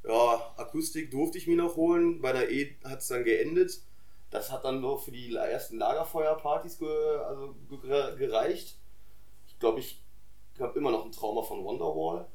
Ja, 0.03 0.53
Akustik 0.55 1.11
durfte 1.11 1.38
ich 1.38 1.47
mir 1.47 1.57
noch 1.57 1.75
holen. 1.75 2.21
Bei 2.21 2.31
der 2.31 2.49
E 2.49 2.75
hat 2.85 3.01
es 3.01 3.07
dann 3.09 3.25
geendet. 3.25 3.81
Das 4.29 4.51
hat 4.51 4.63
dann 4.63 4.81
nur 4.81 4.99
für 4.99 5.11
die 5.11 5.34
ersten 5.35 5.77
Lagerfeuerpartys 5.77 6.79
ge 6.79 7.17
also 7.17 7.55
ge 7.69 8.15
gereicht. 8.17 8.77
Ich 9.47 9.59
glaube, 9.59 9.79
ich 9.79 10.01
habe 10.59 10.77
immer 10.79 10.91
noch 10.91 11.05
ein 11.05 11.11
Trauma 11.11 11.41
von 11.43 11.63
Wonderwall. 11.63 12.27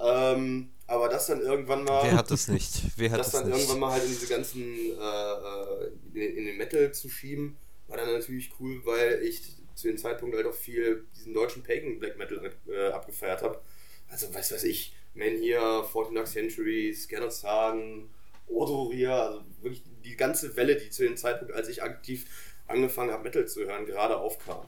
Ähm, 0.00 0.70
aber 0.86 1.08
das 1.08 1.26
dann 1.26 1.40
irgendwann 1.40 1.84
mal. 1.84 2.02
Wer 2.02 2.16
hat 2.16 2.30
das 2.30 2.48
nicht? 2.48 2.82
Wer 2.96 3.10
hat 3.12 3.20
das 3.20 3.30
das 3.30 3.42
dann 3.42 3.50
nicht? 3.50 3.60
irgendwann 3.60 3.80
mal 3.80 3.92
halt 3.92 4.04
in 4.04 4.08
diese 4.10 4.26
ganzen 4.26 4.62
äh, 4.62 5.32
äh, 5.32 5.92
in, 6.14 6.36
in 6.38 6.44
den 6.46 6.56
Metal 6.56 6.92
zu 6.92 7.08
schieben, 7.08 7.56
war 7.86 7.96
dann 7.96 8.12
natürlich 8.12 8.50
cool, 8.58 8.80
weil 8.84 9.22
ich 9.22 9.42
zu 9.74 9.88
dem 9.88 9.98
Zeitpunkt 9.98 10.36
halt 10.36 10.46
auch 10.46 10.54
viel 10.54 11.04
diesen 11.16 11.32
deutschen 11.32 11.62
Pagan 11.62 11.98
Black 11.98 12.18
Metal 12.18 12.52
äh, 12.68 12.88
abgefeiert 12.88 13.42
habe. 13.42 13.60
Also 14.08 14.32
was 14.34 14.52
weiß 14.52 14.64
ich, 14.64 14.94
Man 15.14 15.36
hier, 15.36 15.84
14 15.92 16.14
Dark 16.14 16.26
Century, 16.26 16.92
Scanner 16.92 17.30
Sagan, 17.30 18.08
Odoria, 18.48 19.26
also 19.26 19.42
wirklich 19.62 19.82
die 20.04 20.16
ganze 20.16 20.56
Welle, 20.56 20.76
die 20.76 20.90
zu 20.90 21.02
dem 21.02 21.16
Zeitpunkt, 21.16 21.54
als 21.54 21.68
ich 21.68 21.82
aktiv 21.82 22.26
angefangen 22.66 23.12
habe, 23.12 23.24
Metal 23.24 23.46
zu 23.46 23.64
hören, 23.64 23.86
gerade 23.86 24.16
aufkam. 24.16 24.66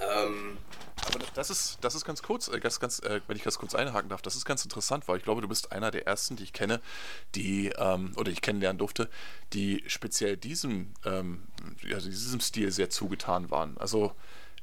Ähm, 0.00 0.58
Aber 1.06 1.18
das 1.34 1.50
ist, 1.50 1.78
das 1.82 1.94
ist 1.94 2.04
ganz 2.04 2.22
kurz, 2.22 2.48
äh, 2.48 2.60
ganz, 2.60 2.80
ganz, 2.80 2.98
äh, 3.00 3.20
wenn 3.26 3.36
ich 3.36 3.42
das 3.42 3.58
kurz 3.58 3.74
einhaken 3.74 4.08
darf, 4.08 4.22
das 4.22 4.36
ist 4.36 4.44
ganz 4.44 4.64
interessant, 4.64 5.06
weil 5.08 5.18
ich 5.18 5.24
glaube, 5.24 5.40
du 5.40 5.48
bist 5.48 5.72
einer 5.72 5.90
der 5.90 6.06
ersten, 6.06 6.36
die 6.36 6.44
ich 6.44 6.52
kenne, 6.52 6.80
die, 7.34 7.68
ähm, 7.76 8.12
oder 8.16 8.30
ich 8.30 8.40
kennenlernen 8.40 8.78
durfte, 8.78 9.08
die 9.52 9.84
speziell 9.86 10.36
diesem, 10.36 10.94
ähm, 11.04 11.46
also 11.92 12.08
diesem 12.08 12.40
Stil 12.40 12.70
sehr 12.72 12.90
zugetan 12.90 13.50
waren. 13.50 13.76
Also 13.78 14.14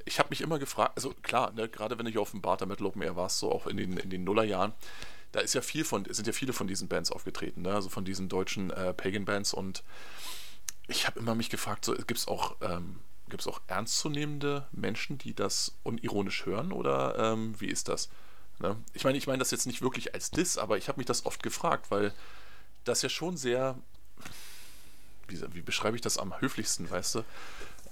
ich 0.06 0.20
habe 0.20 0.30
mich 0.30 0.42
immer 0.42 0.60
gefragt, 0.60 0.94
also 0.96 1.14
klar, 1.22 1.52
ne, 1.52 1.70
gerade 1.70 1.98
wenn 2.00 2.08
hier 2.08 2.22
auf 2.22 2.32
dem 2.32 2.42
Barter 2.42 2.66
Metal 2.66 2.88
Open 2.88 3.02
Air 3.02 3.16
warst, 3.16 3.40
so 3.40 3.52
auch 3.52 3.68
in 3.68 3.78
den, 3.78 3.98
in 3.98 4.10
den 4.10 4.24
Nullerjahren, 4.24 4.74
da 5.32 5.40
ist 5.40 5.54
ja 5.54 5.62
viel 5.62 5.86
von, 5.86 6.06
sind 6.10 6.28
ja 6.28 6.34
viele 6.34 6.54
von 6.54 6.68
diesen 6.68 6.88
Bands 6.88 7.12
aufgetreten, 7.12 7.62
ne? 7.62 7.74
also 7.74 7.90
von 7.90 8.04
diesen 8.04 8.28
deutschen 8.30 8.72
äh, 8.72 8.94
Pagan-Bands 8.94 9.54
und 9.54 9.84
ich 10.88 11.08
habe 11.08 11.20
immer 11.20 11.36
mich 11.36 11.50
gefragt, 11.50 11.86
so, 11.86 11.94
gibt 11.94 12.18
es 12.18 12.28
auch, 12.28 12.58
ähm, 12.62 13.00
gibt's 13.32 13.48
auch 13.48 13.62
ernstzunehmende 13.68 14.68
Menschen, 14.72 15.18
die 15.18 15.34
das 15.34 15.74
unironisch 15.84 16.46
hören 16.46 16.72
oder 16.72 17.18
ähm, 17.34 17.56
wie 17.60 17.68
ist 17.68 17.88
das? 17.88 18.10
Ne? 18.60 18.78
Ich 18.94 19.04
meine, 19.04 19.18
ich 19.18 19.26
meine 19.26 19.40
das 19.40 19.50
jetzt 19.52 19.66
nicht 19.66 19.82
wirklich 19.82 20.14
als 20.14 20.30
Diss, 20.30 20.58
aber 20.60 20.78
ich 20.78 20.88
habe 20.88 21.00
mich 21.00 21.08
das 21.08 21.26
oft 21.26 21.42
gefragt, 21.42 21.90
weil 21.90 22.14
das 22.84 23.02
ja 23.02 23.10
schon 23.10 23.38
sehr, 23.38 23.76
wie, 25.28 25.42
wie 25.54 25.62
beschreibe 25.62 25.96
ich 25.96 26.02
das 26.02 26.18
am 26.18 26.40
höflichsten, 26.40 26.90
weißt 26.90 27.16
du? 27.16 27.24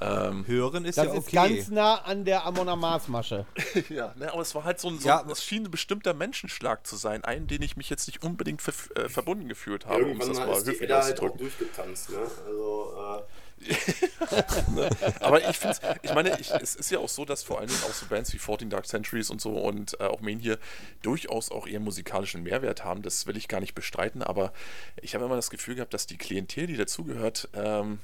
Ähm, 0.01 0.47
Hören 0.47 0.85
ist 0.85 0.97
Das 0.97 1.07
ja 1.07 1.13
ist 1.13 1.27
okay. 1.27 1.35
ganz 1.35 1.67
nah 1.67 1.95
an 1.95 2.23
der 2.23 2.45
Amona 2.45 2.77
Mars-Masche. 2.77 3.45
ja, 3.89 4.13
ne, 4.15 4.31
aber 4.31 4.41
es 4.41 4.55
war 4.55 4.63
halt 4.63 4.79
so 4.79 4.87
ein, 4.87 4.97
so, 4.97 5.09
Ja. 5.09 5.25
es 5.29 5.43
schien 5.43 5.65
ein 5.65 5.71
bestimmter 5.71 6.13
Menschenschlag 6.13 6.87
zu 6.87 6.95
sein, 6.95 7.25
einen, 7.25 7.47
den 7.47 7.61
ich 7.61 7.75
mich 7.75 7.89
jetzt 7.89 8.07
nicht 8.07 8.23
unbedingt 8.23 8.61
ver 8.61 8.73
äh, 8.95 9.09
verbunden 9.09 9.49
gefühlt 9.49 9.85
habe, 9.85 10.05
um 10.05 10.21
es 10.21 10.27
irgendwann 10.27 10.47
das 10.47 10.65
mal 10.65 10.71
ist 10.71 10.79
die 10.79 10.83
Edda 10.85 11.03
halt 11.03 11.19
auch 11.19 11.35
durchgetanzt, 11.35 12.11
ne? 12.11 12.19
Also, 12.45 12.93
äh, 12.95 13.23
Aber 15.19 15.47
ich 15.49 15.57
finde 15.57 15.77
ich 16.01 16.13
meine, 16.13 16.39
ich, 16.39 16.51
es 16.51 16.75
ist 16.75 16.91
ja 16.91 16.99
auch 16.99 17.09
so, 17.09 17.25
dass 17.25 17.43
vor 17.43 17.59
allen 17.59 17.67
Dingen 17.67 17.81
auch 17.83 17.93
so 17.93 18.05
Bands 18.05 18.33
wie 18.33 18.39
14 18.39 18.69
Dark 18.69 18.87
Centuries 18.87 19.29
und 19.29 19.41
so 19.41 19.51
und 19.51 19.99
äh, 19.99 20.03
auch 20.03 20.21
Main 20.21 20.39
hier 20.39 20.57
durchaus 21.01 21.51
auch 21.51 21.67
ihren 21.67 21.83
musikalischen 21.83 22.43
Mehrwert 22.43 22.83
haben. 22.83 23.01
Das 23.01 23.27
will 23.27 23.37
ich 23.37 23.47
gar 23.47 23.59
nicht 23.59 23.75
bestreiten, 23.75 24.23
aber 24.23 24.53
ich 25.01 25.15
habe 25.15 25.25
immer 25.25 25.35
das 25.35 25.49
Gefühl 25.49 25.75
gehabt, 25.75 25.93
dass 25.93 26.07
die 26.07 26.17
Klientel, 26.17 26.67
die 26.67 26.77
dazugehört, 26.77 27.49
ähm, 27.53 27.99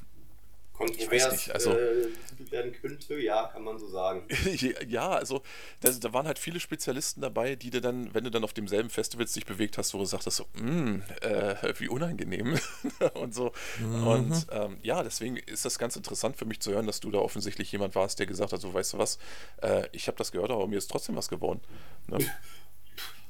kontrovers 0.77 1.31
nicht, 1.31 1.51
also- 1.51 1.71
äh, 1.71 2.07
werden 2.51 2.73
könnte, 2.73 3.17
ja, 3.17 3.47
kann 3.47 3.63
man 3.63 3.79
so 3.79 3.87
sagen. 3.87 4.27
ja, 4.87 5.09
also 5.09 5.41
da, 5.79 5.89
da 5.89 6.13
waren 6.13 6.27
halt 6.27 6.37
viele 6.37 6.59
Spezialisten 6.59 7.21
dabei, 7.21 7.55
die 7.55 7.69
dir 7.69 7.79
dann, 7.81 8.13
wenn 8.13 8.23
du 8.25 8.29
dann 8.29 8.43
auf 8.43 8.53
demselben 8.53 8.89
Festival 8.89 9.25
dich 9.25 9.45
bewegt 9.45 9.77
hast, 9.77 9.93
wo 9.93 9.99
du 9.99 10.05
sagtest 10.05 10.37
so, 10.37 10.45
"Mm, 10.61 11.01
äh, 11.21 11.55
wie 11.79 11.87
unangenehm 11.87 12.59
und 13.15 13.33
so. 13.33 13.51
Und 13.81 14.47
ähm, 14.51 14.77
ja, 14.83 15.01
deswegen 15.01 15.37
ist 15.37 15.63
das 15.65 15.79
ganz 15.79 15.95
interessant 15.95 16.35
für 16.37 16.45
mich 16.45 16.59
zu 16.59 16.71
hören, 16.71 16.85
dass 16.87 16.99
du 16.99 17.09
da 17.09 17.19
offensichtlich 17.19 17.71
jemand 17.71 17.95
warst, 17.95 18.19
der 18.19 18.25
gesagt 18.25 18.51
hat, 18.53 18.59
so 18.61 18.73
weißt 18.73 18.93
du 18.93 18.97
was, 18.97 19.17
äh, 19.61 19.87
ich 19.93 20.07
habe 20.07 20.17
das 20.17 20.31
gehört, 20.33 20.51
aber 20.51 20.67
mir 20.67 20.77
ist 20.77 20.91
trotzdem 20.91 21.15
was 21.15 21.29
geworden. 21.29 21.61
Ne? 22.07 22.17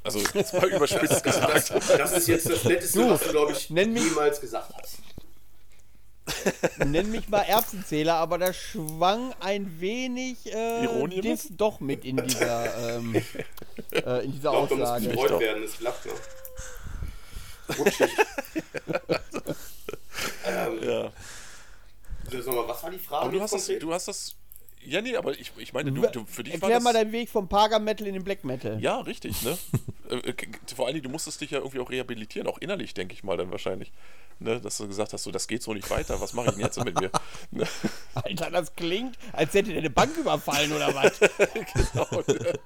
Also 0.04 0.20
jetzt 0.36 0.54
mal 0.54 0.70
überspitzt 0.70 1.24
gesagt. 1.24 1.72
Das 1.98 2.12
ist 2.16 2.28
jetzt 2.28 2.48
das 2.48 2.64
Netteste, 2.64 3.00
Du, 3.00 3.10
was 3.10 3.24
du, 3.24 3.30
glaube 3.32 3.54
ich, 3.54 3.72
nenn 3.72 3.92
mich- 3.92 4.04
jemals 4.04 4.40
gesagt 4.40 4.72
hast. 4.80 5.00
Nenn 6.86 7.12
mich 7.12 7.30
mal 7.30 7.42
Erbsenzähler, 7.42 8.16
aber 8.16 8.38
da 8.38 8.52
schwang 8.54 9.34
ein 9.40 9.80
wenig 9.80 10.52
äh? 10.52 11.22
Diss 11.22 11.50
doch 11.52 11.80
mit 11.80 12.04
in 12.04 12.18
dieser, 12.18 12.98
ähm, 12.98 13.16
äh, 13.92 14.26
in 14.26 14.32
dieser 14.32 14.52
muss 14.54 14.72
Aussage. 14.72 15.08
gefreut 15.08 15.32
doch. 15.32 15.40
werden, 15.40 15.64
ist 15.64 15.76
flach, 15.76 15.94
ne? 16.06 16.12
Rutschig. 17.78 18.10
ähm, 20.48 20.84
Ja. 20.84 21.12
sag 22.30 22.48
mal, 22.56 22.68
was 22.68 22.84
war 22.84 22.92
die 22.92 23.00
Frage? 23.00 23.26
Aber 23.26 23.32
du 23.32 23.42
hast 23.42 23.54
das, 23.54 23.68
du 23.68 23.94
hast 23.94 24.08
das. 24.08 24.36
Ja, 24.82 25.02
nee, 25.02 25.16
aber 25.16 25.32
ich, 25.32 25.52
ich 25.58 25.74
meine, 25.74 25.92
du, 25.92 26.04
du, 26.08 26.26
für 26.28 26.44
dich 26.44 26.54
war 26.54 26.70
Erklär 26.70 26.78
das, 26.78 26.84
mal 26.84 26.94
deinen 26.94 27.12
Weg 27.12 27.30
vom 27.30 27.48
Pagan 27.48 27.84
Metal 27.84 28.06
in 28.06 28.14
den 28.14 28.24
Black 28.24 28.44
Metal. 28.44 28.80
Ja, 28.80 29.00
richtig, 29.02 29.42
ne? 29.44 29.58
Äh, 30.08 30.18
äh, 30.18 30.36
Vor 30.76 30.86
allen 30.86 30.94
Dingen, 30.94 31.06
du 31.06 31.10
musstest 31.10 31.42
dich 31.42 31.50
ja 31.50 31.58
irgendwie 31.58 31.80
auch 31.80 31.90
rehabilitieren, 31.90 32.48
auch 32.48 32.60
innerlich, 32.60 32.94
denke 32.94 33.16
ich 33.16 33.24
mal, 33.24 33.38
dann 33.38 33.50
wahrscheinlich. 33.50 33.92
Ne? 34.40 34.60
Dass 34.60 34.78
du 34.78 34.88
gesagt 34.88 35.14
hast, 35.14 35.24
so, 35.24 35.32
das 35.32 35.48
geht 35.48 35.64
so 35.64 35.74
nicht 35.74 35.90
weiter, 35.90 36.20
was 36.20 36.34
mache 36.34 36.48
ich 36.48 36.52
denn 36.54 36.62
jetzt 36.62 36.84
mit 36.84 37.00
mir? 37.00 37.12
Ne? 37.52 37.68
Alter, 38.16 38.50
das 38.50 38.76
klingt, 38.76 39.18
als 39.32 39.54
hätte 39.54 39.70
der 39.70 39.80
eine 39.80 39.90
Bank 39.90 40.18
überfallen 40.18 40.72
oder 40.74 40.94
was. 40.96 41.20
genau, 41.94 42.24
ne? 42.28 42.60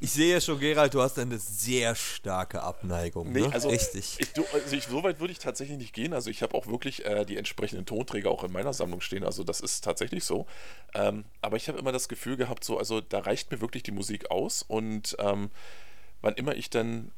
Ich 0.00 0.10
sehe 0.10 0.40
schon, 0.40 0.58
Gerald, 0.58 0.94
du 0.94 1.02
hast 1.02 1.18
eine 1.18 1.38
sehr 1.38 1.94
starke 1.94 2.62
Abneigung. 2.62 3.32
Nee, 3.32 3.42
ne? 3.42 3.52
also, 3.52 3.68
Richtig. 3.68 4.16
Ich, 4.18 4.32
du, 4.32 4.44
also 4.52 4.74
ich, 4.74 4.84
so 4.86 5.02
weit 5.02 5.20
würde 5.20 5.32
ich 5.32 5.38
tatsächlich 5.38 5.78
nicht 5.78 5.92
gehen. 5.92 6.12
Also 6.12 6.30
ich 6.30 6.42
habe 6.42 6.54
auch 6.54 6.66
wirklich 6.66 7.04
äh, 7.04 7.24
die 7.24 7.36
entsprechenden 7.36 7.86
Tonträger 7.86 8.30
auch 8.30 8.44
in 8.44 8.52
meiner 8.52 8.72
Sammlung 8.72 9.00
stehen. 9.00 9.24
Also 9.24 9.44
das 9.44 9.60
ist 9.60 9.84
tatsächlich 9.84 10.24
so. 10.24 10.46
Ähm, 10.94 11.24
aber 11.40 11.56
ich 11.56 11.68
habe 11.68 11.78
immer 11.78 11.92
das 11.92 12.08
Gefühl 12.08 12.36
gehabt, 12.36 12.64
so, 12.64 12.78
also 12.78 13.00
da 13.00 13.20
reicht 13.20 13.50
mir 13.50 13.60
wirklich 13.60 13.82
die 13.82 13.92
Musik 13.92 14.30
aus. 14.30 14.62
Und 14.62 15.16
ähm, 15.18 15.50
wann 16.20 16.34
immer 16.34 16.54
ich 16.56 16.70
dann 16.70 17.12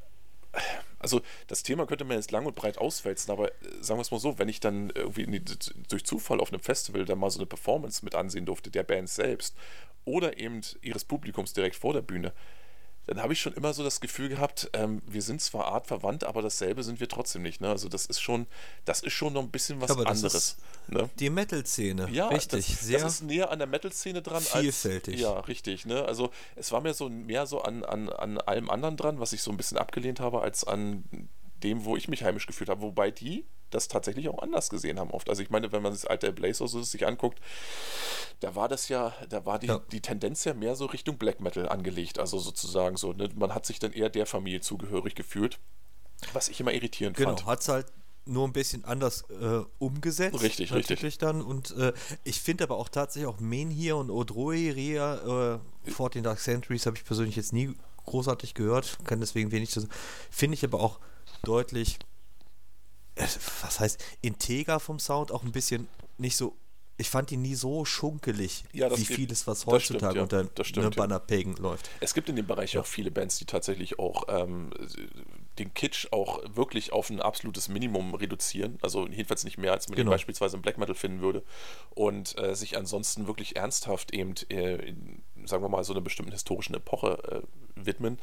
also 0.99 1.21
das 1.47 1.63
Thema 1.63 1.87
könnte 1.87 2.05
man 2.05 2.17
jetzt 2.17 2.31
lang 2.31 2.47
und 2.47 2.55
breit 2.55 2.79
auswälzen, 2.79 3.31
aber 3.31 3.49
äh, 3.49 3.53
sagen 3.81 3.99
wir 3.99 4.03
es 4.03 4.11
mal 4.11 4.21
so, 4.21 4.39
wenn 4.39 4.49
ich 4.49 4.61
dann 4.61 4.91
irgendwie 4.91 5.27
die, 5.27 5.57
durch 5.89 6.05
Zufall 6.05 6.41
auf 6.41 6.53
einem 6.53 6.63
Festival 6.63 7.05
dann 7.05 7.19
mal 7.19 7.31
so 7.31 7.39
eine 7.39 7.47
Performance 7.47 8.05
mit 8.05 8.15
ansehen 8.15 8.47
durfte, 8.47 8.71
der 8.71 8.83
Band 8.83 9.09
selbst 9.09 9.57
oder 10.05 10.39
eben 10.39 10.61
ihres 10.83 11.05
Publikums 11.05 11.53
direkt 11.53 11.77
vor 11.77 11.93
der 11.93 12.03
Bühne, 12.03 12.33
dann 13.07 13.21
habe 13.21 13.33
ich 13.33 13.41
schon 13.41 13.53
immer 13.53 13.75
so 13.75 13.85
das 13.85 14.01
Gefühl 14.01 14.29
gehabt, 14.29 14.71
ähm, 14.73 15.03
wir 15.07 15.23
sind 15.23 15.41
zwar 15.41 15.67
artverwandt, 15.67 16.25
aber 16.25 16.41
dasselbe 16.41 16.83
sind 16.83 17.01
wir 17.01 17.09
trotzdem 17.09 17.43
nicht. 17.43 17.61
Ne? 17.61 17.69
Also 17.69 17.89
das 17.89 18.07
ist 18.07 18.21
schon, 18.21 18.47
das 18.85 19.01
ist 19.01 19.13
schon 19.13 19.35
noch 19.35 19.43
ein 19.43 19.51
bisschen 19.51 19.81
was 19.81 19.91
Aber 19.91 20.07
anderes. 20.07 20.57
Ne? 20.89 21.11
Die 21.19 21.31
Metal-Szene. 21.31 22.09
Ja, 22.11 22.29
richtig. 22.29 22.67
das, 22.67 22.81
sehr 22.81 23.01
das 23.01 23.15
ist 23.15 23.23
näher 23.23 23.51
an 23.51 23.59
der 23.59 23.69
Metal-Szene 23.69 24.23
dran 24.23 24.43
vielfältig. 24.43 25.15
als. 25.15 25.23
Ja, 25.23 25.41
richtig. 25.41 25.87
Ne? 25.87 26.05
Also 26.05 26.31
es 26.57 26.73
war 26.73 26.81
mir 26.81 26.95
so 26.95 27.09
mehr 27.09 27.47
so 27.47 27.61
an, 27.61 27.85
an, 27.85 28.09
an 28.09 28.39
allem 28.39 28.71
anderen 28.71 28.97
dran, 28.97 29.21
was 29.21 29.33
ich 29.33 29.43
so 29.43 29.51
ein 29.51 29.57
bisschen 29.57 29.77
abgelehnt 29.77 30.21
habe, 30.21 30.41
als 30.41 30.65
an 30.65 31.05
dem, 31.63 31.85
wo 31.85 31.97
ich 31.97 32.09
mich 32.09 32.25
heimisch 32.25 32.47
gefühlt 32.47 32.71
habe. 32.71 32.83
Wobei 32.83 33.11
die 33.11 33.45
das 33.75 33.89
tatsächlich 33.89 34.29
auch 34.29 34.39
anders 34.43 34.71
gesehen 34.71 34.99
haben 34.99 35.11
oft. 35.11 35.29
Also 35.29 35.43
ich 35.43 35.51
meine, 35.51 35.71
wenn 35.73 35.83
man 35.83 35.93
das 35.93 36.07
alte 36.07 36.33
Blazer 36.33 36.67
so 36.69 36.83
sich 36.83 37.07
anguckt, 37.07 37.39
da 38.41 38.55
war 38.55 38.69
das 38.69 38.89
ja, 38.89 39.13
da 39.29 39.45
war 39.45 39.59
die, 39.59 39.67
Ja. 39.67 39.81
die 39.93 40.01
Tendenz 40.01 40.45
ja 40.45 40.55
mehr 40.55 40.75
so 40.77 40.87
Richtung 40.87 41.19
Black 41.19 41.41
Metal 41.41 41.69
angelegt. 41.69 42.19
Also 42.19 42.39
sozusagen 42.39 42.97
so, 42.97 43.13
ne? 43.13 43.29
man 43.35 43.55
hat 43.55 43.67
sich 43.67 43.79
dann 43.79 43.93
eher 43.93 44.09
der 44.09 44.27
Familie 44.27 44.61
zugehörig 44.61 45.15
gefühlt, 45.15 45.59
was 46.33 46.49
ich 46.49 46.61
immer 46.61 46.73
irritierend 46.73 47.17
Genau, 47.17 47.31
fand. 47.31 47.47
hat 47.47 47.61
es 47.61 47.69
halt 47.69 47.87
nur 48.27 48.47
ein 48.47 48.53
bisschen 48.55 48.85
anders 48.87 49.25
äh, 49.29 49.61
umgesetzt. 49.79 50.41
Richtig, 50.43 50.73
richtig. 50.73 51.19
dann. 51.19 51.43
Und 51.43 51.73
äh, 51.77 51.93
ich 52.25 52.41
finde 52.41 52.65
aber 52.65 52.77
auch 52.79 52.89
tatsächlich 52.89 53.29
auch 53.29 53.39
Menhir 53.41 53.97
und 53.99 54.11
Odroi, 54.11 54.71
Ria, 54.71 55.57
äh, 55.87 55.91
14 55.91 56.23
Dark 56.23 56.39
Centuries 56.39 56.87
habe 56.87 56.97
ich 56.97 57.05
persönlich 57.05 57.37
jetzt 57.37 57.53
nie 57.53 57.75
großartig 58.07 58.55
gehört, 58.55 58.99
kann 59.05 59.21
deswegen 59.21 59.51
wenig 59.53 59.71
zu 59.71 59.87
Finde 60.31 60.55
ich 60.55 60.65
aber 60.65 60.81
auch 60.81 61.01
deutlich, 61.43 61.95
äh, 61.97 61.99
was 63.17 63.81
heißt, 63.81 64.03
integer 64.23 64.81
vom 64.81 64.99
Sound, 64.99 65.31
auch 65.33 65.43
ein 65.43 65.53
bisschen 65.53 65.89
nicht 66.19 66.37
so. 66.37 66.57
Ich 66.97 67.11
fand 67.11 67.31
die 67.31 67.37
nie 67.37 67.57
so 67.57 67.85
schunkelig, 67.85 68.63
Ja, 68.73 68.89
wie 68.97 69.03
geht- 69.03 69.17
vieles, 69.17 69.49
was 69.49 69.65
das 69.65 69.83
stimmt, 69.83 70.03
heutzutage 70.05 70.17
ja. 70.19 70.23
unter 70.23 70.65
stimmt, 70.65 70.77
ne, 70.77 70.83
ja. 70.85 70.91
Banner 70.91 71.19
Pagan 71.19 71.57
läuft. 71.57 71.91
Es 71.99 72.15
gibt 72.15 72.29
in 72.29 72.37
dem 72.37 72.47
Bereich 72.47 72.79
auch 72.79 72.87
viele 72.87 73.11
Bands, 73.11 73.37
die 73.39 73.47
tatsächlich 73.47 73.99
auch 73.99 74.23
ähm, 74.29 74.71
den 75.59 75.75
Kitsch 75.75 76.07
auch 76.13 76.41
wirklich 76.55 76.93
auf 76.93 77.11
ein 77.11 77.21
absolutes 77.21 77.69
Minimum 77.69 78.15
reduzieren. 78.15 78.79
Also 78.81 79.09
jedenfalls 79.09 79.43
nicht 79.43 79.59
mehr, 79.59 79.73
als 79.73 79.89
man 79.89 79.97
Genau. 79.97 80.13
beispielsweise 80.13 80.55
im 80.55 80.63
Black 80.63 80.79
Metal 80.79 80.95
finden 80.95 81.21
würde. 81.21 81.43
Und 81.97 82.39
äh, 82.39 82.55
sich 82.55 82.77
ansonsten 82.79 83.27
wirklich 83.27 83.57
ernsthaft 83.57 84.15
eben, 84.15 84.35
äh, 84.51 84.77
in, 84.77 85.23
sagen 85.47 85.65
wir 85.65 85.69
mal, 85.69 85.83
so 85.83 85.95
einer 85.95 86.01
bestimmten 86.01 86.31
historischen 86.31 86.75
Epoche 86.77 87.19
äh, 87.43 87.43
widmen. 87.75 88.21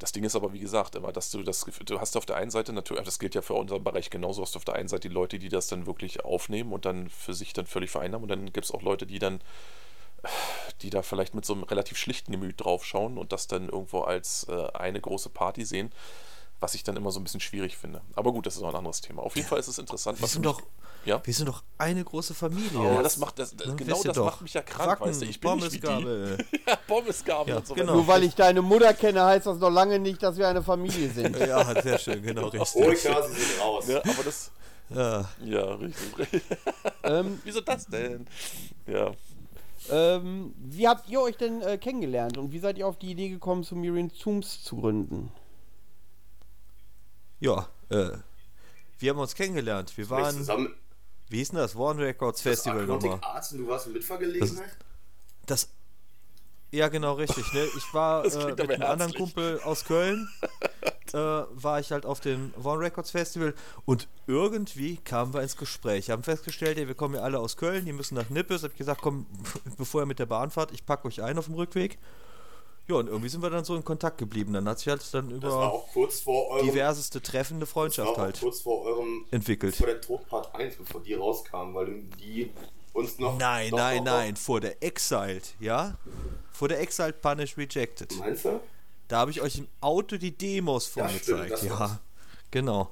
Das 0.00 0.12
Ding 0.12 0.24
ist 0.24 0.34
aber, 0.34 0.52
wie 0.52 0.58
gesagt, 0.58 0.94
immer, 0.96 1.12
dass 1.12 1.30
du 1.30 1.42
das 1.42 1.66
du 1.84 2.00
hast 2.00 2.16
auf 2.16 2.26
der 2.26 2.36
einen 2.36 2.50
Seite 2.50 2.72
natürlich, 2.72 3.04
das 3.04 3.18
gilt 3.18 3.34
ja 3.34 3.42
für 3.42 3.54
unseren 3.54 3.84
Bereich 3.84 4.10
genauso, 4.10 4.42
hast 4.42 4.54
du 4.54 4.58
auf 4.58 4.64
der 4.64 4.74
einen 4.74 4.88
Seite 4.88 5.08
die 5.08 5.14
Leute, 5.14 5.38
die 5.38 5.50
das 5.50 5.68
dann 5.68 5.86
wirklich 5.86 6.24
aufnehmen 6.24 6.72
und 6.72 6.86
dann 6.86 7.08
für 7.10 7.34
sich 7.34 7.52
dann 7.52 7.66
völlig 7.66 7.90
vereinnahmen 7.90 8.24
und 8.24 8.28
dann 8.28 8.52
gibt 8.52 8.64
es 8.64 8.72
auch 8.72 8.82
Leute, 8.82 9.06
die 9.06 9.18
dann 9.18 9.40
die 10.82 10.90
da 10.90 11.02
vielleicht 11.02 11.34
mit 11.34 11.44
so 11.44 11.54
einem 11.54 11.62
relativ 11.62 11.96
schlichten 11.96 12.32
Gemüt 12.32 12.60
draufschauen 12.60 13.18
und 13.18 13.32
das 13.32 13.46
dann 13.46 13.68
irgendwo 13.68 14.00
als 14.00 14.46
äh, 14.48 14.68
eine 14.72 15.00
große 15.00 15.30
Party 15.30 15.64
sehen, 15.64 15.92
was 16.60 16.74
ich 16.74 16.84
dann 16.84 16.96
immer 16.96 17.10
so 17.10 17.18
ein 17.20 17.24
bisschen 17.24 17.40
schwierig 17.40 17.76
finde. 17.76 18.02
Aber 18.14 18.32
gut, 18.32 18.46
das 18.46 18.56
ist 18.56 18.62
auch 18.62 18.68
ein 18.68 18.76
anderes 18.76 19.00
Thema. 19.00 19.22
Auf 19.22 19.34
jeden 19.34 19.48
Fall 19.48 19.58
ist 19.58 19.68
es 19.68 19.78
interessant. 19.78 20.18
Wir 20.18 20.22
was 20.24 20.32
sind 20.32 20.44
doch, 20.44 20.60
ja? 21.06 21.20
wir 21.24 21.32
sind 21.34 21.48
doch 21.48 21.62
eine 21.78 22.04
große 22.04 22.34
Familie. 22.34 22.82
Ja, 22.82 23.02
das 23.02 23.16
macht 23.16 23.38
das, 23.38 23.56
das, 23.56 23.68
Ne, 23.68 23.76
genau 23.76 24.02
das 24.02 24.14
doch. 24.14 24.26
macht 24.26 24.42
mich 24.42 24.52
ja 24.54 24.60
krank, 24.62 24.90
Wacken, 24.90 25.06
weißt 25.06 25.22
du. 25.22 25.24
Ich 25.26 25.40
bin 25.40 25.54
nicht 25.54 25.72
wie 25.72 25.78
die. 25.78 25.86
Pommesgabel. 25.86 26.38
Ja, 26.66 26.76
Pommesgabel 26.86 27.48
Ja, 27.54 27.58
und 27.60 27.66
so 27.66 27.74
genau. 27.74 27.94
Nur 27.94 28.06
weil 28.06 28.24
ich 28.24 28.34
deine 28.34 28.60
Mutter 28.62 28.92
kenne, 28.92 29.24
heißt 29.24 29.46
das 29.46 29.58
noch 29.58 29.70
lange 29.70 29.98
nicht, 29.98 30.22
dass 30.22 30.36
wir 30.36 30.46
eine 30.48 30.62
Familie 30.62 31.08
sind. 31.10 31.36
ja, 31.38 31.80
sehr 31.82 31.98
schön, 31.98 32.22
genau 32.22 32.48
richtig. 32.48 32.82
Oika, 32.82 33.22
sie 33.22 33.40
sind 33.40 33.60
raus. 33.62 33.88
Ja, 33.88 33.98
aber 34.00 34.22
das. 34.24 34.50
Ja. 34.90 35.28
Ja, 35.44 35.64
richtig. 35.76 36.42
ähm, 37.04 37.40
Wieso 37.44 37.60
das 37.62 37.86
denn? 37.86 38.26
Ja. 38.86 39.12
ähm, 39.90 40.52
wie 40.58 40.86
habt 40.88 41.08
ihr 41.08 41.20
euch 41.22 41.36
denn 41.36 41.62
äh, 41.62 41.78
kennengelernt 41.78 42.36
und 42.36 42.52
wie 42.52 42.58
seid 42.58 42.76
ihr 42.76 42.86
auf 42.86 42.98
die 42.98 43.12
Idee 43.12 43.28
gekommen, 43.30 43.62
zu 43.64 43.76
Miriam 43.76 44.12
Zooms 44.12 44.62
zu 44.62 44.76
gründen? 44.76 45.30
Ja, 47.40 47.68
äh, 47.88 48.10
wir 48.98 49.10
haben 49.10 49.18
uns 49.18 49.34
kennengelernt. 49.34 49.96
Wir 49.96 50.08
waren, 50.10 50.36
zusammen 50.36 50.74
wie 51.30 51.38
hieß 51.38 51.50
denn 51.50 51.58
das? 51.58 51.76
One 51.76 52.02
Records 52.02 52.42
das 52.42 52.54
Festival 52.54 52.86
nochmal. 52.86 53.20
Arts 53.22 53.52
und 53.52 53.58
du 53.58 53.68
warst 53.68 53.86
in 53.86 53.92
Mitfahrgelegenheit? 53.92 54.76
Das. 55.46 55.68
Ja, 56.72 56.88
genau, 56.88 57.14
richtig. 57.14 57.52
Ne? 57.52 57.66
Ich 57.76 57.94
war 57.94 58.22
Das 58.24 58.34
äh, 58.34 58.46
mit 58.48 58.60
einem 58.60 58.82
anderen. 58.82 59.14
Kumpel 59.14 59.60
aus 59.60 59.84
Köln, 59.84 60.28
äh, 61.12 61.16
war 61.16 61.78
ich 61.78 61.92
halt 61.92 62.04
auf 62.04 62.18
dem 62.18 62.52
One 62.62 62.80
Records 62.80 63.12
Festival 63.12 63.54
und 63.84 64.08
irgendwie 64.26 64.96
kamen 64.96 65.32
wir 65.32 65.42
ins 65.42 65.56
Gespräch. 65.56 66.10
Haben 66.10 66.24
festgestellt, 66.24 66.78
ja, 66.78 66.88
wir 66.88 66.96
kommen 66.96 67.14
ja 67.14 67.20
alle 67.20 67.38
aus 67.38 67.56
Köln, 67.56 67.84
die 67.84 67.92
müssen 67.92 68.16
nach 68.16 68.28
Nippes. 68.28 68.64
Hab 68.64 68.76
gesagt, 68.76 69.00
komm, 69.00 69.26
bevor 69.78 70.02
ihr 70.02 70.06
mit 70.06 70.18
der 70.18 70.26
Bahn 70.26 70.50
fahrt, 70.50 70.72
ich 70.72 70.84
packe 70.84 71.06
euch 71.06 71.22
ein 71.22 71.38
auf 71.38 71.46
dem 71.46 71.54
Rückweg. 71.54 71.98
Ja, 72.90 72.96
und 72.96 73.06
irgendwie 73.06 73.28
sind 73.28 73.40
wir 73.40 73.50
dann 73.50 73.64
so 73.64 73.76
in 73.76 73.84
Kontakt 73.84 74.18
geblieben. 74.18 74.52
Dann 74.52 74.68
hat 74.68 74.80
sich 74.80 74.88
halt 74.88 75.02
dann 75.14 75.30
über 75.30 75.72
auch 75.72 75.86
kurz 75.92 76.20
vor 76.20 76.48
eurem. 76.50 76.66
diverseste 76.66 77.22
treffende 77.22 77.64
Freundschaft 77.64 78.18
halt 78.18 78.40
kurz 78.40 78.60
vor 78.62 78.82
eurem. 78.82 79.26
entwickelt. 79.30 79.76
Vor 79.76 79.86
der 79.86 80.00
Todpart 80.00 80.52
1, 80.56 80.74
bevor 80.74 81.00
die 81.00 81.14
rauskam, 81.14 81.72
weil 81.74 82.02
die 82.18 82.50
uns 82.92 83.18
noch. 83.20 83.38
Nein, 83.38 83.70
noch, 83.70 83.78
nein, 83.78 83.96
noch, 83.98 84.04
nein, 84.04 84.36
vor 84.36 84.60
der 84.60 84.82
Exiled, 84.82 85.54
ja? 85.60 85.96
Vor 86.50 86.66
der 86.66 86.80
Exiled 86.80 87.22
Punish 87.22 87.56
Rejected. 87.56 88.12
Meinst 88.18 88.44
du? 88.44 88.60
Da 89.06 89.18
habe 89.18 89.30
ich 89.30 89.40
euch 89.40 89.58
im 89.58 89.68
Auto 89.80 90.16
die 90.16 90.36
Demos 90.36 90.92
Ja, 90.96 91.08
stimmt, 91.08 91.38
vorgezeigt. 91.38 91.62
Ja, 91.62 92.00
genau. 92.50 92.90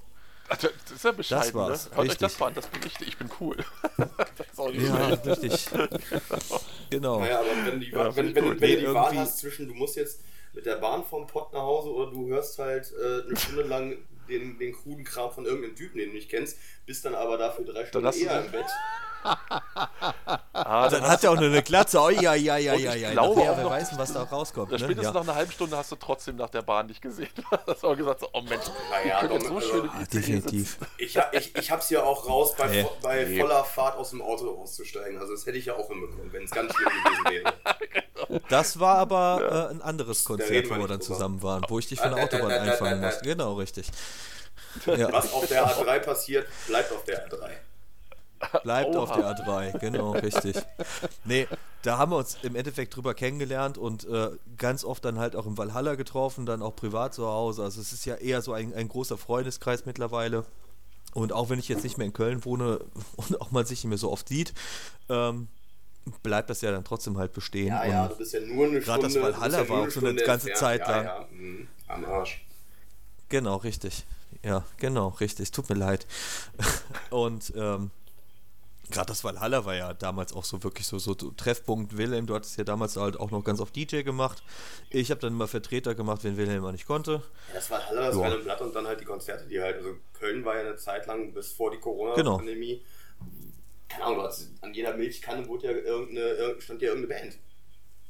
Ach, 0.51 0.57
Das 0.57 0.71
ist 0.95 1.05
ja 1.05 1.13
bescheiden, 1.13 1.55
war's, 1.55 1.85
ne? 1.85 1.91
Hört 1.91 1.99
euch 1.99 2.05
richtig. 2.11 2.19
das 2.21 2.39
mal 2.39 2.47
an, 2.47 2.55
das 2.55 2.67
bin 2.69 2.81
ich, 2.87 3.07
ich 3.09 3.17
bin 3.19 3.31
cool. 3.41 3.57
das 3.97 4.47
ist 4.53 4.59
auch 4.59 4.71
nicht 4.71 4.83
Ja, 4.87 5.07
schlecht. 5.17 5.27
richtig. 5.45 5.67
genau. 6.91 7.21
Naja, 7.21 7.41
aber 7.41 7.67
wenn, 7.73 7.81
die, 7.81 7.91
Ja, 7.91 8.17
wenn, 8.17 8.17
wenn, 8.17 8.29
ich 8.29 8.35
wenn, 8.35 8.45
gut. 8.45 8.61
du 8.61 8.67
Nee, 8.67 8.77
die 8.77 8.87
Wahl 8.87 8.95
irgendwie- 9.05 9.19
hast 9.19 9.39
zwischen, 9.39 9.69
du 9.69 9.75
musst 9.75 9.97
jetzt 9.97 10.21
mit 10.55 10.65
der 10.67 10.77
Bahn 10.77 11.05
vom 11.05 11.27
Pott 11.27 11.53
nach 11.53 11.61
Hause 11.61 11.91
oder 11.91 12.11
du 12.11 12.27
hörst 12.29 12.59
halt 12.59 12.91
äh, 12.93 13.27
eine 13.29 13.37
Stunde 13.37 13.63
lang 13.63 13.99
den, 14.29 14.59
den 14.59 14.73
kruden 14.75 15.05
Kram 15.05 15.31
von 15.33 15.45
irgendeinem 15.47 15.77
Typen, 15.77 15.99
den 15.99 16.11
du 16.11 16.15
nicht 16.17 16.29
kennst, 16.31 16.59
bist 16.89 17.05
dann 17.05 17.15
aber 17.15 17.37
dafür 17.39 17.65
drei 17.67 17.85
Stunden 17.87 18.07
hast 18.09 18.19
du 18.21 18.25
eher 18.25 18.41
so- 18.41 18.47
im 18.47 18.51
Bett. 18.53 18.67
Ah, 20.53 20.89
Dann 20.89 21.03
hat 21.03 21.23
er 21.25 21.33
auch 21.33 21.37
nur 21.37 21.47
eine 21.47 21.63
Glatze. 21.63 22.01
Oh, 22.01 22.09
ja, 22.09 22.35
ja, 22.35 22.57
ja, 22.57 22.73
Und 22.75 22.81
ja, 22.81 22.95
ich 22.95 23.03
ja. 23.03 23.11
glaube 23.11 23.37
Nachher, 23.41 23.53
auch 23.53 23.57
wer 23.59 23.71
weiß, 23.71 23.99
was 23.99 24.13
da 24.13 24.23
rauskommt. 24.23 24.71
Ne? 24.71 24.79
spätestens 24.79 25.05
Ja. 25.07 25.13
nach 25.13 25.21
einer 25.23 25.35
halben 25.35 25.51
Stunde 25.53 25.77
hast 25.77 25.91
du 25.93 25.97
trotzdem 25.97 26.37
nach 26.37 26.49
der 26.51 26.63
Bahn 26.63 26.87
nicht 26.87 27.03
gesehen. 27.03 27.29
hast 27.67 27.85
auch 27.85 27.97
gesagt, 27.97 28.21
so, 28.21 28.29
oh 28.33 28.41
Mensch, 28.43 28.65
Naja, 28.91 29.15
ich 29.15 29.21
könnte 29.21 29.35
jetzt 29.35 29.49
so 29.49 29.55
doch, 29.55 29.61
schön 29.63 29.81
also- 29.83 29.85
im 29.97 30.03
Ah, 30.03 30.05
definitiv. 30.13 30.79
Ich, 30.99 31.19
ich, 31.33 31.57
ich 31.57 31.71
hab's 31.71 31.91
ja 31.91 32.03
auch 32.05 32.27
raus, 32.29 32.55
bei, 32.57 32.69
Nee. 32.69 32.87
bei 33.03 33.25
Nee. 33.25 33.41
voller 33.41 33.65
Fahrt 33.65 33.97
aus 33.97 34.11
dem 34.11 34.23
Auto 34.23 34.51
auszusteigen. 34.63 35.19
Also 35.21 35.33
das 35.35 35.45
hätte 35.47 35.59
ich 35.59 35.67
ja 35.67 35.75
auch 35.75 35.89
hinbekommen, 35.89 36.33
wenn 36.33 36.45
es 36.45 36.51
ganz 36.51 36.73
schlimm 36.75 36.89
gewesen 36.89 37.25
wäre. 37.45 37.55
Das 38.51 38.79
war 38.79 38.99
aber 38.99 39.69
äh, 39.71 39.75
ein 39.75 39.81
anderes 39.81 40.25
Konzert, 40.25 40.67
wo 40.67 40.71
wir 40.75 40.79
dann 40.81 40.87
drüber. 40.87 41.01
zusammen 41.01 41.43
waren, 41.43 41.65
wo 41.69 41.79
ich 41.79 41.87
dich 41.89 41.99
von 42.01 42.11
der 42.11 42.19
Äh, 42.19 42.23
äh, 42.23 42.25
Autobahn 42.25 42.51
äh, 42.51 42.57
äh, 42.57 42.59
einfangen 42.73 43.01
musste. 43.01 43.23
Genau, 43.25 43.55
richtig. 43.55 43.87
Ja, 44.87 45.13
Was 45.13 45.33
auf 45.33 45.47
der 45.47 45.67
A3 45.67 45.99
passiert, 46.01 46.47
bleibt 46.67 46.93
auf 46.93 47.05
der 47.05 47.29
A3. 47.29 47.49
bleibt 48.63 48.97
auf 48.97 49.11
Oha. 49.11 49.35
der 49.35 49.47
A3, 49.47 49.79
genau, 49.79 50.13
richtig. 50.13 50.57
Nee, 51.25 51.47
da 51.83 51.99
haben 51.99 52.13
wir 52.13 52.17
uns 52.17 52.39
im 52.43 52.55
Endeffekt 52.57 52.95
drüber 52.95 53.15
kennengelernt 53.15 53.79
und 53.79 54.05
äh, 54.09 54.31
ganz 54.57 54.85
oft 54.85 55.05
dann 55.05 55.19
halt 55.19 55.37
auch 55.37 55.47
im 55.47 55.59
Valhalla 55.59 55.95
getroffen, 55.95 56.47
dann 56.47 56.63
auch 56.63 56.75
privat 56.77 57.15
zu 57.15 57.27
Hause. 57.27 57.63
Also 57.63 57.81
es 57.81 57.93
ist 57.93 58.05
ja 58.05 58.15
eher 58.17 58.43
so 58.43 58.53
ein, 58.53 58.75
ein 58.75 58.89
großer 58.89 59.19
Freundeskreis 59.19 59.87
mittlerweile. 59.87 60.45
Und 61.15 61.33
auch 61.33 61.51
wenn 61.51 61.59
ich 61.59 61.69
jetzt 61.69 61.85
nicht 61.85 61.99
mehr 61.99 62.07
in 62.07 62.13
Köln 62.13 62.45
wohne 62.45 62.81
und 63.17 63.41
auch 63.41 63.51
man 63.51 63.65
sich 63.67 63.83
nicht 63.83 63.89
mehr 63.89 63.99
so 63.99 64.13
oft 64.13 64.29
sieht, 64.29 64.53
ähm, 65.09 65.49
bleibt 66.23 66.49
das 66.51 66.61
ja 66.61 66.71
dann 66.71 66.85
trotzdem 66.85 67.19
halt 67.19 67.33
bestehen. 67.33 67.69
Ja, 67.69 67.85
ja, 67.85 68.09
du 68.09 68.17
bist 68.17 68.33
ja 68.33 68.41
nur 68.41 68.67
eine 68.67 68.81
Gerade 68.81 69.03
das 69.03 69.15
Valhalla 69.15 69.63
ja 69.63 69.69
war 69.69 69.83
auch 69.83 69.91
so 69.91 70.01
eine 70.01 70.15
ganze 70.15 70.51
entfernt. 70.51 70.57
Zeit 70.59 70.81
lang. 70.89 71.05
Ja, 71.05 71.19
ja, 71.21 71.27
mhm, 71.31 71.69
am 71.87 72.05
Arsch. 72.05 72.45
Genau, 73.29 73.57
richtig. 73.57 74.05
Ja, 74.49 74.65
genau, 74.79 75.09
richtig. 75.21 75.51
Tut 75.51 75.69
mir 75.69 75.75
leid. 75.77 76.07
Und 77.11 77.53
ähm, 77.55 77.91
gerade 78.91 79.09
das 79.09 79.23
Valhalla 79.25 79.65
war 79.67 79.75
ja 79.75 79.93
damals 79.93 80.33
auch 80.33 80.45
so 80.45 80.63
wirklich 80.65 80.87
so, 80.87 80.99
so 80.99 81.15
Treffpunkt 81.15 81.97
Wilhelm. 81.99 82.27
Du 82.27 82.35
hattest 82.35 82.57
ja 82.57 82.65
damals 82.65 82.97
halt 82.97 83.21
auch 83.21 83.31
noch 83.31 83.45
ganz 83.45 83.61
auf 83.61 83.71
DJ 83.71 84.03
gemacht. 84.03 84.43
Ich 84.91 85.11
habe 85.11 85.21
dann 85.21 85.35
immer 85.35 85.49
Vertreter 85.49 85.95
gemacht, 85.95 86.25
wenn 86.25 86.37
Wilhelm 86.39 86.63
mal 86.63 86.73
nicht 86.73 86.87
konnte. 86.87 87.23
Ja, 87.49 87.55
das 87.55 87.71
war 87.71 87.87
Halle, 87.87 88.01
das 88.01 88.17
Ja. 88.17 88.23
ein 88.23 88.43
Blatt 88.43 88.61
und 88.63 88.75
dann 88.75 88.87
halt 88.87 89.01
die 89.01 89.05
Konzerte, 89.05 89.47
die 89.47 89.61
halt, 89.61 89.77
also 89.77 89.91
Köln 90.15 90.45
war 90.45 90.55
ja 90.55 90.63
eine 90.63 90.77
Zeit 90.77 91.07
lang 91.07 91.33
bis 91.35 91.53
vor 91.53 91.71
die 91.71 91.77
Genau. 91.77 91.83
Corona-Pandemie. 91.85 92.83
Keine 93.91 94.05
Ahnung, 94.05 94.23
hast, 94.23 94.49
an 94.63 94.73
jeder 94.73 94.97
Milchkanne 94.97 95.47
wurde 95.49 95.67
ja 95.67 95.73
irgendeine, 95.73 96.27
irgend- 96.27 96.63
stand 96.63 96.81
ja 96.83 96.89
irgendeine 96.89 97.21
Band. 97.21 97.39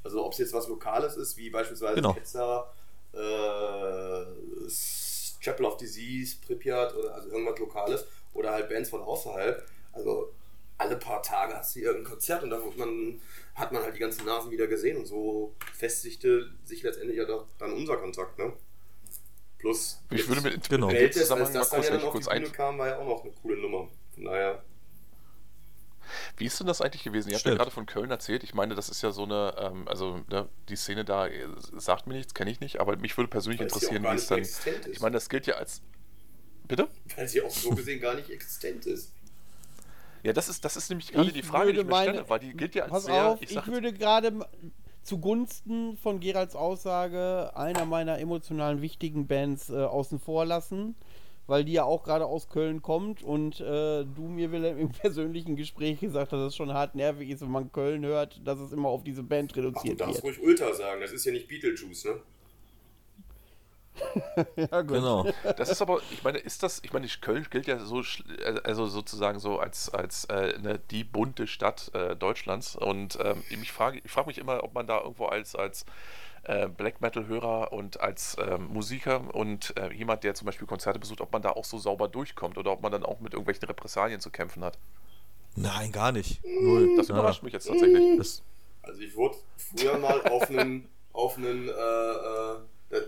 Also 0.05 0.25
ob 0.25 0.33
es 0.33 0.39
jetzt 0.39 0.53
was 0.53 0.69
Lokales 0.69 1.17
ist, 1.17 1.37
wie 1.37 1.51
beispielsweise 1.51 1.97
Genau. 1.97 2.13
Ketzer, 2.15 2.73
äh, 3.13 4.69
Chapel 5.41 5.67
of 5.67 5.77
Disease, 5.77 6.37
Pripyat 6.47 6.95
oder 6.95 7.15
also 7.15 7.31
irgendwas 7.31 7.59
Lokales 7.59 8.07
oder 8.35 8.53
halt 8.53 8.69
Bands 8.69 8.91
von 8.91 9.01
außerhalb. 9.03 9.67
Also 9.93 10.33
alle 10.79 10.97
paar 10.97 11.23
Tage 11.23 11.55
hast 11.55 11.75
du 11.75 11.81
hier 11.81 11.89
irgendein 11.89 12.13
Konzert 12.13 12.43
und 12.43 12.51
da 12.51 12.61
hat 13.55 13.73
man 13.73 13.83
halt 13.83 13.95
die 13.97 14.01
ganzen 14.01 14.25
Nasen 14.25 14.51
wieder 14.51 14.67
gesehen 14.69 14.97
und 14.97 15.07
so 15.07 15.55
festigte 15.75 16.51
sich 16.65 16.83
letztendlich 16.83 17.19
ja 17.19 17.25
doch 17.25 17.47
dann 17.59 17.73
unser 17.73 17.97
Kontakt, 17.97 18.39
ne? 18.39 18.53
Plus 19.59 20.01
Ich 20.11 20.29
würde 20.29 20.41
mit, 20.43 20.69
Genau. 20.69 20.89
dem 20.89 20.97
Weltes, 20.97 21.31
als 21.33 21.53
das 21.53 21.71
dann 21.71 21.83
ja 21.83 21.91
dann 21.91 21.99
auf 21.99 22.05
die 22.05 22.11
kurz 22.11 22.29
ein, 22.29 22.43
Bühne 22.43 22.53
kam, 22.55 22.79
war 22.79 22.87
ja 22.89 22.99
auch 22.99 23.07
noch 23.07 23.25
eine 23.25 23.33
coole 23.33 23.57
Nummer. 23.57 23.89
Von 24.15 24.25
daher, 24.25 24.63
Wie 26.37 26.47
ist 26.47 26.59
denn 26.61 26.67
das 26.67 26.81
eigentlich 26.81 27.05
gewesen? 27.05 27.31
Ihr 27.31 27.37
habt 27.37 27.47
ja 27.47 27.55
gerade 27.55 27.71
von 27.71 27.87
Köln 27.87 28.11
erzählt. 28.11 28.43
Ich 28.45 28.55
meine, 28.55 28.75
das 28.75 28.89
ist 28.89 29.03
ja 29.03 29.11
so 29.11 29.25
eine, 29.25 29.55
ähm, 29.59 29.89
also 29.89 30.21
ne, 30.31 30.49
die 30.69 30.77
Szene 30.77 31.05
da 31.05 31.27
äh, 31.27 31.47
sagt 31.77 32.07
mir 32.07 32.15
nichts, 32.15 32.35
kenne 32.35 32.51
ich 32.51 32.61
nicht, 32.61 32.81
aber 32.81 32.97
mich 32.97 33.17
würde 33.17 33.29
persönlich 33.29 33.61
Weil 33.61 33.69
sie 33.71 33.75
interessieren, 33.75 34.03
auch 34.03 34.09
gar 34.11 34.13
wie 34.15 34.41
es 34.41 34.61
dann. 34.65 34.93
Ich 34.93 35.01
meine, 35.01 35.15
das 35.15 35.29
gilt 35.29 35.47
ja 35.47 35.55
als. 35.55 35.83
Bitte? 36.67 36.89
weil 37.17 37.27
sie 37.27 37.41
auch 37.41 37.51
so 37.51 37.71
gesehen 37.71 38.01
gar 38.01 38.15
nicht 38.15 38.29
existent 38.29 38.85
ist. 38.85 39.13
Ja, 40.23 40.33
das 40.33 40.49
ist, 40.49 40.65
das 40.65 40.77
ist 40.77 40.91
nämlich 40.91 41.13
gerade 41.13 41.29
Ich 41.29 41.33
die 41.33 41.43
Frage, 41.43 41.73
die 41.73 41.79
ich 41.81 41.85
mir 41.85 41.91
meine- 41.91 42.11
stelle, 42.11 42.29
weil 42.29 42.39
die 42.41 42.53
gilt 42.55 42.75
ja 42.75 42.83
als 42.85 42.91
Pass 42.93 43.05
sehr. 43.05 43.27
auf, 43.27 43.41
ich 43.43 43.57
ich, 43.57 43.67
würde 43.67 43.93
gerade 43.93 44.33
zugunsten 45.03 45.97
von 45.97 46.21
Geralds 46.21 46.55
Aussage 46.55 47.53
einer 47.55 47.87
meiner 47.87 48.19
emotionalen 48.19 48.83
wichtigen 48.83 49.27
Bands 49.27 49.71
äh, 49.71 49.77
außen 49.77 50.19
vor 50.21 50.45
lassen, 50.45 50.97
weil 51.49 51.65
die 51.65 51.73
ja 51.73 51.83
auch 51.83 52.05
gerade 52.05 52.27
aus 52.27 52.49
Köln 52.49 52.81
kommt 52.83 53.23
und 53.25 53.59
äh, 53.59 54.05
du 54.05 54.29
mir 54.29 54.53
Wilhelm, 54.53 54.79
im 54.79 54.91
persönlichen 54.91 55.57
Gespräch 55.57 55.99
gesagt 55.99 56.31
hast, 56.33 56.39
dass 56.39 56.49
es 56.49 56.57
schon 56.57 56.73
hart 56.73 56.95
nervig 56.95 57.29
ist, 57.31 57.41
wenn 57.43 57.51
man 57.51 57.73
Köln 57.73 58.05
hört, 58.07 58.41
dass 58.47 58.61
es 58.61 58.71
immer 58.73 58.89
auf 58.91 59.03
diese 59.03 59.25
Band 59.25 59.51
Ach, 59.51 59.55
du 59.57 59.61
reduziert 59.63 60.01
darfst 60.01 60.23
wird. 60.23 60.39
ruhig 60.39 60.47
Ultra 60.47 60.73
sagen, 60.75 61.01
das 61.01 61.11
ist 61.11 61.25
ja 61.25 61.33
nicht 61.33 61.49
Beetlejuice, 61.49 62.05
ne? 62.05 62.21
Ja, 64.57 64.83
gut. 64.83 64.97
Genau. 64.97 65.27
Das 65.57 65.71
ist 65.71 65.83
aber, 65.83 66.01
ich 66.13 66.23
meine, 66.23 66.39
ist 66.39 66.63
das, 66.63 66.81
ich 66.85 66.93
meine, 66.93 67.07
Köln 67.21 67.47
gilt 67.51 67.67
ja 67.67 67.79
so, 67.81 67.97
schl- 67.97 68.61
also 68.61 68.87
sozusagen 68.87 69.41
so 69.41 69.59
als, 69.59 69.93
als 69.93 70.25
äh, 70.27 70.57
ne, 70.61 70.81
die 70.91 71.03
bunte 71.03 71.47
Stadt 71.47 71.91
äh, 71.95 72.15
Deutschlands. 72.15 72.77
Und 72.77 73.19
ähm, 73.21 73.43
ich 73.49 73.73
frage 73.73 74.01
ich 74.05 74.11
frage 74.11 74.29
mich 74.29 74.39
immer, 74.39 74.63
ob 74.63 74.75
man 74.75 74.87
da 74.87 75.01
irgendwo 75.01 75.27
als, 75.27 75.57
als 75.57 75.85
äh, 76.49 76.69
Black 76.69 77.01
Metal-Hörer 77.01 77.73
und 77.73 78.01
als 78.01 78.37
ähm, 78.41 78.69
Musiker 78.73 79.35
und 79.35 79.75
äh, 79.79 79.93
jemand, 79.93 80.25
der 80.25 80.35
zum 80.35 80.47
Beispiel 80.47 80.67
Konzerte 80.67 80.99
besucht, 80.99 81.21
ob 81.21 81.33
man 81.33 81.43
da 81.43 81.51
auch 81.51 81.65
so 81.65 81.79
sauber 81.79 82.09
durchkommt 82.09 82.59
oder 82.59 82.73
ob 82.73 82.83
man 82.83 82.91
dann 82.91 83.05
auch 83.05 83.21
mit 83.21 83.35
irgendwelchen 83.35 83.65
Repressalien 83.67 84.21
zu 84.21 84.31
kämpfen 84.31 84.65
hat. 84.65 84.79
Nein, 85.57 85.93
gar 85.93 86.11
nicht. 86.13 86.41
Null. 86.45 86.97
Das 86.97 87.09
Ja. 87.09 87.15
überrascht 87.15 87.43
mich 87.43 87.53
jetzt 87.53 87.67
tatsächlich. 87.69 88.17
Das, 88.19 88.43
Also 88.83 89.01
ich 89.01 89.15
wurde 89.15 89.37
früher 89.57 89.99
mal 89.99 90.21
auf 90.23 90.49
einen, 90.51 90.89
auf 91.13 91.37
einen, 91.37 91.69
äh, 91.69 91.73
äh, 91.73 92.57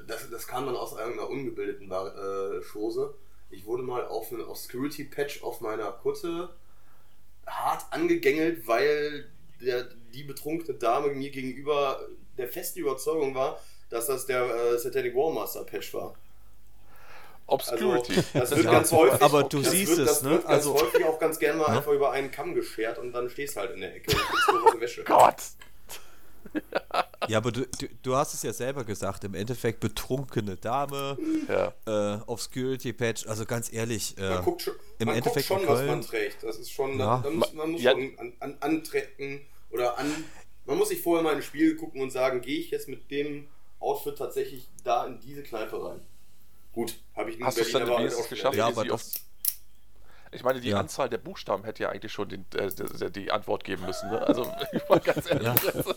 das, 0.06 0.28
das 0.30 0.46
kam 0.46 0.66
dann 0.66 0.76
aus 0.76 0.92
irgendeiner 0.92 1.28
ungebildeten 1.30 1.88
Bar- 1.88 2.14
äh, 2.14 2.60
Chose. 2.62 3.14
Ich 3.50 3.64
wurde 3.66 3.82
mal 3.82 4.06
auf 4.06 4.30
einen 4.32 4.42
Obscurity-Patch 4.42 5.42
auf 5.42 5.60
meiner 5.60 5.90
Kutte 5.92 6.50
hart 7.46 7.86
angegängelt, 7.90 8.66
weil 8.68 9.28
der, 9.60 9.84
die 10.12 10.24
betrunkene 10.24 10.74
Dame 10.78 11.08
mir 11.08 11.30
gegenüber 11.30 12.00
der 12.40 12.48
festen 12.48 12.80
Überzeugung 12.80 13.34
war, 13.34 13.58
dass 13.90 14.06
das 14.06 14.26
der 14.26 14.42
äh, 14.44 14.78
Satanic 14.78 15.14
Warmaster 15.14 15.64
Patch 15.64 15.92
war. 15.94 16.14
Also, 17.46 17.72
Obscurity. 17.92 18.14
das 18.32 18.50
wird 18.52 18.64
Ja, 18.64 18.70
ganz 18.70 18.92
häufig. 18.92 19.20
aber 19.22 19.42
du 19.42 19.60
das 19.60 19.72
siehst 19.72 19.96
wird, 19.96 20.08
es, 20.08 20.20
das 20.20 20.22
ne? 20.22 20.40
Also- 20.46 20.74
häufig 20.74 21.04
auch 21.04 21.18
ganz 21.18 21.38
gerne 21.38 21.58
mal 21.58 21.70
Ne? 21.72 21.78
einfach 21.78 21.90
über 21.92 22.12
einen 22.12 22.30
Kamm 22.30 22.54
geschert 22.54 22.98
und 22.98 23.12
dann 23.12 23.28
stehst 23.28 23.56
du 23.56 23.60
halt 23.60 23.72
in 23.72 23.80
der 23.80 23.94
Ecke 23.96 24.16
und 24.72 24.80
Wäsche. 24.80 25.02
Gott! 25.04 25.34
Ja, 27.28 27.38
aber 27.38 27.52
du, 27.52 27.66
du, 27.66 27.86
du 28.02 28.16
hast 28.16 28.34
es 28.34 28.42
ja 28.42 28.52
selber 28.52 28.82
gesagt, 28.84 29.24
im 29.24 29.34
Endeffekt 29.34 29.80
betrunkene 29.80 30.56
Dame, 30.56 31.18
Ja. 31.48 31.72
äh, 32.16 32.20
auf 32.26 32.40
Security 32.42 32.92
Patch, 32.92 33.26
also 33.26 33.44
ganz 33.44 33.72
ehrlich, 33.72 34.16
äh, 34.18 34.30
Man 34.30 34.44
guckt 34.44 34.62
schon, 34.62 34.74
im 34.98 35.06
man 35.06 35.16
Endeffekt 35.16 35.48
guckt 35.48 35.60
in 35.60 35.66
schon 35.66 35.74
was 35.74 35.80
Köln- 35.80 35.90
man 35.90 36.00
trägt. 36.02 36.42
Das 36.42 36.56
ist 36.56 36.70
schon, 36.72 36.98
Ja. 36.98 37.18
da, 37.18 37.28
da 37.28 37.30
muss, 37.30 37.52
man 37.52 37.70
muss 37.72 37.82
Ja. 37.82 37.92
schon 37.92 38.18
an, 38.18 38.32
an, 38.40 38.56
antrecken 38.60 39.42
oder 39.70 39.98
an. 39.98 40.24
Man 40.70 40.78
muss 40.78 40.90
sich 40.90 41.02
vorher 41.02 41.24
mal 41.24 41.34
ins 41.34 41.46
Spiel 41.46 41.74
gucken 41.74 42.00
und 42.00 42.10
sagen, 42.10 42.42
gehe 42.42 42.60
ich 42.60 42.70
jetzt 42.70 42.88
mit 42.88 43.10
dem 43.10 43.48
Outfit 43.80 44.16
tatsächlich 44.16 44.68
da 44.84 45.04
in 45.04 45.18
diese 45.18 45.42
Kneipe 45.42 45.84
rein? 45.84 46.00
Gut, 46.72 46.94
habe 47.16 47.30
ich 47.30 47.40
in 47.40 47.44
Hast 47.44 47.58
du 47.58 47.62
es 47.62 47.72
Berlin 47.72 47.86
dann 47.88 47.94
aber 47.94 48.02
wenigstens 48.02 48.24
auch 48.24 48.30
geschafft? 48.30 48.56
Ja, 48.56 48.66
aber 48.68 48.84
das- 48.84 49.14
Ich 50.32 50.44
meine, 50.44 50.60
die 50.60 50.70
Ja. 50.70 50.78
Anzahl 50.78 51.08
der 51.08 51.18
Buchstaben 51.18 51.64
hätte 51.64 51.82
ja 51.82 51.88
eigentlich 51.88 52.12
schon 52.12 52.28
den, 52.28 52.46
äh, 52.56 53.10
die, 53.10 53.30
Antwort 53.32 53.64
geben 53.64 53.84
müssen. 53.84 54.10
Ne? 54.10 54.20
Also, 54.26 54.50
ich 54.72 54.88
war 54.88 55.00
ganz 55.00 55.28
ehrlich, 55.28 55.48
also, 55.48 55.94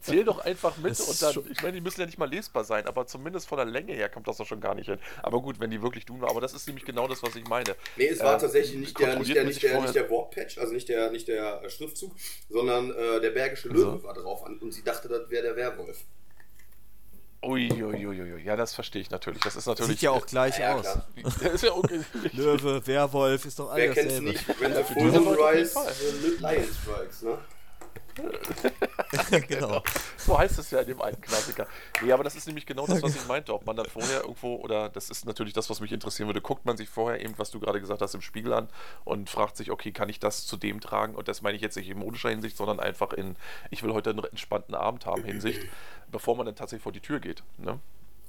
zähl 0.00 0.24
doch 0.24 0.38
einfach 0.38 0.76
mit 0.78 0.92
Es 0.92 1.00
und 1.00 1.22
dann, 1.22 1.52
ich 1.52 1.62
meine, 1.62 1.74
die 1.74 1.80
müssen 1.82 2.00
ja 2.00 2.06
nicht 2.06 2.18
mal 2.18 2.28
lesbar 2.28 2.64
sein, 2.64 2.86
aber 2.86 3.06
zumindest 3.06 3.46
von 3.46 3.58
der 3.58 3.66
Länge 3.66 3.92
her 3.92 4.08
kommt 4.08 4.26
das 4.26 4.38
doch 4.38 4.46
schon 4.46 4.60
gar 4.60 4.74
nicht 4.74 4.86
hin. 4.86 4.98
Aber 5.22 5.42
gut, 5.42 5.60
wenn 5.60 5.70
die 5.70 5.82
wirklich 5.82 6.06
tun, 6.06 6.24
aber 6.24 6.40
das 6.40 6.54
ist 6.54 6.66
nämlich 6.66 6.86
genau 6.86 7.08
das, 7.08 7.22
was 7.22 7.36
ich 7.36 7.46
meine. 7.46 7.76
Nee, 7.96 8.08
es 8.08 8.20
war 8.20 8.34
Ähm, 8.34 8.40
tatsächlich 8.40 8.78
nicht 8.78 8.98
der, 8.98 9.18
nicht 9.18 9.34
der, 9.34 9.44
nicht 9.44 9.62
der, 9.62 9.80
nicht 9.80 9.94
der 9.94 10.08
Wortpatch, 10.08 10.58
also 10.58 10.72
nicht 10.72 10.88
der, 10.88 11.10
nicht 11.10 11.28
der 11.28 11.62
äh, 11.62 11.70
Schriftzug, 11.70 12.12
sondern 12.48 12.90
äh, 12.90 13.20
der 13.20 13.30
Bergische 13.30 13.70
Also. 13.70 13.84
Löwe 13.92 14.02
war 14.02 14.14
drauf 14.14 14.44
an 14.44 14.58
und 14.58 14.72
sie 14.72 14.82
dachte, 14.82 15.08
das 15.08 15.28
wäre 15.28 15.42
der 15.42 15.56
Werwolf. 15.56 16.04
Uiuiuiui, 17.42 18.42
ja, 18.42 18.56
das 18.56 18.74
verstehe 18.74 19.00
ich 19.02 19.10
natürlich. 19.10 19.40
Das 19.42 19.54
ist 19.54 19.66
natürlich. 19.66 19.92
sieht 19.92 20.02
ja 20.02 20.10
auch 20.10 20.26
gleich 20.26 20.58
Ja, 20.58 20.74
aus. 20.74 20.84
Ja, 21.40 21.48
ist 21.50 21.62
ja 21.62 21.72
okay. 21.72 22.00
Löwe, 22.32 22.84
Werwolf, 22.86 23.44
ist 23.44 23.58
doch 23.58 23.74
Wer 23.74 23.84
alles 23.84 23.94
kennt's 23.94 24.14
dasselbe. 24.14 24.28
nicht? 24.30 24.60
When 24.60 24.74
the 24.74 24.82
für 24.82 24.94
Frozen 24.94 25.28
Rise, 25.28 25.78
Lion 26.40 26.64
Strikes, 26.82 27.22
ne? 27.22 27.38
genau. 29.48 29.82
So 30.16 30.38
heißt 30.38 30.58
es 30.58 30.70
ja 30.70 30.80
in 30.80 30.88
dem 30.88 31.00
alten 31.00 31.20
Klassiker. 31.20 31.66
Nee, 32.02 32.12
aber 32.12 32.24
das 32.24 32.36
ist 32.36 32.46
nämlich 32.46 32.66
genau 32.66 32.86
das, 32.86 33.02
was 33.02 33.14
ich 33.16 33.26
meinte. 33.26 33.54
Ob 33.54 33.66
man 33.66 33.76
dann 33.76 33.86
vorher 33.86 34.22
irgendwo, 34.22 34.56
oder 34.56 34.88
das 34.88 35.10
ist 35.10 35.24
natürlich 35.26 35.52
das, 35.52 35.70
was 35.70 35.80
mich 35.80 35.92
interessieren 35.92 36.28
würde, 36.28 36.40
guckt 36.40 36.64
man 36.64 36.76
sich 36.76 36.88
vorher 36.88 37.20
eben, 37.20 37.34
was 37.38 37.50
du 37.50 37.60
gerade 37.60 37.80
gesagt 37.80 38.02
hast, 38.02 38.14
im 38.14 38.20
Spiegel 38.20 38.52
an 38.52 38.68
und 39.04 39.30
fragt 39.30 39.56
sich, 39.56 39.70
okay, 39.70 39.92
kann 39.92 40.08
ich 40.08 40.20
das 40.20 40.46
zu 40.46 40.56
dem 40.56 40.80
tragen? 40.80 41.14
Und 41.14 41.28
das 41.28 41.42
meine 41.42 41.56
ich 41.56 41.62
jetzt 41.62 41.76
nicht 41.76 41.88
in 41.88 41.98
modischer 41.98 42.30
Hinsicht, 42.30 42.56
sondern 42.56 42.80
einfach 42.80 43.12
in, 43.12 43.36
ich 43.70 43.82
will 43.82 43.92
heute 43.92 44.10
einen 44.10 44.24
entspannten 44.24 44.74
Abend 44.74 45.06
haben 45.06 45.24
Hinsicht, 45.24 45.60
bevor 46.10 46.36
man 46.36 46.46
dann 46.46 46.56
tatsächlich 46.56 46.82
vor 46.82 46.92
die 46.92 47.00
Tür 47.00 47.20
geht. 47.20 47.42
Ne? 47.58 47.78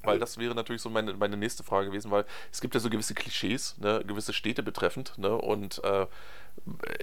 Weil 0.03 0.17
das 0.19 0.38
wäre 0.38 0.55
natürlich 0.55 0.81
so 0.81 0.89
meine, 0.89 1.13
meine 1.13 1.35
nächste 1.35 1.63
Frage 1.63 1.88
gewesen, 1.88 2.09
weil 2.11 2.26
es 2.51 2.61
gibt 2.61 2.73
ja 2.73 2.80
so 2.80 2.89
gewisse 2.89 3.13
Klischees, 3.13 3.76
ne, 3.80 4.01
gewisse 4.05 4.31
Städte 4.34 4.63
betreffend, 4.63 5.17
ne, 5.17 5.35
und 5.35 5.84
äh, 5.84 6.07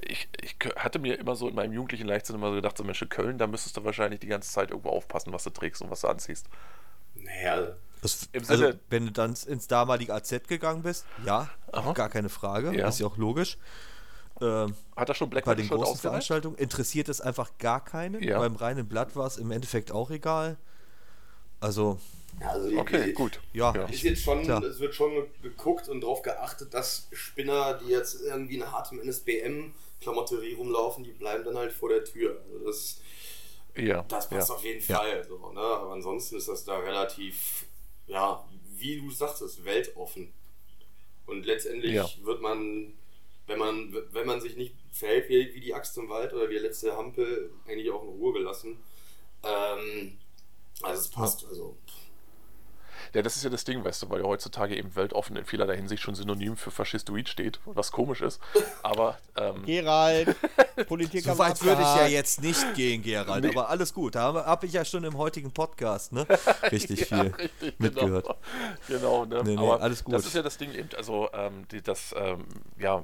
ich, 0.02 0.28
ich 0.40 0.56
hatte 0.76 0.98
mir 0.98 1.18
immer 1.18 1.36
so 1.36 1.48
in 1.48 1.54
meinem 1.54 1.72
jugendlichen 1.72 2.06
Leichtsinn 2.06 2.36
immer 2.36 2.48
so 2.48 2.54
gedacht, 2.56 2.76
so 2.78 2.84
Mensch, 2.84 3.04
Köln, 3.10 3.36
da 3.38 3.46
müsstest 3.46 3.76
du 3.76 3.84
wahrscheinlich 3.84 4.20
die 4.20 4.26
ganze 4.28 4.50
Zeit 4.50 4.70
irgendwo 4.70 4.90
aufpassen, 4.90 5.32
was 5.32 5.44
du 5.44 5.50
trägst 5.50 5.82
und 5.82 5.90
was 5.90 6.00
du 6.00 6.08
anziehst. 6.08 6.46
Naja, 7.14 7.74
Das, 8.02 8.28
Im 8.32 8.40
also, 8.42 8.56
Sinne- 8.56 8.78
wenn 8.90 9.06
du 9.06 9.12
dann 9.12 9.34
ins 9.46 9.66
damalige 9.68 10.14
AZ 10.14 10.46
gegangen 10.48 10.82
bist, 10.82 11.04
ja, 11.24 11.48
Aha. 11.72 11.92
gar 11.92 12.08
keine 12.08 12.28
Frage, 12.28 12.74
Ja. 12.76 12.88
ist 12.88 12.98
ja 13.00 13.06
auch 13.06 13.16
logisch. 13.16 13.58
Ähm, 14.40 14.74
Hat 14.94 15.08
er 15.08 15.14
schon 15.14 15.30
Black 15.30 15.44
bei 15.46 15.54
den 15.54 15.66
großen 15.66 15.82
ausgereicht? 15.84 16.00
Veranstaltungen 16.02 16.56
interessiert 16.56 17.08
es 17.08 17.20
einfach 17.22 17.50
gar 17.58 17.82
keinen. 17.84 18.22
Ja. 18.22 18.38
Beim 18.38 18.56
reinen 18.56 18.86
Blatt 18.86 19.16
war 19.16 19.26
es 19.26 19.38
im 19.38 19.50
Endeffekt 19.50 19.92
auch 19.92 20.10
egal. 20.10 20.56
Also, 21.58 21.98
also 22.40 22.68
die, 22.68 22.76
Okay, 22.76 23.04
die, 23.06 23.12
gut. 23.12 23.40
ja, 23.52 23.74
Ja. 23.74 23.84
Ist 23.86 24.02
jetzt 24.02 24.22
schon, 24.22 24.42
Klar. 24.42 24.62
es 24.62 24.78
wird 24.80 24.94
schon 24.94 25.26
geguckt 25.42 25.88
und 25.88 26.00
darauf 26.02 26.22
geachtet, 26.22 26.74
dass 26.74 27.08
Spinner, 27.12 27.74
die 27.74 27.88
jetzt 27.90 28.20
irgendwie 28.22 28.56
in 28.56 28.70
hartem 28.72 29.00
NSBM-Klamotterie 29.00 30.54
rumlaufen, 30.54 31.04
die 31.04 31.12
bleiben 31.12 31.44
dann 31.44 31.56
halt 31.56 31.72
vor 31.72 31.88
der 31.88 32.04
Tür. 32.04 32.40
Also 32.52 32.64
das, 32.66 33.00
Ja, 33.76 34.02
das 34.08 34.28
passt 34.28 34.48
ja. 34.48 34.54
auf 34.54 34.64
jeden 34.64 34.84
Ja. 34.86 34.98
Fall. 34.98 35.24
So, 35.28 35.52
ne? 35.52 35.60
Aber 35.60 35.92
ansonsten 35.92 36.36
ist 36.36 36.48
das 36.48 36.64
da 36.64 36.78
relativ, 36.78 37.66
ja, 38.06 38.46
wie 38.76 39.00
du 39.00 39.10
sagtest, 39.10 39.64
weltoffen. 39.64 40.32
Und 41.26 41.44
letztendlich 41.44 41.92
Ja. 41.92 42.08
wird 42.22 42.40
man, 42.40 42.94
wenn 43.46 43.58
man, 43.58 43.94
wenn 44.12 44.26
man 44.26 44.40
sich 44.40 44.56
nicht 44.56 44.74
verhält 44.92 45.28
wie, 45.28 45.54
wie 45.54 45.60
die 45.60 45.74
Axt 45.74 45.96
im 45.98 46.08
Wald 46.08 46.32
oder 46.32 46.48
wie 46.48 46.54
der 46.54 46.62
letzte 46.62 46.96
Hampel, 46.96 47.50
eigentlich 47.66 47.90
auch 47.90 48.02
in 48.02 48.08
Ruhe 48.10 48.32
gelassen. 48.32 48.78
Ähm, 49.42 50.18
also 50.82 51.00
es 51.00 51.08
passt. 51.08 51.44
Also 51.46 51.76
Ja, 53.14 53.22
das 53.22 53.36
ist 53.36 53.44
ja 53.44 53.50
das 53.50 53.64
Ding, 53.64 53.84
weißt 53.84 54.02
du, 54.02 54.10
weil 54.10 54.20
ja 54.20 54.26
heutzutage 54.26 54.76
eben 54.76 54.94
weltoffen 54.96 55.36
in 55.36 55.44
vielerlei 55.44 55.76
Hinsicht 55.76 56.02
schon 56.02 56.14
synonym 56.14 56.56
für 56.56 56.70
Faschistoid 56.70 57.28
steht, 57.28 57.60
was 57.64 57.92
komisch 57.92 58.20
ist. 58.20 58.40
Aber 58.82 59.18
ähm, 59.36 59.64
Gerald, 59.64 60.36
Politik 60.88 61.24
so 61.24 61.38
weit 61.38 61.62
würde 61.62 61.82
ich 61.82 61.96
ja 61.96 62.06
jetzt 62.06 62.42
nicht 62.42 62.74
gehen, 62.74 63.02
Gerald, 63.02 63.46
aber 63.46 63.68
alles 63.68 63.92
gut. 63.92 64.14
Da 64.14 64.22
habe 64.22 64.46
hab 64.46 64.64
ich 64.64 64.72
ja 64.72 64.84
schon 64.84 65.04
im 65.04 65.16
heutigen 65.16 65.50
Podcast, 65.50 66.12
ne? 66.12 66.26
Richtig 66.70 67.06
viel 67.06 67.34
richtig, 67.38 67.78
mitgehört. 67.78 68.26
Genau, 68.88 69.24
genau 69.24 69.24
ne? 69.24 69.42
Nee, 69.44 69.56
nee, 69.56 69.62
aber 69.62 69.80
alles 69.82 70.04
gut. 70.04 70.14
das 70.14 70.26
ist 70.26 70.34
ja 70.34 70.42
das 70.42 70.58
Ding 70.58 70.72
eben, 70.72 70.88
also 70.96 71.28
ähm, 71.32 71.66
die, 71.70 71.82
das, 71.82 72.14
ähm, 72.16 72.44
ja, 72.78 73.02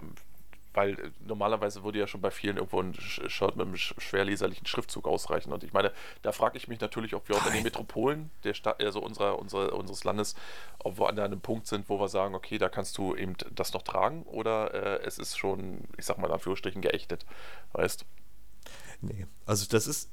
weil 0.74 0.92
äh, 0.98 1.10
normalerweise 1.26 1.84
würde 1.84 1.98
ja 1.98 2.06
schon 2.06 2.20
bei 2.20 2.30
vielen 2.30 2.56
irgendwo 2.56 2.80
ein 2.80 2.94
Shirt 2.94 3.56
mit 3.56 3.66
einem 3.66 3.74
sch- 3.74 3.98
schwerleserlichen 4.00 4.66
Schriftzug 4.66 5.06
ausreichen. 5.06 5.52
Und 5.52 5.64
ich 5.64 5.72
meine, 5.72 5.92
da 6.22 6.32
frage 6.32 6.56
ich 6.56 6.68
mich 6.68 6.80
natürlich, 6.80 7.14
ob 7.14 7.28
wir 7.28 7.36
auch 7.36 7.46
in 7.46 7.52
den 7.52 7.62
Metropolen 7.62 8.30
der 8.44 8.54
Stadt, 8.54 8.82
also 8.82 9.00
unserer, 9.00 9.38
unserer, 9.38 9.72
unseres 9.74 10.04
Landes, 10.04 10.34
ob 10.78 10.98
wir 10.98 11.08
an 11.08 11.18
einem 11.18 11.40
Punkt 11.40 11.66
sind, 11.66 11.88
wo 11.88 12.00
wir 12.00 12.08
sagen, 12.08 12.34
okay, 12.34 12.58
da 12.58 12.68
kannst 12.68 12.96
du 12.98 13.14
eben 13.14 13.34
das 13.54 13.72
noch 13.72 13.82
tragen 13.82 14.22
oder 14.24 14.72
äh, 14.74 15.06
es 15.06 15.18
ist 15.18 15.36
schon, 15.38 15.80
ich 15.98 16.06
sag 16.06 16.18
mal 16.18 16.26
in 16.28 16.34
Anführungsstrichen, 16.34 16.82
geächtet. 16.82 17.26
Weißt 17.72 18.04
Nee, 19.00 19.26
also 19.46 19.66
das 19.68 19.86
ist 19.86 20.10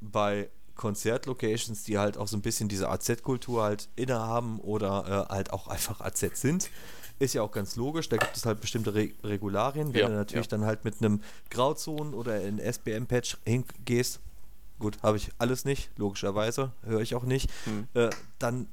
bei 0.00 0.48
Konzertlocations, 0.76 1.82
die 1.84 1.98
halt 1.98 2.16
auch 2.16 2.26
so 2.26 2.36
ein 2.36 2.42
bisschen 2.42 2.68
diese 2.68 2.88
AZ-Kultur 2.88 3.62
halt 3.62 3.88
innehaben 3.96 4.60
oder 4.60 5.26
äh, 5.28 5.34
halt 5.34 5.52
auch 5.52 5.66
einfach 5.68 6.00
AZ 6.00 6.20
sind, 6.40 6.70
ist 7.20 7.34
ja 7.34 7.42
auch 7.42 7.52
ganz 7.52 7.76
logisch. 7.76 8.08
Da 8.08 8.16
gibt 8.16 8.36
es 8.36 8.44
halt 8.44 8.60
bestimmte 8.60 8.94
Re 8.94 9.10
Regularien. 9.22 9.92
Wenn 9.94 10.00
Ja, 10.00 10.08
du 10.08 10.14
natürlich 10.14 10.46
ja. 10.46 10.50
dann 10.58 10.64
halt 10.64 10.84
mit 10.84 10.96
einem 11.00 11.22
Grauzonen 11.50 12.14
oder 12.14 12.40
in 12.40 12.58
SBM-Patch 12.58 13.36
hingehst, 13.44 14.18
gut, 14.80 14.98
habe 15.02 15.18
ich 15.18 15.30
alles 15.38 15.64
nicht, 15.64 15.90
logischerweise, 15.96 16.72
höre 16.82 17.00
ich 17.02 17.14
auch 17.14 17.22
nicht, 17.24 17.48
Hm. 17.64 17.86
äh, 17.94 18.10
dann 18.40 18.66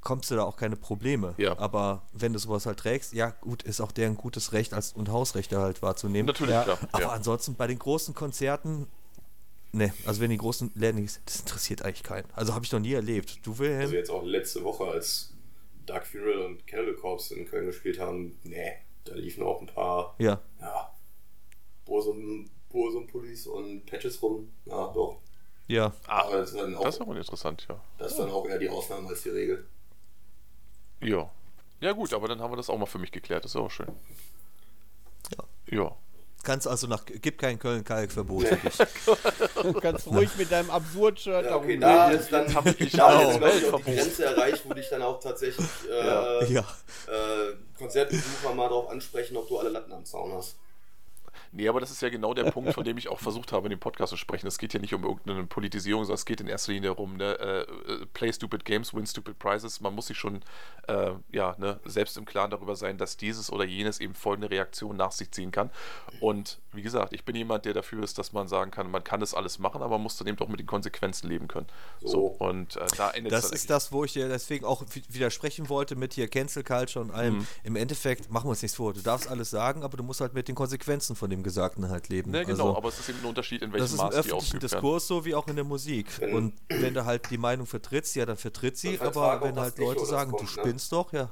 kommst 0.00 0.30
du 0.30 0.36
da 0.36 0.44
auch 0.44 0.56
keine 0.56 0.76
Probleme. 0.76 1.34
Ja. 1.38 1.58
Aber 1.58 2.02
wenn 2.12 2.32
du 2.32 2.38
sowas 2.38 2.66
halt 2.66 2.78
trägst, 2.78 3.12
ja 3.14 3.30
gut, 3.30 3.62
ist 3.64 3.80
auch 3.80 3.90
deren 3.92 4.16
gutes 4.16 4.52
Recht 4.52 4.72
als 4.74 4.92
und 4.92 5.08
Hausrechte 5.10 5.58
halt 5.58 5.82
wahrzunehmen. 5.82 6.26
Natürlich, 6.26 6.52
Ja. 6.54 6.62
klar. 6.64 6.78
Aber 6.92 7.02
ja. 7.02 7.08
ansonsten 7.10 7.54
bei 7.54 7.66
den 7.66 7.78
großen 7.78 8.14
Konzerten, 8.14 8.86
ne, 9.72 9.92
also 10.06 10.20
wenn 10.20 10.30
die 10.30 10.36
großen 10.36 10.70
Läden, 10.74 11.08
das 11.24 11.40
interessiert 11.40 11.82
eigentlich 11.82 12.02
keinen. 12.04 12.26
Also 12.34 12.54
habe 12.54 12.64
ich 12.64 12.70
noch 12.72 12.80
nie 12.80 12.92
erlebt. 12.92 13.40
Du 13.44 13.58
Wilhelm? 13.58 13.80
Also 13.80 13.94
jetzt 13.94 14.10
auch 14.10 14.24
letzte 14.24 14.62
Woche, 14.62 14.84
als 14.84 15.32
Dark 15.88 16.06
Funeral 16.06 16.38
und 16.46 16.66
Cannibal 16.66 16.94
Corpse 16.94 17.34
in 17.34 17.46
Köln 17.46 17.66
gespielt 17.66 17.98
haben, 17.98 18.38
nee, 18.44 18.72
da 19.04 19.14
liefen 19.14 19.42
auch 19.42 19.60
ein 19.60 19.66
paar, 19.66 20.14
ja. 20.18 20.40
ja, 20.60 20.92
Bursum, 21.84 22.50
Bursum-Pullis 22.70 23.46
und 23.46 23.86
Patches 23.86 24.22
rum. 24.22 24.52
Ja, 24.66 24.88
doch. 24.92 25.20
Ja, 25.66 25.92
Ah, 26.06 26.22
Aber 26.22 26.38
das 26.38 26.50
ist, 26.52 26.58
dann 26.58 26.74
auch, 26.76 26.82
das 26.84 26.94
ist 26.96 27.00
aber 27.00 27.16
interessant, 27.16 27.66
ja. 27.68 27.80
das 27.98 28.12
ist 28.12 28.18
dann 28.18 28.30
auch 28.30 28.46
eher 28.46 28.58
die 28.58 28.68
Ausnahme 28.68 29.08
als 29.08 29.22
die 29.22 29.30
Regel. 29.30 29.66
Ja. 31.00 31.30
Ja, 31.80 31.92
gut, 31.92 32.12
aber 32.12 32.26
dann 32.28 32.40
haben 32.40 32.50
wir 32.52 32.56
das 32.56 32.70
auch 32.70 32.78
mal 32.78 32.86
für 32.86 32.98
mich 32.98 33.12
geklärt. 33.12 33.44
Das 33.44 33.52
ist 33.52 33.56
auch 33.56 33.70
schön. 33.70 33.86
Ja. 35.70 35.96
Kannst 36.42 36.66
also 36.68 36.86
nach, 36.86 37.04
gibt 37.06 37.40
kein 37.40 37.58
Köln-Kalk-Verbot 37.58 38.48
für 38.48 38.56
dich. 38.56 38.78
Du 39.62 39.72
kannst 39.74 40.06
ruhig 40.06 40.30
mit 40.36 40.50
deinem 40.50 40.70
Absurd-Shirt 40.70 41.44
Ja, 41.46 41.56
okay, 41.56 41.78
da 41.78 42.10
ist 42.10 42.32
dann, 42.32 42.54
haben 42.54 42.64
wir 42.66 42.72
da 42.90 43.18
genau. 43.18 43.20
jetzt, 43.20 43.38
glaub 43.38 43.54
ich, 43.54 43.72
auch 43.72 43.80
die. 43.84 43.94
Grenze 43.96 44.24
erreicht, 44.24 44.62
wo 44.68 44.74
dich 44.74 44.88
dann 44.88 45.02
auch 45.02 45.20
tatsächlich 45.20 45.66
äh, 45.90 46.52
Ja. 46.52 46.60
äh, 46.60 47.54
Konzertbesucher 47.76 48.54
mal 48.54 48.68
darauf 48.68 48.88
ansprechen, 48.90 49.36
ob 49.36 49.48
du 49.48 49.58
alle 49.58 49.68
Latten 49.70 49.92
am 49.92 50.04
Zaun 50.04 50.32
hast. 50.32 50.56
Nee, 51.52 51.68
aber 51.68 51.80
das 51.80 51.90
ist 51.90 52.02
ja 52.02 52.08
genau 52.08 52.34
der 52.34 52.44
Punkt, 52.50 52.72
von 52.74 52.84
dem 52.84 52.98
ich 52.98 53.08
auch 53.08 53.18
versucht 53.20 53.52
habe, 53.52 53.66
in 53.66 53.70
dem 53.70 53.80
Podcast 53.80 54.10
zu 54.10 54.16
sprechen. 54.16 54.46
Es 54.46 54.58
geht 54.58 54.74
ja 54.74 54.80
nicht 54.80 54.94
um 54.94 55.04
irgendeine 55.04 55.44
Politisierung, 55.44 56.04
sondern 56.04 56.14
es 56.16 56.24
geht 56.24 56.40
in 56.40 56.48
erster 56.48 56.72
Linie 56.72 56.90
darum, 56.90 57.16
ne, 57.16 57.38
äh, 57.38 57.60
äh, 57.92 58.06
play 58.12 58.32
stupid 58.32 58.64
games, 58.64 58.94
win 58.94 59.06
stupid 59.06 59.38
prizes. 59.38 59.80
Man 59.80 59.94
muss 59.94 60.06
sich 60.08 60.18
schon 60.18 60.40
äh, 60.88 61.12
ja, 61.32 61.54
ne, 61.58 61.80
selbst 61.84 62.16
im 62.16 62.24
Klaren 62.24 62.50
darüber 62.50 62.76
sein, 62.76 62.98
dass 62.98 63.16
dieses 63.16 63.52
oder 63.52 63.64
jenes 63.64 64.00
eben 64.00 64.14
folgende 64.14 64.50
Reaktion 64.50 64.96
nach 64.96 65.12
sich 65.12 65.30
ziehen 65.30 65.50
kann. 65.50 65.70
Und 66.20 66.58
wie 66.72 66.82
gesagt, 66.82 67.12
ich 67.12 67.24
bin 67.24 67.34
jemand, 67.36 67.64
der 67.64 67.74
dafür 67.74 68.02
ist, 68.02 68.18
dass 68.18 68.32
man 68.32 68.48
sagen 68.48 68.70
kann, 68.70 68.90
man 68.90 69.02
kann 69.04 69.20
das 69.20 69.34
alles 69.34 69.58
machen, 69.58 69.82
aber 69.82 69.92
man 69.96 70.02
muss 70.02 70.16
dann 70.16 70.26
eben 70.28 70.38
auch 70.38 70.48
mit 70.48 70.60
den 70.60 70.66
Konsequenzen 70.66 71.28
leben 71.28 71.48
können. 71.48 71.66
So, 72.00 72.08
So. 72.08 72.26
und 72.46 72.76
äh, 72.76 72.86
da 72.96 73.10
endet 73.10 73.32
Das 73.32 73.50
ist 73.50 73.70
das, 73.70 73.90
wo 73.92 74.04
ich 74.04 74.12
dir 74.12 74.28
deswegen 74.28 74.64
auch 74.64 74.82
wi- 74.92 75.02
widersprechen 75.08 75.68
wollte 75.68 75.96
mit 75.96 76.14
hier 76.14 76.28
Cancel 76.28 76.62
Culture 76.64 77.04
und 77.04 77.10
allem. 77.10 77.38
Mhm. 77.38 77.46
Im 77.64 77.76
Endeffekt, 77.76 78.30
machen 78.30 78.46
wir 78.46 78.50
uns 78.50 78.62
nichts 78.62 78.76
vor. 78.76 78.92
Du 78.92 79.00
darfst 79.00 79.28
alles 79.28 79.50
sagen, 79.50 79.82
aber 79.82 79.96
du 79.96 80.02
musst 80.02 80.20
halt 80.20 80.34
mit 80.34 80.48
den 80.48 80.54
Konsequenzen 80.54 81.16
von 81.16 81.30
dem 81.30 81.37
Gesagten 81.42 81.88
halt 81.90 82.08
leben. 82.08 82.30
Ne, 82.30 82.44
genau, 82.44 82.68
Also, 82.68 82.76
aber 82.76 82.88
es 82.88 82.98
ist 83.00 83.08
eben 83.08 83.20
ein 83.20 83.26
Unterschied, 83.26 83.62
in 83.62 83.70
das 83.72 83.80
welchem 83.80 83.84
ist 83.84 83.92
im 83.92 83.98
Maß 83.98 84.10
die 84.26 84.32
öffentlichen. 84.32 84.60
Diskurs 84.60 85.06
so 85.06 85.24
wie 85.24 85.34
auch 85.34 85.46
in 85.48 85.56
der 85.56 85.64
Musik. 85.64 86.20
Wenn- 86.20 86.34
Und 86.34 86.54
wenn 86.68 86.94
du 86.94 87.04
halt 87.04 87.30
die 87.30 87.38
Meinung 87.38 87.66
vertrittst, 87.66 88.14
ja, 88.16 88.26
dann 88.26 88.36
vertritt 88.36 88.76
sie. 88.76 88.96
Vertrag 88.96 89.36
Aber 89.38 89.46
wenn 89.48 89.54
das 89.54 89.64
halt 89.64 89.78
Leute 89.78 90.00
das 90.00 90.08
sagen, 90.08 90.30
kommt, 90.30 90.42
du 90.42 90.44
ne? 90.46 90.50
spinnst 90.50 90.92
doch, 90.92 91.12
ja. 91.12 91.30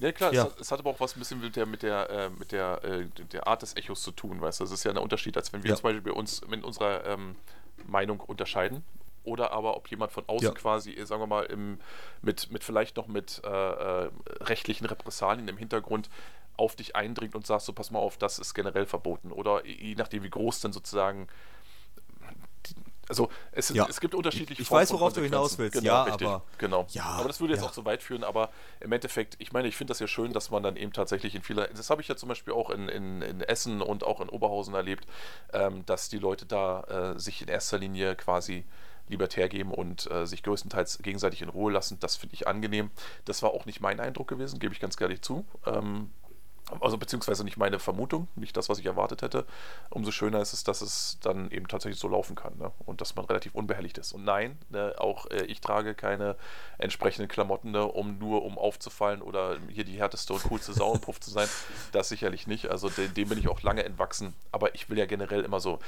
Ja 0.00 0.10
klar, 0.12 0.32
Ja. 0.34 0.42
Es, 0.44 0.50
hat, 0.52 0.60
es 0.60 0.72
hat 0.72 0.80
aber 0.80 0.90
auch 0.90 1.00
was 1.00 1.14
ein 1.14 1.20
bisschen 1.20 1.40
mit 1.40 1.54
der, 1.54 1.66
mit 1.66 1.82
der, 1.82 2.10
äh, 2.10 2.30
mit 2.30 2.50
der, 2.52 2.82
äh, 2.84 3.06
der 3.32 3.46
Art 3.46 3.62
des 3.62 3.76
Echos 3.76 4.02
zu 4.02 4.10
tun, 4.10 4.40
weißt 4.40 4.60
du. 4.60 4.64
Das 4.64 4.72
ist 4.72 4.84
ja 4.84 4.90
ein 4.90 4.98
Unterschied, 4.98 5.36
als 5.36 5.52
wenn 5.52 5.62
wir 5.62 5.70
Ja. 5.70 5.76
zum 5.76 5.84
Beispiel 5.84 6.02
bei 6.02 6.12
uns 6.12 6.40
in 6.40 6.64
unserer 6.64 7.04
ähm, 7.06 7.36
Meinung 7.86 8.20
unterscheiden. 8.20 8.84
Oder 9.24 9.52
aber 9.52 9.76
ob 9.76 9.88
jemand 9.88 10.10
von 10.10 10.24
außen 10.26 10.48
Ja. 10.48 10.54
quasi, 10.54 10.92
äh, 10.92 11.04
sagen 11.04 11.20
wir 11.22 11.26
mal, 11.26 11.44
im, 11.44 11.78
mit, 12.22 12.50
mit 12.50 12.64
vielleicht 12.64 12.96
noch 12.96 13.06
mit 13.08 13.40
äh, 13.44 13.48
äh, 13.48 14.10
rechtlichen 14.40 14.86
Repressalien 14.86 15.46
im 15.48 15.56
Hintergrund 15.58 16.08
auf 16.58 16.76
dich 16.76 16.94
eindringt 16.96 17.34
und 17.34 17.46
sagst 17.46 17.66
so, 17.66 17.72
pass 17.72 17.90
mal 17.90 17.98
auf, 18.00 18.18
das 18.18 18.38
ist 18.38 18.52
generell 18.52 18.84
verboten. 18.84 19.32
Oder 19.32 19.64
je 19.64 19.94
nachdem, 19.94 20.22
wie 20.24 20.30
groß 20.30 20.60
denn 20.60 20.72
sozusagen 20.72 21.28
also 23.08 23.30
es, 23.52 23.70
Ja. 23.70 23.86
es 23.88 24.00
gibt 24.00 24.14
unterschiedliche 24.14 24.60
Ich- 24.60 24.68
Formen 24.68 24.82
weiß, 24.82 24.92
worauf 24.92 25.14
du 25.14 25.22
hinaus 25.22 25.56
willst. 25.56 25.72
Genau, 25.72 25.86
Ja, 25.86 26.02
richtig. 26.02 26.26
aber- 26.28 26.42
genau. 26.58 26.86
Ja, 26.90 27.04
aber 27.04 27.28
das 27.28 27.40
würde 27.40 27.54
jetzt 27.54 27.62
ja. 27.62 27.68
auch 27.68 27.72
zu 27.72 27.86
weit 27.86 28.02
führen, 28.02 28.22
aber 28.22 28.50
im 28.80 28.92
Endeffekt, 28.92 29.36
ich 29.38 29.50
meine, 29.50 29.66
ich 29.66 29.76
finde 29.76 29.92
das 29.92 29.98
ja 30.00 30.06
schön, 30.06 30.34
dass 30.34 30.50
man 30.50 30.62
dann 30.62 30.76
eben 30.76 30.92
tatsächlich 30.92 31.34
in 31.34 31.42
vieler, 31.42 31.68
das 31.68 31.88
habe 31.88 32.02
ich 32.02 32.08
ja 32.08 32.16
zum 32.16 32.28
Beispiel 32.28 32.52
auch 32.52 32.68
in, 32.68 32.88
in, 32.90 33.22
in 33.22 33.40
Essen 33.40 33.80
und 33.80 34.04
auch 34.04 34.20
in 34.20 34.28
Oberhausen 34.28 34.74
erlebt, 34.74 35.06
ähm, 35.54 35.86
dass 35.86 36.10
die 36.10 36.18
Leute 36.18 36.44
da 36.44 37.14
äh, 37.14 37.18
sich 37.18 37.40
in 37.40 37.48
erster 37.48 37.78
Linie 37.78 38.14
quasi 38.14 38.66
libertär 39.08 39.48
geben 39.48 39.72
und 39.72 40.10
äh, 40.10 40.26
sich 40.26 40.42
größtenteils 40.42 40.98
gegenseitig 40.98 41.40
in 41.40 41.48
Ruhe 41.48 41.72
lassen. 41.72 41.98
Das 42.00 42.16
finde 42.16 42.34
ich 42.34 42.46
angenehm. 42.46 42.90
Das 43.24 43.42
war 43.42 43.52
auch 43.52 43.64
nicht 43.64 43.80
mein 43.80 44.00
Eindruck 44.00 44.28
gewesen, 44.28 44.58
gebe 44.58 44.74
ich 44.74 44.80
ganz 44.80 45.00
ehrlich 45.00 45.22
zu. 45.22 45.46
Ähm, 45.64 46.10
also 46.80 46.98
beziehungsweise 46.98 47.44
nicht 47.44 47.56
meine 47.56 47.78
Vermutung, 47.78 48.28
nicht 48.36 48.56
das, 48.56 48.68
was 48.68 48.78
ich 48.78 48.86
erwartet 48.86 49.22
hätte. 49.22 49.46
Umso 49.90 50.10
schöner 50.10 50.40
ist 50.40 50.52
es, 50.52 50.64
dass 50.64 50.80
es 50.82 51.18
dann 51.22 51.50
eben 51.50 51.66
tatsächlich 51.68 51.98
so 51.98 52.08
laufen 52.08 52.36
kann 52.36 52.56
ne? 52.58 52.70
und 52.84 53.00
dass 53.00 53.16
man 53.16 53.24
relativ 53.24 53.54
unbehelligt 53.54 53.98
ist. 53.98 54.12
Und 54.12 54.24
nein, 54.24 54.58
ne, 54.68 54.94
auch 54.98 55.26
äh, 55.30 55.44
ich 55.44 55.60
trage 55.60 55.94
keine 55.94 56.36
entsprechenden 56.78 57.28
Klamotten, 57.28 57.70
ne, 57.70 57.84
um 57.84 58.18
nur 58.18 58.44
um 58.44 58.58
aufzufallen 58.58 59.22
oder 59.22 59.58
hier 59.68 59.84
die 59.84 59.98
härteste 59.98 60.32
und 60.34 60.42
coolste 60.44 60.72
Sau 60.72 60.94
im 60.94 61.00
Puff 61.00 61.20
zu 61.20 61.30
sein. 61.30 61.48
Das 61.92 62.08
sicherlich 62.08 62.46
nicht. 62.46 62.70
Also 62.70 62.90
dem, 62.90 63.12
dem 63.14 63.28
bin 63.28 63.38
ich 63.38 63.48
auch 63.48 63.62
lange 63.62 63.82
entwachsen. 63.84 64.34
Aber 64.52 64.74
ich 64.74 64.90
will 64.90 64.98
ja 64.98 65.06
generell 65.06 65.42
immer 65.42 65.60
so 65.60 65.78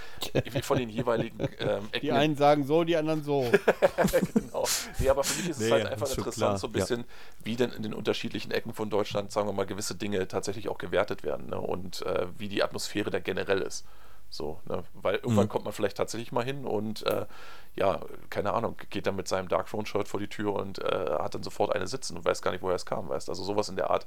von 0.63 0.79
den 0.79 0.89
jeweiligen 0.89 1.39
ähm, 1.59 1.89
Ecken 1.93 2.01
Die 2.01 2.13
einen 2.13 2.37
sagen 2.37 2.65
so, 2.65 2.85
die 2.85 2.97
anderen 2.97 3.23
so. 3.23 3.51
genau. 4.35 4.67
Nee, 4.99 5.09
aber 5.09 5.25
für 5.25 5.39
mich 5.41 5.51
ist 5.51 5.61
es 5.61 5.65
Nee, 5.65 5.73
halt 5.73 5.87
einfach 5.87 6.09
interessant, 6.09 6.35
klar, 6.35 6.59
so 6.59 6.69
ein 6.69 6.73
bisschen, 6.73 7.05
wie 7.45 7.57
denn 7.57 7.71
in 7.73 7.83
den 7.83 7.93
unterschiedlichen 7.93 8.51
Ecken 8.51 8.73
von 8.73 8.89
Deutschland, 8.89 9.31
sagen 9.31 9.47
wir 9.47 9.53
mal, 9.53 9.67
gewisse 9.67 9.95
Dinge 9.95 10.27
tatsächlich 10.27 10.70
auch 10.71 10.79
gewertet 10.79 11.23
werden 11.25 11.51
ne? 11.51 11.61
und 11.61 12.03
äh, 12.03 12.27
wie 12.39 12.49
die 12.49 12.63
Atmosphäre 12.63 13.11
da 13.11 13.19
generell 13.19 13.61
ist. 13.63 13.85
So, 14.33 14.61
ne? 14.67 14.85
Weil 14.95 15.17
irgendwann 15.17 15.47
Mhm. 15.47 15.49
kommt 15.49 15.65
man 15.65 15.73
vielleicht 15.75 15.97
tatsächlich 15.97 16.31
mal 16.31 16.45
hin 16.45 16.65
und 16.65 17.05
äh, 17.05 17.27
ja, 17.75 18.01
keine 18.31 18.53
Ahnung, 18.53 18.77
geht 18.91 19.07
dann 19.07 19.17
mit 19.17 19.27
seinem 19.27 19.49
Darkthrone-Shirt 19.49 20.07
vor 20.07 20.21
die 20.21 20.29
Tür 20.29 20.55
und 20.55 20.79
äh, 20.79 21.17
hat 21.19 21.35
dann 21.35 21.43
sofort 21.43 21.75
eine 21.75 21.87
sitzen 21.89 22.17
und 22.17 22.25
weiß 22.25 22.41
gar 22.41 22.53
nicht, 22.53 22.63
woher 22.63 22.77
es 22.77 22.87
kam, 22.87 23.09
weißt 23.09 23.29
Also 23.29 23.43
sowas 23.43 23.69
in 23.69 23.77
der 23.77 23.91
Art 23.91 24.07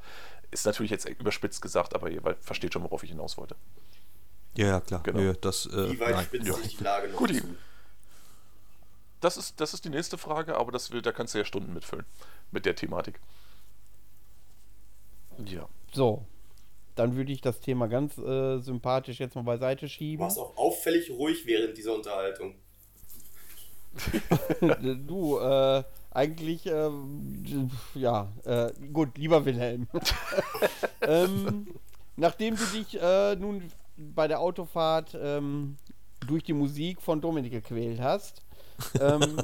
ist 0.51 0.65
natürlich 0.65 0.91
jetzt 0.91 1.05
überspitzt 1.09 1.61
gesagt, 1.61 1.93
aber 1.93 2.09
ihr 2.09 2.21
versteht 2.39 2.73
schon, 2.73 2.83
worauf 2.83 3.03
ich 3.03 3.09
hinaus 3.09 3.37
wollte. 3.37 3.55
Ja, 4.55 4.67
ja, 4.67 4.79
klar. 4.81 5.01
Genau. 5.03 5.19
Nö, 5.19 5.33
das, 5.41 5.65
äh, 5.65 5.91
Wie 5.91 5.99
weit 5.99 6.15
nein. 6.15 6.25
spitzt 6.25 6.47
Ja. 6.47 6.53
sich 6.53 6.77
die 6.77 6.83
Lage 6.83 7.09
noch 7.09 7.17
Guti. 7.17 7.41
zu? 7.41 7.47
Das 9.19 9.35
ist, 9.37 9.59
das 9.59 9.73
ist 9.73 9.83
die 9.85 9.89
nächste 9.89 10.17
Frage, 10.17 10.57
aber 10.57 10.71
das 10.71 10.91
will, 10.91 11.01
da 11.01 11.11
kannst 11.11 11.33
du 11.33 11.37
ja 11.39 11.45
Stunden 11.45 11.73
mitfüllen 11.73 12.05
mit 12.51 12.65
der 12.65 12.75
Thematik. 12.75 13.19
Ja. 15.45 15.67
So, 15.91 16.25
dann 16.95 17.15
würde 17.15 17.31
ich 17.31 17.41
das 17.41 17.59
Thema 17.59 17.87
ganz 17.87 18.17
äh, 18.17 18.59
sympathisch 18.59 19.19
jetzt 19.19 19.35
mal 19.35 19.43
beiseite 19.43 19.85
Du 19.85 19.89
schieben. 19.89 20.23
warst 20.23 20.39
auch 20.39 20.55
auffällig 20.57 21.09
ruhig 21.11 21.45
während 21.45 21.77
dieser 21.77 21.95
Unterhaltung. 21.95 22.55
du, 25.07 25.37
äh, 25.39 25.83
eigentlich, 26.11 26.65
äh, 26.65 26.89
ja, 27.95 28.31
gut, 28.91 29.17
lieber 29.17 29.45
Wilhelm. 29.45 29.87
ähm, 31.01 31.67
nachdem 32.15 32.55
du 32.55 32.65
dich 32.65 32.99
äh, 32.99 33.35
nun 33.35 33.63
bei 33.97 34.27
der 34.27 34.39
Autofahrt 34.39 35.15
ähm, 35.19 35.77
durch 36.27 36.43
die 36.43 36.53
Musik 36.53 37.01
von 37.01 37.21
Dominik 37.21 37.51
gequält 37.51 37.99
hast, 37.99 38.41
ähm, 38.99 39.37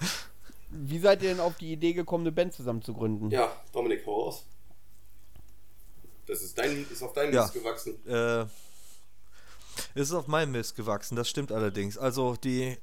wie 0.70 0.98
seid 0.98 1.22
ihr 1.22 1.30
denn 1.30 1.40
auf 1.40 1.56
die 1.56 1.72
Idee 1.72 1.92
gekommen, 1.92 2.24
eine 2.24 2.32
Band 2.32 2.52
zusammen 2.52 2.82
zu 2.82 2.94
gründen? 2.94 3.30
Ja, 3.30 3.50
Dominik, 3.72 4.06
hau 4.06 4.24
raus. 4.24 4.44
Das 6.26 6.42
ist, 6.42 6.58
dein, 6.58 6.86
ist 6.90 7.02
auf 7.02 7.12
deinen 7.12 7.32
Ja. 7.32 7.42
Mist 7.42 7.54
gewachsen. 7.54 8.06
Äh, 8.06 8.42
es 9.94 10.08
ist 10.08 10.12
auf 10.12 10.26
meinem 10.26 10.52
Mist 10.52 10.74
gewachsen, 10.76 11.16
das 11.16 11.28
stimmt 11.28 11.52
allerdings. 11.52 11.96
Also 11.98 12.34
die 12.36 12.76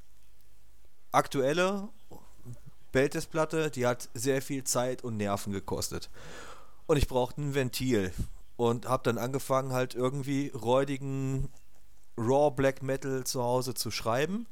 aktuelle 1.11 1.89
Beltes-Platte, 2.91 3.71
die 3.71 3.85
hat 3.87 4.09
sehr 4.13 4.41
viel 4.41 4.63
Zeit 4.63 5.03
und 5.03 5.17
Nerven 5.17 5.51
gekostet. 5.51 6.09
Und 6.85 6.97
ich 6.97 7.07
brauchte 7.07 7.41
ein 7.41 7.55
Ventil. 7.55 8.13
Und 8.55 8.87
habe 8.87 9.03
dann 9.03 9.17
angefangen, 9.17 9.73
halt 9.73 9.95
irgendwie 9.95 10.49
räudigen 10.49 11.49
Raw 12.17 12.51
Black 12.55 12.83
Metal 12.83 13.23
zu 13.23 13.41
Hause 13.41 13.73
zu 13.73 13.89
schreiben 13.89 14.45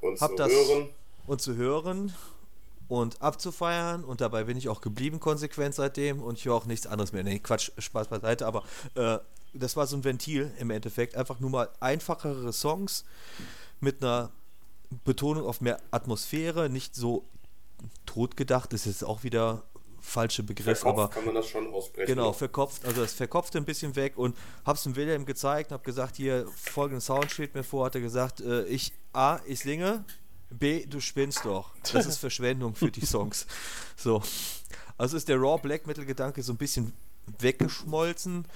Und 0.00 0.20
Hab 0.20 0.30
zu 0.30 0.36
das- 0.36 0.52
hören, 0.52 0.88
und 1.26 1.42
zu 1.42 1.56
hören 1.56 2.14
und 2.88 3.22
abzufeiern. 3.22 4.04
Und 4.04 4.20
dabei 4.20 4.44
bin 4.44 4.56
ich 4.56 4.68
auch 4.68 4.80
geblieben 4.80 5.20
konsequent 5.20 5.74
seitdem 5.74 6.22
und 6.22 6.38
ich 6.38 6.44
höre 6.44 6.54
auch 6.54 6.66
nichts 6.66 6.86
anderes 6.86 7.12
mehr. 7.12 7.22
Nee, 7.24 7.38
Quatsch, 7.38 7.70
Spaß 7.78 8.08
beiseite, 8.08 8.46
aber 8.46 8.64
äh, 8.94 9.18
das 9.52 9.76
war 9.76 9.86
so 9.86 9.96
ein 9.96 10.04
Ventil 10.04 10.52
im 10.58 10.70
Endeffekt. 10.70 11.16
Einfach 11.16 11.40
nur 11.40 11.50
mal 11.50 11.68
einfachere 11.80 12.52
Songs 12.52 13.04
mit 13.80 14.02
einer 14.02 14.30
Betonung 15.04 15.46
auf 15.46 15.60
mehr 15.60 15.80
Atmosphäre, 15.90 16.68
nicht 16.68 16.94
so 16.94 17.24
totgedacht, 18.06 18.72
ist 18.72 18.86
jetzt 18.86 19.04
auch 19.04 19.22
wieder 19.22 19.62
falsche 20.00 20.42
Begriff, 20.42 20.80
verkopft 20.80 20.98
aber 20.98 21.08
kann 21.08 21.24
man 21.24 21.34
das 21.34 21.48
schon 21.48 21.72
aussprechen. 21.72 22.06
Genau, 22.06 22.32
verkopft, 22.32 22.84
also 22.84 23.00
das 23.00 23.14
verkopfte 23.14 23.58
ein 23.58 23.64
bisschen 23.64 23.96
weg 23.96 24.16
und 24.16 24.36
hab's 24.64 24.82
dem 24.82 24.96
Wilhelm 24.96 25.24
gezeigt, 25.24 25.72
hab 25.72 25.82
gesagt, 25.82 26.16
hier 26.16 26.46
folgenden 26.54 27.00
Sound 27.00 27.30
steht 27.30 27.54
mir 27.54 27.64
vor, 27.64 27.86
hat 27.86 27.94
er 27.94 28.02
gesagt, 28.02 28.40
äh, 28.40 28.64
ich 28.66 28.92
A, 29.12 29.40
ich 29.46 29.60
singe, 29.60 30.04
B, 30.50 30.86
du 30.86 31.00
spinnst 31.00 31.44
doch. 31.44 31.70
Das 31.92 32.06
ist 32.06 32.18
Verschwendung 32.18 32.74
für 32.74 32.90
die 32.90 33.04
Songs. 33.06 33.46
So. 33.96 34.22
Also 34.96 35.16
ist 35.16 35.28
der 35.28 35.36
Raw 35.36 35.60
Black 35.60 35.86
Metal 35.86 36.04
Gedanke 36.04 36.42
so 36.42 36.52
ein 36.52 36.56
bisschen 36.56 36.92
weggeschmolzen 37.40 38.46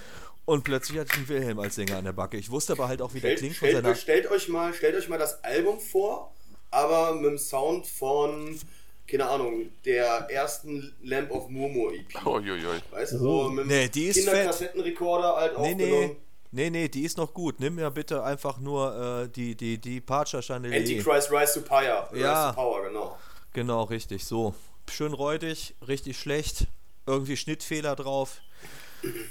und 0.45 0.65
plötzlich 0.65 0.99
hatte 0.99 1.11
ich 1.13 1.19
einen 1.19 1.29
Wilhelm 1.29 1.59
als 1.59 1.75
Sänger 1.75 1.99
an 1.99 2.05
der 2.05 2.13
Backe. 2.13 2.37
Ich 2.37 2.51
wusste 2.51 2.73
aber 2.75 2.89
halt 2.89 3.03
auch, 3.03 3.15
wie 3.15 3.21
der 3.21 3.29
Stellt, 3.29 3.39
klingt 3.41 3.57
von 3.57 3.69
stellt, 3.69 3.83
seiner. 3.83 3.93
euch, 3.95 4.01
stellt, 4.01 4.31
euch 4.31 4.49
mal, 4.49 4.73
stellt 4.75 4.95
euch 4.97 5.09
mal 5.09 5.19
das 5.19 5.43
Album 5.45 5.81
vor, 5.81 6.33
aber 6.71 7.15
mit 7.15 7.25
dem 7.31 7.39
Sound 7.39 7.87
von, 7.87 8.59
keine 9.07 9.29
Ahnung, 9.29 9.71
der 9.85 10.07
ersten 10.31 10.95
Lamp 11.03 11.31
of 11.31 11.49
Murmur 11.49 11.93
EP. 11.95 12.25
Uiuiui. 12.27 12.79
Weißt 12.91 13.13
du, 13.15 13.19
so 13.19 13.49
mit 13.51 13.65
dem 13.65 13.69
Nee, 13.69 13.89
die 13.89 14.05
ist 14.07 14.17
Kinderkassettenrekorder 14.19 15.37
halt 15.37 15.53
Nee, 15.59 15.73
aufgenommen. 15.73 16.07
nee, 16.09 16.17
nee, 16.51 16.71
nee, 16.71 16.89
die 16.89 17.03
ist 17.05 17.17
noch 17.19 17.33
gut. 17.35 17.61
Nimm 17.61 17.79
ja 17.79 17.91
bitte 17.91 18.23
einfach 18.25 18.59
nur 18.59 19.25
äh, 19.25 19.29
die, 19.29 19.55
die, 19.55 19.79
die 19.79 20.01
Parcher 20.01 20.43
Chandelier. 20.43 20.79
Antichrist 20.79 21.31
Rise 21.31 21.55
to 21.55 21.69
Power. 21.69 22.09
Ja. 22.15 22.49
Rise 22.51 22.55
to 22.57 22.63
Power, 22.63 22.83
genau. 22.89 23.19
Genau, 23.53 23.83
richtig, 23.85 24.25
so. 24.25 24.55
Schön 24.91 25.13
räudig, 25.13 25.75
richtig 25.87 26.19
schlecht, 26.19 26.67
irgendwie 27.07 27.37
Schnittfehler 27.37 27.95
drauf. 27.97 28.41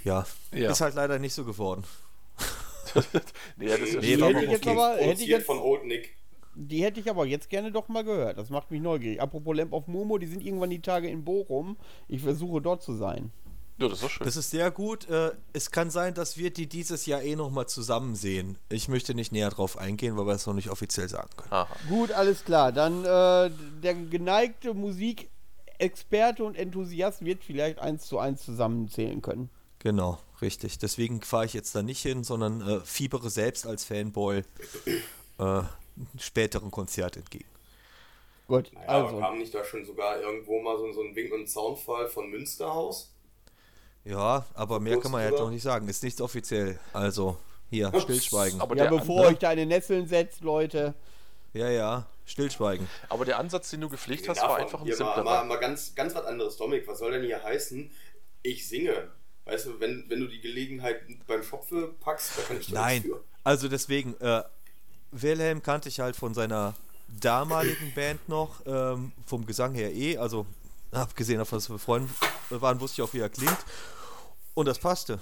Ja, 0.03 0.25
Ja. 0.53 0.71
ist 0.71 0.81
halt 0.81 0.95
leider 0.95 1.19
nicht 1.19 1.33
so 1.33 1.43
geworden. 1.43 1.83
nee, 3.57 3.67
das 3.67 3.79
ist 3.79 3.93
ja 3.95 3.99
Nee, 4.01 4.15
Die 4.15 4.23
hätte 4.23 4.43
ich 4.43 4.51
jetzt 4.51 4.67
aber, 4.67 4.95
hätte 4.97 5.21
ich 5.21 5.27
jetzt, 5.27 5.45
von 5.45 5.59
Old 5.59 5.85
Nick. 5.85 6.15
die 6.55 6.83
hätte 6.83 6.99
ich 6.99 7.09
aber 7.09 7.25
jetzt 7.25 7.49
gerne 7.49 7.71
doch 7.71 7.87
mal 7.87 8.03
gehört. 8.03 8.37
Das 8.37 8.49
macht 8.49 8.71
mich 8.71 8.81
neugierig. 8.81 9.21
Apropos 9.21 9.55
Lamp 9.55 9.73
of 9.73 9.87
Momo, 9.87 10.17
die 10.17 10.27
sind 10.27 10.43
irgendwann 10.45 10.69
die 10.69 10.81
Tage 10.81 11.09
in 11.09 11.23
Bochum. 11.25 11.75
Ich 12.07 12.21
versuche 12.21 12.61
dort 12.61 12.81
zu 12.81 12.93
sein. 12.93 13.31
Ja, 13.79 13.87
das 13.87 14.01
ist 14.01 14.11
schön. 14.11 14.25
Das 14.25 14.35
ist 14.35 14.49
sehr 14.49 14.71
gut. 14.71 15.07
Äh, 15.09 15.31
es 15.53 15.69
kann 15.71 15.91
sein, 15.91 16.13
dass 16.15 16.37
wir 16.37 16.51
die 16.51 16.67
dieses 16.67 17.05
Jahr 17.05 17.21
eh 17.21 17.35
nochmal 17.35 17.67
zusammen 17.67 18.15
sehen. 18.15 18.57
Ich 18.69 18.87
möchte 18.87 19.13
nicht 19.13 19.31
näher 19.31 19.49
drauf 19.51 19.77
eingehen, 19.77 20.17
weil 20.17 20.25
wir 20.25 20.33
es 20.33 20.47
noch 20.47 20.55
nicht 20.55 20.69
offiziell 20.69 21.07
sagen 21.09 21.29
können. 21.37 21.53
Aha. 21.53 21.75
Gut, 21.87 22.11
alles 22.11 22.43
klar. 22.43 22.71
Dann 22.71 23.05
äh, 23.05 23.51
der 23.83 23.93
geneigte 23.93 24.73
Musikexperte 24.73 26.43
und 26.43 26.55
Enthusiast 26.55 27.23
wird 27.23 27.43
vielleicht 27.43 27.79
eins 27.79 28.07
zu 28.07 28.17
eins 28.19 28.43
zusammenzählen 28.43 29.21
können. 29.21 29.49
Genau, 29.79 30.17
richtig. 30.41 30.79
Deswegen 30.79 31.21
fahre 31.21 31.45
ich 31.45 31.53
jetzt 31.53 31.75
da 31.75 31.83
nicht 31.83 32.01
hin, 32.01 32.23
sondern 32.23 32.61
äh, 32.61 32.79
fiebere 32.79 33.29
selbst 33.29 33.67
als 33.67 33.85
Fanboy 33.85 34.41
äh, 35.37 35.43
einem 35.43 35.67
späteren 36.17 36.71
Konzert 36.71 37.15
entgegen. 37.15 37.45
Gut, 38.47 38.71
Naja, 38.73 38.87
aber 38.87 39.07
also. 39.07 39.19
kam 39.19 39.37
nicht 39.37 39.53
da 39.53 39.63
schon 39.63 39.85
sogar 39.85 40.19
irgendwo 40.19 40.59
mal 40.61 40.77
so, 40.77 40.91
so 40.93 41.01
ein 41.03 41.15
Wink- 41.15 41.33
und 41.33 41.47
Soundfall 41.47 42.07
von 42.07 42.29
Münsterhaus? 42.29 43.13
Ja, 44.07 44.45
aber 44.53 44.79
mehr 44.79 44.99
kann 44.99 45.11
man 45.11 45.23
ja 45.23 45.31
noch 45.31 45.49
nicht 45.49 45.63
sagen. 45.63 45.87
Ist 45.87 46.03
nichts 46.03 46.21
offiziell. 46.21 46.79
Also, 46.93 47.37
hier, 47.69 47.87
Ups. 47.93 48.03
stillschweigen. 48.03 48.61
Aber, 48.61 48.75
Ja, 48.75 48.87
der, 48.89 48.97
bevor 48.97 49.25
An- 49.27 49.33
euch 49.33 49.39
da 49.39 49.51
in 49.51 49.57
den 49.57 49.67
Nesseln 49.69 50.07
setzt, 50.07 50.41
Leute. 50.41 50.93
Ja, 51.53 51.69
ja, 51.69 52.05
stillschweigen. 52.25 52.87
aber 53.09 53.25
der 53.25 53.39
Ansatz, 53.39 53.69
den 53.71 53.81
du 53.81 53.89
gepflegt 53.89 54.29
hast, 54.29 54.37
Davon. 54.37 54.49
war 54.51 54.57
einfach 54.59 54.79
ein 54.79 54.85
Hier 54.85 54.93
mal, 54.93 54.97
simplerer. 55.15 55.23
mal, 55.23 55.45
mal 55.45 55.55
ganz, 55.59 55.95
ganz 55.95 56.13
was 56.15 56.25
anderes. 56.25 56.57
Dominik, 56.57 56.87
was 56.87 56.99
soll 56.99 57.11
denn 57.11 57.23
hier 57.23 57.43
heißen? 57.43 57.89
Ich 58.43 58.67
singe. 58.67 59.09
Weißt 59.45 59.65
du, 59.65 59.79
wenn, 59.79 60.05
wenn 60.09 60.19
du 60.19 60.27
die 60.27 60.41
Gelegenheit 60.41 61.01
beim 61.25 61.41
Schopfe 61.41 61.95
packst, 62.01 62.37
da 62.37 62.41
kann 62.43 62.59
ich 62.59 62.67
doch 62.67 62.73
Nein, 62.73 63.01
für. 63.03 63.23
also 63.43 63.67
deswegen, 63.69 64.15
äh, 64.19 64.43
Wilhelm 65.11 65.63
kannte 65.63 65.87
ich 65.89 65.99
halt 66.01 66.15
von 66.17 66.33
seiner 66.33 66.75
damaligen 67.21 67.93
Band 67.95 68.27
noch, 68.27 68.61
ähm, 68.65 69.13
vom 69.25 69.45
Gesang 69.45 69.73
her 69.73 69.91
eh, 69.93 70.17
also 70.17 70.45
abgesehen 70.91 71.37
davon, 71.39 71.57
dass 71.59 71.69
wir 71.69 71.79
Freunde 71.79 72.09
waren, 72.49 72.79
wusste 72.81 73.01
ich 73.01 73.07
auch, 73.09 73.13
wie 73.13 73.19
er 73.19 73.29
klingt. 73.29 73.57
Und 74.57 74.65
das 74.65 74.79
passte. 74.79 75.19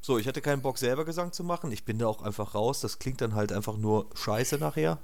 So, 0.00 0.16
ich 0.16 0.26
hatte 0.26 0.40
keinen 0.40 0.62
Bock 0.62 0.78
selber 0.78 1.04
Gesang 1.04 1.32
zu 1.32 1.44
machen. 1.44 1.70
Ich 1.70 1.84
bin 1.84 1.98
da 1.98 2.06
auch 2.06 2.22
einfach 2.22 2.54
raus. 2.54 2.80
Das 2.80 2.98
klingt 2.98 3.20
dann 3.20 3.34
halt 3.34 3.52
einfach 3.52 3.76
nur 3.76 4.06
scheiße 4.14 4.56
nachher. 4.56 4.96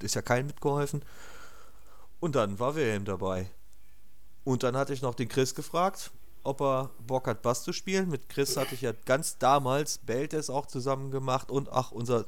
Ist 0.00 0.14
ja 0.14 0.22
kein 0.22 0.46
mitgeholfen. 0.46 1.02
Und 2.20 2.36
dann 2.36 2.60
war 2.60 2.76
Wilhelm 2.76 3.04
dabei. 3.04 3.50
Und 4.44 4.62
dann 4.62 4.76
hatte 4.76 4.92
ich 4.92 5.02
noch 5.02 5.16
den 5.16 5.28
Chris 5.28 5.56
gefragt, 5.56 6.12
ob 6.44 6.60
er 6.60 6.90
Bock 7.04 7.26
hat, 7.26 7.42
Bass 7.42 7.64
zu 7.64 7.72
spielen. 7.72 8.08
Mit 8.08 8.28
Chris 8.28 8.56
hatte 8.56 8.76
ich 8.76 8.82
ja 8.82 8.92
ganz 9.04 9.36
damals 9.36 9.98
Beltes 9.98 10.48
auch 10.48 10.66
zusammen 10.66 11.10
gemacht 11.10 11.50
und 11.50 11.68
ach, 11.72 11.90
unser 11.90 12.24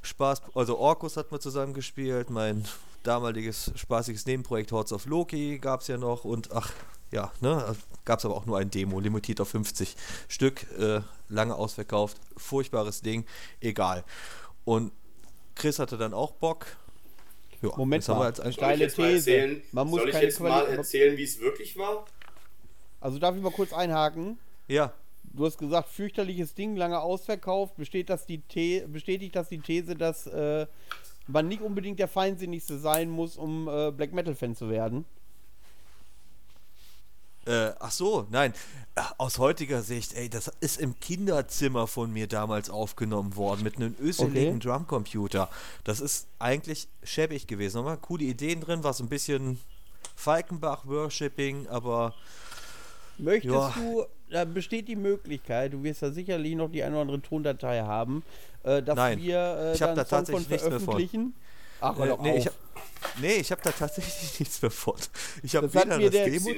Spaß, 0.00 0.40
also 0.54 0.78
Orkus 0.78 1.18
hat 1.18 1.30
man 1.32 1.40
zusammen 1.42 1.74
gespielt, 1.74 2.30
mein 2.30 2.64
damaliges 3.02 3.72
spaßiges 3.76 4.24
Nebenprojekt 4.24 4.72
Hordes 4.72 4.94
of 4.94 5.04
Loki 5.04 5.58
gab 5.58 5.82
es 5.82 5.88
ja 5.88 5.98
noch 5.98 6.24
und 6.24 6.50
ach, 6.52 6.72
ja, 7.12 7.32
ne, 7.40 7.76
gab 8.04 8.18
es 8.18 8.24
aber 8.24 8.34
auch 8.34 8.46
nur 8.46 8.58
ein 8.58 8.70
Demo, 8.70 9.00
limitiert 9.00 9.40
auf 9.40 9.48
50 9.48 9.96
Stück, 10.28 10.66
äh, 10.78 11.00
lange 11.28 11.54
ausverkauft, 11.54 12.18
furchtbares 12.36 13.00
Ding, 13.02 13.24
egal. 13.60 14.04
Und 14.64 14.92
Chris 15.54 15.78
hatte 15.78 15.96
dann 15.96 16.12
auch 16.14 16.32
Bock. 16.32 16.66
Ja, 17.62 17.70
Moment 17.76 18.02
das 18.02 18.08
haben 18.08 18.16
wir 18.16 18.20
mal, 18.20 18.26
als 18.26 18.40
ein 18.40 18.52
Soll 18.52 18.72
ich 18.72 18.80
jetzt 18.80 18.98
mal 18.98 19.12
These. 19.14 19.30
erzählen, 19.30 19.62
Man 19.72 19.88
muss 19.88 20.00
soll 20.00 20.10
ich 20.10 20.20
jetzt 20.20 20.40
mal 20.40 20.66
erzählen, 20.66 21.16
wie 21.16 21.24
es 21.24 21.40
wirklich 21.40 21.76
war? 21.78 22.04
Also 23.00 23.18
darf 23.18 23.34
ich 23.36 23.42
mal 23.42 23.52
kurz 23.52 23.72
einhaken? 23.72 24.38
Ja, 24.68 24.92
Du 25.36 25.44
hast 25.44 25.58
gesagt, 25.58 25.90
fürchterliches 25.90 26.54
Ding, 26.54 26.76
lange 26.76 26.98
ausverkauft. 26.98 27.76
Besteht 27.76 28.08
das 28.08 28.24
die 28.24 28.42
The 28.52 28.84
bestätigt 28.86 29.36
das 29.36 29.50
die 29.50 29.58
These, 29.58 29.94
dass 29.94 30.26
äh, 30.26 30.66
man 31.26 31.48
nicht 31.48 31.60
unbedingt 31.60 31.98
der 31.98 32.08
Feinsinnigste 32.08 32.78
sein 32.78 33.10
muss, 33.10 33.36
um 33.36 33.68
äh, 33.68 33.90
Black 33.90 34.14
Metal-Fan 34.14 34.56
zu 34.56 34.70
werden? 34.70 35.04
Äh, 37.46 37.72
ach 37.78 37.92
so, 37.92 38.26
nein. 38.30 38.52
Äh, 38.96 39.02
Aus 39.18 39.38
heutiger 39.38 39.82
Sicht, 39.82 40.14
ey, 40.14 40.28
das 40.28 40.50
ist 40.60 40.80
im 40.80 40.98
Kinderzimmer 40.98 41.86
von 41.86 42.12
mir 42.12 42.26
damals 42.26 42.70
aufgenommen 42.70 43.36
worden 43.36 43.62
mit 43.62 43.76
einem 43.76 43.94
öseligen 44.00 44.56
Okay. 44.56 44.68
Drumcomputer. 44.68 45.48
Das 45.84 46.00
ist 46.00 46.26
eigentlich 46.38 46.88
schäbig 47.02 47.46
gewesen. 47.46 47.84
Waren 47.84 48.00
coole 48.00 48.24
Ideen 48.24 48.60
drin, 48.60 48.82
war 48.84 48.92
so 48.92 49.04
ein 49.04 49.08
bisschen 49.08 49.60
Falkenbach-Worshipping, 50.16 51.68
aber 51.68 52.14
Möchtest 53.18 53.54
Ja. 53.54 53.72
du, 53.76 54.04
da 54.30 54.44
besteht 54.44 54.88
die 54.88 54.96
Möglichkeit, 54.96 55.72
du 55.72 55.82
wirst 55.82 56.02
da 56.02 56.10
sicherlich 56.10 56.54
noch 56.54 56.70
die 56.70 56.82
eine 56.82 56.92
oder 56.94 57.02
andere 57.02 57.22
Tondatei 57.22 57.80
haben, 57.80 58.22
äh, 58.62 58.82
dass 58.82 58.96
Nein, 58.96 59.18
wir 59.22 59.38
äh, 59.38 59.74
ich 59.74 59.82
hab 59.82 59.94
da 59.94 60.04
Song 60.04 60.26
von 60.26 60.44
nichts 60.48 60.68
mehr 60.68 60.80
von. 60.80 61.02
Ach, 61.80 61.98
äh, 61.98 62.06
nee, 62.06 62.10
auf. 62.32 62.36
ich 62.38 62.46
hab, 62.46 62.54
nee, 63.20 63.34
ich 63.34 63.50
habe 63.50 63.60
da 63.62 63.70
tatsächlich 63.70 64.40
nichts 64.40 64.60
mehr 64.62 64.70
von. 64.70 64.94
Ich 65.42 65.54
habe 65.56 65.66
Das 65.68 65.76
hat 65.76 65.86
weder 65.86 65.96
mir 65.98 66.04
das 66.04 66.12
der- 66.12 66.30
Demo. 66.30 66.50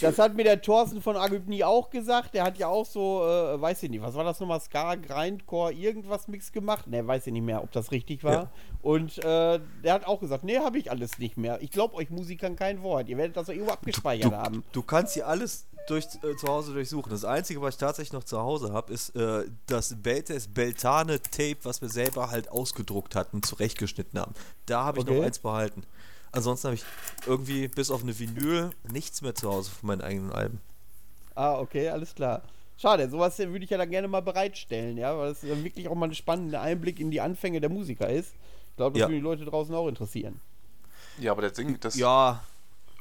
Das 0.00 0.18
hat 0.18 0.34
mir 0.34 0.44
der 0.44 0.60
Thorsten 0.62 1.02
von 1.02 1.16
Agybni 1.16 1.62
auch 1.64 1.90
gesagt. 1.90 2.34
Der 2.34 2.44
hat 2.44 2.58
ja 2.58 2.68
auch 2.68 2.86
so, 2.86 3.22
äh, 3.24 3.60
weiß 3.60 3.82
ich 3.82 3.90
nicht, 3.90 4.02
was 4.02 4.14
war 4.14 4.24
das 4.24 4.40
nochmal? 4.40 4.60
Ska, 4.60 4.94
Grindcore, 4.96 5.72
irgendwas 5.72 6.28
Mix 6.28 6.52
gemacht? 6.52 6.86
Ne, 6.86 7.06
weiß 7.06 7.26
ich 7.26 7.32
nicht 7.32 7.42
mehr, 7.44 7.62
ob 7.62 7.70
das 7.72 7.90
richtig 7.92 8.24
war. 8.24 8.32
Ja. 8.32 8.50
Und 8.82 9.18
äh, 9.18 9.60
der 9.84 9.92
hat 9.94 10.06
auch 10.06 10.20
gesagt, 10.20 10.44
nee, 10.44 10.58
habe 10.58 10.78
ich 10.78 10.90
alles 10.90 11.18
nicht 11.18 11.36
mehr. 11.36 11.60
Ich 11.62 11.70
glaube 11.70 11.94
euch 11.94 12.10
Musikern 12.10 12.56
kein 12.56 12.82
Wort. 12.82 13.08
Ihr 13.08 13.16
werdet 13.18 13.36
das 13.36 13.46
doch 13.46 13.52
irgendwo 13.52 13.72
abgespeichert 13.72 14.32
Du, 14.32 14.36
haben. 14.36 14.64
du 14.72 14.82
kannst 14.82 15.14
hier 15.14 15.26
alles 15.28 15.66
durch, 15.88 16.06
äh, 16.22 16.36
zu 16.36 16.46
Hause 16.48 16.72
durchsuchen. 16.72 17.10
Das 17.10 17.24
Einzige, 17.24 17.60
was 17.60 17.74
ich 17.74 17.78
tatsächlich 17.80 18.12
noch 18.12 18.24
zu 18.24 18.38
Hause 18.40 18.72
habe, 18.72 18.92
ist 18.92 19.14
äh, 19.16 19.44
das 19.66 19.94
Beltes 20.02 20.48
Beltane 20.48 21.20
Tape, 21.20 21.58
was 21.64 21.80
wir 21.80 21.88
selber 21.88 22.30
halt 22.30 22.48
ausgedruckt 22.50 23.14
hatten, 23.14 23.42
zurechtgeschnitten 23.42 24.18
haben. 24.20 24.34
Da 24.66 24.84
habe 24.84 24.98
ich 24.98 25.04
Okay. 25.04 25.16
noch 25.18 25.24
eins 25.24 25.38
behalten. 25.38 25.82
Ansonsten 26.30 26.68
habe 26.68 26.74
ich 26.76 26.84
irgendwie 27.26 27.68
bis 27.68 27.90
auf 27.90 28.02
eine 28.02 28.18
Vinyl 28.18 28.70
nichts 28.90 29.20
mehr 29.22 29.34
zu 29.34 29.50
Hause 29.50 29.70
von 29.70 29.86
meinen 29.88 30.00
eigenen 30.00 30.32
Alben. 30.32 30.60
Ah, 31.34 31.58
okay, 31.58 31.88
alles 31.88 32.14
klar. 32.14 32.42
Schade, 32.78 33.08
sowas 33.10 33.38
würde 33.38 33.64
ich 33.64 33.70
ja 33.70 33.78
dann 33.78 33.90
gerne 33.90 34.08
mal 34.08 34.22
bereitstellen, 34.22 34.96
ja, 34.96 35.16
weil 35.16 35.28
das 35.28 35.42
dann 35.42 35.62
wirklich 35.62 35.88
auch 35.88 35.94
mal 35.94 36.08
ein 36.08 36.14
spannender 36.14 36.60
Einblick 36.62 37.00
in 37.00 37.10
die 37.10 37.20
Anfänge 37.20 37.60
der 37.60 37.70
Musiker 37.70 38.08
ist. 38.08 38.32
Ich 38.70 38.76
glaube, 38.76 38.94
das 38.94 39.00
Ja. 39.00 39.06
würde 39.08 39.16
die 39.16 39.22
Leute 39.22 39.44
draußen 39.44 39.74
auch 39.74 39.88
interessieren. 39.88 40.40
Ja, 41.18 41.32
aber 41.32 41.42
der 41.42 41.50
Ding, 41.50 41.78
das, 41.80 41.94
Ja, 41.96 42.42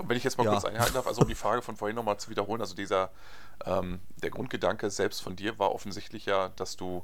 wenn 0.08 0.18
ich 0.18 0.24
jetzt 0.24 0.38
mal 0.38 0.44
Ja. 0.46 0.52
kurz 0.52 0.66
einhalten 0.66 0.94
darf, 0.94 1.08
also 1.08 1.22
um 1.22 1.28
die 1.28 1.36
Frage 1.36 1.62
von 1.62 1.76
vorhin 1.76 1.96
nochmal 1.96 2.18
zu 2.18 2.30
wiederholen, 2.30 2.62
also 2.62 2.76
dieser, 2.76 3.12
ähm, 3.66 4.00
der 4.22 4.30
Grundgedanke 4.30 4.90
selbst 4.90 5.22
von 5.22 5.36
dir 5.36 5.60
war 5.60 5.74
offensichtlich 5.74 6.26
ja, 6.26 6.50
dass 6.50 6.76
du 6.78 7.04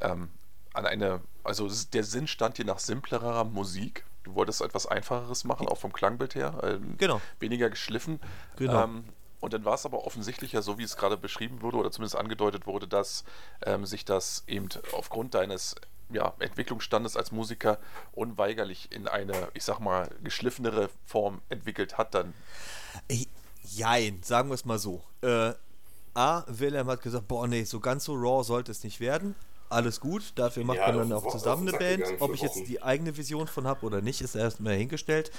ähm, 0.00 0.30
an 0.72 0.86
eine, 0.86 1.20
also 1.44 1.68
der 1.92 2.04
Sinn 2.04 2.26
stand 2.26 2.58
dir 2.58 2.64
nach 2.64 2.78
simplerer 2.80 3.44
Musik. 3.44 4.04
Du 4.24 4.34
wolltest 4.34 4.60
etwas 4.62 4.86
Einfacheres 4.86 5.44
machen, 5.44 5.68
auch 5.68 5.78
vom 5.78 5.92
Klangbild 5.92 6.34
her. 6.34 6.58
Ähm, 6.62 6.96
Genau. 6.98 7.20
Weniger 7.38 7.70
geschliffen. 7.70 8.20
Genau. 8.56 8.82
Ähm, 8.84 9.04
und 9.40 9.52
dann 9.52 9.64
war 9.66 9.74
es 9.74 9.84
aber 9.84 10.06
offensichtlich 10.06 10.52
ja 10.52 10.62
so, 10.62 10.78
wie 10.78 10.82
es 10.84 10.96
gerade 10.96 11.18
beschrieben 11.18 11.60
wurde 11.60 11.76
oder 11.76 11.90
zumindest 11.90 12.16
angedeutet 12.16 12.66
wurde, 12.66 12.88
dass 12.88 13.24
ähm, 13.62 13.84
sich 13.84 14.06
das 14.06 14.42
eben 14.46 14.68
aufgrund 14.92 15.34
deines 15.34 15.74
ja, 16.10 16.32
Entwicklungsstandes 16.38 17.16
als 17.16 17.32
Musiker 17.32 17.78
unweigerlich 18.12 18.90
in 18.92 19.08
eine, 19.08 19.48
ich 19.54 19.64
sag 19.64 19.80
mal, 19.80 20.08
geschliffenere 20.22 20.90
Form 21.06 21.40
entwickelt 21.48 21.98
hat 21.98 22.14
dann. 22.14 22.34
Ich- 23.08 23.28
Jein, 23.66 24.22
sagen 24.22 24.50
wir 24.50 24.54
es 24.54 24.66
mal 24.66 24.78
so. 24.78 25.02
Äh, 25.22 25.52
A, 26.12 26.44
Wilhelm 26.48 26.86
hat 26.88 27.00
gesagt, 27.00 27.26
boah, 27.28 27.48
nee, 27.48 27.64
so 27.64 27.80
ganz 27.80 28.04
so 28.04 28.12
raw 28.14 28.44
sollte 28.44 28.70
es 28.70 28.84
nicht 28.84 29.00
werden. 29.00 29.34
Alles 29.70 30.00
gut, 30.00 30.32
dafür 30.36 30.64
macht 30.64 30.76
Ja, 30.76 30.88
man 30.92 31.08
dann 31.08 31.12
auch 31.14 31.26
zusammen 31.28 31.66
eine 31.68 31.78
Band. 31.78 32.04
Ob 32.20 32.34
ich 32.34 32.42
jetzt 32.42 32.68
die 32.68 32.82
eigene 32.82 33.16
Vision 33.16 33.46
von 33.48 33.66
habe 33.66 33.84
oder 33.86 34.02
nicht, 34.02 34.20
ist 34.20 34.34
erstmal 34.34 34.74
hingestellt. 34.74 35.32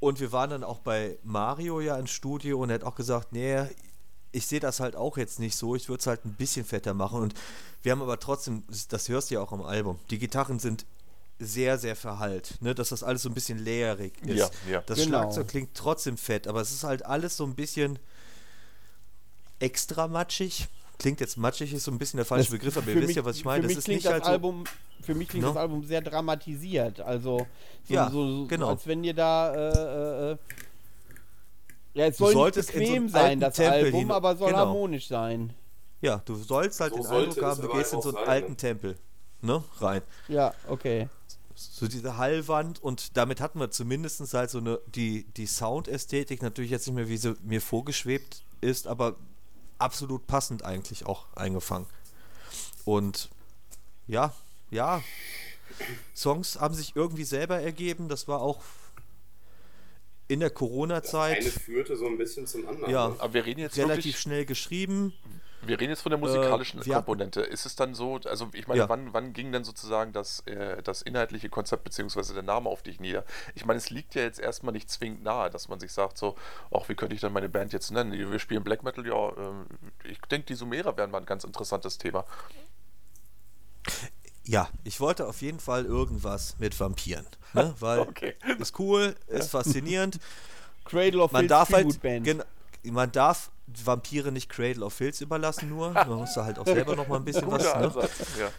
Und 0.00 0.18
wir 0.20 0.32
waren 0.32 0.48
dann 0.50 0.64
auch 0.64 0.78
bei 0.78 1.18
Mario 1.22 1.80
ja 1.80 1.96
ins 1.98 2.10
Studio 2.10 2.60
und 2.62 2.70
er 2.70 2.76
hat 2.76 2.84
auch 2.84 2.94
gesagt, 2.94 3.32
nee, 3.32 3.62
ich 4.32 4.46
sehe 4.46 4.60
das 4.60 4.80
halt 4.80 4.94
auch 4.96 5.16
jetzt 5.16 5.40
nicht 5.40 5.56
so, 5.56 5.74
ich 5.74 5.88
würde 5.88 6.00
es 6.00 6.06
halt 6.06 6.24
ein 6.24 6.34
bisschen 6.34 6.64
fetter 6.64 6.94
machen. 6.94 7.20
Und 7.20 7.34
wir 7.82 7.92
haben 7.92 8.02
aber 8.02 8.18
trotzdem, 8.20 8.62
das 8.88 9.08
hörst 9.08 9.30
du 9.30 9.34
ja 9.34 9.40
auch 9.40 9.52
am 9.52 9.62
Album, 9.62 9.98
die 10.10 10.18
Gitarren 10.18 10.58
sind 10.58 10.86
sehr, 11.38 11.78
sehr 11.78 11.96
verhallt, 11.96 12.54
ne? 12.60 12.74
dass 12.74 12.90
das 12.90 13.02
alles 13.02 13.22
so 13.22 13.28
ein 13.30 13.34
bisschen 13.34 13.58
leerig 13.58 14.12
ist. 14.26 14.38
Ja, 14.38 14.50
ja. 14.70 14.82
Das 14.86 14.98
Genau. 14.98 15.22
Schlagzeug 15.22 15.48
klingt 15.48 15.70
trotzdem 15.74 16.16
fett, 16.18 16.46
aber 16.46 16.60
es 16.60 16.70
ist 16.70 16.84
halt 16.84 17.06
alles 17.06 17.36
so 17.36 17.44
ein 17.44 17.54
bisschen 17.54 17.98
extra 19.58 20.08
matschig. 20.08 20.68
Klingt 20.98 21.20
jetzt 21.20 21.38
matschig, 21.38 21.72
ist 21.72 21.84
so 21.84 21.90
ein 21.90 21.98
bisschen 21.98 22.18
der 22.18 22.26
falsche 22.26 22.50
Das- 22.50 22.58
Begriff, 22.58 22.76
aber 22.76 22.84
für 22.84 22.90
ihr 22.92 22.96
wisst 22.96 23.06
mich- 23.08 23.16
ja, 23.16 23.24
was 23.24 23.36
ich 23.36 23.42
für 23.42 23.48
meine. 23.48 23.62
Das 23.62 23.68
mich 23.70 23.78
ist 23.78 23.84
klingt 23.84 23.96
nicht 23.98 24.06
das 24.06 24.12
halt 24.12 24.24
so. 24.24 24.30
Album, 24.30 24.64
für 25.02 25.14
mich 25.14 25.28
klingt 25.28 25.44
Ne? 25.46 25.48
das 25.52 25.56
Album 25.56 25.82
sehr 25.84 26.02
dramatisiert. 26.02 27.00
Also 27.00 27.46
so, 27.88 27.94
Ja, 27.94 28.10
so, 28.10 28.40
so 28.42 28.46
genau. 28.46 28.68
als 28.70 28.86
wenn 28.86 29.02
ihr 29.02 29.14
da 29.14 29.54
äh, 29.54 30.28
äh, 30.28 30.32
äh, 30.32 30.36
ja, 31.94 32.06
es 32.06 32.16
Du 32.16 32.24
soll 32.24 32.34
nicht 32.34 32.40
solltest 32.40 32.70
in 32.70 32.74
so 32.74 32.80
bequem 32.80 33.02
einen 33.02 33.08
sein, 33.08 33.40
das 33.40 33.56
Tempel 33.56 33.84
Album, 33.84 34.00
hin- 34.00 34.10
aber 34.10 34.36
soll 34.36 34.48
genau. 34.50 34.58
harmonisch 34.66 35.08
sein. 35.08 35.52
Ja, 36.00 36.22
du 36.24 36.34
sollst 36.36 36.80
halt 36.80 36.94
So 36.94 37.02
den 37.02 37.06
Eindruck 37.06 37.42
haben, 37.42 37.60
du 37.60 37.68
gehst 37.68 37.92
in 37.92 37.98
auch 37.98 38.02
so 38.02 38.08
einen 38.10 38.18
sein, 38.18 38.28
alten 38.28 38.50
ne? 38.52 38.56
Tempel. 38.56 38.98
Ne? 39.42 39.64
Rein. 39.80 40.02
Ja, 40.28 40.54
okay. 40.68 41.08
So 41.54 41.88
diese 41.88 42.16
Hallwand 42.16 42.82
und 42.82 43.16
damit 43.18 43.40
hatten 43.40 43.58
wir 43.60 43.70
zumindest 43.70 44.32
halt 44.32 44.48
so 44.50 44.58
eine, 44.58 44.80
die, 44.86 45.24
die 45.36 45.46
Soundästhetik 45.46 46.40
natürlich 46.42 46.70
jetzt 46.70 46.86
nicht 46.86 46.96
mehr, 46.96 47.08
wie 47.08 47.18
sie 47.18 47.36
mir 47.42 47.60
vorgeschwebt 47.60 48.42
ist, 48.62 48.86
aber 48.86 49.16
absolut 49.78 50.26
passend 50.26 50.64
eigentlich 50.64 51.04
auch 51.06 51.26
eingefangen. 51.34 51.86
Und 52.86 53.28
ja, 54.06 54.32
ja, 54.70 55.02
Songs 56.14 56.58
haben 56.60 56.74
sich 56.74 56.96
irgendwie 56.96 57.24
selber 57.24 57.60
ergeben, 57.60 58.08
das 58.08 58.26
war 58.28 58.40
auch 58.40 58.60
in 60.30 60.40
der 60.40 60.46
Eine 60.48 60.54
Corona-Zeit 60.54 61.42
führte 61.44 61.96
so 61.96 62.06
ein 62.06 62.16
bisschen 62.16 62.46
zum 62.46 62.66
anderen. 62.68 62.90
Ja. 62.90 63.08
ne? 63.08 63.16
Aber 63.18 63.34
wir 63.34 63.44
reden 63.44 63.60
jetzt 63.60 63.76
relativ 63.76 63.96
wirklich, 64.04 64.18
schnell 64.20 64.44
geschrieben. 64.44 65.12
wir 65.62 65.78
reden 65.80 65.90
jetzt 65.90 66.02
von 66.02 66.10
der 66.10 66.18
musikalischen 66.20 66.80
Äh, 66.80 66.84
Komponente. 66.84 67.40
Ist 67.40 67.66
es 67.66 67.74
dann 67.74 67.94
so, 67.94 68.20
also 68.24 68.48
ich 68.52 68.68
meine, 68.68 68.80
Ja. 68.82 68.88
wann, 68.88 69.12
wann 69.12 69.32
ging 69.32 69.50
denn 69.50 69.64
sozusagen 69.64 70.12
das, 70.12 70.40
äh, 70.46 70.82
das 70.84 71.02
inhaltliche 71.02 71.48
Konzept 71.48 71.82
beziehungsweise 71.82 72.32
der 72.32 72.44
Name 72.44 72.70
auf 72.70 72.82
dich 72.82 73.00
nieder? 73.00 73.24
Ich 73.56 73.64
meine, 73.66 73.78
es 73.78 73.90
liegt 73.90 74.14
ja 74.14 74.22
jetzt 74.22 74.38
erstmal 74.38 74.72
nicht 74.72 74.88
zwingend 74.88 75.24
nahe, 75.24 75.50
dass 75.50 75.68
man 75.68 75.80
sich 75.80 75.90
sagt, 75.92 76.16
so, 76.16 76.36
ach, 76.70 76.88
wie 76.88 76.94
könnte 76.94 77.14
ich 77.16 77.20
dann 77.20 77.32
meine 77.32 77.48
Band 77.48 77.72
jetzt 77.72 77.90
nennen? 77.90 78.12
Wir 78.12 78.38
spielen 78.38 78.62
Black 78.62 78.84
Metal, 78.84 79.04
ja, 79.04 79.36
ähm, 79.36 79.66
ich 80.04 80.20
denke, 80.30 80.46
die 80.46 80.54
Sumerer 80.54 80.96
wären 80.96 81.10
mal 81.10 81.18
ein 81.18 81.26
ganz 81.26 81.42
interessantes 81.42 81.98
Thema. 81.98 82.24
Ja, 84.44 84.68
ich 84.84 85.00
wollte 85.00 85.26
auf 85.26 85.42
jeden 85.42 85.60
Fall 85.60 85.84
irgendwas 85.84 86.58
mit 86.58 86.78
Vampiren. 86.78 87.26
Ne? 87.54 87.74
Weil 87.80 88.00
Okay. 88.00 88.34
ist 88.58 88.78
cool, 88.78 89.14
ist 89.28 89.50
faszinierend. 89.50 90.18
Cradle 90.84 91.22
of 91.22 91.32
Man 91.32 91.42
Filth 91.42 91.50
darf 91.50 91.72
halt, 91.72 92.02
Band. 92.02 92.44
man 92.84 93.12
darf 93.12 93.50
Vampire 93.84 94.32
nicht 94.32 94.48
Cradle 94.48 94.84
of 94.84 94.92
Filth 94.92 95.20
überlassen 95.20 95.68
nur. 95.68 95.90
Man 95.92 96.08
muss 96.08 96.34
da 96.34 96.44
halt 96.44 96.58
auch 96.58 96.66
selber 96.66 96.96
noch 96.96 97.06
mal 97.06 97.16
ein 97.16 97.24
bisschen 97.24 97.50
was. 97.50 97.62
Ne? 97.62 98.08
Ja. 98.40 98.50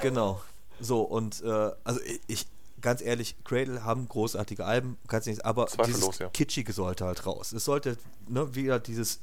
Genau. 0.00 0.40
So, 0.80 1.02
und 1.02 1.42
äh, 1.42 1.70
also 1.84 2.00
ich, 2.26 2.46
ganz 2.80 3.02
ehrlich, 3.02 3.36
Cradle 3.44 3.84
haben 3.84 4.08
großartige 4.08 4.64
Alben, 4.64 4.98
kannst 5.06 5.28
nicht, 5.28 5.44
aber 5.44 5.66
dieses 5.86 6.18
ja. 6.18 6.28
Kitschige 6.30 6.72
sollte 6.72 7.04
halt 7.04 7.26
raus. 7.26 7.52
Es 7.52 7.64
sollte 7.64 7.96
ne, 8.26 8.54
wieder 8.54 8.80
dieses, 8.80 9.20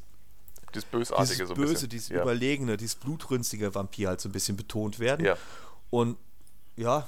Das 0.71 0.85
Bösartige 0.85 1.27
dieses 1.33 1.47
so 1.47 1.53
ein 1.53 1.57
Böse, 1.59 1.73
bisschen. 1.73 1.89
dieses 1.89 2.09
ja. 2.09 2.21
Überlegene, 2.21 2.77
dieses 2.77 2.95
blutrünstige 2.95 3.73
Vampir 3.73 4.09
halt 4.09 4.21
so 4.21 4.29
ein 4.29 4.31
bisschen 4.31 4.55
betont 4.55 4.99
werden. 4.99 5.25
Ja. 5.25 5.37
Und 5.89 6.17
ja, 6.77 7.07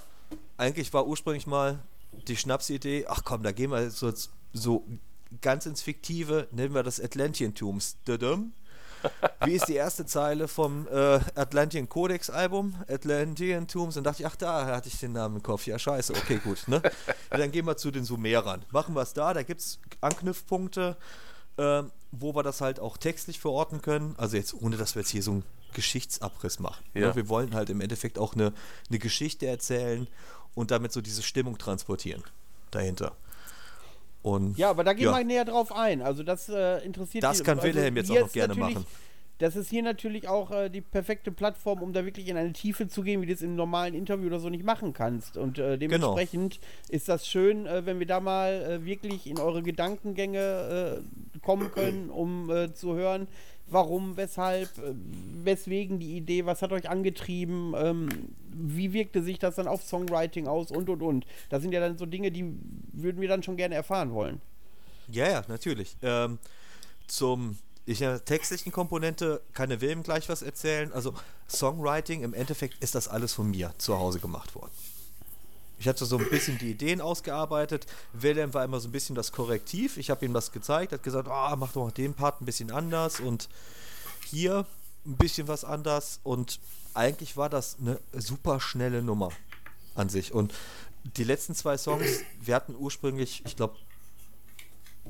eigentlich 0.57 0.93
war 0.93 1.07
ursprünglich 1.07 1.47
mal 1.47 1.79
die 2.27 2.37
Schnapsidee, 2.37 3.05
ach 3.07 3.23
komm, 3.23 3.43
da 3.43 3.51
gehen 3.51 3.71
wir 3.71 3.89
so, 3.89 4.11
so 4.53 4.85
ganz 5.41 5.65
ins 5.65 5.81
Fiktive, 5.81 6.47
nennen 6.51 6.73
wir 6.73 6.83
das 6.83 6.99
Atlantientums. 6.99 7.97
Wie 9.45 9.53
ist 9.53 9.67
die 9.67 9.75
erste 9.75 10.05
Zeile 10.05 10.47
vom 10.47 10.87
äh, 10.87 11.19
Atlantean 11.35 11.89
Codex 11.89 12.29
Album, 12.29 12.75
Atlantean 12.87 13.67
Tombs? 13.67 13.95
Dann 13.95 14.03
dachte 14.03 14.21
ich, 14.21 14.27
ach, 14.27 14.35
da 14.35 14.65
hatte 14.67 14.89
ich 14.89 14.99
den 14.99 15.13
Namen 15.13 15.37
im 15.37 15.43
Kopf. 15.43 15.65
Ja, 15.65 15.79
scheiße, 15.79 16.13
okay, 16.13 16.39
gut. 16.43 16.67
Ne? 16.67 16.81
Dann 17.29 17.51
gehen 17.51 17.65
wir 17.65 17.77
zu 17.77 17.91
den 17.91 18.03
Sumerern. 18.03 18.63
Machen 18.71 18.93
wir 18.95 19.01
es 19.01 19.13
da, 19.13 19.33
da 19.33 19.43
gibt 19.43 19.61
es 19.61 19.79
Anknüpfpunkte, 20.01 20.97
äh, 21.57 21.83
wo 22.11 22.35
wir 22.35 22.43
das 22.43 22.61
halt 22.61 22.79
auch 22.79 22.97
textlich 22.97 23.39
verorten 23.39 23.81
können. 23.81 24.15
Also 24.17 24.37
jetzt, 24.37 24.53
ohne 24.53 24.77
dass 24.77 24.95
wir 24.95 25.01
jetzt 25.01 25.11
hier 25.11 25.23
so 25.23 25.31
einen 25.31 25.43
Geschichtsabriss 25.73 26.59
machen. 26.59 26.83
Ne? 26.93 27.01
Ja. 27.01 27.15
Wir 27.15 27.29
wollen 27.29 27.53
halt 27.55 27.69
im 27.69 27.79
Endeffekt 27.81 28.17
auch 28.19 28.33
eine, 28.33 28.53
eine 28.89 28.99
Geschichte 28.99 29.45
erzählen 29.47 30.07
und 30.55 30.71
damit 30.71 30.91
so 30.91 30.99
diese 31.01 31.23
Stimmung 31.23 31.57
transportieren 31.57 32.23
dahinter. 32.71 33.13
Und 34.23 34.57
Ja, 34.57 34.69
aber 34.69 34.83
da 34.83 34.93
gehen 34.93 35.05
Ja. 35.05 35.17
wir 35.17 35.23
näher 35.23 35.45
drauf 35.45 35.71
ein. 35.71 36.01
Also 36.01 36.23
das 36.23 36.47
äh, 36.49 36.79
interessiert 36.85 37.23
Das 37.23 37.37
die- 37.37 37.43
kann 37.43 37.57
also 37.59 37.67
Wilhelm 37.73 37.95
jetzt 37.97 38.11
auch 38.11 38.19
noch 38.19 38.31
gerne 38.31 38.55
machen. 38.55 38.85
Das 39.41 39.55
ist 39.55 39.71
hier 39.71 39.81
natürlich 39.81 40.27
auch 40.27 40.51
äh, 40.51 40.69
die 40.69 40.81
perfekte 40.81 41.31
Plattform, 41.31 41.81
um 41.81 41.93
da 41.93 42.05
wirklich 42.05 42.27
in 42.27 42.37
eine 42.37 42.53
Tiefe 42.53 42.87
zu 42.87 43.01
gehen, 43.01 43.23
wie 43.23 43.25
du 43.25 43.33
es 43.33 43.41
im 43.41 43.55
normalen 43.55 43.95
Interview 43.95 44.27
oder 44.27 44.39
so 44.39 44.49
nicht 44.49 44.63
machen 44.63 44.93
kannst. 44.93 45.35
Und 45.35 45.57
äh, 45.57 45.77
Genau. 45.79 46.15
dementsprechend 46.15 46.59
ist 46.89 47.09
das 47.09 47.27
schön, 47.27 47.65
äh, 47.65 47.83
wenn 47.85 47.97
wir 47.97 48.05
da 48.05 48.19
mal 48.19 48.51
äh, 48.61 48.85
wirklich 48.85 49.25
in 49.25 49.39
eure 49.39 49.63
Gedankengänge 49.63 51.01
äh, 51.01 51.39
kommen 51.39 51.71
können, 51.71 52.11
um 52.11 52.51
äh, 52.51 52.71
zu 52.75 52.93
hören, 52.93 53.27
warum, 53.65 54.15
weshalb, 54.15 54.69
weswegen 55.43 55.97
die 55.97 56.17
Idee, 56.17 56.45
was 56.45 56.61
hat 56.61 56.71
euch 56.71 56.87
angetrieben, 56.87 57.73
ähm, 57.75 58.09
wie 58.53 58.93
wirkte 58.93 59.23
sich 59.23 59.39
das 59.39 59.55
dann 59.55 59.67
auf 59.67 59.81
Songwriting 59.81 60.45
aus 60.45 60.69
und 60.71 60.87
und 60.87 61.01
und. 61.01 61.25
Das 61.49 61.63
sind 61.63 61.71
ja 61.71 61.79
dann 61.79 61.97
so 61.97 62.05
Dinge, 62.05 62.29
die 62.31 62.45
würden 62.93 63.21
wir 63.21 63.27
dann 63.29 63.41
schon 63.41 63.57
gerne 63.57 63.73
erfahren 63.73 64.13
wollen. 64.13 64.39
Ja, 65.09 65.27
ja, 65.27 65.41
natürlich. 65.47 65.97
Ähm, 66.03 66.37
zum 67.07 67.57
ich, 67.91 67.99
ja, 67.99 68.19
textlichen 68.19 68.71
Komponente 68.71 69.41
kann 69.53 69.69
der 69.69 69.81
Wilhelm 69.81 70.03
gleich 70.03 70.29
was 70.29 70.41
erzählen. 70.41 70.91
Also 70.93 71.13
Songwriting, 71.49 72.23
im 72.23 72.33
Endeffekt 72.33 72.81
ist 72.83 72.95
das 72.95 73.07
alles 73.07 73.33
von 73.33 73.49
mir 73.49 73.73
zu 73.77 73.97
Hause 73.97 74.19
gemacht 74.19 74.55
worden. 74.55 74.71
Ich 75.79 75.87
hatte 75.87 76.05
so 76.05 76.17
ein 76.19 76.29
bisschen 76.29 76.59
die 76.59 76.69
Ideen 76.69 77.01
ausgearbeitet. 77.01 77.87
Wilhelm 78.13 78.53
war 78.53 78.63
immer 78.63 78.79
so 78.79 78.87
ein 78.87 78.91
bisschen 78.91 79.15
das 79.15 79.31
Korrektiv. 79.31 79.97
Ich 79.97 80.11
habe 80.11 80.23
ihm 80.23 80.33
das 80.33 80.51
gezeigt, 80.51 80.91
hat 80.93 81.01
gesagt, 81.01 81.27
ah, 81.27 81.55
mach 81.55 81.71
doch 81.71 81.85
mal 81.85 81.91
den 81.91 82.13
Part 82.13 82.39
ein 82.39 82.45
bisschen 82.45 82.69
anders 82.69 83.19
und 83.19 83.49
hier 84.27 84.67
ein 85.05 85.17
bisschen 85.17 85.47
was 85.47 85.63
anders. 85.63 86.19
Und 86.21 86.59
eigentlich 86.93 87.35
war 87.35 87.49
das 87.49 87.77
eine 87.79 87.99
super 88.13 88.59
schnelle 88.59 89.01
Nummer 89.01 89.29
an 89.95 90.09
sich. 90.09 90.33
Und 90.33 90.53
die 91.17 91.23
letzten 91.23 91.55
zwei 91.55 91.77
Songs, 91.79 92.19
wir 92.39 92.53
hatten 92.53 92.75
ursprünglich, 92.75 93.41
ich 93.45 93.55
glaube, 93.55 93.75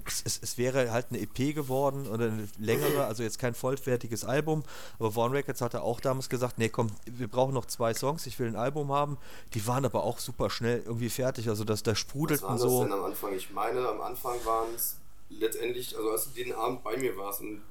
es, 0.05 0.21
es, 0.25 0.39
es 0.41 0.57
wäre 0.57 0.91
halt 0.91 1.07
eine 1.09 1.19
EP 1.19 1.53
geworden 1.55 2.07
oder 2.07 2.25
eine 2.27 2.47
längere, 2.59 3.05
also 3.05 3.23
jetzt 3.23 3.39
kein 3.39 3.53
vollwertiges 3.53 4.23
Album. 4.25 4.63
Aber 4.99 5.15
Warren 5.15 5.31
Records 5.33 5.61
hatte 5.61 5.81
auch 5.83 5.99
damals 5.99 6.29
gesagt, 6.29 6.57
nee, 6.57 6.69
komm, 6.69 6.87
wir 7.05 7.27
brauchen 7.27 7.53
noch 7.53 7.65
zwei 7.65 7.93
Songs, 7.93 8.25
ich 8.25 8.37
will 8.39 8.47
ein 8.47 8.55
Album 8.55 8.91
haben. 8.91 9.17
Die 9.53 9.65
waren 9.67 9.85
aber 9.85 10.03
auch 10.03 10.19
super 10.19 10.49
schnell 10.49 10.81
irgendwie 10.85 11.09
fertig, 11.09 11.49
also 11.49 11.63
das, 11.63 11.83
da 11.83 11.91
Was 11.91 11.99
sprudelten 11.99 12.47
war 12.47 12.53
das 12.53 12.61
so. 12.61 12.83
denn 12.83 12.93
am 12.93 13.03
Anfang? 13.05 13.33
Ich 13.35 13.51
meine, 13.51 13.87
am 13.87 14.01
Anfang 14.01 14.37
waren 14.45 14.73
es 14.75 14.97
letztendlich, 15.29 15.95
also 15.95 16.11
als 16.11 16.25
du 16.25 16.31
den 16.31 16.53
Abend 16.53 16.83
bei 16.83 16.97
mir 16.97 17.15
warst 17.17 17.41
und 17.41 17.61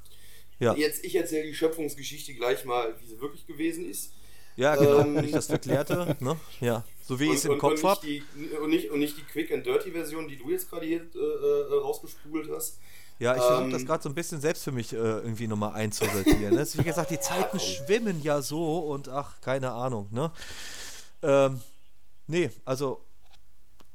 Ja. 0.59 0.75
jetzt, 0.75 1.05
ich 1.05 1.15
erzähle 1.15 1.45
die 1.47 1.55
Schöpfungsgeschichte 1.55 2.35
gleich 2.35 2.65
mal, 2.65 2.95
wie 3.01 3.07
sie 3.07 3.21
wirklich 3.21 3.47
gewesen 3.47 3.89
ist. 3.89 4.13
Ja, 4.61 4.77
genau, 4.77 5.01
Ähm. 5.01 5.15
wenn 5.17 5.25
ich 5.25 5.33
das 5.33 5.47
verklärte, 5.47 6.17
ne? 6.21 6.37
Ja, 6.61 6.85
so 7.03 7.19
wie 7.19 7.31
ich 7.31 7.37
es 7.37 7.47
im 7.47 7.53
und, 7.53 7.59
Kopf 7.59 7.83
habe. 7.83 8.07
nicht 8.07 8.23
und, 8.63 8.69
nicht, 8.69 8.91
und 8.91 8.99
nicht 8.99 9.17
die 9.17 9.23
Quick 9.23 9.51
and 9.53 9.65
Dirty 9.65 9.91
Version, 9.91 10.29
die 10.29 10.37
du 10.37 10.51
jetzt 10.51 10.69
gerade 10.69 10.85
hier 10.85 11.01
äh, 11.01 11.19
äh, 11.19 11.81
rausgespult 11.81 12.51
hast. 12.55 12.79
Ja, 13.19 13.35
ich 13.37 13.43
versuche 13.43 13.65
Ähm, 13.65 13.71
das 13.73 13.87
gerade 13.87 14.03
so 14.03 14.11
ein 14.11 14.15
bisschen 14.15 14.41
selbst 14.41 14.63
für 14.65 14.73
mich 14.73 14.93
äh, 14.93 14.97
irgendwie 14.97 15.47
nochmal 15.47 15.73
einzusortieren. 15.73 16.55
Ne? 16.55 16.67
Wie 16.75 16.85
gesagt, 16.85 17.11
die 17.11 17.21
Zeiten 17.21 17.59
schwimmen 17.59 18.23
ja 18.23 18.43
so 18.43 18.81
und 18.81 19.09
ach, 19.09 19.41
keine 19.41 19.73
Ahnung, 19.73 20.09
ne? 20.11 20.31
Ähm, 21.23 21.61
nee, 22.27 22.51
also 22.67 23.03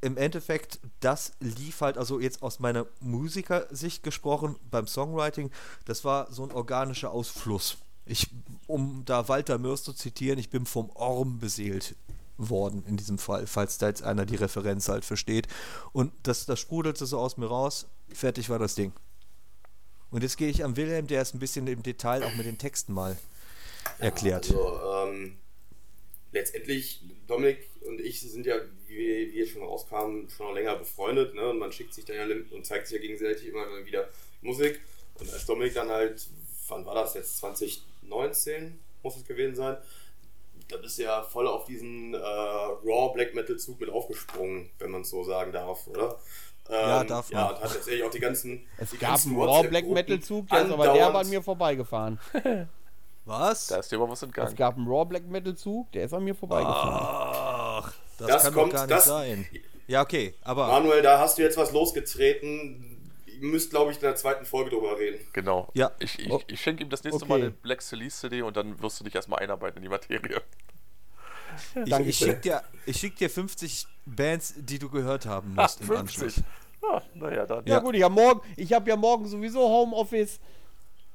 im 0.02 0.18
Endeffekt, 0.18 0.80
das 1.00 1.34
lief 1.40 1.82
halt, 1.82 1.98
also 1.98 2.20
jetzt 2.20 2.42
aus 2.44 2.60
meiner 2.60 2.86
Musikersicht 3.02 4.04
gesprochen, 4.04 4.56
beim 4.70 4.88
Songwriting, 4.88 5.52
das 5.86 6.04
war 6.06 6.32
so 6.32 6.44
ein 6.44 6.52
organischer 6.52 7.12
Ausfluss. 7.12 7.78
Ich, 8.06 8.30
um 8.68 9.04
da 9.06 9.28
Walter 9.28 9.58
Mörs 9.58 9.84
zu 9.84 9.94
zitieren, 9.94 10.40
ich 10.40 10.50
bin 10.50 10.66
vom 10.66 10.90
Orm 10.92 11.40
beseelt 11.40 11.96
worden 12.38 12.84
in 12.88 12.98
diesem 12.98 13.18
Fall, 13.18 13.48
falls 13.48 13.78
da 13.78 13.88
jetzt 13.88 14.04
einer 14.04 14.26
die 14.26 14.36
Referenz 14.36 14.90
halt 14.90 15.06
versteht. 15.06 15.48
Und 15.94 16.12
das, 16.24 16.46
das 16.46 16.60
sprudelte 16.60 17.06
so 17.06 17.18
aus 17.20 17.38
mir 17.38 17.48
raus, 17.48 17.88
fertig 18.14 18.50
war 18.50 18.60
das 18.60 18.76
Ding. 18.76 18.94
Und 20.12 20.24
jetzt 20.24 20.38
gehe 20.38 20.50
ich 20.50 20.64
am 20.64 20.78
Wilhelm, 20.78 21.08
der 21.08 21.22
es 21.22 21.34
ein 21.34 21.40
bisschen 21.40 21.68
im 21.68 21.84
Detail 21.84 22.24
auch 22.24 22.36
mit 22.36 22.46
den 22.46 22.58
Texten 22.58 22.94
mal 22.94 23.18
erklärt. 24.00 24.46
Also, 24.46 24.80
ähm, 25.08 25.38
letztendlich, 26.32 27.02
Dominik 27.28 27.70
und 27.88 28.00
ich 28.00 28.22
sind 28.22 28.46
ja, 28.46 28.56
wie 28.88 29.34
wir, 29.34 29.48
schon 29.48 29.64
rauskamen, 29.64 30.30
schon 30.30 30.48
noch 30.48 30.54
länger 30.54 30.76
befreundet. 30.76 31.34
Ne? 31.34 31.50
Und 31.50 31.60
man 31.60 31.72
schickt 31.72 31.94
sich 31.94 32.06
dann 32.06 32.16
ja 32.16 32.36
und 32.52 32.66
zeigt 32.66 32.88
sich 32.88 32.98
ja 32.98 33.02
gegenseitig 33.02 33.48
immer 33.48 33.66
wieder 33.86 34.10
Musik. 34.42 34.80
Und 35.20 35.32
als 35.32 35.46
Dominik 35.46 35.74
dann 35.74 35.90
halt, 35.90 36.28
wann 36.68 36.86
war 36.86 36.96
das 36.96 37.14
jetzt? 37.16 37.40
2019 38.10 38.80
muss 39.04 39.16
es 39.18 39.26
gewesen 39.26 39.56
sein. 39.56 39.78
Da 40.70 40.78
bist 40.78 40.98
du 40.98 41.04
ja 41.04 41.22
voll 41.22 41.48
auf 41.48 41.66
diesen 41.66 42.14
äh, 42.16 42.18
Raw 42.18 43.14
Black 43.14 43.36
Metal 43.36 43.56
Zug 43.58 43.80
mit 43.80 43.90
aufgesprungen, 43.90 44.70
wenn 44.80 44.90
man 44.92 45.02
es 45.02 45.10
so 45.12 45.24
sagen 45.24 45.52
darf, 45.52 45.86
oder? 45.88 46.18
Ja, 46.70 47.02
Ähm, 47.02 47.08
darf 47.08 47.30
Ja, 47.32 47.42
man. 47.46 47.50
und 47.56 47.62
hat 47.62 47.72
tatsächlich 47.74 48.04
auch 48.04 48.10
die 48.10 48.20
ganzen. 48.20 48.66
Es 48.78 48.90
die 48.90 48.98
gab 48.98 49.12
ganzen 49.12 49.34
einen 49.34 49.42
Raw 49.48 49.68
Black 49.68 49.88
Metal 49.88 50.20
Zug, 50.20 50.48
der 50.50 50.66
ist 50.66 50.72
aber 50.72 50.84
der 50.86 50.94
andauernd- 51.12 51.20
an 51.20 51.30
mir 51.30 51.44
vorbeigefahren. 51.44 52.20
Was? 53.26 53.68
Da 53.68 53.78
ist 53.78 53.92
dir 53.92 53.96
aber 53.98 54.10
was 54.10 54.20
Es 54.20 54.24
entgangen. 54.24 54.56
gab 54.56 54.76
einen 54.78 54.88
Raw 54.88 55.04
Black 55.06 55.28
Metal 55.28 55.56
Zug, 55.56 55.92
der 55.94 56.06
ist 56.06 56.14
an 56.14 56.24
mir 56.24 56.36
vorbeigefahren. 56.36 57.84
Ach, 57.84 57.94
das, 58.20 58.28
Das 58.28 58.44
kann 58.44 58.54
kommt- 58.54 58.74
doch 58.74 58.78
gar 58.78 58.86
nicht 58.88 58.96
das- 58.98 59.06
sein. 59.06 59.48
Ja, 59.88 60.02
okay, 60.02 60.34
aber 60.44 60.68
Manuel, 60.68 61.02
da 61.04 61.20
hast 61.20 61.38
du 61.38 61.44
jetzt 61.44 61.58
was 61.58 61.72
losgetreten. 61.72 62.95
Ihr 63.40 63.48
müsst, 63.48 63.70
glaube 63.72 63.92
ich, 63.92 63.98
in 63.98 64.02
der 64.04 64.16
zweiten 64.16 64.46
Folge 64.46 64.72
drüber 64.72 64.98
reden. 64.98 65.20
Genau. 65.34 65.70
Ja. 65.74 65.92
Ich, 66.00 66.20
ich, 66.20 66.32
Oh. 66.32 66.42
ich 66.48 66.62
schenke 66.62 66.84
ihm 66.84 66.90
das 66.90 67.04
nächste 67.04 67.24
Okay. 67.24 67.30
Mal 67.32 67.42
eine 67.42 67.52
Black 67.52 67.82
Celeste 67.82 68.30
CD 68.30 68.42
und 68.42 68.56
dann 68.58 68.82
wirst 68.82 69.00
du 69.00 69.04
dich 69.04 69.16
erstmal 69.16 69.40
einarbeiten 69.40 69.78
in 69.78 69.84
die 69.84 69.90
Materie. 69.90 70.42
ich, 71.84 71.90
Danke 71.90 72.10
ich 72.10 72.18
schicke 72.18 72.40
dir, 72.42 72.64
ich 72.86 72.98
schick 72.98 73.16
dir 73.16 73.30
50 73.30 73.88
Bands, 74.06 74.54
die 74.58 74.80
du 74.80 74.90
gehört 74.90 75.26
haben 75.26 75.54
musst 75.56 75.82
im 75.82 75.92
Anschluss. 75.92 76.42
Ah, 76.88 77.02
naja, 77.16 77.46
dann. 77.46 77.66
Ja, 77.66 77.80
gut, 77.80 77.96
ich 77.96 78.04
habe 78.04 78.14
morgen, 78.14 78.42
ich 78.58 78.72
habe 78.74 78.90
ja 78.90 78.96
morgen 78.96 79.26
sowieso 79.28 79.60
Homeoffice. 79.62 80.40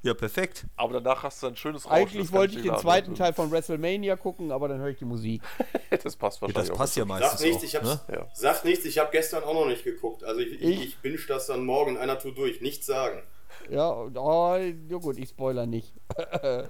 Ja, 0.03 0.13
perfekt. 0.15 0.65
Aber 0.75 0.99
danach 0.99 1.21
hast 1.23 1.43
du 1.43 1.47
ein 1.47 1.55
schönes 1.55 1.85
Rauschen, 1.85 1.95
Eigentlich 1.95 2.31
wollte 2.31 2.55
ich 2.57 2.63
den 2.63 2.75
zweiten. 2.77 3.13
Teil 3.13 3.33
von 3.33 3.51
WrestleMania 3.51 4.15
gucken, 4.15 4.51
aber 4.51 4.67
dann 4.67 4.79
höre 4.79 4.89
ich 4.89 4.97
die 4.97 5.05
Musik. 5.05 5.41
Das 6.03 6.15
passt 6.15 6.37
Ja, 6.37 6.47
wahrscheinlich 6.47 6.69
das 6.69 6.77
passt 6.77 6.95
ja 6.97 7.03
auch. 7.03 7.07
meistens 7.07 7.39
Sag 7.39 7.47
nichts, 7.47 7.61
auch. 7.61 7.67
ich 7.67 7.75
hab's. 7.75 7.87
Ne? 8.07 8.15
Ja. 8.15 8.27
Sag 8.33 8.65
nichts, 8.65 8.85
ich 8.85 8.97
habe 8.97 9.11
gestern 9.11 9.43
auch 9.43 9.53
noch 9.53 9.67
nicht 9.67 9.83
geguckt. 9.83 10.23
Also 10.23 10.39
ich, 10.39 10.53
ich, 10.61 10.83
Ich? 10.83 10.97
binge 10.99 11.19
das 11.27 11.45
dann 11.47 11.65
morgen 11.65 11.91
in 11.91 11.97
einer 11.97 12.17
Tour 12.17 12.33
durch. 12.33 12.61
Nichts 12.61 12.85
sagen. 12.87 13.21
Ja, 13.69 13.91
oh, 13.91 14.55
ja 14.55 14.97
gut, 14.97 15.17
ich 15.17 15.29
spoiler 15.29 15.65
nicht. 15.67 15.93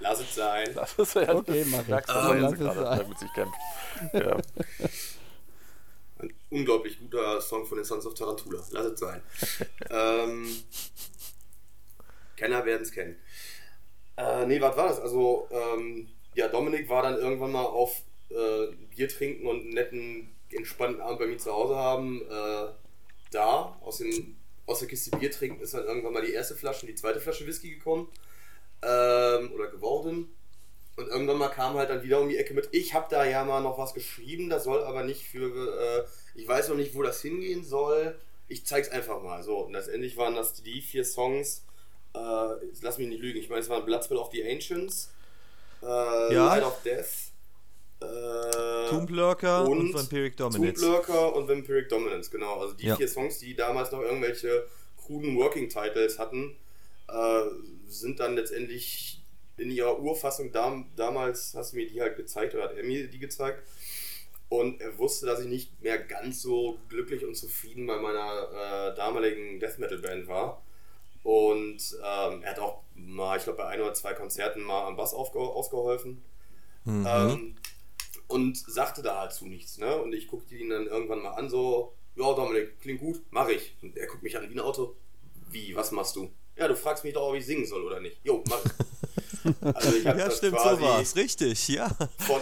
Lass 0.00 0.20
es 0.20 0.34
sein. 0.34 0.68
Das 0.74 0.92
ist 0.98 1.14
ja 1.14 1.34
Okay, 1.34 1.64
mach 1.70 1.80
ich. 1.82 1.88
merkst 1.88 2.10
du, 2.10 2.14
Ah, 2.14 2.32
lass 2.34 2.52
es 2.52 2.58
gerade 2.58 2.80
sein. 2.80 2.98
damit 2.98 3.18
sich 3.18 3.32
kämpft. 3.32 3.54
Ja. 4.12 4.36
Ein 6.18 6.34
unglaublich 6.50 6.98
guter 7.00 7.40
Song 7.40 7.66
von 7.66 7.78
den 7.78 7.84
Sons 7.84 8.06
of 8.06 8.14
Tarantula. 8.14 8.60
Lass 8.70 8.86
es 8.86 9.00
sein. 9.00 9.20
ähm, 9.90 10.48
Kenner 12.42 12.64
werden 12.66 12.82
es 12.82 12.90
kennen. 12.90 13.16
Äh, 14.16 14.46
nee, 14.46 14.60
was 14.60 14.76
war 14.76 14.88
das? 14.88 14.98
Also, 14.98 15.48
ähm, 15.52 16.08
ja, 16.34 16.48
Dominik 16.48 16.88
war 16.88 17.02
dann 17.02 17.18
irgendwann 17.18 17.52
mal 17.52 17.64
auf 17.64 18.02
äh, 18.30 18.74
Bier 18.90 19.08
trinken 19.08 19.46
und 19.46 19.60
einen 19.60 19.74
netten, 19.74 20.34
entspannten 20.50 21.00
Abend 21.00 21.20
bei 21.20 21.26
mir 21.26 21.38
zu 21.38 21.52
Hause 21.52 21.76
haben. 21.76 22.20
Äh, 22.22 22.72
da, 23.30 23.78
aus, 23.80 23.98
dem, 23.98 24.36
aus 24.66 24.80
der 24.80 24.88
Kiste 24.88 25.16
Bier 25.16 25.30
trinken, 25.30 25.62
ist 25.62 25.74
dann 25.74 25.84
irgendwann 25.84 26.14
mal 26.14 26.26
die 26.26 26.32
erste 26.32 26.56
Flasche 26.56 26.82
und 26.82 26.88
die 26.88 26.96
zweite 26.96 27.20
Flasche 27.20 27.46
Whisky 27.46 27.70
gekommen. 27.70 28.08
Ähm, 28.82 29.52
oder 29.52 29.68
geworden. 29.68 30.34
Und 30.96 31.08
irgendwann 31.08 31.38
mal 31.38 31.48
kam 31.48 31.74
halt 31.74 31.88
dann 31.88 32.02
wieder 32.02 32.20
um 32.20 32.28
die 32.28 32.36
Ecke 32.36 32.54
mit, 32.54 32.68
ich 32.72 32.92
habe 32.92 33.06
da 33.08 33.24
ja 33.24 33.44
mal 33.44 33.60
noch 33.62 33.78
was 33.78 33.94
geschrieben, 33.94 34.50
das 34.50 34.64
soll 34.64 34.82
aber 34.82 35.04
nicht 35.04 35.22
für, 35.22 35.78
äh, 35.78 36.04
ich 36.34 36.46
weiß 36.46 36.68
noch 36.68 36.76
nicht, 36.76 36.94
wo 36.94 37.02
das 37.02 37.22
hingehen 37.22 37.64
soll. 37.64 38.18
Ich 38.48 38.66
zeig's 38.66 38.90
einfach 38.90 39.22
mal. 39.22 39.42
So, 39.44 39.58
und 39.60 39.72
letztendlich 39.72 40.16
waren 40.16 40.34
das 40.34 40.60
die 40.62 40.82
vier 40.82 41.04
Songs, 41.04 41.64
äh, 42.14 42.66
jetzt 42.66 42.82
lass 42.82 42.98
mich 42.98 43.08
nicht 43.08 43.22
lügen, 43.22 43.38
ich 43.38 43.48
meine, 43.48 43.60
es 43.60 43.68
waren 43.68 43.84
Bloodspell 43.84 44.16
of 44.18 44.30
the 44.32 44.42
Ancients, 44.48 45.10
äh, 45.82 45.86
Ja. 45.86 46.46
Light 46.46 46.64
of 46.64 46.82
Death, 46.82 47.32
äh, 48.00 48.88
Tomb 48.90 49.10
Lurker 49.10 49.64
und, 49.68 49.78
und 49.80 49.94
Vampiric 49.94 50.36
Tomb 50.36 50.54
Dominance. 50.54 50.84
Lurker 50.84 51.34
und 51.34 51.48
Vampiric 51.48 51.88
Dominance, 51.88 52.30
genau. 52.30 52.60
Also 52.60 52.74
die 52.74 52.86
Ja. 52.86 52.96
vier 52.96 53.08
Songs, 53.08 53.38
die 53.38 53.54
damals 53.54 53.92
noch 53.92 54.00
irgendwelche 54.00 54.66
kruden 55.04 55.36
Working 55.36 55.68
Titles 55.68 56.18
hatten, 56.18 56.56
äh, 57.08 57.40
sind 57.88 58.20
dann 58.20 58.36
letztendlich 58.36 59.20
in 59.58 59.70
ihrer 59.70 59.98
Urfassung 60.00 60.50
dam 60.50 60.90
damals, 60.96 61.54
hast 61.54 61.72
du 61.72 61.76
mir 61.76 61.86
die 61.88 62.00
halt 62.00 62.16
gezeigt 62.16 62.54
oder 62.54 62.64
hat 62.64 62.76
er 62.76 62.82
mir 62.84 63.06
die 63.08 63.18
gezeigt. 63.18 63.62
Und 64.48 64.80
er 64.80 64.98
wusste, 64.98 65.24
dass 65.26 65.40
ich 65.40 65.46
nicht 65.46 65.80
mehr 65.82 65.98
ganz 65.98 66.42
so 66.42 66.78
glücklich 66.88 67.24
und 67.24 67.34
zufrieden 67.36 67.86
bei 67.86 67.96
meiner 67.98 68.90
äh, 68.92 68.94
damaligen 68.96 69.60
Death 69.60 69.78
Metal 69.78 69.98
Band 69.98 70.26
war. 70.28 70.62
Und 71.22 71.96
ähm, 72.04 72.42
er 72.42 72.50
hat 72.50 72.58
auch 72.58 72.82
mal, 72.94 73.36
ich 73.36 73.44
glaube, 73.44 73.58
bei 73.58 73.66
ein 73.66 73.80
oder 73.80 73.94
zwei 73.94 74.14
Konzerten 74.14 74.62
mal 74.62 74.86
am 74.86 74.96
Bass 74.96 75.14
aufge 75.14 75.38
ausgeholfen. 75.38 76.22
Mhm. 76.84 77.06
Ähm, 77.08 77.56
und 78.28 78.56
sagte 78.56 79.02
da 79.02 79.24
dazu 79.24 79.46
nichts. 79.46 79.78
Ne? 79.78 79.96
Und 79.96 80.14
ich 80.14 80.26
guckte 80.26 80.54
ihn 80.56 80.70
dann 80.70 80.86
irgendwann 80.86 81.22
mal 81.22 81.32
an, 81.32 81.48
so, 81.48 81.94
ja, 82.16 82.32
Dominik, 82.32 82.80
klingt 82.80 83.00
gut, 83.00 83.20
mach 83.30 83.48
ich. 83.48 83.76
Und 83.82 83.96
er 83.96 84.06
guckt 84.06 84.22
mich 84.22 84.36
an 84.36 84.48
wie 84.48 84.54
ein 84.54 84.60
Auto. 84.60 84.96
Wie, 85.50 85.76
was 85.76 85.90
machst 85.92 86.16
du? 86.16 86.32
Ja, 86.56 86.68
du 86.68 86.76
fragst 86.76 87.04
mich 87.04 87.14
doch, 87.14 87.28
ob 87.28 87.34
ich 87.34 87.46
singen 87.46 87.66
soll 87.66 87.82
oder 87.84 88.00
nicht. 88.00 88.18
Jo, 88.24 88.42
mach 88.48 88.64
ich. 88.64 88.72
Also 89.60 89.96
ich 89.96 90.04
ja, 90.04 90.30
stimmt, 90.30 90.56
so 90.60 90.80
war 90.80 91.00
es, 91.00 91.16
richtig, 91.16 91.66
ja. 91.66 91.88
Von, 92.18 92.40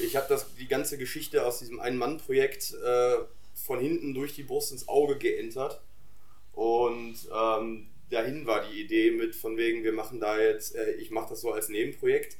ich 0.00 0.16
habe 0.16 0.26
das 0.28 0.52
die 0.58 0.66
ganze 0.66 0.98
Geschichte 0.98 1.46
aus 1.46 1.60
diesem 1.60 1.78
Ein-Mann-Projekt 1.78 2.74
äh, 2.74 3.14
von 3.54 3.78
hinten 3.78 4.12
durch 4.12 4.34
die 4.34 4.42
Brust 4.42 4.72
ins 4.72 4.88
Auge 4.88 5.18
geentert. 5.18 5.80
Und 6.54 7.16
ähm, 7.34 7.88
dahin 8.10 8.46
war 8.46 8.64
die 8.68 8.80
Idee 8.80 9.10
mit 9.10 9.34
von 9.34 9.56
wegen, 9.56 9.84
wir 9.84 9.92
machen 9.92 10.20
da 10.20 10.38
jetzt, 10.38 10.74
äh, 10.74 10.92
ich 10.92 11.10
mache 11.10 11.30
das 11.30 11.40
so 11.40 11.52
als 11.52 11.68
Nebenprojekt. 11.68 12.36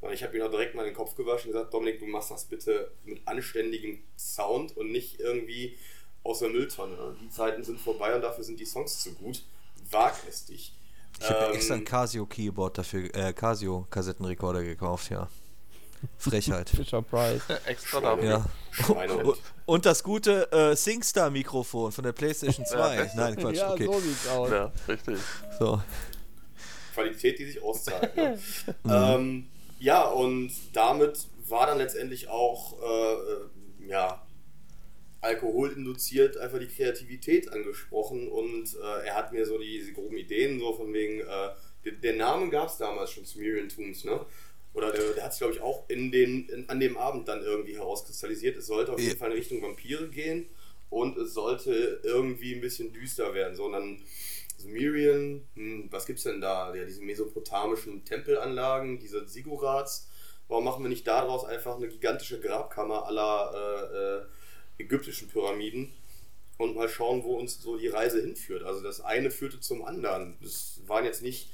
Und 0.00 0.12
ich 0.12 0.22
habe 0.22 0.36
ihm 0.36 0.42
auch 0.42 0.50
direkt 0.50 0.74
mal 0.74 0.84
den 0.84 0.94
Kopf 0.94 1.16
gewaschen 1.16 1.48
und 1.48 1.54
gesagt, 1.54 1.74
Dominik, 1.74 1.98
du 1.98 2.06
machst 2.06 2.30
das 2.30 2.44
bitte 2.44 2.92
mit 3.04 3.26
anständigem 3.26 3.98
Sound 4.16 4.76
und 4.76 4.92
nicht 4.92 5.20
irgendwie 5.20 5.76
aus 6.22 6.40
der 6.40 6.50
Mülltonne. 6.50 7.16
Die 7.22 7.30
Zeiten 7.30 7.64
sind 7.64 7.80
vorbei 7.80 8.14
und 8.14 8.20
dafür 8.20 8.44
sind 8.44 8.60
die 8.60 8.66
Songs 8.66 9.02
zu 9.02 9.14
gut. 9.14 9.44
Wag 9.90 10.14
es 10.28 10.44
dich. 10.44 10.74
Ich 11.18 11.30
habe 11.30 11.46
ähm, 11.46 11.54
extra 11.54 11.74
ein 11.74 11.84
Casio 11.84 12.26
Keyboard 12.26 12.78
dafür, 12.78 13.14
äh, 13.14 13.32
Casio 13.32 13.86
Kassettenrekorder 13.90 14.62
gekauft, 14.62 15.10
ja. 15.10 15.28
Frechheit. 16.18 16.70
Fisher 16.70 17.02
Price. 17.02 17.42
extra 17.66 18.00
dafür. 18.00 18.24
Ja. 18.24 18.46
Und, 19.66 19.86
das 19.86 20.02
gute 20.02 20.50
äh, 20.52 20.76
SingStar 20.76 21.30
Mikrofon 21.30 21.92
von 21.92 22.04
der 22.04 22.12
PlayStation 22.12 22.64
2. 22.66 22.96
Ja, 22.96 23.10
Nein, 23.14 23.36
Quatsch. 23.36 23.56
Ja, 23.56 23.72
okay. 23.72 23.86
so 23.86 24.00
sieht's 24.00 24.28
aus. 24.28 24.50
Ja, 24.50 24.72
richtig. 24.88 25.18
So. 25.58 25.80
Qualität, 26.94 27.38
die 27.38 27.46
sich 27.46 27.62
auszahlt. 27.62 28.16
Ne? 28.16 28.38
mhm. 28.84 28.90
ähm, 28.90 29.46
ja, 29.78 30.04
und 30.08 30.52
damit 30.72 31.26
war 31.48 31.66
dann 31.66 31.78
letztendlich 31.78 32.28
auch 32.28 32.80
äh, 32.82 33.12
äh 33.14 33.88
ja, 33.88 34.26
Alkohol 35.20 35.72
induziert 35.72 36.36
einfach 36.36 36.58
die 36.58 36.68
Kreativität 36.68 37.52
angesprochen 37.52 38.28
und 38.28 38.74
äh, 38.74 39.06
er 39.06 39.14
hat 39.14 39.32
mir 39.32 39.46
so 39.46 39.58
die, 39.58 39.78
diese 39.78 39.92
groben 39.92 40.16
Ideen 40.16 40.58
so 40.58 40.72
von 40.72 40.92
wegen, 40.92 41.20
äh, 41.20 41.50
der, 41.84 41.92
der, 41.92 42.16
Name 42.16 42.50
gab 42.50 42.68
es 42.68 42.78
damals 42.78 43.10
schon 43.10 43.24
zu 43.24 43.38
Miriam 43.38 43.68
Tombs, 43.68 44.04
ne? 44.04 44.24
Oder 44.76 44.92
der, 44.92 45.14
der 45.14 45.24
hat 45.24 45.32
es, 45.32 45.38
glaube 45.38 45.54
ich, 45.54 45.62
auch 45.62 45.88
in 45.88 46.12
den, 46.12 46.50
in, 46.50 46.68
an 46.68 46.78
dem 46.78 46.98
Abend 46.98 47.28
dann 47.28 47.42
irgendwie 47.42 47.76
herauskristallisiert. 47.76 48.58
Es 48.58 48.66
sollte 48.66 48.92
auf 48.92 49.00
jeden 49.00 49.16
Fall 49.16 49.30
in 49.30 49.38
Richtung 49.38 49.62
Vampire 49.62 50.08
gehen 50.08 50.50
und 50.90 51.16
es 51.16 51.32
sollte 51.32 52.00
irgendwie 52.02 52.54
ein 52.54 52.60
bisschen 52.60 52.92
düster 52.92 53.32
werden. 53.32 53.56
So, 53.56 53.64
und 53.64 53.72
dann 53.72 54.02
Sumerian, 54.58 55.42
hm, 55.54 55.88
was 55.90 56.06
es 56.06 56.22
denn 56.24 56.42
da? 56.42 56.74
Ja, 56.74 56.84
diese 56.84 57.02
mesopotamischen 57.02 58.04
Tempelanlagen, 58.04 58.98
diese 58.98 59.26
Sigurats. 59.26 60.08
Warum 60.46 60.64
machen 60.64 60.84
wir 60.84 60.90
nicht 60.90 61.06
daraus 61.06 61.46
einfach 61.46 61.76
eine 61.76 61.88
gigantische 61.88 62.38
Grabkammer 62.38 63.06
aller 63.06 63.52
äh, 63.54 64.82
äh, 64.82 64.82
ägyptischen 64.82 65.28
Pyramiden 65.28 65.90
und 66.58 66.76
mal 66.76 66.88
schauen, 66.88 67.24
wo 67.24 67.36
uns 67.36 67.60
so 67.62 67.78
die 67.78 67.88
Reise 67.88 68.20
hinführt. 68.20 68.62
Also 68.62 68.82
das 68.82 69.00
eine 69.00 69.30
führte 69.30 69.58
zum 69.60 69.84
anderen. 69.84 70.36
Das 70.42 70.80
waren 70.86 71.06
jetzt 71.06 71.22
nicht, 71.22 71.48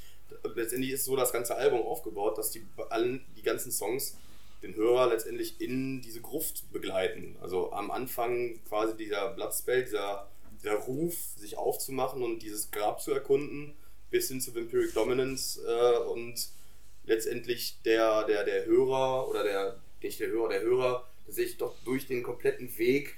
letztendlich 0.55 0.93
ist 0.93 1.05
so 1.05 1.17
das 1.17 1.33
ganze 1.33 1.57
Album 1.57 1.83
aufgebaut, 1.83 2.39
dass 2.39 2.51
die 2.51 2.65
allen, 2.91 3.25
die 3.37 3.43
ganzen 3.43 3.73
Songs 3.73 4.17
den 4.63 4.77
Hörer 4.77 5.09
letztendlich 5.09 5.61
in 5.61 6.01
diese 6.03 6.21
Gruft 6.21 6.71
begleiten. 6.73 7.37
Also 7.41 7.73
am 7.73 7.91
Anfang 7.91 8.61
quasi 8.69 8.97
dieser 8.97 9.31
Bloodspell, 9.31 9.85
dieser, 9.85 10.31
dieser 10.61 10.75
Ruf, 10.75 11.15
sich 11.37 11.59
aufzumachen 11.59 12.23
und 12.23 12.43
dieses 12.43 12.71
Grab 12.71 13.01
zu 13.01 13.11
erkunden, 13.13 13.75
bis 14.11 14.29
hin 14.29 14.41
zu 14.41 14.55
Vampiric 14.55 14.95
Dominance 14.95 15.61
äh, 15.67 15.99
und 16.09 16.49
letztendlich 17.05 17.79
der, 17.85 18.25
der, 18.25 18.45
der 18.45 18.67
Hörer 18.67 19.29
oder 19.29 19.43
der, 19.43 19.81
nicht 20.03 20.21
der 20.21 20.29
Hörer, 20.29 20.49
der 20.51 20.61
Hörer 20.61 21.09
sich 21.27 21.57
doch 21.57 21.75
durch 21.85 22.07
den 22.07 22.23
kompletten 22.23 22.77
Weg 22.79 23.17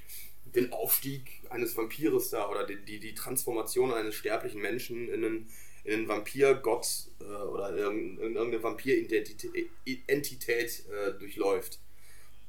den 0.54 0.72
Aufstieg 0.72 1.42
eines 1.50 1.76
Vampires 1.76 2.30
da 2.30 2.48
oder 2.48 2.64
die, 2.64 2.76
die, 2.76 3.00
die 3.00 3.14
Transformation 3.14 3.92
eines 3.92 4.14
sterblichen 4.14 4.60
Menschen 4.60 5.08
in 5.08 5.24
einen, 5.24 5.50
in 5.84 5.94
einen 5.94 6.08
Vampirgott 6.08 6.86
äh, 7.20 7.24
oder 7.24 7.70
in, 7.70 8.18
in 8.18 8.34
irgendeine 8.34 8.62
Vampiridentität 8.62 10.84
äh, 10.88 11.12
durchläuft. 11.18 11.78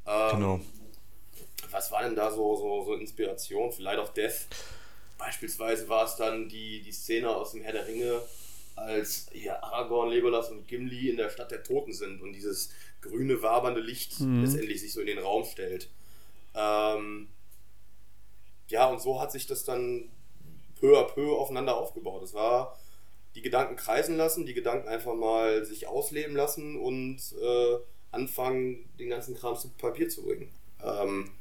Ähm, 0.07 0.31
genau. 0.31 0.59
Was 1.71 1.91
war 1.91 2.03
denn 2.03 2.15
da 2.15 2.31
so, 2.31 2.55
so, 2.55 2.85
so 2.85 2.93
Inspiration 2.93 3.71
Light 3.79 3.99
of 3.99 4.13
Death? 4.13 4.47
Beispielsweise 5.17 5.89
war 5.89 6.05
es 6.05 6.15
dann 6.15 6.49
die, 6.49 6.81
die 6.81 6.91
Szene 6.91 7.29
aus 7.29 7.51
dem 7.51 7.61
Herr 7.61 7.73
der 7.73 7.87
Ringe, 7.87 8.21
als 8.75 9.27
hier 9.31 9.63
Aragorn, 9.63 10.09
Legolas 10.09 10.51
und 10.51 10.67
Gimli 10.67 11.09
in 11.09 11.17
der 11.17 11.29
Stadt 11.29 11.51
der 11.51 11.63
Toten 11.63 11.93
sind 11.93 12.21
und 12.21 12.33
dieses 12.33 12.71
grüne, 13.01 13.41
wabernde 13.41 13.81
Licht 13.81 14.19
mhm. 14.19 14.43
letztendlich 14.43 14.81
sich 14.81 14.93
so 14.93 14.99
in 14.99 15.07
den 15.07 15.19
Raum 15.19 15.45
stellt. 15.45 15.89
Ähm, 16.53 17.29
ja, 18.67 18.89
und 18.89 19.01
so 19.01 19.21
hat 19.21 19.31
sich 19.31 19.47
das 19.47 19.63
dann 19.63 20.09
peu 20.79 20.99
à 20.99 21.03
peu 21.03 21.37
aufeinander 21.37 21.77
aufgebaut. 21.77 22.23
Es 22.23 22.33
war 22.33 22.77
die 23.35 23.41
Gedanken 23.41 23.75
kreisen 23.75 24.17
lassen, 24.17 24.45
die 24.45 24.53
Gedanken 24.53 24.87
einfach 24.87 25.13
mal 25.13 25.65
sich 25.65 25.87
ausleben 25.87 26.35
lassen 26.35 26.77
und 26.77 27.17
äh, 27.41 27.77
anfangen, 28.11 28.89
den 28.97 29.09
ganzen 29.09 29.35
Kram 29.35 29.55
zu 29.57 29.69
Papier 29.69 30.07
zu 30.09 30.23
bringen. 30.23 30.49
Ähm, 30.83 31.31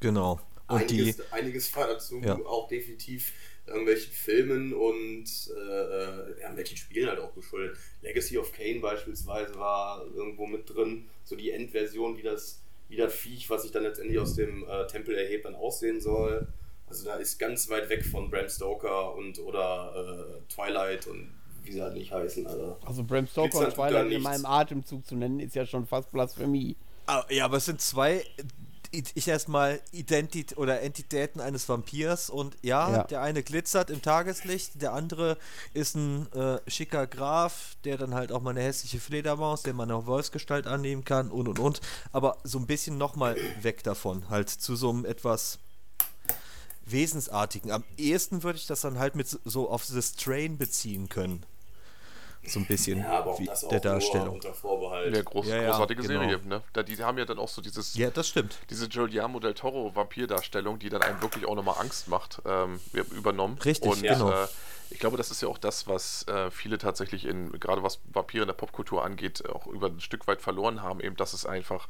genau. 0.00 0.40
Und 0.68 0.82
einiges, 0.82 1.16
die, 1.16 1.22
einiges 1.30 1.74
war 1.74 1.86
dazu 1.86 2.20
ja. 2.22 2.38
auch 2.44 2.68
definitiv 2.68 3.32
irgendwelchen 3.66 4.12
Filmen 4.12 4.74
und 4.74 5.24
äh, 5.56 6.40
ja, 6.40 6.54
welchen 6.54 6.76
Spielen 6.76 7.08
halt 7.08 7.20
auch 7.20 7.34
geschuldet. 7.34 7.78
Legacy 8.02 8.38
of 8.38 8.52
Kane 8.52 8.80
beispielsweise 8.80 9.54
war 9.56 10.04
irgendwo 10.14 10.46
mit 10.46 10.68
drin, 10.68 11.08
so 11.24 11.36
die 11.36 11.50
Endversion, 11.50 12.16
wie 12.16 12.22
das, 12.22 12.60
wie 12.88 12.96
das 12.96 13.14
Viech, 13.14 13.48
was 13.50 13.62
sich 13.62 13.70
dann 13.70 13.84
letztendlich 13.84 14.18
aus 14.18 14.34
dem 14.34 14.66
äh, 14.68 14.86
Tempel 14.86 15.16
erhebt, 15.16 15.44
dann 15.44 15.54
aussehen 15.54 16.00
soll. 16.00 16.46
Also 16.92 17.06
da 17.06 17.14
ist 17.14 17.38
ganz 17.38 17.70
weit 17.70 17.88
weg 17.88 18.04
von 18.04 18.30
Bram 18.30 18.50
Stoker 18.50 19.14
und 19.14 19.38
oder 19.38 19.94
äh, 19.96 20.52
Twilight 20.52 21.06
und 21.06 21.32
wie 21.62 21.72
sie 21.72 21.80
halt 21.80 21.94
nicht 21.94 22.12
heißen. 22.12 22.46
Also, 22.46 22.76
also 22.84 23.02
Bram 23.02 23.26
Stoker 23.26 23.60
und 23.60 23.72
Twilight 23.72 24.12
in 24.12 24.20
meinem 24.20 24.44
Atemzug 24.44 25.06
zu 25.06 25.16
nennen, 25.16 25.40
ist 25.40 25.54
ja 25.54 25.64
schon 25.64 25.86
fast 25.86 26.12
Blasphemie. 26.12 26.76
Ah, 27.06 27.24
ja, 27.30 27.46
aber 27.46 27.56
es 27.56 27.64
sind 27.64 27.80
zwei 27.80 28.22
ich 28.92 29.26
erstmal 29.26 29.80
Identität 29.92 30.58
oder 30.58 30.82
Entitäten 30.82 31.40
eines 31.40 31.66
Vampirs 31.66 32.28
und 32.28 32.58
ja, 32.60 32.92
ja, 32.92 33.04
der 33.04 33.22
eine 33.22 33.42
glitzert 33.42 33.88
im 33.88 34.02
Tageslicht, 34.02 34.82
der 34.82 34.92
andere 34.92 35.38
ist 35.72 35.94
ein 35.94 36.30
äh, 36.32 36.58
schicker 36.66 37.06
Graf, 37.06 37.74
der 37.84 37.96
dann 37.96 38.12
halt 38.12 38.32
auch 38.32 38.42
mal 38.42 38.50
eine 38.50 38.60
hässliche 38.60 39.00
Fledermaus, 39.00 39.62
der 39.62 39.72
man 39.72 39.90
auch 39.90 40.04
Wolfsgestalt 40.04 40.66
annehmen 40.66 41.06
kann 41.06 41.30
und 41.30 41.48
und 41.48 41.58
und, 41.58 41.80
aber 42.12 42.36
so 42.44 42.58
ein 42.58 42.66
bisschen 42.66 42.98
nochmal 42.98 43.38
weg 43.62 43.82
davon, 43.82 44.28
halt 44.28 44.50
zu 44.50 44.76
so 44.76 44.90
einem 44.90 45.06
etwas 45.06 45.58
Wesensartigen. 46.92 47.70
Am 47.70 47.84
ehesten 47.96 48.42
würde 48.42 48.58
ich 48.58 48.66
das 48.66 48.82
dann 48.82 48.98
halt 48.98 49.14
mit 49.14 49.28
so 49.28 49.68
auf 49.68 49.84
The 49.84 50.02
Strain 50.02 50.58
beziehen 50.58 51.08
können. 51.08 51.44
So 52.44 52.58
ein 52.58 52.66
bisschen 52.66 52.98
ja, 52.98 53.20
aber 53.20 53.32
auch 53.32 53.40
wie 53.40 53.46
das 53.46 53.64
auch 53.64 53.68
der 53.68 53.78
Darstellung. 53.78 54.34
unter 54.34 54.52
Vorbehalt. 54.52 55.14
Ja, 55.14 55.22
groß, 55.22 55.46
ja, 55.46 55.62
ja, 55.62 55.70
großartige 55.70 56.02
genau. 56.02 56.20
Serie. 56.20 56.40
Ne? 56.44 56.60
Da, 56.72 56.82
die 56.82 57.00
haben 57.02 57.16
ja 57.16 57.24
dann 57.24 57.38
auch 57.38 57.48
so 57.48 57.62
dieses. 57.62 57.94
Ja, 57.94 58.10
das 58.10 58.28
stimmt. 58.28 58.58
Diese 58.68 58.88
Giuliano 58.88 59.38
del 59.38 59.54
Toro 59.54 59.94
Vampirdarstellung, 59.94 60.80
die 60.80 60.88
dann 60.88 61.02
einem 61.02 61.22
wirklich 61.22 61.46
auch 61.46 61.54
nochmal 61.54 61.76
Angst 61.78 62.08
macht, 62.08 62.42
ähm, 62.44 62.80
übernommen. 63.12 63.58
Richtig, 63.64 63.92
Und, 63.92 64.02
genau. 64.02 64.30
Äh, 64.30 64.48
ich 64.90 64.98
glaube, 64.98 65.16
das 65.16 65.30
ist 65.30 65.40
ja 65.40 65.48
auch 65.48 65.58
das, 65.58 65.86
was 65.86 66.26
äh, 66.28 66.50
viele 66.50 66.78
tatsächlich 66.78 67.24
in, 67.24 67.52
gerade 67.52 67.82
was 67.82 68.00
Vampire 68.12 68.42
in 68.42 68.48
der 68.48 68.54
Popkultur 68.54 69.04
angeht, 69.04 69.48
auch 69.48 69.66
über 69.68 69.86
ein 69.86 70.00
Stück 70.00 70.26
weit 70.26 70.42
verloren 70.42 70.82
haben, 70.82 71.00
eben, 71.00 71.16
dass 71.16 71.32
es 71.32 71.46
einfach 71.46 71.86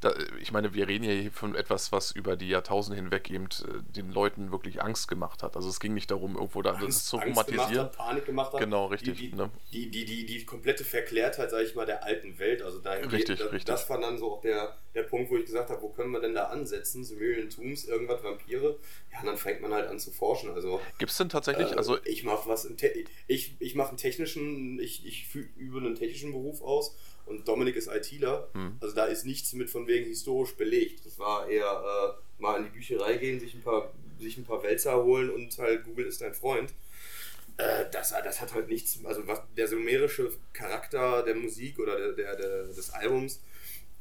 da, 0.00 0.14
ich 0.40 0.52
meine, 0.52 0.74
wir 0.74 0.86
reden 0.86 1.04
hier 1.04 1.32
von 1.32 1.56
etwas, 1.56 1.90
was 1.90 2.12
über 2.12 2.36
die 2.36 2.48
Jahrtausende 2.48 2.96
hinweg 2.96 3.30
eben 3.30 3.46
äh, 3.46 3.82
den 3.82 4.12
Leuten 4.12 4.52
wirklich 4.52 4.80
Angst 4.80 5.08
gemacht 5.08 5.42
hat. 5.42 5.56
Also 5.56 5.68
es 5.68 5.80
ging 5.80 5.92
nicht 5.94 6.10
darum, 6.10 6.36
irgendwo 6.36 6.62
da, 6.62 6.74
Angst, 6.74 6.86
das 6.86 7.04
zu 7.06 7.16
romantisieren. 7.16 7.68
Gemacht 7.68 7.84
hat, 7.84 7.96
Panik 7.96 8.26
gemacht 8.26 8.52
hat. 8.52 8.60
Genau, 8.60 8.86
richtig. 8.86 9.18
Die, 9.18 9.30
die, 9.30 9.36
ne? 9.36 9.50
die, 9.72 9.90
die, 9.90 10.04
die, 10.04 10.26
die, 10.26 10.44
komplette 10.44 10.84
Verklärtheit, 10.84 11.50
sage 11.50 11.64
ich 11.64 11.74
mal, 11.74 11.84
der 11.84 12.04
alten 12.04 12.38
Welt. 12.38 12.62
Also 12.62 12.78
da 12.78 12.92
richtig, 12.92 13.38
das, 13.40 13.52
richtig. 13.52 13.64
das 13.64 13.90
war 13.90 14.00
dann 14.00 14.18
so 14.18 14.34
auch 14.34 14.40
der, 14.40 14.76
der 14.94 15.02
Punkt, 15.02 15.30
wo 15.30 15.36
ich 15.36 15.46
gesagt 15.46 15.70
habe, 15.70 15.82
wo 15.82 15.88
können 15.88 16.12
wir 16.12 16.20
denn 16.20 16.34
da 16.34 16.44
ansetzen? 16.44 17.04
Sumerian 17.04 17.50
Tombs, 17.50 17.84
irgendwas, 17.84 18.22
Vampire. 18.22 18.78
Ja, 19.12 19.20
und 19.20 19.26
dann 19.26 19.36
fängt 19.36 19.62
man 19.62 19.74
halt 19.74 19.88
an 19.88 19.98
zu 19.98 20.12
forschen. 20.12 20.50
Also, 20.50 20.80
Gibt 20.98 21.10
es 21.10 21.18
denn 21.18 21.28
tatsächlich, 21.28 21.72
äh, 21.72 21.74
also... 21.74 21.98
Ich 22.04 22.22
mache 22.22 22.48
was, 22.48 22.70
ich, 23.26 23.56
ich 23.58 23.74
mache 23.74 23.88
einen 23.88 23.98
technischen, 23.98 24.78
ich, 24.78 25.04
ich 25.04 25.34
übe 25.34 25.78
einen 25.78 25.96
technischen 25.96 26.30
Beruf 26.30 26.62
aus 26.62 26.96
und 27.28 27.46
Dominik 27.46 27.76
ist 27.76 27.88
ITler. 27.88 28.48
Hm. 28.52 28.76
Also 28.80 28.94
da 28.94 29.04
ist 29.04 29.24
nichts 29.24 29.52
mit 29.52 29.70
von 29.70 29.86
wegen 29.86 30.06
historisch 30.06 30.56
belegt. 30.56 31.04
Das 31.06 31.18
war 31.18 31.48
eher 31.48 31.64
äh, 31.64 32.42
mal 32.42 32.58
in 32.58 32.64
die 32.64 32.70
Bücherei 32.70 33.16
gehen, 33.16 33.40
sich 33.40 33.54
ein 33.54 33.62
paar, 33.62 33.92
sich 34.18 34.36
ein 34.36 34.44
paar 34.44 34.62
Wälzer 34.62 35.02
holen 35.02 35.30
und 35.30 35.56
halt 35.58 35.84
Google 35.84 36.06
ist 36.06 36.20
dein 36.20 36.34
Freund. 36.34 36.72
Äh, 37.56 37.86
das, 37.90 38.10
das 38.10 38.40
hat 38.40 38.54
halt 38.54 38.68
nichts, 38.68 38.98
also 39.04 39.26
was, 39.26 39.42
der 39.56 39.66
sumerische 39.66 40.30
Charakter 40.52 41.24
der 41.24 41.34
Musik 41.34 41.78
oder 41.78 41.98
der, 41.98 42.12
der, 42.12 42.36
der 42.36 42.64
des 42.64 42.90
Albums, 42.90 43.40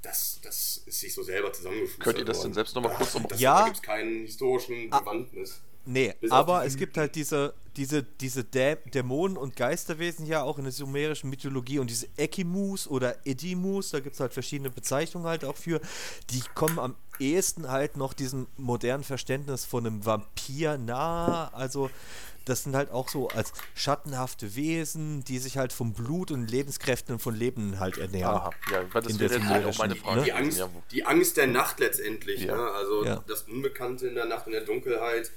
das, 0.01 0.39
das 0.43 0.83
ist 0.85 0.99
sich 0.99 1.13
so 1.13 1.23
selber 1.23 1.51
zusammengefügt. 1.51 2.03
Könnt 2.03 2.19
ihr 2.19 2.25
das 2.25 2.41
denn 2.41 2.53
selbst 2.53 2.75
nochmal 2.75 2.95
kurz. 2.95 3.17
Das, 3.27 3.39
ja. 3.39 3.59
Da 3.59 3.65
gibt 3.65 3.77
es 3.77 3.81
keinen 3.81 4.25
historischen 4.25 4.87
ah. 4.91 4.99
Bewandtnis. 4.99 5.61
Nee, 5.89 6.13
aber 6.29 6.65
es 6.65 6.75
gibt 6.75 6.97
halt 6.97 7.15
diese, 7.15 7.53
diese, 7.77 8.03
diese 8.03 8.43
Dä 8.43 8.75
Dämonen 8.93 9.37
und 9.37 9.55
Geisterwesen 9.55 10.25
ja 10.25 10.43
auch 10.43 10.57
in 10.57 10.65
der 10.65 10.73
sumerischen 10.73 11.29
Mythologie 11.29 11.79
und 11.79 11.89
diese 11.89 12.07
Ekimus 12.17 12.89
oder 12.89 13.25
Edimus, 13.25 13.91
da 13.91 14.01
gibt 14.01 14.15
es 14.15 14.19
halt 14.19 14.33
verschiedene 14.33 14.69
Bezeichnungen 14.69 15.27
halt 15.27 15.45
auch 15.45 15.55
für, 15.55 15.79
die 16.29 16.41
kommen 16.55 16.77
am 16.77 16.95
ehesten 17.19 17.69
halt 17.69 17.95
noch 17.95 18.11
diesem 18.11 18.47
modernen 18.57 19.05
Verständnis 19.05 19.63
von 19.63 19.87
einem 19.87 20.05
Vampir 20.05 20.77
nahe. 20.77 21.53
Also 21.53 21.89
das 22.47 22.63
sind 22.63 22.75
halt 22.75 22.91
auch 22.91 23.09
so 23.09 23.27
als 23.29 23.51
schattenhafte 23.75 24.55
Wesen, 24.55 25.23
die 25.25 25.37
sich 25.37 25.57
halt 25.57 25.73
vom 25.73 25.93
Blut 25.93 26.31
und 26.31 26.49
Lebenskräften 26.49 27.15
und 27.15 27.19
von 27.19 27.35
Leben 27.35 27.79
halt 27.79 27.97
ernähren. 27.97 28.35
Aha, 28.35 28.51
ja, 28.71 28.93
weil 28.93 29.01
das 29.01 29.19
wäre 29.19 29.35
jetzt 29.35 29.65
auch 29.65 29.77
meine 29.79 29.95
Frage. 29.95 30.23
Die, 30.23 30.33
Angst, 30.33 30.63
die 30.91 31.05
Angst 31.05 31.37
der 31.37 31.47
Nacht 31.47 31.79
letztendlich, 31.79 32.43
ja. 32.43 32.55
ne? 32.55 32.71
also 32.71 33.03
ja. 33.03 33.23
das 33.27 33.43
Unbekannte 33.43 34.07
in 34.07 34.15
der 34.15 34.25
Nacht, 34.25 34.47
in 34.47 34.53
der 34.53 34.61
Dunkelheit, 34.61 35.31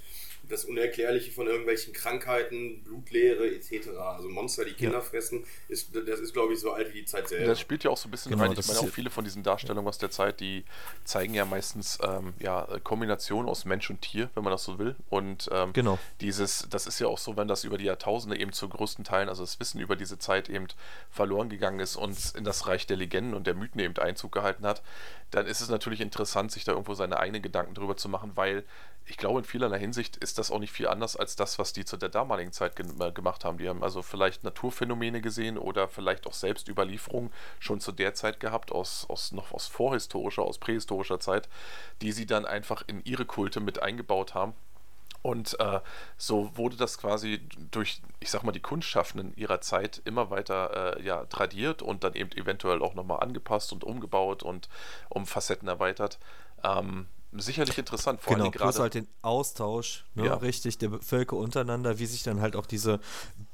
das 0.50 0.64
Unerklärliche 0.64 1.32
von 1.32 1.46
irgendwelchen 1.46 1.92
Krankheiten, 1.92 2.82
Blutleere 2.82 3.46
etc. 3.54 3.88
Also 3.98 4.28
Monster, 4.28 4.64
die 4.64 4.72
Kinder 4.72 4.98
ja. 4.98 5.00
fressen, 5.00 5.44
ist, 5.68 5.90
das 5.94 6.20
ist, 6.20 6.32
glaube 6.32 6.52
ich, 6.52 6.60
so 6.60 6.72
alt 6.72 6.92
wie 6.92 7.00
die 7.00 7.04
Zeit 7.04 7.28
selber. 7.28 7.46
Das 7.46 7.60
spielt 7.60 7.84
ja 7.84 7.90
auch 7.90 7.96
so 7.96 8.08
ein 8.08 8.10
bisschen 8.10 8.32
genau, 8.32 8.44
rein. 8.44 8.52
Ich 8.58 8.66
meine, 8.66 8.80
auch 8.80 8.88
viele 8.88 9.10
von 9.10 9.24
diesen 9.24 9.42
Darstellungen 9.42 9.88
aus 9.88 9.98
der 9.98 10.10
Zeit, 10.10 10.40
die 10.40 10.64
zeigen 11.04 11.34
ja 11.34 11.44
meistens 11.44 11.98
ähm, 12.02 12.34
ja, 12.38 12.66
Kombination 12.82 13.48
aus 13.48 13.64
Mensch 13.64 13.88
und 13.90 14.02
Tier, 14.02 14.30
wenn 14.34 14.44
man 14.44 14.52
das 14.52 14.64
so 14.64 14.78
will. 14.78 14.96
Und 15.08 15.48
ähm, 15.52 15.72
genau. 15.72 15.98
dieses, 16.20 16.66
das 16.68 16.86
ist 16.86 16.98
ja 17.00 17.06
auch 17.06 17.18
so, 17.18 17.36
wenn 17.36 17.48
das 17.48 17.64
über 17.64 17.78
die 17.78 17.84
Jahrtausende 17.84 18.38
eben 18.38 18.52
zu 18.52 18.68
größten 18.68 19.04
Teilen, 19.04 19.28
also 19.28 19.42
das 19.42 19.60
Wissen 19.60 19.80
über 19.80 19.96
diese 19.96 20.18
Zeit 20.18 20.48
eben 20.48 20.66
verloren 21.10 21.48
gegangen 21.48 21.80
ist 21.80 21.96
und 21.96 22.16
in 22.36 22.44
das 22.44 22.66
Reich 22.66 22.86
der 22.86 22.96
Legenden 22.96 23.34
und 23.34 23.46
der 23.46 23.54
Mythen 23.54 23.80
eben 23.80 23.96
Einzug 23.96 24.32
gehalten 24.32 24.66
hat, 24.66 24.82
dann 25.30 25.46
ist 25.46 25.60
es 25.60 25.68
natürlich 25.68 26.00
interessant, 26.00 26.50
sich 26.50 26.64
da 26.64 26.72
irgendwo 26.72 26.94
seine 26.94 27.18
eigenen 27.18 27.42
Gedanken 27.42 27.74
drüber 27.74 27.96
zu 27.96 28.08
machen, 28.08 28.32
weil 28.34 28.64
ich 29.06 29.16
glaube, 29.16 29.40
in 29.40 29.44
vielerlei 29.44 29.78
Hinsicht 29.78 30.16
ist 30.16 30.38
das 30.38 30.50
auch 30.50 30.60
nicht 30.60 30.72
viel 30.72 30.86
anders 30.86 31.16
als 31.16 31.34
das, 31.34 31.58
was 31.58 31.72
die 31.72 31.84
zu 31.84 31.96
der 31.96 32.08
damaligen 32.08 32.52
Zeit 32.52 32.76
ge 32.76 32.86
äh, 33.00 33.12
gemacht 33.12 33.44
haben. 33.44 33.58
Die 33.58 33.68
haben 33.68 33.82
also 33.82 34.02
vielleicht 34.02 34.44
Naturphänomene 34.44 35.20
gesehen 35.20 35.58
oder 35.58 35.88
vielleicht 35.88 36.26
auch 36.26 36.32
selbst 36.32 36.68
Überlieferungen 36.68 37.32
schon 37.58 37.80
zu 37.80 37.92
der 37.92 38.14
Zeit 38.14 38.40
gehabt, 38.40 38.72
aus, 38.72 39.06
aus 39.08 39.32
noch 39.32 39.52
aus 39.52 39.66
vorhistorischer, 39.66 40.42
aus 40.42 40.58
prähistorischer 40.58 41.20
Zeit, 41.20 41.48
die 42.02 42.12
sie 42.12 42.26
dann 42.26 42.46
einfach 42.46 42.82
in 42.86 43.02
ihre 43.04 43.24
Kulte 43.24 43.60
mit 43.60 43.82
eingebaut 43.82 44.34
haben. 44.34 44.54
Und 45.22 45.58
äh, 45.60 45.80
so 46.16 46.56
wurde 46.56 46.76
das 46.76 46.96
quasi 46.96 47.40
durch, 47.70 48.00
ich 48.20 48.30
sag 48.30 48.42
mal, 48.42 48.52
die 48.52 48.60
Kunstschaffenden 48.60 49.34
ihrer 49.36 49.60
Zeit 49.60 50.00
immer 50.04 50.30
weiter 50.30 50.96
äh, 50.96 51.02
ja, 51.02 51.26
tradiert 51.26 51.82
und 51.82 52.04
dann 52.04 52.14
eben 52.14 52.32
eventuell 52.32 52.80
auch 52.80 52.94
nochmal 52.94 53.20
angepasst 53.20 53.72
und 53.72 53.84
umgebaut 53.84 54.42
und 54.42 54.68
um 55.10 55.26
Facetten 55.26 55.68
erweitert. 55.68 56.18
Ähm, 56.64 57.06
sicherlich 57.32 57.78
interessant. 57.78 58.20
Vor 58.20 58.36
genau, 58.36 58.50
plus 58.50 58.78
halt 58.78 58.94
den 58.94 59.08
Austausch, 59.22 60.04
ne, 60.14 60.26
ja. 60.26 60.34
richtig, 60.34 60.78
der 60.78 61.00
Völker 61.00 61.36
untereinander, 61.36 61.98
wie 61.98 62.06
sich 62.06 62.22
dann 62.22 62.40
halt 62.40 62.56
auch 62.56 62.66
diese, 62.66 63.00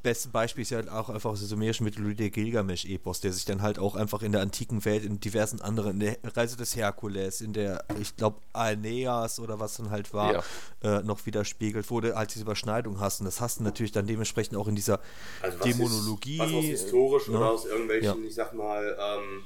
beste 0.07 0.29
Beispiel 0.29 0.63
ist 0.63 0.71
ja 0.71 0.77
halt 0.77 0.89
auch 0.89 1.09
einfach 1.09 1.31
aus 1.31 1.41
der 1.41 1.49
sumerischen 1.49 1.83
Mythologie 1.83 2.15
der 2.15 2.31
Gilgamesch-Epos, 2.31 3.23
der 3.23 3.33
sich 3.33 3.45
dann 3.45 3.61
halt 3.61 3.81
auch 3.81 3.97
einfach 3.97 4.23
in 4.23 4.31
der 4.31 4.41
antiken 4.41 4.85
Welt, 4.85 5.05
in 5.05 5.19
diversen 5.19 5.61
anderen, 5.61 6.01
in 6.01 6.17
der 6.23 6.37
Reise 6.37 6.57
des 6.57 6.77
Herkules, 6.77 7.41
in 7.41 7.53
der, 7.53 7.85
ich 8.01 8.17
glaube, 8.17 8.41
Aeneas 8.53 9.41
oder 9.41 9.59
was 9.59 9.79
dann 9.79 9.91
halt 9.91 10.15
war, 10.15 10.45
ja. 10.85 10.99
äh, 10.99 11.03
noch 11.03 11.27
widerspiegelt, 11.27 11.91
wo 11.91 12.01
du 12.01 12.15
halt 12.15 12.33
diese 12.33 12.45
Überschneidung 12.45 13.01
hast. 13.01 13.19
Und 13.19 13.27
das 13.27 13.41
hast 13.41 13.59
du 13.59 13.65
natürlich 13.65 13.91
dann 13.91 14.07
dementsprechend 14.07 14.57
auch 14.57 14.69
in 14.69 14.77
dieser 14.77 15.01
also 15.43 15.59
was 15.59 15.67
Dämonologie. 15.67 16.35
Ist, 16.35 16.41
was 16.41 16.53
aus 16.53 16.65
historisch 16.65 17.29
ne? 17.29 17.37
oder 17.39 17.51
aus 17.51 17.67
irgendwelchen, 17.67 18.23
ja. 18.23 18.29
ich 18.29 18.35
sag 18.37 18.55
mal, 18.55 18.97
ähm, 19.01 19.43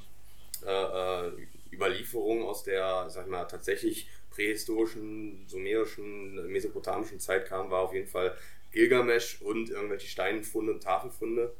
äh, 0.63 1.27
äh, 1.27 1.31
Überlieferungen 1.73 2.43
aus 2.43 2.63
der, 2.63 3.09
sag 3.09 3.27
mal, 3.27 3.45
tatsächlich 3.45 4.07
prähistorischen, 4.31 5.45
sumerischen, 5.47 6.51
mesopotamischen 6.51 7.19
Zeit 7.19 7.45
kam, 7.47 7.69
war 7.69 7.81
auf 7.81 7.93
jeden 7.93 8.07
Fall 8.07 8.35
Gilgamesch 8.71 9.41
und 9.41 9.69
irgendwelche 9.69 10.07
Steinfunde 10.07 10.73
und 10.73 10.83
Tafelfunde. 10.83 11.53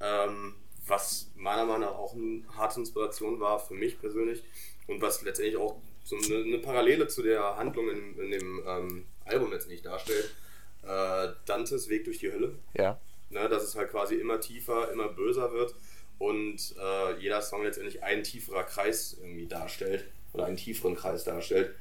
Ähm, 0.00 0.54
was 0.86 1.30
meiner 1.36 1.64
Meinung 1.64 1.82
nach 1.82 1.96
auch 1.96 2.14
eine 2.14 2.42
harte 2.56 2.80
Inspiration 2.80 3.40
war 3.40 3.58
für 3.58 3.74
mich 3.74 4.00
persönlich 4.00 4.42
und 4.86 5.00
was 5.00 5.22
letztendlich 5.22 5.56
auch 5.56 5.80
so 6.02 6.16
eine, 6.16 6.42
eine 6.44 6.58
Parallele 6.58 7.06
zu 7.08 7.22
der 7.22 7.56
Handlung 7.56 7.90
in, 7.90 8.18
in 8.18 8.30
dem 8.30 8.62
ähm, 8.66 9.06
Album 9.24 9.52
letztendlich 9.52 9.82
darstellt. 9.82 10.34
Äh, 10.82 11.28
Dantes 11.44 11.88
Weg 11.88 12.04
durch 12.04 12.18
die 12.18 12.32
Hölle. 12.32 12.58
Ja. 12.74 12.98
Ne, 13.30 13.46
dass 13.48 13.62
es 13.62 13.74
halt 13.74 13.90
quasi 13.90 14.14
immer 14.14 14.40
tiefer, 14.40 14.90
immer 14.90 15.08
böser 15.08 15.52
wird 15.52 15.74
und 16.18 16.74
äh, 16.80 17.18
jeder 17.20 17.42
Song 17.42 17.62
letztendlich 17.62 18.02
ein 18.02 18.22
tieferer 18.22 18.64
Kreis 18.64 19.18
irgendwie 19.20 19.46
darstellt 19.46 20.06
oder 20.32 20.46
einen 20.46 20.56
tieferen 20.56 20.96
Kreis 20.96 21.24
darstellt. 21.24 21.74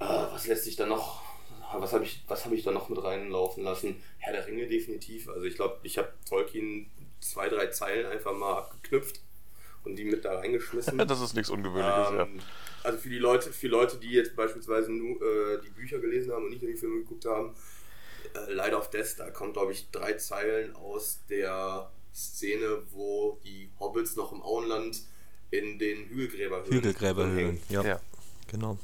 Äh, 0.00 0.04
was 0.04 0.46
lässt 0.46 0.64
sich 0.64 0.76
da 0.76 0.86
noch, 0.86 1.22
was 1.74 1.92
habe 1.92 2.04
ich, 2.04 2.24
hab 2.28 2.52
ich 2.52 2.64
da 2.64 2.72
noch 2.72 2.88
mit 2.88 3.02
reinlaufen 3.02 3.62
lassen? 3.62 4.02
Herr 4.18 4.32
der 4.32 4.46
Ringe 4.46 4.66
definitiv. 4.66 5.28
Also 5.28 5.44
ich 5.44 5.54
glaube, 5.54 5.78
ich 5.82 5.98
habe 5.98 6.12
Tolkien 6.28 6.90
zwei, 7.20 7.48
drei 7.48 7.66
Zeilen 7.68 8.06
einfach 8.06 8.32
mal 8.32 8.58
abgeknüpft 8.58 9.20
und 9.84 9.96
die 9.96 10.04
mit 10.04 10.24
da 10.24 10.38
reingeschmissen. 10.38 10.98
das 11.06 11.20
ist 11.20 11.34
nichts 11.34 11.50
Ungewöhnliches, 11.50 12.10
ähm, 12.10 12.16
ja. 12.38 12.44
Also 12.82 12.98
für 12.98 13.10
die 13.10 13.18
Leute, 13.18 13.52
für 13.52 13.68
Leute, 13.68 13.98
die 13.98 14.10
jetzt 14.10 14.34
beispielsweise 14.34 14.90
nur 14.90 15.20
äh, 15.20 15.60
die 15.62 15.70
Bücher 15.70 15.98
gelesen 15.98 16.32
haben 16.32 16.44
und 16.44 16.50
nicht 16.50 16.62
nur 16.62 16.70
die 16.70 16.78
Filme 16.78 17.00
geguckt 17.02 17.26
haben, 17.26 17.54
äh, 18.34 18.52
Light 18.52 18.74
of 18.74 18.88
Death, 18.90 19.18
da 19.18 19.30
kommt 19.30 19.52
glaube 19.52 19.72
ich 19.72 19.90
drei 19.90 20.14
Zeilen 20.14 20.74
aus 20.76 21.20
der 21.28 21.90
Szene, 22.14 22.82
wo 22.90 23.38
die 23.44 23.70
Hobbits 23.78 24.16
noch 24.16 24.32
im 24.32 24.42
Auenland 24.42 25.02
in 25.50 25.78
den 25.78 26.06
Hügelgräberhöhlen. 26.08 26.72
Hügelgräberhöhlen, 26.72 27.62
ja. 27.68 27.82
ja. 27.82 28.00
Genau. 28.50 28.78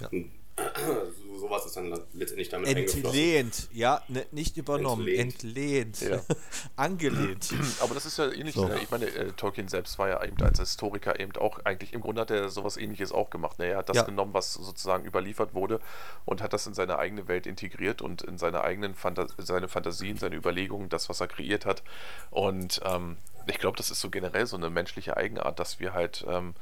Ja. 0.00 0.08
So, 0.10 1.38
sowas 1.38 1.66
ist 1.66 1.76
dann 1.76 1.94
letztendlich 2.12 2.48
damit 2.48 2.68
Entlehnt, 2.68 3.68
ja, 3.72 4.02
ne, 4.08 4.26
nicht 4.32 4.56
übernommen, 4.56 5.06
entlehnt. 5.06 6.02
entlehnt. 6.02 6.28
Ja. 6.28 6.36
Angelehnt. 6.76 7.54
Aber 7.80 7.94
das 7.94 8.06
ist 8.06 8.18
ja 8.18 8.30
ähnlich. 8.30 8.54
So. 8.54 8.66
Ne? 8.66 8.78
Ich 8.82 8.90
meine, 8.90 9.06
äh, 9.06 9.32
Tolkien 9.32 9.68
selbst 9.68 9.98
war 9.98 10.08
ja 10.08 10.24
eben 10.24 10.40
als 10.42 10.58
Historiker 10.58 11.18
eben 11.20 11.36
auch 11.36 11.60
eigentlich, 11.64 11.92
im 11.92 12.00
Grunde 12.00 12.22
hat 12.22 12.30
er 12.30 12.48
sowas 12.48 12.76
ähnliches 12.76 13.12
auch 13.12 13.30
gemacht. 13.30 13.58
Ne? 13.58 13.66
Er 13.66 13.78
hat 13.78 13.88
das 13.88 13.98
ja. 13.98 14.02
genommen, 14.02 14.34
was 14.34 14.54
sozusagen 14.54 15.04
überliefert 15.04 15.54
wurde 15.54 15.80
und 16.24 16.42
hat 16.42 16.52
das 16.52 16.66
in 16.66 16.74
seine 16.74 16.98
eigene 16.98 17.28
Welt 17.28 17.46
integriert 17.46 18.02
und 18.02 18.22
in 18.22 18.38
seine 18.38 18.62
eigenen 18.62 18.94
Phanta 18.94 19.26
seine 19.38 19.68
Fantasien, 19.68 20.16
seine 20.16 20.36
Überlegungen, 20.36 20.88
das, 20.88 21.08
was 21.08 21.20
er 21.20 21.28
kreiert 21.28 21.66
hat. 21.66 21.82
Und 22.30 22.80
ähm, 22.84 23.16
ich 23.46 23.58
glaube, 23.58 23.76
das 23.76 23.90
ist 23.90 24.00
so 24.00 24.10
generell 24.10 24.46
so 24.46 24.56
eine 24.56 24.70
menschliche 24.70 25.16
Eigenart, 25.16 25.58
dass 25.60 25.78
wir 25.78 25.92
halt. 25.94 26.24
Ähm, 26.28 26.54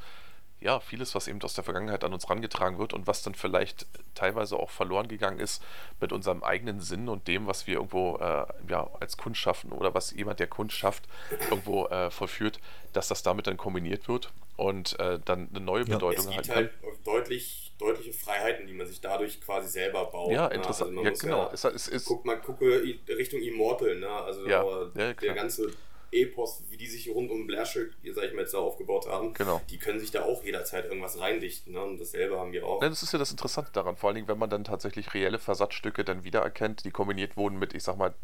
ja, 0.60 0.80
vieles, 0.80 1.14
was 1.14 1.28
eben 1.28 1.40
aus 1.42 1.54
der 1.54 1.64
Vergangenheit 1.64 2.02
an 2.02 2.14
uns 2.14 2.30
rangetragen 2.30 2.78
wird 2.78 2.94
und 2.94 3.06
was 3.06 3.22
dann 3.22 3.34
vielleicht 3.34 3.86
teilweise 4.14 4.56
auch 4.56 4.70
verloren 4.70 5.06
gegangen 5.06 5.38
ist 5.38 5.62
mit 6.00 6.12
unserem 6.12 6.42
eigenen 6.42 6.80
Sinn 6.80 7.08
und 7.08 7.28
dem, 7.28 7.46
was 7.46 7.66
wir 7.66 7.74
irgendwo 7.74 8.16
äh, 8.16 8.46
ja, 8.68 8.88
als 9.00 9.16
Kunst 9.16 9.40
schaffen 9.40 9.70
oder 9.72 9.92
was 9.94 10.12
jemand, 10.12 10.40
der 10.40 10.46
Kunst 10.46 10.76
schafft, 10.76 11.04
irgendwo 11.50 11.86
äh, 11.86 12.10
vollführt, 12.10 12.58
dass 12.94 13.08
das 13.08 13.22
damit 13.22 13.46
dann 13.46 13.58
kombiniert 13.58 14.08
wird 14.08 14.32
und 14.56 14.98
äh, 14.98 15.18
dann 15.22 15.48
eine 15.50 15.60
neue 15.62 15.84
Bedeutung 15.84 16.30
ja, 16.32 16.40
es 16.40 16.46
gibt 16.46 16.56
halt 16.56 16.70
deutlich, 17.04 17.72
deutliche 17.78 18.14
Freiheiten, 18.14 18.66
die 18.66 18.72
man 18.72 18.86
sich 18.86 19.02
dadurch 19.02 19.40
quasi 19.42 19.68
selber 19.68 20.06
baut. 20.06 20.32
Ja, 20.32 20.48
ne? 20.48 20.54
interessant. 20.54 20.96
Also 20.96 21.04
ja, 21.04 21.10
genau. 21.10 21.42
Ja, 21.42 21.50
es, 21.52 21.64
es, 21.64 21.88
es, 21.88 22.04
guck 22.06 22.24
mal, 22.24 22.40
gucke 22.40 22.82
Richtung 23.08 23.42
Immortal, 23.42 23.96
ne? 23.96 24.08
Also 24.08 24.46
ja, 24.46 24.64
der 24.94 25.14
ganze 25.14 25.70
Epos, 26.12 26.62
wie 26.70 26.76
die 26.76 26.86
sich 26.86 27.08
rund 27.08 27.30
um 27.30 27.46
Blaschick, 27.46 27.92
sag 28.14 28.24
ich 28.24 28.32
mal 28.32 28.42
jetzt 28.42 28.54
da 28.54 28.58
aufgebaut 28.58 29.06
haben, 29.06 29.34
genau. 29.34 29.60
die 29.70 29.78
können 29.78 30.00
sich 30.00 30.10
da 30.10 30.24
auch 30.24 30.42
jederzeit 30.44 30.86
irgendwas 30.86 31.18
reindichten. 31.20 31.72
Ne? 31.72 31.82
Und 31.82 31.98
dasselbe 31.98 32.38
haben 32.38 32.52
wir 32.52 32.66
auch. 32.66 32.82
Ja, 32.82 32.88
das 32.88 33.02
ist 33.02 33.12
ja 33.12 33.18
das 33.18 33.30
Interessante 33.30 33.72
daran, 33.72 33.96
vor 33.96 34.08
allen 34.08 34.16
Dingen, 34.16 34.28
wenn 34.28 34.38
man 34.38 34.50
dann 34.50 34.64
tatsächlich 34.64 35.14
reelle 35.14 35.38
Versatzstücke 35.38 36.04
dann 36.04 36.24
wiedererkennt, 36.24 36.84
die 36.84 36.90
kombiniert 36.90 37.36
wurden 37.36 37.58
mit, 37.58 37.74
ich 37.74 37.82
sag 37.82 37.96
mal, 37.96 38.14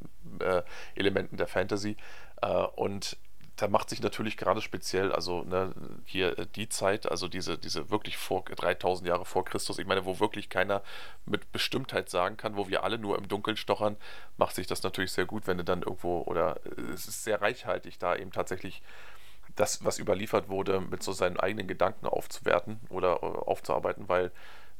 äh, 0.41 0.63
Elementen 0.95 1.37
der 1.37 1.49
Fantasy. 1.49 1.97
Äh, 2.41 2.65
und 2.77 3.17
da 3.57 3.69
macht 3.69 3.91
sich 3.91 4.01
natürlich 4.03 4.37
gerade 4.37 4.63
speziell, 4.63 5.13
also 5.13 5.43
ne, 5.45 5.75
hier 6.05 6.39
äh, 6.39 6.47
die 6.55 6.69
Zeit, 6.69 7.11
also 7.11 7.29
diese, 7.29 7.59
diese 7.59 7.91
wirklich 7.91 8.17
vor 8.17 8.45
3000 8.45 9.09
Jahre 9.09 9.25
vor 9.25 9.45
Christus, 9.45 9.79
ich 9.79 9.87
meine, 9.87 10.05
wo 10.05 10.21
wirklich 10.21 10.49
keiner 10.49 10.83
mit 11.27 11.53
Bestimmtheit 11.53 12.09
sagen 12.09 12.37
kann, 12.37 12.57
wo 12.57 12.69
wir 12.69 12.83
alle 12.83 12.99
nur 12.99 13.19
im 13.19 13.29
Dunkeln 13.29 13.57
stochern, 13.57 13.97
macht 14.37 14.55
sich 14.55 14.67
das 14.67 14.83
natürlich 14.83 15.13
sehr 15.13 15.27
gut, 15.27 15.47
wenn 15.47 15.59
du 15.59 15.65
dann 15.65 15.83
irgendwo, 15.83 16.23
oder 16.23 16.61
äh, 16.65 16.93
es 16.93 17.07
ist 17.07 17.25
sehr 17.25 17.43
reichhaltig, 17.43 17.99
da 17.99 18.17
eben 18.17 18.33
tatsächlich 18.33 18.83
das, 19.57 19.85
was 19.85 19.99
überliefert 19.99 20.49
wurde, 20.49 20.81
mit 20.81 21.03
so 21.03 21.13
seinen 21.13 21.39
eigenen 21.39 21.69
Gedanken 21.69 22.07
aufzuwerten 22.07 22.81
oder 22.89 23.23
äh, 23.23 23.27
aufzuarbeiten, 23.27 24.09
weil 24.09 24.31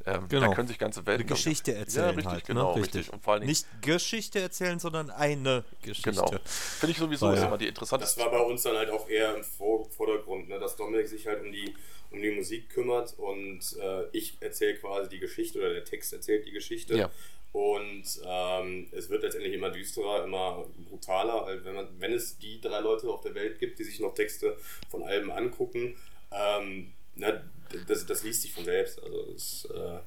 ähm, 0.07 0.29
genau. 0.29 0.49
Da 0.49 0.55
können 0.55 0.69
sich 0.69 0.79
ganze 0.79 1.07
Welten. 1.07 1.27
Eine 1.27 1.35
Geschichte 1.35 1.75
erzählen. 1.75 2.07
Ja, 2.07 2.11
richtig, 2.11 2.27
halt, 2.27 2.45
genau, 2.45 2.75
ne? 2.75 2.83
richtig. 2.83 3.01
richtig. 3.01 3.13
Und 3.13 3.23
vor 3.23 3.35
allen 3.35 3.47
Nicht 3.47 3.67
Geschichte 3.81 4.41
erzählen, 4.41 4.79
sondern 4.79 5.11
eine 5.11 5.65
Geschichte. 5.83 6.11
Genau. 6.11 6.31
Finde 6.45 6.93
ich 6.93 6.99
sowieso 6.99 7.31
ist 7.31 7.43
immer 7.43 7.59
die 7.59 7.69
interessante. 7.69 8.05
Das 8.05 8.17
war 8.19 8.31
bei 8.31 8.41
uns 8.41 8.63
dann 8.63 8.77
halt 8.77 8.91
auch 8.91 9.09
eher 9.09 9.37
im 9.37 9.45
Vordergrund, 9.45 10.49
ne? 10.49 10.59
dass 10.59 10.77
Dominik 10.77 11.09
sich 11.09 11.27
halt 11.27 11.43
um 11.43 11.53
die, 11.53 11.75
um 12.11 12.21
die 12.21 12.31
Musik 12.31 12.71
kümmert 12.71 13.15
und 13.19 13.61
äh, 13.81 14.05
ich 14.13 14.37
erzähle 14.41 14.77
quasi 14.77 15.09
die 15.09 15.21
Geschichte 15.21 15.59
oder 15.59 15.73
der 15.73 15.85
Text 15.85 16.13
erzählt 16.13 16.47
die 16.47 16.53
Geschichte. 16.53 16.97
Ja. 16.97 17.11
Und 17.53 18.05
ähm, 18.27 18.89
es 18.93 19.11
wird 19.11 19.23
letztendlich 19.23 19.53
immer 19.53 19.71
düsterer, 19.71 20.25
immer 20.25 20.65
brutaler, 20.89 21.47
wenn, 21.65 21.75
man, 21.75 21.89
wenn 21.99 22.13
es 22.15 22.39
die 22.39 22.61
drei 22.61 22.81
Leute 22.81 23.09
auf 23.09 23.21
der 23.21 23.35
Welt 23.35 23.59
gibt, 23.59 23.79
die 23.79 23.85
sich 23.85 24.01
noch 24.01 24.15
Texte 24.15 24.57
von 24.91 25.03
Alben 25.03 25.31
angucken. 25.31 25.95
Ähm, 26.33 26.95
na, 27.15 27.43
das, 27.87 28.07
das 28.07 28.23
liest 28.23 28.43
sich 28.43 28.53
von 28.53 28.65
selbst. 28.65 29.03
Also 29.03 29.33
es, 29.35 29.65
äh, 29.67 29.99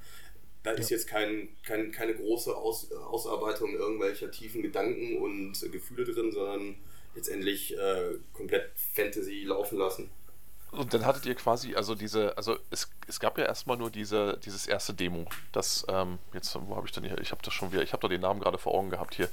da 0.63 0.71
ist 0.71 0.89
jetzt 0.89 1.07
kein, 1.07 1.49
kein, 1.63 1.91
keine 1.91 2.15
große 2.15 2.55
Aus, 2.55 2.91
Ausarbeitung 2.91 3.73
irgendwelcher 3.73 4.31
tiefen 4.31 4.61
Gedanken 4.63 5.21
und 5.21 5.53
Gefühle 5.71 6.05
drin, 6.05 6.31
sondern 6.31 6.75
letztendlich 7.13 7.77
äh, 7.77 8.17
komplett 8.33 8.71
Fantasy 8.93 9.43
laufen 9.43 9.77
lassen. 9.77 10.09
Und 10.71 10.93
dann 10.93 11.05
hattet 11.05 11.25
ihr 11.25 11.35
quasi, 11.35 11.75
also 11.75 11.95
diese, 11.95 12.37
also 12.37 12.57
es, 12.69 12.89
es 13.07 13.19
gab 13.19 13.37
ja 13.37 13.45
erstmal 13.45 13.77
nur 13.77 13.89
diese, 13.89 14.37
dieses 14.43 14.67
erste 14.67 14.93
Demo. 14.93 15.25
Das, 15.53 15.85
ähm, 15.87 16.19
jetzt, 16.33 16.53
wo 16.59 16.75
habe 16.75 16.85
ich 16.85 16.91
denn 16.91 17.03
hier? 17.05 17.17
Ich 17.19 17.31
habe 17.31 17.41
das 17.43 17.53
schon 17.53 17.71
wieder, 17.71 17.81
ich 17.81 17.93
habe 17.93 18.01
doch 18.01 18.09
den 18.09 18.21
Namen 18.21 18.41
gerade 18.41 18.57
vor 18.57 18.73
Augen 18.73 18.89
gehabt 18.89 19.15
hier. 19.15 19.29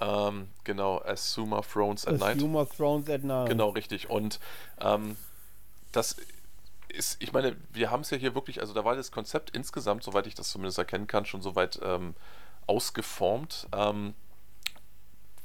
Ähm, 0.00 0.48
genau, 0.64 1.00
Asuma 1.00 1.62
Thrones 1.62 2.06
at 2.06 2.18
Night. 2.18 2.36
Asuma 2.36 2.66
Thrones 2.66 3.08
at 3.08 3.24
Night. 3.24 3.48
Genau, 3.48 3.70
richtig. 3.70 4.10
Und 4.10 4.38
ähm, 4.80 5.16
das 5.92 6.16
ist, 6.92 7.22
ich 7.22 7.32
meine, 7.32 7.56
wir 7.72 7.90
haben 7.90 8.00
es 8.00 8.10
ja 8.10 8.16
hier 8.16 8.34
wirklich, 8.34 8.60
also 8.60 8.72
da 8.72 8.84
war 8.84 8.96
das 8.96 9.10
Konzept 9.10 9.50
insgesamt, 9.50 10.02
soweit 10.02 10.26
ich 10.26 10.34
das 10.34 10.50
zumindest 10.50 10.78
erkennen 10.78 11.06
kann, 11.06 11.24
schon 11.24 11.42
soweit 11.42 11.80
ähm, 11.82 12.14
ausgeformt. 12.66 13.68
Ähm, 13.72 14.14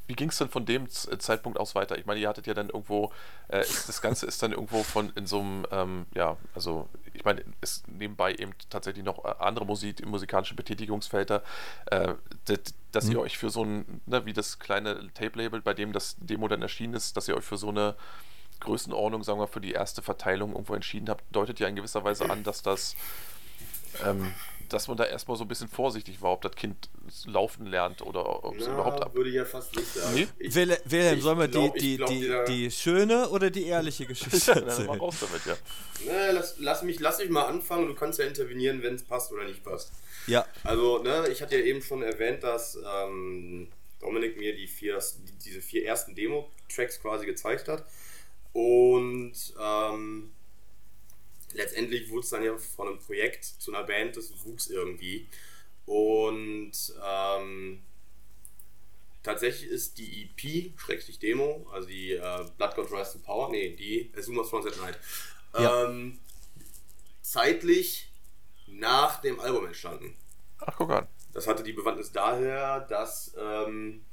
wie 0.08 0.16
ging 0.16 0.30
es 0.30 0.38
denn 0.38 0.48
von 0.48 0.66
dem 0.66 0.90
Z 0.90 1.22
Zeitpunkt 1.22 1.60
aus 1.60 1.76
weiter? 1.76 1.98
Ich 1.98 2.06
meine, 2.06 2.20
ihr 2.20 2.30
hattet 2.30 2.48
ja 2.48 2.54
dann 2.54 2.70
irgendwo, 2.70 3.12
äh, 3.50 3.62
ist, 3.62 3.90
das 3.90 4.02
Ganze 4.02 4.26
ist 4.26 4.42
dann 4.42 4.54
irgendwo 4.54 4.84
von 4.84 5.12
in 5.16 5.28
so 5.28 5.42
einem, 5.42 5.66
ähm, 5.70 6.06
ja, 6.16 6.38
also 6.56 6.88
ich 7.14 7.26
meine, 7.26 7.44
es 7.60 7.84
nebenbei 7.88 8.34
eben 8.34 8.54
tatsächlich 8.70 9.04
noch 9.04 9.26
äh, 9.26 9.34
andere 9.40 9.66
Musik, 9.66 10.06
musikalische 10.06 10.56
Betätigungsfelder, 10.56 11.44
äh, 11.88 12.14
dass, 12.46 12.60
dass 12.94 13.06
mhm. 13.06 13.12
ihr 13.12 13.20
euch 13.20 13.38
für 13.38 13.50
so 13.50 13.66
ein, 13.66 14.02
ne, 14.06 14.26
wie 14.26 14.34
das 14.34 14.60
kleine 14.60 15.12
Tape-Label, 15.14 15.62
bei 15.62 15.74
dem 15.74 15.92
das 15.92 16.16
Demo 16.20 16.48
dann 16.48 16.62
erschienen 16.62 16.94
ist, 16.94 17.18
dass 17.18 17.28
ihr 17.28 17.36
euch 17.36 17.46
für 17.46 17.58
so 17.58 17.70
eine 17.70 17.96
Größenordnung, 18.60 19.24
sagen 19.24 19.40
wir, 19.40 19.48
für 19.48 19.62
die 19.62 19.72
erste 19.72 20.02
Verteilung 20.02 20.52
irgendwo 20.52 20.74
entschieden 20.74 21.10
habt, 21.10 21.24
deutet 21.32 21.60
ja 21.60 21.68
in 21.68 21.76
gewisser 21.76 22.04
Weise 22.04 22.30
an, 22.30 22.44
dass 22.44 22.62
das 22.62 22.96
ähm, 24.06 24.34
dass 24.70 24.88
man 24.88 24.98
da 24.98 25.06
erstmal 25.06 25.38
so 25.38 25.44
ein 25.44 25.48
bisschen 25.48 25.68
vorsichtig 25.68 26.22
war, 26.22 26.32
ob 26.34 26.42
das 26.42 26.56
Kind 26.56 26.90
laufen 27.26 27.66
lernt 27.68 28.02
oder 28.02 28.44
ob 28.44 28.58
es 28.58 28.68
überhaupt 28.68 29.02
ab. 29.02 29.16
würde 29.16 29.30
ich 29.30 29.36
ja 29.36 29.46
fast 29.46 29.76
nicht 29.76 29.88
sagen. 29.94 30.14
Nee? 30.14 30.28
Ich, 30.40 30.56
Wilhelm, 30.56 31.22
sollen 31.22 31.40
wir 31.40 31.48
glaub, 31.48 31.74
die, 31.76 31.98
die, 31.98 31.98
glaub, 31.98 32.46
die, 32.46 32.64
die, 32.64 32.72
schöne 32.72 33.30
oder 33.30 33.50
die 33.50 33.66
ehrliche 33.66 34.06
Geschichte 34.06 34.52
ja, 34.52 34.60
erzählen? 34.60 34.88
Mal 34.88 34.98
raus 34.98 35.16
damit, 35.22 35.46
ja. 35.46 35.56
Na, 36.06 36.32
lass, 36.32 36.56
lass, 36.60 36.84
mich, 36.84 37.00
lass 37.00 37.20
mich 37.20 37.30
mal 37.30 37.46
anfangen. 37.46 37.88
Du 37.88 37.96
kannst 37.96 38.20
ja 38.20 38.26
intervenieren, 38.26 38.84
wenn 38.84 38.96
es 38.96 39.04
passt 39.04 39.32
oder 39.32 39.46
nicht 39.46 39.64
passt. 39.64 39.92
Ja. 40.28 40.46
Also, 40.64 41.02
ne, 41.02 41.28
ich 41.32 41.42
hatte 41.42 41.58
ja 41.58 41.64
eben 41.64 41.82
schon 41.82 42.04
erwähnt, 42.04 42.44
dass 42.44 42.78
ähm, 42.78 43.70
Dominik 44.02 44.38
mir 44.38 44.56
die 44.56 44.68
vier, 44.68 45.00
die, 45.00 45.32
diese 45.46 45.62
vier 45.62 45.86
ersten 45.86 46.16
Demo-Tracks 46.16 47.02
quasi 47.02 47.26
gezeigt 47.26 47.68
hat. 47.68 47.86
Und 48.58 49.54
ähm, 49.62 50.32
letztendlich 51.54 52.10
wurde 52.10 52.22
es 52.22 52.30
dann 52.30 52.44
ja 52.44 52.58
von 52.58 52.88
einem 52.88 52.98
Projekt 52.98 53.46
zu 53.46 53.72
einer 53.72 53.86
Band, 53.86 54.18
das 54.18 54.34
wuchs 54.46 54.66
irgendwie. 54.66 55.28
Und 55.86 56.72
ähm, 57.06 57.84
tatsächlich 59.22 59.70
ist 59.70 60.00
die 60.00 60.24
EP, 60.24 60.80
Schrägstrich 60.80 61.20
Demo, 61.20 61.68
also 61.72 61.88
die 61.88 62.14
äh, 62.14 62.46
Blood 62.58 62.74
God 62.74 62.92
Rise 62.92 63.14
to 63.14 63.20
Power, 63.20 63.52
nee, 63.52 63.76
die 63.76 64.12
Azumas 64.18 64.50
From 64.50 64.66
That 64.66 64.82
Night, 64.82 64.98
ja. 65.54 65.86
ähm, 65.86 66.18
zeitlich 67.22 68.12
nach 68.66 69.22
dem 69.22 69.40
Album 69.40 69.68
entstanden. 69.68 70.18
Ach, 70.58 70.76
guck 70.76 70.90
an. 70.90 71.08
Das 71.32 71.46
hatte 71.46 71.62
die 71.62 71.74
Bewandtnis 71.74 72.12
daher, 72.12 72.80
dass 72.80 73.36
ähm, 73.40 74.04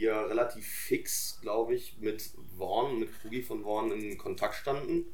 wir 0.00 0.14
relativ 0.28 0.66
fix, 0.66 1.38
glaube 1.42 1.74
ich, 1.74 1.98
mit 1.98 2.30
Vaughn, 2.58 2.98
mit 2.98 3.10
Rugi 3.24 3.42
von 3.42 3.62
Vaughn 3.62 3.92
in 3.92 4.18
Kontakt 4.18 4.54
standen 4.54 5.04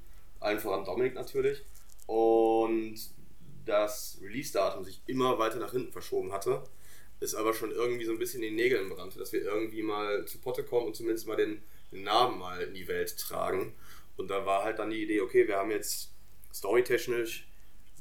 allen 0.41 0.61
voran 0.61 0.85
Dominik 0.85 1.15
natürlich. 1.15 1.63
Und 2.07 2.97
das 3.65 4.19
Release-Datum 4.23 4.85
sich 4.85 5.03
immer 5.07 5.39
weiter 5.39 5.59
nach 5.59 5.73
hinten 5.73 5.93
verschoben 5.93 6.33
hatte, 6.33 6.63
ist 7.21 7.35
aber 7.35 7.53
schon 7.53 7.73
irgendwie 7.73 8.05
so 8.05 8.13
ein 8.13 8.19
bisschen 8.19 8.43
in 8.43 8.51
den 8.51 8.57
Nägeln 8.57 8.89
brannte, 8.89 9.19
dass 9.19 9.33
wir 9.33 9.43
irgendwie 9.43 9.83
mal 9.83 10.25
zu 10.27 10.39
Potte 10.39 10.63
kommen 10.65 10.87
und 10.87 10.97
zumindest 10.97 11.27
mal 11.27 11.37
den, 11.37 11.63
den 11.91 12.05
Namen 12.05 12.39
mal 12.39 12.61
in 12.63 12.75
die 12.75 12.87
Welt 12.89 13.17
tragen. 13.19 13.75
Und 14.17 14.29
da 14.29 14.47
war 14.47 14.65
halt 14.65 14.79
dann 14.79 14.91
die 14.91 15.03
Idee, 15.03 15.21
okay, 15.21 15.49
wir 15.49 15.57
haben 15.57 15.71
jetzt 15.71 16.13
storytechnisch 16.55 17.49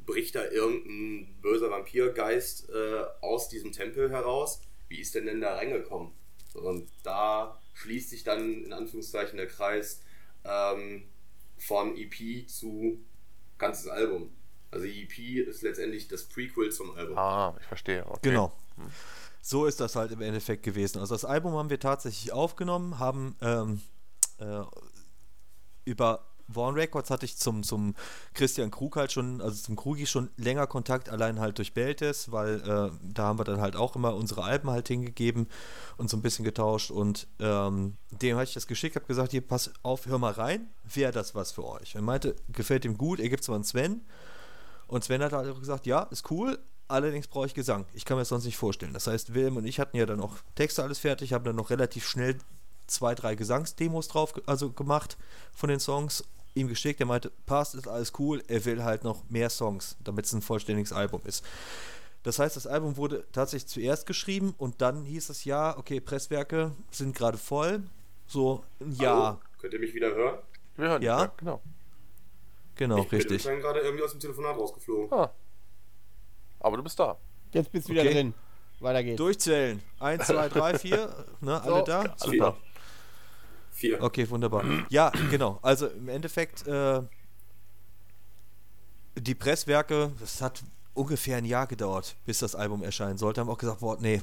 bricht 0.05 0.35
da 0.35 0.45
irgendein 0.45 1.35
böser 1.41 1.71
Vampirgeist 1.71 2.69
äh, 2.69 3.05
aus 3.21 3.49
diesem 3.49 3.71
Tempel 3.71 4.11
heraus. 4.11 4.61
Wie 4.87 4.99
ist 4.99 5.15
denn 5.15 5.25
denn 5.25 5.41
da 5.41 5.55
reingekommen? 5.55 6.11
Und 6.55 6.89
da 7.03 7.59
schließt 7.73 8.09
sich 8.09 8.23
dann 8.23 8.65
in 8.65 8.73
Anführungszeichen 8.73 9.37
der 9.37 9.47
Kreis. 9.47 10.01
Ähm, 10.43 11.05
von 11.57 11.95
EP 11.97 12.47
zu 12.47 12.99
ganzes 13.57 13.87
Album. 13.87 14.29
Also 14.71 14.85
EP 14.85 15.17
ist 15.47 15.61
letztendlich 15.61 16.07
das 16.07 16.23
Prequel 16.25 16.71
zum 16.71 16.91
Album. 16.95 17.17
Ah, 17.17 17.55
ich 17.59 17.65
verstehe. 17.65 18.05
Okay. 18.05 18.29
Genau. 18.29 18.51
Hm. 18.75 18.89
So 19.41 19.65
ist 19.65 19.79
das 19.79 19.95
halt 19.95 20.11
im 20.11 20.21
Endeffekt 20.21 20.63
gewesen. 20.63 20.99
Also 20.99 21.13
das 21.15 21.23
Album 21.23 21.53
haben 21.53 21.69
wir 21.69 21.79
tatsächlich 21.79 22.33
aufgenommen, 22.33 22.99
haben 22.99 23.35
ähm, 23.41 23.81
äh, 24.39 24.63
über 25.85 26.25
Warn 26.47 26.75
Records 26.75 27.09
hatte 27.09 27.25
ich 27.25 27.37
zum, 27.37 27.63
zum 27.63 27.95
Christian 28.33 28.71
Krug 28.71 28.95
halt 28.95 29.11
schon, 29.11 29.41
also 29.41 29.61
zum 29.61 29.75
Krugi 29.75 30.05
schon 30.05 30.29
länger 30.37 30.67
Kontakt, 30.67 31.09
allein 31.09 31.39
halt 31.39 31.57
durch 31.57 31.73
Beltes, 31.73 32.31
weil 32.31 32.61
äh, 32.61 32.91
da 33.01 33.23
haben 33.23 33.39
wir 33.39 33.43
dann 33.43 33.61
halt 33.61 33.75
auch 33.75 33.95
immer 33.95 34.15
unsere 34.15 34.43
Alben 34.43 34.69
halt 34.69 34.87
hingegeben 34.87 35.47
und 35.97 36.09
so 36.09 36.17
ein 36.17 36.21
bisschen 36.21 36.45
getauscht 36.45 36.91
und 36.91 37.27
ähm, 37.39 37.97
dem 38.11 38.37
hatte 38.37 38.49
ich 38.49 38.53
das 38.53 38.67
geschickt, 38.67 38.95
habe 38.95 39.05
gesagt, 39.05 39.31
hier, 39.31 39.41
pass 39.41 39.71
auf, 39.83 40.05
hör 40.05 40.19
mal 40.19 40.33
rein, 40.33 40.67
wäre 40.83 41.11
das 41.11 41.35
was 41.35 41.51
für 41.51 41.65
euch? 41.65 41.95
Und 41.95 42.03
meinte, 42.05 42.35
gefällt 42.49 42.85
ihm 42.85 42.97
gut, 42.97 43.19
er 43.19 43.29
gibt 43.29 43.41
es 43.41 43.47
mal 43.47 43.55
an 43.55 43.63
Sven 43.63 44.01
und 44.87 45.03
Sven 45.03 45.23
hat 45.23 45.33
halt 45.33 45.49
auch 45.49 45.59
gesagt, 45.59 45.85
ja, 45.85 46.03
ist 46.03 46.29
cool, 46.29 46.59
allerdings 46.87 47.27
brauche 47.27 47.47
ich 47.47 47.53
Gesang, 47.53 47.85
ich 47.93 48.05
kann 48.05 48.17
mir 48.17 48.21
das 48.21 48.29
sonst 48.29 48.45
nicht 48.45 48.57
vorstellen. 48.57 48.93
Das 48.93 49.07
heißt, 49.07 49.33
Wilhelm 49.33 49.57
und 49.57 49.65
ich 49.65 49.79
hatten 49.79 49.97
ja 49.97 50.05
dann 50.05 50.21
auch 50.21 50.35
Texte 50.55 50.83
alles 50.83 50.99
fertig, 50.99 51.33
haben 51.33 51.45
dann 51.45 51.55
noch 51.55 51.69
relativ 51.69 52.07
schnell 52.07 52.37
zwei, 52.87 53.15
drei 53.15 53.35
Gesangsdemos 53.35 54.07
drauf 54.07 54.33
also 54.45 54.71
gemacht 54.71 55.17
von 55.53 55.69
den 55.69 55.79
Songs 55.79 56.23
ihm 56.55 56.67
geschickt, 56.67 56.99
er 56.99 57.05
meinte, 57.05 57.31
passt, 57.45 57.75
ist 57.75 57.87
alles 57.87 58.13
cool, 58.17 58.41
er 58.47 58.65
will 58.65 58.83
halt 58.83 59.03
noch 59.03 59.29
mehr 59.29 59.49
Songs, 59.49 59.97
damit 60.03 60.25
es 60.25 60.33
ein 60.33 60.41
vollständiges 60.41 60.91
Album 60.91 61.21
ist. 61.25 61.45
Das 62.23 62.39
heißt, 62.39 62.55
das 62.55 62.65
Album 62.65 62.97
wurde 62.97 63.25
tatsächlich 63.31 63.69
zuerst 63.69 64.07
geschrieben 64.07 64.55
und 64.57 64.81
dann 64.81 65.03
hieß 65.03 65.29
es 65.29 65.45
ja, 65.45 65.77
okay, 65.77 65.99
Presswerke 65.99 66.71
sind 66.89 67.15
gerade 67.15 67.37
voll. 67.37 67.83
So 68.25 68.63
ein 68.81 68.93
Jahr. 68.93 69.39
Könnt 69.59 69.73
ihr 69.73 69.79
mich 69.79 69.93
wieder 69.93 70.15
hören? 70.15 70.39
Wir 70.75 70.87
hören 70.87 71.01
ja, 71.03 71.19
ja 71.19 71.31
genau. 71.37 71.61
Genau, 72.75 73.03
ich 73.03 73.11
richtig. 73.11 73.37
Ich 73.37 73.45
bin 73.45 73.59
gerade 73.59 73.81
irgendwie 73.81 74.03
aus 74.03 74.11
dem 74.11 74.19
Telefonat 74.19 74.57
rausgeflogen. 74.57 75.15
Ah. 75.15 75.31
Aber 76.59 76.77
du 76.77 76.83
bist 76.83 76.99
da. 76.99 77.17
Jetzt 77.51 77.71
bist 77.71 77.87
du 77.87 77.93
wieder 77.93 78.01
okay. 78.01 78.13
drin. 78.13 78.33
Weiter 78.79 79.03
geht's. 79.03 79.17
Durchzählen. 79.17 79.81
1, 79.99 80.25
2, 80.25 80.49
3, 80.49 80.79
4. 80.79 81.25
Ne, 81.41 81.61
alle 81.61 81.75
so, 81.75 81.81
da? 81.83 82.15
Super. 82.17 82.57
Vier. 83.75 84.01
Okay, 84.01 84.29
wunderbar. 84.29 84.63
Ja, 84.89 85.09
genau. 85.29 85.59
Also 85.61 85.87
im 85.87 86.07
Endeffekt, 86.07 86.65
äh, 86.65 87.01
die 89.17 89.35
Presswerke, 89.35 90.13
das 90.21 90.41
hat 90.41 90.63
ungefähr 90.93 91.35
ein 91.35 91.43
Jahr 91.43 91.67
gedauert, 91.67 92.15
bis 92.25 92.39
das 92.39 92.55
Album 92.55 92.83
erscheinen 92.83 93.17
sollte. 93.17 93.41
Haben 93.41 93.49
auch 93.49 93.57
gesagt, 93.57 93.81
boah, 93.81 93.97
nee, 93.99 94.21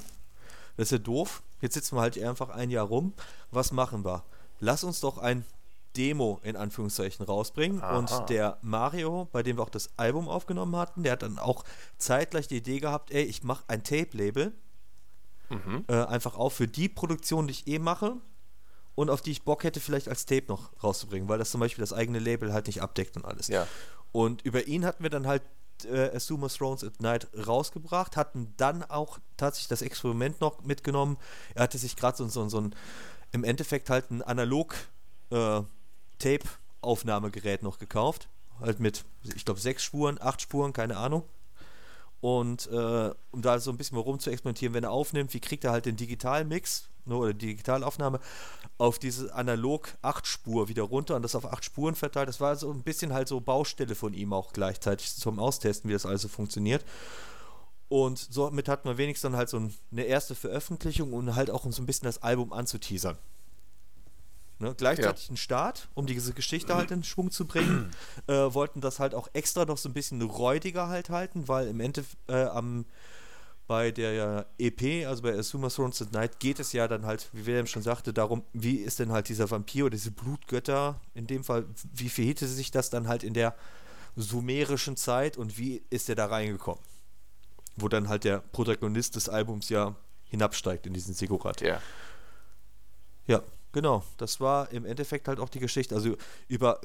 das 0.79 0.87
ist 0.87 0.93
ja 0.93 0.99
doof. 0.99 1.43
Jetzt 1.61 1.75
sitzen 1.75 1.97
wir 1.97 2.01
halt 2.01 2.19
einfach 2.19 2.49
ein 2.49 2.71
Jahr 2.71 2.87
rum. 2.87 3.13
Was 3.51 3.73
machen 3.73 4.07
wir? 4.07 4.25
Lass 4.59 4.85
uns 4.85 5.01
doch 5.01 5.19
ein 5.19 5.45
Demo 5.99 6.41
in 6.43 6.57
Anführungszeichen 6.57 7.27
rausbringen. 7.27 7.83
Aha. 7.83 7.99
Und 7.99 8.31
der 8.31 8.57
Mario, 8.63 9.29
bei 9.33 9.43
dem 9.43 9.59
wir 9.59 9.65
auch 9.65 9.69
das 9.69 9.91
Album 9.99 10.31
aufgenommen 10.31 10.77
hatten, 10.77 11.03
der 11.03 11.13
hat 11.13 11.23
dann 11.23 11.39
auch 11.39 11.65
zeitgleich 11.99 12.49
die 12.49 12.57
Idee 12.57 12.81
gehabt, 12.81 13.11
ey, 13.11 13.25
ich 13.25 13.43
mache 13.43 13.65
ein 13.67 13.85
Tape-Label. 13.85 14.55
Mhm. 15.51 15.85
Äh, 15.89 16.05
einfach 16.05 16.39
auch 16.39 16.53
für 16.53 16.69
die 16.69 16.89
Produktion, 16.89 17.49
die 17.49 17.53
ich 17.53 17.67
eh 17.67 17.79
mache 17.79 18.17
und 18.95 19.11
auf 19.11 19.23
die 19.23 19.31
ich 19.31 19.43
Bock 19.43 19.65
hätte, 19.65 19.81
vielleicht 19.81 20.09
als 20.09 20.27
Tape 20.27 20.45
noch 20.49 20.71
rauszubringen, 20.83 21.29
weil 21.29 21.39
das 21.39 21.51
zum 21.51 21.61
Beispiel 21.61 21.83
das 21.83 21.93
eigene 21.93 22.19
Label 22.19 22.53
halt 22.53 22.67
nicht 22.67 22.83
abdeckt 22.83 23.17
und 23.17 23.25
alles. 23.25 23.49
Ja. 23.49 23.67
Und 24.13 24.43
über 24.43 24.67
ihn 24.67 24.85
hatten 24.85 25.03
wir 25.03 25.11
dann 25.11 25.27
halt 25.27 25.43
äh, 25.85 26.15
Assumer 26.15 26.49
Thrones 26.49 26.85
at 26.85 27.01
Night 27.01 27.29
rausgebracht, 27.47 28.17
hatten 28.17 28.53
dann 28.57 28.83
auch 28.85 29.19
tatsächlich 29.37 29.69
das 29.69 29.83
Experiment 29.83 30.41
noch 30.41 30.63
mitgenommen. 30.63 31.17
Er 31.55 31.65
hatte 31.65 31.79
sich 31.79 31.97
gerade 31.97 32.17
so, 32.17 32.29
so, 32.29 32.49
so 32.49 32.61
ein, 32.61 32.75
im 33.33 33.45
Endeffekt 33.45 33.91
halt 33.91 34.11
ein 34.11 34.23
analog 34.23 34.75
äh, 35.31 35.63
noch 37.63 37.79
gekauft. 37.79 38.29
Halt 38.61 38.79
mit, 38.79 39.05
ich 39.35 39.45
glaube, 39.45 39.61
sechs 39.61 39.83
Spuren, 39.83 40.21
acht 40.21 40.41
Spuren, 40.43 40.73
keine 40.73 40.97
Ahnung. 40.97 41.25
Und 42.23 42.69
äh, 42.69 43.11
um 43.33 43.43
da 43.43 43.59
so 43.59 43.73
ein 43.73 43.77
bisschen 43.77 43.97
mal 43.97 44.03
rum 44.03 44.21
zu 44.21 44.31
experimentieren, 44.31 44.75
wenn 44.75 44.85
er 44.85 44.93
aufnimmt, 44.93 45.35
wie 45.35 45.41
kriegt 45.41 45.65
er 45.65 45.73
halt 45.73 45.87
den 45.87 45.97
Digitalmix 45.97 46.89
ne, 47.05 47.17
oder 47.17 47.35
die 47.35 47.49
Digitalaufnahme 47.49 48.21
auf 48.79 49.01
diese 49.01 49.35
analog 49.35 49.89
8 50.03 50.25
Spur 50.25 50.69
wieder 50.69 50.85
runter 50.85 51.17
und 51.17 51.23
das 51.23 51.35
auf 51.35 51.45
8 51.45 51.65
Spuren 51.65 51.97
verteilt. 51.97 52.29
Das 52.29 52.41
war 52.41 52.55
so 52.55 52.71
ein 52.71 52.85
bisschen 52.85 53.13
halt 53.13 53.27
so 53.27 53.41
Baustelle 53.41 53.97
von 53.97 54.15
ihm 54.15 54.33
auch 54.33 54.53
gleichzeitig 54.53 55.17
zum 55.17 55.41
Austesten, 55.41 55.89
wie 55.89 55.95
das 55.95 56.07
also 56.07 56.29
funktioniert. 56.29 56.85
Und 57.89 58.19
somit 58.19 58.69
hat 58.69 58.85
man 58.85 58.99
wenigstens 58.99 59.33
dann 59.33 59.37
halt 59.37 59.49
so 59.49 59.57
eine 59.91 60.05
erste 60.05 60.37
Veröffentlichung 60.37 61.13
und 61.13 61.35
halt 61.35 61.51
auch 61.51 61.65
um 61.65 61.73
so 61.73 61.83
ein 61.83 61.87
bisschen 61.87 62.07
das 62.07 62.23
Album 62.23 62.53
anzuteasern. 62.53 63.19
Ne? 64.63 64.75
Gleichzeitig 64.77 65.27
ja. 65.27 65.35
ein 65.35 65.37
Start, 65.37 65.89
um 65.95 66.07
diese 66.07 66.33
Geschichte 66.33 66.77
halt 66.77 66.93
in 66.93 67.03
Schwung 67.03 67.33
zu 67.33 67.47
bringen. 67.47 67.91
äh, 68.29 68.33
wollten 68.33 68.81
das 68.81 69.01
halt 69.01 69.15
auch 69.15 69.29
extra 69.33 69.65
noch 69.65 69.77
so 69.77 69.89
ein 69.89 69.93
bisschen 69.93 70.23
räudiger 70.23 70.87
halt 70.89 71.11
halten, 71.11 71.49
weil 71.49 71.67
im 71.67 71.81
Endeffekt 71.81 72.17
äh, 72.29 72.45
am 72.45 72.87
bei 73.67 73.91
der 73.91 74.47
EP, 74.59 75.07
also 75.07 75.23
bei 75.23 75.37
Asuma 75.37 75.69
Thrones 75.69 76.03
at 76.03 76.13
Night, 76.13 76.41
geht 76.41 76.61
es 76.61 76.73
ja 76.73 76.89
dann 76.89 77.07
halt, 77.07 77.29
wie 77.33 77.47
William 77.47 77.67
schon 77.67 77.83
sagte, 77.83 78.13
darum, 78.13 78.45
wie 78.53 78.77
ist 78.77 78.99
denn 78.99 79.13
halt 79.13 79.29
dieser 79.29 79.51
Vampir 79.51 79.87
oder 79.87 79.97
diese 79.97 80.11
Blutgötter, 80.11 81.01
in 81.15 81.27
dem 81.27 81.43
Fall, 81.43 81.65
wie 81.93 82.09
verhielte 82.09 82.47
sich 82.47 82.71
das 82.71 82.91
dann 82.91 83.09
halt 83.09 83.23
in 83.23 83.35
der 83.35 83.55
sumerischen 84.15 84.97
Zeit 84.97 85.39
und 85.39 85.59
wie 85.59 85.83
ist 85.91 86.09
er 86.09 86.17
da 86.17 86.27
reingekommen? 86.27 86.83
Wo 87.77 87.89
dann 87.89 88.09
halt 88.09 88.25
der 88.25 88.39
Protagonist 88.39 89.17
des 89.17 89.29
Albums 89.29 89.69
ja 89.71 89.97
hinabsteigt 90.25 90.87
in 90.87 90.93
diesen 90.93 91.15
Sigurat. 91.15 91.61
Ja. 91.63 91.81
Ja, 93.27 93.43
genau. 93.73 94.05
Das 94.17 94.41
war 94.41 94.71
im 94.71 94.85
Endeffekt 94.85 95.29
halt 95.29 95.41
auch 95.41 95.49
die 95.49 95.61
Geschichte. 95.61 95.95
Also 95.95 96.17
über 96.49 96.81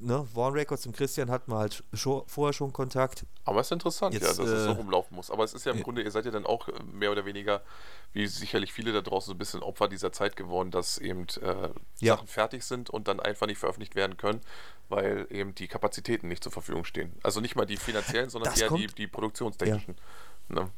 ne, 0.00 0.26
Warren 0.34 0.54
Records 0.54 0.86
und 0.86 0.96
Christian 0.96 1.30
hatten 1.30 1.50
wir 1.50 1.58
halt 1.58 1.82
schon, 1.92 2.22
vorher 2.26 2.52
schon 2.52 2.72
Kontakt. 2.72 3.26
Aber 3.44 3.60
es 3.60 3.68
ist 3.68 3.72
interessant, 3.72 4.14
Jetzt, 4.14 4.22
ja, 4.22 4.28
dass 4.28 4.38
äh, 4.38 4.54
es 4.54 4.64
so 4.64 4.72
rumlaufen 4.72 5.16
muss. 5.16 5.30
Aber 5.30 5.44
es 5.44 5.54
ist 5.54 5.66
ja 5.66 5.72
im 5.72 5.78
äh, 5.78 5.82
Grunde, 5.82 6.02
ihr 6.02 6.10
seid 6.10 6.24
ja 6.24 6.30
dann 6.30 6.46
auch 6.46 6.68
äh, 6.68 6.72
mehr 6.84 7.10
oder 7.10 7.24
weniger, 7.24 7.62
wie 8.12 8.26
sicherlich 8.26 8.72
viele 8.72 8.92
da 8.92 9.00
draußen, 9.00 9.28
so 9.28 9.34
ein 9.34 9.38
bisschen 9.38 9.62
Opfer 9.62 9.88
dieser 9.88 10.12
Zeit 10.12 10.36
geworden, 10.36 10.70
dass 10.70 10.98
eben 10.98 11.26
äh, 11.42 11.70
ja. 12.00 12.14
Sachen 12.14 12.28
fertig 12.28 12.64
sind 12.64 12.90
und 12.90 13.08
dann 13.08 13.20
einfach 13.20 13.46
nicht 13.46 13.58
veröffentlicht 13.58 13.94
werden 13.94 14.16
können, 14.16 14.40
weil 14.88 15.26
eben 15.30 15.54
die 15.54 15.68
Kapazitäten 15.68 16.28
nicht 16.28 16.42
zur 16.42 16.52
Verfügung 16.52 16.84
stehen. 16.84 17.12
Also 17.22 17.40
nicht 17.40 17.56
mal 17.56 17.66
die 17.66 17.76
finanziellen, 17.76 18.30
sondern 18.30 18.54
eher 18.54 18.70
die, 18.70 18.86
die 18.86 19.06
produktionstechnischen. 19.06 19.96
Ja. 20.48 20.62
Ne? 20.62 20.70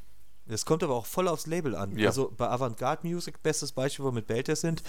Es 0.52 0.64
kommt 0.64 0.82
aber 0.82 0.94
auch 0.94 1.06
voll 1.06 1.28
aufs 1.28 1.46
Label 1.46 1.74
an. 1.74 1.96
Ja. 1.96 2.08
Also 2.08 2.32
bei 2.36 2.48
Avantgarde 2.48 3.06
Music, 3.06 3.42
bestes 3.42 3.72
Beispiel, 3.72 4.04
wo 4.04 4.08
wir 4.08 4.14
mit 4.14 4.26
Belter 4.26 4.56
sind. 4.56 4.82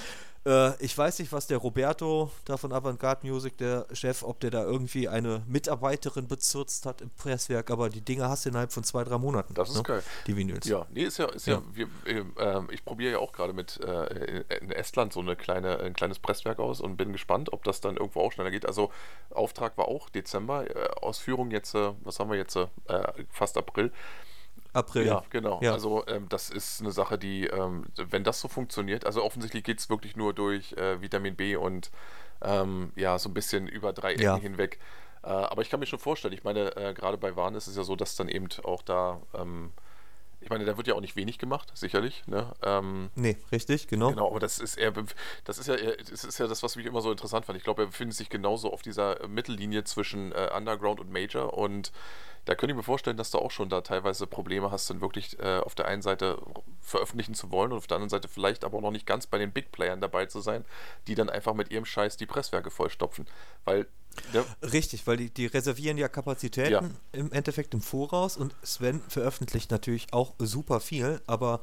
Äh, 0.46 0.84
ich 0.84 0.98
weiß 0.98 1.20
nicht, 1.20 1.32
was 1.32 1.48
der 1.48 1.58
Roberto 1.58 2.32
da 2.46 2.58
von 2.58 2.74
Avantgarde 2.74 3.28
Music, 3.28 3.58
der 3.58 3.86
Chef, 3.94 4.24
ob 4.24 4.40
der 4.40 4.50
da 4.50 4.64
irgendwie 4.64 5.08
eine 5.08 5.44
Mitarbeiterin 5.48 6.28
bezürzt 6.28 6.86
hat 6.86 7.02
im 7.02 7.10
Presswerk, 7.12 7.70
aber 7.70 7.90
die 7.90 8.02
Dinge 8.02 8.28
hast 8.28 8.46
du 8.46 8.50
innerhalb 8.50 8.72
von 8.72 8.84
zwei, 8.84 9.04
drei 9.04 9.18
Monaten. 9.18 9.54
Das 9.54 9.70
ist 9.70 9.78
ne? 9.78 9.84
geil. 9.84 10.04
Die 10.28 10.36
Vinyls. 10.36 10.68
Ja, 10.68 10.88
nee, 10.92 11.04
ist 11.04 11.20
ja, 11.20 11.26
ist 11.28 11.46
ja, 11.46 11.56
ja 11.56 11.64
wir, 11.74 11.88
äh, 12.06 12.62
ich 12.72 12.84
probiere 12.84 13.14
ja 13.14 13.20
auch 13.20 13.32
gerade 13.32 13.54
mit 13.54 13.80
äh, 13.82 14.44
in 14.62 14.72
Estland 14.72 15.14
so 15.14 15.20
eine 15.20 15.36
kleine, 15.36 15.80
ein 15.80 15.94
kleines 15.94 16.20
Presswerk 16.20 16.60
aus 16.60 16.82
und 16.82 16.98
bin 16.98 17.12
gespannt, 17.12 17.54
ob 17.54 17.64
das 17.64 17.82
dann 17.82 17.98
irgendwo 17.98 18.22
auch 18.22 18.32
schneller 18.32 18.52
geht. 18.52 18.66
Also 18.66 18.92
Auftrag 19.30 19.78
war 19.78 19.88
auch 19.88 20.10
Dezember, 20.10 20.70
äh, 20.70 20.90
Ausführung 21.02 21.52
jetzt, 21.52 21.76
äh, 21.76 21.92
was 22.04 22.20
haben 22.20 22.32
wir 22.32 22.38
jetzt, 22.38 22.56
äh, 22.56 22.68
fast 23.30 23.58
April. 23.58 23.92
April. 24.74 25.06
Ja, 25.06 25.24
genau. 25.30 25.60
Ja. 25.62 25.74
Also 25.74 26.06
ähm, 26.08 26.28
das 26.30 26.50
ist 26.50 26.82
eine 26.82 26.92
Sache, 26.92 27.18
die, 27.18 27.48
ähm, 27.48 27.86
wenn 27.98 28.24
das 28.24 28.40
so 28.40 28.48
funktioniert, 28.48 29.06
also 29.06 29.24
offensichtlich 29.24 29.64
geht 29.64 29.80
es 29.80 29.90
wirklich 29.90 30.16
nur 30.16 30.34
durch 30.34 30.74
äh, 30.74 31.02
Vitamin 31.02 31.36
B 31.36 31.56
und 31.56 31.92
ähm, 32.42 32.92
ja, 32.96 33.20
so 33.20 33.30
ein 33.30 33.34
bisschen 33.34 33.68
über 33.68 33.94
drei 33.94 34.14
Ecken 34.14 34.24
ja. 34.24 34.38
hinweg. 34.38 34.80
Äh, 35.24 35.28
aber 35.28 35.62
ich 35.62 35.70
kann 35.70 35.80
mir 35.80 35.86
schon 35.86 36.00
vorstellen, 36.00 36.34
ich 36.34 36.44
meine, 36.44 36.76
äh, 36.76 36.94
gerade 36.94 37.18
bei 37.18 37.36
Warn 37.36 37.56
ist 37.56 37.68
es 37.68 37.76
ja 37.76 37.84
so, 37.84 37.96
dass 37.96 38.16
dann 38.16 38.30
eben 38.30 38.48
auch 38.64 38.82
da 38.82 39.22
ähm, 39.34 39.72
ich 40.42 40.50
meine, 40.50 40.66
da 40.66 40.76
wird 40.76 40.88
ja 40.88 40.96
auch 40.96 41.02
nicht 41.02 41.16
wenig 41.16 41.38
gemacht, 41.38 41.72
sicherlich. 41.76 42.26
Ne? 42.26 42.52
Ähm, 42.64 43.12
nee, 43.16 43.38
richtig, 43.52 43.88
genau. 43.88 44.10
Genau, 44.10 44.28
aber 44.28 44.40
das 44.40 44.60
ist 44.60 44.76
eher, 44.76 44.92
das 45.44 45.60
ist 45.60 45.68
ja, 45.68 45.76
eher, 45.76 45.96
das 45.98 46.24
ist 46.24 46.40
ja 46.40 46.48
das, 46.48 46.64
was 46.64 46.76
mich 46.76 46.86
immer 46.88 47.02
so 47.02 47.12
interessant 47.12 47.46
fand. 47.46 47.58
Ich 47.58 47.64
glaube, 47.64 47.84
er 47.84 47.86
befindet 47.86 48.18
sich 48.18 48.30
genauso 48.30 48.74
auf 48.74 48.82
dieser 48.82 49.28
Mittellinie 49.28 49.84
zwischen 49.84 50.32
äh, 50.32 50.50
Underground 50.56 51.00
und 51.00 51.12
Major 51.12 51.54
und 51.54 51.92
da 52.46 52.56
könnte 52.56 52.72
ich 52.72 52.78
mir 52.78 52.84
vorstellen, 52.84 53.18
dass 53.18 53.30
du 53.30 53.38
auch 53.38 53.52
schon 53.52 53.70
da 53.70 53.82
teilweise 53.82 54.26
Probleme 54.26 54.72
hast, 54.72 54.90
dann 54.90 55.00
wirklich 55.00 55.38
äh, 55.40 55.60
auf 55.60 55.76
der 55.76 55.88
einen 55.88 56.02
Seite 56.02 56.42
veröffentlichen 56.80 57.36
zu 57.36 57.52
wollen 57.52 57.72
und 57.72 57.78
auf 57.78 57.88
der 57.88 57.98
anderen 57.98 58.10
Seite 58.10 58.28
vielleicht 58.28 58.64
aber 58.64 58.80
auch 58.80 58.82
noch 58.82 58.92
nicht 58.92 59.06
ganz 59.06 59.28
bei 59.28 59.38
den 59.38 59.52
Big 59.52 59.72
Playern 59.72 60.02
dabei 60.02 60.26
zu 60.26 60.40
sein, 60.40 60.66
die 61.08 61.14
dann 61.14 61.30
einfach 61.30 61.54
mit 61.54 61.70
ihrem 61.70 61.86
Scheiß 61.86 62.18
die 62.18 62.26
Presswerke 62.26 62.72
vollstopfen. 62.72 63.28
Weil 63.64 63.86
ja. 64.34 64.46
Richtig, 64.62 65.08
weil 65.08 65.18
die, 65.18 65.30
die 65.30 65.46
reservieren 65.46 65.98
ja 65.98 66.08
Kapazitäten 66.08 66.72
ja. 66.72 66.90
im 67.12 67.32
Endeffekt 67.32 67.74
im 67.74 67.82
Voraus 67.82 68.38
und 68.38 68.56
Sven 68.64 69.02
veröffentlicht 69.08 69.72
natürlich 69.72 70.14
auch 70.14 70.34
super 70.40 70.80
viel, 70.80 71.22
aber 71.28 71.62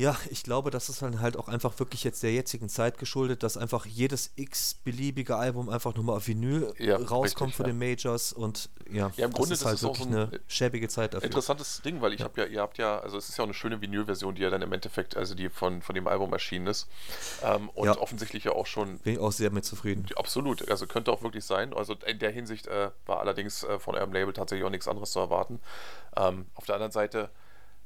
ja, 0.00 0.16
ich 0.30 0.44
glaube, 0.44 0.70
das 0.70 0.88
ist 0.88 1.02
dann 1.02 1.20
halt 1.20 1.36
auch 1.36 1.48
einfach 1.48 1.78
wirklich 1.78 2.04
jetzt 2.04 2.22
der 2.22 2.32
jetzigen 2.32 2.70
Zeit 2.70 2.96
geschuldet, 2.96 3.42
dass 3.42 3.58
einfach 3.58 3.84
jedes 3.84 4.30
x-beliebige 4.34 5.36
Album 5.36 5.68
einfach 5.68 5.94
nochmal 5.94 6.16
auf 6.16 6.26
Vinyl 6.26 6.72
ja, 6.78 6.96
rauskommt 6.96 7.54
für 7.54 7.64
ja. 7.64 7.68
den 7.68 7.78
Majors 7.78 8.32
und 8.32 8.70
ja, 8.90 9.12
ja 9.16 9.26
im 9.26 9.32
Grunde 9.32 9.52
ist 9.52 9.66
halt 9.66 9.74
ist 9.74 9.82
wirklich 9.82 10.04
so 10.04 10.08
ein 10.08 10.16
eine 10.16 10.40
schäbige 10.48 10.88
Zeit 10.88 11.12
dafür. 11.12 11.26
Interessantes 11.26 11.82
Ding, 11.82 12.00
weil 12.00 12.14
ich 12.14 12.20
ja. 12.20 12.24
habe 12.24 12.40
ja, 12.40 12.46
ihr 12.46 12.62
habt 12.62 12.78
ja, 12.78 12.98
also 12.98 13.18
es 13.18 13.28
ist 13.28 13.36
ja 13.36 13.44
auch 13.44 13.46
eine 13.46 13.52
schöne 13.52 13.82
Vinyl-Version, 13.82 14.34
die 14.34 14.40
ja 14.40 14.48
dann 14.48 14.62
im 14.62 14.72
Endeffekt, 14.72 15.18
also 15.18 15.34
die 15.34 15.50
von, 15.50 15.82
von 15.82 15.94
dem 15.94 16.06
Album 16.06 16.32
erschienen 16.32 16.66
ist 16.66 16.88
ähm, 17.42 17.68
und 17.74 17.90
offensichtlich 17.90 18.44
ja 18.44 18.52
auch 18.52 18.66
schon. 18.66 19.00
Bin 19.00 19.12
ich 19.12 19.18
auch 19.18 19.32
sehr 19.32 19.50
mit 19.50 19.66
zufrieden. 19.66 20.06
Absolut, 20.16 20.66
also 20.70 20.86
könnte 20.86 21.12
auch 21.12 21.22
wirklich 21.22 21.44
sein. 21.44 21.74
Also 21.74 21.94
in 22.06 22.18
der 22.18 22.30
Hinsicht 22.30 22.68
äh, 22.68 22.90
war 23.04 23.20
allerdings 23.20 23.64
äh, 23.64 23.78
von 23.78 23.96
eurem 23.96 24.14
Label 24.14 24.32
tatsächlich 24.32 24.64
auch 24.64 24.70
nichts 24.70 24.88
anderes 24.88 25.10
zu 25.10 25.18
erwarten. 25.18 25.60
Ähm, 26.16 26.46
auf 26.54 26.64
der 26.64 26.76
anderen 26.76 26.92
Seite 26.92 27.28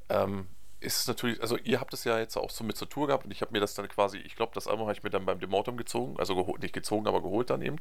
ähm, 0.08 0.46
ist 0.84 1.00
es 1.00 1.06
natürlich, 1.08 1.40
also 1.40 1.56
ihr 1.58 1.80
habt 1.80 1.92
es 1.94 2.04
ja 2.04 2.18
jetzt 2.18 2.36
auch 2.36 2.50
so 2.50 2.64
mit 2.64 2.76
zur 2.76 2.88
Tour 2.88 3.08
gehabt 3.08 3.24
und 3.24 3.30
ich 3.30 3.40
habe 3.40 3.52
mir 3.52 3.60
das 3.60 3.74
dann 3.74 3.88
quasi, 3.88 4.18
ich 4.18 4.36
glaube, 4.36 4.52
das 4.54 4.68
Album 4.68 4.86
habe 4.86 4.96
ich 4.96 5.02
mir 5.02 5.10
dann 5.10 5.24
beim 5.24 5.40
Demortum 5.40 5.76
gezogen, 5.76 6.16
also 6.18 6.34
geholt, 6.34 6.62
nicht 6.62 6.74
gezogen, 6.74 7.06
aber 7.06 7.22
geholt 7.22 7.50
dann 7.50 7.62
eben, 7.62 7.78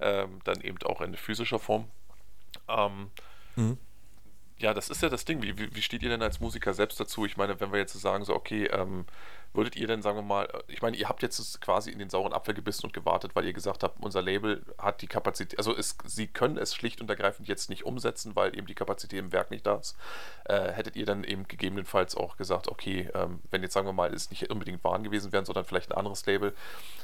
ähm, 0.00 0.40
dann 0.44 0.60
eben 0.60 0.78
auch 0.84 1.00
in 1.00 1.14
physischer 1.16 1.58
Form. 1.58 1.88
Ähm, 2.68 3.10
mhm 3.56 3.78
ja, 4.58 4.72
das 4.72 4.88
ist 4.88 5.02
ja 5.02 5.08
das 5.08 5.24
Ding. 5.24 5.42
Wie, 5.42 5.74
wie, 5.74 5.82
steht 5.82 6.02
ihr 6.02 6.08
denn 6.08 6.22
als 6.22 6.40
Musiker 6.40 6.72
selbst 6.72 6.98
dazu? 6.98 7.26
Ich 7.26 7.36
meine, 7.36 7.60
wenn 7.60 7.72
wir 7.72 7.78
jetzt 7.78 7.92
sagen, 7.92 8.24
so, 8.24 8.34
okay, 8.34 8.66
ähm, 8.66 9.04
würdet 9.56 9.76
ihr 9.76 9.86
denn, 9.86 10.02
sagen 10.02 10.18
wir 10.18 10.22
mal, 10.22 10.44
äh, 10.46 10.62
ich 10.68 10.82
meine, 10.82 10.96
ihr 10.96 11.08
habt 11.08 11.22
jetzt 11.22 11.60
quasi 11.60 11.90
in 11.90 11.98
den 11.98 12.10
sauren 12.10 12.32
Apfel 12.32 12.54
gebissen 12.54 12.86
und 12.86 12.92
gewartet, 12.92 13.32
weil 13.34 13.44
ihr 13.44 13.52
gesagt 13.52 13.82
habt, 13.82 14.02
unser 14.02 14.22
Label 14.22 14.62
hat 14.78 15.02
die 15.02 15.06
Kapazität, 15.06 15.58
also 15.58 15.76
es, 15.76 15.96
sie 16.04 16.26
können 16.26 16.58
es 16.58 16.74
schlicht 16.74 17.00
und 17.00 17.10
ergreifend 17.10 17.48
jetzt 17.48 17.70
nicht 17.70 17.84
umsetzen, 17.84 18.36
weil 18.36 18.56
eben 18.56 18.66
die 18.66 18.74
Kapazität 18.74 19.18
im 19.18 19.32
Werk 19.32 19.50
nicht 19.50 19.66
da 19.66 19.76
ist. 19.76 19.96
Äh, 20.44 20.72
hättet 20.72 20.96
ihr 20.96 21.06
dann 21.06 21.24
eben 21.24 21.48
gegebenenfalls 21.48 22.16
auch 22.16 22.36
gesagt, 22.36 22.68
okay, 22.68 23.10
ähm, 23.14 23.40
wenn 23.50 23.62
jetzt, 23.62 23.74
sagen 23.74 23.86
wir 23.86 23.92
mal, 23.92 24.12
es 24.12 24.30
nicht 24.30 24.50
unbedingt 24.50 24.84
Waren 24.84 25.02
gewesen 25.02 25.32
wären, 25.32 25.44
sondern 25.44 25.64
vielleicht 25.64 25.90
ein 25.90 25.98
anderes 25.98 26.24
Label, 26.26 26.54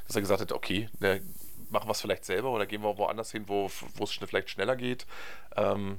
dass 0.07 0.17
er 0.17 0.23
gesagt 0.23 0.41
hätte, 0.41 0.55
okay, 0.55 0.89
ne, 1.01 1.23
machen 1.71 1.89
wir 1.89 1.93
es 1.93 2.01
vielleicht 2.01 2.25
selber 2.25 2.51
oder 2.51 2.67
gehen 2.67 2.83
wir 2.83 2.99
woanders 2.99 3.33
hin, 3.33 3.45
wo 3.49 3.67
es 3.67 4.13
vielleicht 4.13 4.51
schneller 4.51 4.77
geht. 4.77 5.07
Ähm, 5.57 5.99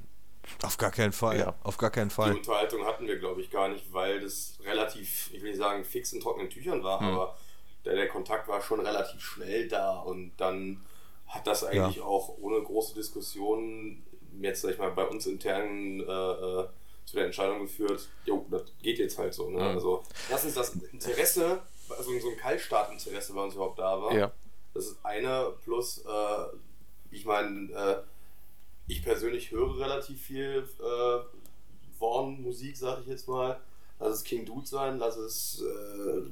auf 0.61 0.77
gar 0.77 0.91
keinen 0.91 1.13
Fall. 1.13 1.39
Ja. 1.39 1.55
Auf 1.63 1.77
gar 1.77 1.89
keinen 1.89 2.09
Fall. 2.09 2.31
Die 2.31 2.37
Unterhaltung 2.37 2.85
hatten 2.85 3.07
wir, 3.07 3.17
glaube 3.17 3.41
ich, 3.41 3.49
gar 3.49 3.69
nicht, 3.69 3.91
weil 3.93 4.21
das 4.21 4.57
relativ, 4.63 5.29
ich 5.33 5.41
will 5.41 5.51
nicht 5.51 5.59
sagen, 5.59 5.83
fix 5.83 6.13
in 6.13 6.19
trockenen 6.19 6.49
Tüchern 6.49 6.83
war, 6.83 6.99
hm. 6.99 7.07
aber 7.07 7.37
der, 7.85 7.95
der 7.95 8.07
Kontakt 8.07 8.47
war 8.47 8.61
schon 8.61 8.79
relativ 8.79 9.21
schnell 9.21 9.67
da 9.67 9.99
und 9.99 10.33
dann 10.37 10.83
hat 11.27 11.47
das 11.47 11.63
eigentlich 11.63 11.97
ja. 11.97 12.03
auch 12.03 12.37
ohne 12.39 12.61
große 12.61 12.93
Diskussion 12.93 14.03
jetzt, 14.39 14.61
sag 14.61 14.71
ich 14.71 14.77
mal, 14.77 14.91
bei 14.91 15.05
uns 15.05 15.25
intern 15.25 15.99
äh, 15.99 16.03
äh, 16.03 16.67
zu 17.05 17.15
der 17.15 17.25
Entscheidung 17.25 17.61
geführt, 17.61 18.07
jo, 18.25 18.45
das 18.49 18.63
geht 18.81 18.99
jetzt 18.99 19.17
halt 19.17 19.33
so. 19.33 19.49
Ne? 19.49 19.59
Mhm. 19.59 19.75
Also, 19.75 20.03
erstens 20.29 20.53
das 20.55 20.75
Interesse, 20.91 21.61
also 21.89 22.19
so 22.19 22.29
ein 22.29 22.37
Kaltstartinteresse 22.37 23.33
bei 23.33 23.43
uns 23.43 23.55
überhaupt 23.55 23.79
da 23.79 24.01
war. 24.01 24.13
Ja. 24.13 24.31
Das 24.73 24.87
ist 24.87 25.05
eine 25.05 25.53
plus, 25.63 25.99
äh, 25.99 26.57
ich 27.11 27.25
meine, 27.25 27.71
äh, 27.71 28.12
ich 28.87 29.03
persönlich 29.03 29.51
höre 29.51 29.77
relativ 29.79 30.21
viel 30.21 30.67
äh, 30.79 31.19
Warn-Musik, 31.99 32.77
sag 32.77 33.01
ich 33.01 33.07
jetzt 33.07 33.27
mal. 33.27 33.59
Lass 33.99 34.15
es 34.15 34.23
King 34.23 34.45
Dude 34.45 34.67
sein, 34.67 34.97
lass 34.97 35.15
es 35.15 35.61
äh, 35.61 36.23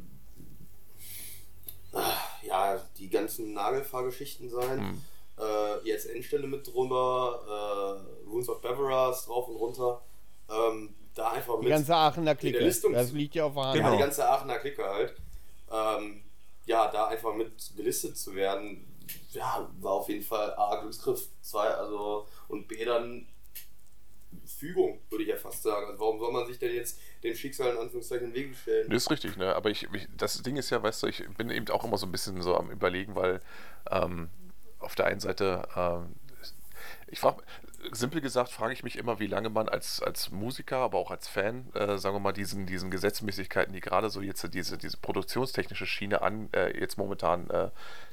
ja, 2.48 2.82
die 2.98 3.10
ganzen 3.10 3.53
Nagelfahrgeschichten 3.53 4.49
sein. 4.49 4.80
Mhm. 4.80 5.02
Äh, 5.40 5.88
jetzt 5.88 6.06
Endstelle 6.07 6.48
mit 6.48 6.68
drüber, 6.68 8.03
äh, 8.26 8.28
Runes 8.28 8.49
of 8.49 8.61
Beveras 8.61 9.26
drauf 9.26 9.48
und 9.48 9.56
runter. 9.56 10.02
Ähm, 10.49 10.94
da 11.15 11.32
einfach 11.32 11.57
mit. 11.57 11.65
Die 11.65 11.69
ganze 11.69 11.95
Aachener 11.95 12.36
Clique. 12.36 12.60
Das 12.60 13.11
liegt 13.11 13.36
ja 13.36 13.45
auf 13.45 13.53
der 13.53 13.64
Hand. 13.64 13.76
Genau, 13.76 13.91
die 13.91 13.98
ganze 13.98 14.28
Aachener 14.28 14.60
Clique 14.60 14.84
halt. 14.84 15.15
Ähm, 15.72 16.23
ja, 16.65 16.90
da 16.91 17.07
einfach 17.07 17.34
mit 17.34 17.52
gelistet 17.76 18.18
zu 18.18 18.36
werden, 18.36 18.86
ja, 19.32 19.69
war 19.80 19.94
auf 19.94 20.10
jeden 20.10 20.23
Fall 20.23 20.53
A, 20.56 20.80
Glücksgriff, 20.82 21.28
zwei, 21.41 21.68
also 21.68 22.28
und 22.52 22.68
B 22.68 22.84
dann 22.86 23.28
Fügung, 24.45 24.99
würde 25.10 25.23
ich 25.23 25.30
ja 25.30 25.36
fast 25.36 25.64
sagen. 25.64 25.88
Also 25.88 25.99
warum 25.99 26.19
soll 26.19 26.32
man 26.32 26.45
sich 26.45 26.60
denn 26.60 26.73
jetzt 26.73 26.99
dem 27.23 27.36
Schicksal 27.36 27.72
in 27.73 27.78
Anführungszeichen 27.78 28.28
in 28.28 28.34
den 28.34 28.49
Weg 28.49 28.56
stellen? 28.56 28.90
Das 28.90 29.03
ist 29.03 29.11
richtig, 29.11 29.38
ne? 29.38 29.56
Aber 29.56 29.69
ich, 29.69 29.88
ich, 29.94 30.07
das 30.15 30.41
Ding 30.41 30.56
ist 30.56 30.69
ja, 30.69 30.82
weißt 30.82 31.03
du, 31.03 31.07
ich 31.07 31.28
bin 31.38 31.49
eben 31.49 31.68
auch 31.69 31.84
immer 31.84 31.98
so 31.98 32.06
ein 32.06 32.11
bisschen 32.11 32.41
so 32.41 32.56
am 32.56 32.69
überlegen, 32.69 33.15
weil 33.15 33.41
ähm, 33.90 34.30
auf 34.80 34.95
der 34.95 35.07
einen 35.07 35.19
Seite, 35.19 35.68
ähm, 35.76 36.15
ich 37.07 37.19
frage, 37.19 37.44
simpel 37.91 38.22
gesagt, 38.22 38.52
frage 38.52 38.73
ich 38.73 38.84
mich 38.84 38.98
immer, 38.98 39.19
wie 39.19 39.28
lange 39.28 39.49
man 39.49 39.68
als, 39.68 40.02
als 40.02 40.32
Musiker, 40.32 40.78
aber 40.78 40.98
auch 40.98 41.11
als 41.11 41.28
Fan, 41.28 41.72
äh, 41.73 41.98
sagen 41.98 42.15
wir 42.15 42.19
mal, 42.19 42.32
diesen, 42.32 42.65
diesen 42.65 42.91
Gesetzmäßigkeiten, 42.91 43.73
die 43.73 43.82
gerade 43.82 44.10
so 44.10 44.22
jetzt 44.22 44.48
diese, 44.53 44.78
diese 44.78 44.98
produktionstechnische 44.98 45.86
Schiene 45.86 46.22
an, 46.22 46.49
äh, 46.53 46.78
jetzt 46.80 46.98
momentan, 46.98 47.49
äh, 47.49 47.72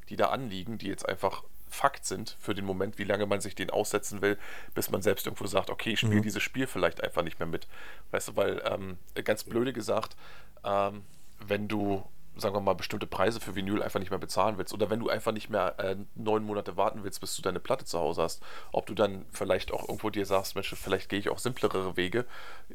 die 0.09 0.17
da 0.17 0.27
anliegen, 0.27 0.79
die 0.79 0.89
jetzt 0.89 1.09
einfach 1.09 1.45
Fakt 1.69 2.05
sind 2.05 2.37
für 2.41 2.55
den 2.55 2.65
Moment, 2.65 2.99
wie 2.99 3.05
lange 3.05 3.27
man 3.27 3.41
sich 3.41 3.55
den 3.55 3.71
aussetzen 3.71 4.23
will, 4.23 4.39
bis 4.75 4.91
man 4.91 5.03
selbst 5.03 5.27
irgendwo 5.27 5.47
sagt, 5.47 5.71
okay, 5.71 5.93
ich 5.93 6.01
spiele 6.01 6.17
mhm. 6.17 6.23
dieses 6.23 6.43
Spiel 6.43 6.67
vielleicht 6.67 7.03
einfach 7.03 7.23
nicht 7.23 7.39
mehr 7.39 7.49
mit. 7.49 7.67
Weißt 8.11 8.29
du, 8.29 8.37
weil, 8.37 8.63
ähm, 8.65 8.99
ganz 9.25 9.45
blöde 9.45 9.73
gesagt, 9.73 10.17
ähm, 10.65 11.03
wenn 11.47 11.69
du 11.69 12.05
sagen 12.41 12.55
wir 12.55 12.61
mal, 12.61 12.75
bestimmte 12.75 13.07
Preise 13.07 13.41
für 13.41 13.55
Vinyl 13.55 13.83
einfach 13.83 14.01
nicht 14.01 14.11
mehr 14.11 14.19
bezahlen 14.19 14.59
willst 14.59 14.73
oder 14.73 14.91
wenn 14.91 15.01
du 15.01 15.09
einfach 15.09 15.33
nicht 15.33 15.51
mehr 15.51 15.79
äh, 15.79 15.97
neun 16.15 16.45
Monate 16.45 16.77
warten 16.77 17.05
willst, 17.05 17.21
bis 17.21 17.37
du 17.37 17.43
deine 17.43 17.61
Platte 17.61 17.85
zu 17.85 17.99
Hause 17.99 18.23
hast, 18.23 18.43
ob 18.73 18.87
du 18.87 18.95
dann 18.95 19.27
vielleicht 19.33 19.73
auch 19.73 19.89
irgendwo 19.89 20.11
dir 20.11 20.27
sagst, 20.27 20.55
Mensch, 20.55 20.75
vielleicht 20.75 21.09
gehe 21.09 21.19
ich 21.19 21.29
auch 21.29 21.39
simplere 21.39 21.97
Wege 21.97 22.25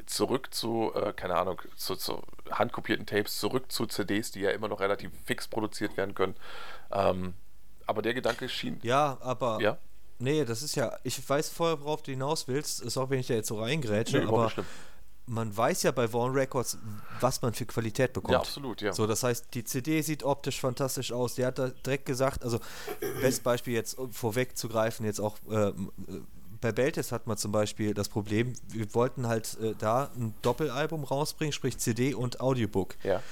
zurück 0.06 0.52
zu, 0.52 0.92
äh, 0.94 1.12
keine 1.12 1.36
Ahnung, 1.36 1.60
zu, 1.76 1.96
zu, 1.96 2.22
handkopierten 2.50 3.06
Tapes, 3.06 3.38
zurück 3.38 3.72
zu 3.72 3.86
CDs, 3.86 4.30
die 4.30 4.40
ja 4.40 4.50
immer 4.50 4.68
noch 4.68 4.80
relativ 4.80 5.10
fix 5.24 5.48
produziert 5.48 5.96
werden 5.96 6.14
können. 6.14 6.36
Ähm, 6.92 7.34
aber 7.86 8.02
der 8.02 8.14
Gedanke 8.14 8.48
schien. 8.48 8.78
Ja, 8.82 9.18
aber. 9.20 9.60
Ja. 9.60 9.78
Nee, 10.18 10.44
das 10.44 10.62
ist 10.62 10.76
ja, 10.76 10.96
ich 11.02 11.28
weiß 11.28 11.48
vorher, 11.50 11.80
worauf 11.80 12.02
du 12.02 12.12
hinaus 12.12 12.46
willst, 12.46 12.80
ist 12.80 12.96
auch, 12.96 13.10
wenn 13.10 13.18
ich 13.18 13.26
da 13.26 13.34
jetzt 13.34 13.48
so 13.48 13.60
reingrätsche, 13.60 14.18
nee, 14.18 14.24
aber 14.24 14.50
man 15.26 15.56
weiß 15.56 15.82
ja 15.82 15.90
bei 15.90 16.06
Vaughn 16.08 16.32
Records, 16.32 16.78
was 17.20 17.42
man 17.42 17.52
für 17.52 17.66
Qualität 17.66 18.12
bekommt. 18.12 18.32
Ja, 18.32 18.38
absolut, 18.38 18.80
ja. 18.82 18.92
So, 18.92 19.06
das 19.06 19.22
heißt, 19.22 19.48
die 19.54 19.64
CD 19.64 20.02
sieht 20.02 20.22
optisch 20.22 20.60
fantastisch 20.60 21.12
aus. 21.12 21.34
Der 21.34 21.48
hat 21.48 21.58
da 21.58 21.68
direkt 21.68 22.06
gesagt, 22.06 22.44
also, 22.44 22.60
bestes 23.20 23.40
Beispiel 23.40 23.74
jetzt 23.74 23.96
vorwegzugreifen, 24.10 25.04
jetzt 25.04 25.20
auch 25.20 25.36
äh, 25.50 25.72
bei 26.60 26.72
Beltes 26.72 27.12
hat 27.12 27.26
man 27.26 27.36
zum 27.36 27.52
Beispiel 27.52 27.92
das 27.92 28.08
Problem, 28.08 28.54
wir 28.68 28.94
wollten 28.94 29.26
halt 29.26 29.58
äh, 29.60 29.74
da 29.78 30.10
ein 30.16 30.34
Doppelalbum 30.40 31.04
rausbringen, 31.04 31.52
sprich 31.52 31.78
CD 31.78 32.14
und 32.14 32.40
Audiobook. 32.40 32.96
Ja. 33.02 33.22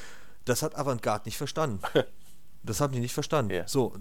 Das 0.45 0.63
hat 0.63 0.77
Avantgarde 0.77 1.27
nicht 1.27 1.39
verstanden. 1.39 1.81
das 2.63 2.81
haben 2.81 2.93
die 2.93 3.01
nicht 3.01 3.15
verstanden. 3.15 3.53
Ja. 3.53 3.67
So, 3.67 3.95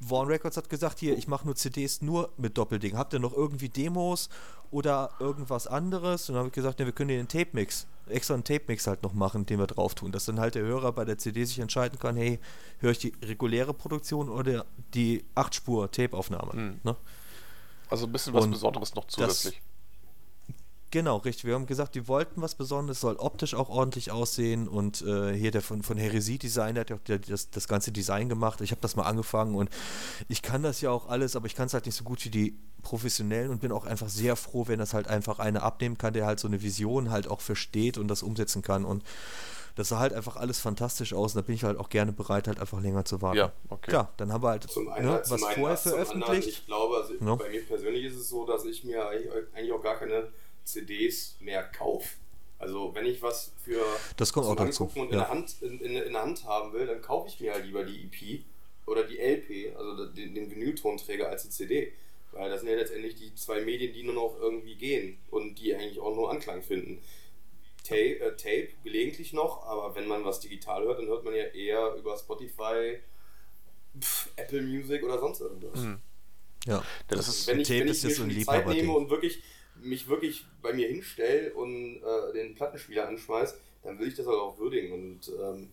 Vaughn 0.00 0.28
Records 0.28 0.56
hat 0.56 0.68
gesagt, 0.68 1.00
hier, 1.00 1.18
ich 1.18 1.26
mache 1.26 1.44
nur 1.44 1.56
CDs 1.56 2.02
nur 2.02 2.32
mit 2.36 2.56
Doppelding. 2.56 2.96
Habt 2.96 3.12
ihr 3.12 3.18
noch 3.18 3.32
irgendwie 3.32 3.68
Demos 3.68 4.28
oder 4.70 5.10
irgendwas 5.18 5.66
anderes? 5.66 6.28
Und 6.28 6.34
dann 6.34 6.40
habe 6.40 6.48
ich 6.48 6.54
gesagt, 6.54 6.78
ne, 6.78 6.86
wir 6.86 6.92
können 6.92 7.08
den 7.08 7.26
Tape-Mix, 7.26 7.86
extra 8.06 8.34
einen 8.34 8.44
Tape-Mix 8.44 8.86
halt 8.86 9.02
noch 9.02 9.12
machen, 9.12 9.44
den 9.46 9.58
wir 9.58 9.66
drauf 9.66 9.94
tun. 9.94 10.12
Dass 10.12 10.24
dann 10.24 10.38
halt 10.38 10.54
der 10.54 10.62
Hörer 10.62 10.92
bei 10.92 11.04
der 11.04 11.18
CD 11.18 11.44
sich 11.44 11.58
entscheiden 11.58 11.98
kann, 11.98 12.16
hey, 12.16 12.38
höre 12.78 12.92
ich 12.92 12.98
die 12.98 13.12
reguläre 13.22 13.74
Produktion 13.74 14.28
oder 14.28 14.66
die 14.94 15.24
8-Spur-Tape-Aufnahme. 15.34 16.54
Mhm. 16.54 16.80
Ne? 16.84 16.96
Also 17.90 18.06
ein 18.06 18.12
bisschen 18.12 18.34
was 18.34 18.44
Und 18.44 18.52
Besonderes 18.52 18.94
noch 18.94 19.06
zusätzlich. 19.06 19.60
Genau, 20.90 21.18
richtig. 21.18 21.44
Wir 21.44 21.54
haben 21.54 21.66
gesagt, 21.66 21.94
die 21.94 22.08
wollten 22.08 22.40
was 22.40 22.54
Besonderes, 22.54 23.00
soll 23.00 23.16
optisch 23.16 23.54
auch 23.54 23.68
ordentlich 23.68 24.10
aussehen. 24.10 24.68
Und 24.68 25.02
äh, 25.02 25.34
hier 25.34 25.50
der 25.50 25.60
von, 25.60 25.82
von 25.82 25.98
Heresie 25.98 26.38
Design, 26.38 26.74
der 26.74 26.86
hat 26.88 27.08
ja 27.08 27.18
das, 27.18 27.50
das 27.50 27.68
ganze 27.68 27.92
Design 27.92 28.28
gemacht. 28.28 28.60
Ich 28.62 28.70
habe 28.70 28.80
das 28.80 28.96
mal 28.96 29.02
angefangen 29.02 29.54
und 29.54 29.68
ich 30.28 30.40
kann 30.40 30.62
das 30.62 30.80
ja 30.80 30.90
auch 30.90 31.08
alles, 31.08 31.36
aber 31.36 31.46
ich 31.46 31.54
kann 31.54 31.66
es 31.66 31.74
halt 31.74 31.86
nicht 31.86 31.96
so 31.96 32.04
gut 32.04 32.24
wie 32.24 32.30
die 32.30 32.58
Professionellen 32.82 33.50
und 33.50 33.60
bin 33.60 33.72
auch 33.72 33.84
einfach 33.84 34.08
sehr 34.08 34.36
froh, 34.36 34.66
wenn 34.66 34.78
das 34.78 34.94
halt 34.94 35.08
einfach 35.08 35.40
einer 35.40 35.62
abnehmen 35.62 35.98
kann, 35.98 36.14
der 36.14 36.24
halt 36.26 36.40
so 36.40 36.48
eine 36.48 36.62
Vision 36.62 37.10
halt 37.10 37.28
auch 37.28 37.40
versteht 37.40 37.98
und 37.98 38.08
das 38.08 38.22
umsetzen 38.22 38.62
kann. 38.62 38.84
Und 38.84 39.04
das 39.78 39.90
sah 39.90 39.98
halt 39.98 40.12
einfach 40.12 40.36
alles 40.36 40.58
fantastisch 40.58 41.12
aus 41.12 41.34
und 41.34 41.42
da 41.42 41.46
bin 41.46 41.54
ich 41.54 41.64
halt 41.64 41.78
auch 41.78 41.88
gerne 41.88 42.12
bereit, 42.12 42.48
halt 42.48 42.58
einfach 42.58 42.80
länger 42.80 43.04
zu 43.04 43.22
warten. 43.22 43.38
Ja, 43.38 43.52
okay. 43.68 43.90
Klar, 43.90 44.12
dann 44.16 44.32
haben 44.32 44.42
wir 44.42 44.48
halt 44.48 44.64
zum 44.64 44.88
einen, 44.88 45.06
ne, 45.06 45.22
was 45.28 45.40
vorher 45.40 45.76
veröffentlicht. 45.76 46.28
Anderen, 46.28 46.48
ich 46.48 46.66
glaube, 46.66 46.96
also 46.96 47.14
no? 47.20 47.36
bei 47.36 47.48
mir 47.48 47.64
persönlich 47.64 48.04
ist 48.06 48.16
es 48.16 48.28
so, 48.28 48.44
dass 48.44 48.64
ich 48.64 48.82
mir 48.82 49.06
eigentlich 49.06 49.72
auch 49.72 49.82
gar 49.82 49.96
keine 49.96 50.28
CDs 50.68 51.36
mehr 51.40 51.62
kaufe. 51.64 52.16
Also 52.58 52.94
wenn 52.94 53.06
ich 53.06 53.22
was 53.22 53.52
für 53.62 53.84
das 54.16 54.32
kommt 54.32 54.46
zum 54.46 54.58
auch 54.58 54.64
dazu. 54.64 54.90
und 54.94 54.96
ja. 54.96 55.02
in, 55.04 55.10
der 55.10 55.28
Hand, 55.28 55.56
in, 55.60 55.80
in, 55.80 55.96
in, 55.96 56.12
der 56.12 56.22
Hand 56.22 56.44
haben 56.44 56.72
will, 56.72 56.86
dann 56.86 57.00
kaufe 57.00 57.28
ich 57.28 57.38
mir 57.40 57.52
halt 57.52 57.64
lieber 57.64 57.84
die 57.84 58.04
EP 58.04 58.44
oder 58.86 59.04
die 59.04 59.18
LP, 59.18 59.76
also 59.76 60.06
den, 60.06 60.34
den 60.34 60.50
Vinyltonträger 60.50 61.28
als 61.28 61.44
die 61.44 61.50
CD. 61.50 61.92
Weil 62.32 62.50
das 62.50 62.60
sind 62.60 62.70
ja 62.70 62.76
letztendlich 62.76 63.14
die 63.14 63.34
zwei 63.34 63.60
Medien, 63.60 63.92
die 63.92 64.02
nur 64.02 64.14
noch 64.14 64.38
irgendwie 64.40 64.74
gehen 64.74 65.18
und 65.30 65.58
die 65.58 65.74
eigentlich 65.74 65.98
auch 65.98 66.14
nur 66.14 66.30
Anklang 66.30 66.62
finden. 66.62 67.00
Tape, 67.84 68.20
äh, 68.20 68.36
Tape 68.36 68.68
gelegentlich 68.84 69.32
noch, 69.32 69.64
aber 69.64 69.94
wenn 69.94 70.06
man 70.06 70.24
was 70.24 70.40
digital 70.40 70.82
hört, 70.84 70.98
dann 70.98 71.06
hört 71.06 71.24
man 71.24 71.34
ja 71.34 71.44
eher 71.44 71.94
über 71.94 72.18
Spotify, 72.18 72.98
pff, 73.98 74.30
Apple 74.36 74.62
Music 74.62 75.02
oder 75.02 75.18
sonst 75.18 75.40
irgendwas. 75.40 75.80
Mhm. 75.80 76.00
Ja, 76.66 76.84
das, 77.06 77.18
das 77.18 77.28
ist, 77.28 77.46
wenn 77.46 77.60
ich, 77.60 77.68
Tape 77.68 77.80
wenn 77.80 77.88
ich 77.88 78.02
mir 78.02 78.10
so 78.10 78.24
die 78.24 78.44
Zeit 78.44 78.66
nehme 78.66 78.92
und 78.92 79.08
wirklich 79.08 79.42
mich 79.82 80.08
wirklich 80.08 80.46
bei 80.62 80.72
mir 80.72 80.88
hinstelle 80.88 81.52
und 81.54 82.02
äh, 82.02 82.32
den 82.34 82.54
Plattenspieler 82.54 83.08
anschmeiß, 83.08 83.56
dann 83.82 83.98
will 83.98 84.08
ich 84.08 84.14
das 84.14 84.26
halt 84.26 84.38
auch 84.38 84.58
würdigen. 84.58 84.92
Und 84.92 85.32
ähm, 85.40 85.70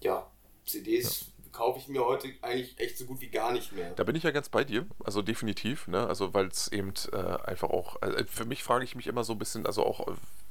ja, 0.00 0.30
CDs 0.64 1.20
ja. 1.20 1.50
kaufe 1.52 1.78
ich 1.78 1.88
mir 1.88 2.04
heute 2.04 2.28
eigentlich 2.42 2.78
echt 2.78 2.98
so 2.98 3.06
gut 3.06 3.20
wie 3.20 3.28
gar 3.28 3.52
nicht 3.52 3.72
mehr. 3.72 3.92
Da 3.94 4.04
bin 4.04 4.16
ich 4.16 4.22
ja 4.22 4.30
ganz 4.30 4.48
bei 4.48 4.64
dir, 4.64 4.86
also 5.04 5.22
definitiv, 5.22 5.88
ne? 5.88 6.06
Also 6.06 6.34
weil 6.34 6.46
es 6.46 6.70
eben 6.72 6.92
äh, 7.12 7.16
einfach 7.16 7.70
auch, 7.70 8.00
also 8.02 8.18
für 8.26 8.44
mich 8.44 8.62
frage 8.62 8.84
ich 8.84 8.94
mich 8.94 9.06
immer 9.06 9.24
so 9.24 9.32
ein 9.32 9.38
bisschen, 9.38 9.66
also 9.66 9.84
auch 9.84 10.06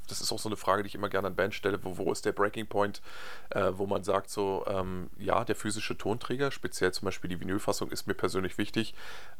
das 0.07 0.21
ist 0.21 0.31
auch 0.31 0.39
so 0.39 0.49
eine 0.49 0.57
Frage, 0.57 0.83
die 0.83 0.87
ich 0.87 0.95
immer 0.95 1.09
gerne 1.09 1.27
an 1.27 1.35
Band 1.35 1.53
stelle, 1.53 1.83
wo, 1.83 1.97
wo 1.97 2.11
ist 2.11 2.25
der 2.25 2.31
Breaking 2.31 2.67
Point, 2.67 3.01
äh, 3.49 3.71
wo 3.73 3.85
man 3.85 4.03
sagt 4.03 4.29
so, 4.29 4.63
ähm, 4.67 5.09
ja, 5.17 5.43
der 5.43 5.55
physische 5.55 5.97
Tonträger, 5.97 6.51
speziell 6.51 6.93
zum 6.93 7.05
Beispiel 7.05 7.29
die 7.29 7.39
Vinylfassung, 7.39 7.91
ist 7.91 8.07
mir 8.07 8.13
persönlich 8.13 8.57
wichtig. 8.57 8.93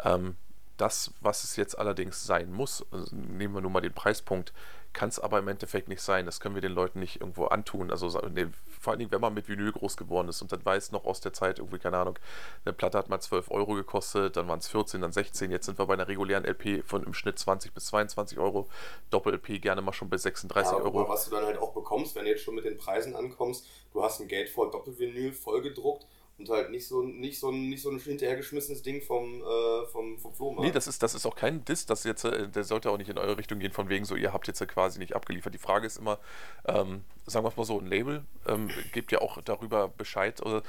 Ähm, 0.04 0.36
das, 0.78 1.14
was 1.22 1.44
es 1.44 1.56
jetzt 1.56 1.78
allerdings 1.78 2.26
sein 2.26 2.52
muss, 2.52 2.86
also 2.92 3.16
nehmen 3.16 3.54
wir 3.54 3.62
nur 3.62 3.72
mal 3.72 3.82
den 3.82 3.94
Preispunkt, 3.94 4.54
kann 4.96 5.10
es 5.10 5.20
aber 5.20 5.40
im 5.40 5.48
Endeffekt 5.48 5.90
nicht 5.90 6.02
sein. 6.02 6.26
Das 6.26 6.40
können 6.40 6.56
wir 6.56 6.62
den 6.62 6.72
Leuten 6.72 7.00
nicht 7.00 7.20
irgendwo 7.20 7.46
antun. 7.46 7.92
Also 7.92 8.08
ne, 8.30 8.52
vor 8.80 8.92
allen 8.92 9.00
Dingen, 9.00 9.12
wenn 9.12 9.20
man 9.20 9.34
mit 9.34 9.48
Vinyl 9.48 9.74
groß 9.74 9.98
geworden 9.98 10.30
ist 10.30 10.42
und 10.42 10.52
dann 10.52 10.66
weiß 10.66 10.92
noch 10.94 11.06
aus 11.06 11.20
der 11.20 11.34
Zeit 11.34 11.60
irgendwie, 11.60 11.80
keine 11.80 11.98
Ahnung, 11.98 12.18
eine 12.64 12.74
Platte 12.74 12.98
hat 12.98 13.10
mal 13.10 13.20
12 13.20 13.52
Euro 13.52 13.74
gekostet, 13.74 14.38
dann 14.38 14.48
waren 14.48 14.60
es 14.60 14.70
14, 14.70 15.02
dann 15.02 15.12
16, 15.12 15.52
jetzt 15.52 15.66
sind 15.66 15.78
wir 15.78 15.86
bei 15.86 15.96
einer 15.96 16.08
regulären 16.08 16.46
LP 16.46 16.84
von 16.88 17.04
im 17.04 17.14
Schnitt 17.14 17.38
20 17.38 17.74
bis 17.74 17.88
22 17.88 18.40
Euro, 18.40 18.70
Doppel-LP 19.10 19.62
gerne 19.62 19.82
mal 19.82 19.92
schon 19.92 20.10
bis 20.10 20.24
36 20.24 20.72
ja, 20.72 20.78
Euro. 20.78 21.02
Aber 21.02 21.10
was 21.10 21.26
du 21.26 21.32
dann 21.32 21.46
halt 21.46 21.58
auch 21.58 21.74
bekommst, 21.74 22.16
wenn 22.16 22.24
du 22.24 22.32
jetzt 22.32 22.44
schon 22.44 22.56
mit 22.56 22.66
den 22.66 22.78
Preisen 22.78 23.16
ankommst, 23.16 23.68
du 23.92 24.02
hast 24.02 24.22
ein 24.22 24.30
Geld 24.30 24.50
voll 24.50 24.72
Doppelvinyl 24.72 25.34
vollgedruckt 25.34 26.08
und 26.38 26.50
halt 26.50 26.70
nicht 26.70 26.88
so, 26.88 27.02
nicht 27.02 27.40
so, 27.40 27.52
nicht 27.52 27.82
so 27.82 27.90
ein 27.90 28.00
hinterhergeschmissenes 28.00 28.82
Ding 28.82 29.02
vom, 29.02 29.42
äh, 29.42 29.86
vom, 29.88 30.20
vom 30.20 30.34
Flohmarkt. 30.34 30.68
Nee, 30.68 30.72
das 30.72 30.88
ist, 30.88 31.02
das 31.02 31.16
ist 31.16 31.26
auch 31.26 31.36
kein 31.36 31.64
Diss, 31.64 31.86
das 31.86 32.04
jetzt, 32.04 32.26
äh, 32.26 32.50
der 32.50 32.64
sollte 32.64 32.92
auch 32.92 32.98
nicht 32.98 33.10
in 33.10 33.18
eure 33.18 33.38
Richtung 33.38 33.60
gehen, 33.60 33.72
von 33.72 33.88
wegen 33.88 34.04
so, 34.04 34.16
ihr 34.16 34.34
habt 34.34 34.48
jetzt 34.48 34.66
quasi 34.68 35.00
nicht 35.00 35.16
abgeliefert. 35.16 35.54
Die 35.54 35.60
Frage 35.60 35.88
ist 35.88 35.98
immer, 35.98 36.20
ähm, 36.66 37.06
sagen 37.26 37.46
wir 37.46 37.50
es 37.50 37.58
mal 37.58 37.64
so, 37.64 37.80
ein 37.80 37.88
Label 37.88 38.26
ähm, 38.48 38.70
gibt 38.92 39.12
ja 39.12 39.20
auch 39.22 39.42
darüber 39.42 39.88
Bescheid 39.88 40.42
oder 40.42 40.62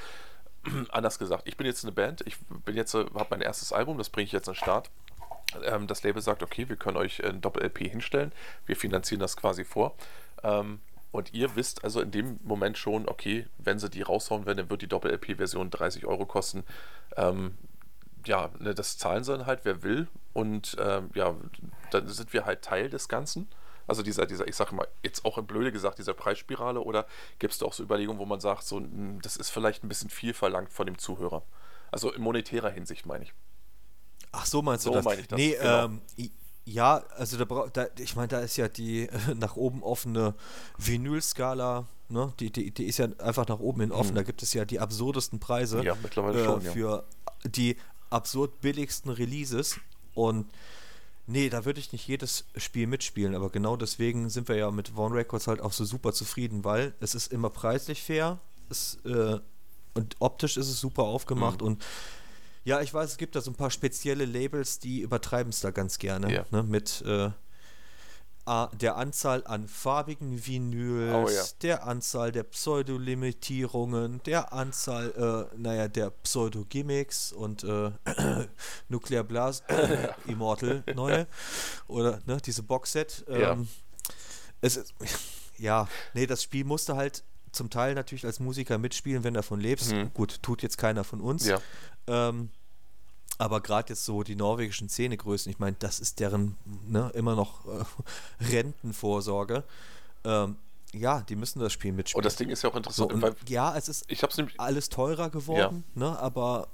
anders 0.90 1.18
gesagt, 1.18 1.48
ich 1.48 1.56
bin 1.56 1.66
jetzt 1.66 1.84
eine 1.84 1.93
Band, 1.93 2.22
ich 2.26 2.36
bin 2.64 2.76
jetzt, 2.76 2.94
äh, 2.94 3.05
habe 3.14 3.26
mein 3.30 3.40
erstes 3.40 3.72
Album, 3.72 3.98
das 3.98 4.09
bringe 4.09 4.26
ich 4.26 4.32
jetzt 4.32 4.48
an 4.48 4.55
den 4.55 4.59
Start. 4.59 4.90
Ähm, 5.64 5.88
das 5.88 6.05
Label 6.05 6.22
sagt, 6.22 6.44
okay, 6.44 6.68
wir 6.68 6.76
können 6.76 6.97
euch 6.97 7.24
ein 7.24 7.40
Doppel-LP 7.40 7.90
hinstellen, 7.90 8.32
wir 8.66 8.76
finanzieren 8.76 9.20
das 9.20 9.36
quasi 9.36 9.64
vor. 9.64 9.97
Ähm, 10.44 10.80
und 11.12 11.33
ihr 11.33 11.57
wisst 11.57 11.85
also 11.85 12.01
in 12.01 12.11
dem 12.11 12.39
Moment 12.43 12.78
schon, 12.78 13.09
okay, 13.09 13.47
wenn 13.59 13.78
sie 13.78 13.89
die 13.89 14.03
raushauen 14.03 14.47
werden, 14.47 14.59
dann 14.59 14.70
wird 14.70 14.83
die 14.83 14.89
Doppel-LP-Version 14.89 15.70
30 15.70 16.07
Euro 16.07 16.27
kosten. 16.27 16.65
Ähm, 17.16 17.57
ja, 18.27 18.51
ne, 18.59 18.74
das 18.74 18.99
zahlen 18.99 19.24
sie 19.24 19.37
dann 19.37 19.47
halt, 19.47 19.61
wer 19.65 19.83
will. 19.83 20.09
Und 20.33 20.77
ähm, 20.78 21.11
ja, 21.15 21.35
dann 21.91 22.09
sind 22.09 22.33
wir 22.33 22.45
halt 22.45 22.62
Teil 22.62 22.91
des 22.91 23.09
Ganzen. 23.09 23.49
Also 23.87 24.03
dieser, 24.03 24.27
dieser, 24.27 24.49
ich 24.49 24.57
sage 24.57 24.74
mal, 24.74 24.89
jetzt 25.03 25.24
auch 25.24 25.39
im 25.39 25.47
Blöde 25.47 25.70
gesagt, 25.70 25.99
dieser 25.99 26.12
Preisspirale 26.12 26.81
oder 26.81 27.07
gibt 27.39 27.53
es 27.53 27.59
da 27.59 27.66
auch 27.66 27.73
so 27.73 27.83
Überlegungen, 27.83 28.19
wo 28.19 28.27
man 28.27 28.41
sagt, 28.41 28.65
so, 28.65 28.78
hm, 28.78 29.20
das 29.23 29.37
ist 29.37 29.51
vielleicht 29.51 29.85
ein 29.85 29.89
bisschen 29.89 30.11
viel 30.11 30.35
verlangt 30.35 30.73
von 30.73 30.87
dem 30.87 30.99
Zuhörer. 30.99 31.43
Also 31.93 32.12
in 32.12 32.20
monetärer 32.20 32.70
Hinsicht 32.70 33.07
meine 33.07 33.24
ich. 33.24 33.33
Ach 34.33 34.45
so 34.45 34.61
meinst 34.61 34.85
du 34.85 34.91
so 34.91 34.97
das? 34.97 35.05
meine 35.05 35.20
ich 35.20 35.28
das. 35.28 35.39
Nee, 35.39 35.57
genau. 35.57 35.85
ähm, 35.85 36.01
ja, 36.66 37.05
also 37.16 37.43
da, 37.43 37.66
da 37.72 37.86
ich 37.98 38.16
meine, 38.16 38.28
da 38.28 38.40
ist 38.40 38.56
ja 38.56 38.68
die 38.68 39.09
äh, 39.09 39.34
nach 39.34 39.56
oben 39.56 39.82
offene 39.82 40.34
Vinylskala, 40.78 41.86
ne? 42.09 42.32
Die, 42.40 42.51
die, 42.51 42.72
die 42.72 42.84
ist 42.84 42.98
ja 42.98 43.09
einfach 43.18 43.47
nach 43.47 43.60
oben 43.60 43.80
hin 43.82 43.93
offen. 43.93 44.10
Mhm. 44.10 44.16
Da 44.16 44.22
gibt 44.24 44.43
es 44.43 44.52
ja 44.52 44.64
die 44.64 44.80
absurdesten 44.80 45.38
Preise 45.38 45.82
ja, 45.84 45.97
mittlerweile 46.02 46.40
äh, 46.40 46.44
schon, 46.44 46.62
ja. 46.62 46.72
für 46.72 47.05
die 47.44 47.76
absurd 48.10 48.60
billigsten 48.60 49.12
Releases. 49.12 49.78
Und 50.14 50.51
nee, 51.28 51.48
da 51.48 51.64
würde 51.64 51.78
ich 51.78 51.93
nicht 51.93 52.09
jedes 52.09 52.47
Spiel 52.56 52.88
mitspielen, 52.88 53.36
aber 53.36 53.51
genau 53.51 53.76
deswegen 53.76 54.28
sind 54.28 54.48
wir 54.48 54.56
ja 54.56 54.70
mit 54.72 54.88
Vaughn 54.88 55.12
Records 55.12 55.47
halt 55.47 55.60
auch 55.60 55.72
so 55.72 55.84
super 55.84 56.12
zufrieden, 56.12 56.64
weil 56.64 56.94
es 56.98 57.14
ist 57.14 57.32
immer 57.32 57.51
preislich 57.51 58.02
fair, 58.02 58.40
es, 58.68 58.98
äh, 59.05 59.38
und 59.94 60.16
optisch 60.18 60.56
ist 60.56 60.68
es 60.68 60.80
super 60.80 61.05
aufgemacht 61.05 61.60
mhm. 61.60 61.68
und 61.68 61.84
ja, 62.66 62.80
ich 62.80 62.93
weiß, 62.93 63.12
es 63.12 63.16
gibt 63.16 63.36
da 63.36 63.40
so 63.40 63.52
ein 63.52 63.55
paar 63.55 63.70
spezielle 63.70 64.24
Labels, 64.24 64.80
die 64.80 65.01
übertreiben 65.01 65.51
es 65.51 65.60
da 65.60 65.70
ganz 65.70 65.98
gerne. 65.98 66.28
Yeah. 66.28 66.47
Ne, 66.51 66.64
mit 66.64 67.01
äh, 67.06 67.30
der 68.80 68.97
Anzahl 68.97 69.47
an 69.47 69.68
farbigen 69.68 70.44
Vinyls, 70.44 71.14
oh, 71.14 71.28
ja. 71.28 71.43
der 71.62 71.86
Anzahl 71.86 72.32
der 72.32 72.43
Pseudolimitierungen, 72.43 74.20
der 74.24 74.52
Anzahl, 74.52 75.48
äh, 75.52 75.56
naja, 75.56 75.86
der 75.86 76.10
Pseudo-Gimmicks 76.10 77.32
und 77.32 77.62
äh, 77.62 77.93
Nuclear 78.88 79.22
Blast, 79.22 79.64
äh, 79.70 80.09
Immortal, 80.26 80.82
neue, 80.93 81.28
oder 81.86 82.20
ne, 82.26 82.38
diese 82.44 82.64
Boxset. 82.64 83.24
Ähm, 83.28 83.40
ja. 83.40 83.59
Es 84.60 84.76
ist, 84.76 84.93
ja, 85.56 85.86
nee, 86.14 86.26
das 86.26 86.43
Spiel 86.43 86.64
musste 86.64 86.97
halt 86.97 87.22
zum 87.52 87.70
Teil 87.70 87.94
natürlich 87.94 88.26
als 88.26 88.40
Musiker 88.40 88.76
mitspielen, 88.76 89.22
wenn 89.22 89.34
du 89.34 89.38
davon 89.38 89.60
lebst. 89.60 89.93
Mhm. 89.93 90.12
Gut, 90.14 90.43
tut 90.43 90.62
jetzt 90.62 90.78
keiner 90.78 91.05
von 91.05 91.20
uns. 91.20 91.47
Ja. 91.47 91.60
Ähm, 92.06 92.51
aber 93.38 93.60
gerade 93.60 93.90
jetzt 93.90 94.04
so 94.04 94.22
die 94.22 94.36
norwegischen 94.36 94.88
Szenegrößen, 94.88 95.50
ich 95.50 95.58
meine, 95.58 95.76
das 95.78 96.00
ist 96.00 96.20
deren 96.20 96.56
ne, 96.86 97.10
immer 97.14 97.34
noch 97.34 97.66
äh, 97.66 97.84
Rentenvorsorge. 98.52 99.64
Ähm, 100.24 100.56
ja, 100.92 101.20
die 101.22 101.36
müssen 101.36 101.60
das 101.60 101.72
Spiel 101.72 101.92
mitspielen. 101.92 102.20
Und 102.20 102.24
das 102.24 102.36
Ding 102.36 102.48
ist 102.48 102.62
ja 102.62 102.70
auch 102.70 102.74
so, 102.74 102.78
interessant, 102.78 103.12
und, 103.12 103.22
weil 103.22 103.34
ja, 103.48 103.76
es 103.76 103.88
ist 103.88 104.06
alles 104.58 104.88
teurer 104.88 105.30
geworden, 105.30 105.84
ne, 105.94 106.18
aber 106.18 106.68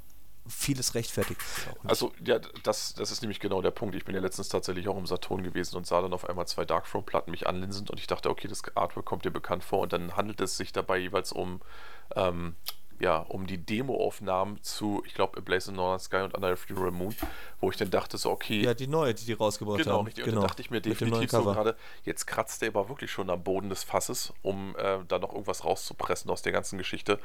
vieles 0.46 0.94
rechtfertigt. 0.94 1.40
Also, 1.84 2.12
ja, 2.24 2.40
das, 2.62 2.94
das 2.94 3.10
ist 3.10 3.22
nämlich 3.22 3.40
genau 3.40 3.62
der 3.62 3.70
Punkt. 3.70 3.94
Ich 3.94 4.04
bin 4.04 4.14
ja 4.14 4.20
letztens 4.20 4.48
tatsächlich 4.48 4.88
auch 4.88 4.96
im 4.96 5.06
Saturn 5.06 5.42
gewesen 5.42 5.76
und 5.76 5.86
sah 5.86 6.00
dann 6.02 6.12
auf 6.12 6.28
einmal 6.28 6.46
zwei 6.46 6.64
Darkthrone-Platten 6.64 7.30
mich 7.30 7.46
anlinsend 7.46 7.90
und 7.90 8.00
ich 8.00 8.06
dachte, 8.06 8.28
okay, 8.28 8.48
das 8.48 8.62
Artwork 8.74 9.06
kommt 9.06 9.24
dir 9.24 9.30
bekannt 9.30 9.62
vor 9.62 9.80
und 9.80 9.92
dann 9.92 10.16
handelt 10.16 10.40
es 10.40 10.56
sich 10.56 10.72
dabei 10.72 10.98
jeweils 10.98 11.32
um, 11.32 11.60
ähm, 12.16 12.56
ja, 13.00 13.18
um 13.18 13.46
die 13.46 13.58
Demo-Aufnahmen 13.58 14.62
zu, 14.62 15.02
ich 15.06 15.14
glaube, 15.14 15.38
A 15.38 15.40
Blaze 15.40 15.70
in 15.70 15.76
Northern 15.76 15.98
Sky 16.00 16.16
und 16.18 16.34
Under 16.34 16.52
a 16.52 16.56
Funeral 16.56 16.90
Moon, 16.90 17.14
wo 17.60 17.70
ich 17.70 17.76
dann 17.76 17.90
dachte, 17.90 18.18
so, 18.18 18.30
okay, 18.30 18.62
ja, 18.62 18.74
die 18.74 18.86
neue, 18.86 19.14
die 19.14 19.24
die 19.24 19.32
rausgebracht 19.32 19.78
Genau, 19.78 19.98
haben. 19.98 20.06
richtig. 20.06 20.26
Und 20.26 20.34
dann 20.34 20.42
dachte 20.42 20.62
ich 20.62 20.70
mir 20.70 20.80
definitiv 20.80 21.30
so 21.30 21.42
gerade, 21.44 21.76
jetzt 22.04 22.26
kratzt 22.26 22.62
der 22.62 22.68
aber 22.68 22.88
wirklich 22.88 23.10
schon 23.10 23.30
am 23.30 23.42
Boden 23.42 23.68
des 23.68 23.82
Fasses, 23.84 24.32
um 24.42 24.76
äh, 24.76 24.98
da 25.08 25.18
noch 25.18 25.32
irgendwas 25.32 25.64
rauszupressen 25.64 26.30
aus 26.30 26.42
der 26.42 26.52
ganzen 26.52 26.78
Geschichte. 26.78 27.18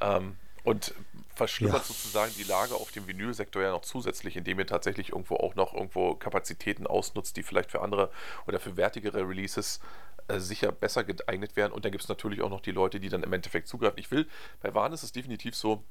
Ähm, 0.00 0.36
und 0.64 0.94
verschlimmert 1.36 1.82
Ja. 1.82 1.84
sozusagen 1.84 2.32
die 2.36 2.44
Lage 2.44 2.74
auf 2.74 2.90
dem 2.92 3.06
Vinylsektor 3.06 3.62
ja 3.62 3.70
noch 3.70 3.82
zusätzlich, 3.82 4.36
indem 4.36 4.58
ihr 4.58 4.66
tatsächlich 4.66 5.10
irgendwo 5.10 5.36
auch 5.36 5.54
noch 5.54 5.74
irgendwo 5.74 6.14
Kapazitäten 6.14 6.86
ausnutzt, 6.86 7.36
die 7.36 7.42
vielleicht 7.42 7.70
für 7.70 7.80
andere 7.82 8.10
oder 8.46 8.60
für 8.60 8.76
wertigere 8.76 9.28
Releases 9.28 9.80
äh, 10.28 10.38
sicher 10.38 10.72
besser 10.72 11.04
geeignet 11.04 11.56
wären. 11.56 11.72
Und 11.72 11.84
dann 11.84 11.92
gibt 11.92 12.02
es 12.04 12.08
natürlich 12.08 12.40
auch 12.42 12.50
noch 12.50 12.60
die 12.60 12.70
Leute, 12.72 13.00
die 13.00 13.08
dann 13.08 13.22
im 13.22 13.32
Endeffekt 13.32 13.68
zugreifen. 13.68 13.98
Ich 13.98 14.10
will, 14.10 14.28
bei 14.60 14.74
Warn 14.74 14.92
ist 14.92 15.02
es 15.02 15.12
definitiv 15.12 15.54
so, 15.54 15.84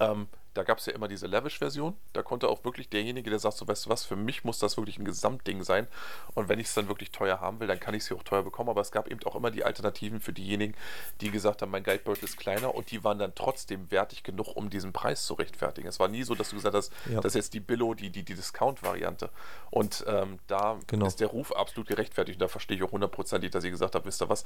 ähm, 0.00 0.28
da 0.54 0.62
gab 0.62 0.78
es 0.78 0.86
ja 0.86 0.92
immer 0.92 1.08
diese 1.08 1.26
Lavish-Version. 1.26 1.96
Da 2.12 2.22
konnte 2.22 2.48
auch 2.48 2.64
wirklich 2.64 2.88
derjenige, 2.88 3.28
der 3.28 3.38
sagt, 3.38 3.56
so 3.56 3.66
weißt 3.68 3.86
du 3.86 3.90
was, 3.90 4.04
für 4.04 4.16
mich 4.16 4.44
muss 4.44 4.58
das 4.58 4.76
wirklich 4.76 4.98
ein 4.98 5.04
Gesamtding 5.04 5.62
sein. 5.64 5.86
Und 6.34 6.48
wenn 6.48 6.58
ich 6.60 6.68
es 6.68 6.74
dann 6.74 6.88
wirklich 6.88 7.10
teuer 7.10 7.40
haben 7.40 7.60
will, 7.60 7.66
dann 7.66 7.80
kann 7.80 7.94
ich 7.94 8.02
es 8.04 8.08
hier 8.08 8.16
auch 8.16 8.22
teuer 8.22 8.42
bekommen. 8.42 8.70
Aber 8.70 8.80
es 8.80 8.90
gab 8.92 9.08
eben 9.08 9.20
auch 9.24 9.34
immer 9.36 9.50
die 9.50 9.64
Alternativen 9.64 10.20
für 10.20 10.32
diejenigen, 10.32 10.74
die 11.20 11.30
gesagt 11.30 11.60
haben, 11.62 11.70
mein 11.70 11.82
Geldbeutel 11.82 12.24
ist 12.24 12.36
kleiner 12.38 12.74
und 12.74 12.90
die 12.90 13.02
waren 13.04 13.18
dann 13.18 13.34
trotzdem 13.34 13.90
wertig 13.90 14.22
genug, 14.22 14.56
um 14.56 14.70
diesen 14.70 14.92
Preis 14.92 15.26
zu 15.26 15.34
rechtfertigen. 15.34 15.88
Es 15.88 15.98
war 16.00 16.08
nie 16.08 16.22
so, 16.22 16.34
dass 16.34 16.50
du 16.50 16.56
gesagt 16.56 16.74
hast, 16.76 16.92
Ja. 17.10 17.16
das 17.20 17.32
ist 17.32 17.34
jetzt 17.34 17.54
die 17.54 17.60
Billo, 17.60 17.94
die, 17.94 18.10
die, 18.10 18.22
die 18.22 18.34
Discount-Variante. 18.34 19.30
Und 19.70 20.04
ähm, 20.06 20.38
da 20.46 20.78
Genau. 20.86 21.06
ist 21.06 21.20
der 21.20 21.28
Ruf 21.28 21.52
absolut 21.52 21.88
gerechtfertigt. 21.88 22.36
Und 22.36 22.42
da 22.42 22.48
verstehe 22.48 22.76
ich 22.76 22.82
auch 22.82 22.92
hundertprozentig, 22.92 23.50
dass 23.50 23.64
ihr 23.64 23.70
gesagt 23.70 23.94
habt, 23.94 24.06
wisst 24.06 24.22
ihr 24.22 24.28
was, 24.28 24.44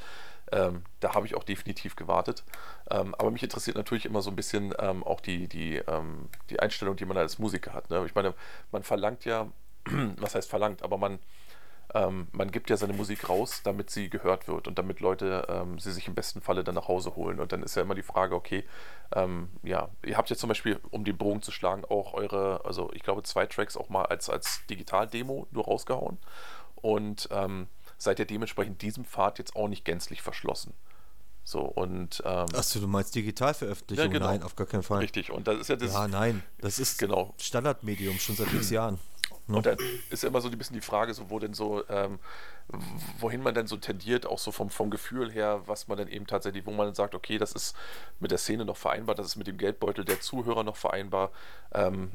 ähm, 0.52 0.84
da 1.00 1.14
habe 1.14 1.26
ich 1.26 1.34
auch 1.34 1.44
definitiv 1.44 1.96
gewartet. 1.96 2.44
Ähm, 2.90 3.14
aber 3.14 3.30
mich 3.30 3.42
interessiert 3.42 3.76
natürlich 3.76 4.06
immer 4.06 4.22
so 4.22 4.30
ein 4.30 4.36
bisschen 4.36 4.74
ähm, 4.78 5.04
auch 5.04 5.20
die, 5.20 5.48
die, 5.48 5.76
ähm, 5.98 6.28
die 6.50 6.60
Einstellung, 6.60 6.96
die 6.96 7.04
man 7.04 7.16
als 7.16 7.38
Musiker 7.38 7.72
hat. 7.72 7.90
Ne? 7.90 8.04
Ich 8.06 8.14
meine, 8.14 8.34
man 8.72 8.82
verlangt 8.82 9.24
ja, 9.24 9.48
was 10.18 10.34
heißt 10.34 10.48
verlangt, 10.48 10.82
aber 10.82 10.98
man, 10.98 11.18
ähm, 11.94 12.28
man 12.32 12.50
gibt 12.50 12.70
ja 12.70 12.76
seine 12.76 12.92
Musik 12.92 13.28
raus, 13.28 13.62
damit 13.64 13.90
sie 13.90 14.10
gehört 14.10 14.48
wird 14.48 14.68
und 14.68 14.78
damit 14.78 15.00
Leute 15.00 15.46
ähm, 15.48 15.78
sie 15.78 15.92
sich 15.92 16.06
im 16.06 16.14
besten 16.14 16.40
Falle 16.40 16.64
dann 16.64 16.74
nach 16.74 16.88
Hause 16.88 17.16
holen. 17.16 17.40
Und 17.40 17.52
dann 17.52 17.62
ist 17.62 17.76
ja 17.76 17.82
immer 17.82 17.94
die 17.94 18.02
Frage, 18.02 18.34
okay, 18.34 18.64
ähm, 19.14 19.50
ja, 19.62 19.88
ihr 20.04 20.16
habt 20.16 20.30
jetzt 20.30 20.40
zum 20.40 20.48
Beispiel, 20.48 20.78
um 20.90 21.04
den 21.04 21.16
Bogen 21.16 21.42
zu 21.42 21.50
schlagen, 21.50 21.84
auch 21.86 22.14
eure, 22.14 22.64
also 22.64 22.90
ich 22.92 23.02
glaube, 23.02 23.22
zwei 23.22 23.46
Tracks 23.46 23.76
auch 23.76 23.88
mal 23.88 24.04
als, 24.04 24.28
als 24.28 24.66
Digital-Demo 24.66 25.46
nur 25.50 25.64
rausgehauen. 25.64 26.18
Und 26.76 27.28
ähm, 27.32 27.68
seid 27.96 28.18
ihr 28.18 28.26
dementsprechend 28.26 28.82
diesem 28.82 29.04
Pfad 29.04 29.38
jetzt 29.38 29.56
auch 29.56 29.68
nicht 29.68 29.84
gänzlich 29.84 30.22
verschlossen. 30.22 30.74
So, 31.48 31.60
und 31.60 32.22
ähm, 32.26 32.44
Achso, 32.54 32.78
du 32.78 32.86
meinst 32.86 33.14
Digitalveröffentlichung? 33.14 34.04
Ja, 34.04 34.12
genau. 34.12 34.26
Nein, 34.26 34.42
auf 34.42 34.54
gar 34.54 34.66
keinen 34.66 34.82
Fall. 34.82 34.98
richtig, 34.98 35.30
und 35.30 35.48
das 35.48 35.58
ist 35.58 35.68
ja 35.68 35.76
das. 35.76 35.94
Ja, 35.94 36.06
nein, 36.06 36.42
das 36.60 36.78
ist 36.78 36.98
Genau. 36.98 37.32
Standardmedium 37.38 38.18
schon 38.18 38.36
seit 38.36 38.52
x 38.52 38.68
Jahren. 38.68 38.98
Ne? 39.46 39.56
Und 39.56 39.64
dann 39.64 39.78
ist 40.10 40.22
ja 40.22 40.28
immer 40.28 40.42
so 40.42 40.50
ein 40.50 40.58
bisschen 40.58 40.74
die 40.74 40.82
Frage, 40.82 41.14
so, 41.14 41.30
wo 41.30 41.38
denn 41.38 41.54
so, 41.54 41.88
ähm, 41.88 42.18
wohin 43.20 43.42
man 43.42 43.54
denn 43.54 43.66
so 43.66 43.76
tendiert, 43.78 44.26
auch 44.26 44.38
so 44.38 44.52
vom, 44.52 44.68
vom 44.68 44.90
Gefühl 44.90 45.32
her, 45.32 45.62
was 45.66 45.88
man 45.88 45.96
dann 45.96 46.08
eben 46.08 46.26
tatsächlich, 46.26 46.66
wo 46.66 46.70
man 46.70 46.86
dann 46.88 46.94
sagt, 46.94 47.14
okay, 47.14 47.38
das 47.38 47.52
ist 47.52 47.74
mit 48.20 48.30
der 48.30 48.38
Szene 48.38 48.64
noch 48.66 48.76
vereinbar, 48.76 49.14
das 49.14 49.26
ist 49.26 49.36
mit 49.36 49.46
dem 49.46 49.56
Geldbeutel 49.56 50.04
der 50.04 50.20
Zuhörer 50.20 50.64
noch 50.64 50.76
vereinbar, 50.76 51.30
ähm, 51.72 52.10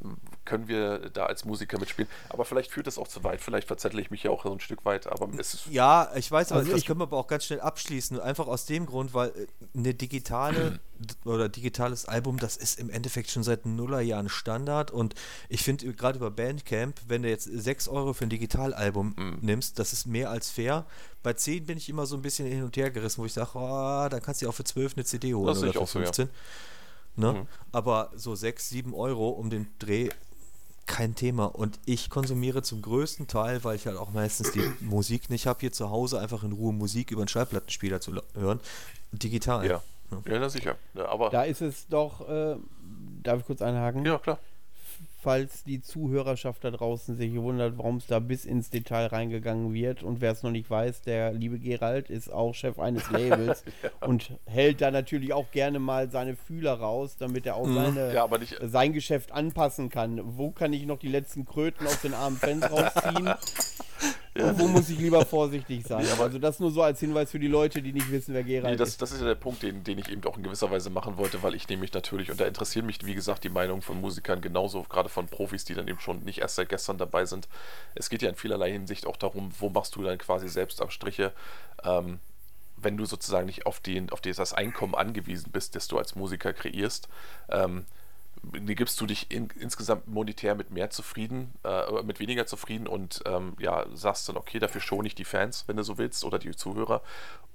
können 0.45 0.67
wir 0.67 1.09
da 1.09 1.25
als 1.25 1.43
Musiker 1.45 1.80
mitspielen. 1.80 2.09
Aber 2.30 2.45
vielleicht 2.45 2.71
führt 2.71 2.85
das 2.88 2.97
auch 2.99 3.07
zu 3.07 3.23
weit, 3.23 3.41
vielleicht 3.41 3.67
verzettle 3.67 3.99
ich 4.01 4.11
mich 4.11 4.23
ja 4.23 4.31
auch 4.31 4.43
so 4.43 4.51
ein 4.51 4.59
Stück 4.59 4.85
weit, 4.85 5.07
aber 5.07 5.27
es 5.39 5.53
ist. 5.55 5.65
Ja, 5.67 6.11
ich 6.15 6.31
weiß, 6.31 6.51
aber 6.51 6.59
Also 6.59 6.71
das 6.71 6.81
ich- 6.81 6.85
können 6.85 6.99
wir 6.99 7.03
aber 7.05 7.17
auch 7.17 7.27
ganz 7.27 7.45
schnell 7.45 7.61
abschließen. 7.61 8.19
Einfach 8.19 8.47
aus 8.47 8.65
dem 8.65 8.85
Grund, 8.85 9.13
weil 9.15 9.30
äh, 9.30 9.47
eine 9.75 9.93
digitale 9.95 10.80
oder 11.25 11.49
digitales 11.49 12.05
Album, 12.05 12.38
das 12.38 12.57
ist 12.57 12.80
im 12.80 12.89
Endeffekt 12.89 13.30
schon 13.31 13.43
seit 13.43 13.65
den 13.65 13.75
Nullerjahren 13.75 14.30
Standard. 14.30 14.91
Und 14.91 15.15
ich 15.49 15.63
finde 15.63 15.88
äh, 15.88 15.93
gerade 15.93 16.17
über 16.17 16.30
Bandcamp, 16.31 17.01
wenn 17.07 17.23
du 17.23 17.30
jetzt 17.30 17.45
6 17.45 17.88
Euro 17.88 18.13
für 18.13 18.25
ein 18.25 18.30
Digitalalbum 18.30 19.13
Mhm. 19.17 19.38
nimmst, 19.41 19.80
das 19.80 19.93
ist 19.93 20.05
mehr 20.07 20.30
als 20.30 20.43
fair. 20.49 20.86
Bei 21.22 21.34
10 21.34 21.65
bin 21.65 21.78
ich 21.78 21.90
immer 21.90 22.06
so 22.06 22.15
ein 22.15 22.22
bisschen 22.22 22.48
hin 22.48 22.64
und 22.64 22.76
her 22.78 22.91
gerissen, 22.91 23.22
wo 23.22 23.26
ich 23.26 23.34
sage, 23.34 23.52
oh, 23.53 24.07
dann 24.10 24.22
kannst 24.22 24.41
du 24.41 24.45
dir 24.45 24.49
auch 24.49 24.56
für 24.56 24.64
12 24.64 24.94
eine 24.95 25.06
CD 25.06 25.34
holen 25.34 25.48
Das 25.48 25.60
oder 25.60 25.68
ich 25.68 25.74
für 25.74 25.82
auch 25.82 25.88
so, 25.88 25.99
ja. 25.99 26.06
15. 26.06 26.30
Ne? 27.15 27.34
Mhm. 27.34 27.48
Aber 27.72 28.11
so 28.15 28.36
6, 28.36 28.70
7 28.70 28.94
Euro 28.94 29.30
um 29.30 29.49
den 29.49 29.68
Dreh 29.80 30.10
kein 30.86 31.15
Thema. 31.15 31.45
Und 31.45 31.80
ich 31.86 32.10
konsumiere 32.10 32.61
zum 32.61 32.82
größten 32.82 33.28
Teil, 33.28 33.64
weil 33.64 33.76
ich 33.76 33.88
halt 33.88 33.98
auch 33.98 34.11
meistens 34.11 34.52
die 34.52 34.64
Musik 34.82 35.30
nicht 35.30 35.48
habe, 35.48 35.60
hier 35.61 35.72
zu 35.72 35.90
Hause 35.90 36.20
einfach 36.20 36.44
in 36.44 36.52
Ruhe 36.52 36.74
Musik 36.74 37.11
über 37.11 37.22
einen 37.22 37.30
Schallplattenspieler 37.30 38.02
zu 38.02 38.22
hören. 38.36 38.60
Digital. 39.11 39.65
Ja, 39.65 39.82
ja, 40.26 40.40
na 40.40 40.49
sicher. 40.49 40.76
Ja, 40.94 41.07
aber, 41.07 41.30
Da 41.30 41.44
ist 41.44 41.61
es 41.61 41.88
doch, 41.88 42.28
äh, 42.28 42.56
darf 43.24 43.40
ich 43.40 43.45
kurz 43.45 43.61
einhaken? 43.61 44.06
ja, 44.06 44.18
klar. 44.18 44.40
Falls 45.23 45.63
die 45.63 45.81
Zuhörerschaft 45.81 46.65
da 46.65 46.71
draußen 46.71 47.15
sich 47.15 47.33
wundert, 47.35 47.77
warum 47.77 47.95
es 47.95 48.07
da 48.07 48.19
bis 48.19 48.43
ins 48.43 48.69
Detail 48.69 49.05
reingegangen 49.05 49.73
wird 49.73 50.03
und 50.03 50.19
wer 50.19 50.33
es 50.33 50.43
noch 50.43 50.51
nicht 50.51 50.69
weiß, 50.69 51.01
der 51.03 51.31
liebe 51.31 51.59
Gerald 51.59 52.09
ist 52.09 52.29
auch 52.29 52.53
Chef 52.53 52.77
eines 52.77 53.09
Labels 53.09 53.63
und 54.01 54.33
hält 54.45 54.81
da 54.81 54.91
natürlich 54.91 55.31
auch 55.31 55.49
gerne 55.51 55.79
mal 55.79 56.11
seine 56.11 56.35
Fühler 56.35 56.73
raus, 56.73 57.15
damit 57.17 57.45
er 57.45 57.55
auch 57.55 57.65
seine, 57.67 58.09
Mhm. 58.09 58.13
Ja, 58.15 58.23
aber 58.25 58.37
nicht. 58.37 58.57
sein 58.61 58.91
Geschäft 58.91 59.31
anpassen 59.31 59.89
kann. 59.89 60.19
Wo 60.37 60.51
kann 60.51 60.73
ich 60.73 60.85
noch 60.85 60.99
die 60.99 61.07
letzten 61.07 61.45
Kröten 61.45 61.87
aus 61.87 62.01
den 62.01 62.13
armen 62.13 62.35
Fans 62.37 62.69
rausziehen? 62.69 63.29
Und 64.35 64.60
wo 64.60 64.68
muss 64.68 64.89
ich 64.89 64.97
lieber 64.97 65.26
vorsichtig 65.26 65.85
sein? 65.85 66.05
also 66.19 66.39
das 66.39 66.60
nur 66.60 66.72
so 66.72 66.81
als 66.81 66.99
Hinweis 66.99 67.30
für 67.30 67.39
die 67.39 67.47
Leute, 67.47 67.81
die 67.81 67.93
nicht 67.93 68.11
wissen, 68.11 68.34
wer 68.34 68.43
Gerald 68.43 68.72
Nee, 68.72 68.77
das, 68.77 68.89
ist. 68.89 69.01
das 69.01 69.11
ist 69.11 69.22
ja 69.22 69.27
der 69.27 69.35
Punkt, 69.35 69.61
den, 69.61 69.84
den 69.84 69.99
ich 69.99 70.10
eben 70.10 70.23
auch 70.26 70.38
in 70.38 70.43
gewisser 70.43 70.72
Weise 70.72 70.89
machen 70.89 71.18
wollte, 71.18 71.43
weil 71.43 71.53
ich 71.53 71.69
nämlich 71.69 71.93
natürlich, 71.93 72.31
und 72.31 72.39
da 72.39 72.45
interessieren 72.45 72.85
mich, 72.85 73.05
wie 73.05 73.14
gesagt, 73.14 73.43
die 73.43 73.49
Meinungen 73.49 73.81
von 73.81 74.01
Musikern 74.01 74.41
genauso, 74.41 74.84
gerade 74.84 75.10
von 75.10 75.27
Profis, 75.27 75.65
die 75.65 75.76
dann 75.76 75.88
eben 75.88 75.99
schon 75.99 76.23
nicht 76.23 76.39
erst 76.39 76.55
seit 76.55 76.69
gestern 76.69 76.97
dabei 76.97 77.26
sind. 77.26 77.47
Es 77.95 78.10
geht 78.10 78.22
ja 78.22 78.30
in 78.30 78.35
vielerlei 78.35 78.72
Hinsicht 78.72 79.05
auch 79.05 79.18
darum, 79.18 79.51
wo 79.60 79.69
machst 79.69 79.95
du 79.95 80.03
dann 80.03 80.18
quasi 80.18 80.49
selbst 80.49 80.81
Abstriche, 80.81 81.31
ähm, 81.84 82.19
wenn 82.77 82.97
du 82.97 83.05
sozusagen 83.05 83.45
nicht 83.45 83.65
auf, 83.65 83.80
den, 83.80 84.10
auf 84.10 84.22
das 84.22 84.53
Einkommen 84.53 84.95
angewiesen 84.95 85.51
bist, 85.51 85.76
das 85.76 85.88
du 85.88 85.97
als 85.97 86.15
Musiker 86.15 86.53
kreierst. 86.53 87.07
Ähm, 87.49 87.85
gibst 88.52 88.99
du 88.99 89.06
dich 89.06 89.32
in, 89.32 89.49
insgesamt 89.60 90.07
monetär 90.07 90.56
mit 90.56 90.72
mehr 90.72 90.90
zufrieden, 90.90 91.53
äh, 91.64 92.03
mit 92.03 92.20
weniger 92.20 92.45
zufrieden 92.45 92.88
und 92.88 93.22
ähm, 93.26 93.56
ja, 93.60 93.86
sagst 93.94 94.28
dann, 94.28 94.38
okay, 94.38 94.60
dafür 94.60 94.82
schone 94.82 95.07
ich 95.07 95.15
die 95.15 95.26
Fans, 95.26 95.64
wenn 95.68 95.78
du 95.78 95.84
so 95.84 95.98
willst, 95.98 96.24
oder 96.26 96.40
die 96.40 96.52
Zuhörer. 96.52 97.02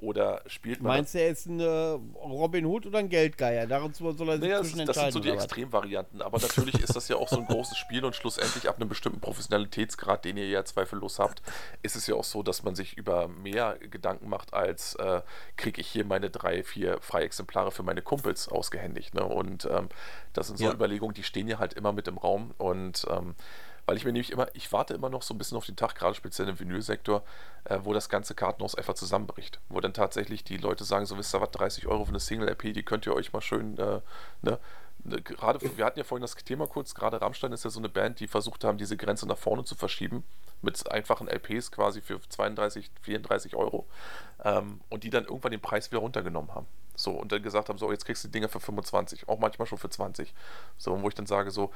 Oder 0.01 0.43
spielt 0.47 0.81
man. 0.81 0.93
Meinst 0.93 1.15
du, 1.15 1.19
er 1.19 1.31
ist 1.31 1.47
ein 1.47 1.59
äh, 1.59 1.67
Robin 1.67 2.65
Hood 2.67 2.87
oder 2.87 3.01
ein 3.01 3.09
Geldgeier? 3.09 3.67
Dazu 3.67 4.13
soll 4.13 4.29
er 4.29 4.35
sich 4.39 4.43
Naja, 4.43 4.59
das, 4.59 4.69
zwischen 4.71 4.87
das 4.87 4.95
sind 4.95 5.05
entscheiden. 5.05 5.13
so 5.13 5.19
die? 5.21 5.31
Extremvarianten, 5.31 6.23
aber 6.23 6.39
natürlich 6.39 6.81
ist 6.81 6.95
das 6.95 7.09
ja 7.09 7.17
auch 7.17 7.29
so 7.29 7.39
ein 7.39 7.47
großes 7.47 7.77
Spiel 7.77 8.05
und 8.05 8.15
schlussendlich 8.15 8.69
ab 8.69 8.77
einem 8.77 8.89
bestimmten 8.89 9.19
Professionalitätsgrad, 9.21 10.25
den 10.25 10.37
ihr 10.37 10.49
ja 10.49 10.65
zweifellos 10.65 11.19
habt, 11.19 11.43
ist 11.83 11.97
es 11.97 12.07
ja 12.07 12.15
auch 12.15 12.23
so, 12.23 12.45
dass 12.45 12.63
man 12.63 12.77
sich 12.77 12.97
über 12.97 13.27
mehr 13.27 13.77
Gedanken 13.91 14.29
macht, 14.29 14.55
als 14.55 14.95
äh, 14.95 15.21
kriege 15.57 15.81
ich 15.81 15.89
hier 15.89 16.05
meine 16.05 16.31
drei, 16.31 16.63
vier 16.63 16.99
Freiexemplare 17.01 17.73
für 17.73 17.83
meine 17.83 18.01
Kumpels 18.01 18.49
ausgehändigt. 18.49 19.15
Ne? 19.15 19.25
Und 19.25 19.65
ähm, 19.65 19.89
das 20.33 20.47
sind 20.47 20.59
so 20.59 20.65
Ja. 20.67 20.78
Überlegungen, 20.79 21.15
die 21.15 21.23
stehen 21.23 21.49
ja 21.49 21.59
halt 21.59 21.75
immer 21.75 21.93
mit 21.93 22.09
im 22.09 22.19
Raum 22.19 22.55
und 22.59 23.07
ähm, 23.11 23.35
weil 23.89 23.97
ich 23.97 24.05
mir 24.05 24.13
nämlich 24.13 24.33
immer, 24.33 24.49
ich 24.53 24.71
warte 24.71 24.93
immer 24.93 25.09
noch 25.09 25.23
so 25.23 25.33
ein 25.33 25.39
bisschen 25.39 25.57
auf 25.57 25.65
den 25.65 25.75
Tag, 25.75 25.95
gerade 25.95 26.15
speziell 26.15 26.47
im 26.47 26.61
Vinylsektor, 26.61 27.23
äh, 27.65 27.79
wo 27.85 27.95
das 27.95 28.11
ganze 28.11 28.35
Kartenhaus 28.35 28.75
einfach 28.75 28.93
zusammenbricht. 28.93 29.61
Wo 29.71 29.81
dann 29.81 29.95
tatsächlich 29.95 30.45
die 30.45 30.59
Leute 30.59 30.85
sagen, 30.85 31.07
so 31.07 31.17
wisst 31.17 31.35
ihr 31.35 31.41
was, 31.41 31.53
30 31.53 31.87
Euro 31.87 32.05
für 32.05 32.11
eine 32.11 32.21
Single-RP, 32.21 32.75
die 32.75 32.83
könnt 32.83 33.07
ihr 33.07 33.15
euch 33.15 33.33
mal 33.33 33.41
schön, 33.41 33.79
äh, 33.79 34.03
ne, 34.43 34.59
ne, 35.05 35.23
gerade, 35.23 35.61
wir 35.75 35.87
hatten 35.87 35.99
ja 35.99 36.05
vorhin 36.05 36.21
das 36.21 36.35
Thema 36.35 36.67
kurz, 36.67 36.95
gerade 36.95 37.23
Rammstein 37.23 37.51
ist 37.53 37.65
ja 37.65 37.71
so 37.71 37.81
eine 37.81 37.89
Band, 37.89 38.21
die 38.21 38.27
versucht 38.27 38.63
haben, 38.63 38.77
diese 38.77 38.99
Grenze 38.99 39.27
nach 39.27 39.39
vorne 39.39 39.65
zu 39.65 39.75
verschieben, 39.75 40.23
mit 40.63 40.91
einfachen 40.91 41.29
LPs 41.29 41.71
quasi 41.71 42.01
für 42.01 42.21
32, 42.29 42.91
34 43.03 43.55
Euro 43.57 43.87
ähm, 44.45 44.81
und 44.89 45.05
die 45.05 45.11
dann 45.11 45.25
irgendwann 45.25 45.53
den 45.53 45.61
Preis 45.61 45.91
wieder 45.91 46.01
runtergenommen 46.01 46.55
haben. 46.55 46.67
So, 46.97 47.13
und 47.13 47.31
dann 47.31 47.41
gesagt 47.45 47.69
haben, 47.69 47.79
so, 47.79 47.93
jetzt 47.93 48.05
kriegst 48.07 48.25
du 48.25 48.29
die 48.29 48.33
Dinger 48.33 48.49
für 48.49 48.59
25, 48.59 49.29
auch 49.29 49.39
manchmal 49.39 49.67
schon 49.67 49.79
für 49.79 49.89
20. 49.89 50.35
So, 50.79 51.01
wo 51.01 51.07
ich 51.09 51.15
dann 51.15 51.27
sage, 51.27 51.53
so, 51.53 51.71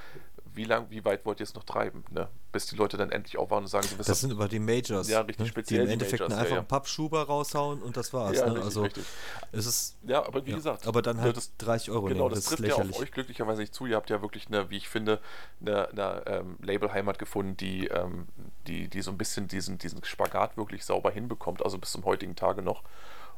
wie 0.52 0.64
lang, 0.64 0.86
wie 0.90 1.04
weit 1.04 1.24
wollt 1.24 1.38
ihr 1.38 1.44
es 1.44 1.54
noch 1.54 1.62
treiben, 1.62 2.04
ne? 2.10 2.28
Bis 2.50 2.66
die 2.66 2.74
Leute 2.74 2.96
dann 2.96 3.10
endlich 3.12 3.38
aufwachen 3.38 3.62
und 3.64 3.68
sagen, 3.68 3.86
so, 3.86 3.96
Das 3.98 4.08
ihr- 4.08 4.14
sind 4.16 4.32
aber 4.32 4.48
die 4.48 4.58
Majors. 4.58 5.08
Ja, 5.08 5.20
richtig 5.20 5.38
ne? 5.38 5.46
speziell 5.46 5.78
Die 5.82 5.86
im 5.86 5.92
Endeffekt 5.92 6.22
Majors, 6.22 6.32
ja, 6.32 6.38
einfach 6.40 6.52
ja. 6.54 6.58
einen 6.58 6.66
Pappschuber 6.66 7.22
raushauen 7.22 7.80
und 7.82 7.96
das 7.96 8.12
war's. 8.12 8.36
Ja, 8.36 8.46
ne? 8.46 8.50
richtig, 8.54 8.64
also 8.64 8.82
richtig. 8.82 9.04
es 9.52 9.64
ist 9.66 9.96
Ja, 10.04 10.26
aber 10.26 10.44
wie 10.44 10.50
ja. 10.50 10.56
gesagt. 10.56 10.88
aber 10.88 11.02
dann 11.02 11.16
ne, 11.18 11.22
halt 11.22 11.36
das, 11.36 11.56
30 11.56 11.90
Euro 11.92 12.06
Genau, 12.06 12.24
nehmen, 12.24 12.34
das, 12.34 12.40
das, 12.40 12.48
trifft 12.56 12.60
ja 12.62 12.66
lächerlich. 12.74 12.96
auf 12.96 13.02
euch 13.02 13.12
glücklicherweise 13.12 13.60
nicht 13.60 13.74
zu. 13.74 13.86
Ihr 13.86 13.94
habt 13.94 14.10
ja 14.10 14.20
wirklich 14.22 14.48
eine, 14.48 14.68
wie 14.70 14.76
ich 14.76 14.88
finde, 14.88 15.20
eine, 15.60 15.88
eine 15.90 16.22
ähm, 16.26 16.56
Labelheimat 16.62 17.20
gefunden, 17.20 17.56
die, 17.56 17.86
ähm, 17.86 18.26
die, 18.66 18.71
die 18.88 19.02
so 19.02 19.10
ein 19.10 19.18
bisschen 19.18 19.48
diesen, 19.48 19.78
diesen 19.78 20.04
Spagat 20.04 20.56
wirklich 20.56 20.84
sauber 20.84 21.10
hinbekommt, 21.10 21.64
also 21.64 21.78
bis 21.78 21.92
zum 21.92 22.04
heutigen 22.04 22.36
Tage 22.36 22.62
noch. 22.62 22.82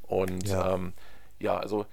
Und 0.02 0.46
ja, 0.46 0.74
ähm, 0.74 0.92
ja 1.38 1.56
also 1.56 1.86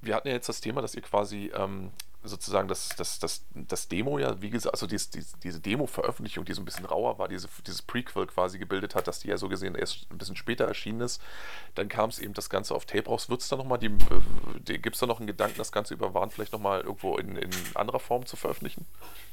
wir 0.00 0.14
hatten 0.14 0.28
ja 0.28 0.34
jetzt 0.34 0.48
das 0.48 0.60
Thema, 0.60 0.82
dass 0.82 0.94
ihr 0.94 1.02
quasi 1.02 1.50
ähm, 1.54 1.90
sozusagen 2.28 2.68
das, 2.68 2.90
das, 2.90 3.18
das, 3.18 3.44
das 3.54 3.88
Demo 3.88 4.18
ja, 4.18 4.40
wie 4.40 4.50
gesagt, 4.50 4.74
also 4.74 4.86
dies, 4.86 5.10
dies, 5.10 5.34
diese 5.42 5.60
Demo-Veröffentlichung, 5.60 6.44
die 6.44 6.52
so 6.52 6.62
ein 6.62 6.64
bisschen 6.64 6.84
rauer 6.84 7.18
war, 7.18 7.28
diese, 7.28 7.48
dieses 7.66 7.82
Prequel 7.82 8.26
quasi 8.26 8.58
gebildet 8.58 8.94
hat, 8.94 9.06
dass 9.06 9.20
die 9.20 9.28
ja 9.28 9.36
so 9.36 9.48
gesehen 9.48 9.74
erst 9.74 10.10
ein 10.10 10.18
bisschen 10.18 10.36
später 10.36 10.64
erschienen 10.64 11.00
ist. 11.00 11.20
Dann 11.74 11.88
kam 11.88 12.10
es 12.10 12.18
eben 12.18 12.34
das 12.34 12.50
Ganze 12.50 12.74
auf 12.74 12.84
Tape 12.84 13.06
raus. 13.06 13.28
Wird 13.28 13.40
es 13.40 13.48
da 13.48 13.56
nochmal, 13.56 13.78
die, 13.78 13.90
die, 14.60 14.78
gibt 14.78 14.96
es 14.96 15.00
da 15.00 15.06
noch 15.06 15.18
einen 15.18 15.26
Gedanken, 15.26 15.58
das 15.58 15.72
Ganze 15.72 15.94
über 15.94 16.14
Waren 16.14 16.30
vielleicht 16.30 16.52
nochmal 16.52 16.80
irgendwo 16.80 17.16
in, 17.16 17.36
in 17.36 17.50
anderer 17.74 18.00
Form 18.00 18.26
zu 18.26 18.36
veröffentlichen? 18.36 18.86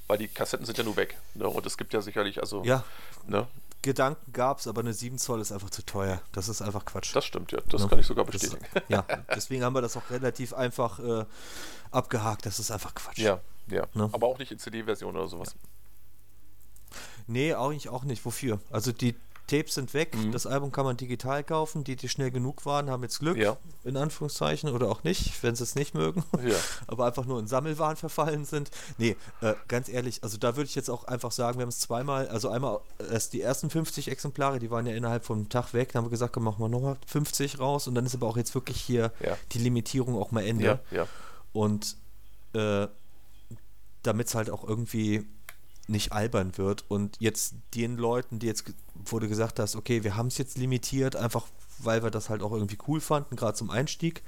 Weil 0.08 0.18
die 0.18 0.28
Kassetten 0.28 0.66
sind 0.66 0.78
ja 0.78 0.84
nur 0.84 0.98
weg. 0.98 1.18
Ne? 1.34 1.48
Und 1.48 1.66
es 1.66 1.78
gibt 1.78 1.94
ja 1.94 2.02
sicherlich, 2.02 2.40
also. 2.40 2.64
Ja. 2.64 2.84
Ne? 3.28 3.48
Gedanken 3.82 4.32
gab 4.32 4.60
es, 4.60 4.68
aber 4.68 4.82
eine 4.82 4.94
7 4.94 5.18
Zoll 5.18 5.42
ist 5.42 5.52
einfach 5.52 5.70
zu 5.70 5.86
teuer. 5.86 6.22
Das 6.32 6.48
ist 6.48 6.62
einfach 6.62 6.86
Quatsch. 6.86 7.14
Das 7.14 7.26
stimmt, 7.26 7.52
ja. 7.52 7.60
Das 7.68 7.82
ja. 7.82 7.88
kann 7.90 8.00
ich 8.00 8.06
sogar 8.06 8.24
bestätigen. 8.24 8.66
Das, 8.74 8.84
ja, 8.88 9.06
deswegen 9.36 9.64
haben 9.64 9.74
wir 9.74 9.82
das 9.82 9.98
auch 9.98 10.10
relativ 10.10 10.54
einfach 10.54 11.00
äh, 11.00 11.26
abgehakt. 11.92 12.46
Das 12.46 12.60
ist 12.60 12.72
einfach 12.72 12.96
Quatsch. 12.96 13.20
Ja, 13.20 13.42
ja. 13.68 13.86
Ne? 13.94 14.10
Aber 14.14 14.28
auch 14.28 14.40
nicht 14.40 14.52
in 14.52 14.60
CD-Version 14.60 15.16
oder 15.16 15.28
sowas. 15.28 15.54
Ja. 15.54 16.98
Nee, 17.28 17.54
eigentlich 17.54 17.90
auch 17.90 18.04
nicht. 18.04 18.24
Wofür? 18.26 18.60
Also 18.72 18.92
die 18.92 19.16
Tapes 19.48 19.76
sind 19.76 19.94
weg, 19.94 20.16
mhm. 20.16 20.32
das 20.32 20.46
Album 20.46 20.72
kann 20.72 20.86
man 20.86 20.96
digital 20.98 21.44
kaufen. 21.44 21.84
Die, 21.84 21.96
die 21.96 22.08
schnell 22.08 22.32
genug 22.32 22.66
waren, 22.66 22.90
haben 22.90 23.04
jetzt 23.04 23.20
Glück, 23.20 23.38
ja. 23.38 23.58
in 23.84 23.98
Anführungszeichen, 23.98 24.70
oder 24.70 24.90
auch 24.90 25.04
nicht, 25.04 25.44
wenn 25.44 25.56
sie 25.56 25.64
es 25.64 25.76
nicht 25.76 25.94
mögen, 25.94 26.24
ja. 26.42 26.56
aber 26.88 27.06
einfach 27.06 27.26
nur 27.26 27.40
in 27.40 27.48
Sammelwaren 27.48 27.98
verfallen 27.98 28.46
sind. 28.46 28.72
Nee, 28.98 29.18
äh, 29.42 29.54
ganz 29.68 29.90
ehrlich, 29.90 30.24
also 30.24 30.38
da 30.38 30.56
würde 30.56 30.70
ich 30.70 30.76
jetzt 30.76 30.90
auch 30.90 31.04
einfach 31.06 31.32
sagen, 31.32 31.58
wir 31.58 31.64
haben 31.64 31.70
es 31.70 31.80
zweimal, 31.80 32.28
also 32.30 32.50
einmal 32.50 32.80
erst 33.12 33.34
die 33.34 33.42
ersten 33.42 33.70
50 33.70 34.10
Exemplare, 34.10 34.60
die 34.60 34.72
waren 34.72 34.86
ja 34.86 34.94
innerhalb 34.94 35.26
vom 35.26 35.50
Tag 35.50 35.74
weg, 35.74 35.92
dann 35.92 36.02
haben 36.02 36.08
wir 36.08 36.12
gesagt, 36.12 36.36
dann 36.36 36.44
machen 36.44 36.60
wir 36.60 36.70
nochmal 36.70 36.98
50 37.08 37.60
raus 37.60 37.88
und 37.88 37.96
dann 37.96 38.06
ist 38.06 38.16
aber 38.16 38.28
auch 38.28 38.38
jetzt 38.38 38.56
wirklich 38.56 38.80
hier 38.80 39.12
ja. 39.20 39.38
die 39.52 39.60
Limitierung 39.60 40.18
auch 40.18 40.32
mal 40.32 40.44
Ende. 40.46 40.80
Und 41.52 41.98
äh, 42.54 42.88
damit 44.04 44.28
es 44.28 44.36
halt 44.36 44.50
auch 44.50 44.68
irgendwie 44.68 45.26
nicht 45.88 46.12
albern 46.12 46.58
wird 46.58 46.86
und 46.88 47.18
jetzt 47.20 47.56
den 47.76 47.98
Leuten, 47.98 48.40
die 48.40 48.48
jetzt, 48.48 48.66
du 48.66 49.28
gesagt 49.28 49.60
hast, 49.60 49.76
okay, 49.76 50.04
wir 50.04 50.16
haben 50.16 50.28
es 50.28 50.38
jetzt 50.38 50.58
limitiert, 50.58 51.16
einfach 51.16 51.46
weil 51.80 52.04
wir 52.04 52.12
das 52.12 52.30
halt 52.30 52.42
auch 52.42 52.52
irgendwie 52.52 52.78
cool 52.88 53.02
fanden, 53.02 53.36
gerade 53.36 53.58
zum 53.58 53.70
Einstieg, 53.70 54.24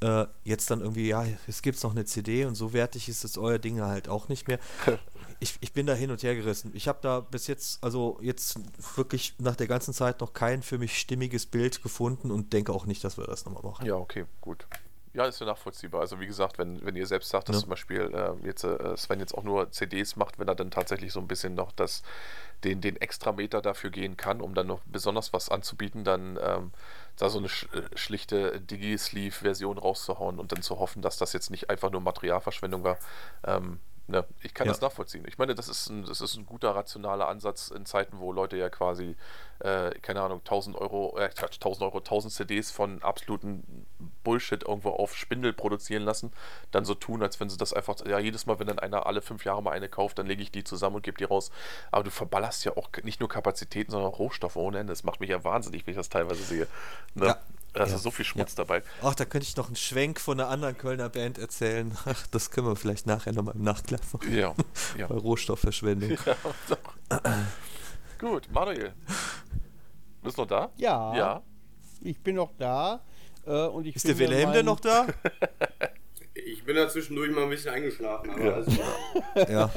äh, 0.00 0.26
jetzt 0.44 0.70
dann 0.70 0.80
irgendwie, 0.80 1.08
ja, 1.08 1.24
es 1.46 1.62
gibt 1.62 1.82
noch 1.82 1.92
eine 1.92 2.04
CD 2.04 2.44
und 2.44 2.54
so 2.54 2.72
wertig 2.72 3.08
ist 3.08 3.24
es 3.24 3.38
euer 3.38 3.58
Ding 3.58 3.80
halt 3.80 4.08
auch 4.08 4.28
nicht 4.28 4.48
mehr. 4.48 4.58
Ich, 5.40 5.58
ich 5.60 5.72
bin 5.72 5.84
da 5.84 5.94
hin 5.94 6.10
und 6.10 6.22
her 6.22 6.34
gerissen. 6.36 6.70
Ich 6.74 6.88
habe 6.88 7.00
da 7.02 7.20
bis 7.20 7.48
jetzt, 7.48 7.82
also 7.82 8.18
jetzt 8.22 8.58
wirklich 8.96 9.34
nach 9.38 9.56
der 9.56 9.66
ganzen 9.66 9.92
Zeit 9.92 10.20
noch 10.20 10.32
kein 10.32 10.62
für 10.62 10.78
mich 10.78 10.96
stimmiges 10.98 11.44
Bild 11.44 11.82
gefunden 11.82 12.30
und 12.30 12.52
denke 12.52 12.72
auch 12.72 12.86
nicht, 12.86 13.02
dass 13.04 13.18
wir 13.18 13.24
das 13.24 13.44
nochmal 13.44 13.62
machen. 13.64 13.84
Ja, 13.84 13.96
okay, 13.96 14.24
gut. 14.40 14.66
Ja, 15.14 15.26
ist 15.26 15.40
ja 15.40 15.46
nachvollziehbar. 15.46 16.00
Also 16.00 16.18
wie 16.18 16.26
gesagt, 16.26 16.58
wenn, 16.58 16.84
wenn 16.84 16.96
ihr 16.96 17.06
selbst 17.06 17.28
sagt, 17.28 17.48
dass 17.48 17.56
ja. 17.56 17.60
zum 17.60 17.70
Beispiel 17.70 18.12
äh, 18.12 18.46
jetzt 18.46 18.64
äh, 18.64 18.96
Sven 18.96 19.20
jetzt 19.20 19.32
auch 19.32 19.44
nur 19.44 19.70
CDs 19.70 20.16
macht, 20.16 20.40
wenn 20.40 20.48
er 20.48 20.56
dann 20.56 20.72
tatsächlich 20.72 21.12
so 21.12 21.20
ein 21.20 21.28
bisschen 21.28 21.54
noch 21.54 21.70
das, 21.70 22.02
den, 22.64 22.80
den 22.80 22.96
Extrameter 22.96 23.62
dafür 23.62 23.90
gehen 23.90 24.16
kann, 24.16 24.40
um 24.40 24.54
dann 24.54 24.66
noch 24.66 24.80
besonders 24.86 25.32
was 25.32 25.50
anzubieten, 25.50 26.02
dann 26.02 26.36
ähm, 26.42 26.72
da 27.16 27.30
so 27.30 27.38
eine 27.38 27.48
sch 27.48 27.68
äh, 27.72 27.96
schlichte 27.96 28.60
Digi-Sleeve-Version 28.60 29.78
rauszuhauen 29.78 30.40
und 30.40 30.50
dann 30.50 30.62
zu 30.62 30.80
hoffen, 30.80 31.00
dass 31.00 31.16
das 31.16 31.32
jetzt 31.32 31.48
nicht 31.50 31.70
einfach 31.70 31.92
nur 31.92 32.00
Materialverschwendung 32.00 32.82
war. 32.82 32.98
Ähm, 33.44 33.78
Ne, 34.06 34.22
ich 34.42 34.52
kann 34.52 34.66
ja. 34.66 34.72
das 34.72 34.82
nachvollziehen. 34.82 35.24
Ich 35.26 35.38
meine, 35.38 35.54
das 35.54 35.66
ist, 35.70 35.88
ein, 35.88 36.04
das 36.04 36.20
ist 36.20 36.36
ein 36.36 36.44
guter, 36.44 36.74
rationaler 36.74 37.26
Ansatz 37.26 37.68
in 37.68 37.86
Zeiten, 37.86 38.18
wo 38.18 38.32
Leute 38.32 38.58
ja 38.58 38.68
quasi, 38.68 39.16
äh, 39.60 39.92
keine 40.02 40.20
Ahnung, 40.20 40.40
1000 40.40 40.76
Euro, 40.76 41.16
äh, 41.18 41.30
1000 41.30 41.82
Euro, 41.84 41.98
1000 42.00 42.30
CDs 42.30 42.70
von 42.70 43.02
absoluten 43.02 43.86
Bullshit 44.22 44.62
irgendwo 44.62 44.90
auf 44.90 45.16
Spindel 45.16 45.54
produzieren 45.54 46.02
lassen, 46.02 46.32
dann 46.70 46.84
so 46.84 46.94
tun, 46.94 47.22
als 47.22 47.40
wenn 47.40 47.48
sie 47.48 47.56
das 47.56 47.72
einfach, 47.72 47.96
ja, 48.04 48.18
jedes 48.18 48.44
Mal, 48.44 48.58
wenn 48.58 48.66
dann 48.66 48.78
einer 48.78 49.06
alle 49.06 49.22
fünf 49.22 49.46
Jahre 49.46 49.62
mal 49.62 49.70
eine 49.70 49.88
kauft, 49.88 50.18
dann 50.18 50.26
lege 50.26 50.42
ich 50.42 50.52
die 50.52 50.64
zusammen 50.64 50.96
und 50.96 51.02
gebe 51.02 51.16
die 51.16 51.24
raus. 51.24 51.50
Aber 51.90 52.04
du 52.04 52.10
verballerst 52.10 52.62
ja 52.66 52.76
auch 52.76 52.90
nicht 53.04 53.20
nur 53.20 53.30
Kapazitäten, 53.30 53.90
sondern 53.90 54.10
auch 54.10 54.18
Rohstoffe 54.18 54.56
ohne 54.56 54.80
Ende. 54.80 54.92
Das 54.92 55.04
macht 55.04 55.20
mich 55.20 55.30
ja 55.30 55.42
wahnsinnig, 55.44 55.86
wenn 55.86 55.92
ich 55.92 55.98
das 55.98 56.10
teilweise 56.10 56.42
sehe. 56.42 56.66
Ne? 57.14 57.28
Ja, 57.28 57.38
da 57.74 57.84
ist 57.84 57.90
ja. 57.90 57.98
so 57.98 58.12
viel 58.12 58.24
Schmutz 58.24 58.52
ja. 58.52 58.64
dabei. 58.64 58.82
Ach, 59.02 59.14
da 59.16 59.24
könnte 59.24 59.46
ich 59.48 59.56
noch 59.56 59.66
einen 59.66 59.76
Schwenk 59.76 60.20
von 60.20 60.38
einer 60.38 60.48
anderen 60.48 60.78
Kölner 60.78 61.08
Band 61.08 61.38
erzählen. 61.38 61.96
Ach, 62.06 62.26
das 62.28 62.52
können 62.52 62.68
wir 62.68 62.76
vielleicht 62.76 63.06
nachher 63.06 63.32
nochmal 63.32 63.56
im 63.56 63.64
Nachklapp 63.64 64.00
machen. 64.12 64.32
Ja. 64.32 64.54
ja. 64.98 65.08
Bei 65.08 65.16
Rohstoffverschwendung. 65.16 66.16
Ja, 66.24 66.36
Gut, 68.18 68.48
Manuel. 68.52 68.94
Bist 70.22 70.38
du 70.38 70.42
noch 70.42 70.48
da? 70.48 70.70
Ja. 70.76 71.16
Ja. 71.16 71.42
Ich 72.00 72.20
bin 72.22 72.36
noch 72.36 72.52
da. 72.56 73.00
Äh, 73.44 73.66
und 73.66 73.86
ich 73.86 73.96
ist 73.96 74.06
der 74.06 74.18
Wilhelm 74.18 74.52
denn 74.52 74.66
noch 74.66 74.80
da? 74.80 75.06
Ich 76.36 76.64
bin 76.64 76.74
da 76.74 76.88
zwischendurch 76.88 77.30
mal 77.30 77.44
ein 77.44 77.50
bisschen 77.50 77.72
eingeschlafen, 77.72 78.30
aber 78.30 78.44
ja. 78.44 78.54
Also, 78.54 78.70
ja. 79.48 79.70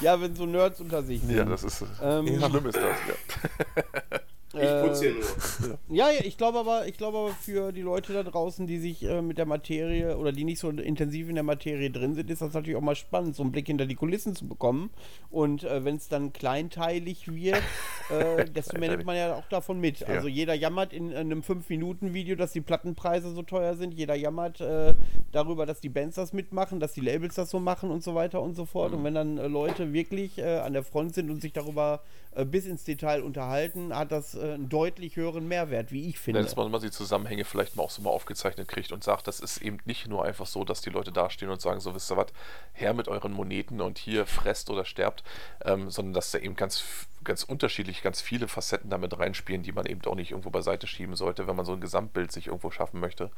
ja, 0.00 0.20
wenn 0.20 0.36
so 0.36 0.46
Nerds 0.46 0.80
unter 0.80 1.02
sich 1.02 1.20
sind. 1.20 1.36
Ja, 1.36 1.44
das 1.44 1.64
ist 1.64 1.84
ähm, 2.00 2.26
schlimm 2.26 2.66
ist 2.66 2.76
das, 2.76 2.84
ja. 2.84 4.20
Ich 4.62 4.88
putze 4.88 5.04
hier 5.04 5.14
nur. 5.14 5.78
Ja, 5.88 6.10
ja, 6.10 6.20
ich 6.24 6.36
glaube 6.36 6.58
aber, 6.58 6.86
ich 6.86 6.96
glaube 6.96 7.18
aber 7.18 7.30
für 7.30 7.72
die 7.72 7.82
Leute 7.82 8.12
da 8.12 8.22
draußen, 8.22 8.66
die 8.66 8.78
sich 8.78 9.04
äh, 9.04 9.22
mit 9.22 9.38
der 9.38 9.46
Materie 9.46 10.16
oder 10.16 10.32
die 10.32 10.44
nicht 10.44 10.58
so 10.58 10.70
intensiv 10.70 11.28
in 11.28 11.34
der 11.34 11.44
Materie 11.44 11.90
drin 11.90 12.14
sind, 12.14 12.30
ist 12.30 12.42
das 12.42 12.54
natürlich 12.54 12.76
auch 12.76 12.82
mal 12.82 12.94
spannend, 12.94 13.36
so 13.36 13.42
einen 13.42 13.52
Blick 13.52 13.66
hinter 13.66 13.86
die 13.86 13.94
Kulissen 13.94 14.34
zu 14.34 14.46
bekommen. 14.46 14.90
Und 15.30 15.64
äh, 15.64 15.84
wenn 15.84 15.96
es 15.96 16.08
dann 16.08 16.32
kleinteilig 16.32 17.32
wird, 17.32 17.62
äh, 18.10 18.44
desto 18.44 18.78
mehr 18.78 18.90
nimmt 18.90 19.04
man 19.04 19.16
ja 19.16 19.34
auch 19.34 19.48
davon 19.48 19.80
mit. 19.80 20.00
Ja. 20.00 20.06
Also 20.08 20.28
jeder 20.28 20.54
jammert 20.54 20.92
in, 20.92 21.10
in 21.10 21.16
einem 21.16 21.40
5-Minuten-Video, 21.40 22.36
dass 22.36 22.52
die 22.52 22.60
Plattenpreise 22.60 23.32
so 23.34 23.42
teuer 23.42 23.74
sind. 23.74 23.94
Jeder 23.94 24.14
jammert 24.14 24.60
äh, 24.60 24.94
darüber, 25.32 25.66
dass 25.66 25.80
die 25.80 25.88
Bands 25.88 26.16
das 26.16 26.32
mitmachen, 26.32 26.80
dass 26.80 26.92
die 26.92 27.00
Labels 27.00 27.34
das 27.34 27.50
so 27.50 27.58
machen 27.58 27.90
und 27.90 28.02
so 28.02 28.14
weiter 28.14 28.42
und 28.42 28.54
so 28.54 28.64
fort. 28.64 28.92
Mhm. 28.92 28.98
Und 28.98 29.04
wenn 29.04 29.14
dann 29.14 29.38
äh, 29.38 29.46
Leute 29.46 29.92
wirklich 29.92 30.38
äh, 30.38 30.58
an 30.58 30.72
der 30.72 30.82
Front 30.82 31.14
sind 31.14 31.30
und 31.30 31.40
sich 31.40 31.52
darüber 31.52 32.00
bis 32.44 32.66
ins 32.66 32.84
Detail 32.84 33.22
unterhalten, 33.22 33.94
hat 33.94 34.10
das 34.10 34.34
äh, 34.34 34.54
einen 34.54 34.68
deutlich 34.68 35.16
höheren 35.16 35.46
Mehrwert, 35.46 35.92
wie 35.92 36.08
ich 36.08 36.18
finde. 36.18 36.42
Dass 36.42 36.56
man 36.56 36.70
mal 36.70 36.80
die 36.80 36.90
Zusammenhänge 36.90 37.44
vielleicht 37.44 37.76
mal 37.76 37.84
auch 37.84 37.90
so 37.90 38.02
mal 38.02 38.10
aufgezeichnet 38.10 38.66
kriegt 38.66 38.90
und 38.90 39.04
sagt, 39.04 39.28
das 39.28 39.40
ist 39.40 39.62
eben 39.62 39.78
nicht 39.84 40.08
nur 40.08 40.24
einfach 40.24 40.46
so, 40.46 40.64
dass 40.64 40.80
die 40.80 40.90
Leute 40.90 41.12
dastehen 41.12 41.50
und 41.50 41.60
sagen, 41.60 41.80
so 41.80 41.94
wisst 41.94 42.10
ihr 42.10 42.16
was, 42.16 42.26
her 42.72 42.92
mit 42.94 43.06
euren 43.08 43.32
Moneten 43.32 43.80
und 43.80 43.98
hier 43.98 44.26
fresst 44.26 44.70
oder 44.70 44.84
sterbt, 44.84 45.22
ähm, 45.64 45.90
sondern 45.90 46.14
dass 46.14 46.32
da 46.32 46.38
eben 46.38 46.56
ganz, 46.56 46.84
ganz 47.22 47.44
unterschiedlich, 47.44 48.02
ganz 48.02 48.20
viele 48.20 48.48
Facetten 48.48 48.90
damit 48.90 49.16
reinspielen, 49.18 49.62
die 49.62 49.72
man 49.72 49.86
eben 49.86 50.00
auch 50.06 50.16
nicht 50.16 50.32
irgendwo 50.32 50.50
beiseite 50.50 50.86
schieben 50.86 51.14
sollte, 51.14 51.46
wenn 51.46 51.56
man 51.56 51.66
so 51.66 51.72
ein 51.72 51.80
Gesamtbild 51.80 52.32
sich 52.32 52.48
irgendwo 52.48 52.70
schaffen 52.70 52.98
möchte. 53.00 53.30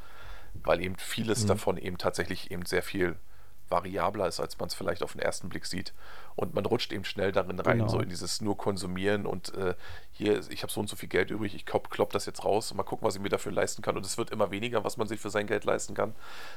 Weil 0.65 0.81
eben 0.81 0.97
vieles 0.97 1.43
mhm. 1.43 1.49
davon 1.49 1.77
eben 1.77 1.99
tatsächlich 1.99 2.51
eben 2.51 2.65
sehr 2.65 2.83
viel 2.83 3.17
variabler 3.69 4.27
ist, 4.27 4.41
als 4.41 4.59
man 4.59 4.69
es 4.69 4.75
vielleicht 4.75 5.03
auf 5.03 5.13
den 5.13 5.21
ersten 5.21 5.49
Blick 5.49 5.67
sieht. 5.67 5.93
Und 6.35 6.55
man 6.55 6.67
rutscht 6.67 6.93
eben 6.93 7.05
schnell 7.05 7.33
darin 7.33 7.59
rein, 7.61 7.79
genau. 7.79 7.89
so 7.89 8.01
in 8.01 8.09
dieses 8.09 8.41
nur 8.41 8.57
konsumieren 8.57 9.25
und 9.25 9.55
äh, 9.55 9.75
hier, 10.13 10.41
ich 10.51 10.63
habe 10.63 10.73
so 10.73 10.81
und 10.81 10.89
so 10.89 10.97
viel 10.97 11.09
Geld 11.09 11.31
übrig, 11.31 11.55
ich 11.55 11.65
klopp, 11.65 11.91
klopp 11.91 12.11
das 12.13 12.27
jetzt 12.27 12.45
raus 12.45 12.71
und 12.71 12.77
mal 12.77 12.83
gucken, 12.83 13.07
was 13.07 13.17
ich 13.17 13.23
mir 13.23 13.29
dafür 13.29 13.53
leisten 13.53 13.83
kann. 13.83 13.97
Und 13.97 14.05
es 14.05 14.19
wird 14.19 14.31
immer 14.31 14.51
weniger, 14.51 14.85
was 14.85 14.97
man 14.97 15.09
sich 15.09 15.21
für 15.21 15.31
sein 15.31 15.47
Geld 15.47 15.65
leisten 15.65 15.95
kann. 15.95 16.15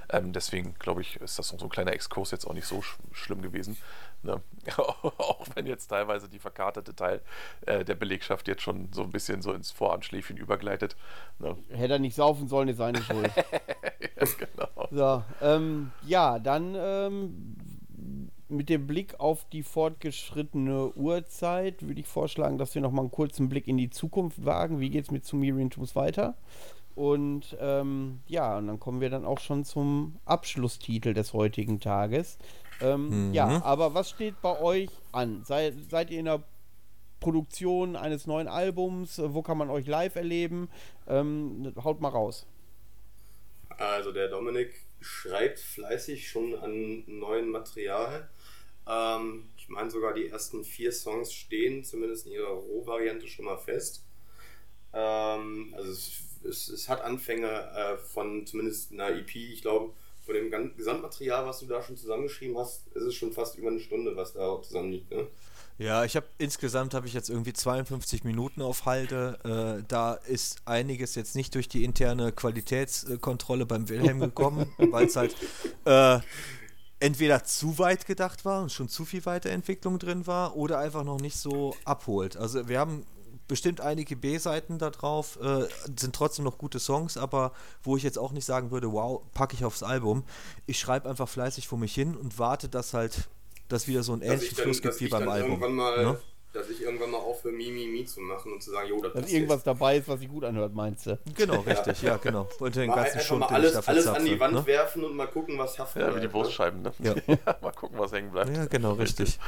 Ähm, 0.09 0.33
deswegen 0.33 0.75
glaube 0.79 1.01
ich, 1.01 1.15
ist 1.17 1.39
das 1.39 1.51
noch 1.51 1.59
so 1.59 1.65
ein 1.65 1.69
kleiner 1.69 1.93
Exkurs 1.93 2.31
jetzt 2.31 2.45
auch 2.45 2.53
nicht 2.53 2.67
so 2.67 2.81
sch 2.81 2.97
schlimm 3.13 3.41
gewesen. 3.41 3.77
Ne? 4.21 4.41
auch 4.77 5.45
wenn 5.55 5.65
jetzt 5.65 5.87
teilweise 5.87 6.27
die 6.27 6.39
verkartete 6.39 6.93
Teil 6.95 7.21
äh, 7.65 7.85
der 7.85 7.95
Belegschaft 7.95 8.47
jetzt 8.47 8.61
schon 8.61 8.89
so 8.91 9.03
ein 9.03 9.11
bisschen 9.11 9.41
so 9.41 9.53
ins 9.53 9.71
Voranschläfchen 9.71 10.37
übergleitet. 10.37 10.97
Ne? 11.39 11.55
Hätte 11.69 11.93
er 11.93 11.99
nicht 11.99 12.15
saufen 12.15 12.47
sollen, 12.47 12.67
ist 12.67 12.77
seine 12.77 13.01
Schuld. 13.01 13.31
ja, 13.35 14.27
genau. 14.37 14.87
So, 14.91 15.23
ähm, 15.41 15.91
ja, 16.05 16.39
dann 16.39 16.75
ähm, 16.77 17.55
mit 18.49 18.69
dem 18.69 18.87
Blick 18.87 19.19
auf 19.19 19.45
die 19.49 19.63
fortgeschrittene 19.63 20.91
Uhrzeit 20.95 21.81
würde 21.83 22.01
ich 22.01 22.07
vorschlagen, 22.07 22.57
dass 22.57 22.75
wir 22.75 22.81
noch 22.81 22.91
mal 22.91 23.03
einen 23.03 23.11
kurzen 23.11 23.47
Blick 23.47 23.67
in 23.67 23.77
die 23.77 23.89
Zukunft 23.89 24.43
wagen. 24.43 24.79
Wie 24.79 24.89
geht 24.89 25.05
es 25.05 25.11
mit 25.11 25.23
Sumerian 25.23 25.69
Tools 25.69 25.95
weiter? 25.95 26.35
Und 26.95 27.55
ähm, 27.61 28.19
ja, 28.27 28.57
und 28.57 28.67
dann 28.67 28.79
kommen 28.79 28.99
wir 28.99 29.09
dann 29.09 29.23
auch 29.23 29.39
schon 29.39 29.63
zum 29.63 30.17
Abschlusstitel 30.25 31.13
des 31.13 31.33
heutigen 31.33 31.79
Tages. 31.79 32.37
Ähm, 32.81 33.29
mhm. 33.29 33.33
Ja, 33.33 33.61
aber 33.63 33.93
was 33.93 34.09
steht 34.09 34.41
bei 34.41 34.59
euch 34.59 34.89
an? 35.11 35.43
Sei, 35.45 35.73
seid 35.89 36.11
ihr 36.11 36.19
in 36.19 36.25
der 36.25 36.43
Produktion 37.19 37.95
eines 37.95 38.27
neuen 38.27 38.47
Albums? 38.47 39.21
Wo 39.23 39.41
kann 39.41 39.57
man 39.57 39.69
euch 39.69 39.87
live 39.87 40.15
erleben? 40.15 40.69
Ähm, 41.07 41.73
haut 41.83 41.99
mal 42.01 42.09
raus. 42.09 42.45
Also 43.69 44.11
der 44.11 44.29
Dominik 44.29 44.73
schreibt 45.01 45.59
fleißig 45.59 46.29
schon 46.29 46.55
an 46.55 47.03
neuem 47.07 47.49
Material. 47.49 48.29
Ähm, 48.87 49.49
ich 49.57 49.69
meine 49.69 49.89
sogar 49.89 50.13
die 50.13 50.27
ersten 50.27 50.63
vier 50.63 50.91
Songs 50.91 51.33
stehen 51.33 51.83
zumindest 51.83 52.25
in 52.25 52.33
ihrer 52.33 52.49
Rohvariante 52.49 53.27
schon 53.27 53.45
mal 53.45 53.57
fest. 53.57 54.03
Ähm, 54.93 55.73
also 55.77 55.91
es, 55.91 56.21
es, 56.43 56.69
es, 56.69 56.89
hat 56.89 57.01
Anfänge 57.01 57.47
äh, 57.47 57.97
von 57.97 58.45
zumindest 58.45 58.91
einer 58.91 59.09
EP, 59.09 59.35
ich 59.35 59.61
glaube 59.61 59.93
von 60.29 60.35
dem 60.35 60.75
Gesamtmaterial, 60.77 61.45
was 61.45 61.59
du 61.59 61.65
da 61.65 61.81
schon 61.81 61.97
zusammengeschrieben 61.97 62.57
hast, 62.57 62.87
ist 62.93 63.03
es 63.03 63.15
schon 63.15 63.31
fast 63.31 63.57
über 63.57 63.69
eine 63.69 63.79
Stunde, 63.79 64.15
was 64.15 64.33
da 64.33 64.61
zusammenliegt, 64.61 65.09
ne? 65.11 65.27
Ja, 65.79 66.03
ich 66.03 66.17
habe 66.17 66.27
insgesamt 66.37 66.93
habe 66.93 67.07
ich 67.07 67.13
jetzt 67.13 67.29
irgendwie 67.29 67.53
52 67.53 68.25
Minuten 68.25 68.61
auf 68.61 68.85
Halde. 68.85 69.79
Äh, 69.79 69.83
da 69.87 70.13
ist 70.13 70.57
einiges 70.65 71.15
jetzt 71.15 71.37
nicht 71.37 71.55
durch 71.55 71.69
die 71.69 71.85
interne 71.85 72.33
Qualitätskontrolle 72.33 73.65
beim 73.65 73.87
Wilhelm 73.87 74.19
gekommen, 74.19 74.71
weil 74.77 75.07
es 75.07 75.15
halt 75.15 75.35
äh, 75.85 76.19
entweder 76.99 77.45
zu 77.45 77.79
weit 77.79 78.05
gedacht 78.05 78.43
war 78.43 78.61
und 78.61 78.73
schon 78.73 78.89
zu 78.89 79.05
viel 79.05 79.25
Weiterentwicklung 79.25 79.99
drin 79.99 80.27
war 80.27 80.57
oder 80.57 80.79
einfach 80.79 81.05
noch 81.05 81.21
nicht 81.21 81.37
so 81.37 81.75
abholt. 81.85 82.35
Also 82.35 82.67
wir 82.67 82.77
haben 82.77 83.05
bestimmt 83.49 83.81
einige 83.81 84.15
B-Seiten 84.15 84.77
da 84.77 84.91
drauf, 84.91 85.37
äh, 85.41 85.67
sind 85.99 86.15
trotzdem 86.15 86.45
noch 86.45 86.57
gute 86.57 86.79
Songs, 86.79 87.17
aber 87.17 87.51
wo 87.83 87.97
ich 87.97 88.03
jetzt 88.03 88.17
auch 88.17 88.31
nicht 88.31 88.45
sagen 88.45 88.71
würde, 88.71 88.93
wow, 88.93 89.21
packe 89.33 89.55
ich 89.55 89.65
aufs 89.65 89.83
Album. 89.83 90.23
Ich 90.67 90.79
schreibe 90.79 91.09
einfach 91.09 91.27
fleißig 91.27 91.67
vor 91.67 91.77
mich 91.77 91.93
hin 91.93 92.15
und 92.15 92.39
warte, 92.39 92.69
dass 92.69 92.93
halt 92.93 93.27
das 93.67 93.87
wieder 93.87 94.03
so 94.03 94.13
einen 94.13 94.21
ähnlichen 94.21 94.55
dann, 94.55 94.63
Fluss 94.63 94.81
gibt 94.81 94.99
wie 95.01 95.07
beim 95.09 95.27
Album. 95.27 95.75
Mal, 95.75 96.03
ne? 96.05 96.19
Dass 96.53 96.69
ich 96.69 96.81
irgendwann 96.81 97.11
mal 97.11 97.17
aufhöre, 97.17 97.53
Mi, 97.53 97.69
Mi, 97.71 97.87
Mi 97.87 98.05
zu 98.05 98.21
machen 98.21 98.53
und 98.53 98.63
zu 98.63 98.71
sagen, 98.71 98.89
jo, 98.89 99.01
das 99.01 99.13
Dass 99.13 99.31
irgendwas 99.31 99.63
dabei 99.63 99.97
ist, 99.97 100.07
was 100.07 100.19
sich 100.19 100.29
gut 100.29 100.43
anhört, 100.43 100.73
meinst 100.73 101.07
du? 101.07 101.19
Genau, 101.35 101.59
richtig, 101.67 102.01
ja, 102.01 102.17
genau. 102.17 102.47
Und 102.59 102.75
den 102.75 102.91
ganzen 102.91 103.19
Schund, 103.19 103.41
mal 103.41 103.47
alles, 103.47 103.75
alles 103.87 104.07
an 104.07 104.25
die 104.25 104.39
Wand 104.39 104.53
ne? 104.53 104.65
werfen 104.65 105.03
und 105.03 105.15
mal 105.15 105.27
gucken, 105.27 105.57
was 105.57 105.77
haftet. 105.77 106.03
Ja, 106.03 106.15
wie 106.15 106.21
die 106.21 106.31
Wurstscheiben, 106.31 106.81
ne? 106.83 106.91
Ja. 106.99 107.15
mal 107.61 107.71
gucken, 107.71 107.97
was 107.99 108.11
hängen 108.11 108.31
bleibt. 108.31 108.55
Ja, 108.55 108.65
genau, 108.65 108.93
richtig. 108.93 109.39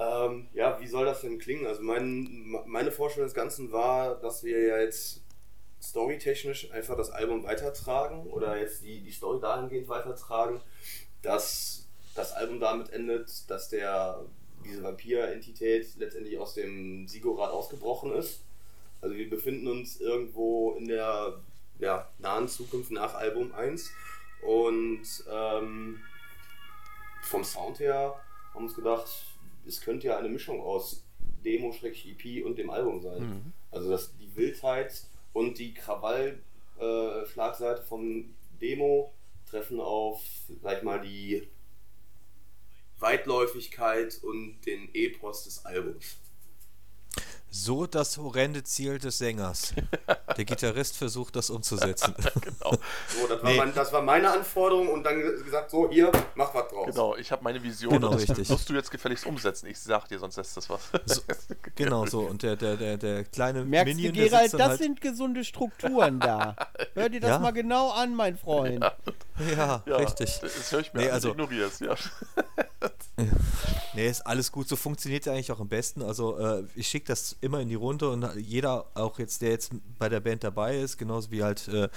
Ähm, 0.00 0.48
ja, 0.54 0.80
wie 0.80 0.86
soll 0.86 1.04
das 1.04 1.20
denn 1.20 1.38
klingen? 1.38 1.66
Also 1.66 1.82
mein, 1.82 2.56
meine 2.64 2.90
Vorstellung 2.90 3.26
des 3.26 3.34
Ganzen 3.34 3.70
war, 3.70 4.18
dass 4.18 4.42
wir 4.42 4.58
ja 4.58 4.78
jetzt 4.78 5.22
storytechnisch 5.82 6.72
einfach 6.72 6.96
das 6.96 7.10
Album 7.10 7.44
weitertragen 7.44 8.26
oder 8.28 8.58
jetzt 8.58 8.82
die, 8.82 9.00
die 9.02 9.12
Story 9.12 9.40
dahingehend 9.40 9.88
weitertragen, 9.88 10.60
dass 11.20 11.86
das 12.14 12.32
Album 12.32 12.60
damit 12.60 12.90
endet, 12.90 13.50
dass 13.50 13.68
der, 13.68 14.24
diese 14.64 14.82
Vampir-Entität 14.82 15.96
letztendlich 15.98 16.38
aus 16.38 16.54
dem 16.54 17.06
Sigurad 17.06 17.50
ausgebrochen 17.50 18.14
ist. 18.14 18.42
Also 19.02 19.14
wir 19.16 19.28
befinden 19.28 19.68
uns 19.68 20.00
irgendwo 20.00 20.72
in 20.76 20.88
der 20.88 21.40
ja, 21.78 22.08
nahen 22.18 22.48
Zukunft 22.48 22.90
nach 22.90 23.14
Album 23.14 23.54
1 23.54 23.90
und 24.46 25.06
ähm, 25.30 26.00
vom 27.22 27.44
Sound 27.44 27.80
her 27.80 28.14
haben 28.54 28.62
wir 28.62 28.68
uns 28.68 28.74
gedacht, 28.74 29.29
es 29.70 29.80
könnte 29.80 30.08
ja 30.08 30.18
eine 30.18 30.28
Mischung 30.28 30.60
aus 30.60 31.06
Demo-EP 31.44 32.44
und 32.44 32.58
dem 32.58 32.68
Album 32.70 33.00
sein. 33.00 33.22
Mhm. 33.22 33.52
Also 33.70 33.90
dass 33.90 34.16
die 34.16 34.34
Wildheit 34.36 35.04
und 35.32 35.58
die 35.58 35.72
Krawall-Schlagseite 35.74 37.80
äh, 37.80 37.84
vom 37.84 38.34
Demo 38.60 39.14
treffen 39.48 39.80
auf, 39.80 40.22
sag 40.62 40.78
ich 40.78 40.82
mal, 40.82 41.00
die 41.00 41.48
Weitläufigkeit 42.98 44.20
und 44.22 44.60
den 44.66 44.90
Epos 44.92 45.44
des 45.44 45.64
Albums. 45.64 46.18
So 47.52 47.86
das 47.86 48.16
horrende 48.16 48.62
Ziel 48.62 48.98
des 48.98 49.18
Sängers. 49.18 49.74
Der 50.36 50.44
Gitarrist 50.44 50.96
versucht 50.96 51.34
das 51.34 51.50
umzusetzen. 51.50 52.14
genau. 52.40 52.76
So, 53.08 53.26
das, 53.28 53.42
war 53.42 53.50
nee. 53.50 53.56
mein, 53.56 53.74
das, 53.74 53.92
war 53.92 54.02
meine 54.02 54.30
Anforderung 54.30 54.88
und 54.88 55.02
dann 55.02 55.20
gesagt, 55.20 55.70
so, 55.70 55.90
hier, 55.90 56.12
mach 56.36 56.54
was 56.54 56.68
draus. 56.68 56.86
Genau, 56.86 57.16
ich 57.16 57.32
habe 57.32 57.42
meine 57.42 57.60
Vision 57.60 57.92
genau, 57.92 58.10
das 58.10 58.22
richtig. 58.28 58.48
musst 58.48 58.68
du 58.68 58.74
jetzt 58.74 58.90
gefälligst 58.90 59.26
umsetzen. 59.26 59.66
Ich 59.66 59.80
sag 59.80 60.06
dir, 60.06 60.20
sonst 60.20 60.36
lässt 60.36 60.56
das 60.56 60.70
was. 60.70 60.80
So, 61.06 61.22
genau 61.74 62.06
so. 62.06 62.20
Und 62.20 62.44
der, 62.44 62.54
der, 62.54 62.76
der, 62.76 62.96
der 62.96 63.24
kleine 63.24 63.64
Merkst 63.64 63.96
Minion, 63.96 64.14
du, 64.14 64.22
Gerald, 64.22 64.52
das 64.52 64.60
halt 64.60 64.78
sind 64.78 65.00
gesunde 65.00 65.42
Strukturen 65.44 66.20
da. 66.20 66.54
Hör 66.94 67.08
dir 67.08 67.20
das 67.20 67.30
ja? 67.30 67.38
mal 67.40 67.52
genau 67.52 67.90
an, 67.90 68.14
mein 68.14 68.38
Freund. 68.38 68.80
Ja, 68.80 68.94
ja, 69.56 69.82
ja 69.86 69.96
richtig. 69.96 70.38
Das 70.40 70.70
höre 70.70 70.80
ich 70.80 70.92
mir 70.92 71.00
nee, 71.00 71.08
an, 71.08 71.14
also, 71.14 71.30
ignorierst, 71.30 71.80
ja. 71.80 71.96
nee, 73.94 74.08
ist 74.08 74.26
alles 74.26 74.52
gut. 74.52 74.68
So 74.68 74.76
funktioniert 74.76 75.26
ja 75.26 75.32
eigentlich 75.32 75.52
auch 75.52 75.60
am 75.60 75.68
besten. 75.68 76.02
Also 76.02 76.38
äh, 76.38 76.64
ich 76.74 76.88
schicke 76.88 77.06
das 77.06 77.36
immer 77.40 77.60
in 77.60 77.68
die 77.68 77.74
Runde 77.74 78.10
und 78.10 78.26
jeder, 78.36 78.86
auch 78.94 79.18
jetzt, 79.18 79.42
der 79.42 79.50
jetzt 79.50 79.72
bei 79.98 80.08
der 80.08 80.20
Band 80.20 80.44
dabei 80.44 80.78
ist, 80.78 80.98
genauso 80.98 81.30
wie 81.30 81.42
halt 81.42 81.68
äh, 81.68 81.88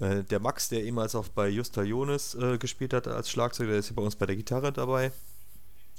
äh, 0.00 0.24
der 0.24 0.40
Max, 0.40 0.68
der 0.68 0.82
ehemals 0.82 1.14
auch 1.14 1.28
bei 1.28 1.48
Justa 1.48 1.82
Jonas 1.82 2.34
äh, 2.34 2.58
gespielt 2.58 2.92
hat 2.92 3.08
als 3.08 3.30
Schlagzeuger, 3.30 3.70
der 3.70 3.80
ist 3.80 3.86
hier 3.86 3.96
bei 3.96 4.02
uns 4.02 4.16
bei 4.16 4.26
der 4.26 4.36
Gitarre 4.36 4.72
dabei. 4.72 5.12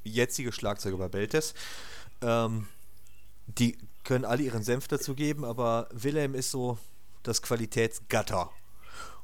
Jetzige 0.03 0.51
Schlagzeuger 0.51 0.97
bei 0.97 1.09
Beltes. 1.09 1.53
Ähm, 2.21 2.67
die 3.47 3.77
können 4.03 4.25
alle 4.25 4.43
ihren 4.43 4.63
Senf 4.63 4.87
dazu 4.87 5.15
geben, 5.15 5.45
aber 5.45 5.87
Wilhelm 5.91 6.35
ist 6.35 6.51
so 6.51 6.77
das 7.23 7.41
Qualitätsgatter. 7.41 8.49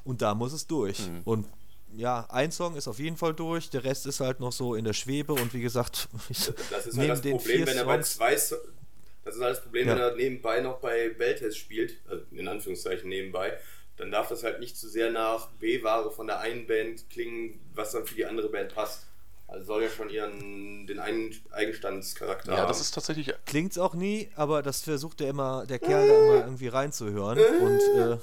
Und 0.03 0.21
da 0.21 0.35
muss 0.35 0.53
es 0.53 0.67
durch. 0.67 1.09
Mhm. 1.09 1.21
Und 1.25 1.47
ja, 1.95 2.25
ein 2.29 2.51
Song 2.51 2.75
ist 2.75 2.87
auf 2.87 2.99
jeden 2.99 3.17
Fall 3.17 3.33
durch, 3.33 3.69
der 3.69 3.83
Rest 3.83 4.05
ist 4.05 4.19
halt 4.19 4.39
noch 4.39 4.51
so 4.51 4.75
in 4.75 4.85
der 4.85 4.93
Schwebe 4.93 5.33
und 5.33 5.53
wie 5.53 5.61
gesagt, 5.61 6.09
das 6.29 6.87
ist 6.87 6.97
halt 6.97 7.09
das 7.09 7.21
Problem, 7.21 7.65
wenn 7.65 7.77
er 7.77 7.85
bei 7.85 8.01
zwei, 8.01 8.33
das 8.33 8.51
ist 8.51 9.41
halt 9.41 9.51
das 9.51 9.61
Problem, 9.61 9.87
ja. 9.87 9.95
wenn 9.95 10.01
er 10.01 10.15
nebenbei 10.15 10.61
noch 10.61 10.79
bei 10.79 11.09
Beltest 11.09 11.57
spielt, 11.57 11.97
also 12.07 12.23
in 12.31 12.47
Anführungszeichen 12.47 13.09
nebenbei, 13.09 13.57
dann 13.97 14.11
darf 14.11 14.29
das 14.29 14.43
halt 14.43 14.59
nicht 14.59 14.77
zu 14.77 14.87
sehr 14.87 15.11
nach 15.11 15.49
B-Ware 15.59 16.11
von 16.11 16.27
der 16.27 16.39
einen 16.39 16.67
Band 16.67 17.09
klingen, 17.09 17.59
was 17.73 17.91
dann 17.91 18.05
für 18.05 18.15
die 18.15 18.25
andere 18.25 18.49
Band 18.49 18.73
passt. 18.73 19.07
Also 19.47 19.65
soll 19.65 19.83
ja 19.83 19.89
schon 19.89 20.09
ihren 20.09 20.85
den 20.87 20.99
einen 20.99 21.33
Eigenstandscharakter 21.51 22.51
ja, 22.51 22.57
haben. 22.57 22.63
Ja, 22.63 22.67
das 22.67 22.81
ist 22.81 22.93
tatsächlich. 22.93 23.33
Klingt's 23.45 23.77
auch 23.77 23.93
nie, 23.93 24.29
aber 24.35 24.61
das 24.61 24.81
versucht 24.81 25.21
der 25.21 25.29
immer, 25.29 25.65
der 25.65 25.79
Kerl 25.79 26.05
da 26.05 26.13
immer 26.13 26.43
irgendwie 26.43 26.67
reinzuhören. 26.67 27.39
und 27.39 27.79
äh, 27.97 28.17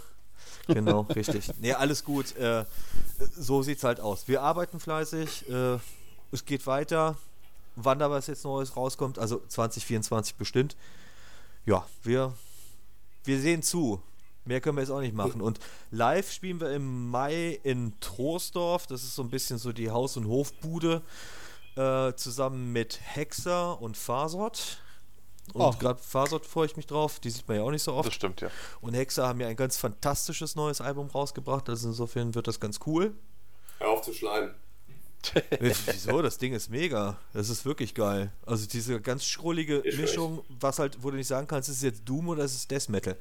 genau, 0.66 1.00
richtig. 1.14 1.50
Nee, 1.60 1.72
alles 1.72 2.04
gut. 2.04 2.36
Äh, 2.36 2.64
so 3.36 3.62
sieht's 3.62 3.84
halt 3.84 4.00
aus. 4.00 4.28
Wir 4.28 4.42
arbeiten 4.42 4.80
fleißig, 4.80 5.48
äh, 5.48 5.78
es 6.32 6.44
geht 6.44 6.66
weiter. 6.66 7.16
Wann 7.76 7.98
da 7.98 8.10
was 8.10 8.28
jetzt 8.28 8.44
Neues 8.44 8.76
rauskommt, 8.76 9.18
also 9.18 9.42
2024 9.48 10.36
bestimmt. 10.36 10.76
Ja, 11.66 11.84
wir, 12.02 12.32
wir 13.24 13.40
sehen 13.40 13.62
zu. 13.62 14.00
Mehr 14.44 14.60
können 14.60 14.76
wir 14.76 14.82
jetzt 14.82 14.90
auch 14.90 15.00
nicht 15.00 15.14
machen. 15.14 15.40
Und 15.40 15.58
live 15.90 16.30
spielen 16.30 16.60
wir 16.60 16.70
im 16.72 17.10
Mai 17.10 17.58
in 17.62 17.94
Troisdorf. 18.00 18.86
Das 18.86 19.02
ist 19.02 19.14
so 19.14 19.22
ein 19.22 19.30
bisschen 19.30 19.58
so 19.58 19.72
die 19.72 19.90
Haus- 19.90 20.16
und 20.16 20.28
Hofbude. 20.28 21.02
Äh, 21.76 22.14
zusammen 22.14 22.72
mit 22.72 23.00
Hexer 23.02 23.80
und 23.80 23.96
Fasort. 23.96 24.78
Und 25.52 25.60
oh. 25.60 25.72
gerade 25.78 26.00
Fasort 26.00 26.46
freue 26.46 26.66
ich 26.66 26.76
mich 26.76 26.86
drauf. 26.86 27.20
Die 27.20 27.30
sieht 27.30 27.46
man 27.46 27.58
ja 27.58 27.62
auch 27.62 27.70
nicht 27.70 27.82
so 27.82 27.92
oft. 27.92 28.08
Das 28.08 28.14
stimmt, 28.14 28.40
ja. 28.40 28.50
Und 28.80 28.94
Hexer 28.94 29.28
haben 29.28 29.40
ja 29.40 29.48
ein 29.48 29.56
ganz 29.56 29.76
fantastisches 29.76 30.56
neues 30.56 30.80
Album 30.80 31.08
rausgebracht. 31.08 31.68
Also 31.68 31.88
insofern 31.88 32.34
wird 32.34 32.48
das 32.48 32.58
ganz 32.60 32.80
cool. 32.86 33.14
Hör 33.78 33.90
auf 33.90 34.02
zu 34.02 34.12
schleimen. 34.12 34.54
Wieso? 35.60 36.22
Das 36.22 36.38
Ding 36.38 36.52
ist 36.52 36.70
mega. 36.70 37.18
Das 37.32 37.48
ist 37.48 37.64
wirklich 37.64 37.94
geil. 37.94 38.32
Also 38.44 38.66
diese 38.66 39.00
ganz 39.00 39.24
schrullige 39.24 39.80
ich 39.84 39.96
Mischung, 39.96 40.38
weiß. 40.38 40.44
was 40.60 40.78
halt, 40.78 40.98
wo 41.02 41.10
du 41.10 41.16
nicht 41.16 41.28
sagen 41.28 41.46
kannst, 41.46 41.68
ist 41.68 41.76
es 41.76 41.82
jetzt 41.82 42.08
Doom 42.08 42.28
oder 42.28 42.44
ist 42.44 42.54
es 42.54 42.66
Death 42.66 42.88
Metal. 42.88 43.16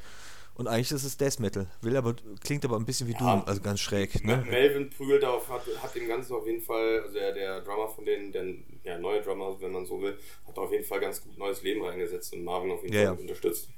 Und 0.56 0.68
eigentlich 0.68 0.92
ist 0.92 1.03
es 1.03 1.18
Death 1.18 1.40
Metal. 1.40 1.68
Will 1.82 1.98
aber, 1.98 2.16
klingt 2.43 2.64
aber 2.66 2.77
ein 2.77 2.85
bisschen 2.85 3.08
wie 3.08 3.16
Doom, 3.16 3.43
also 3.45 3.60
ganz 3.61 3.80
schräg. 3.80 4.24
Ne? 4.24 4.38
Melvin 4.50 4.90
prügelt 4.90 5.24
darauf, 5.24 5.50
hat, 5.50 5.64
hat 5.82 5.95
dem 5.95 6.08
Ganzen 6.08 6.34
auf 6.34 6.45
jeden 6.45 6.61
Fall, 6.61 7.02
also 7.02 7.14
der, 7.14 7.34
der 7.34 7.61
Drummer 7.61 7.90
von 7.90 8.06
denen, 8.06 8.32
der 8.32 8.43
ja, 8.83 8.97
neue 8.97 9.21
Drummer, 9.21 9.59
wenn 9.59 9.71
man 9.71 9.85
so 9.85 10.01
will, 10.01 10.17
hat 10.47 10.57
auf 10.57 10.71
jeden 10.71 10.83
Fall 10.83 10.99
ganz 10.99 11.21
gut 11.21 11.37
neues 11.37 11.61
Leben 11.63 11.83
reingesetzt 11.83 12.33
und 12.33 12.43
Marvin 12.43 12.71
auf 12.71 12.83
jeden 12.83 12.93
ja, 12.93 13.05
Fall 13.05 13.15
ja. 13.15 13.21
unterstützt. 13.21 13.69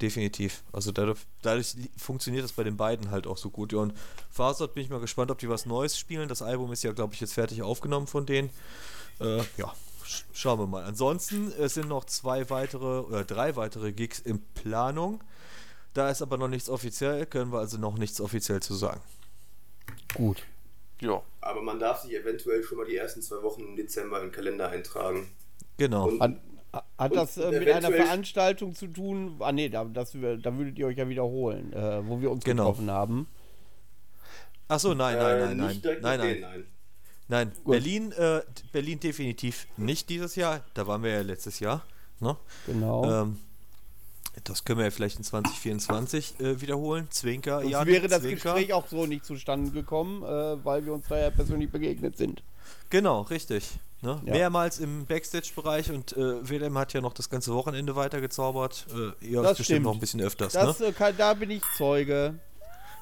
Definitiv. 0.00 0.62
Also 0.72 0.92
dadurch, 0.92 1.20
dadurch, 1.42 1.74
funktioniert 1.96 2.42
das 2.42 2.52
bei 2.52 2.64
den 2.64 2.76
beiden 2.76 3.10
halt 3.10 3.26
auch 3.26 3.36
so 3.36 3.50
gut. 3.50 3.74
Und 3.74 3.92
Fasort 4.30 4.72
bin 4.72 4.82
ich 4.82 4.88
mal 4.88 5.00
gespannt, 5.00 5.30
ob 5.30 5.38
die 5.38 5.48
was 5.48 5.66
Neues 5.66 5.98
spielen. 5.98 6.28
Das 6.28 6.40
Album 6.40 6.72
ist 6.72 6.82
ja, 6.82 6.92
glaube 6.92 7.12
ich, 7.14 7.20
jetzt 7.20 7.34
fertig 7.34 7.62
aufgenommen 7.62 8.06
von 8.06 8.24
denen. 8.24 8.48
Äh, 9.20 9.42
ja, 9.58 9.74
schauen 10.32 10.58
wir 10.58 10.66
mal. 10.66 10.84
Ansonsten 10.84 11.52
es 11.52 11.74
sind 11.74 11.88
noch 11.88 12.04
zwei 12.06 12.48
weitere 12.48 13.00
oder 13.00 13.24
drei 13.24 13.56
weitere 13.56 13.92
Gigs 13.92 14.20
in 14.20 14.40
Planung. 14.54 15.22
Da 15.92 16.08
ist 16.08 16.22
aber 16.22 16.38
noch 16.38 16.48
nichts 16.48 16.70
offiziell, 16.70 17.26
können 17.26 17.52
wir 17.52 17.58
also 17.58 17.76
noch 17.76 17.98
nichts 17.98 18.20
offiziell 18.20 18.60
zu 18.60 18.74
sagen. 18.74 19.00
Gut. 20.14 20.42
Ja. 21.00 21.22
Aber 21.40 21.62
man 21.62 21.78
darf 21.78 22.02
sich 22.02 22.14
eventuell 22.14 22.62
schon 22.62 22.78
mal 22.78 22.86
die 22.86 22.96
ersten 22.96 23.22
zwei 23.22 23.42
Wochen 23.42 23.62
im 23.62 23.76
Dezember 23.76 24.18
in 24.18 24.28
den 24.28 24.32
Kalender 24.32 24.68
eintragen. 24.68 25.28
Genau. 25.76 26.08
Und, 26.08 26.20
hat, 26.20 26.40
hat 26.98 27.16
das 27.16 27.36
äh, 27.36 27.58
mit 27.58 27.68
einer 27.68 27.90
Veranstaltung 27.90 28.74
zu 28.74 28.86
tun? 28.86 29.36
Ah 29.40 29.52
nee, 29.52 29.68
da, 29.68 29.84
das, 29.84 30.12
da 30.12 30.56
würdet 30.56 30.78
ihr 30.78 30.86
euch 30.86 30.98
ja 30.98 31.08
wiederholen, 31.08 31.72
äh, 31.72 32.06
wo 32.06 32.20
wir 32.20 32.30
uns 32.30 32.44
genau. 32.44 32.64
getroffen 32.64 32.90
haben. 32.90 33.28
Achso, 34.68 34.94
nein, 34.94 35.16
nein, 35.16 35.36
äh, 35.36 35.54
nein, 35.54 35.56
nein. 35.56 35.80
Nein, 35.82 36.20
nein. 36.20 36.40
Nein. 36.40 36.66
Nein, 37.30 37.52
Berlin, 37.64 38.10
äh, 38.12 38.40
Berlin 38.72 38.98
definitiv 38.98 39.68
nicht 39.76 40.08
dieses 40.08 40.34
Jahr. 40.34 40.64
Da 40.74 40.88
waren 40.88 41.04
wir 41.04 41.12
ja 41.12 41.20
letztes 41.20 41.60
Jahr. 41.60 41.84
Ne? 42.18 42.36
Genau. 42.66 43.22
Ähm, 43.22 43.38
das 44.44 44.64
können 44.64 44.78
wir 44.78 44.86
ja 44.86 44.90
vielleicht 44.90 45.18
in 45.18 45.24
2024 45.24 46.40
äh, 46.40 46.60
wiederholen. 46.60 47.08
Zwinker, 47.10 47.62
ja. 47.62 47.86
wäre 47.86 48.08
das 48.08 48.22
Zwinker. 48.22 48.54
Gespräch 48.54 48.72
auch 48.72 48.86
so 48.88 49.06
nicht 49.06 49.24
zustande 49.24 49.70
gekommen, 49.70 50.22
äh, 50.22 50.64
weil 50.64 50.84
wir 50.86 50.92
uns 50.92 51.06
da 51.08 51.18
ja 51.18 51.30
persönlich 51.30 51.70
begegnet 51.70 52.16
sind. 52.16 52.42
Genau, 52.90 53.22
richtig. 53.22 53.78
Ne? 54.02 54.20
Ja. 54.24 54.32
Mehrmals 54.32 54.78
im 54.78 55.04
Backstage-Bereich 55.04 55.90
und 55.90 56.16
äh, 56.16 56.48
Wilhelm 56.48 56.78
hat 56.78 56.94
ja 56.94 57.02
noch 57.02 57.12
das 57.12 57.28
ganze 57.28 57.52
Wochenende 57.54 57.96
weitergezaubert. 57.96 58.86
Äh, 58.90 59.26
ihr 59.26 59.42
das 59.42 59.58
bestimmt 59.58 59.64
stimmt. 59.64 59.84
noch 59.84 59.94
ein 59.94 60.00
bisschen 60.00 60.22
öfters. 60.22 60.54
Das, 60.54 60.80
ne? 60.80 60.86
Äh, 60.86 60.92
kann, 60.92 61.14
da 61.18 61.34
bin 61.34 61.50
ich 61.50 61.62
Zeuge. 61.76 62.38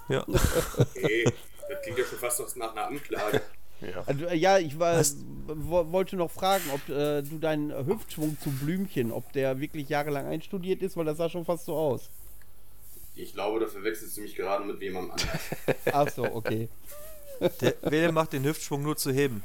Ja. 0.09 0.23
okay, 0.79 1.25
das 1.69 1.83
klingt 1.83 1.99
ja 1.99 2.05
schon 2.05 2.19
fast 2.19 2.57
nach 2.57 2.73
einer 2.73 2.87
Anklage. 2.87 3.43
Ja. 3.81 4.03
Also, 4.07 4.27
äh, 4.27 4.35
ja, 4.37 4.59
ich 4.59 4.79
war, 4.79 5.03
wollte 5.47 6.17
noch 6.17 6.31
fragen, 6.31 6.65
ob 6.75 6.89
äh, 6.89 7.23
du 7.23 7.39
deinen 7.39 7.73
Hüftschwung 7.87 8.37
zu 8.43 8.51
Blümchen, 8.51 9.13
ob 9.13 9.33
der 9.33 9.61
wirklich 9.61 9.89
jahrelang 9.89 10.27
einstudiert 10.27 10.83
ist, 10.83 10.97
weil 10.97 11.05
das 11.05 11.17
sah 11.19 11.29
schon 11.29 11.45
fast 11.45 11.65
so 11.67 11.75
aus. 11.77 12.11
Ich 13.15 13.35
glaube, 13.35 13.61
da 13.61 13.67
verwechselst 13.67 14.17
du 14.17 14.21
mich 14.23 14.35
gerade 14.37 14.65
mit 14.65 14.81
wem 14.81 14.97
anders. 14.97 15.23
Ach 15.93 16.09
so, 16.09 16.25
okay. 16.25 16.69
Der 17.61 17.75
Wilhelm 17.83 18.15
macht 18.15 18.33
den 18.33 18.45
Hüftschwung 18.45 18.83
nur 18.83 18.97
zu 18.97 19.13
heben. 19.13 19.43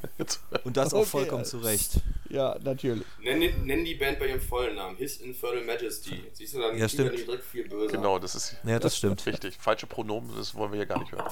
Und 0.63 0.77
das 0.77 0.95
auch 0.95 1.01
Okay, 1.01 1.09
vollkommen 1.09 1.43
also- 1.43 1.59
zu 1.59 1.63
Recht. 1.65 1.91
Ja, 2.29 2.57
natürlich. 2.63 3.05
Nenn, 3.21 3.65
nenn 3.67 3.85
die 3.85 3.93
Band 3.93 4.17
bei 4.17 4.29
ihrem 4.29 4.41
vollen 4.41 4.75
Namen. 4.75 4.97
His 4.97 5.17
Infernal 5.17 5.63
Majesty. 5.63 6.23
Siehst 6.33 6.55
du, 6.55 6.59
dann 6.59 6.75
Ja, 6.75 6.89
stimmt. 6.89 7.11
nicht 7.11 7.27
direkt 7.27 7.43
viel 7.43 7.69
böser. 7.69 7.91
Genau, 7.91 8.17
das 8.17 8.33
ist 8.33 8.55
Ja, 8.63 8.79
das 8.79 8.97
stimmt. 8.97 9.23
richtig. 9.27 9.57
Falsche 9.59 9.85
Pronomen, 9.85 10.31
das 10.35 10.55
wollen 10.55 10.71
wir 10.71 10.77
hier 10.77 10.87
gar 10.87 10.97
nicht 10.99 11.11
hören. 11.11 11.31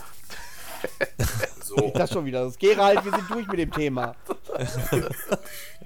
So, 1.75 1.91
Das 1.95 2.11
schon 2.11 2.25
wieder. 2.25 2.43
Das 2.43 2.57
Gerald, 2.57 3.05
wir 3.05 3.11
sind 3.11 3.29
durch 3.29 3.47
mit 3.47 3.59
dem 3.59 3.71
Thema. 3.71 4.13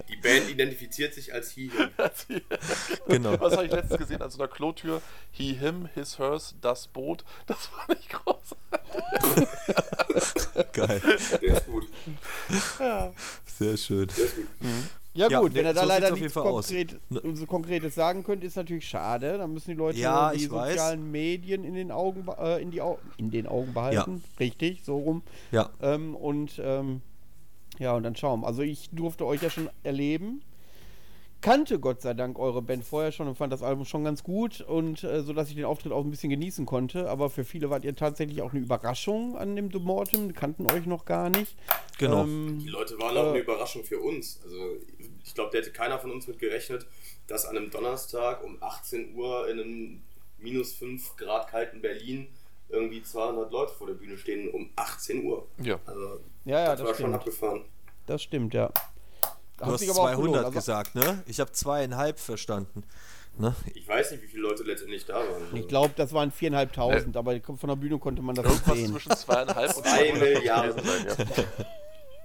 die 0.09 0.15
Band 0.15 0.49
identifiziert 0.49 1.14
sich 1.14 1.31
als 1.31 1.51
He, 1.51 1.69
Him. 1.69 1.89
Genau. 3.07 3.39
Was 3.39 3.53
habe 3.53 3.65
ich 3.65 3.72
letztens 3.72 3.99
gesehen 3.99 4.22
an 4.22 4.31
so 4.31 4.39
einer 4.39 4.51
Klotür? 4.51 5.01
He, 5.31 5.53
him, 5.53 5.88
his, 5.93 6.17
hers, 6.17 6.55
das 6.61 6.88
Boot. 6.88 7.23
Das 7.45 7.67
fand 7.67 7.99
ich 7.99 8.09
groß. 8.09 8.55
Geil. 10.73 11.01
Der 11.41 11.57
ist 11.57 11.65
gut. 11.67 11.88
Sehr 13.45 13.77
schön. 13.77 14.07
Der 14.07 14.25
ist 14.25 14.35
gut. 14.35 14.47
Ja, 15.16 15.30
Ja, 15.30 15.40
gut, 15.40 15.53
wenn 15.56 15.66
er 15.66 15.74
da 15.74 15.82
so 15.84 15.88
leider 15.88 16.11
nichts 16.11 16.34
konkret, 16.34 17.00
Ne. 17.10 17.22
so 17.35 17.45
Konkretes 17.45 17.95
sagen 17.95 18.24
könnt, 18.24 18.44
ist 18.44 18.56
natürlich 18.58 18.88
schade. 18.88 19.38
Dann 19.38 19.53
müssen 19.53 19.72
die 19.72 19.77
Leute 19.77 19.98
Ja, 19.98 20.32
die 20.32 20.44
ich 20.44 20.52
weiß. 20.52 20.72
sozialen 20.74 21.10
Medien 21.11 21.64
in 21.64 21.74
den 21.74 21.90
Augen, 21.92 22.26
äh, 22.38 22.61
in, 22.61 22.69
die 22.72 22.82
Au 22.82 23.00
in 23.18 23.32
den 23.32 23.48
Augen 23.48 23.74
behalten. 23.74 24.22
Richtig, 24.40 24.84
so 24.84 24.98
rum. 24.98 25.24
Ja. 25.52 25.69
Ähm, 25.82 26.16
und 26.16 26.61
ähm, 26.64 27.02
ja, 27.80 27.94
und 27.95 28.03
dann 28.03 28.16
schauen. 28.16 28.42
wir. 28.42 28.48
Also 28.48 28.61
ich 28.61 28.90
durfte 28.92 29.26
euch 29.26 29.42
ja 29.42 29.50
schon 29.50 29.69
erleben. 29.84 30.42
Kannte 31.45 31.80
Gott 31.80 32.01
sei 32.01 32.15
Dank 32.15 32.40
eure 32.40 32.64
Band 32.64 32.83
vorher 32.83 33.11
schon 33.11 33.27
und 33.27 33.35
fand 33.35 33.53
das 33.53 33.61
Album 33.61 33.85
schon 33.85 34.03
ganz 34.03 34.24
gut 34.24 34.61
und 34.61 35.03
äh, 35.03 35.22
so 35.22 35.32
dass 35.32 35.48
ich 35.49 35.56
den 35.56 35.65
Auftritt 35.65 35.91
auch 35.91 36.03
ein 36.03 36.09
bisschen 36.09 36.32
genießen 36.32 36.65
konnte. 36.65 37.07
Aber 37.07 37.30
für 37.30 37.43
viele 37.43 37.69
wart 37.69 37.85
ihr 37.85 37.95
tatsächlich 37.95 38.41
auch 38.41 38.51
eine 38.51 38.61
Überraschung 38.61 39.38
an 39.38 39.56
dem 39.56 39.72
The 39.72 39.77
Mortem, 39.77 40.33
kannten 40.33 40.65
euch 40.72 40.88
noch 40.88 41.06
gar 41.06 41.30
nicht. 41.30 41.56
Genau. 41.99 42.24
Ähm, 42.24 42.57
Die 42.64 42.69
Leute 42.69 42.98
waren 42.98 43.15
auch 43.15 43.25
Äh. 43.25 43.30
eine 43.30 43.40
Überraschung 43.40 43.83
für 43.83 43.99
uns. 43.99 44.40
Also 44.43 44.77
ich 45.24 45.35
glaube, 45.35 45.51
da 45.51 45.59
hätte 45.59 45.72
keiner 45.72 45.99
von 45.99 46.09
uns 46.11 46.25
mit 46.27 46.40
gerechnet, 46.40 46.88
dass 47.27 47.45
an 47.45 47.56
einem 47.57 47.69
Donnerstag 47.69 48.43
um 48.43 48.57
18 48.61 49.14
Uhr 49.14 49.48
in 49.48 49.59
einem 49.59 50.01
minus 50.40 50.74
5 50.74 51.15
Grad 51.15 51.48
kalten 51.49 51.80
Berlin 51.80 52.27
irgendwie 52.69 53.03
200 53.03 53.51
Leute 53.51 53.72
vor 53.74 53.85
der 53.85 53.93
Bühne 53.93 54.17
stehen 54.17 54.49
um 54.49 54.72
18 54.77 55.24
Uhr. 55.24 55.45
Ja. 55.61 55.80
Also 55.85 56.19
ja, 56.45 56.59
ja, 56.59 56.65
das, 56.72 56.80
das, 56.80 56.88
war 56.88 56.88
schon 56.88 56.95
stimmt. 56.95 57.14
abgefahren. 57.14 57.61
Das 58.07 58.24
stimmt, 58.24 58.56
ja. 58.56 58.72
Du 59.58 59.66
hast 59.66 59.80
sich 59.82 59.90
aber 59.90 60.00
auch 60.01 60.06
200 60.14 60.22
gelohnt. 60.22 60.38
Also, 60.45 60.51
gesagt, 60.51 60.95
ne? 60.95 61.24
Ich 61.27 61.40
habe 61.40 61.51
zweieinhalb 61.51 62.19
verstanden. 62.19 62.84
Ne? 63.38 63.53
Ich 63.74 63.85
weiß 63.88 64.11
nicht, 64.11 64.24
wie 64.24 64.27
viele 64.27 64.43
Leute 64.43 64.64
letztendlich 64.64 65.06
da 65.06 65.16
waren. 65.16 65.56
Ich 65.56 65.67
glaube, 65.67 65.93
das 65.98 66.14
waren 66.14 66.32
viereinhalbtausend, 66.32 67.17
aber 67.17 67.40
von 67.42 67.67
der 67.69 67.75
Bühne 67.75 68.00
konnte 68.00 68.22
man 68.22 68.34
das 68.35 68.45
nicht 68.45 68.56
Irgendwas 68.56 68.77
sehen. 68.77 68.92
zwischen 68.93 69.11
zweieinhalb 69.17 69.75
und 69.75 69.84
Zwei 69.85 70.09
200 70.09 70.19
Milliarden. 70.22 70.85
sein, 70.85 71.06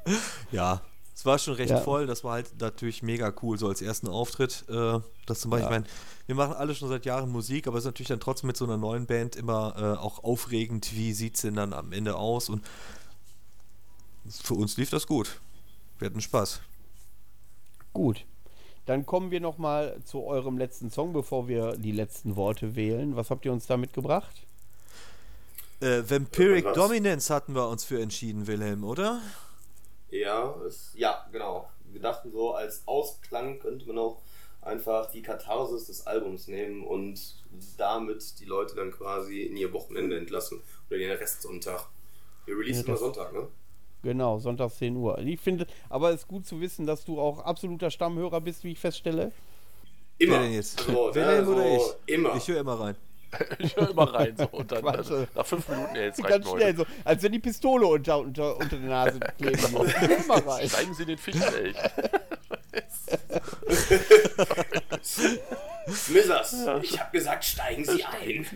ja. 0.07 0.13
Ja, 0.53 0.81
es 1.15 1.27
war 1.27 1.39
schon 1.39 1.55
recht 1.55 1.71
Ja. 1.71 1.81
voll. 1.81 2.07
Das 2.07 2.23
war 2.25 2.35
halt 2.35 2.61
natürlich 2.61 3.03
mega 3.03 3.33
cool, 3.43 3.59
so 3.59 3.69
als 3.69 3.83
ersten 3.83 4.07
Auftritt. 4.09 4.65
Äh, 4.69 5.01
das 5.27 5.41
zum 5.41 5.51
Beispiel, 5.51 5.71
Ja. 5.71 5.77
ich 5.79 5.83
meine, 5.83 5.85
wir 6.27 6.35
machen 6.37 6.55
alle 6.55 6.75
schon 6.77 6.89
seit 6.89 7.05
Jahren 7.05 7.29
Musik, 7.31 7.67
aber 7.67 7.79
es 7.79 7.83
ist 7.83 7.87
natürlich 7.89 8.09
dann 8.09 8.21
trotzdem 8.21 8.47
mit 8.47 8.57
so 8.57 8.65
einer 8.65 8.77
neuen 8.77 9.07
Band 9.07 9.35
immer 9.37 9.75
äh, 9.77 9.99
auch 10.01 10.23
aufregend, 10.25 10.95
wie 10.95 11.13
sieht 11.13 11.35
es 11.35 11.43
denn 11.43 11.55
dann 11.57 11.73
am 11.73 11.93
Ende 11.93 12.15
aus. 12.17 12.49
Und 12.49 12.65
für 14.43 14.55
uns 14.55 14.77
lief 14.77 14.91
das 14.91 15.07
gut. 15.09 15.41
Wir 15.99 16.07
hatten 16.07 16.21
Spaß. 16.21 16.61
Gut. 17.93 18.25
Dann 18.87 19.07
kommen 19.07 19.31
wir 19.31 19.41
noch 19.41 19.59
mal 19.59 19.97
zu 20.05 20.25
eurem 20.25 20.59
letzten 20.59 20.91
Song, 20.91 21.13
bevor 21.13 21.49
wir 21.49 21.77
die 21.77 21.93
letzten 21.93 22.37
Worte 22.37 22.75
wählen. 22.75 23.15
Was 23.15 23.31
habt 23.31 23.45
ihr 23.45 23.53
uns 23.53 23.67
da 23.67 23.77
mitgebracht? 23.77 24.43
Äh, 25.81 26.03
Vampiric 26.09 26.65
Was? 26.65 26.75
Dominance 26.75 27.33
hatten 27.33 27.55
wir 27.55 27.69
uns 27.69 27.85
für 27.85 28.01
entschieden, 28.01 28.47
Wilhelm, 28.47 28.85
oder? 28.85 29.21
Ja, 30.11 30.55
es, 30.67 30.93
ja, 30.95 31.27
genau. 31.31 31.69
Wir 31.93 32.01
dachten 32.01 32.33
so, 32.33 32.55
als 32.55 32.83
Ausklang 32.87 33.59
könnte 33.61 33.87
man 33.87 33.99
auch 33.99 34.23
einfach 34.63 35.11
die 35.11 35.23
Katharsis 35.23 35.87
des 35.87 36.07
Albums 36.07 36.49
nehmen 36.49 36.85
und 36.85 37.37
damit 37.79 38.39
die 38.41 38.45
Leute 38.45 38.75
dann 38.75 38.91
quasi 38.91 39.43
in 39.43 39.57
ihr 39.57 39.73
Wochenende 39.73 40.19
entlassen. 40.19 40.63
Oder 40.89 40.99
in 40.99 41.09
den 41.09 41.17
Restsonntag. 41.17 41.87
Wir 42.45 42.57
releasen 42.57 42.83
Ja, 42.83 42.89
immer 42.89 42.97
Sonntag, 42.97 43.33
ne? 43.33 43.49
Genau, 44.03 44.39
Sonntag 44.39 44.71
10 44.73 44.97
Uhr. 44.97 45.19
Ich 45.19 45.41
finde, 45.41 45.67
aber 45.89 46.11
es 46.11 46.23
ist 46.23 46.29
gut 46.29 46.47
zu 46.47 46.61
wissen, 46.61 46.87
dass 46.87 47.05
du 47.05 47.21
auch 47.21 47.41
absoluter 47.41 47.91
Stammhörer 47.91 48.41
bist, 48.41 48.65
wie 48.65 48.73
ich 48.73 48.79
feststelle. 48.79 49.33
Immer. 50.19 50.35
Wer 50.35 50.43
denn 50.43 50.53
jetzt? 50.53 50.81
So, 50.81 50.93
ne, 50.93 51.43
oder 51.43 51.45
so, 51.45 51.61
ich? 52.07 52.15
Immer. 52.15 52.37
Ich 52.37 52.49
höre 52.49 52.61
immer 52.61 52.81
rein. 52.81 52.97
Ich 53.59 53.77
höre 53.77 53.91
immer 53.91 54.13
rein 54.13 54.35
so 54.37 54.49
und 54.51 54.73
dann 54.73 54.85
äh, 54.85 55.27
nach 55.35 55.47
fünf 55.47 55.69
Minuten, 55.69 55.95
ja, 55.95 56.03
jetzt 56.03 56.23
Ganz 56.23 56.49
schnell, 56.49 56.77
heute. 56.77 56.79
so, 56.79 56.87
als 57.05 57.23
wenn 57.23 57.33
die 57.33 57.39
Pistole 57.39 57.87
unter, 57.87 58.19
unter, 58.19 58.57
unter 58.57 58.77
der 58.77 58.89
Nase 58.89 59.21
kleben 59.39 59.73
muss. 59.73 59.93
Immer 60.25 60.47
rein. 60.47 60.69
Steigen 60.69 60.95
Sie 60.95 61.05
den 61.07 61.19
Finger, 61.19 61.47
ey. 61.55 61.73
Smithers, 65.93 66.57
ich 66.83 67.01
habe 67.01 67.11
gesagt, 67.13 67.45
steigen 67.45 67.85
Sie 67.85 68.05
ein. 68.05 68.47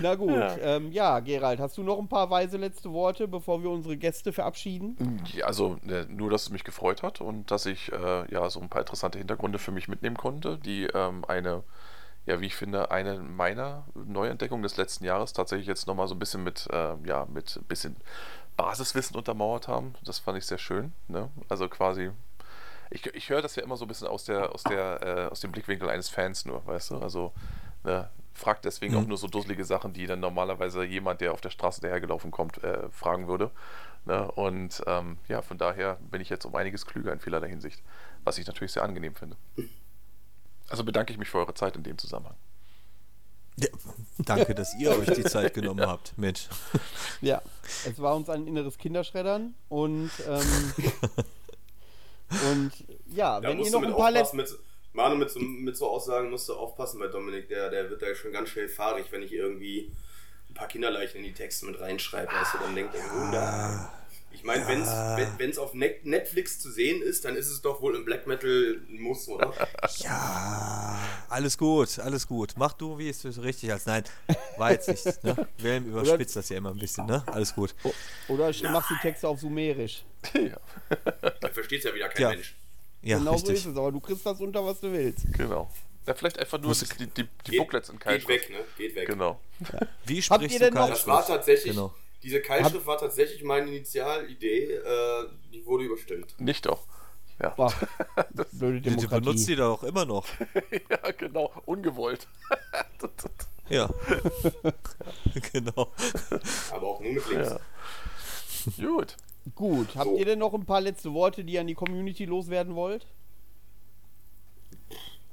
Na 0.00 0.14
gut, 0.14 0.30
Ja. 0.30 0.56
Ähm, 0.58 0.92
ja, 0.92 1.20
Gerald, 1.20 1.60
hast 1.60 1.76
du 1.78 1.82
noch 1.82 1.98
ein 1.98 2.08
paar 2.08 2.30
weise 2.30 2.56
letzte 2.56 2.92
Worte, 2.92 3.28
bevor 3.28 3.62
wir 3.62 3.70
unsere 3.70 3.96
Gäste 3.96 4.32
verabschieden? 4.32 5.22
Ja, 5.32 5.46
also 5.46 5.78
ne, 5.82 6.06
nur, 6.08 6.30
dass 6.30 6.44
es 6.44 6.50
mich 6.50 6.64
gefreut 6.64 7.02
hat 7.02 7.20
und 7.20 7.50
dass 7.50 7.66
ich 7.66 7.92
äh, 7.92 8.32
ja 8.32 8.48
so 8.50 8.60
ein 8.60 8.68
paar 8.68 8.80
interessante 8.80 9.18
Hintergründe 9.18 9.58
für 9.58 9.72
mich 9.72 9.88
mitnehmen 9.88 10.16
konnte, 10.16 10.58
die 10.58 10.84
ähm, 10.84 11.24
eine, 11.26 11.62
ja, 12.26 12.40
wie 12.40 12.46
ich 12.46 12.54
finde, 12.54 12.90
eine 12.90 13.18
meiner 13.18 13.84
Neuentdeckungen 13.94 14.62
des 14.62 14.76
letzten 14.76 15.04
Jahres 15.04 15.32
tatsächlich 15.32 15.66
jetzt 15.66 15.86
nochmal 15.86 16.08
so 16.08 16.14
ein 16.14 16.18
bisschen 16.18 16.44
mit, 16.44 16.68
ähm, 16.72 17.04
ja, 17.04 17.26
mit 17.32 17.56
ein 17.56 17.64
bisschen 17.64 17.96
Basiswissen 18.56 19.16
untermauert 19.16 19.68
haben. 19.68 19.94
Das 20.04 20.18
fand 20.18 20.38
ich 20.38 20.46
sehr 20.46 20.58
schön. 20.58 20.92
Ne? 21.08 21.30
Also 21.48 21.68
quasi. 21.68 22.10
Ich, 22.90 23.06
ich 23.06 23.30
höre 23.30 23.40
das 23.40 23.56
ja 23.56 23.62
immer 23.62 23.76
so 23.78 23.86
ein 23.86 23.88
bisschen 23.88 24.06
aus 24.06 24.24
der, 24.24 24.54
aus 24.54 24.62
der, 24.64 25.02
äh, 25.02 25.30
aus 25.30 25.40
dem 25.40 25.50
Blickwinkel 25.50 25.88
eines 25.88 26.10
Fans 26.10 26.44
nur, 26.44 26.64
weißt 26.66 26.90
du? 26.90 26.98
Also, 26.98 27.32
ne, 27.84 28.10
fragt 28.34 28.64
deswegen 28.64 28.96
auch 28.96 29.06
nur 29.06 29.18
so 29.18 29.26
dusselige 29.28 29.64
Sachen, 29.64 29.92
die 29.92 30.06
dann 30.06 30.20
normalerweise 30.20 30.84
jemand, 30.84 31.20
der 31.20 31.32
auf 31.32 31.40
der 31.40 31.50
Straße 31.50 31.80
dahergelaufen 31.80 32.30
kommt, 32.30 32.62
äh, 32.62 32.88
fragen 32.90 33.28
würde. 33.28 33.50
Ne? 34.04 34.30
Und 34.32 34.82
ähm, 34.86 35.18
ja, 35.28 35.42
von 35.42 35.58
daher 35.58 35.96
bin 36.10 36.20
ich 36.20 36.28
jetzt 36.28 36.44
um 36.44 36.54
einiges 36.54 36.86
klüger 36.86 37.12
in 37.12 37.20
vielerlei 37.20 37.48
Hinsicht, 37.48 37.82
was 38.24 38.38
ich 38.38 38.46
natürlich 38.46 38.72
sehr 38.72 38.82
angenehm 38.82 39.14
finde. 39.14 39.36
Also 40.68 40.84
bedanke 40.84 41.12
ich 41.12 41.18
mich 41.18 41.28
für 41.28 41.38
eure 41.38 41.54
Zeit 41.54 41.76
in 41.76 41.82
dem 41.82 41.98
Zusammenhang. 41.98 42.36
Ja, 43.56 43.68
danke, 44.18 44.54
dass 44.54 44.74
ihr 44.78 44.90
euch 44.90 45.12
die 45.12 45.24
Zeit 45.24 45.52
genommen 45.52 45.86
habt. 45.86 46.16
Mensch. 46.16 46.48
Ja, 47.20 47.42
es 47.86 48.00
war 48.00 48.16
uns 48.16 48.30
ein 48.30 48.46
inneres 48.46 48.78
Kinderschreddern 48.78 49.54
und, 49.68 50.10
ähm, 50.26 50.72
und 52.50 52.72
ja, 53.14 53.40
Da 53.40 53.48
wenn 53.48 53.60
ihr 53.60 53.70
noch 53.70 53.82
ein 53.82 53.88
mit 53.88 53.96
paar 53.96 54.10
letzte. 54.10 54.58
Manu, 54.94 55.16
mit 55.16 55.30
so, 55.30 55.40
mit 55.40 55.76
so 55.76 55.88
Aussagen 55.88 56.30
musst 56.30 56.48
du 56.48 56.54
aufpassen 56.54 57.00
bei 57.00 57.06
Dominik. 57.08 57.48
Der, 57.48 57.70
der 57.70 57.88
wird 57.90 58.02
da 58.02 58.14
schon 58.14 58.32
ganz 58.32 58.50
schnell 58.50 58.68
fahrig, 58.68 59.06
wenn 59.10 59.22
ich 59.22 59.32
irgendwie 59.32 59.90
ein 60.50 60.54
paar 60.54 60.68
Kinderleichen 60.68 61.18
in 61.18 61.24
die 61.24 61.32
Texte 61.32 61.64
mit 61.66 61.80
reinschreibe. 61.80 62.30
Weißt 62.32 62.54
du, 62.54 62.58
dann 62.58 62.74
denkt 62.74 62.94
er, 62.94 63.00
oh, 63.00 63.32
da. 63.32 63.92
Ich 64.34 64.44
meine, 64.44 64.66
wenn's 64.66 64.88
wenn 65.38 65.50
es 65.50 65.58
auf 65.58 65.74
Net- 65.74 66.06
Netflix 66.06 66.58
zu 66.58 66.70
sehen 66.70 67.02
ist, 67.02 67.24
dann 67.26 67.36
ist 67.36 67.48
es 67.50 67.60
doch 67.60 67.82
wohl 67.82 67.94
im 67.94 68.04
Black 68.06 68.26
Metal 68.26 68.80
ein 68.88 68.98
Muss, 69.00 69.28
oder? 69.28 69.52
Ja, 69.98 70.98
alles 71.28 71.58
gut, 71.58 71.98
alles 71.98 72.26
gut. 72.26 72.54
Mach 72.56 72.72
du, 72.72 72.96
wie 72.98 73.10
es 73.10 73.24
richtig 73.42 73.70
als 73.70 73.84
Nein, 73.84 74.04
war 74.56 74.72
jetzt 74.72 74.88
nicht. 74.88 75.22
Ne? 75.22 75.46
Wilhelm 75.58 75.86
überspitzt 75.86 76.36
das 76.36 76.48
ja 76.48 76.56
immer 76.56 76.70
ein 76.70 76.78
bisschen, 76.78 77.04
ne? 77.06 77.22
Alles 77.26 77.54
gut. 77.54 77.74
Oder 78.28 78.48
ich 78.48 78.62
mach 78.62 78.88
die 78.88 78.98
Texte 79.02 79.28
auf 79.28 79.38
Sumerisch. 79.38 80.02
ja, 80.34 80.56
Da 81.40 81.48
versteht 81.48 81.84
ja 81.84 81.94
wieder 81.94 82.08
kein 82.08 82.22
Ja. 82.22 82.28
Mensch. 82.30 82.54
Ja, 83.02 83.18
genau 83.18 83.32
so 83.32 83.46
richtig. 83.46 83.54
ist 83.56 83.66
es, 83.66 83.76
aber 83.76 83.92
du 83.92 84.00
kriegst 84.00 84.24
das 84.24 84.40
unter, 84.40 84.64
was 84.64 84.80
du 84.80 84.92
willst. 84.92 85.26
genau. 85.32 85.70
Ja, 86.06 86.14
vielleicht 86.14 86.38
einfach 86.38 86.60
nur 86.60 86.74
die, 86.74 87.06
die, 87.06 87.06
die 87.24 87.28
Geht- 87.50 87.58
Booklets 87.58 87.88
in 87.88 87.94
Geht 87.96 88.02
Keilschrift. 88.04 88.48
weg, 88.48 88.50
ne? 88.50 88.64
Geht 88.76 88.94
weg. 88.96 89.06
Genau. 89.06 89.40
Wie 90.04 90.20
Habt 90.20 90.24
sprichst 90.24 90.54
ihr 90.54 90.58
du 90.58 90.64
denn 90.66 90.74
noch- 90.74 90.88
Das 90.88 91.06
war 91.06 91.24
tatsächlich, 91.26 91.74
Genau. 91.74 91.94
diese 92.22 92.40
Keilschrift 92.40 92.86
war 92.86 92.98
tatsächlich 92.98 93.44
meine 93.44 93.68
Initialidee, 93.68 94.72
äh, 94.74 95.24
die 95.52 95.64
wurde 95.64 95.84
überstimmt. 95.84 96.34
Nicht 96.40 96.66
doch. 96.66 96.80
Ja, 97.40 97.50
Boah, 97.50 97.72
blöde 98.52 98.80
Du 98.80 98.90
benutzt 98.90 99.10
Demokratie. 99.12 99.46
die 99.46 99.56
doch 99.56 99.82
immer 99.84 100.04
noch. 100.04 100.26
ja 100.90 101.10
genau. 101.12 101.50
Ungewollt. 101.66 102.26
Ja. 103.68 103.88
genau. 105.52 105.92
Aber 106.72 106.86
auch 106.86 107.00
nur 107.00 107.12
mit 107.12 107.28
links. 107.28 107.48
Ja. 108.76 108.86
Gut. 108.86 109.16
Gut, 109.54 109.96
habt 109.96 110.06
So. 110.06 110.16
ihr 110.18 110.24
denn 110.24 110.38
noch 110.38 110.54
ein 110.54 110.64
paar 110.64 110.80
letzte 110.80 111.12
Worte, 111.12 111.44
die 111.44 111.54
ihr 111.54 111.60
an 111.60 111.66
die 111.66 111.74
Community 111.74 112.24
loswerden 112.24 112.74
wollt? 112.74 113.06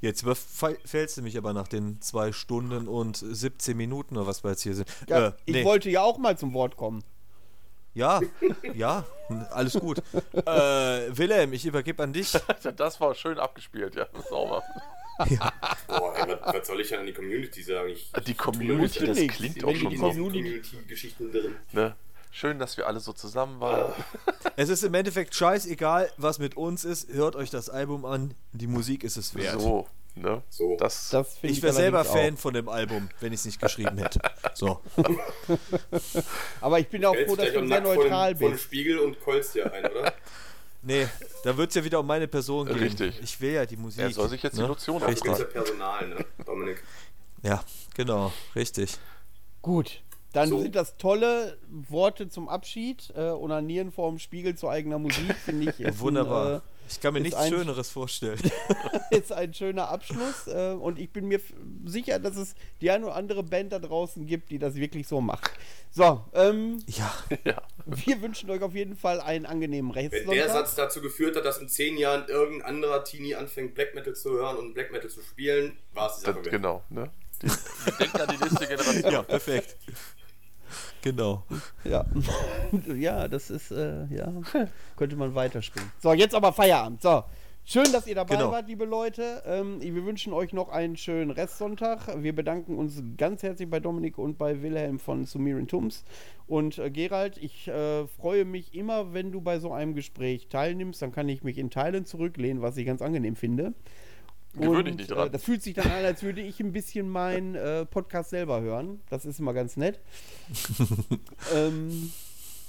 Jetzt 0.02 0.24
überfällst 0.24 1.18
du 1.18 1.22
mich 1.22 1.38
aber 1.38 1.54
nach 1.54 1.68
den 1.68 2.02
zwei 2.02 2.32
Stunden 2.32 2.88
und 2.88 3.18
17 3.18 3.76
Minuten 3.76 4.16
oder 4.16 4.28
was 4.28 4.44
wir 4.44 4.52
jetzt 4.52 4.62
hier 4.64 4.74
sind. 4.76 4.88
Ja, 5.10 5.28
äh, 5.28 5.32
ich 5.46 5.56
nee. 5.56 5.66
wollte 5.66 5.90
ja 5.90 6.02
auch 6.04 6.18
mal 6.18 6.38
zum 6.38 6.54
Wort 6.54 6.78
kommen. 6.78 7.04
Ja, 7.94 8.22
ja, 8.76 9.06
alles 9.52 9.74
gut. 9.74 10.02
Äh, 10.34 11.18
Wilhelm, 11.18 11.52
ich 11.54 11.66
übergebe 11.66 12.02
an 12.04 12.14
dich. 12.14 12.32
Das 12.78 13.02
war 13.02 13.14
schön 13.14 13.38
abgespielt, 13.40 13.96
ja. 13.96 14.08
Sauber. 14.30 14.64
Boah, 15.88 16.16
ey, 16.16 16.38
was, 16.42 16.54
was 16.54 16.68
soll 16.68 16.80
ich 16.80 16.88
denn 16.90 17.00
an 17.02 17.06
die 17.06 17.14
Community 17.14 17.62
sagen? 17.62 17.90
Ich, 17.90 18.10
Die 18.26 18.36
Community, 18.36 19.06
das 19.06 19.18
klingt 19.18 19.64
auch 19.66 19.74
die 19.74 19.80
schon 19.80 19.90
die 19.90 19.98
so. 19.98 20.08
Community-Geschichten 20.08 21.32
drin. 21.32 21.56
Ne? 21.74 21.96
Schön, 22.32 22.60
dass 22.60 22.78
wir 22.78 22.88
alle 22.88 23.00
so 23.00 23.12
zusammen 23.12 23.60
waren. 23.60 23.92
Es 24.56 24.70
ist 24.70 24.84
im 24.84 24.94
Endeffekt 24.94 25.34
scheißegal, 25.34 26.12
was 26.18 26.38
mit 26.38 26.56
uns 26.58 26.86
ist. 26.86 27.12
Hört 27.12 27.36
euch 27.36 27.50
das 27.50 27.70
Album 27.70 28.06
an. 28.06 28.36
Die 28.52 28.68
Musik 28.68 29.04
ist 29.04 29.18
es 29.18 29.34
wert. 29.34 29.60
So, 29.60 29.88
ne? 30.16 30.44
So. 30.50 30.78
Das, 30.78 31.10
Das 31.10 31.38
finde 31.38 31.54
Ich 31.54 31.64
wäre 31.64 31.74
selber 31.74 32.06
Fan 32.06 32.38
von 32.38 32.54
dem 32.54 32.70
Album, 32.70 33.10
wenn 33.20 33.34
ich 33.34 33.40
es 33.40 33.46
nicht 33.46 33.60
geschrieben 33.60 33.98
hätte. 33.98 34.20
So. 34.54 34.68
Auch. 34.68 34.82
Aber 36.62 36.80
ich 36.80 36.88
bin 36.88 37.04
auch 37.04 37.16
froh, 37.16 37.36
dass 37.36 37.52
du 37.52 37.64
auch 37.64 37.68
sehr 37.68 37.82
neutral 37.82 38.36
bist. 38.36 38.64
Spiegel 38.64 39.00
und 39.00 39.20
keulst 39.20 39.56
dir 39.56 39.72
ein, 39.74 39.86
oder? 39.86 40.14
Nee, 40.82 41.08
da 41.44 41.58
wird 41.58 41.70
es 41.72 41.76
ja 41.76 41.84
wieder 41.84 42.00
um 42.00 42.08
meine 42.08 42.30
Person 42.30 42.66
gehen. 42.66 42.78
Richtig. 42.80 43.20
Ich 43.22 43.42
will 43.42 43.52
ja 43.52 43.66
die 43.66 43.76
Musik. 43.76 44.02
er 44.02 44.12
soll 44.12 44.30
sich 44.30 44.42
jetzt 44.42 44.56
die 44.56 44.62
ne? 44.62 44.68
Lotion 44.68 45.02
Dafür 45.02 45.14
gibt's 45.14 45.28
ja 45.28 45.34
auftragen. 45.34 45.52
Personal, 45.52 46.08
ne, 46.08 46.26
Dominik? 46.46 46.82
Ja, 47.44 47.62
genau, 47.96 48.32
richtig. 48.56 48.98
Gut. 49.62 50.02
Dann 50.34 50.50
So. 50.50 50.62
sind 50.62 50.76
das 50.76 50.98
tolle 50.98 51.58
Worte 51.70 52.30
zum 52.30 52.50
Abschied. 52.50 53.12
Äh, 53.16 53.22
Onanieren 53.32 53.92
vor 53.92 54.10
dem 54.10 54.20
Spiegel 54.20 54.56
zu 54.56 54.70
eigener 54.70 55.00
Musik, 55.00 55.36
finde 55.46 55.72
ich. 55.72 55.80
Ist 55.80 56.00
Wunderbar. 56.00 56.56
Ein, 56.58 56.62
ich 56.88 57.00
kann 57.02 57.14
mir 57.14 57.20
nichts 57.22 57.36
ein- 57.38 57.52
Schöneres 57.52 57.90
vorstellen. 57.90 58.40
äh, 59.12 59.18
ist 59.20 59.32
ein 59.32 59.54
schöner 59.56 59.90
Abschluss. 59.90 60.48
Äh, 60.48 60.74
und 60.74 61.00
ich 61.00 61.12
bin 61.12 61.26
mir 61.28 61.40
sicher, 61.86 62.20
dass 62.20 62.36
es 62.38 62.54
die 62.82 62.92
eine 62.92 63.06
oder 63.08 63.16
andere 63.16 63.42
Band 63.44 63.72
da 63.74 63.80
draußen 63.80 64.26
gibt, 64.28 64.52
die 64.52 64.60
das 64.60 64.76
wirklich 64.76 65.08
so 65.08 65.20
macht. 65.20 65.50
So, 65.92 66.24
ähm, 66.34 66.78
Ja, 66.88 67.12
Ja. 67.46 67.62
wir 67.86 68.22
wünschen 68.22 68.52
euch 68.52 68.62
auf 68.62 68.76
jeden 68.76 68.96
Fall 68.96 69.20
einen 69.22 69.48
angenehmen 69.48 69.94
Wenn 69.96 70.10
der. 70.12 70.50
Satz 70.50 70.76
dazu 70.76 71.02
geführt 71.02 71.36
hat, 71.38 71.46
dass 71.46 71.58
in 71.58 71.70
zehn 71.70 71.98
Jahren 71.98 72.28
irgendein 72.28 72.70
anderer 72.70 73.04
Teenie 73.04 73.34
anfängt, 73.36 73.74
Black 73.74 73.96
Metal 73.96 74.14
zu 74.16 74.30
hören 74.32 74.58
und 74.58 74.74
Black 74.76 74.92
Metal 74.92 75.10
zu 75.10 75.22
spielen, 75.22 75.78
war 75.94 76.12
es 76.12 76.20
die 76.20 76.26
Sache 76.26 76.42
genau, 76.44 76.84
ne? 76.90 77.10
Denken 78.00 78.18
an 78.22 78.28
die 78.36 78.44
nächste 78.44 78.68
Generation. 78.68 79.12
ja, 79.14 79.24
perfekt. 79.24 79.78
Genau. 81.02 81.44
Ja. 81.84 82.06
ja, 82.96 83.28
das 83.28 83.50
ist, 83.50 83.72
äh, 83.72 84.06
ja, 84.08 84.32
könnte 84.96 85.16
man 85.16 85.36
weiterspielen. 85.36 85.92
So, 86.00 86.14
jetzt 86.14 86.36
aber 86.36 86.54
Feierabend. 86.54 87.02
So. 87.02 87.24
Schön, 87.66 87.92
dass 87.92 88.08
ihr 88.08 88.16
dabei 88.16 88.36
Genau. 88.36 88.52
wart, 88.52 88.68
liebe 88.68 88.86
Leute. 88.86 89.44
Ähm, 89.46 89.80
wir 89.80 90.04
wünschen 90.04 90.34
euch 90.34 90.54
noch 90.54 90.70
einen 90.70 90.98
schönen 90.98 91.30
Restsonntag. 91.30 92.24
Wir 92.24 92.34
bedanken 92.34 92.76
uns 92.80 93.04
ganz 93.16 93.44
herzlich 93.44 93.70
bei 93.70 93.80
Dominik 93.80 94.18
und 94.18 94.40
bei 94.40 94.64
Wilhelm 94.64 94.98
von 94.98 95.26
Sumirin 95.26 95.68
Tums. 95.68 96.04
Und 96.48 96.80
äh, 96.80 96.90
Gerald, 96.90 97.38
ich 97.38 97.68
äh, 97.68 98.08
freue 98.08 98.44
mich 98.44 98.74
immer, 98.74 99.14
wenn 99.14 99.32
du 99.32 99.42
bei 99.42 99.60
so 99.60 99.72
einem 99.72 99.94
Gespräch 99.94 100.48
teilnimmst. 100.48 101.00
Dann 101.04 101.12
kann 101.12 101.30
ich 101.30 101.44
mich 101.44 101.60
in 101.60 101.70
Teilen 101.70 102.06
zurücklehnen, 102.06 102.64
was 102.64 102.76
ich 102.76 102.88
ganz 102.88 103.04
angenehm 103.04 103.36
finde. 103.36 103.74
Gewöhn 104.60 104.86
dich 104.86 104.96
nicht 104.98 105.12
Äh, 105.12 105.14
dran. 105.16 105.32
das 105.32 105.44
fühlt 105.44 105.62
sich 105.64 105.74
dann 105.74 105.88
an, 105.92 106.06
als 106.06 106.22
würde 106.24 106.42
ich 106.42 106.60
ein 106.60 106.72
bisschen 106.72 107.10
meinen 107.10 107.56
äh, 107.56 107.86
Podcast 107.86 108.30
selber 108.30 108.62
hören. 108.62 109.02
Das 109.10 109.26
ist 109.26 109.40
immer 109.40 109.54
ganz 109.54 109.78
nett. 109.78 110.00
ähm, 111.54 112.12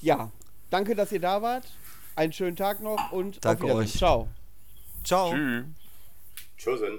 ja, 0.03 0.31
danke, 0.71 0.95
dass 0.95 1.13
ihr 1.13 1.21
da 1.21 1.43
wart. 1.43 1.67
Einen 2.17 2.33
schönen 2.33 2.57
Tag 2.57 2.81
noch 2.83 3.13
und 3.13 3.45
Danke 3.45 3.65
auf 3.65 3.71
Wiedersehen. 3.71 3.85
euch. 3.87 3.97
Ciao. 3.99 4.29
Ciao. 5.05 5.33
Tschüss. 5.33 5.65
Tschüssen. 6.57 6.99